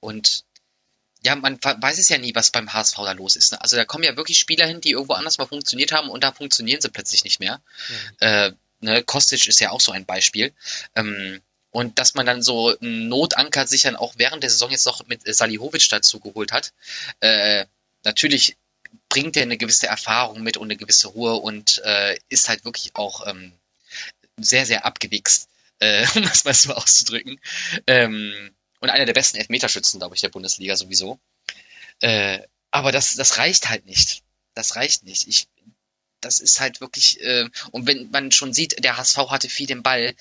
und 0.00 0.44
ja, 1.22 1.34
man 1.36 1.58
weiß 1.62 1.98
es 1.98 2.08
ja 2.08 2.18
nie, 2.18 2.34
was 2.34 2.52
beim 2.52 2.72
HSV 2.72 2.96
da 2.96 3.12
los 3.12 3.36
ist. 3.36 3.52
Ne? 3.52 3.60
Also 3.60 3.76
da 3.76 3.84
kommen 3.84 4.04
ja 4.04 4.16
wirklich 4.16 4.38
Spieler 4.38 4.66
hin, 4.66 4.80
die 4.80 4.92
irgendwo 4.92 5.14
anders 5.14 5.38
mal 5.38 5.46
funktioniert 5.46 5.92
haben 5.92 6.08
und 6.08 6.22
da 6.22 6.32
funktionieren 6.32 6.80
sie 6.80 6.88
plötzlich 6.88 7.24
nicht 7.24 7.40
mehr. 7.40 7.60
Mhm. 7.88 8.16
Äh, 8.20 8.52
Ne? 8.80 9.02
Kostic 9.02 9.46
ist 9.48 9.60
ja 9.60 9.70
auch 9.70 9.80
so 9.80 9.92
ein 9.92 10.06
Beispiel. 10.06 10.52
Ähm, 10.94 11.40
und 11.70 11.98
dass 11.98 12.14
man 12.14 12.24
dann 12.24 12.42
so 12.42 12.76
einen 12.78 13.08
Notanker 13.08 13.66
sich 13.66 13.82
dann 13.82 13.96
auch 13.96 14.14
während 14.16 14.42
der 14.42 14.50
Saison 14.50 14.70
jetzt 14.70 14.86
noch 14.86 15.06
mit 15.06 15.22
Salihovic 15.26 15.88
dazu 15.90 16.20
geholt 16.20 16.52
hat. 16.52 16.72
Äh, 17.20 17.66
natürlich 18.02 18.56
bringt 19.08 19.36
er 19.36 19.42
eine 19.42 19.58
gewisse 19.58 19.86
Erfahrung 19.86 20.42
mit 20.42 20.56
und 20.56 20.68
eine 20.68 20.76
gewisse 20.76 21.08
Ruhe 21.08 21.34
und 21.34 21.82
äh, 21.84 22.16
ist 22.28 22.48
halt 22.48 22.64
wirklich 22.64 22.96
auch 22.96 23.26
ähm, 23.26 23.52
sehr, 24.38 24.66
sehr 24.66 24.84
abgewichst, 24.84 25.48
äh, 25.80 26.06
um 26.14 26.22
das 26.22 26.44
mal 26.44 26.54
so 26.54 26.72
auszudrücken. 26.72 27.40
Ähm, 27.86 28.54
und 28.80 28.90
einer 28.90 29.04
der 29.04 29.14
besten 29.14 29.38
Elfmeterschützen, 29.38 30.00
glaube 30.00 30.14
ich, 30.14 30.20
der 30.20 30.28
Bundesliga 30.28 30.76
sowieso. 30.76 31.18
Äh, 32.00 32.40
aber 32.70 32.92
das, 32.92 33.14
das 33.14 33.38
reicht 33.38 33.68
halt 33.68 33.86
nicht. 33.86 34.22
Das 34.54 34.76
reicht 34.76 35.04
nicht. 35.04 35.28
Ich 35.28 35.48
das 36.26 36.40
ist 36.40 36.60
halt 36.60 36.80
wirklich, 36.80 37.20
äh, 37.22 37.48
und 37.70 37.86
wenn 37.86 38.10
man 38.10 38.32
schon 38.32 38.52
sieht, 38.52 38.84
der 38.84 38.96
HSV 38.96 39.16
hatte 39.30 39.48
viel 39.48 39.66
den 39.66 39.82
Ball, 39.82 40.14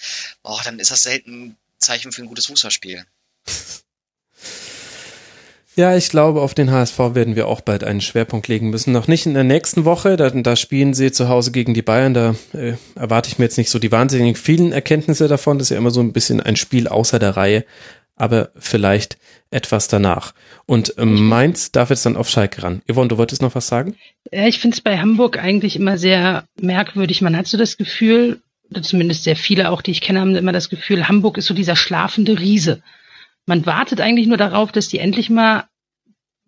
boah, 0.43 0.61
dann 0.63 0.79
ist 0.79 0.91
das 0.91 1.03
selten 1.03 1.47
ein 1.47 1.57
Zeichen 1.79 2.11
für 2.11 2.21
ein 2.21 2.27
gutes 2.27 2.45
Fußballspiel. 2.45 3.05
Ja, 5.77 5.93
ich 5.97 6.07
glaube, 6.07 6.39
auf 6.39 6.53
den 6.53 6.71
HSV 6.71 6.97
werden 7.15 7.35
wir 7.35 7.47
auch 7.47 7.59
bald 7.59 7.83
einen 7.83 7.99
Schwerpunkt 7.99 8.47
legen 8.47 8.69
müssen. 8.69 8.93
Noch 8.93 9.09
nicht 9.09 9.25
in 9.25 9.33
der 9.33 9.43
nächsten 9.43 9.83
Woche, 9.83 10.15
da, 10.15 10.29
da 10.29 10.55
spielen 10.55 10.93
sie 10.93 11.11
zu 11.11 11.27
Hause 11.27 11.51
gegen 11.51 11.73
die 11.73 11.81
Bayern. 11.81 12.13
Da 12.13 12.35
äh, 12.53 12.75
erwarte 12.95 13.27
ich 13.27 13.39
mir 13.39 13.45
jetzt 13.45 13.57
nicht 13.57 13.69
so 13.69 13.77
die 13.77 13.91
wahnsinnig 13.91 14.37
vielen 14.37 14.71
Erkenntnisse 14.71 15.27
davon. 15.27 15.59
Das 15.59 15.65
ist 15.65 15.71
ja 15.71 15.77
immer 15.77 15.91
so 15.91 15.99
ein 15.99 16.13
bisschen 16.13 16.39
ein 16.39 16.55
Spiel 16.55 16.87
außer 16.87 17.19
der 17.19 17.35
Reihe 17.35 17.65
aber 18.15 18.51
vielleicht 18.57 19.17
etwas 19.51 19.87
danach. 19.87 20.33
Und 20.65 20.95
ähm, 20.97 21.27
Mainz 21.27 21.71
darf 21.71 21.89
jetzt 21.89 22.05
dann 22.05 22.17
auf 22.17 22.29
Schalke 22.29 22.63
ran. 22.63 22.81
Yvonne, 22.89 23.09
du 23.09 23.17
wolltest 23.17 23.41
noch 23.41 23.55
was 23.55 23.67
sagen? 23.67 23.95
Ja, 24.31 24.47
ich 24.47 24.59
finde 24.59 24.75
es 24.75 24.81
bei 24.81 24.97
Hamburg 24.97 25.37
eigentlich 25.37 25.75
immer 25.75 25.97
sehr 25.97 26.45
merkwürdig. 26.59 27.21
Man 27.21 27.37
hat 27.37 27.47
so 27.47 27.57
das 27.57 27.77
Gefühl, 27.77 28.41
zumindest 28.81 29.23
sehr 29.23 29.35
viele 29.35 29.69
auch, 29.69 29.81
die 29.81 29.91
ich 29.91 30.01
kenne, 30.01 30.21
haben 30.21 30.35
immer 30.35 30.51
das 30.51 30.69
Gefühl, 30.69 31.07
Hamburg 31.07 31.37
ist 31.37 31.45
so 31.45 31.53
dieser 31.53 31.75
schlafende 31.75 32.39
Riese. 32.39 32.81
Man 33.45 33.65
wartet 33.65 34.01
eigentlich 34.01 34.27
nur 34.27 34.37
darauf, 34.37 34.71
dass 34.71 34.87
die 34.87 34.99
endlich 34.99 35.29
mal 35.29 35.65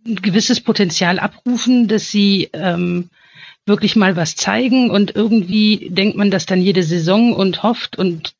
ein 0.05 0.15
gewisses 0.15 0.61
Potenzial 0.61 1.19
abrufen, 1.19 1.87
dass 1.87 2.09
sie 2.09 2.49
ähm, 2.53 3.09
wirklich 3.65 3.95
mal 3.95 4.15
was 4.15 4.35
zeigen 4.35 4.89
und 4.89 5.15
irgendwie 5.15 5.89
denkt 5.91 6.17
man 6.17 6.31
das 6.31 6.45
dann 6.45 6.61
jede 6.61 6.83
Saison 6.83 7.33
und 7.33 7.63
hofft 7.63 7.97
und 7.97 8.33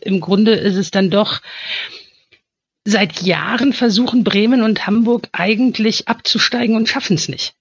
im 0.00 0.20
Grunde 0.20 0.52
ist 0.52 0.76
es 0.76 0.92
dann 0.92 1.10
doch 1.10 1.40
seit 2.84 3.22
Jahren 3.22 3.72
versuchen 3.72 4.24
Bremen 4.24 4.62
und 4.62 4.86
Hamburg 4.86 5.28
eigentlich 5.32 6.08
abzusteigen 6.08 6.76
und 6.76 6.88
schaffen 6.88 7.16
es 7.16 7.28
nicht. 7.28 7.54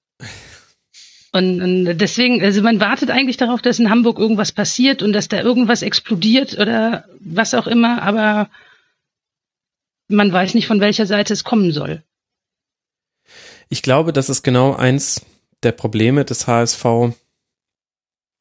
Und, 1.33 1.61
und, 1.61 1.97
deswegen, 1.97 2.41
also 2.41 2.61
man 2.61 2.79
wartet 2.79 3.11
eigentlich 3.11 3.37
darauf, 3.37 3.61
dass 3.61 3.79
in 3.79 3.89
Hamburg 3.89 4.17
irgendwas 4.17 4.51
passiert 4.51 5.03
und 5.03 5.13
dass 5.13 5.27
da 5.27 5.41
irgendwas 5.41 5.81
explodiert 5.81 6.57
oder 6.57 7.05
was 7.19 7.53
auch 7.53 7.67
immer, 7.67 8.01
aber 8.01 8.49
man 10.07 10.31
weiß 10.31 10.53
nicht, 10.53 10.67
von 10.67 10.79
welcher 10.79 11.05
Seite 11.05 11.33
es 11.33 11.43
kommen 11.43 11.71
soll. 11.71 12.01
Ich 13.69 13.81
glaube, 13.81 14.13
das 14.13 14.29
ist 14.29 14.43
genau 14.43 14.73
eins 14.73 15.25
der 15.63 15.73
Probleme 15.73 16.23
des 16.23 16.47
HSV, 16.47 16.85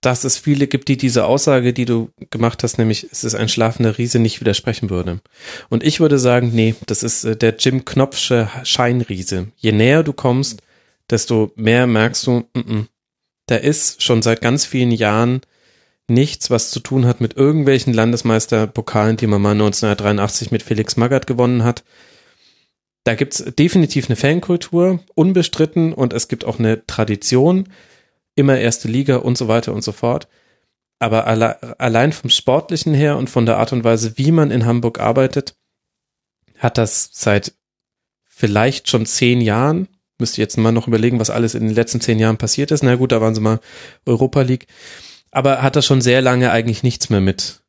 dass 0.00 0.24
es 0.24 0.38
viele 0.38 0.66
gibt, 0.66 0.88
die 0.88 0.96
diese 0.96 1.24
Aussage, 1.24 1.72
die 1.72 1.84
du 1.84 2.10
gemacht 2.30 2.62
hast, 2.62 2.78
nämlich 2.78 3.08
es 3.10 3.24
ist 3.24 3.34
ein 3.34 3.48
schlafender 3.48 3.98
Riese, 3.98 4.18
nicht 4.18 4.40
widersprechen 4.40 4.90
würde. 4.90 5.20
Und 5.68 5.82
ich 5.82 6.00
würde 6.00 6.18
sagen, 6.18 6.52
nee, 6.54 6.74
das 6.86 7.02
ist 7.02 7.24
äh, 7.24 7.36
der 7.36 7.56
Jim 7.58 7.84
Knopfsche 7.84 8.48
Scheinriese. 8.62 9.48
Je 9.56 9.72
näher 9.72 10.02
du 10.02 10.12
kommst, 10.12 10.62
desto 11.10 11.52
mehr 11.56 11.86
merkst 11.86 12.26
du, 12.26 12.44
m 12.54 12.62
-m, 12.62 12.86
da 13.46 13.56
ist 13.56 14.02
schon 14.02 14.22
seit 14.22 14.42
ganz 14.42 14.64
vielen 14.64 14.90
Jahren 14.90 15.40
nichts, 16.08 16.50
was 16.50 16.70
zu 16.70 16.80
tun 16.80 17.06
hat 17.06 17.20
mit 17.20 17.36
irgendwelchen 17.36 17.92
Landesmeisterpokalen, 17.92 19.16
die 19.16 19.26
man 19.26 19.42
mal 19.42 19.52
1983 19.52 20.50
mit 20.50 20.62
Felix 20.62 20.96
Magath 20.96 21.26
gewonnen 21.26 21.64
hat. 21.64 21.84
Da 23.04 23.14
gibt's 23.14 23.44
definitiv 23.56 24.06
eine 24.06 24.16
Fankultur, 24.16 25.00
unbestritten, 25.14 25.92
und 25.92 26.12
es 26.12 26.28
gibt 26.28 26.44
auch 26.44 26.58
eine 26.58 26.86
Tradition, 26.86 27.68
immer 28.36 28.58
erste 28.58 28.86
Liga 28.86 29.16
und 29.16 29.36
so 29.36 29.48
weiter 29.48 29.72
und 29.72 29.82
so 29.82 29.92
fort. 29.92 30.28
Aber 30.98 31.26
alle, 31.26 31.78
allein 31.80 32.12
vom 32.12 32.30
Sportlichen 32.30 32.94
her 32.94 33.16
und 33.16 33.28
von 33.28 33.44
der 33.44 33.58
Art 33.58 33.72
und 33.72 33.84
Weise, 33.84 34.16
wie 34.16 34.30
man 34.30 34.50
in 34.50 34.64
Hamburg 34.64 35.00
arbeitet, 35.00 35.56
hat 36.58 36.78
das 36.78 37.10
seit 37.12 37.52
vielleicht 38.24 38.88
schon 38.88 39.04
zehn 39.04 39.40
Jahren, 39.40 39.88
müsste 40.18 40.40
jetzt 40.40 40.56
mal 40.56 40.72
noch 40.72 40.86
überlegen, 40.86 41.18
was 41.18 41.30
alles 41.30 41.54
in 41.54 41.66
den 41.66 41.74
letzten 41.74 42.00
zehn 42.00 42.18
Jahren 42.18 42.38
passiert 42.38 42.70
ist. 42.70 42.82
Na 42.82 42.94
gut, 42.94 43.12
da 43.12 43.20
waren 43.20 43.34
sie 43.34 43.40
mal 43.40 43.60
Europa 44.06 44.42
League 44.42 44.66
aber 45.36 45.60
hat 45.60 45.76
das 45.76 45.84
schon 45.84 46.00
sehr 46.00 46.22
lange 46.22 46.50
eigentlich 46.50 46.82
nichts 46.82 47.10
mehr 47.10 47.20
mit 47.20 47.60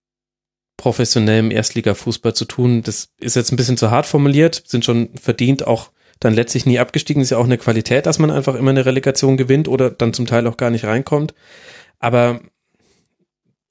professionellem 0.78 1.52
Erstligafußball 1.52 2.34
zu 2.34 2.46
tun. 2.46 2.82
Das 2.82 3.10
ist 3.20 3.36
jetzt 3.36 3.52
ein 3.52 3.58
bisschen 3.58 3.76
zu 3.76 3.92
hart 3.92 4.06
formuliert, 4.06 4.64
sind 4.66 4.86
schon 4.86 5.10
verdient 5.18 5.68
auch 5.68 5.92
dann 6.20 6.34
letztlich 6.34 6.66
nie 6.66 6.80
abgestiegen. 6.80 7.22
Ist 7.22 7.32
ja 7.32 7.38
auch 7.38 7.46
eine 7.46 7.58
Qualität, 7.58 8.06
dass 8.06 8.20
man 8.20 8.32
einfach 8.32 8.56
immer 8.56 8.72
eine 8.72 8.86
Relegation 8.86 9.38
gewinnt 9.38 9.68
oder 9.68 9.90
dann 9.90 10.14
zum 10.14 10.26
Teil 10.26 10.48
auch 10.48 10.58
gar 10.58 10.70
nicht 10.70 10.86
reinkommt. 10.86 11.34
Aber 12.00 12.42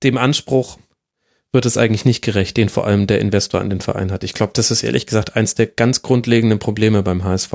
dem 0.02 0.18
Anspruch 0.18 0.78
wird 1.52 1.66
es 1.66 1.78
eigentlich 1.78 2.04
nicht 2.04 2.22
gerecht, 2.22 2.56
den 2.56 2.68
vor 2.68 2.86
allem 2.86 3.06
der 3.06 3.20
Investor 3.20 3.60
an 3.60 3.70
den 3.70 3.80
Verein 3.80 4.12
hat. 4.12 4.24
Ich 4.24 4.34
glaube, 4.34 4.52
das 4.54 4.70
ist 4.70 4.82
ehrlich 4.82 5.06
gesagt 5.06 5.36
eins 5.36 5.54
der 5.54 5.66
ganz 5.66 6.02
grundlegenden 6.02 6.58
Probleme 6.58 7.02
beim 7.02 7.24
HSV. 7.24 7.52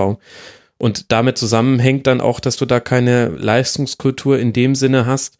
Und 0.78 1.12
damit 1.12 1.38
zusammenhängt 1.38 2.08
dann 2.08 2.22
auch, 2.22 2.40
dass 2.40 2.58
du 2.58 2.66
da 2.66 2.80
keine 2.80 3.28
Leistungskultur 3.28 4.40
in 4.40 4.52
dem 4.52 4.74
Sinne 4.74 5.06
hast, 5.06 5.38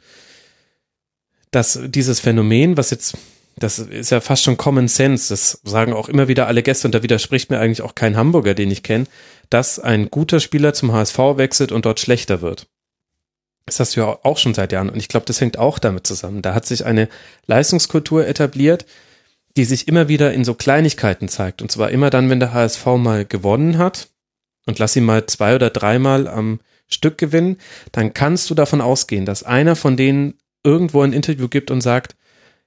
dass 1.50 1.80
dieses 1.88 2.20
Phänomen, 2.20 2.78
was 2.78 2.92
jetzt, 2.92 3.18
das 3.58 3.80
ist 3.80 4.12
ja 4.12 4.22
fast 4.22 4.44
schon 4.44 4.58
Common 4.58 4.88
Sense, 4.88 5.30
das 5.30 5.60
sagen 5.64 5.94
auch 5.94 6.10
immer 6.10 6.28
wieder 6.28 6.46
alle 6.46 6.62
Gäste 6.62 6.88
und 6.88 6.94
da 6.94 7.02
widerspricht 7.02 7.50
mir 7.50 7.60
eigentlich 7.60 7.82
auch 7.82 7.96
kein 7.96 8.16
Hamburger, 8.16 8.54
den 8.54 8.70
ich 8.70 8.84
kenne, 8.84 9.08
dass 9.52 9.80
ein 9.80 10.10
guter 10.10 10.40
Spieler 10.40 10.74
zum 10.74 10.92
HSV 10.92 11.18
wechselt 11.36 11.72
und 11.72 11.86
dort 11.86 12.00
schlechter 12.00 12.42
wird. 12.42 12.68
Das 13.66 13.80
hast 13.80 13.96
du 13.96 14.00
ja 14.00 14.18
auch 14.24 14.38
schon 14.38 14.56
seit 14.56 14.72
Jahren 14.72 14.90
und 14.90 14.98
ich 14.98 15.08
glaube, 15.08 15.28
das 15.28 15.40
hängt 15.40 15.60
auch 15.60 15.78
damit 15.78 16.08
zusammen. 16.08 16.42
Da 16.42 16.56
hat 16.56 16.66
sich 16.66 16.86
eine 16.86 17.08
Leistungskultur 17.46 18.26
etabliert, 18.26 18.86
die 19.58 19.66
sich 19.66 19.88
immer 19.88 20.08
wieder 20.08 20.34
in 20.34 20.46
so 20.46 20.54
Kleinigkeiten 20.54 21.28
zeigt. 21.28 21.62
Und 21.62 21.72
zwar 21.72 21.92
immer 21.92 22.10
dann, 22.10 22.30
wenn 22.30 22.40
der 22.40 22.54
HSV 22.54 22.86
mal 22.98 23.26
gewonnen 23.26 23.78
hat 23.78 24.08
und 24.66 24.80
lass 24.80 24.96
ihn 24.96 25.04
mal 25.04 25.26
zwei 25.26 25.56
oder 25.56 25.70
dreimal 25.70 26.28
am 26.28 26.62
Stück 26.88 27.18
gewinnen, 27.18 27.58
dann 27.92 28.14
kannst 28.14 28.50
du 28.50 28.56
davon 28.56 28.82
ausgehen, 28.82 29.26
dass 29.26 29.44
einer 29.44 29.76
von 29.76 29.98
denen 29.98 30.36
irgendwo 30.64 31.02
ein 31.02 31.14
Interview 31.14 31.48
gibt 31.48 31.72
und 31.72 31.82
sagt, 31.82 32.16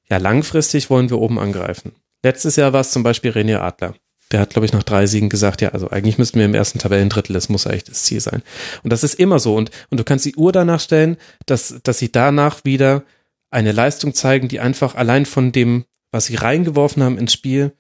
ja, 0.09 0.19
langfristig 0.19 0.91
wollen 0.91 1.11
wir 1.11 1.19
oben 1.19 1.39
angreifen. 1.39 1.93
Letztes 2.23 2.57
Jahr 2.57 2.73
war 2.73 2.81
es 2.81 2.91
zum 2.91 3.03
Beispiel 3.03 3.33
René 3.33 3.59
Adler. 3.59 3.95
Der 4.33 4.41
hat, 4.41 4.51
glaube 4.51 4.67
ich, 4.67 4.73
nach 4.73 4.83
drei 4.83 5.07
Siegen 5.07 5.29
gesagt, 5.29 5.61
ja, 5.61 5.71
also 5.71 5.91
eigentlich 5.91 6.19
müssten 6.19 6.39
wir 6.39 6.47
im 6.47 6.55
ersten 6.55 6.79
Tabellendrittel, 6.79 7.35
das 7.35 7.49
muss 7.49 7.67
eigentlich 7.67 7.85
das 7.85 8.05
Ziel 8.05 8.21
sein. 8.21 8.43
Und 8.83 8.93
das 8.93 9.05
ist 9.05 9.15
immer 9.15 9.39
so. 9.39 9.55
Und, 9.55 9.71
und 9.91 10.01
du 10.01 10.05
kannst 10.05 10.25
die 10.25 10.37
Uhr 10.37 10.51
danach 10.51 10.81
stellen, 10.81 11.17
dass, 11.47 11.81
dass 11.83 11.99
sie 11.99 12.11
danach 12.11 12.65
wieder 12.65 13.05
eine 13.51 13.73
Leistung 13.73 14.15
zeigen, 14.15 14.49
die 14.49 14.61
einfach 14.61 14.95
allein 14.95 15.27
von 15.27 15.53
dem, 15.53 15.85
was 16.11 16.27
sie 16.27 16.37
reingeworfen 16.37 17.03
haben 17.03 17.19
ins 17.19 17.33
Spiel, 17.33 17.73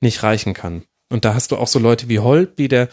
nicht 0.00 0.22
reichen 0.22 0.54
kann. 0.54 0.82
Und 1.10 1.24
da 1.24 1.34
hast 1.34 1.52
du 1.52 1.56
auch 1.56 1.68
so 1.68 1.78
Leute 1.78 2.08
wie 2.08 2.18
Holtby, 2.18 2.68
der 2.68 2.88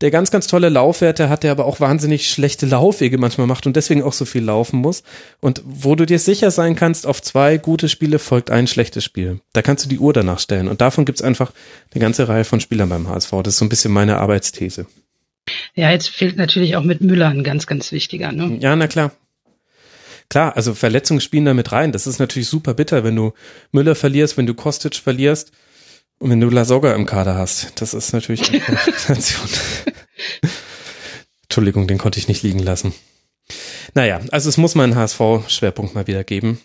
der 0.00 0.10
ganz, 0.10 0.30
ganz 0.30 0.46
tolle 0.46 0.70
Laufwerte 0.70 1.28
hat, 1.28 1.42
der 1.42 1.52
aber 1.52 1.66
auch 1.66 1.80
wahnsinnig 1.80 2.30
schlechte 2.30 2.66
Laufwege 2.66 3.18
manchmal 3.18 3.46
macht 3.46 3.66
und 3.66 3.76
deswegen 3.76 4.02
auch 4.02 4.14
so 4.14 4.24
viel 4.24 4.42
laufen 4.42 4.80
muss. 4.80 5.02
Und 5.40 5.62
wo 5.64 5.94
du 5.94 6.06
dir 6.06 6.18
sicher 6.18 6.50
sein 6.50 6.74
kannst, 6.74 7.06
auf 7.06 7.20
zwei 7.20 7.58
gute 7.58 7.88
Spiele 7.88 8.18
folgt 8.18 8.50
ein 8.50 8.66
schlechtes 8.66 9.04
Spiel. 9.04 9.40
Da 9.52 9.62
kannst 9.62 9.84
du 9.84 9.88
die 9.88 9.98
Uhr 9.98 10.12
danach 10.12 10.38
stellen. 10.38 10.68
Und 10.68 10.80
davon 10.80 11.04
gibt's 11.04 11.22
einfach 11.22 11.52
eine 11.92 12.00
ganze 12.00 12.28
Reihe 12.28 12.44
von 12.44 12.60
Spielern 12.60 12.88
beim 12.88 13.08
HSV. 13.08 13.30
Das 13.42 13.54
ist 13.54 13.58
so 13.58 13.64
ein 13.66 13.68
bisschen 13.68 13.92
meine 13.92 14.18
Arbeitsthese. 14.18 14.86
Ja, 15.74 15.90
jetzt 15.90 16.08
fehlt 16.08 16.36
natürlich 16.36 16.76
auch 16.76 16.84
mit 16.84 17.00
Müller 17.00 17.28
ein 17.28 17.44
ganz, 17.44 17.66
ganz 17.66 17.92
wichtiger. 17.92 18.32
Ne? 18.32 18.58
Ja, 18.60 18.74
na 18.76 18.86
klar. 18.86 19.12
Klar, 20.30 20.56
also 20.56 20.74
Verletzungen 20.74 21.20
spielen 21.20 21.44
da 21.44 21.54
mit 21.54 21.72
rein. 21.72 21.92
Das 21.92 22.06
ist 22.06 22.20
natürlich 22.20 22.48
super 22.48 22.72
bitter, 22.74 23.02
wenn 23.02 23.16
du 23.16 23.32
Müller 23.72 23.96
verlierst, 23.96 24.36
wenn 24.36 24.46
du 24.46 24.54
Kostic 24.54 24.94
verlierst. 24.94 25.50
Und 26.20 26.30
wenn 26.30 26.40
du 26.40 26.50
Lasogga 26.50 26.94
im 26.94 27.06
Kader 27.06 27.34
hast, 27.34 27.80
das 27.80 27.94
ist 27.94 28.12
natürlich 28.12 28.48
eine 28.50 28.60
Kombination. 28.84 29.48
Entschuldigung, 31.44 31.86
den 31.88 31.98
konnte 31.98 32.18
ich 32.18 32.28
nicht 32.28 32.42
liegen 32.42 32.58
lassen. 32.58 32.92
Naja, 33.94 34.20
also 34.30 34.48
es 34.50 34.58
muss 34.58 34.74
meinen 34.74 34.94
HSV-Schwerpunkt 34.94 35.94
mal 35.94 36.06
wieder 36.06 36.22
geben. 36.22 36.60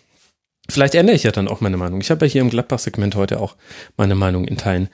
Vielleicht 0.68 0.94
ändere 0.94 1.16
ich 1.16 1.22
ja 1.22 1.32
dann 1.32 1.48
auch 1.48 1.62
meine 1.62 1.78
Meinung. 1.78 2.00
Ich 2.02 2.10
habe 2.10 2.26
ja 2.26 2.30
hier 2.30 2.42
im 2.42 2.50
Gladbach-Segment 2.50 3.14
heute 3.14 3.40
auch 3.40 3.56
meine 3.96 4.14
Meinung 4.14 4.44
in 4.44 4.58
Teilen 4.58 4.90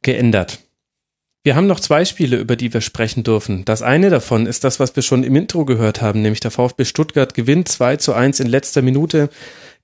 geändert. 0.00 0.60
Wir 1.44 1.54
haben 1.54 1.66
noch 1.66 1.78
zwei 1.78 2.04
Spiele, 2.04 2.38
über 2.38 2.56
die 2.56 2.72
wir 2.72 2.80
sprechen 2.80 3.22
dürfen. 3.22 3.64
Das 3.66 3.82
eine 3.82 4.08
davon 4.08 4.46
ist 4.46 4.64
das, 4.64 4.80
was 4.80 4.96
wir 4.96 5.02
schon 5.02 5.24
im 5.24 5.36
Intro 5.36 5.64
gehört 5.64 6.00
haben, 6.00 6.22
nämlich 6.22 6.40
der 6.40 6.50
VfB 6.50 6.86
Stuttgart 6.86 7.34
gewinnt 7.34 7.68
2 7.68 7.96
zu 7.98 8.14
1 8.14 8.40
in 8.40 8.46
letzter 8.46 8.82
Minute 8.82 9.28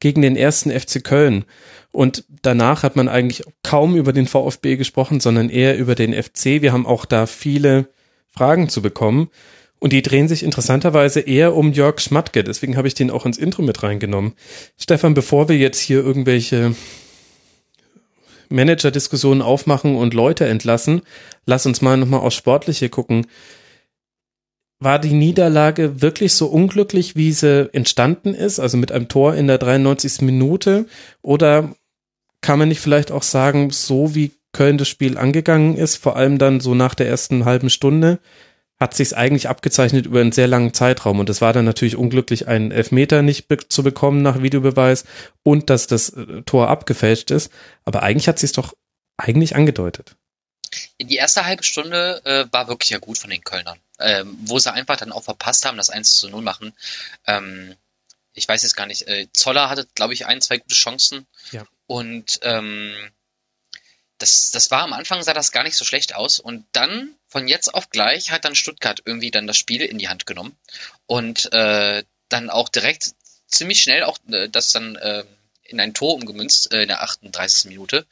gegen 0.00 0.22
den 0.22 0.36
ersten 0.36 0.70
FC 0.70 1.04
Köln. 1.04 1.44
Und 1.92 2.24
danach 2.42 2.82
hat 2.82 2.96
man 2.96 3.08
eigentlich 3.08 3.44
kaum 3.62 3.96
über 3.96 4.12
den 4.12 4.26
VfB 4.26 4.76
gesprochen, 4.76 5.20
sondern 5.20 5.50
eher 5.50 5.76
über 5.76 5.94
den 5.94 6.14
FC. 6.14 6.62
Wir 6.62 6.72
haben 6.72 6.86
auch 6.86 7.04
da 7.04 7.26
viele 7.26 7.88
Fragen 8.30 8.68
zu 8.70 8.82
bekommen. 8.82 9.28
Und 9.78 9.92
die 9.92 10.00
drehen 10.00 10.28
sich 10.28 10.42
interessanterweise 10.42 11.20
eher 11.20 11.54
um 11.54 11.72
Jörg 11.72 12.00
Schmatke. 12.00 12.44
Deswegen 12.44 12.76
habe 12.76 12.88
ich 12.88 12.94
den 12.94 13.10
auch 13.10 13.26
ins 13.26 13.36
Intro 13.36 13.62
mit 13.62 13.82
reingenommen. 13.82 14.32
Stefan, 14.78 15.12
bevor 15.12 15.48
wir 15.48 15.58
jetzt 15.58 15.80
hier 15.80 15.98
irgendwelche 15.98 16.74
Manager-Diskussionen 18.48 19.42
aufmachen 19.42 19.96
und 19.96 20.14
Leute 20.14 20.46
entlassen, 20.46 21.02
lass 21.46 21.66
uns 21.66 21.82
mal 21.82 21.96
nochmal 21.96 22.20
aufs 22.20 22.36
Sportliche 22.36 22.88
gucken. 22.88 23.26
War 24.78 24.98
die 24.98 25.14
Niederlage 25.14 26.00
wirklich 26.00 26.34
so 26.34 26.46
unglücklich, 26.46 27.16
wie 27.16 27.32
sie 27.32 27.68
entstanden 27.72 28.34
ist, 28.34 28.60
also 28.60 28.76
mit 28.76 28.92
einem 28.92 29.08
Tor 29.08 29.34
in 29.34 29.46
der 29.46 29.58
93. 29.58 30.22
Minute? 30.22 30.86
Oder 31.22 31.74
kann 32.42 32.58
man 32.58 32.68
nicht 32.68 32.80
vielleicht 32.80 33.10
auch 33.10 33.22
sagen, 33.22 33.70
so 33.70 34.14
wie 34.14 34.32
Köln 34.52 34.76
das 34.76 34.88
Spiel 34.88 35.16
angegangen 35.16 35.76
ist, 35.76 35.96
vor 35.96 36.16
allem 36.16 36.38
dann 36.38 36.60
so 36.60 36.74
nach 36.74 36.94
der 36.94 37.08
ersten 37.08 37.44
halben 37.44 37.70
Stunde, 37.70 38.18
hat 38.78 38.94
sich 38.94 39.16
eigentlich 39.16 39.48
abgezeichnet 39.48 40.06
über 40.06 40.20
einen 40.20 40.32
sehr 40.32 40.48
langen 40.48 40.74
Zeitraum. 40.74 41.20
Und 41.20 41.30
es 41.30 41.40
war 41.40 41.52
dann 41.52 41.64
natürlich 41.64 41.96
unglücklich, 41.96 42.48
einen 42.48 42.72
Elfmeter 42.72 43.22
nicht 43.22 43.46
be 43.46 43.56
zu 43.56 43.82
bekommen 43.82 44.22
nach 44.22 44.42
Videobeweis 44.42 45.04
und 45.44 45.70
dass 45.70 45.86
das 45.86 46.10
äh, 46.10 46.42
Tor 46.42 46.68
abgefälscht 46.68 47.30
ist. 47.30 47.50
Aber 47.84 48.02
eigentlich 48.02 48.28
hat 48.28 48.40
sie 48.40 48.46
es 48.46 48.52
doch 48.52 48.74
eigentlich 49.16 49.54
angedeutet. 49.54 50.16
Die 51.00 51.16
erste 51.16 51.46
halbe 51.46 51.62
Stunde 51.62 52.22
äh, 52.24 52.46
war 52.50 52.66
wirklich 52.66 52.90
ja 52.90 52.98
gut 52.98 53.18
von 53.18 53.30
den 53.30 53.44
Kölnern, 53.44 53.78
ähm, 54.00 54.36
wo 54.42 54.58
sie 54.58 54.72
einfach 54.72 54.96
dann 54.96 55.12
auch 55.12 55.22
verpasst 55.22 55.64
haben, 55.64 55.76
das 55.76 55.90
1 55.90 56.18
zu 56.18 56.28
0 56.28 56.42
machen. 56.42 56.72
Ähm, 57.26 57.74
ich 58.34 58.48
weiß 58.48 58.62
jetzt 58.62 58.76
gar 58.76 58.86
nicht, 58.86 59.06
äh, 59.08 59.28
Zoller 59.32 59.68
hatte, 59.68 59.86
glaube 59.94 60.14
ich, 60.14 60.26
ein, 60.26 60.40
zwei 60.40 60.58
gute 60.58 60.74
Chancen. 60.74 61.26
Ja. 61.50 61.66
Und 61.86 62.40
ähm, 62.42 62.94
das, 64.18 64.52
das 64.52 64.70
war 64.70 64.82
am 64.82 64.92
Anfang 64.92 65.22
sah 65.22 65.34
das 65.34 65.52
gar 65.52 65.64
nicht 65.64 65.76
so 65.76 65.84
schlecht 65.84 66.14
aus. 66.14 66.38
Und 66.38 66.64
dann, 66.72 67.14
von 67.28 67.48
jetzt 67.48 67.74
auf 67.74 67.90
gleich, 67.90 68.30
hat 68.30 68.44
dann 68.44 68.54
Stuttgart 68.54 69.02
irgendwie 69.04 69.30
dann 69.30 69.46
das 69.46 69.56
Spiel 69.56 69.82
in 69.82 69.98
die 69.98 70.08
Hand 70.08 70.26
genommen. 70.26 70.56
Und 71.06 71.52
äh, 71.52 72.04
dann 72.28 72.48
auch 72.48 72.68
direkt 72.68 73.14
ziemlich 73.46 73.82
schnell 73.82 74.04
auch 74.04 74.18
äh, 74.30 74.48
das 74.48 74.72
dann 74.72 74.96
äh, 74.96 75.24
in 75.64 75.80
ein 75.80 75.94
Tor 75.94 76.14
umgemünzt, 76.14 76.72
äh, 76.72 76.82
in 76.82 76.88
der 76.88 77.02
38. 77.02 77.66
Minute. 77.66 78.06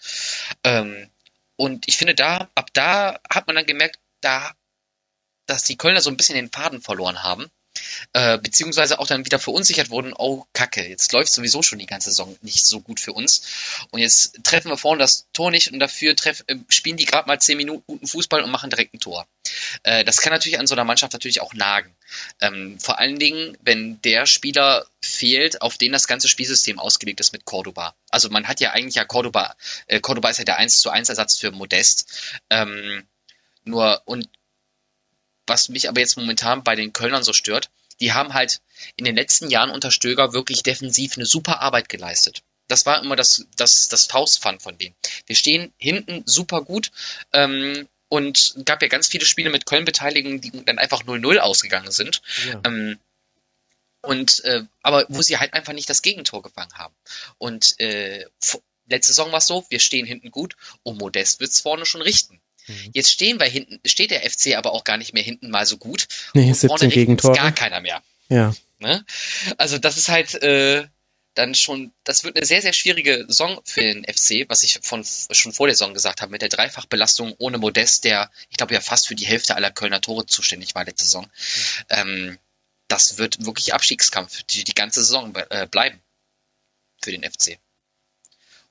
Ähm, 0.64 1.08
und 1.56 1.88
ich 1.88 1.96
finde, 1.96 2.14
da, 2.14 2.50
ab 2.54 2.70
da 2.72 3.20
hat 3.28 3.46
man 3.46 3.56
dann 3.56 3.66
gemerkt, 3.66 3.98
da, 4.20 4.54
dass 5.46 5.64
die 5.64 5.76
Kölner 5.76 6.00
so 6.00 6.10
ein 6.10 6.16
bisschen 6.16 6.34
den 6.36 6.50
Faden 6.50 6.80
verloren 6.80 7.22
haben 7.22 7.50
äh, 8.12 8.38
beziehungsweise 8.38 8.98
auch 8.98 9.06
dann 9.06 9.24
wieder 9.24 9.38
verunsichert 9.38 9.90
wurden, 9.90 10.12
oh 10.16 10.44
Kacke, 10.52 10.86
jetzt 10.86 11.12
läuft 11.12 11.32
sowieso 11.32 11.62
schon 11.62 11.78
die 11.78 11.86
ganze 11.86 12.10
Saison 12.10 12.36
nicht 12.42 12.66
so 12.66 12.80
gut 12.80 13.00
für 13.00 13.12
uns 13.12 13.42
und 13.90 14.00
jetzt 14.00 14.42
treffen 14.42 14.70
wir 14.70 14.76
vorne 14.76 15.00
das 15.00 15.26
Tor 15.32 15.50
nicht 15.50 15.72
und 15.72 15.78
dafür 15.78 16.16
treff, 16.16 16.44
äh, 16.46 16.56
spielen 16.68 16.96
die 16.96 17.04
gerade 17.04 17.28
mal 17.28 17.40
zehn 17.40 17.56
Minuten 17.56 17.84
guten 17.86 18.06
Fußball 18.06 18.42
und 18.42 18.50
machen 18.50 18.70
direkt 18.70 18.94
ein 18.94 19.00
Tor. 19.00 19.26
Äh, 19.82 20.04
das 20.04 20.20
kann 20.20 20.32
natürlich 20.32 20.58
an 20.58 20.66
so 20.66 20.74
einer 20.74 20.84
Mannschaft 20.84 21.12
natürlich 21.12 21.40
auch 21.40 21.54
nagen. 21.54 21.94
Ähm, 22.40 22.78
vor 22.80 22.98
allen 22.98 23.18
Dingen, 23.18 23.56
wenn 23.62 24.00
der 24.02 24.26
Spieler 24.26 24.86
fehlt, 25.00 25.62
auf 25.62 25.78
den 25.78 25.92
das 25.92 26.08
ganze 26.08 26.28
Spielsystem 26.28 26.78
ausgelegt 26.78 27.20
ist 27.20 27.32
mit 27.32 27.44
Cordoba. 27.44 27.94
Also 28.10 28.28
man 28.30 28.48
hat 28.48 28.60
ja 28.60 28.72
eigentlich 28.72 28.96
ja 28.96 29.04
Cordoba, 29.04 29.54
äh, 29.86 30.00
Cordoba 30.00 30.30
ist 30.30 30.38
ja 30.38 30.44
der 30.44 30.56
1 30.56 30.80
zu 30.80 30.90
1 30.90 31.08
Ersatz 31.08 31.38
für 31.38 31.52
Modest. 31.52 32.40
Ähm, 32.50 33.04
nur, 33.64 34.02
und 34.06 34.28
was 35.50 35.68
mich 35.68 35.88
aber 35.88 36.00
jetzt 36.00 36.16
momentan 36.16 36.64
bei 36.64 36.74
den 36.74 36.94
Kölnern 36.94 37.22
so 37.22 37.34
stört, 37.34 37.68
die 38.00 38.14
haben 38.14 38.32
halt 38.32 38.62
in 38.96 39.04
den 39.04 39.16
letzten 39.16 39.50
Jahren 39.50 39.70
unter 39.70 39.90
Stöger 39.90 40.32
wirklich 40.32 40.62
defensiv 40.62 41.16
eine 41.16 41.26
super 41.26 41.60
Arbeit 41.60 41.90
geleistet. 41.90 42.42
Das 42.68 42.86
war 42.86 43.02
immer 43.02 43.16
das, 43.16 43.46
das, 43.56 43.88
das 43.88 44.06
Faustpfand 44.06 44.62
von 44.62 44.78
denen. 44.78 44.94
Wir 45.26 45.36
stehen 45.36 45.72
hinten 45.76 46.22
super 46.24 46.62
gut. 46.62 46.92
Ähm, 47.32 47.86
und 48.08 48.56
gab 48.64 48.82
ja 48.82 48.88
ganz 48.88 49.06
viele 49.06 49.24
Spiele 49.24 49.50
mit 49.50 49.66
Köln-Beteiligung, 49.66 50.40
die 50.40 50.50
dann 50.64 50.78
einfach 50.78 51.04
0-0 51.04 51.38
ausgegangen 51.38 51.92
sind. 51.92 52.22
Ja. 52.48 52.60
Ähm, 52.64 52.98
und 54.02 54.42
äh, 54.44 54.64
aber 54.82 55.06
wo 55.08 55.22
sie 55.22 55.38
halt 55.38 55.54
einfach 55.54 55.74
nicht 55.74 55.88
das 55.88 56.02
Gegentor 56.02 56.42
gefangen 56.42 56.72
haben. 56.74 56.94
Und 57.38 57.78
äh, 57.78 58.26
letzte 58.86 59.12
Saison 59.12 59.30
war 59.30 59.38
es 59.38 59.46
so, 59.46 59.64
wir 59.68 59.78
stehen 59.78 60.06
hinten 60.06 60.30
gut 60.30 60.56
und 60.82 60.98
Modest 60.98 61.38
wird's 61.40 61.60
vorne 61.60 61.86
schon 61.86 62.02
richten. 62.02 62.40
Mhm. 62.70 62.90
Jetzt 62.92 63.10
stehen 63.10 63.40
wir 63.40 63.46
hinten, 63.46 63.80
steht 63.84 64.10
der 64.10 64.28
FC 64.28 64.56
aber 64.56 64.72
auch 64.72 64.84
gar 64.84 64.96
nicht 64.96 65.12
mehr 65.12 65.22
hinten 65.22 65.50
mal 65.50 65.66
so 65.66 65.76
gut. 65.76 66.08
Nee, 66.34 66.50
und 66.50 66.56
vorne 66.56 66.88
Gegentore. 66.88 67.36
gar 67.36 67.52
keiner 67.52 67.80
mehr. 67.80 68.02
Ja. 68.28 68.54
Ne? 68.78 69.04
Also 69.58 69.78
das 69.78 69.96
ist 69.96 70.08
halt 70.08 70.34
äh, 70.42 70.86
dann 71.34 71.54
schon, 71.54 71.92
das 72.04 72.24
wird 72.24 72.36
eine 72.36 72.46
sehr, 72.46 72.62
sehr 72.62 72.72
schwierige 72.72 73.24
Saison 73.28 73.60
für 73.64 73.82
den 73.82 74.04
FC, 74.04 74.48
was 74.48 74.62
ich 74.62 74.80
von, 74.82 75.04
schon 75.04 75.52
vor 75.52 75.66
der 75.66 75.76
Saison 75.76 75.94
gesagt 75.94 76.22
habe, 76.22 76.32
mit 76.32 76.42
der 76.42 76.48
Dreifachbelastung 76.48 77.34
ohne 77.38 77.58
Modest, 77.58 78.04
der, 78.04 78.30
ich 78.50 78.56
glaube 78.56 78.74
ja 78.74 78.80
fast 78.80 79.08
für 79.08 79.14
die 79.14 79.26
Hälfte 79.26 79.54
aller 79.54 79.70
Kölner 79.70 80.00
Tore 80.00 80.26
zuständig 80.26 80.74
war 80.74 80.84
letzte 80.84 81.04
Saison. 81.04 81.24
Mhm. 81.24 81.84
Ähm, 81.90 82.38
das 82.88 83.18
wird 83.18 83.44
wirklich 83.44 83.72
Abstiegskampf 83.72 84.42
die, 84.44 84.64
die 84.64 84.74
ganze 84.74 85.02
Saison 85.04 85.34
äh, 85.50 85.66
bleiben 85.66 86.00
für 87.00 87.12
den 87.12 87.22
FC. 87.22 87.58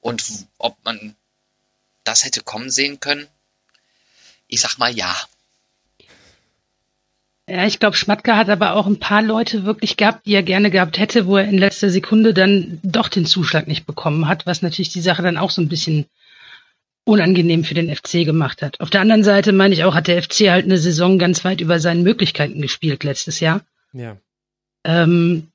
Und 0.02 0.24
ob 0.58 0.78
man 0.84 1.16
das 2.04 2.26
hätte 2.26 2.42
kommen 2.42 2.70
sehen 2.70 3.00
können, 3.00 3.28
ich 4.50 4.60
sag 4.60 4.78
mal 4.78 4.92
ja. 4.92 5.16
Ja, 7.48 7.66
ich 7.66 7.80
glaube, 7.80 7.98
Schmatke 7.98 8.36
hat 8.36 8.50
aber 8.50 8.76
auch 8.76 8.86
ein 8.86 9.00
paar 9.00 9.24
Leute 9.24 9.66
wirklich 9.66 9.98
gehabt, 9.98 10.26
die 10.28 10.36
er 10.36 10.44
gerne 10.44 10.70
gehabt 10.70 11.00
hätte, 11.00 11.26
wo 11.26 11.38
er 11.38 11.48
in 11.48 11.58
letzter 11.58 11.90
Sekunde 11.90 12.34
dann 12.34 12.80
doch 12.84 13.08
den 13.08 13.26
Zuschlag 13.26 13.68
nicht 13.68 13.88
bekommen 13.88 14.28
hat, 14.28 14.46
was 14.46 14.62
natürlich 14.62 14.90
die 14.90 15.02
Sache 15.02 15.24
dann 15.24 15.38
auch 15.38 15.50
so 15.50 15.62
ein 15.62 15.70
bisschen 15.70 16.06
unangenehm 17.06 17.64
für 17.64 17.74
den 17.74 17.96
FC 17.96 18.24
gemacht 18.24 18.62
hat. 18.62 18.80
Auf 18.82 18.92
der 18.92 19.02
anderen 19.02 19.24
Seite 19.24 19.52
meine 19.52 19.74
ich 19.74 19.84
auch, 19.84 19.96
hat 19.96 20.08
der 20.08 20.22
FC 20.22 20.50
halt 20.50 20.66
eine 20.66 20.78
Saison 20.78 21.18
ganz 21.18 21.44
weit 21.44 21.60
über 21.60 21.80
seinen 21.80 22.04
Möglichkeiten 22.04 22.62
gespielt 22.62 23.04
letztes 23.04 23.40
Jahr. 23.40 23.62
Ja. 23.94 24.18
Ähm, 24.84 25.48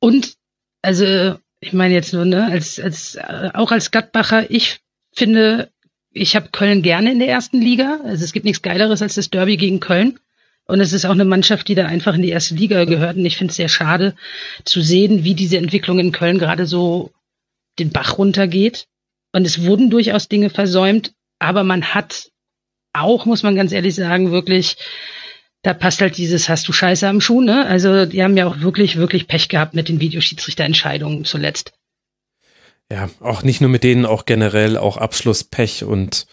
und 0.00 0.36
also 0.82 1.38
ich 1.60 1.72
meine 1.72 1.94
jetzt 1.94 2.12
nur, 2.12 2.24
ne, 2.24 2.44
als, 2.50 2.80
als 2.80 3.14
äh, 3.14 3.50
auch 3.54 3.70
als 3.70 3.92
Gladbacher, 3.92 4.50
ich 4.50 4.80
finde, 5.14 5.70
ich 6.12 6.36
habe 6.36 6.48
Köln 6.52 6.82
gerne 6.82 7.12
in 7.12 7.18
der 7.18 7.28
ersten 7.28 7.60
Liga. 7.60 8.00
Also 8.04 8.24
es 8.24 8.32
gibt 8.32 8.44
nichts 8.44 8.62
Geileres 8.62 9.02
als 9.02 9.14
das 9.14 9.30
Derby 9.30 9.56
gegen 9.56 9.80
Köln. 9.80 10.18
Und 10.64 10.80
es 10.80 10.92
ist 10.92 11.04
auch 11.04 11.12
eine 11.12 11.24
Mannschaft, 11.24 11.68
die 11.68 11.74
da 11.74 11.86
einfach 11.86 12.14
in 12.14 12.22
die 12.22 12.30
erste 12.30 12.54
Liga 12.54 12.84
gehört. 12.84 13.16
Und 13.16 13.26
ich 13.26 13.36
finde 13.36 13.50
es 13.50 13.56
sehr 13.56 13.68
schade 13.68 14.14
zu 14.64 14.80
sehen, 14.80 15.24
wie 15.24 15.34
diese 15.34 15.58
Entwicklung 15.58 15.98
in 15.98 16.12
Köln 16.12 16.38
gerade 16.38 16.66
so 16.66 17.10
den 17.78 17.90
Bach 17.90 18.18
runtergeht. 18.18 18.86
Und 19.32 19.46
es 19.46 19.64
wurden 19.64 19.90
durchaus 19.90 20.28
Dinge 20.28 20.50
versäumt, 20.50 21.14
aber 21.38 21.64
man 21.64 21.94
hat 21.94 22.30
auch, 22.92 23.24
muss 23.24 23.42
man 23.42 23.56
ganz 23.56 23.72
ehrlich 23.72 23.94
sagen, 23.94 24.30
wirklich, 24.30 24.76
da 25.62 25.72
passt 25.72 26.00
halt 26.02 26.18
dieses 26.18 26.48
Hast 26.48 26.68
du 26.68 26.72
Scheiße 26.72 27.08
am 27.08 27.20
Schuh, 27.20 27.40
ne? 27.40 27.66
Also 27.66 28.04
die 28.04 28.22
haben 28.22 28.36
ja 28.36 28.46
auch 28.46 28.60
wirklich, 28.60 28.96
wirklich 28.96 29.26
Pech 29.26 29.48
gehabt 29.48 29.74
mit 29.74 29.88
den 29.88 30.00
Videoschiedsrichterentscheidungen 30.00 31.24
zuletzt 31.24 31.72
ja, 32.92 33.08
auch 33.20 33.42
nicht 33.42 33.62
nur 33.62 33.70
mit 33.70 33.84
denen, 33.84 34.04
auch 34.04 34.26
generell 34.26 34.76
auch 34.76 34.98
Abschlusspech 34.98 35.84
und 35.84 36.26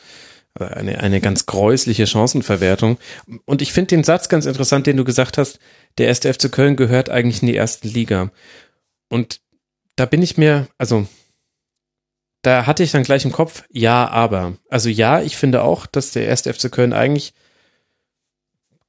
äh, 0.60 0.66
eine, 0.66 1.00
eine 1.00 1.22
ganz 1.22 1.46
gräusliche 1.46 2.06
Chancenverwertung. 2.06 2.98
Und 3.46 3.62
ich 3.62 3.72
finde 3.72 3.96
den 3.96 4.04
Satz 4.04 4.28
ganz 4.28 4.46
interessant, 4.46 4.86
den 4.86 4.98
du 4.98 5.06
gesagt 5.06 5.38
hast, 5.38 5.60
der 5.98 6.08
erste 6.08 6.34
FC 6.34 6.52
Köln 6.52 6.76
gehört 6.76 7.10
eigentlich 7.10 7.42
in 7.42 7.48
die 7.48 7.56
erste 7.56 7.88
Liga. 7.88 8.32
Und 9.08 9.40
da 9.96 10.06
bin 10.06 10.22
ich 10.22 10.38
mir, 10.38 10.68
also 10.78 11.08
da 12.42 12.66
hatte 12.66 12.84
ich 12.84 12.92
dann 12.92 13.04
gleich 13.04 13.24
im 13.24 13.32
Kopf, 13.32 13.64
ja, 13.72 14.10
aber. 14.10 14.58
Also 14.70 14.90
ja, 14.90 15.22
ich 15.22 15.38
finde 15.38 15.62
auch, 15.62 15.86
dass 15.86 16.12
der 16.12 16.26
erste 16.26 16.54
FC 16.54 16.70
Köln 16.70 16.92
eigentlich 16.92 17.34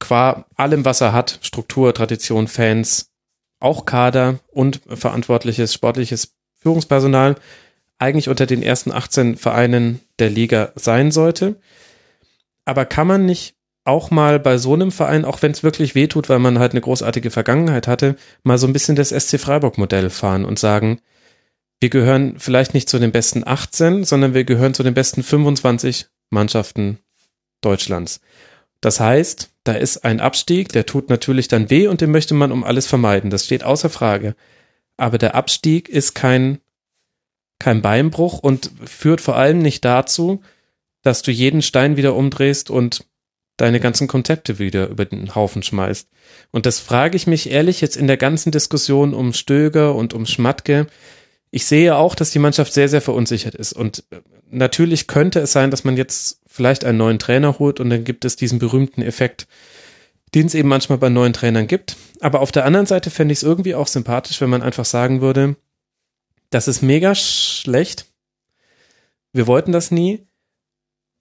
qua 0.01 0.44
allem, 0.56 0.84
was 0.84 1.01
er 1.01 1.12
hat, 1.12 1.38
Struktur, 1.42 1.94
Tradition, 1.94 2.48
Fans, 2.48 3.12
auch 3.60 3.84
Kader 3.84 4.40
und 4.48 4.80
verantwortliches 4.88 5.72
sportliches 5.72 6.34
Führungspersonal 6.61 7.37
eigentlich 7.99 8.28
unter 8.28 8.47
den 8.47 8.62
ersten 8.62 8.93
18 8.93 9.37
Vereinen 9.37 10.01
der 10.19 10.31
Liga 10.31 10.73
sein 10.74 11.11
sollte. 11.11 11.57
Aber 12.65 12.85
kann 12.85 13.07
man 13.07 13.27
nicht 13.27 13.55
auch 13.85 14.11
mal 14.11 14.39
bei 14.39 14.59
so 14.59 14.74
einem 14.74 14.93
Verein, 14.93 15.24
auch 15.24 15.43
wenn 15.43 15.53
es 15.53 15.62
wirklich 15.62 15.95
wehtut, 15.95 16.28
weil 16.28 16.39
man 16.39 16.59
halt 16.59 16.73
eine 16.73 16.81
großartige 16.81 17.31
Vergangenheit 17.31 17.89
hatte, 17.89 18.16
mal 18.43 18.59
so 18.59 18.66
ein 18.66 18.73
bisschen 18.73 18.97
das 18.97 19.09
SC 19.09 19.39
Freiburg-Modell 19.39 20.11
fahren 20.11 20.45
und 20.45 20.59
sagen, 20.59 21.01
wir 21.81 21.89
gehören 21.89 22.39
vielleicht 22.39 22.74
nicht 22.74 22.89
zu 22.89 22.99
den 22.99 23.11
besten 23.11 23.43
18, 23.47 24.05
sondern 24.05 24.35
wir 24.35 24.45
gehören 24.45 24.74
zu 24.74 24.82
den 24.82 24.95
besten 24.95 25.23
25 25.23 26.07
Mannschaften 26.28 26.99
Deutschlands. 27.62 28.20
Das 28.82 29.01
heißt, 29.01 29.51
da 29.65 29.73
ist 29.73 30.05
ein 30.05 30.20
Abstieg, 30.20 30.70
der 30.70 30.87
tut 30.87 31.09
natürlich 31.09 31.49
dann 31.49 31.70
weh 31.70 31.89
und 31.89 32.01
den 32.01 32.11
möchte 32.11 32.35
man 32.35 32.53
um 32.53 32.65
alles 32.65 32.87
vermeiden. 32.87 33.31
Das 33.31 33.47
steht 33.47 33.65
außer 33.65 33.91
Frage 33.91 34.35
aber 35.01 35.18
der 35.18 35.35
Abstieg 35.35 35.89
ist 35.89 36.14
kein, 36.14 36.59
kein 37.59 37.82
Beinbruch 37.82 38.39
und 38.39 38.70
führt 38.85 39.20
vor 39.20 39.36
allem 39.36 39.59
nicht 39.59 39.85
dazu, 39.85 40.43
dass 41.02 41.22
du 41.22 41.31
jeden 41.31 41.62
Stein 41.62 41.97
wieder 41.97 42.14
umdrehst 42.14 42.70
und 42.70 43.06
deine 43.56 43.81
ganzen 43.81 44.09
Konzepte 44.09 44.59
wieder 44.59 44.89
über 44.89 45.05
den 45.05 45.35
Haufen 45.35 45.62
schmeißt. 45.62 46.09
Und 46.51 46.66
das 46.66 46.78
frage 46.78 47.16
ich 47.16 47.27
mich 47.27 47.51
ehrlich 47.51 47.81
jetzt 47.81 47.97
in 47.97 48.06
der 48.06 48.16
ganzen 48.16 48.52
Diskussion 48.52 49.14
um 49.14 49.32
Stöger 49.32 49.94
und 49.94 50.14
um 50.14 50.27
Schmatke. 50.27 50.86
Ich 51.51 51.66
sehe 51.66 51.97
auch, 51.97 52.14
dass 52.14 52.31
die 52.31 52.39
Mannschaft 52.39 52.72
sehr, 52.72 52.89
sehr 52.89 53.02
verunsichert 53.02 53.55
ist. 53.55 53.72
Und 53.72 54.05
natürlich 54.51 55.06
könnte 55.06 55.40
es 55.40 55.52
sein, 55.52 55.70
dass 55.70 55.85
man 55.85 55.97
jetzt 55.97 56.40
vielleicht 56.47 56.85
einen 56.85 56.98
neuen 56.98 57.18
Trainer 57.18 57.59
holt 57.59 57.81
und 57.81 57.90
dann 57.90 58.05
gibt 58.05 58.24
es 58.24 58.36
diesen 58.36 58.59
berühmten 58.59 59.02
Effekt, 59.02 59.47
den 60.35 60.47
es 60.47 60.55
eben 60.55 60.69
manchmal 60.69 60.98
bei 60.98 61.09
neuen 61.09 61.32
Trainern 61.32 61.66
gibt. 61.66 61.97
Aber 62.20 62.40
auf 62.40 62.52
der 62.52 62.65
anderen 62.65 62.86
Seite 62.86 63.11
fände 63.11 63.32
ich 63.32 63.39
es 63.39 63.43
irgendwie 63.43 63.74
auch 63.74 63.86
sympathisch, 63.86 64.40
wenn 64.40 64.51
man 64.51 64.62
einfach 64.62 64.85
sagen 64.85 65.20
würde, 65.20 65.57
das 66.51 66.69
ist 66.69 66.82
mega 66.82 67.15
schlecht. 67.15 68.07
Wir 69.32 69.47
wollten 69.47 69.73
das 69.73 69.90
nie. 69.90 70.27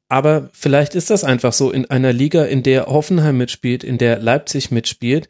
Aber 0.09 0.49
vielleicht 0.53 0.95
ist 0.95 1.11
das 1.11 1.23
einfach 1.23 1.53
so 1.53 1.71
in 1.71 1.89
einer 1.89 2.11
Liga, 2.11 2.43
in 2.45 2.63
der 2.63 2.87
Hoffenheim 2.87 3.37
mitspielt, 3.37 3.83
in 3.83 3.99
der 3.99 4.17
Leipzig 4.17 4.71
mitspielt, 4.71 5.29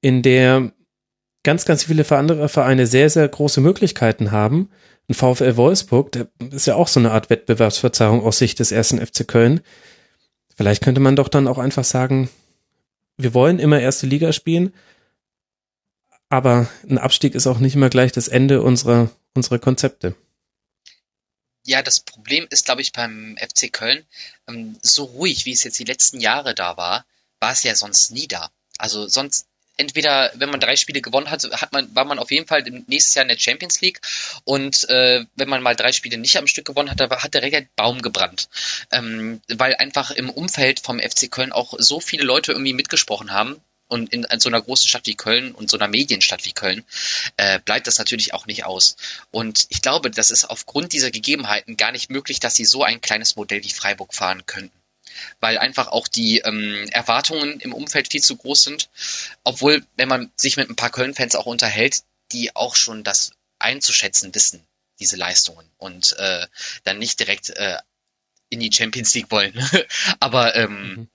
in 0.00 0.22
der 0.22 0.72
ganz, 1.42 1.66
ganz 1.66 1.84
viele 1.84 2.10
andere 2.10 2.48
Vereine 2.48 2.86
sehr, 2.86 3.10
sehr 3.10 3.28
große 3.28 3.60
Möglichkeiten 3.60 4.32
haben. 4.32 4.70
Ein 5.08 5.14
VfL 5.14 5.56
Wolfsburg, 5.56 6.12
der 6.12 6.28
ist 6.50 6.66
ja 6.66 6.74
auch 6.74 6.88
so 6.88 6.98
eine 6.98 7.12
Art 7.12 7.28
Wettbewerbsverzerrung 7.28 8.22
aus 8.22 8.38
Sicht 8.38 8.58
des 8.58 8.72
ersten 8.72 9.04
FC 9.04 9.28
Köln. 9.28 9.60
Vielleicht 10.56 10.82
könnte 10.82 11.00
man 11.00 11.14
doch 11.14 11.28
dann 11.28 11.46
auch 11.46 11.58
einfach 11.58 11.84
sagen, 11.84 12.30
wir 13.16 13.34
wollen 13.34 13.58
immer 13.58 13.80
erste 13.80 14.06
Liga 14.06 14.32
spielen, 14.32 14.74
aber 16.28 16.68
ein 16.88 16.98
Abstieg 16.98 17.34
ist 17.34 17.46
auch 17.46 17.58
nicht 17.58 17.74
immer 17.74 17.90
gleich 17.90 18.12
das 18.12 18.28
Ende 18.28 18.62
unserer, 18.62 19.10
unserer 19.34 19.58
Konzepte. 19.58 20.14
Ja, 21.64 21.82
das 21.82 22.00
Problem 22.00 22.46
ist, 22.50 22.66
glaube 22.66 22.82
ich, 22.82 22.92
beim 22.92 23.36
FC 23.38 23.72
Köln, 23.72 24.04
ähm, 24.48 24.76
so 24.82 25.04
ruhig, 25.04 25.46
wie 25.46 25.52
es 25.52 25.64
jetzt 25.64 25.78
die 25.78 25.84
letzten 25.84 26.20
Jahre 26.20 26.54
da 26.54 26.76
war, 26.76 27.04
war 27.40 27.52
es 27.52 27.62
ja 27.64 27.74
sonst 27.74 28.12
nie 28.12 28.28
da. 28.28 28.50
Also 28.78 29.08
sonst 29.08 29.46
entweder, 29.76 30.32
wenn 30.34 30.50
man 30.50 30.60
drei 30.60 30.76
Spiele 30.76 31.00
gewonnen 31.00 31.30
hat, 31.30 31.42
hat 31.52 31.72
man, 31.72 31.94
war 31.94 32.04
man 32.04 32.18
auf 32.18 32.30
jeden 32.30 32.46
Fall 32.46 32.62
nächstes 32.86 33.14
Jahr 33.14 33.22
in 33.22 33.28
der 33.28 33.38
Champions 33.38 33.80
League 33.80 34.00
und 34.44 34.88
äh, 34.88 35.24
wenn 35.34 35.48
man 35.48 35.62
mal 35.62 35.76
drei 35.76 35.92
Spiele 35.92 36.18
nicht 36.18 36.36
am 36.36 36.46
Stück 36.46 36.66
gewonnen 36.66 36.90
hat, 36.90 37.00
hat 37.00 37.34
der 37.34 37.42
Regel 37.42 37.68
Baum 37.76 38.02
gebrannt. 38.02 38.48
Ähm, 38.92 39.40
weil 39.48 39.74
einfach 39.76 40.10
im 40.10 40.30
Umfeld 40.30 40.80
vom 40.80 40.98
FC 40.98 41.30
Köln 41.30 41.52
auch 41.52 41.74
so 41.78 42.00
viele 42.00 42.24
Leute 42.24 42.52
irgendwie 42.52 42.74
mitgesprochen 42.74 43.32
haben, 43.32 43.60
und 43.88 44.12
in, 44.12 44.26
so 44.40 44.48
einer 44.48 44.60
großen 44.60 44.88
Stadt 44.88 45.06
wie 45.06 45.14
Köln 45.14 45.52
und 45.52 45.70
so 45.70 45.76
einer 45.76 45.88
Medienstadt 45.88 46.44
wie 46.44 46.52
Köln 46.52 46.84
äh, 47.36 47.60
bleibt 47.60 47.86
das 47.86 47.98
natürlich 47.98 48.34
auch 48.34 48.46
nicht 48.46 48.64
aus. 48.64 48.96
Und 49.30 49.66
ich 49.68 49.82
glaube, 49.82 50.10
das 50.10 50.30
ist 50.30 50.44
aufgrund 50.44 50.92
dieser 50.92 51.10
Gegebenheiten 51.10 51.76
gar 51.76 51.92
nicht 51.92 52.10
möglich, 52.10 52.40
dass 52.40 52.56
sie 52.56 52.64
so 52.64 52.82
ein 52.82 53.00
kleines 53.00 53.36
Modell 53.36 53.62
wie 53.62 53.70
Freiburg 53.70 54.12
fahren 54.12 54.44
könnten 54.46 54.72
weil 55.40 55.58
einfach 55.58 55.88
auch 55.88 56.08
die 56.08 56.38
ähm, 56.38 56.88
Erwartungen 56.90 57.60
im 57.60 57.74
Umfeld 57.74 58.08
viel 58.10 58.22
zu 58.22 58.36
groß 58.36 58.62
sind. 58.62 58.88
Obwohl, 59.44 59.84
wenn 59.96 60.08
man 60.08 60.30
sich 60.36 60.56
mit 60.56 60.68
ein 60.68 60.76
paar 60.76 60.90
Köln-Fans 60.90 61.34
auch 61.34 61.46
unterhält, 61.46 62.02
die 62.32 62.54
auch 62.56 62.74
schon 62.74 63.04
das 63.04 63.32
einzuschätzen 63.58 64.34
wissen, 64.34 64.66
diese 64.98 65.16
Leistungen 65.16 65.68
und 65.78 66.16
äh, 66.18 66.46
dann 66.84 66.98
nicht 66.98 67.20
direkt 67.20 67.50
äh, 67.50 67.76
in 68.48 68.60
die 68.60 68.72
Champions 68.72 69.14
League 69.14 69.30
wollen. 69.30 69.52
Aber 70.20 70.54
ähm, 70.56 70.70
mhm. 70.70 71.08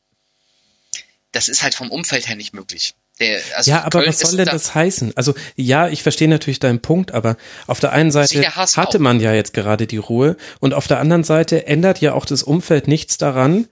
das 1.32 1.50
ist 1.50 1.64
halt 1.64 1.76
vom 1.76 1.90
Umfeld 1.90 2.28
her 2.28 2.36
nicht 2.36 2.54
möglich. 2.54 2.94
Der, 3.20 3.42
also 3.56 3.70
ja, 3.70 3.84
aber 3.84 4.00
Köln 4.00 4.08
was 4.08 4.20
soll 4.20 4.38
denn 4.38 4.46
da 4.46 4.52
das 4.54 4.74
heißen? 4.74 5.16
Also 5.16 5.36
ja, 5.56 5.90
ich 5.90 6.02
verstehe 6.02 6.28
natürlich 6.28 6.60
deinen 6.60 6.82
Punkt, 6.82 7.12
aber 7.12 7.38
auf 7.68 7.80
der 7.80 7.92
einen 7.92 8.10
Seite 8.10 8.42
hatte 8.56 9.00
man 9.00 9.20
ja 9.20 9.34
jetzt 9.34 9.54
gerade 9.54 9.86
die 9.86 9.98
Ruhe 9.98 10.38
und 10.60 10.74
auf 10.74 10.88
der 10.88 11.00
anderen 11.00 11.24
Seite 11.24 11.68
ändert 11.68 12.02
ja 12.02 12.14
auch 12.14 12.26
das 12.26 12.42
Umfeld 12.42 12.88
nichts 12.88 13.18
daran, 13.18 13.68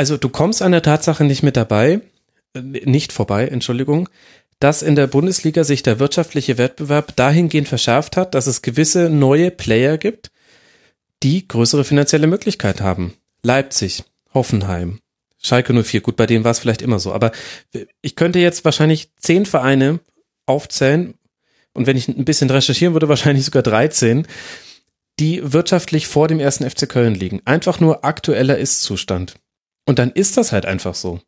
also 0.00 0.16
du 0.16 0.30
kommst 0.30 0.62
an 0.62 0.72
der 0.72 0.80
Tatsache 0.80 1.24
nicht 1.24 1.42
mit 1.42 1.58
dabei, 1.58 2.00
äh, 2.54 2.60
nicht 2.62 3.12
vorbei, 3.12 3.46
Entschuldigung, 3.46 4.08
dass 4.58 4.80
in 4.80 4.96
der 4.96 5.06
Bundesliga 5.06 5.62
sich 5.62 5.82
der 5.82 5.98
wirtschaftliche 5.98 6.56
Wettbewerb 6.56 7.14
dahingehend 7.16 7.68
verschärft 7.68 8.16
hat, 8.16 8.34
dass 8.34 8.46
es 8.46 8.62
gewisse 8.62 9.10
neue 9.10 9.50
Player 9.50 9.98
gibt, 9.98 10.30
die 11.22 11.46
größere 11.46 11.84
finanzielle 11.84 12.28
Möglichkeit 12.28 12.80
haben. 12.80 13.12
Leipzig, 13.42 14.04
Hoffenheim, 14.32 15.00
Schalke 15.36 15.74
04, 15.74 16.00
gut, 16.00 16.16
bei 16.16 16.24
denen 16.24 16.44
war 16.44 16.52
es 16.52 16.60
vielleicht 16.60 16.80
immer 16.80 16.98
so, 16.98 17.12
aber 17.12 17.30
ich 18.00 18.16
könnte 18.16 18.38
jetzt 18.38 18.64
wahrscheinlich 18.64 19.10
zehn 19.18 19.44
Vereine 19.44 20.00
aufzählen 20.46 21.12
und 21.74 21.86
wenn 21.86 21.98
ich 21.98 22.08
ein 22.08 22.24
bisschen 22.24 22.48
recherchieren 22.48 22.94
würde, 22.94 23.08
wahrscheinlich 23.10 23.44
sogar 23.44 23.62
13, 23.62 24.26
die 25.18 25.52
wirtschaftlich 25.52 26.06
vor 26.06 26.26
dem 26.26 26.40
ersten 26.40 26.68
FC 26.68 26.88
Köln 26.88 27.14
liegen. 27.14 27.42
Einfach 27.44 27.80
nur 27.80 28.02
aktueller 28.06 28.56
Ist-Zustand. 28.56 29.34
Und 29.90 29.98
dann 29.98 30.12
ist 30.12 30.36
das 30.36 30.52
halt 30.52 30.66
einfach 30.66 30.94
so. 30.94 31.20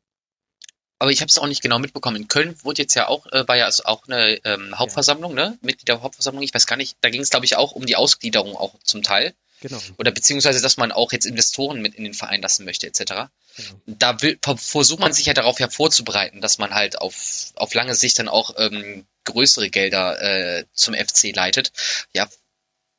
Aber 1.00 1.10
ich 1.10 1.20
habe 1.20 1.28
es 1.28 1.36
auch 1.36 1.48
nicht 1.48 1.62
genau 1.62 1.80
mitbekommen. 1.80 2.14
In 2.14 2.28
Köln 2.28 2.54
wurde 2.62 2.82
jetzt 2.82 2.94
ja 2.94 3.08
auch, 3.08 3.26
äh, 3.32 3.48
war 3.48 3.56
ja 3.56 3.64
also 3.64 3.82
auch 3.86 4.06
eine 4.06 4.38
ähm, 4.44 4.78
Hauptversammlung, 4.78 5.34
ne? 5.34 5.58
Mitglied 5.62 5.88
der 5.88 6.00
Hauptversammlung. 6.00 6.44
Ich 6.44 6.54
weiß 6.54 6.68
gar 6.68 6.76
nicht, 6.76 6.96
da 7.00 7.10
ging 7.10 7.22
es, 7.22 7.30
glaube 7.30 7.44
ich, 7.44 7.56
auch 7.56 7.72
um 7.72 7.86
die 7.86 7.96
Ausgliederung 7.96 8.54
auch 8.54 8.78
zum 8.84 9.02
Teil. 9.02 9.34
Genau. 9.62 9.80
Oder 9.98 10.12
beziehungsweise, 10.12 10.62
dass 10.62 10.76
man 10.76 10.92
auch 10.92 11.10
jetzt 11.10 11.26
Investoren 11.26 11.82
mit 11.82 11.96
in 11.96 12.04
den 12.04 12.14
Verein 12.14 12.40
lassen 12.40 12.64
möchte, 12.64 12.86
etc. 12.86 13.00
Genau. 13.00 13.28
Da 13.86 14.22
will, 14.22 14.38
versucht 14.40 15.00
man 15.00 15.12
sich 15.12 15.26
ja 15.26 15.34
darauf 15.34 15.58
ja 15.58 15.68
vorzubereiten, 15.68 16.40
dass 16.40 16.58
man 16.58 16.72
halt 16.72 17.00
auf, 17.00 17.50
auf 17.56 17.74
lange 17.74 17.96
Sicht 17.96 18.20
dann 18.20 18.28
auch 18.28 18.54
ähm, 18.58 19.06
größere 19.24 19.70
Gelder 19.70 20.22
äh, 20.22 20.66
zum 20.72 20.94
FC 20.94 21.34
leitet. 21.34 21.72
Ja, 22.12 22.28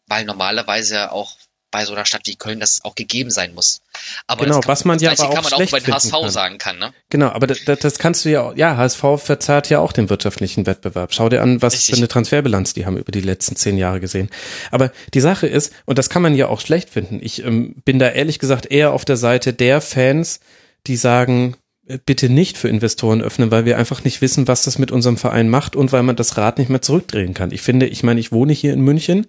weil 0.07 0.25
normalerweise 0.25 0.95
ja 0.95 1.11
auch 1.13 1.37
bei 1.73 1.85
so 1.85 1.93
einer 1.93 2.05
Stadt 2.05 2.21
wie 2.25 2.35
Köln 2.35 2.59
das 2.59 2.85
auch 2.85 2.93
gegeben 2.93 3.31
sein 3.31 3.53
muss. 3.55 3.81
Aber 4.27 4.45
genau, 4.45 4.59
kann, 4.61 4.69
was 4.69 4.85
man 4.85 4.99
ja 4.99 5.11
aber 5.11 5.29
auch 5.29 5.33
kann 5.33 5.43
man 5.43 5.53
auch 5.53 5.71
bei 5.71 5.79
HSV 5.81 6.11
kann. 6.11 6.29
sagen 6.29 6.57
kann, 6.59 6.77
ne? 6.77 6.93
Genau, 7.09 7.29
aber 7.29 7.47
das, 7.47 7.65
das 7.65 7.97
kannst 7.97 8.23
du 8.23 8.29
ja, 8.29 8.53
ja, 8.55 8.77
HSV 8.77 9.03
verzerrt 9.17 9.69
ja 9.69 9.79
auch 9.79 9.91
den 9.91 10.09
wirtschaftlichen 10.09 10.67
Wettbewerb. 10.67 11.13
Schau 11.13 11.29
dir 11.29 11.41
an, 11.41 11.61
was 11.63 11.73
Richtig. 11.73 11.95
für 11.95 11.97
eine 11.97 12.07
Transferbilanz 12.07 12.75
die 12.75 12.85
haben 12.85 12.97
über 12.97 13.11
die 13.11 13.21
letzten 13.21 13.55
zehn 13.55 13.77
Jahre 13.77 13.99
gesehen. 13.99 14.29
Aber 14.69 14.91
die 15.15 15.19
Sache 15.19 15.47
ist, 15.47 15.73
und 15.85 15.97
das 15.97 16.09
kann 16.09 16.21
man 16.21 16.35
ja 16.35 16.47
auch 16.47 16.61
schlecht 16.61 16.91
finden, 16.91 17.19
ich 17.21 17.43
ähm, 17.43 17.73
bin 17.83 17.97
da 17.97 18.07
ehrlich 18.09 18.37
gesagt 18.37 18.67
eher 18.67 18.93
auf 18.93 19.03
der 19.03 19.17
Seite 19.17 19.51
der 19.51 19.81
Fans, 19.81 20.41
die 20.85 20.95
sagen, 20.95 21.57
äh, 21.87 21.97
bitte 22.05 22.29
nicht 22.29 22.55
für 22.55 22.69
Investoren 22.69 23.23
öffnen, 23.23 23.49
weil 23.49 23.65
wir 23.65 23.79
einfach 23.79 24.03
nicht 24.03 24.21
wissen, 24.21 24.47
was 24.47 24.63
das 24.63 24.77
mit 24.77 24.91
unserem 24.91 25.17
Verein 25.17 25.49
macht 25.49 25.75
und 25.75 25.91
weil 25.91 26.03
man 26.03 26.15
das 26.15 26.37
Rad 26.37 26.59
nicht 26.59 26.69
mehr 26.69 26.83
zurückdrehen 26.83 27.33
kann. 27.33 27.51
Ich 27.51 27.63
finde, 27.63 27.87
ich 27.87 28.03
meine, 28.03 28.19
ich 28.19 28.31
wohne 28.31 28.53
hier 28.53 28.73
in 28.73 28.81
München 28.81 29.25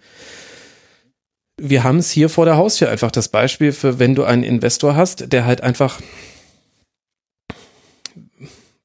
wir 1.66 1.82
haben 1.82 1.98
es 1.98 2.10
hier 2.10 2.28
vor 2.28 2.44
der 2.44 2.58
Haustür 2.58 2.90
einfach 2.90 3.10
das 3.10 3.28
Beispiel 3.28 3.72
für, 3.72 3.98
wenn 3.98 4.14
du 4.14 4.24
einen 4.24 4.42
Investor 4.42 4.96
hast, 4.96 5.32
der 5.32 5.46
halt 5.46 5.62
einfach, 5.62 5.98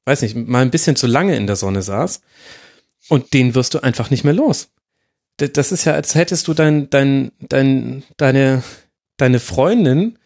weiß 0.06 0.22
nicht, 0.22 0.34
mal 0.34 0.62
ein 0.62 0.70
bisschen 0.70 0.96
zu 0.96 1.06
lange 1.06 1.36
in 1.36 1.46
der 1.46 1.56
Sonne 1.56 1.82
saß 1.82 2.22
und 3.10 3.34
den 3.34 3.54
wirst 3.54 3.74
du 3.74 3.80
einfach 3.80 4.08
nicht 4.08 4.24
mehr 4.24 4.32
los. 4.32 4.70
Das 5.36 5.72
ist 5.72 5.84
ja, 5.84 5.92
als 5.92 6.14
hättest 6.14 6.48
du 6.48 6.54
dein, 6.54 6.88
dein, 6.88 7.32
dein, 7.38 8.02
deine, 8.16 8.62
deine 9.18 9.40
Freundin, 9.40 10.18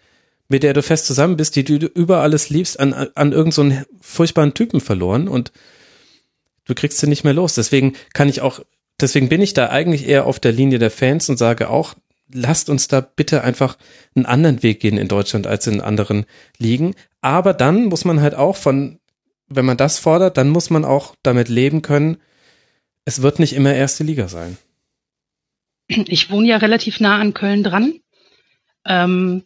mit 0.48 0.62
der 0.62 0.74
du 0.74 0.82
fest 0.82 1.06
zusammen 1.06 1.36
bist, 1.36 1.56
die 1.56 1.64
du 1.64 1.74
über 1.86 2.20
alles 2.20 2.50
liebst, 2.50 2.78
an, 2.78 2.92
an 2.92 3.32
irgendeinen 3.32 3.78
so 3.80 3.84
furchtbaren 4.00 4.54
Typen 4.54 4.80
verloren 4.80 5.26
und 5.26 5.50
du 6.66 6.74
kriegst 6.74 6.98
sie 6.98 7.08
nicht 7.08 7.24
mehr 7.24 7.34
los. 7.34 7.54
Deswegen 7.54 7.94
kann 8.12 8.28
ich 8.28 8.42
auch, 8.42 8.60
deswegen 9.00 9.28
bin 9.28 9.42
ich 9.42 9.54
da 9.54 9.70
eigentlich 9.70 10.06
eher 10.06 10.26
auf 10.26 10.38
der 10.38 10.52
Linie 10.52 10.78
der 10.78 10.92
Fans 10.92 11.28
und 11.28 11.36
sage 11.36 11.68
auch, 11.68 11.94
lasst 12.32 12.68
uns 12.68 12.88
da 12.88 13.00
bitte 13.00 13.42
einfach 13.42 13.76
einen 14.14 14.26
anderen 14.26 14.62
Weg 14.62 14.80
gehen 14.80 14.98
in 14.98 15.08
Deutschland 15.08 15.46
als 15.46 15.66
in 15.66 15.80
anderen 15.80 16.26
Ligen. 16.58 16.94
Aber 17.20 17.54
dann 17.54 17.86
muss 17.86 18.04
man 18.04 18.20
halt 18.20 18.34
auch 18.34 18.56
von, 18.56 18.98
wenn 19.48 19.64
man 19.64 19.76
das 19.76 19.98
fordert, 19.98 20.36
dann 20.36 20.50
muss 20.50 20.70
man 20.70 20.84
auch 20.84 21.14
damit 21.22 21.48
leben 21.48 21.82
können, 21.82 22.18
es 23.04 23.22
wird 23.22 23.38
nicht 23.38 23.52
immer 23.52 23.74
erste 23.74 24.04
Liga 24.04 24.28
sein. 24.28 24.56
Ich 25.88 26.30
wohne 26.30 26.48
ja 26.48 26.56
relativ 26.56 27.00
nah 27.00 27.18
an 27.20 27.34
Köln 27.34 27.62
dran. 27.62 28.00
Ähm, 28.86 29.44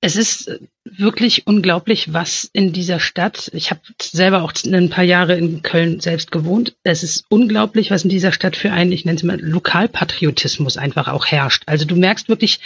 es 0.00 0.16
ist 0.16 0.60
wirklich 0.84 1.46
unglaublich, 1.46 2.12
was 2.12 2.48
in 2.52 2.72
dieser 2.72 3.00
Stadt, 3.00 3.50
ich 3.54 3.70
habe 3.70 3.80
selber 4.00 4.42
auch 4.42 4.52
ein 4.66 4.90
paar 4.90 5.04
Jahre 5.04 5.36
in 5.36 5.62
Köln 5.62 6.00
selbst 6.00 6.30
gewohnt, 6.30 6.76
es 6.82 7.02
ist 7.02 7.24
unglaublich, 7.28 7.90
was 7.90 8.04
in 8.04 8.10
dieser 8.10 8.32
Stadt 8.32 8.54
für 8.54 8.70
einen, 8.70 8.92
ich 8.92 9.04
nenne 9.04 9.16
es 9.16 9.22
mal, 9.22 9.40
Lokalpatriotismus 9.40 10.76
einfach 10.76 11.08
auch 11.08 11.26
herrscht. 11.26 11.62
Also 11.66 11.86
du 11.86 11.96
merkst 11.96 12.28
wirklich, 12.28 12.60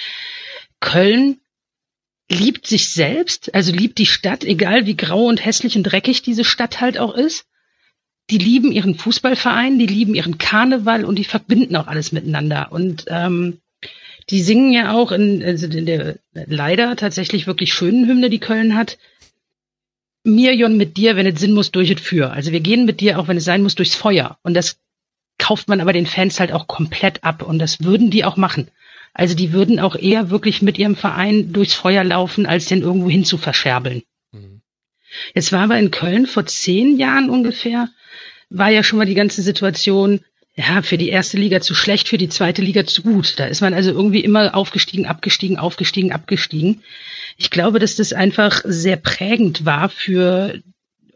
Köln 0.80 1.38
liebt 2.30 2.66
sich 2.66 2.90
selbst, 2.90 3.54
also 3.54 3.72
liebt 3.72 3.98
die 3.98 4.06
Stadt, 4.06 4.44
egal 4.44 4.86
wie 4.86 4.96
grau 4.96 5.26
und 5.26 5.44
hässlich 5.44 5.76
und 5.76 5.84
dreckig 5.84 6.22
diese 6.22 6.44
Stadt 6.44 6.80
halt 6.80 6.98
auch 6.98 7.14
ist. 7.14 7.46
Die 8.30 8.38
lieben 8.38 8.72
ihren 8.72 8.94
Fußballverein, 8.94 9.78
die 9.78 9.86
lieben 9.86 10.14
ihren 10.14 10.36
Karneval 10.36 11.06
und 11.06 11.16
die 11.16 11.24
verbinden 11.24 11.76
auch 11.76 11.86
alles 11.86 12.12
miteinander. 12.12 12.70
Und 12.72 13.06
ähm, 13.08 13.60
die 14.30 14.42
singen 14.42 14.72
ja 14.72 14.92
auch 14.92 15.12
in, 15.12 15.42
also 15.42 15.66
in 15.66 15.86
der 15.86 16.18
leider 16.32 16.96
tatsächlich 16.96 17.46
wirklich 17.46 17.72
schönen 17.72 18.06
Hymne, 18.06 18.30
die 18.30 18.40
Köln 18.40 18.74
hat. 18.76 18.98
Mir, 20.24 20.54
Jon, 20.54 20.76
mit 20.76 20.96
dir, 20.96 21.16
wenn 21.16 21.26
es 21.26 21.40
Sinn 21.40 21.52
muss, 21.52 21.70
durch 21.70 21.90
es 21.90 22.00
für. 22.00 22.30
Also 22.30 22.52
wir 22.52 22.60
gehen 22.60 22.84
mit 22.84 23.00
dir, 23.00 23.18
auch 23.18 23.28
wenn 23.28 23.38
es 23.38 23.44
sein 23.44 23.62
muss, 23.62 23.74
durchs 23.74 23.94
Feuer. 23.94 24.38
Und 24.42 24.54
das 24.54 24.78
kauft 25.38 25.68
man 25.68 25.80
aber 25.80 25.92
den 25.92 26.06
Fans 26.06 26.40
halt 26.40 26.52
auch 26.52 26.66
komplett 26.66 27.24
ab. 27.24 27.42
Und 27.42 27.58
das 27.58 27.82
würden 27.82 28.10
die 28.10 28.24
auch 28.24 28.36
machen. 28.36 28.68
Also 29.14 29.34
die 29.34 29.52
würden 29.52 29.80
auch 29.80 29.96
eher 29.96 30.30
wirklich 30.30 30.60
mit 30.60 30.78
ihrem 30.78 30.96
Verein 30.96 31.52
durchs 31.52 31.74
Feuer 31.74 32.04
laufen, 32.04 32.46
als 32.46 32.66
den 32.66 32.82
irgendwo 32.82 33.08
hin 33.08 33.24
zu 33.24 33.38
verscherbeln. 33.38 34.02
Mhm. 34.32 34.60
Jetzt 35.34 35.52
war 35.52 35.62
aber 35.62 35.78
in 35.78 35.90
Köln 35.90 36.26
vor 36.26 36.44
zehn 36.46 36.98
Jahren 36.98 37.30
ungefähr, 37.30 37.88
war 38.50 38.68
ja 38.68 38.82
schon 38.82 38.98
mal 38.98 39.06
die 39.06 39.14
ganze 39.14 39.42
Situation, 39.42 40.20
ja, 40.58 40.82
für 40.82 40.98
die 40.98 41.08
erste 41.08 41.36
Liga 41.36 41.60
zu 41.60 41.76
schlecht, 41.76 42.08
für 42.08 42.18
die 42.18 42.28
zweite 42.28 42.62
Liga 42.62 42.84
zu 42.84 43.02
gut. 43.02 43.38
Da 43.38 43.46
ist 43.46 43.60
man 43.60 43.74
also 43.74 43.92
irgendwie 43.92 44.24
immer 44.24 44.56
aufgestiegen, 44.56 45.06
abgestiegen, 45.06 45.56
aufgestiegen, 45.56 46.10
abgestiegen. 46.10 46.82
Ich 47.36 47.50
glaube, 47.50 47.78
dass 47.78 47.94
das 47.94 48.12
einfach 48.12 48.62
sehr 48.64 48.96
prägend 48.96 49.64
war 49.64 49.88
für 49.88 50.60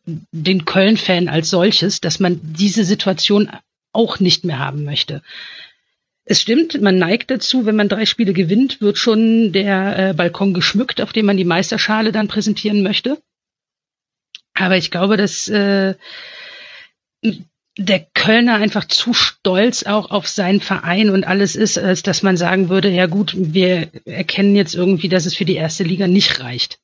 den 0.07 0.65
Köln-Fan 0.65 1.29
als 1.29 1.51
solches, 1.51 2.01
dass 2.01 2.21
man 2.21 2.39
diese 2.41 2.85
Situation 2.85 3.51
auch 3.93 4.21
nicht 4.21 4.45
mehr 4.45 4.61
haben 4.61 4.85
möchte. 4.85 5.23
Es 6.25 6.41
stimmt, 6.41 6.81
man 6.81 6.99
neigt 6.99 7.33
dazu, 7.33 7.67
wenn 7.67 7.75
man 7.75 7.89
drei 7.89 8.07
Spiele 8.07 8.35
gewinnt, 8.35 8.81
wird 8.81 8.97
schon 8.97 9.51
der 9.51 10.11
äh, 10.11 10.15
Balkon 10.15 10.55
geschmückt, 10.55 11.01
auf 11.01 11.13
dem 11.13 11.27
man 11.27 11.37
die 11.37 11.45
Meisterschale 11.45 12.13
dann 12.13 12.29
präsentieren 12.29 12.85
möchte. 12.85 13.21
Aber 14.55 14.77
ich 14.77 14.93
glaube, 14.93 15.17
dass 15.17 15.49
äh, 15.49 15.95
der 17.79 18.01
Kölner 18.01 18.57
einfach 18.57 18.85
zu 18.85 19.15
stolz 19.15 19.85
auch 19.85 20.11
auf 20.11 20.29
seinen 20.29 20.61
Verein 20.61 21.09
und 21.11 21.25
alles 21.25 21.57
ist, 21.57 21.79
als 21.79 22.03
dass 22.03 22.23
man 22.23 22.37
sagen 22.37 22.69
würde, 22.69 22.91
ja 22.91 23.07
gut, 23.07 23.35
wir 23.37 23.91
erkennen 24.05 24.55
jetzt 24.55 24.75
irgendwie, 24.75 25.09
dass 25.09 25.27
es 25.27 25.35
für 25.35 25.47
die 25.47 25.57
erste 25.57 25.85
Liga 25.85 26.07
nicht 26.07 26.41
reicht. 26.41 26.79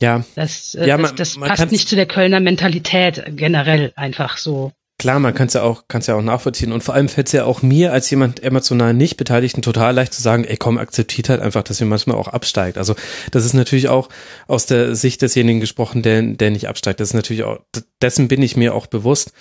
Ja. 0.00 0.24
Das, 0.34 0.74
äh, 0.74 0.86
ja, 0.86 0.96
man, 0.96 1.16
das, 1.16 1.34
das 1.34 1.48
passt 1.48 1.72
nicht 1.72 1.88
zu 1.88 1.96
der 1.96 2.06
Kölner 2.06 2.40
Mentalität 2.40 3.24
generell 3.36 3.92
einfach 3.96 4.36
so. 4.36 4.72
Klar, 5.04 5.20
man 5.20 5.34
kann 5.34 5.48
es 5.48 5.52
ja 5.52 5.60
auch, 5.60 5.86
kann 5.86 6.00
ja 6.00 6.14
auch 6.14 6.22
nachvollziehen. 6.22 6.72
Und 6.72 6.82
vor 6.82 6.94
allem 6.94 7.10
fällt 7.10 7.26
es 7.26 7.34
ja 7.34 7.44
auch 7.44 7.60
mir 7.60 7.92
als 7.92 8.08
jemand 8.08 8.42
emotional 8.42 8.94
nicht 8.94 9.18
Beteiligten 9.18 9.60
total 9.60 9.94
leicht 9.94 10.14
zu 10.14 10.22
sagen, 10.22 10.44
ey 10.44 10.56
komm, 10.56 10.78
akzeptiert 10.78 11.28
halt 11.28 11.42
einfach, 11.42 11.62
dass 11.62 11.78
ihr 11.78 11.86
manchmal 11.86 12.16
auch 12.16 12.28
absteigt. 12.28 12.78
Also 12.78 12.96
das 13.30 13.44
ist 13.44 13.52
natürlich 13.52 13.88
auch 13.88 14.08
aus 14.46 14.64
der 14.64 14.96
Sicht 14.96 15.20
desjenigen 15.20 15.60
gesprochen, 15.60 16.00
der, 16.00 16.22
der 16.22 16.50
nicht 16.50 16.68
absteigt. 16.68 17.00
Das 17.00 17.08
ist 17.08 17.14
natürlich 17.14 17.42
auch, 17.42 17.58
dessen 18.00 18.28
bin 18.28 18.40
ich 18.40 18.56
mir 18.56 18.74
auch 18.74 18.86
bewusst. 18.86 19.34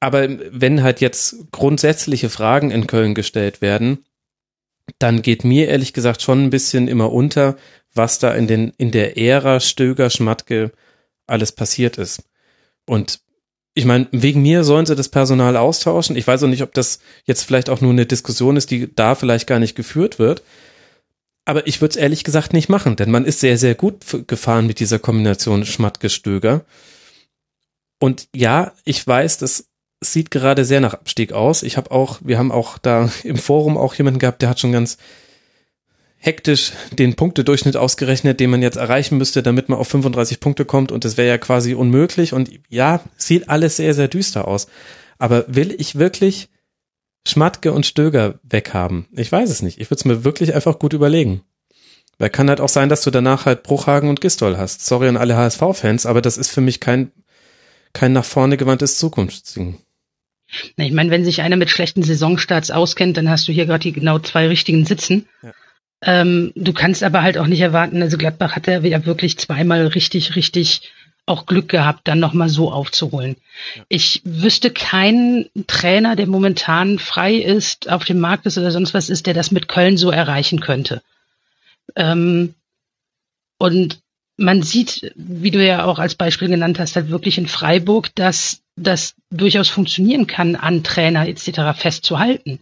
Aber 0.00 0.26
wenn 0.50 0.82
halt 0.82 1.00
jetzt 1.00 1.36
grundsätzliche 1.52 2.28
Fragen 2.28 2.72
in 2.72 2.88
Köln 2.88 3.14
gestellt 3.14 3.62
werden, 3.62 4.04
dann 4.98 5.22
geht 5.22 5.44
mir 5.44 5.68
ehrlich 5.68 5.92
gesagt 5.92 6.20
schon 6.20 6.46
ein 6.46 6.50
bisschen 6.50 6.88
immer 6.88 7.12
unter, 7.12 7.56
was 7.94 8.18
da 8.18 8.34
in 8.34 8.48
den, 8.48 8.72
in 8.76 8.90
der 8.90 9.16
Ära 9.16 9.60
Stöger, 9.60 10.10
Schmatke 10.10 10.72
alles 11.28 11.52
passiert 11.52 11.96
ist. 11.96 12.24
Und 12.86 13.20
ich 13.80 13.86
meine, 13.86 14.06
wegen 14.12 14.42
mir 14.42 14.62
sollen 14.62 14.84
sie 14.84 14.94
das 14.94 15.08
Personal 15.08 15.56
austauschen. 15.56 16.14
Ich 16.14 16.26
weiß 16.26 16.42
auch 16.42 16.48
nicht, 16.48 16.62
ob 16.62 16.74
das 16.74 17.00
jetzt 17.24 17.44
vielleicht 17.44 17.70
auch 17.70 17.80
nur 17.80 17.92
eine 17.92 18.04
Diskussion 18.04 18.58
ist, 18.58 18.70
die 18.70 18.94
da 18.94 19.14
vielleicht 19.14 19.46
gar 19.46 19.58
nicht 19.58 19.74
geführt 19.74 20.18
wird. 20.18 20.42
Aber 21.46 21.66
ich 21.66 21.80
würde 21.80 21.92
es 21.92 21.96
ehrlich 21.96 22.22
gesagt 22.22 22.52
nicht 22.52 22.68
machen, 22.68 22.96
denn 22.96 23.10
man 23.10 23.24
ist 23.24 23.40
sehr, 23.40 23.56
sehr 23.56 23.74
gut 23.74 24.04
gefahren 24.26 24.66
mit 24.66 24.80
dieser 24.80 24.98
Kombination 24.98 25.64
Schmattgestöger. 25.64 26.66
Und 27.98 28.28
ja, 28.34 28.72
ich 28.84 29.04
weiß, 29.06 29.38
das 29.38 29.68
sieht 30.02 30.30
gerade 30.30 30.66
sehr 30.66 30.80
nach 30.80 30.92
Abstieg 30.92 31.32
aus. 31.32 31.62
Ich 31.62 31.78
habe 31.78 31.90
auch, 31.90 32.18
wir 32.22 32.36
haben 32.36 32.52
auch 32.52 32.76
da 32.76 33.10
im 33.24 33.38
Forum 33.38 33.78
auch 33.78 33.94
jemanden 33.94 34.20
gehabt, 34.20 34.42
der 34.42 34.50
hat 34.50 34.60
schon 34.60 34.72
ganz 34.72 34.98
hektisch 36.22 36.72
den 36.92 37.16
Punktedurchschnitt 37.16 37.76
ausgerechnet, 37.76 38.40
den 38.40 38.50
man 38.50 38.60
jetzt 38.60 38.76
erreichen 38.76 39.16
müsste, 39.16 39.42
damit 39.42 39.70
man 39.70 39.78
auf 39.78 39.88
35 39.88 40.38
Punkte 40.38 40.66
kommt 40.66 40.92
und 40.92 41.04
das 41.04 41.16
wäre 41.16 41.28
ja 41.28 41.38
quasi 41.38 41.74
unmöglich 41.74 42.34
und 42.34 42.50
ja, 42.68 43.00
sieht 43.16 43.48
alles 43.48 43.78
sehr, 43.78 43.94
sehr 43.94 44.06
düster 44.06 44.46
aus. 44.46 44.68
Aber 45.18 45.44
will 45.48 45.74
ich 45.78 45.98
wirklich 45.98 46.50
Schmatke 47.26 47.72
und 47.72 47.86
Stöger 47.86 48.38
weghaben? 48.42 49.06
Ich 49.12 49.32
weiß 49.32 49.48
es 49.48 49.62
nicht. 49.62 49.80
Ich 49.80 49.90
würde 49.90 50.00
es 50.00 50.04
mir 50.04 50.24
wirklich 50.24 50.54
einfach 50.54 50.78
gut 50.78 50.92
überlegen. 50.92 51.42
Weil 52.18 52.28
kann 52.28 52.50
halt 52.50 52.60
auch 52.60 52.68
sein, 52.68 52.90
dass 52.90 53.02
du 53.02 53.10
danach 53.10 53.46
halt 53.46 53.62
Bruchhagen 53.62 54.10
und 54.10 54.20
Gistol 54.20 54.58
hast. 54.58 54.84
Sorry 54.84 55.08
an 55.08 55.16
alle 55.16 55.36
HSV-Fans, 55.36 56.04
aber 56.04 56.20
das 56.20 56.36
ist 56.36 56.50
für 56.50 56.60
mich 56.60 56.78
kein, 56.78 57.12
kein 57.94 58.12
nach 58.12 58.26
vorne 58.26 58.58
gewandtes 58.58 58.98
Zukunftsding. 58.98 59.78
Ich 60.76 60.92
meine, 60.92 61.10
wenn 61.10 61.24
sich 61.24 61.40
einer 61.40 61.56
mit 61.56 61.70
schlechten 61.70 62.02
Saisonstarts 62.02 62.70
auskennt, 62.70 63.16
dann 63.16 63.30
hast 63.30 63.48
du 63.48 63.52
hier 63.52 63.64
gerade 63.64 63.82
die 63.82 63.92
genau 63.92 64.18
zwei 64.18 64.48
richtigen 64.48 64.84
Sitzen. 64.84 65.28
Ja. 65.42 65.52
Ähm, 66.02 66.52
du 66.54 66.72
kannst 66.72 67.02
aber 67.02 67.22
halt 67.22 67.36
auch 67.36 67.46
nicht 67.46 67.60
erwarten, 67.60 68.00
also 68.00 68.16
Gladbach 68.16 68.56
hat 68.56 68.66
ja 68.66 68.82
wirklich 68.82 69.38
zweimal 69.38 69.86
richtig, 69.86 70.34
richtig 70.34 70.90
auch 71.26 71.46
Glück 71.46 71.68
gehabt, 71.68 72.08
dann 72.08 72.18
nochmal 72.18 72.48
so 72.48 72.72
aufzuholen. 72.72 73.36
Ja. 73.76 73.82
Ich 73.88 74.22
wüsste 74.24 74.70
keinen 74.70 75.46
Trainer, 75.66 76.16
der 76.16 76.26
momentan 76.26 76.98
frei 76.98 77.34
ist, 77.34 77.90
auf 77.90 78.04
dem 78.04 78.18
Markt 78.18 78.46
ist 78.46 78.58
oder 78.58 78.70
sonst 78.70 78.94
was 78.94 79.10
ist, 79.10 79.26
der 79.26 79.34
das 79.34 79.50
mit 79.50 79.68
Köln 79.68 79.96
so 79.96 80.10
erreichen 80.10 80.60
könnte. 80.60 81.02
Ähm, 81.96 82.54
und 83.58 84.00
man 84.36 84.62
sieht, 84.62 85.12
wie 85.16 85.50
du 85.50 85.64
ja 85.64 85.84
auch 85.84 85.98
als 85.98 86.14
Beispiel 86.14 86.48
genannt 86.48 86.78
hast, 86.78 86.96
halt 86.96 87.10
wirklich 87.10 87.36
in 87.36 87.46
Freiburg, 87.46 88.14
dass 88.14 88.62
das 88.74 89.14
durchaus 89.30 89.68
funktionieren 89.68 90.26
kann, 90.26 90.56
an 90.56 90.82
Trainer 90.82 91.28
etc. 91.28 91.78
festzuhalten. 91.78 92.58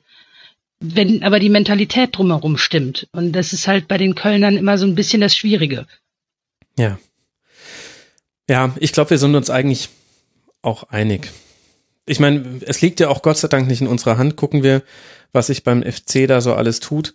Wenn 0.80 1.22
aber 1.24 1.40
die 1.40 1.48
Mentalität 1.48 2.16
drumherum 2.16 2.56
stimmt. 2.56 3.08
Und 3.12 3.32
das 3.32 3.52
ist 3.52 3.66
halt 3.66 3.88
bei 3.88 3.98
den 3.98 4.14
Kölnern 4.14 4.56
immer 4.56 4.78
so 4.78 4.86
ein 4.86 4.94
bisschen 4.94 5.20
das 5.20 5.36
Schwierige. 5.36 5.86
Ja. 6.78 6.98
Ja, 8.48 8.74
ich 8.78 8.92
glaube, 8.92 9.10
wir 9.10 9.18
sind 9.18 9.34
uns 9.34 9.50
eigentlich 9.50 9.88
auch 10.62 10.84
einig. 10.84 11.30
Ich 12.06 12.20
meine, 12.20 12.60
es 12.64 12.80
liegt 12.80 13.00
ja 13.00 13.08
auch 13.08 13.22
Gott 13.22 13.36
sei 13.36 13.48
Dank 13.48 13.68
nicht 13.68 13.80
in 13.80 13.86
unserer 13.86 14.16
Hand. 14.16 14.36
Gucken 14.36 14.62
wir, 14.62 14.82
was 15.32 15.48
sich 15.48 15.64
beim 15.64 15.82
FC 15.82 16.26
da 16.26 16.40
so 16.40 16.54
alles 16.54 16.80
tut. 16.80 17.14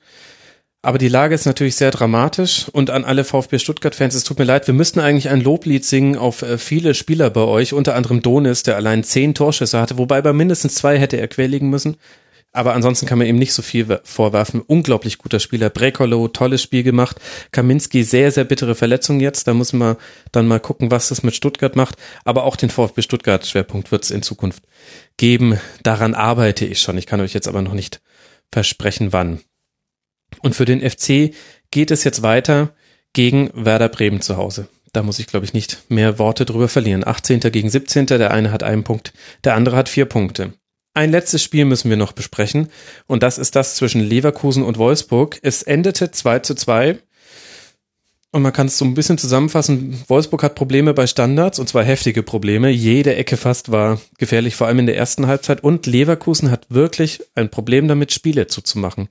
Aber 0.86 0.98
die 0.98 1.08
Lage 1.08 1.34
ist 1.34 1.46
natürlich 1.46 1.78
sehr 1.78 1.92
dramatisch 1.92 2.68
und 2.70 2.90
an 2.90 3.06
alle 3.06 3.24
VfB 3.24 3.58
Stuttgart-Fans, 3.58 4.16
es 4.16 4.26
tut 4.26 4.38
mir 4.38 4.44
leid, 4.44 4.68
wir 4.68 4.74
müssten 4.74 5.00
eigentlich 5.00 5.30
ein 5.30 5.40
Loblied 5.40 5.86
singen 5.86 6.18
auf 6.18 6.42
äh, 6.42 6.58
viele 6.58 6.94
Spieler 6.94 7.30
bei 7.30 7.40
euch, 7.40 7.72
unter 7.72 7.96
anderem 7.96 8.22
Donis, 8.22 8.64
der 8.64 8.76
allein 8.76 9.06
zehn 9.06 9.34
Torschüsse 9.34 9.80
hatte, 9.80 9.98
wobei 9.98 10.22
bei 10.22 10.34
mindestens 10.34 10.76
zwei 10.76 11.00
hätte 11.00 11.16
er 11.16 11.30
querlegen 11.30 11.70
müssen. 11.70 11.96
Aber 12.54 12.76
ansonsten 12.76 13.08
kann 13.08 13.18
man 13.18 13.26
ihm 13.26 13.38
nicht 13.38 13.52
so 13.52 13.64
viel 13.64 14.00
vorwerfen. 14.04 14.62
Unglaublich 14.62 15.18
guter 15.18 15.40
Spieler. 15.40 15.72
Brekolo, 15.72 16.28
tolles 16.28 16.62
Spiel 16.62 16.84
gemacht. 16.84 17.20
Kaminski, 17.52 18.04
sehr, 18.04 18.32
sehr 18.32 18.44
bittere 18.44 18.76
Verletzung 18.76 19.20
jetzt. 19.20 19.48
Da 19.48 19.56
muss 19.56 19.74
man 19.74 19.98
dann 20.32 20.48
mal 20.48 20.60
gucken, 20.60 20.92
was 20.92 21.10
das 21.10 21.24
mit 21.24 21.36
Stuttgart 21.36 21.76
macht. 21.76 21.96
Aber 22.26 22.44
auch 22.44 22.56
den 22.56 22.70
VfB 22.70 23.02
Stuttgart 23.02 23.46
Schwerpunkt 23.46 23.92
wird 23.92 24.04
es 24.04 24.12
in 24.12 24.22
Zukunft 24.22 24.64
geben. 25.18 25.60
Daran 25.82 26.14
arbeite 26.14 26.66
ich 26.66 26.80
schon. 26.80 26.98
Ich 27.00 27.08
kann 27.08 27.22
euch 27.22 27.34
jetzt 27.34 27.48
aber 27.48 27.64
noch 27.64 27.74
nicht 27.74 28.02
versprechen, 28.52 29.12
wann. 29.12 29.42
Und 30.44 30.56
für 30.56 30.66
den 30.66 30.88
FC 30.88 31.34
geht 31.72 31.90
es 31.90 32.04
jetzt 32.04 32.22
weiter 32.22 32.76
gegen 33.14 33.50
Werder 33.54 33.90
Bremen 33.90 34.22
zu 34.22 34.38
Hause. 34.38 34.68
Da 34.92 35.02
muss 35.02 35.18
ich, 35.18 35.26
glaube 35.26 35.46
ich, 35.46 35.54
nicht 35.54 35.90
mehr 35.90 36.20
Worte 36.20 36.46
drüber 36.46 36.70
verlieren. 36.70 37.06
18. 37.06 37.40
gegen 37.40 37.72
17. 37.72 38.06
Der 38.06 38.30
eine 38.30 38.52
hat 38.52 38.62
einen 38.62 38.84
Punkt, 38.84 39.12
der 39.44 39.56
andere 39.56 39.76
hat 39.76 39.90
vier 39.90 40.06
Punkte. 40.06 40.54
Ein 40.96 41.10
letztes 41.10 41.42
Spiel 41.42 41.66
müssen 41.66 41.90
wir 41.90 41.98
noch 41.98 42.12
besprechen 42.12 42.70
und 43.08 43.24
das 43.24 43.40
ist 43.40 43.56
das 43.56 43.76
zwischen 43.76 44.02
Leverkusen 44.02 44.64
und 44.64 44.78
Wolfsburg. 44.78 45.40
Es 45.42 45.64
endete 45.64 46.12
2 46.12 46.40
zu 46.40 46.54
2 46.54 47.00
und 48.34 48.42
man 48.42 48.52
kann 48.52 48.66
es 48.66 48.80
so 48.80 48.86
ein 48.86 48.96
bisschen 48.96 49.20
zusammenfassen. 49.20 50.04
Wolfsburg 50.08 50.42
hat 50.42 50.56
Probleme 50.56 50.96
bei 50.96 51.06
Standards 51.06 51.60
und 51.60 51.70
zwar 51.70 51.84
heftige 51.84 52.24
Probleme. 52.24 52.72
Jede 52.72 53.16
Ecke 53.16 53.38
fast 53.38 53.72
war 53.72 54.02
gefährlich, 54.18 54.56
vor 54.56 54.66
allem 54.66 54.80
in 54.80 54.88
der 54.88 54.98
ersten 54.98 55.28
Halbzeit. 55.28 55.64
Und 55.64 55.86
Leverkusen 55.86 56.50
hat 56.50 56.66
wirklich 56.70 57.22
ein 57.36 57.52
Problem 57.52 57.88
damit, 57.88 58.12
Spiele 58.12 58.48
zuzumachen. 58.48 59.08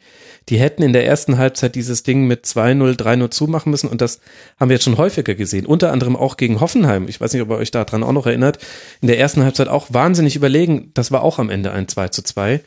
Die 0.48 0.58
hätten 0.58 0.82
in 0.82 0.92
der 0.92 1.06
ersten 1.06 1.38
Halbzeit 1.38 1.76
dieses 1.76 2.02
Ding 2.02 2.26
mit 2.26 2.46
2-0, 2.46 2.96
3-0 2.96 3.30
zumachen 3.30 3.70
müssen 3.70 3.88
und 3.88 4.00
das 4.00 4.18
haben 4.58 4.70
wir 4.70 4.74
jetzt 4.74 4.84
schon 4.84 4.98
häufiger 4.98 5.36
gesehen. 5.36 5.66
Unter 5.66 5.92
anderem 5.92 6.16
auch 6.16 6.36
gegen 6.36 6.60
Hoffenheim. 6.60 7.06
Ich 7.06 7.20
weiß 7.20 7.32
nicht, 7.32 7.42
ob 7.42 7.50
ihr 7.50 7.58
euch 7.58 7.70
daran 7.70 8.02
auch 8.02 8.10
noch 8.10 8.26
erinnert. 8.26 8.58
In 9.02 9.06
der 9.06 9.20
ersten 9.20 9.44
Halbzeit 9.44 9.68
auch 9.68 9.86
wahnsinnig 9.90 10.34
überlegen. 10.34 10.90
Das 10.94 11.12
war 11.12 11.22
auch 11.22 11.38
am 11.38 11.48
Ende 11.48 11.70
ein 11.70 11.86
2 11.86 12.08
zu 12.08 12.22
2. 12.22 12.60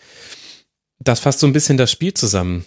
Das 1.00 1.20
fasst 1.20 1.42
so 1.42 1.48
ein 1.48 1.54
bisschen 1.54 1.76
das 1.76 1.92
Spiel 1.92 2.14
zusammen. 2.14 2.64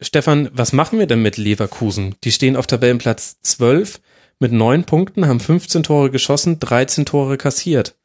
Stefan, 0.00 0.48
was 0.52 0.72
machen 0.72 0.98
wir 0.98 1.06
denn 1.06 1.22
mit 1.22 1.36
Leverkusen? 1.36 2.14
Die 2.22 2.32
stehen 2.32 2.56
auf 2.56 2.66
Tabellenplatz 2.66 3.38
12 3.42 4.00
mit 4.38 4.52
neun 4.52 4.84
Punkten, 4.84 5.26
haben 5.26 5.40
15 5.40 5.82
Tore 5.82 6.10
geschossen, 6.10 6.60
13 6.60 7.04
Tore 7.04 7.36
kassiert. 7.36 7.96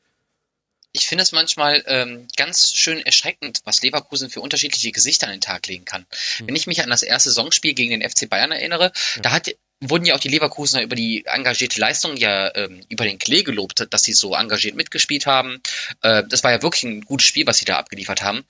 Ich 0.92 1.08
finde 1.08 1.24
es 1.24 1.32
manchmal 1.32 1.84
ähm, 1.88 2.28
ganz 2.36 2.74
schön 2.74 3.04
erschreckend, 3.04 3.62
was 3.66 3.82
Leverkusen 3.82 4.30
für 4.30 4.42
unterschiedliche 4.42 4.92
Gesichter 4.92 5.28
an 5.28 5.34
den 5.34 5.42
Tag 5.42 5.68
legen 5.68 5.86
kann. 5.86 6.06
Mhm. 6.40 6.48
Wenn 6.48 6.56
ich 6.56 6.68
mich 6.68 6.84
an 6.84 6.90
das 6.90 7.02
erste 7.04 7.30
Saisonspiel 7.30 7.74
gegen 7.74 8.00
den 8.00 8.08
FC 8.08 8.30
Bayern 8.30 8.52
erinnere, 8.52 8.92
ja. 9.16 9.22
da 9.22 9.32
hat 9.32 9.50
wurden 9.90 10.06
ja 10.06 10.16
auch 10.16 10.20
die 10.20 10.30
Leverkusener 10.30 10.82
über 10.82 10.96
die 10.96 11.26
engagierte 11.26 11.80
Leistung 11.80 12.16
ja 12.16 12.56
ähm, 12.56 12.86
über 12.90 13.04
den 13.04 13.20
Klee 13.20 13.44
gelobt, 13.44 13.86
dass 13.90 14.04
sie 14.04 14.14
so 14.14 14.34
engagiert 14.34 14.76
mitgespielt 14.76 15.26
haben. 15.26 15.62
Äh, 16.02 16.24
das 16.30 16.44
war 16.44 16.52
ja 16.52 16.62
wirklich 16.62 16.84
ein 16.84 17.02
gutes 17.02 17.28
Spiel, 17.28 17.46
was 17.48 17.58
sie 17.58 17.66
da 17.66 17.78
abgeliefert 17.78 18.22
haben. 18.22 18.46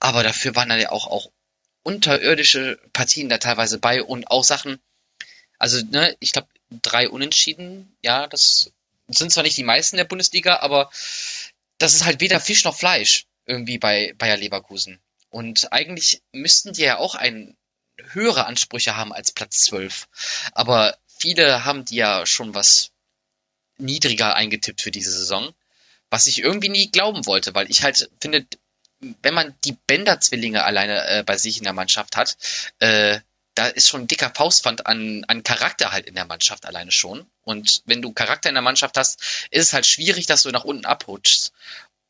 Aber 0.00 0.22
dafür 0.22 0.56
waren 0.56 0.70
dann 0.70 0.80
ja 0.80 0.90
auch, 0.90 1.06
auch 1.06 1.30
unterirdische 1.88 2.78
Partien 2.92 3.30
da 3.30 3.38
teilweise 3.38 3.78
bei 3.78 4.02
und 4.02 4.30
auch 4.30 4.44
Sachen, 4.44 4.78
also 5.58 5.82
ne, 5.90 6.14
ich 6.20 6.32
glaube 6.32 6.48
drei 6.82 7.08
Unentschieden, 7.08 7.96
ja, 8.02 8.26
das 8.26 8.70
sind 9.08 9.32
zwar 9.32 9.42
nicht 9.42 9.56
die 9.56 9.64
meisten 9.64 9.96
der 9.96 10.04
Bundesliga, 10.04 10.58
aber 10.58 10.90
das 11.78 11.94
ist 11.94 12.04
halt 12.04 12.20
weder 12.20 12.40
Fisch 12.40 12.64
noch 12.64 12.76
Fleisch 12.76 13.24
irgendwie 13.46 13.78
bei 13.78 14.12
Bayer 14.18 14.36
Leverkusen. 14.36 15.00
Und 15.30 15.72
eigentlich 15.72 16.20
müssten 16.30 16.74
die 16.74 16.82
ja 16.82 16.98
auch 16.98 17.14
ein 17.14 17.56
höhere 18.12 18.44
Ansprüche 18.44 18.94
haben 18.94 19.14
als 19.14 19.32
Platz 19.32 19.62
12. 19.62 20.08
Aber 20.52 20.98
viele 21.06 21.64
haben 21.64 21.86
die 21.86 21.96
ja 21.96 22.26
schon 22.26 22.54
was 22.54 22.90
niedriger 23.78 24.34
eingetippt 24.34 24.82
für 24.82 24.90
diese 24.90 25.10
Saison, 25.12 25.54
was 26.10 26.26
ich 26.26 26.40
irgendwie 26.40 26.68
nie 26.68 26.90
glauben 26.90 27.24
wollte, 27.24 27.54
weil 27.54 27.70
ich 27.70 27.82
halt 27.82 28.10
finde, 28.20 28.46
wenn 29.00 29.34
man 29.34 29.54
die 29.64 29.76
Bender-Zwillinge 29.86 30.64
alleine 30.64 31.06
äh, 31.08 31.22
bei 31.24 31.36
sich 31.36 31.58
in 31.58 31.64
der 31.64 31.72
Mannschaft 31.72 32.16
hat, 32.16 32.36
äh, 32.80 33.20
da 33.54 33.66
ist 33.66 33.88
schon 33.88 34.02
ein 34.02 34.06
dicker 34.06 34.30
Faustpfand 34.32 34.86
an, 34.86 35.24
an 35.26 35.42
Charakter 35.42 35.90
halt 35.90 36.06
in 36.06 36.14
der 36.14 36.26
Mannschaft 36.26 36.64
alleine 36.64 36.92
schon. 36.92 37.26
Und 37.42 37.82
wenn 37.86 38.02
du 38.02 38.12
Charakter 38.12 38.48
in 38.48 38.54
der 38.54 38.62
Mannschaft 38.62 38.96
hast, 38.96 39.48
ist 39.50 39.66
es 39.66 39.72
halt 39.72 39.84
schwierig, 39.84 40.26
dass 40.26 40.42
du 40.42 40.50
nach 40.50 40.64
unten 40.64 40.86
abrutschst. 40.86 41.52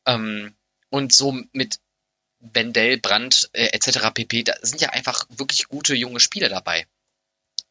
Ähm, 0.05 0.53
und 0.89 1.13
so 1.13 1.35
mit 1.51 1.79
Wendell, 2.39 2.97
Brandt 2.97 3.49
äh, 3.53 3.67
etc. 3.67 4.11
pp. 4.13 4.43
Da 4.43 4.53
sind 4.61 4.81
ja 4.81 4.89
einfach 4.89 5.25
wirklich 5.29 5.67
gute 5.67 5.95
junge 5.95 6.19
Spieler 6.19 6.49
dabei. 6.49 6.87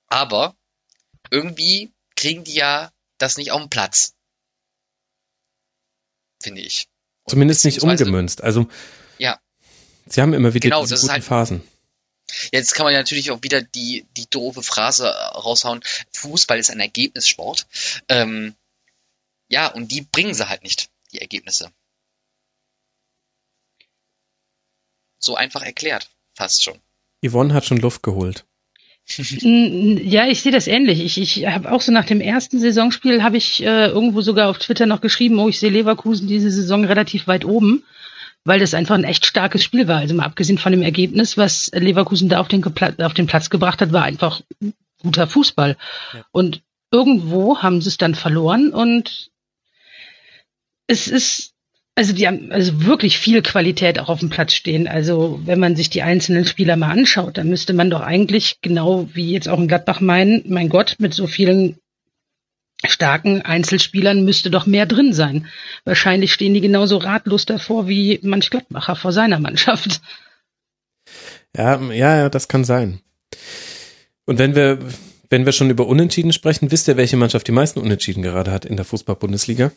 Aber 0.09 0.57
irgendwie 1.31 1.93
kriegen 2.17 2.45
die 2.45 2.55
ja 2.55 2.93
das 3.19 3.37
nicht 3.37 3.53
auf 3.53 3.61
den 3.61 3.71
Platz. 3.71 4.15
Finde 6.43 6.63
ich. 6.63 6.89
Und 7.25 7.31
Zumindest 7.31 7.65
nicht 7.65 7.83
umgemünzt. 7.83 8.43
Also 8.43 8.69
ja. 9.19 9.39
Sie 10.07 10.21
haben 10.23 10.33
immer 10.33 10.55
wieder 10.55 10.69
genau, 10.69 10.83
diese 10.83 10.97
guten 10.97 11.13
halt, 11.13 11.25
Phasen. 11.25 11.63
Jetzt 12.53 12.75
kann 12.75 12.85
man 12.85 12.93
ja 12.93 12.99
natürlich 12.99 13.31
auch 13.31 13.43
wieder 13.43 13.63
die, 13.63 14.07
die 14.17 14.27
doofe 14.29 14.63
Phrase 14.63 15.11
raushauen, 15.11 15.83
Fußball 16.13 16.59
ist 16.59 16.71
ein 16.71 16.81
Ergebnissport. 16.81 17.67
Ähm, 18.09 18.55
ja, 19.49 19.69
und 19.69 19.93
die 19.93 20.03
bringen 20.03 20.35
sie 20.35 20.49
halt 20.49 20.63
nicht, 20.63 20.91
die 21.13 21.21
Ergebnisse. 21.21 21.71
So 25.19 25.37
einfach 25.37 25.63
erklärt, 25.63 26.09
fast 26.35 26.63
schon. 26.63 26.79
Yvonne 27.25 27.55
hat 27.55 27.65
schon 27.65 27.79
Luft 27.79 28.03
geholt. 28.03 28.45
Ja, 29.41 30.27
ich 30.27 30.43
sehe 30.43 30.53
das 30.53 30.67
ähnlich. 30.67 31.01
Ich, 31.01 31.19
ich 31.19 31.47
habe 31.47 31.73
auch 31.73 31.81
so 31.81 31.93
nach 31.93 32.05
dem 32.05 32.21
ersten 32.21 32.61
Saisonspiel 32.61 33.23
habe 33.23 33.39
ich 33.39 33.63
äh, 33.63 33.87
irgendwo 33.87 34.21
sogar 34.21 34.51
auf 34.51 34.59
Twitter 34.59 34.87
noch 34.87 35.01
geschrieben, 35.01 35.39
oh, 35.39 35.49
ich 35.49 35.59
sehe 35.59 35.71
Leverkusen 35.71 36.29
diese 36.29 36.51
Saison 36.51 36.85
relativ 36.85 37.27
weit 37.27 37.45
oben 37.45 37.85
weil 38.49 38.61
das 38.61 38.73
einfach 38.73 38.95
ein 38.95 39.05
echt 39.05 39.27
starkes 39.27 39.63
Spiel 39.63 39.87
war. 39.89 39.99
Also 39.99 40.15
mal 40.15 40.25
abgesehen 40.25 40.59
von 40.59 40.73
dem 40.73 40.83
Ergebnis, 40.83 41.37
was 41.37 41.71
Leverkusen 41.75 42.31
da 42.31 42.41
auf 42.41 42.49
den, 42.49 42.65
auf 42.65 43.15
den 43.15 43.27
Platz 43.27 43.51
gebracht 43.51 43.83
hat, 43.83 43.93
war 43.93 44.05
einfach 44.05 44.41
guter 45.03 45.27
Fußball. 45.27 45.77
Ja. 46.15 46.25
Und 46.33 46.63
irgendwo 46.91 47.59
haben 47.59 47.83
sie 47.83 47.91
es 47.91 47.99
dann 47.99 48.15
verloren 48.15 48.71
und 48.71 49.31
es 50.87 51.09
ist, 51.09 51.53
also 51.95 52.15
die 52.15 52.27
haben 52.27 52.51
also 52.51 52.87
wirklich 52.87 53.19
viel 53.19 53.43
Qualität 53.43 53.99
auch 53.99 54.09
auf 54.09 54.21
dem 54.21 54.31
Platz 54.31 54.55
stehen. 54.55 54.89
Also 54.89 55.41
wenn 55.45 55.61
man 55.61 55.77
sich 55.77 55.91
die 55.91 56.03
einzelnen 56.03 56.47
Spieler 56.47 56.77
mal 56.77 56.91
anschaut, 56.91 57.37
dann 57.37 57.51
müsste 57.51 57.75
man 57.75 57.91
doch 57.91 58.01
eigentlich 58.01 58.63
genau 58.63 59.11
wie 59.13 59.31
jetzt 59.31 59.49
auch 59.49 59.59
in 59.59 59.69
Gladbach 59.69 60.01
meinen, 60.01 60.43
mein 60.47 60.71
Gott, 60.71 60.97
mit 60.99 61.13
so 61.13 61.27
vielen 61.27 61.79
starken 62.87 63.43
Einzelspielern 63.43 64.25
müsste 64.25 64.51
doch 64.51 64.67
mehr 64.67 64.87
drin 64.87 65.13
sein. 65.13 65.47
Wahrscheinlich 65.85 66.33
stehen 66.33 66.55
die 66.55 66.61
genauso 66.61 66.99
ratlos 66.99 67.47
davor 67.47 67.89
wie 67.89 68.21
manch 68.23 68.51
Gladbacher 68.51 68.97
vor 68.97 69.13
seiner 69.13 69.41
Mannschaft. 69.41 70.01
Ja, 71.57 71.81
ja, 71.91 72.17
ja, 72.17 72.29
das 72.29 72.49
kann 72.49 72.65
sein. 72.65 73.01
Und 74.27 74.39
wenn 74.39 74.55
wir, 74.55 74.79
wenn 75.31 75.47
wir 75.47 75.53
schon 75.53 75.71
über 75.71 75.87
Unentschieden 75.87 76.33
sprechen, 76.33 76.71
wisst 76.71 76.87
ihr, 76.89 76.97
welche 76.97 77.17
Mannschaft 77.17 77.49
die 77.49 77.53
meisten 77.53 77.81
Unentschieden 77.81 78.23
gerade 78.23 78.53
hat 78.53 78.65
in 78.65 78.77
der 78.77 78.85
Fußball-Bundesliga? 78.85 79.73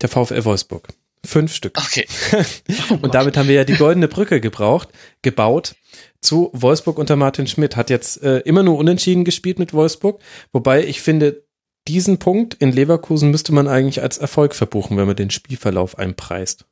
Der 0.00 0.08
VfL 0.08 0.44
Wolfsburg. 0.44 0.88
Fünf 1.24 1.54
Stück. 1.54 1.76
Okay. 1.76 2.06
und 3.02 3.14
damit 3.14 3.36
haben 3.36 3.48
wir 3.48 3.54
ja 3.54 3.64
die 3.64 3.76
goldene 3.76 4.08
Brücke 4.08 4.40
gebraucht, 4.40 4.88
gebaut 5.20 5.74
zu 6.22 6.50
Wolfsburg 6.54 6.98
unter 6.98 7.16
Martin 7.16 7.46
Schmidt. 7.46 7.76
Hat 7.76 7.90
jetzt 7.90 8.22
äh, 8.22 8.38
immer 8.38 8.62
nur 8.62 8.78
unentschieden 8.78 9.24
gespielt 9.24 9.58
mit 9.58 9.74
Wolfsburg, 9.74 10.22
wobei 10.52 10.84
ich 10.84 11.02
finde, 11.02 11.42
diesen 11.88 12.18
Punkt 12.18 12.54
in 12.54 12.72
Leverkusen 12.72 13.30
müsste 13.30 13.52
man 13.52 13.68
eigentlich 13.68 14.02
als 14.02 14.18
Erfolg 14.18 14.54
verbuchen, 14.54 14.96
wenn 14.96 15.06
man 15.06 15.16
den 15.16 15.30
Spielverlauf 15.30 15.98
einpreist. 15.98 16.64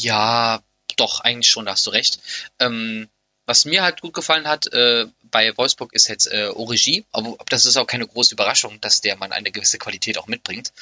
Ja, 0.00 0.62
doch, 0.96 1.20
eigentlich 1.20 1.50
schon, 1.50 1.66
da 1.66 1.72
hast 1.72 1.86
du 1.86 1.90
recht. 1.90 2.20
Ähm, 2.58 3.08
was 3.46 3.64
mir 3.64 3.82
halt 3.82 4.00
gut 4.00 4.14
gefallen 4.14 4.48
hat 4.48 4.72
äh, 4.72 5.06
bei 5.22 5.56
Wolfsburg 5.56 5.92
ist 5.92 6.08
jetzt 6.08 6.26
äh, 6.26 6.48
Origi, 6.48 7.04
aber 7.12 7.36
das 7.48 7.64
ist 7.64 7.76
auch 7.76 7.86
keine 7.86 8.06
große 8.06 8.34
Überraschung, 8.34 8.80
dass 8.80 9.00
der 9.00 9.16
Mann 9.16 9.32
eine 9.32 9.52
gewisse 9.52 9.78
Qualität 9.78 10.18
auch 10.18 10.26
mitbringt. 10.26 10.72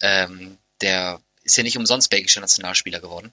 Ähm, 0.00 0.58
der 0.80 1.20
ist 1.42 1.56
ja 1.56 1.62
nicht 1.62 1.76
umsonst 1.76 2.10
belgischer 2.10 2.40
Nationalspieler 2.40 3.00
geworden. 3.00 3.32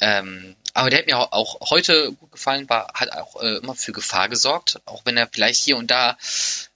Ähm, 0.00 0.56
aber 0.72 0.90
der 0.90 1.00
hat 1.00 1.06
mir 1.06 1.18
auch, 1.18 1.70
heute 1.70 2.12
gut 2.12 2.32
gefallen, 2.32 2.68
war, 2.68 2.92
hat 2.94 3.12
auch 3.12 3.40
äh, 3.42 3.56
immer 3.56 3.74
für 3.74 3.92
Gefahr 3.92 4.28
gesorgt, 4.28 4.80
auch 4.84 5.02
wenn 5.04 5.16
er 5.16 5.28
vielleicht 5.32 5.62
hier 5.62 5.76
und 5.76 5.90
da 5.90 6.16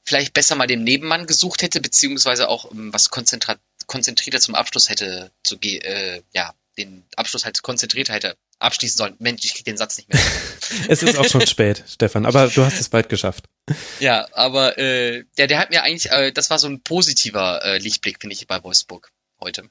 vielleicht 0.04 0.32
besser 0.34 0.56
mal 0.56 0.66
den 0.66 0.84
Nebenmann 0.84 1.26
gesucht 1.26 1.62
hätte, 1.62 1.80
beziehungsweise 1.80 2.48
auch 2.48 2.64
um, 2.64 2.92
was 2.92 3.10
konzentrierter 3.10 4.40
zum 4.40 4.54
Abschluss 4.54 4.88
hätte 4.88 5.30
zu 5.42 5.58
gehen, 5.58 5.82
äh, 5.82 6.22
ja, 6.32 6.52
den 6.76 7.04
Abschluss 7.16 7.44
halt 7.44 7.62
konzentriert 7.62 8.08
hätte 8.08 8.36
abschließen 8.58 8.96
sollen. 8.96 9.16
Mensch, 9.18 9.44
ich 9.44 9.54
krieg 9.54 9.64
den 9.64 9.76
Satz 9.76 9.96
nicht 9.96 10.12
mehr. 10.12 10.20
es 10.88 11.02
ist 11.02 11.16
auch 11.16 11.28
schon 11.28 11.46
spät, 11.46 11.84
Stefan, 11.86 12.26
aber 12.26 12.48
du 12.48 12.64
hast 12.64 12.80
es 12.80 12.88
bald 12.88 13.08
geschafft. 13.08 13.44
Ja, 14.00 14.26
aber 14.32 14.78
äh, 14.78 15.24
der, 15.38 15.46
der 15.46 15.58
hat 15.58 15.70
mir 15.70 15.82
eigentlich, 15.82 16.10
äh, 16.10 16.32
das 16.32 16.50
war 16.50 16.58
so 16.58 16.68
ein 16.68 16.80
positiver 16.80 17.64
äh, 17.64 17.78
Lichtblick, 17.78 18.20
finde 18.20 18.34
ich, 18.34 18.46
bei 18.46 18.62
Wolfsburg 18.62 19.10
heute. 19.40 19.68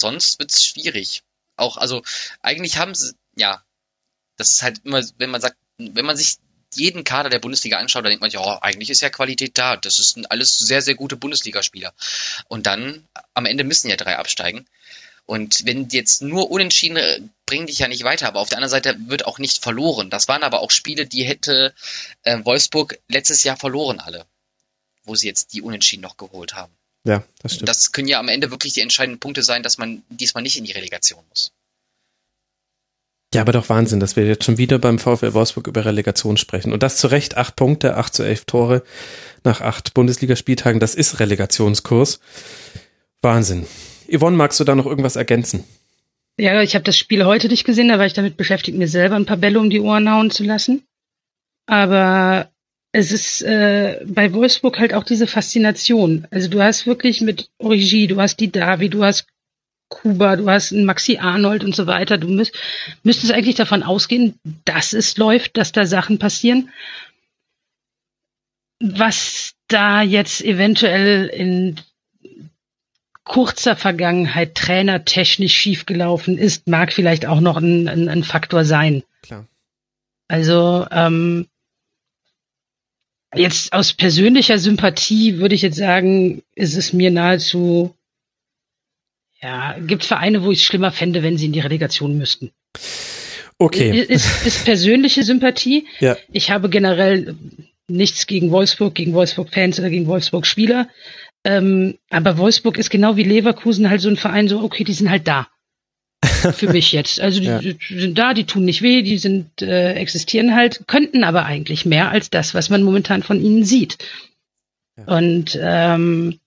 Sonst 0.00 0.38
wird's 0.38 0.64
schwierig. 0.64 1.22
Auch, 1.56 1.76
also 1.76 2.02
eigentlich 2.40 2.78
haben 2.78 2.94
sie, 2.94 3.14
ja, 3.36 3.62
das 4.36 4.50
ist 4.50 4.62
halt 4.62 4.80
immer, 4.84 5.02
wenn 5.18 5.30
man 5.30 5.40
sagt, 5.40 5.56
wenn 5.78 6.06
man 6.06 6.16
sich 6.16 6.38
jeden 6.74 7.04
Kader 7.04 7.30
der 7.30 7.40
Bundesliga 7.40 7.78
anschaut, 7.78 8.04
dann 8.04 8.10
denkt 8.10 8.22
man, 8.22 8.30
ja, 8.30 8.62
eigentlich 8.62 8.90
ist 8.90 9.00
ja 9.00 9.10
Qualität 9.10 9.58
da. 9.58 9.76
Das 9.76 9.96
sind 9.96 10.30
alles 10.30 10.58
sehr, 10.58 10.82
sehr 10.82 10.94
gute 10.94 11.16
Bundesligaspieler. 11.16 11.92
Und 12.48 12.66
dann, 12.66 13.06
am 13.34 13.46
Ende 13.46 13.64
müssen 13.64 13.90
ja 13.90 13.96
drei 13.96 14.16
absteigen. 14.16 14.66
Und 15.26 15.64
wenn 15.64 15.88
jetzt 15.90 16.22
nur 16.22 16.50
unentschieden 16.50 16.96
äh, 16.96 17.20
bringen 17.46 17.66
dich 17.66 17.78
ja 17.78 17.88
nicht 17.88 18.04
weiter, 18.04 18.26
aber 18.26 18.40
auf 18.40 18.48
der 18.48 18.58
anderen 18.58 18.70
Seite 18.70 18.96
wird 19.06 19.26
auch 19.26 19.38
nicht 19.38 19.62
verloren. 19.62 20.10
Das 20.10 20.28
waren 20.28 20.42
aber 20.42 20.60
auch 20.60 20.70
Spiele, 20.70 21.06
die 21.06 21.24
hätte 21.24 21.74
äh, 22.22 22.38
Wolfsburg 22.44 22.98
letztes 23.08 23.44
Jahr 23.44 23.56
verloren 23.56 24.00
alle, 24.00 24.26
wo 25.04 25.14
sie 25.14 25.28
jetzt 25.28 25.52
die 25.52 25.62
Unentschieden 25.62 26.02
noch 26.02 26.16
geholt 26.16 26.54
haben. 26.54 26.72
Ja, 27.04 27.24
das 27.42 27.54
stimmt. 27.54 27.68
Das 27.68 27.92
können 27.92 28.08
ja 28.08 28.18
am 28.18 28.28
Ende 28.28 28.50
wirklich 28.50 28.74
die 28.74 28.80
entscheidenden 28.80 29.20
Punkte 29.20 29.42
sein, 29.42 29.62
dass 29.62 29.78
man 29.78 30.02
diesmal 30.10 30.42
nicht 30.42 30.58
in 30.58 30.64
die 30.64 30.72
Relegation 30.72 31.22
muss. 31.30 31.52
Ja, 33.32 33.42
aber 33.42 33.52
doch 33.52 33.68
Wahnsinn, 33.68 34.00
dass 34.00 34.16
wir 34.16 34.26
jetzt 34.26 34.44
schon 34.44 34.58
wieder 34.58 34.80
beim 34.80 34.98
VfL 34.98 35.34
Wolfsburg 35.34 35.68
über 35.68 35.84
Relegation 35.84 36.36
sprechen. 36.36 36.72
Und 36.72 36.82
das 36.82 36.96
zu 36.96 37.06
Recht, 37.06 37.36
acht 37.36 37.54
Punkte, 37.54 37.96
acht 37.96 38.12
zu 38.12 38.24
elf 38.24 38.44
Tore 38.44 38.82
nach 39.44 39.60
acht 39.60 39.94
Bundesligaspieltagen, 39.94 40.80
das 40.80 40.96
ist 40.96 41.20
Relegationskurs. 41.20 42.20
Wahnsinn. 43.22 43.66
Yvonne, 44.12 44.36
magst 44.36 44.58
du 44.58 44.64
da 44.64 44.74
noch 44.74 44.86
irgendwas 44.86 45.14
ergänzen? 45.14 45.64
Ja, 46.38 46.60
ich 46.60 46.74
habe 46.74 46.84
das 46.84 46.96
Spiel 46.96 47.24
heute 47.24 47.48
nicht 47.48 47.64
gesehen, 47.64 47.88
da 47.88 47.98
war 47.98 48.06
ich 48.06 48.14
damit 48.14 48.36
beschäftigt, 48.36 48.76
mir 48.76 48.88
selber 48.88 49.14
ein 49.14 49.26
paar 49.26 49.36
Bälle 49.36 49.60
um 49.60 49.70
die 49.70 49.80
Ohren 49.80 50.10
hauen 50.10 50.30
zu 50.30 50.42
lassen. 50.42 50.82
Aber 51.66 52.50
es 52.92 53.12
ist 53.12 53.42
äh, 53.42 54.04
bei 54.04 54.32
Wolfsburg 54.32 54.78
halt 54.78 54.94
auch 54.94 55.04
diese 55.04 55.26
Faszination. 55.26 56.26
Also 56.30 56.48
du 56.48 56.60
hast 56.60 56.86
wirklich 56.86 57.20
mit 57.20 57.50
Origi, 57.58 58.06
du 58.08 58.20
hast 58.20 58.40
die 58.40 58.50
Davi, 58.50 58.88
du 58.88 59.04
hast 59.04 59.26
Kuba, 59.88 60.36
du 60.36 60.48
hast 60.48 60.72
einen 60.72 60.84
Maxi 60.84 61.18
Arnold 61.18 61.64
und 61.64 61.74
so 61.74 61.86
weiter. 61.86 62.18
Du 62.18 62.28
müsst, 62.28 62.56
müsstest 63.02 63.32
eigentlich 63.32 63.56
davon 63.56 63.82
ausgehen, 63.82 64.38
dass 64.64 64.92
es 64.92 65.16
läuft, 65.16 65.56
dass 65.56 65.72
da 65.72 65.86
Sachen 65.86 66.18
passieren. 66.18 66.70
Was 68.80 69.54
da 69.68 70.02
jetzt 70.02 70.42
eventuell 70.42 71.26
in 71.26 71.76
kurzer 73.24 73.76
Vergangenheit 73.76 74.54
trainertechnisch 74.54 75.54
schiefgelaufen 75.54 76.38
ist, 76.38 76.66
mag 76.66 76.92
vielleicht 76.92 77.26
auch 77.26 77.40
noch 77.40 77.56
ein, 77.56 77.88
ein, 77.88 78.08
ein 78.08 78.24
Faktor 78.24 78.64
sein. 78.64 79.04
Klar. 79.22 79.46
Also 80.28 80.86
ähm, 80.90 81.46
jetzt 83.34 83.72
aus 83.72 83.92
persönlicher 83.92 84.58
Sympathie 84.58 85.38
würde 85.38 85.54
ich 85.54 85.62
jetzt 85.62 85.76
sagen, 85.76 86.42
ist 86.54 86.76
es 86.76 86.92
mir 86.92 87.10
nahezu, 87.10 87.94
ja, 89.40 89.76
gibt 89.78 90.04
Vereine, 90.04 90.42
wo 90.42 90.50
ich 90.50 90.58
es 90.58 90.64
schlimmer 90.64 90.90
fände, 90.90 91.22
wenn 91.22 91.38
sie 91.38 91.46
in 91.46 91.52
die 91.52 91.60
Relegation 91.60 92.18
müssten. 92.18 92.50
Okay. 93.58 94.00
Ist, 94.00 94.46
ist 94.46 94.64
persönliche 94.64 95.22
Sympathie. 95.22 95.86
Ja. 96.00 96.16
Ich 96.32 96.50
habe 96.50 96.70
generell 96.70 97.36
nichts 97.88 98.26
gegen 98.26 98.50
Wolfsburg, 98.50 98.94
gegen 98.94 99.12
Wolfsburg-Fans 99.12 99.78
oder 99.78 99.90
gegen 99.90 100.06
Wolfsburg-Spieler. 100.06 100.88
Ähm, 101.44 101.98
aber 102.08 102.38
Wolfsburg 102.38 102.78
ist 102.78 102.90
genau 102.90 103.16
wie 103.16 103.22
Leverkusen 103.22 103.90
halt 103.90 104.00
so 104.00 104.08
ein 104.08 104.16
Verein, 104.16 104.48
so, 104.48 104.60
okay, 104.60 104.84
die 104.84 104.92
sind 104.92 105.10
halt 105.10 105.26
da. 105.28 105.48
Für 106.52 106.72
mich 106.72 106.92
jetzt. 106.92 107.20
Also 107.20 107.40
die, 107.40 107.46
ja. 107.46 107.60
sind 107.60 108.18
da, 108.18 108.34
die 108.34 108.44
tun 108.44 108.64
nicht 108.64 108.82
weh, 108.82 109.02
die 109.02 109.18
sind, 109.18 109.62
äh, 109.62 109.94
existieren 109.94 110.54
halt, 110.54 110.86
könnten 110.86 111.24
aber 111.24 111.44
eigentlich 111.44 111.86
mehr 111.86 112.10
als 112.10 112.30
das, 112.30 112.54
was 112.54 112.70
man 112.70 112.82
momentan 112.82 113.22
von 113.22 113.40
ihnen 113.40 113.64
sieht. 113.64 113.98
Ja. 114.96 115.16
Und 115.16 115.58
ähm, 115.60 116.38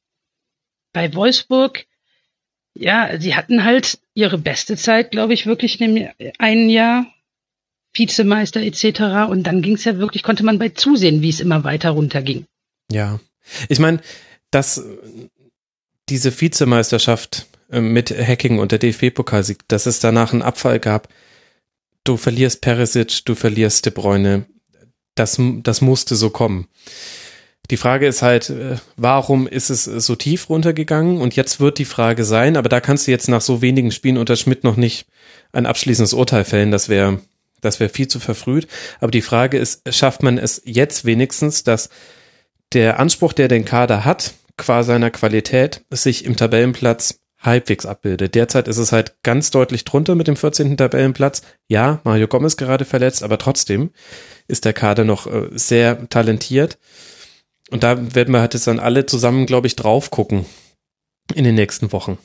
bei 0.93 1.13
Wolfsburg, 1.13 1.85
ja, 2.75 3.19
sie 3.19 3.35
hatten 3.35 3.63
halt 3.63 3.99
ihre 4.13 4.37
beste 4.37 4.77
Zeit, 4.77 5.11
glaube 5.11 5.33
ich, 5.33 5.45
wirklich 5.45 5.79
in 5.79 5.95
dem 5.95 6.09
einen 6.37 6.69
Jahr. 6.69 7.05
Vizemeister 7.93 8.61
etc. 8.61 9.29
Und 9.29 9.43
dann 9.43 9.61
ging 9.61 9.75
es 9.75 9.85
ja 9.85 9.97
wirklich, 9.97 10.23
konnte 10.23 10.43
man 10.43 10.59
bei 10.59 10.69
zusehen, 10.69 11.21
wie 11.21 11.29
es 11.29 11.39
immer 11.39 11.63
weiter 11.63 11.91
runterging. 11.91 12.45
Ja. 12.91 13.19
Ich 13.69 13.79
meine, 13.79 14.01
dass 14.51 14.83
diese 16.09 16.41
Vizemeisterschaft 16.41 17.47
mit 17.81 18.11
Hacking 18.11 18.59
und 18.59 18.71
der 18.71 18.79
DFB-Pokalsieg, 18.79 19.59
dass 19.67 19.85
es 19.85 19.99
danach 19.99 20.33
einen 20.33 20.41
Abfall 20.41 20.79
gab. 20.79 21.07
Du 22.03 22.17
verlierst 22.17 22.61
Perisic, 22.61 23.25
du 23.25 23.35
verlierst 23.35 23.85
De 23.85 23.93
Bruyne. 23.93 24.45
Das, 25.15 25.39
das 25.39 25.81
musste 25.81 26.15
so 26.15 26.29
kommen. 26.29 26.67
Die 27.71 27.77
Frage 27.77 28.07
ist 28.07 28.21
halt, 28.21 28.49
äh, 28.49 28.77
warum 28.97 29.47
ist 29.47 29.69
es 29.69 29.85
so 29.85 30.15
tief 30.15 30.49
runtergegangen? 30.49 31.21
Und 31.21 31.35
jetzt 31.35 31.59
wird 31.59 31.77
die 31.77 31.85
Frage 31.85 32.25
sein, 32.25 32.57
aber 32.57 32.67
da 32.67 32.81
kannst 32.81 33.07
du 33.07 33.11
jetzt 33.11 33.29
nach 33.29 33.41
so 33.41 33.61
wenigen 33.61 33.91
Spielen 33.91 34.17
unter 34.17 34.35
Schmidt 34.35 34.63
noch 34.63 34.75
nicht 34.75 35.05
ein 35.53 35.65
abschließendes 35.65 36.13
Urteil 36.13 36.43
fällen. 36.43 36.71
Das 36.71 36.89
wäre, 36.89 37.21
das 37.61 37.79
wäre 37.79 37.89
viel 37.89 38.09
zu 38.09 38.19
verfrüht. 38.19 38.67
Aber 38.99 39.11
die 39.11 39.21
Frage 39.21 39.57
ist, 39.57 39.81
schafft 39.93 40.23
man 40.23 40.37
es 40.37 40.61
jetzt 40.65 41.05
wenigstens, 41.05 41.63
dass 41.63 41.89
der 42.73 42.99
Anspruch, 42.99 43.33
der 43.33 43.47
den 43.47 43.65
Kader 43.65 44.03
hat, 44.03 44.33
qua 44.57 44.83
seiner 44.83 45.11
Qualität 45.11 45.83
sich 45.89 46.25
im 46.25 46.35
Tabellenplatz 46.35 47.19
halbwegs 47.43 47.85
abbildet. 47.85 48.35
Derzeit 48.35 48.67
ist 48.67 48.77
es 48.77 48.91
halt 48.91 49.15
ganz 49.23 49.51
deutlich 49.51 49.85
drunter 49.85 50.15
mit 50.15 50.27
dem 50.27 50.35
14. 50.35 50.77
Tabellenplatz. 50.77 51.43
Ja, 51.67 52.01
Mario 52.03 52.27
Gomez 52.27 52.57
gerade 52.57 52.85
verletzt, 52.85 53.23
aber 53.23 53.37
trotzdem 53.37 53.91
ist 54.47 54.65
der 54.65 54.73
Kader 54.73 55.03
noch 55.03 55.27
äh, 55.27 55.49
sehr 55.51 56.09
talentiert. 56.09 56.77
Und 57.69 57.83
da 57.83 58.15
werden 58.15 58.33
wir 58.33 58.41
halt 58.41 58.53
jetzt 58.53 58.67
dann 58.67 58.79
alle 58.79 59.05
zusammen, 59.05 59.45
glaube 59.45 59.67
ich, 59.67 59.75
drauf 59.75 60.09
gucken 60.09 60.45
in 61.33 61.43
den 61.43 61.55
nächsten 61.55 61.91
Wochen. 61.91 62.17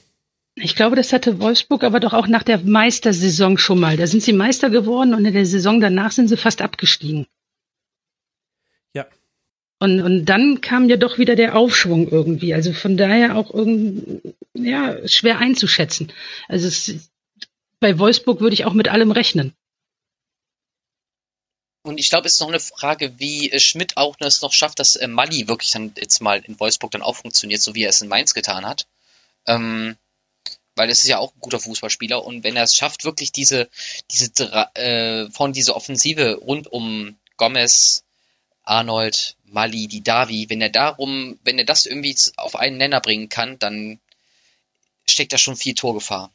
Ich 0.55 0.75
glaube, 0.75 0.97
das 0.97 1.13
hatte 1.13 1.39
Wolfsburg 1.39 1.85
aber 1.85 2.01
doch 2.01 2.13
auch 2.15 2.27
nach 2.27 2.43
der 2.43 2.59
Meistersaison 2.59 3.59
schon 3.59 3.79
mal. 3.79 3.97
Da 3.97 4.07
sind 4.07 4.23
sie 4.23 4.33
Meister 4.33 4.71
geworden 4.71 5.15
und 5.15 5.25
in 5.25 5.35
der 5.35 5.47
Saison 5.47 5.81
danach 5.81 6.11
sind 6.11 6.29
sie 6.29 6.37
fast 6.37 6.63
abgestiegen. 6.63 7.27
Und, 9.81 10.01
und 10.01 10.25
dann 10.25 10.61
kam 10.61 10.89
ja 10.89 10.97
doch 10.97 11.19
wieder 11.19 11.37
der 11.37 11.57
Aufschwung 11.57 12.09
irgendwie. 12.09 12.53
Also 12.53 12.73
von 12.73 12.97
daher 12.97 13.37
auch 13.37 13.55
irgendwie, 13.55 14.35
ja, 14.65 15.07
schwer 15.09 15.39
einzuschätzen. 15.39 16.12
Also 16.49 16.69
es, 16.69 17.11
bei 17.81 17.99
Wolfsburg 17.99 18.41
würde 18.41 18.55
ich 18.55 18.65
auch 18.65 18.73
mit 18.75 18.89
allem 18.89 19.12
rechnen. 19.12 19.55
Und 21.83 21.99
ich 21.99 22.11
glaube, 22.11 22.27
es 22.27 22.35
ist 22.35 22.41
noch 22.41 22.49
eine 22.49 22.61
Frage, 22.61 23.19
wie 23.19 23.51
äh, 23.51 23.61
Schmidt 23.61 23.97
auch 23.97 24.17
es 24.20 24.43
noch 24.43 24.53
schafft, 24.53 24.78
dass 24.78 24.97
äh, 24.97 25.09
Mali 25.09 25.49
wirklich 25.49 25.70
dann 25.70 25.93
jetzt 25.97 26.20
mal 26.20 26.43
in 26.45 26.59
Wolfsburg 26.61 26.91
dann 26.91 27.03
auch 27.03 27.17
funktioniert, 27.17 27.62
so 27.62 27.75
wie 27.75 27.85
er 27.85 27.91
es 27.91 28.03
in 28.03 28.09
Mainz 28.09 28.35
getan 28.35 28.67
hat. 28.67 28.87
Ähm, 29.47 29.97
weil 30.75 30.91
es 30.91 31.03
ist 31.03 31.09
ja 31.09 31.19
auch 31.19 31.35
ein 31.35 31.41
guter 31.41 31.61
Fußballspieler 31.61 32.25
und 32.25 32.45
wenn 32.45 32.57
er 32.57 32.62
es 32.62 32.77
schafft, 32.77 33.05
wirklich 33.05 33.33
diese, 33.33 33.69
diese 34.11 34.31
äh, 34.75 35.31
von 35.31 35.53
diese 35.53 35.75
Offensive 35.75 36.37
rund 36.37 36.69
um 36.69 37.17
Gomez, 37.37 38.05
Arnold, 38.62 39.37
Mali, 39.45 39.89
die 39.89 40.03
Davi, 40.03 40.51
wenn 40.51 40.61
er 40.61 40.69
darum, 40.69 41.39
wenn 41.43 41.59
er 41.59 41.65
das 41.65 41.87
irgendwie 41.87 42.17
auf 42.37 42.55
einen 42.55 42.77
Nenner 42.77 43.01
bringen 43.01 43.28
kann, 43.28 43.59
dann 43.59 43.99
steckt 45.11 45.33
da 45.33 45.39
schon 45.39 45.57
viel 45.57 45.75
Torgefahr. 45.75 46.33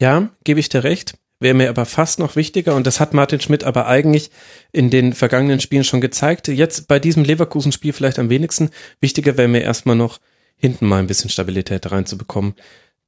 Ja, 0.00 0.30
gebe 0.44 0.60
ich 0.60 0.68
dir 0.68 0.84
recht. 0.84 1.14
Wäre 1.42 1.54
mir 1.54 1.70
aber 1.70 1.86
fast 1.86 2.18
noch 2.18 2.36
wichtiger, 2.36 2.74
und 2.74 2.86
das 2.86 3.00
hat 3.00 3.14
Martin 3.14 3.40
Schmidt 3.40 3.64
aber 3.64 3.86
eigentlich 3.86 4.30
in 4.72 4.90
den 4.90 5.14
vergangenen 5.14 5.60
Spielen 5.60 5.84
schon 5.84 6.02
gezeigt. 6.02 6.48
Jetzt 6.48 6.86
bei 6.86 6.98
diesem 6.98 7.24
Leverkusen-Spiel 7.24 7.94
vielleicht 7.94 8.18
am 8.18 8.28
wenigsten. 8.28 8.70
Wichtiger 9.00 9.38
wäre 9.38 9.48
mir 9.48 9.62
erstmal 9.62 9.96
noch 9.96 10.20
hinten 10.56 10.86
mal 10.86 10.98
ein 10.98 11.06
bisschen 11.06 11.30
Stabilität 11.30 11.90
reinzubekommen. 11.90 12.54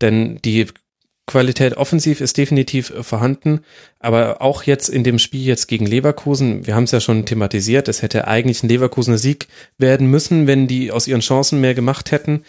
Denn 0.00 0.38
die 0.42 0.66
Qualität 1.26 1.76
offensiv 1.76 2.20
ist 2.20 2.36
definitiv 2.36 2.92
vorhanden, 3.02 3.60
aber 4.00 4.42
auch 4.42 4.64
jetzt 4.64 4.88
in 4.88 5.04
dem 5.04 5.18
Spiel 5.20 5.44
jetzt 5.44 5.68
gegen 5.68 5.86
Leverkusen, 5.86 6.66
wir 6.66 6.74
haben 6.74 6.84
es 6.84 6.90
ja 6.90 7.00
schon 7.00 7.26
thematisiert, 7.26 7.86
es 7.86 8.02
hätte 8.02 8.26
eigentlich 8.26 8.62
ein 8.62 8.68
Leverkusener 8.68 9.18
Sieg 9.18 9.46
werden 9.78 10.08
müssen, 10.08 10.48
wenn 10.48 10.66
die 10.66 10.90
aus 10.90 11.06
ihren 11.06 11.20
Chancen 11.20 11.60
mehr 11.60 11.74
gemacht 11.74 12.10
hätten. 12.10 12.44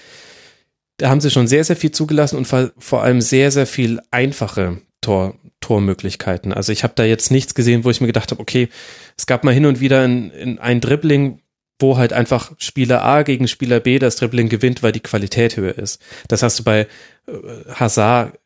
Da 0.98 1.10
haben 1.10 1.22
sie 1.22 1.32
schon 1.32 1.48
sehr, 1.48 1.64
sehr 1.64 1.76
viel 1.76 1.92
zugelassen 1.92 2.38
und 2.38 2.46
vor 2.46 3.04
allem 3.04 3.22
sehr, 3.22 3.52
sehr 3.52 3.66
viel 3.66 4.00
einfache 4.12 4.80
Tor, 5.02 5.36
Tormöglichkeiten. 5.60 6.54
Also 6.54 6.72
ich 6.72 6.84
habe 6.84 6.94
da 6.96 7.04
jetzt 7.04 7.32
nichts 7.32 7.56
gesehen, 7.56 7.84
wo 7.84 7.90
ich 7.90 8.02
mir 8.02 8.08
gedacht 8.08 8.32
habe, 8.32 8.42
okay, 8.42 8.70
es 9.18 9.26
gab 9.26 9.44
mal 9.44 9.54
hin 9.54 9.66
und 9.66 9.80
wieder 9.80 10.04
in, 10.06 10.30
in 10.32 10.60
ein 10.60 10.82
Dribbling, 10.82 11.42
wo 11.80 11.98
halt 11.98 12.14
einfach 12.14 12.52
Spieler 12.58 13.04
A 13.04 13.24
gegen 13.24 13.48
Spieler 13.48 13.80
B 13.80 14.00
das 14.00 14.16
Dribbling 14.16 14.50
gewinnt, 14.50 14.84
weil 14.84 14.92
die 14.92 15.00
Qualität 15.00 15.58
höher 15.58 15.78
ist. 15.78 16.02
Das 16.28 16.44
hast 16.44 16.60
du 16.60 16.64
bei 16.64 16.88
äh, 17.28 17.34
Hazard 17.74 18.40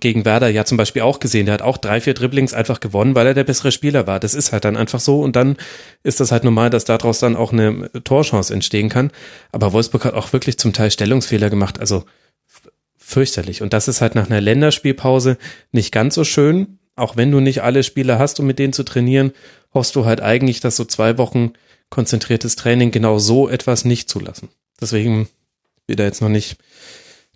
gegen 0.00 0.24
Werder 0.24 0.48
ja 0.48 0.64
zum 0.64 0.78
Beispiel 0.78 1.02
auch 1.02 1.20
gesehen. 1.20 1.44
Der 1.44 1.54
hat 1.54 1.62
auch 1.62 1.76
drei, 1.76 2.00
vier 2.00 2.14
Dribblings 2.14 2.54
einfach 2.54 2.80
gewonnen, 2.80 3.14
weil 3.14 3.26
er 3.26 3.34
der 3.34 3.44
bessere 3.44 3.70
Spieler 3.70 4.06
war. 4.06 4.18
Das 4.18 4.34
ist 4.34 4.52
halt 4.52 4.64
dann 4.64 4.76
einfach 4.76 5.00
so 5.00 5.20
und 5.20 5.36
dann 5.36 5.56
ist 6.02 6.20
das 6.20 6.32
halt 6.32 6.42
normal, 6.42 6.70
dass 6.70 6.86
daraus 6.86 7.18
dann 7.18 7.36
auch 7.36 7.52
eine 7.52 7.90
Torchance 8.02 8.52
entstehen 8.52 8.88
kann. 8.88 9.10
Aber 9.52 9.72
Wolfsburg 9.72 10.06
hat 10.06 10.14
auch 10.14 10.32
wirklich 10.32 10.58
zum 10.58 10.72
Teil 10.72 10.90
Stellungsfehler 10.90 11.50
gemacht, 11.50 11.78
also 11.78 12.04
fürchterlich. 12.96 13.60
Und 13.60 13.74
das 13.74 13.86
ist 13.86 14.00
halt 14.00 14.14
nach 14.14 14.30
einer 14.30 14.40
Länderspielpause 14.40 15.36
nicht 15.70 15.92
ganz 15.92 16.14
so 16.14 16.24
schön. 16.24 16.78
Auch 16.96 17.16
wenn 17.16 17.30
du 17.30 17.40
nicht 17.40 17.62
alle 17.62 17.82
Spieler 17.82 18.18
hast, 18.18 18.40
um 18.40 18.46
mit 18.46 18.58
denen 18.58 18.72
zu 18.72 18.84
trainieren, 18.84 19.32
hoffst 19.74 19.96
du 19.96 20.06
halt 20.06 20.22
eigentlich, 20.22 20.60
dass 20.60 20.76
so 20.76 20.84
zwei 20.84 21.18
Wochen 21.18 21.52
konzentriertes 21.90 22.56
Training 22.56 22.90
genau 22.90 23.18
so 23.18 23.48
etwas 23.48 23.84
nicht 23.84 24.08
zulassen. 24.08 24.48
Deswegen 24.80 25.28
da 25.86 26.04
jetzt 26.04 26.22
noch 26.22 26.30
nicht 26.30 26.56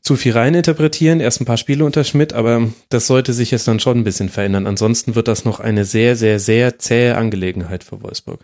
zu 0.08 0.16
viel 0.16 0.32
reininterpretieren. 0.32 1.20
Erst 1.20 1.42
ein 1.42 1.44
paar 1.44 1.58
Spiele 1.58 1.84
unter 1.84 2.02
Schmidt, 2.02 2.32
aber 2.32 2.72
das 2.88 3.06
sollte 3.06 3.34
sich 3.34 3.50
jetzt 3.50 3.68
dann 3.68 3.78
schon 3.78 3.98
ein 3.98 4.04
bisschen 4.04 4.30
verändern. 4.30 4.66
Ansonsten 4.66 5.14
wird 5.14 5.28
das 5.28 5.44
noch 5.44 5.60
eine 5.60 5.84
sehr, 5.84 6.16
sehr, 6.16 6.40
sehr 6.40 6.78
zähe 6.78 7.14
Angelegenheit 7.14 7.84
für 7.84 8.02
Wolfsburg. 8.02 8.40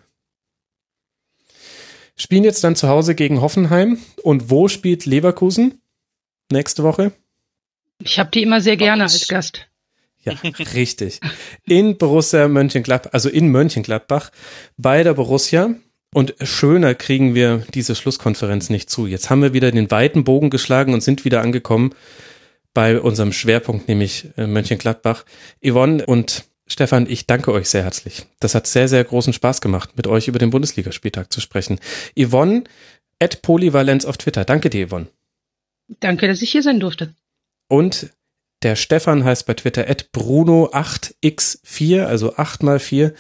Spielen 2.17 2.44
jetzt 2.44 2.62
dann 2.65 2.76
zu 2.76 2.89
Hause 2.89 3.15
gegen 3.15 3.41
Hoffenheim. 3.41 3.97
Und 4.23 4.51
wo 4.51 4.68
spielt 4.68 5.07
Leverkusen 5.07 5.81
nächste 6.52 6.83
Woche? 6.83 7.12
Ich 7.99 8.18
habe 8.18 8.31
die 8.31 8.43
immer 8.43 8.60
sehr 8.60 8.76
gerne 8.76 9.05
als 9.05 9.26
Gast. 9.26 9.67
Ja, 10.23 10.34
richtig. 10.75 11.20
In 11.65 11.97
Borussia 11.97 12.47
Mönchengladbach, 12.47 13.15
also 13.15 13.31
in 13.31 13.49
Mönchengladbach, 13.49 14.33
bei 14.76 15.02
der 15.02 15.15
Borussia. 15.15 15.75
Und 16.15 16.34
schöner 16.41 16.94
kriegen 16.94 17.34
wir 17.34 17.67
diese 17.75 17.97
Schlusskonferenz 17.97 18.70
nicht 18.70 18.89
zu. 18.89 19.09
Jetzt 19.09 19.31
haben 19.31 19.43
wir 19.43 19.52
wieder 19.52 19.73
den 19.73 19.91
weiten 19.91 20.23
Bogen 20.23 20.49
geschlagen 20.49 20.94
und 20.94 21.02
sind 21.02 21.25
wieder 21.25 21.43
angekommen 21.43 21.93
bei 22.73 23.01
unserem 23.01 23.33
Schwerpunkt, 23.33 23.89
nämlich 23.89 24.28
äh, 24.36 24.47
Mönchengladbach. 24.47 25.25
Yvonne 25.60 26.07
und 26.07 26.44
Stefan, 26.68 27.10
ich 27.10 27.26
danke 27.26 27.52
euch 27.52 27.68
sehr 27.68 27.83
herzlich. 27.83 28.26
Das 28.39 28.55
hat 28.55 28.68
sehr, 28.68 28.86
sehr 28.86 29.02
großen 29.02 29.33
Spaß 29.33 29.60
gemacht, 29.60 29.97
mit 29.97 30.07
euch 30.07 30.28
über 30.28 30.39
den 30.39 30.51
Bundesligaspieltag 30.51 31.33
zu 31.33 31.41
sprechen. 31.41 31.81
Yvonne 32.17 32.62
at 33.18 33.43
Polyvalenz 33.43 34.05
auf 34.05 34.17
Twitter. 34.17 34.44
Danke 34.44 34.70
dir, 34.70 34.89
Yvonne. 34.89 35.09
Danke, 35.99 36.28
dass 36.28 36.43
ich 36.43 36.52
hier 36.52 36.62
sein 36.62 36.78
durfte. 36.78 37.12
Und 37.68 38.10
der 38.62 38.76
Stefan 38.76 39.25
heißt 39.25 39.47
bei 39.47 39.55
Twitter 39.55 39.91
at 39.91 40.10
Bruno8x4, 40.15 42.05
also 42.05 42.36
8 42.36 42.62
mal 42.62 42.78
4. 42.78 43.12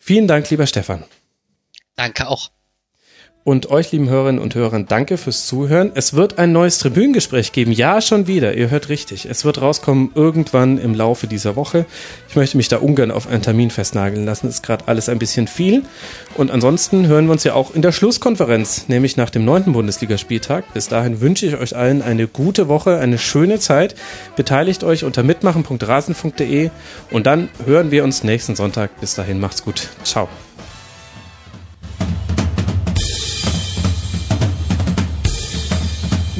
Vielen 0.00 0.26
Dank, 0.26 0.50
lieber 0.50 0.66
Stefan. 0.66 1.04
Danke 1.96 2.28
auch. 2.28 2.50
Und 3.44 3.70
euch, 3.70 3.90
lieben 3.90 4.08
Hörerinnen 4.08 4.40
und 4.40 4.54
Hörern, 4.54 4.86
danke 4.86 5.16
fürs 5.18 5.46
Zuhören. 5.46 5.90
Es 5.96 6.14
wird 6.14 6.38
ein 6.38 6.52
neues 6.52 6.78
Tribünengespräch 6.78 7.50
geben. 7.50 7.72
Ja, 7.72 8.00
schon 8.00 8.28
wieder. 8.28 8.54
Ihr 8.54 8.70
hört 8.70 8.88
richtig. 8.88 9.26
Es 9.26 9.44
wird 9.44 9.60
rauskommen 9.60 10.12
irgendwann 10.14 10.78
im 10.78 10.94
Laufe 10.94 11.26
dieser 11.26 11.56
Woche. 11.56 11.84
Ich 12.28 12.36
möchte 12.36 12.56
mich 12.56 12.68
da 12.68 12.76
ungern 12.76 13.10
auf 13.10 13.26
einen 13.26 13.42
Termin 13.42 13.70
festnageln 13.70 14.24
lassen. 14.24 14.48
Ist 14.48 14.62
gerade 14.62 14.86
alles 14.86 15.08
ein 15.08 15.18
bisschen 15.18 15.48
viel. 15.48 15.82
Und 16.36 16.52
ansonsten 16.52 17.08
hören 17.08 17.26
wir 17.26 17.32
uns 17.32 17.42
ja 17.42 17.54
auch 17.54 17.74
in 17.74 17.82
der 17.82 17.90
Schlusskonferenz, 17.90 18.86
nämlich 18.86 19.16
nach 19.16 19.30
dem 19.30 19.44
neunten 19.44 19.72
Bundesligaspieltag. 19.72 20.72
Bis 20.72 20.86
dahin 20.86 21.20
wünsche 21.20 21.46
ich 21.46 21.56
euch 21.56 21.74
allen 21.74 22.00
eine 22.00 22.28
gute 22.28 22.68
Woche, 22.68 22.98
eine 22.98 23.18
schöne 23.18 23.58
Zeit. 23.58 23.96
Beteiligt 24.36 24.84
euch 24.84 25.02
unter 25.02 25.24
mitmachen.rasen.de 25.24 26.70
und 27.10 27.26
dann 27.26 27.48
hören 27.66 27.90
wir 27.90 28.04
uns 28.04 28.22
nächsten 28.22 28.54
Sonntag. 28.54 29.00
Bis 29.00 29.16
dahin 29.16 29.40
macht's 29.40 29.64
gut. 29.64 29.88
Ciao. 30.04 30.28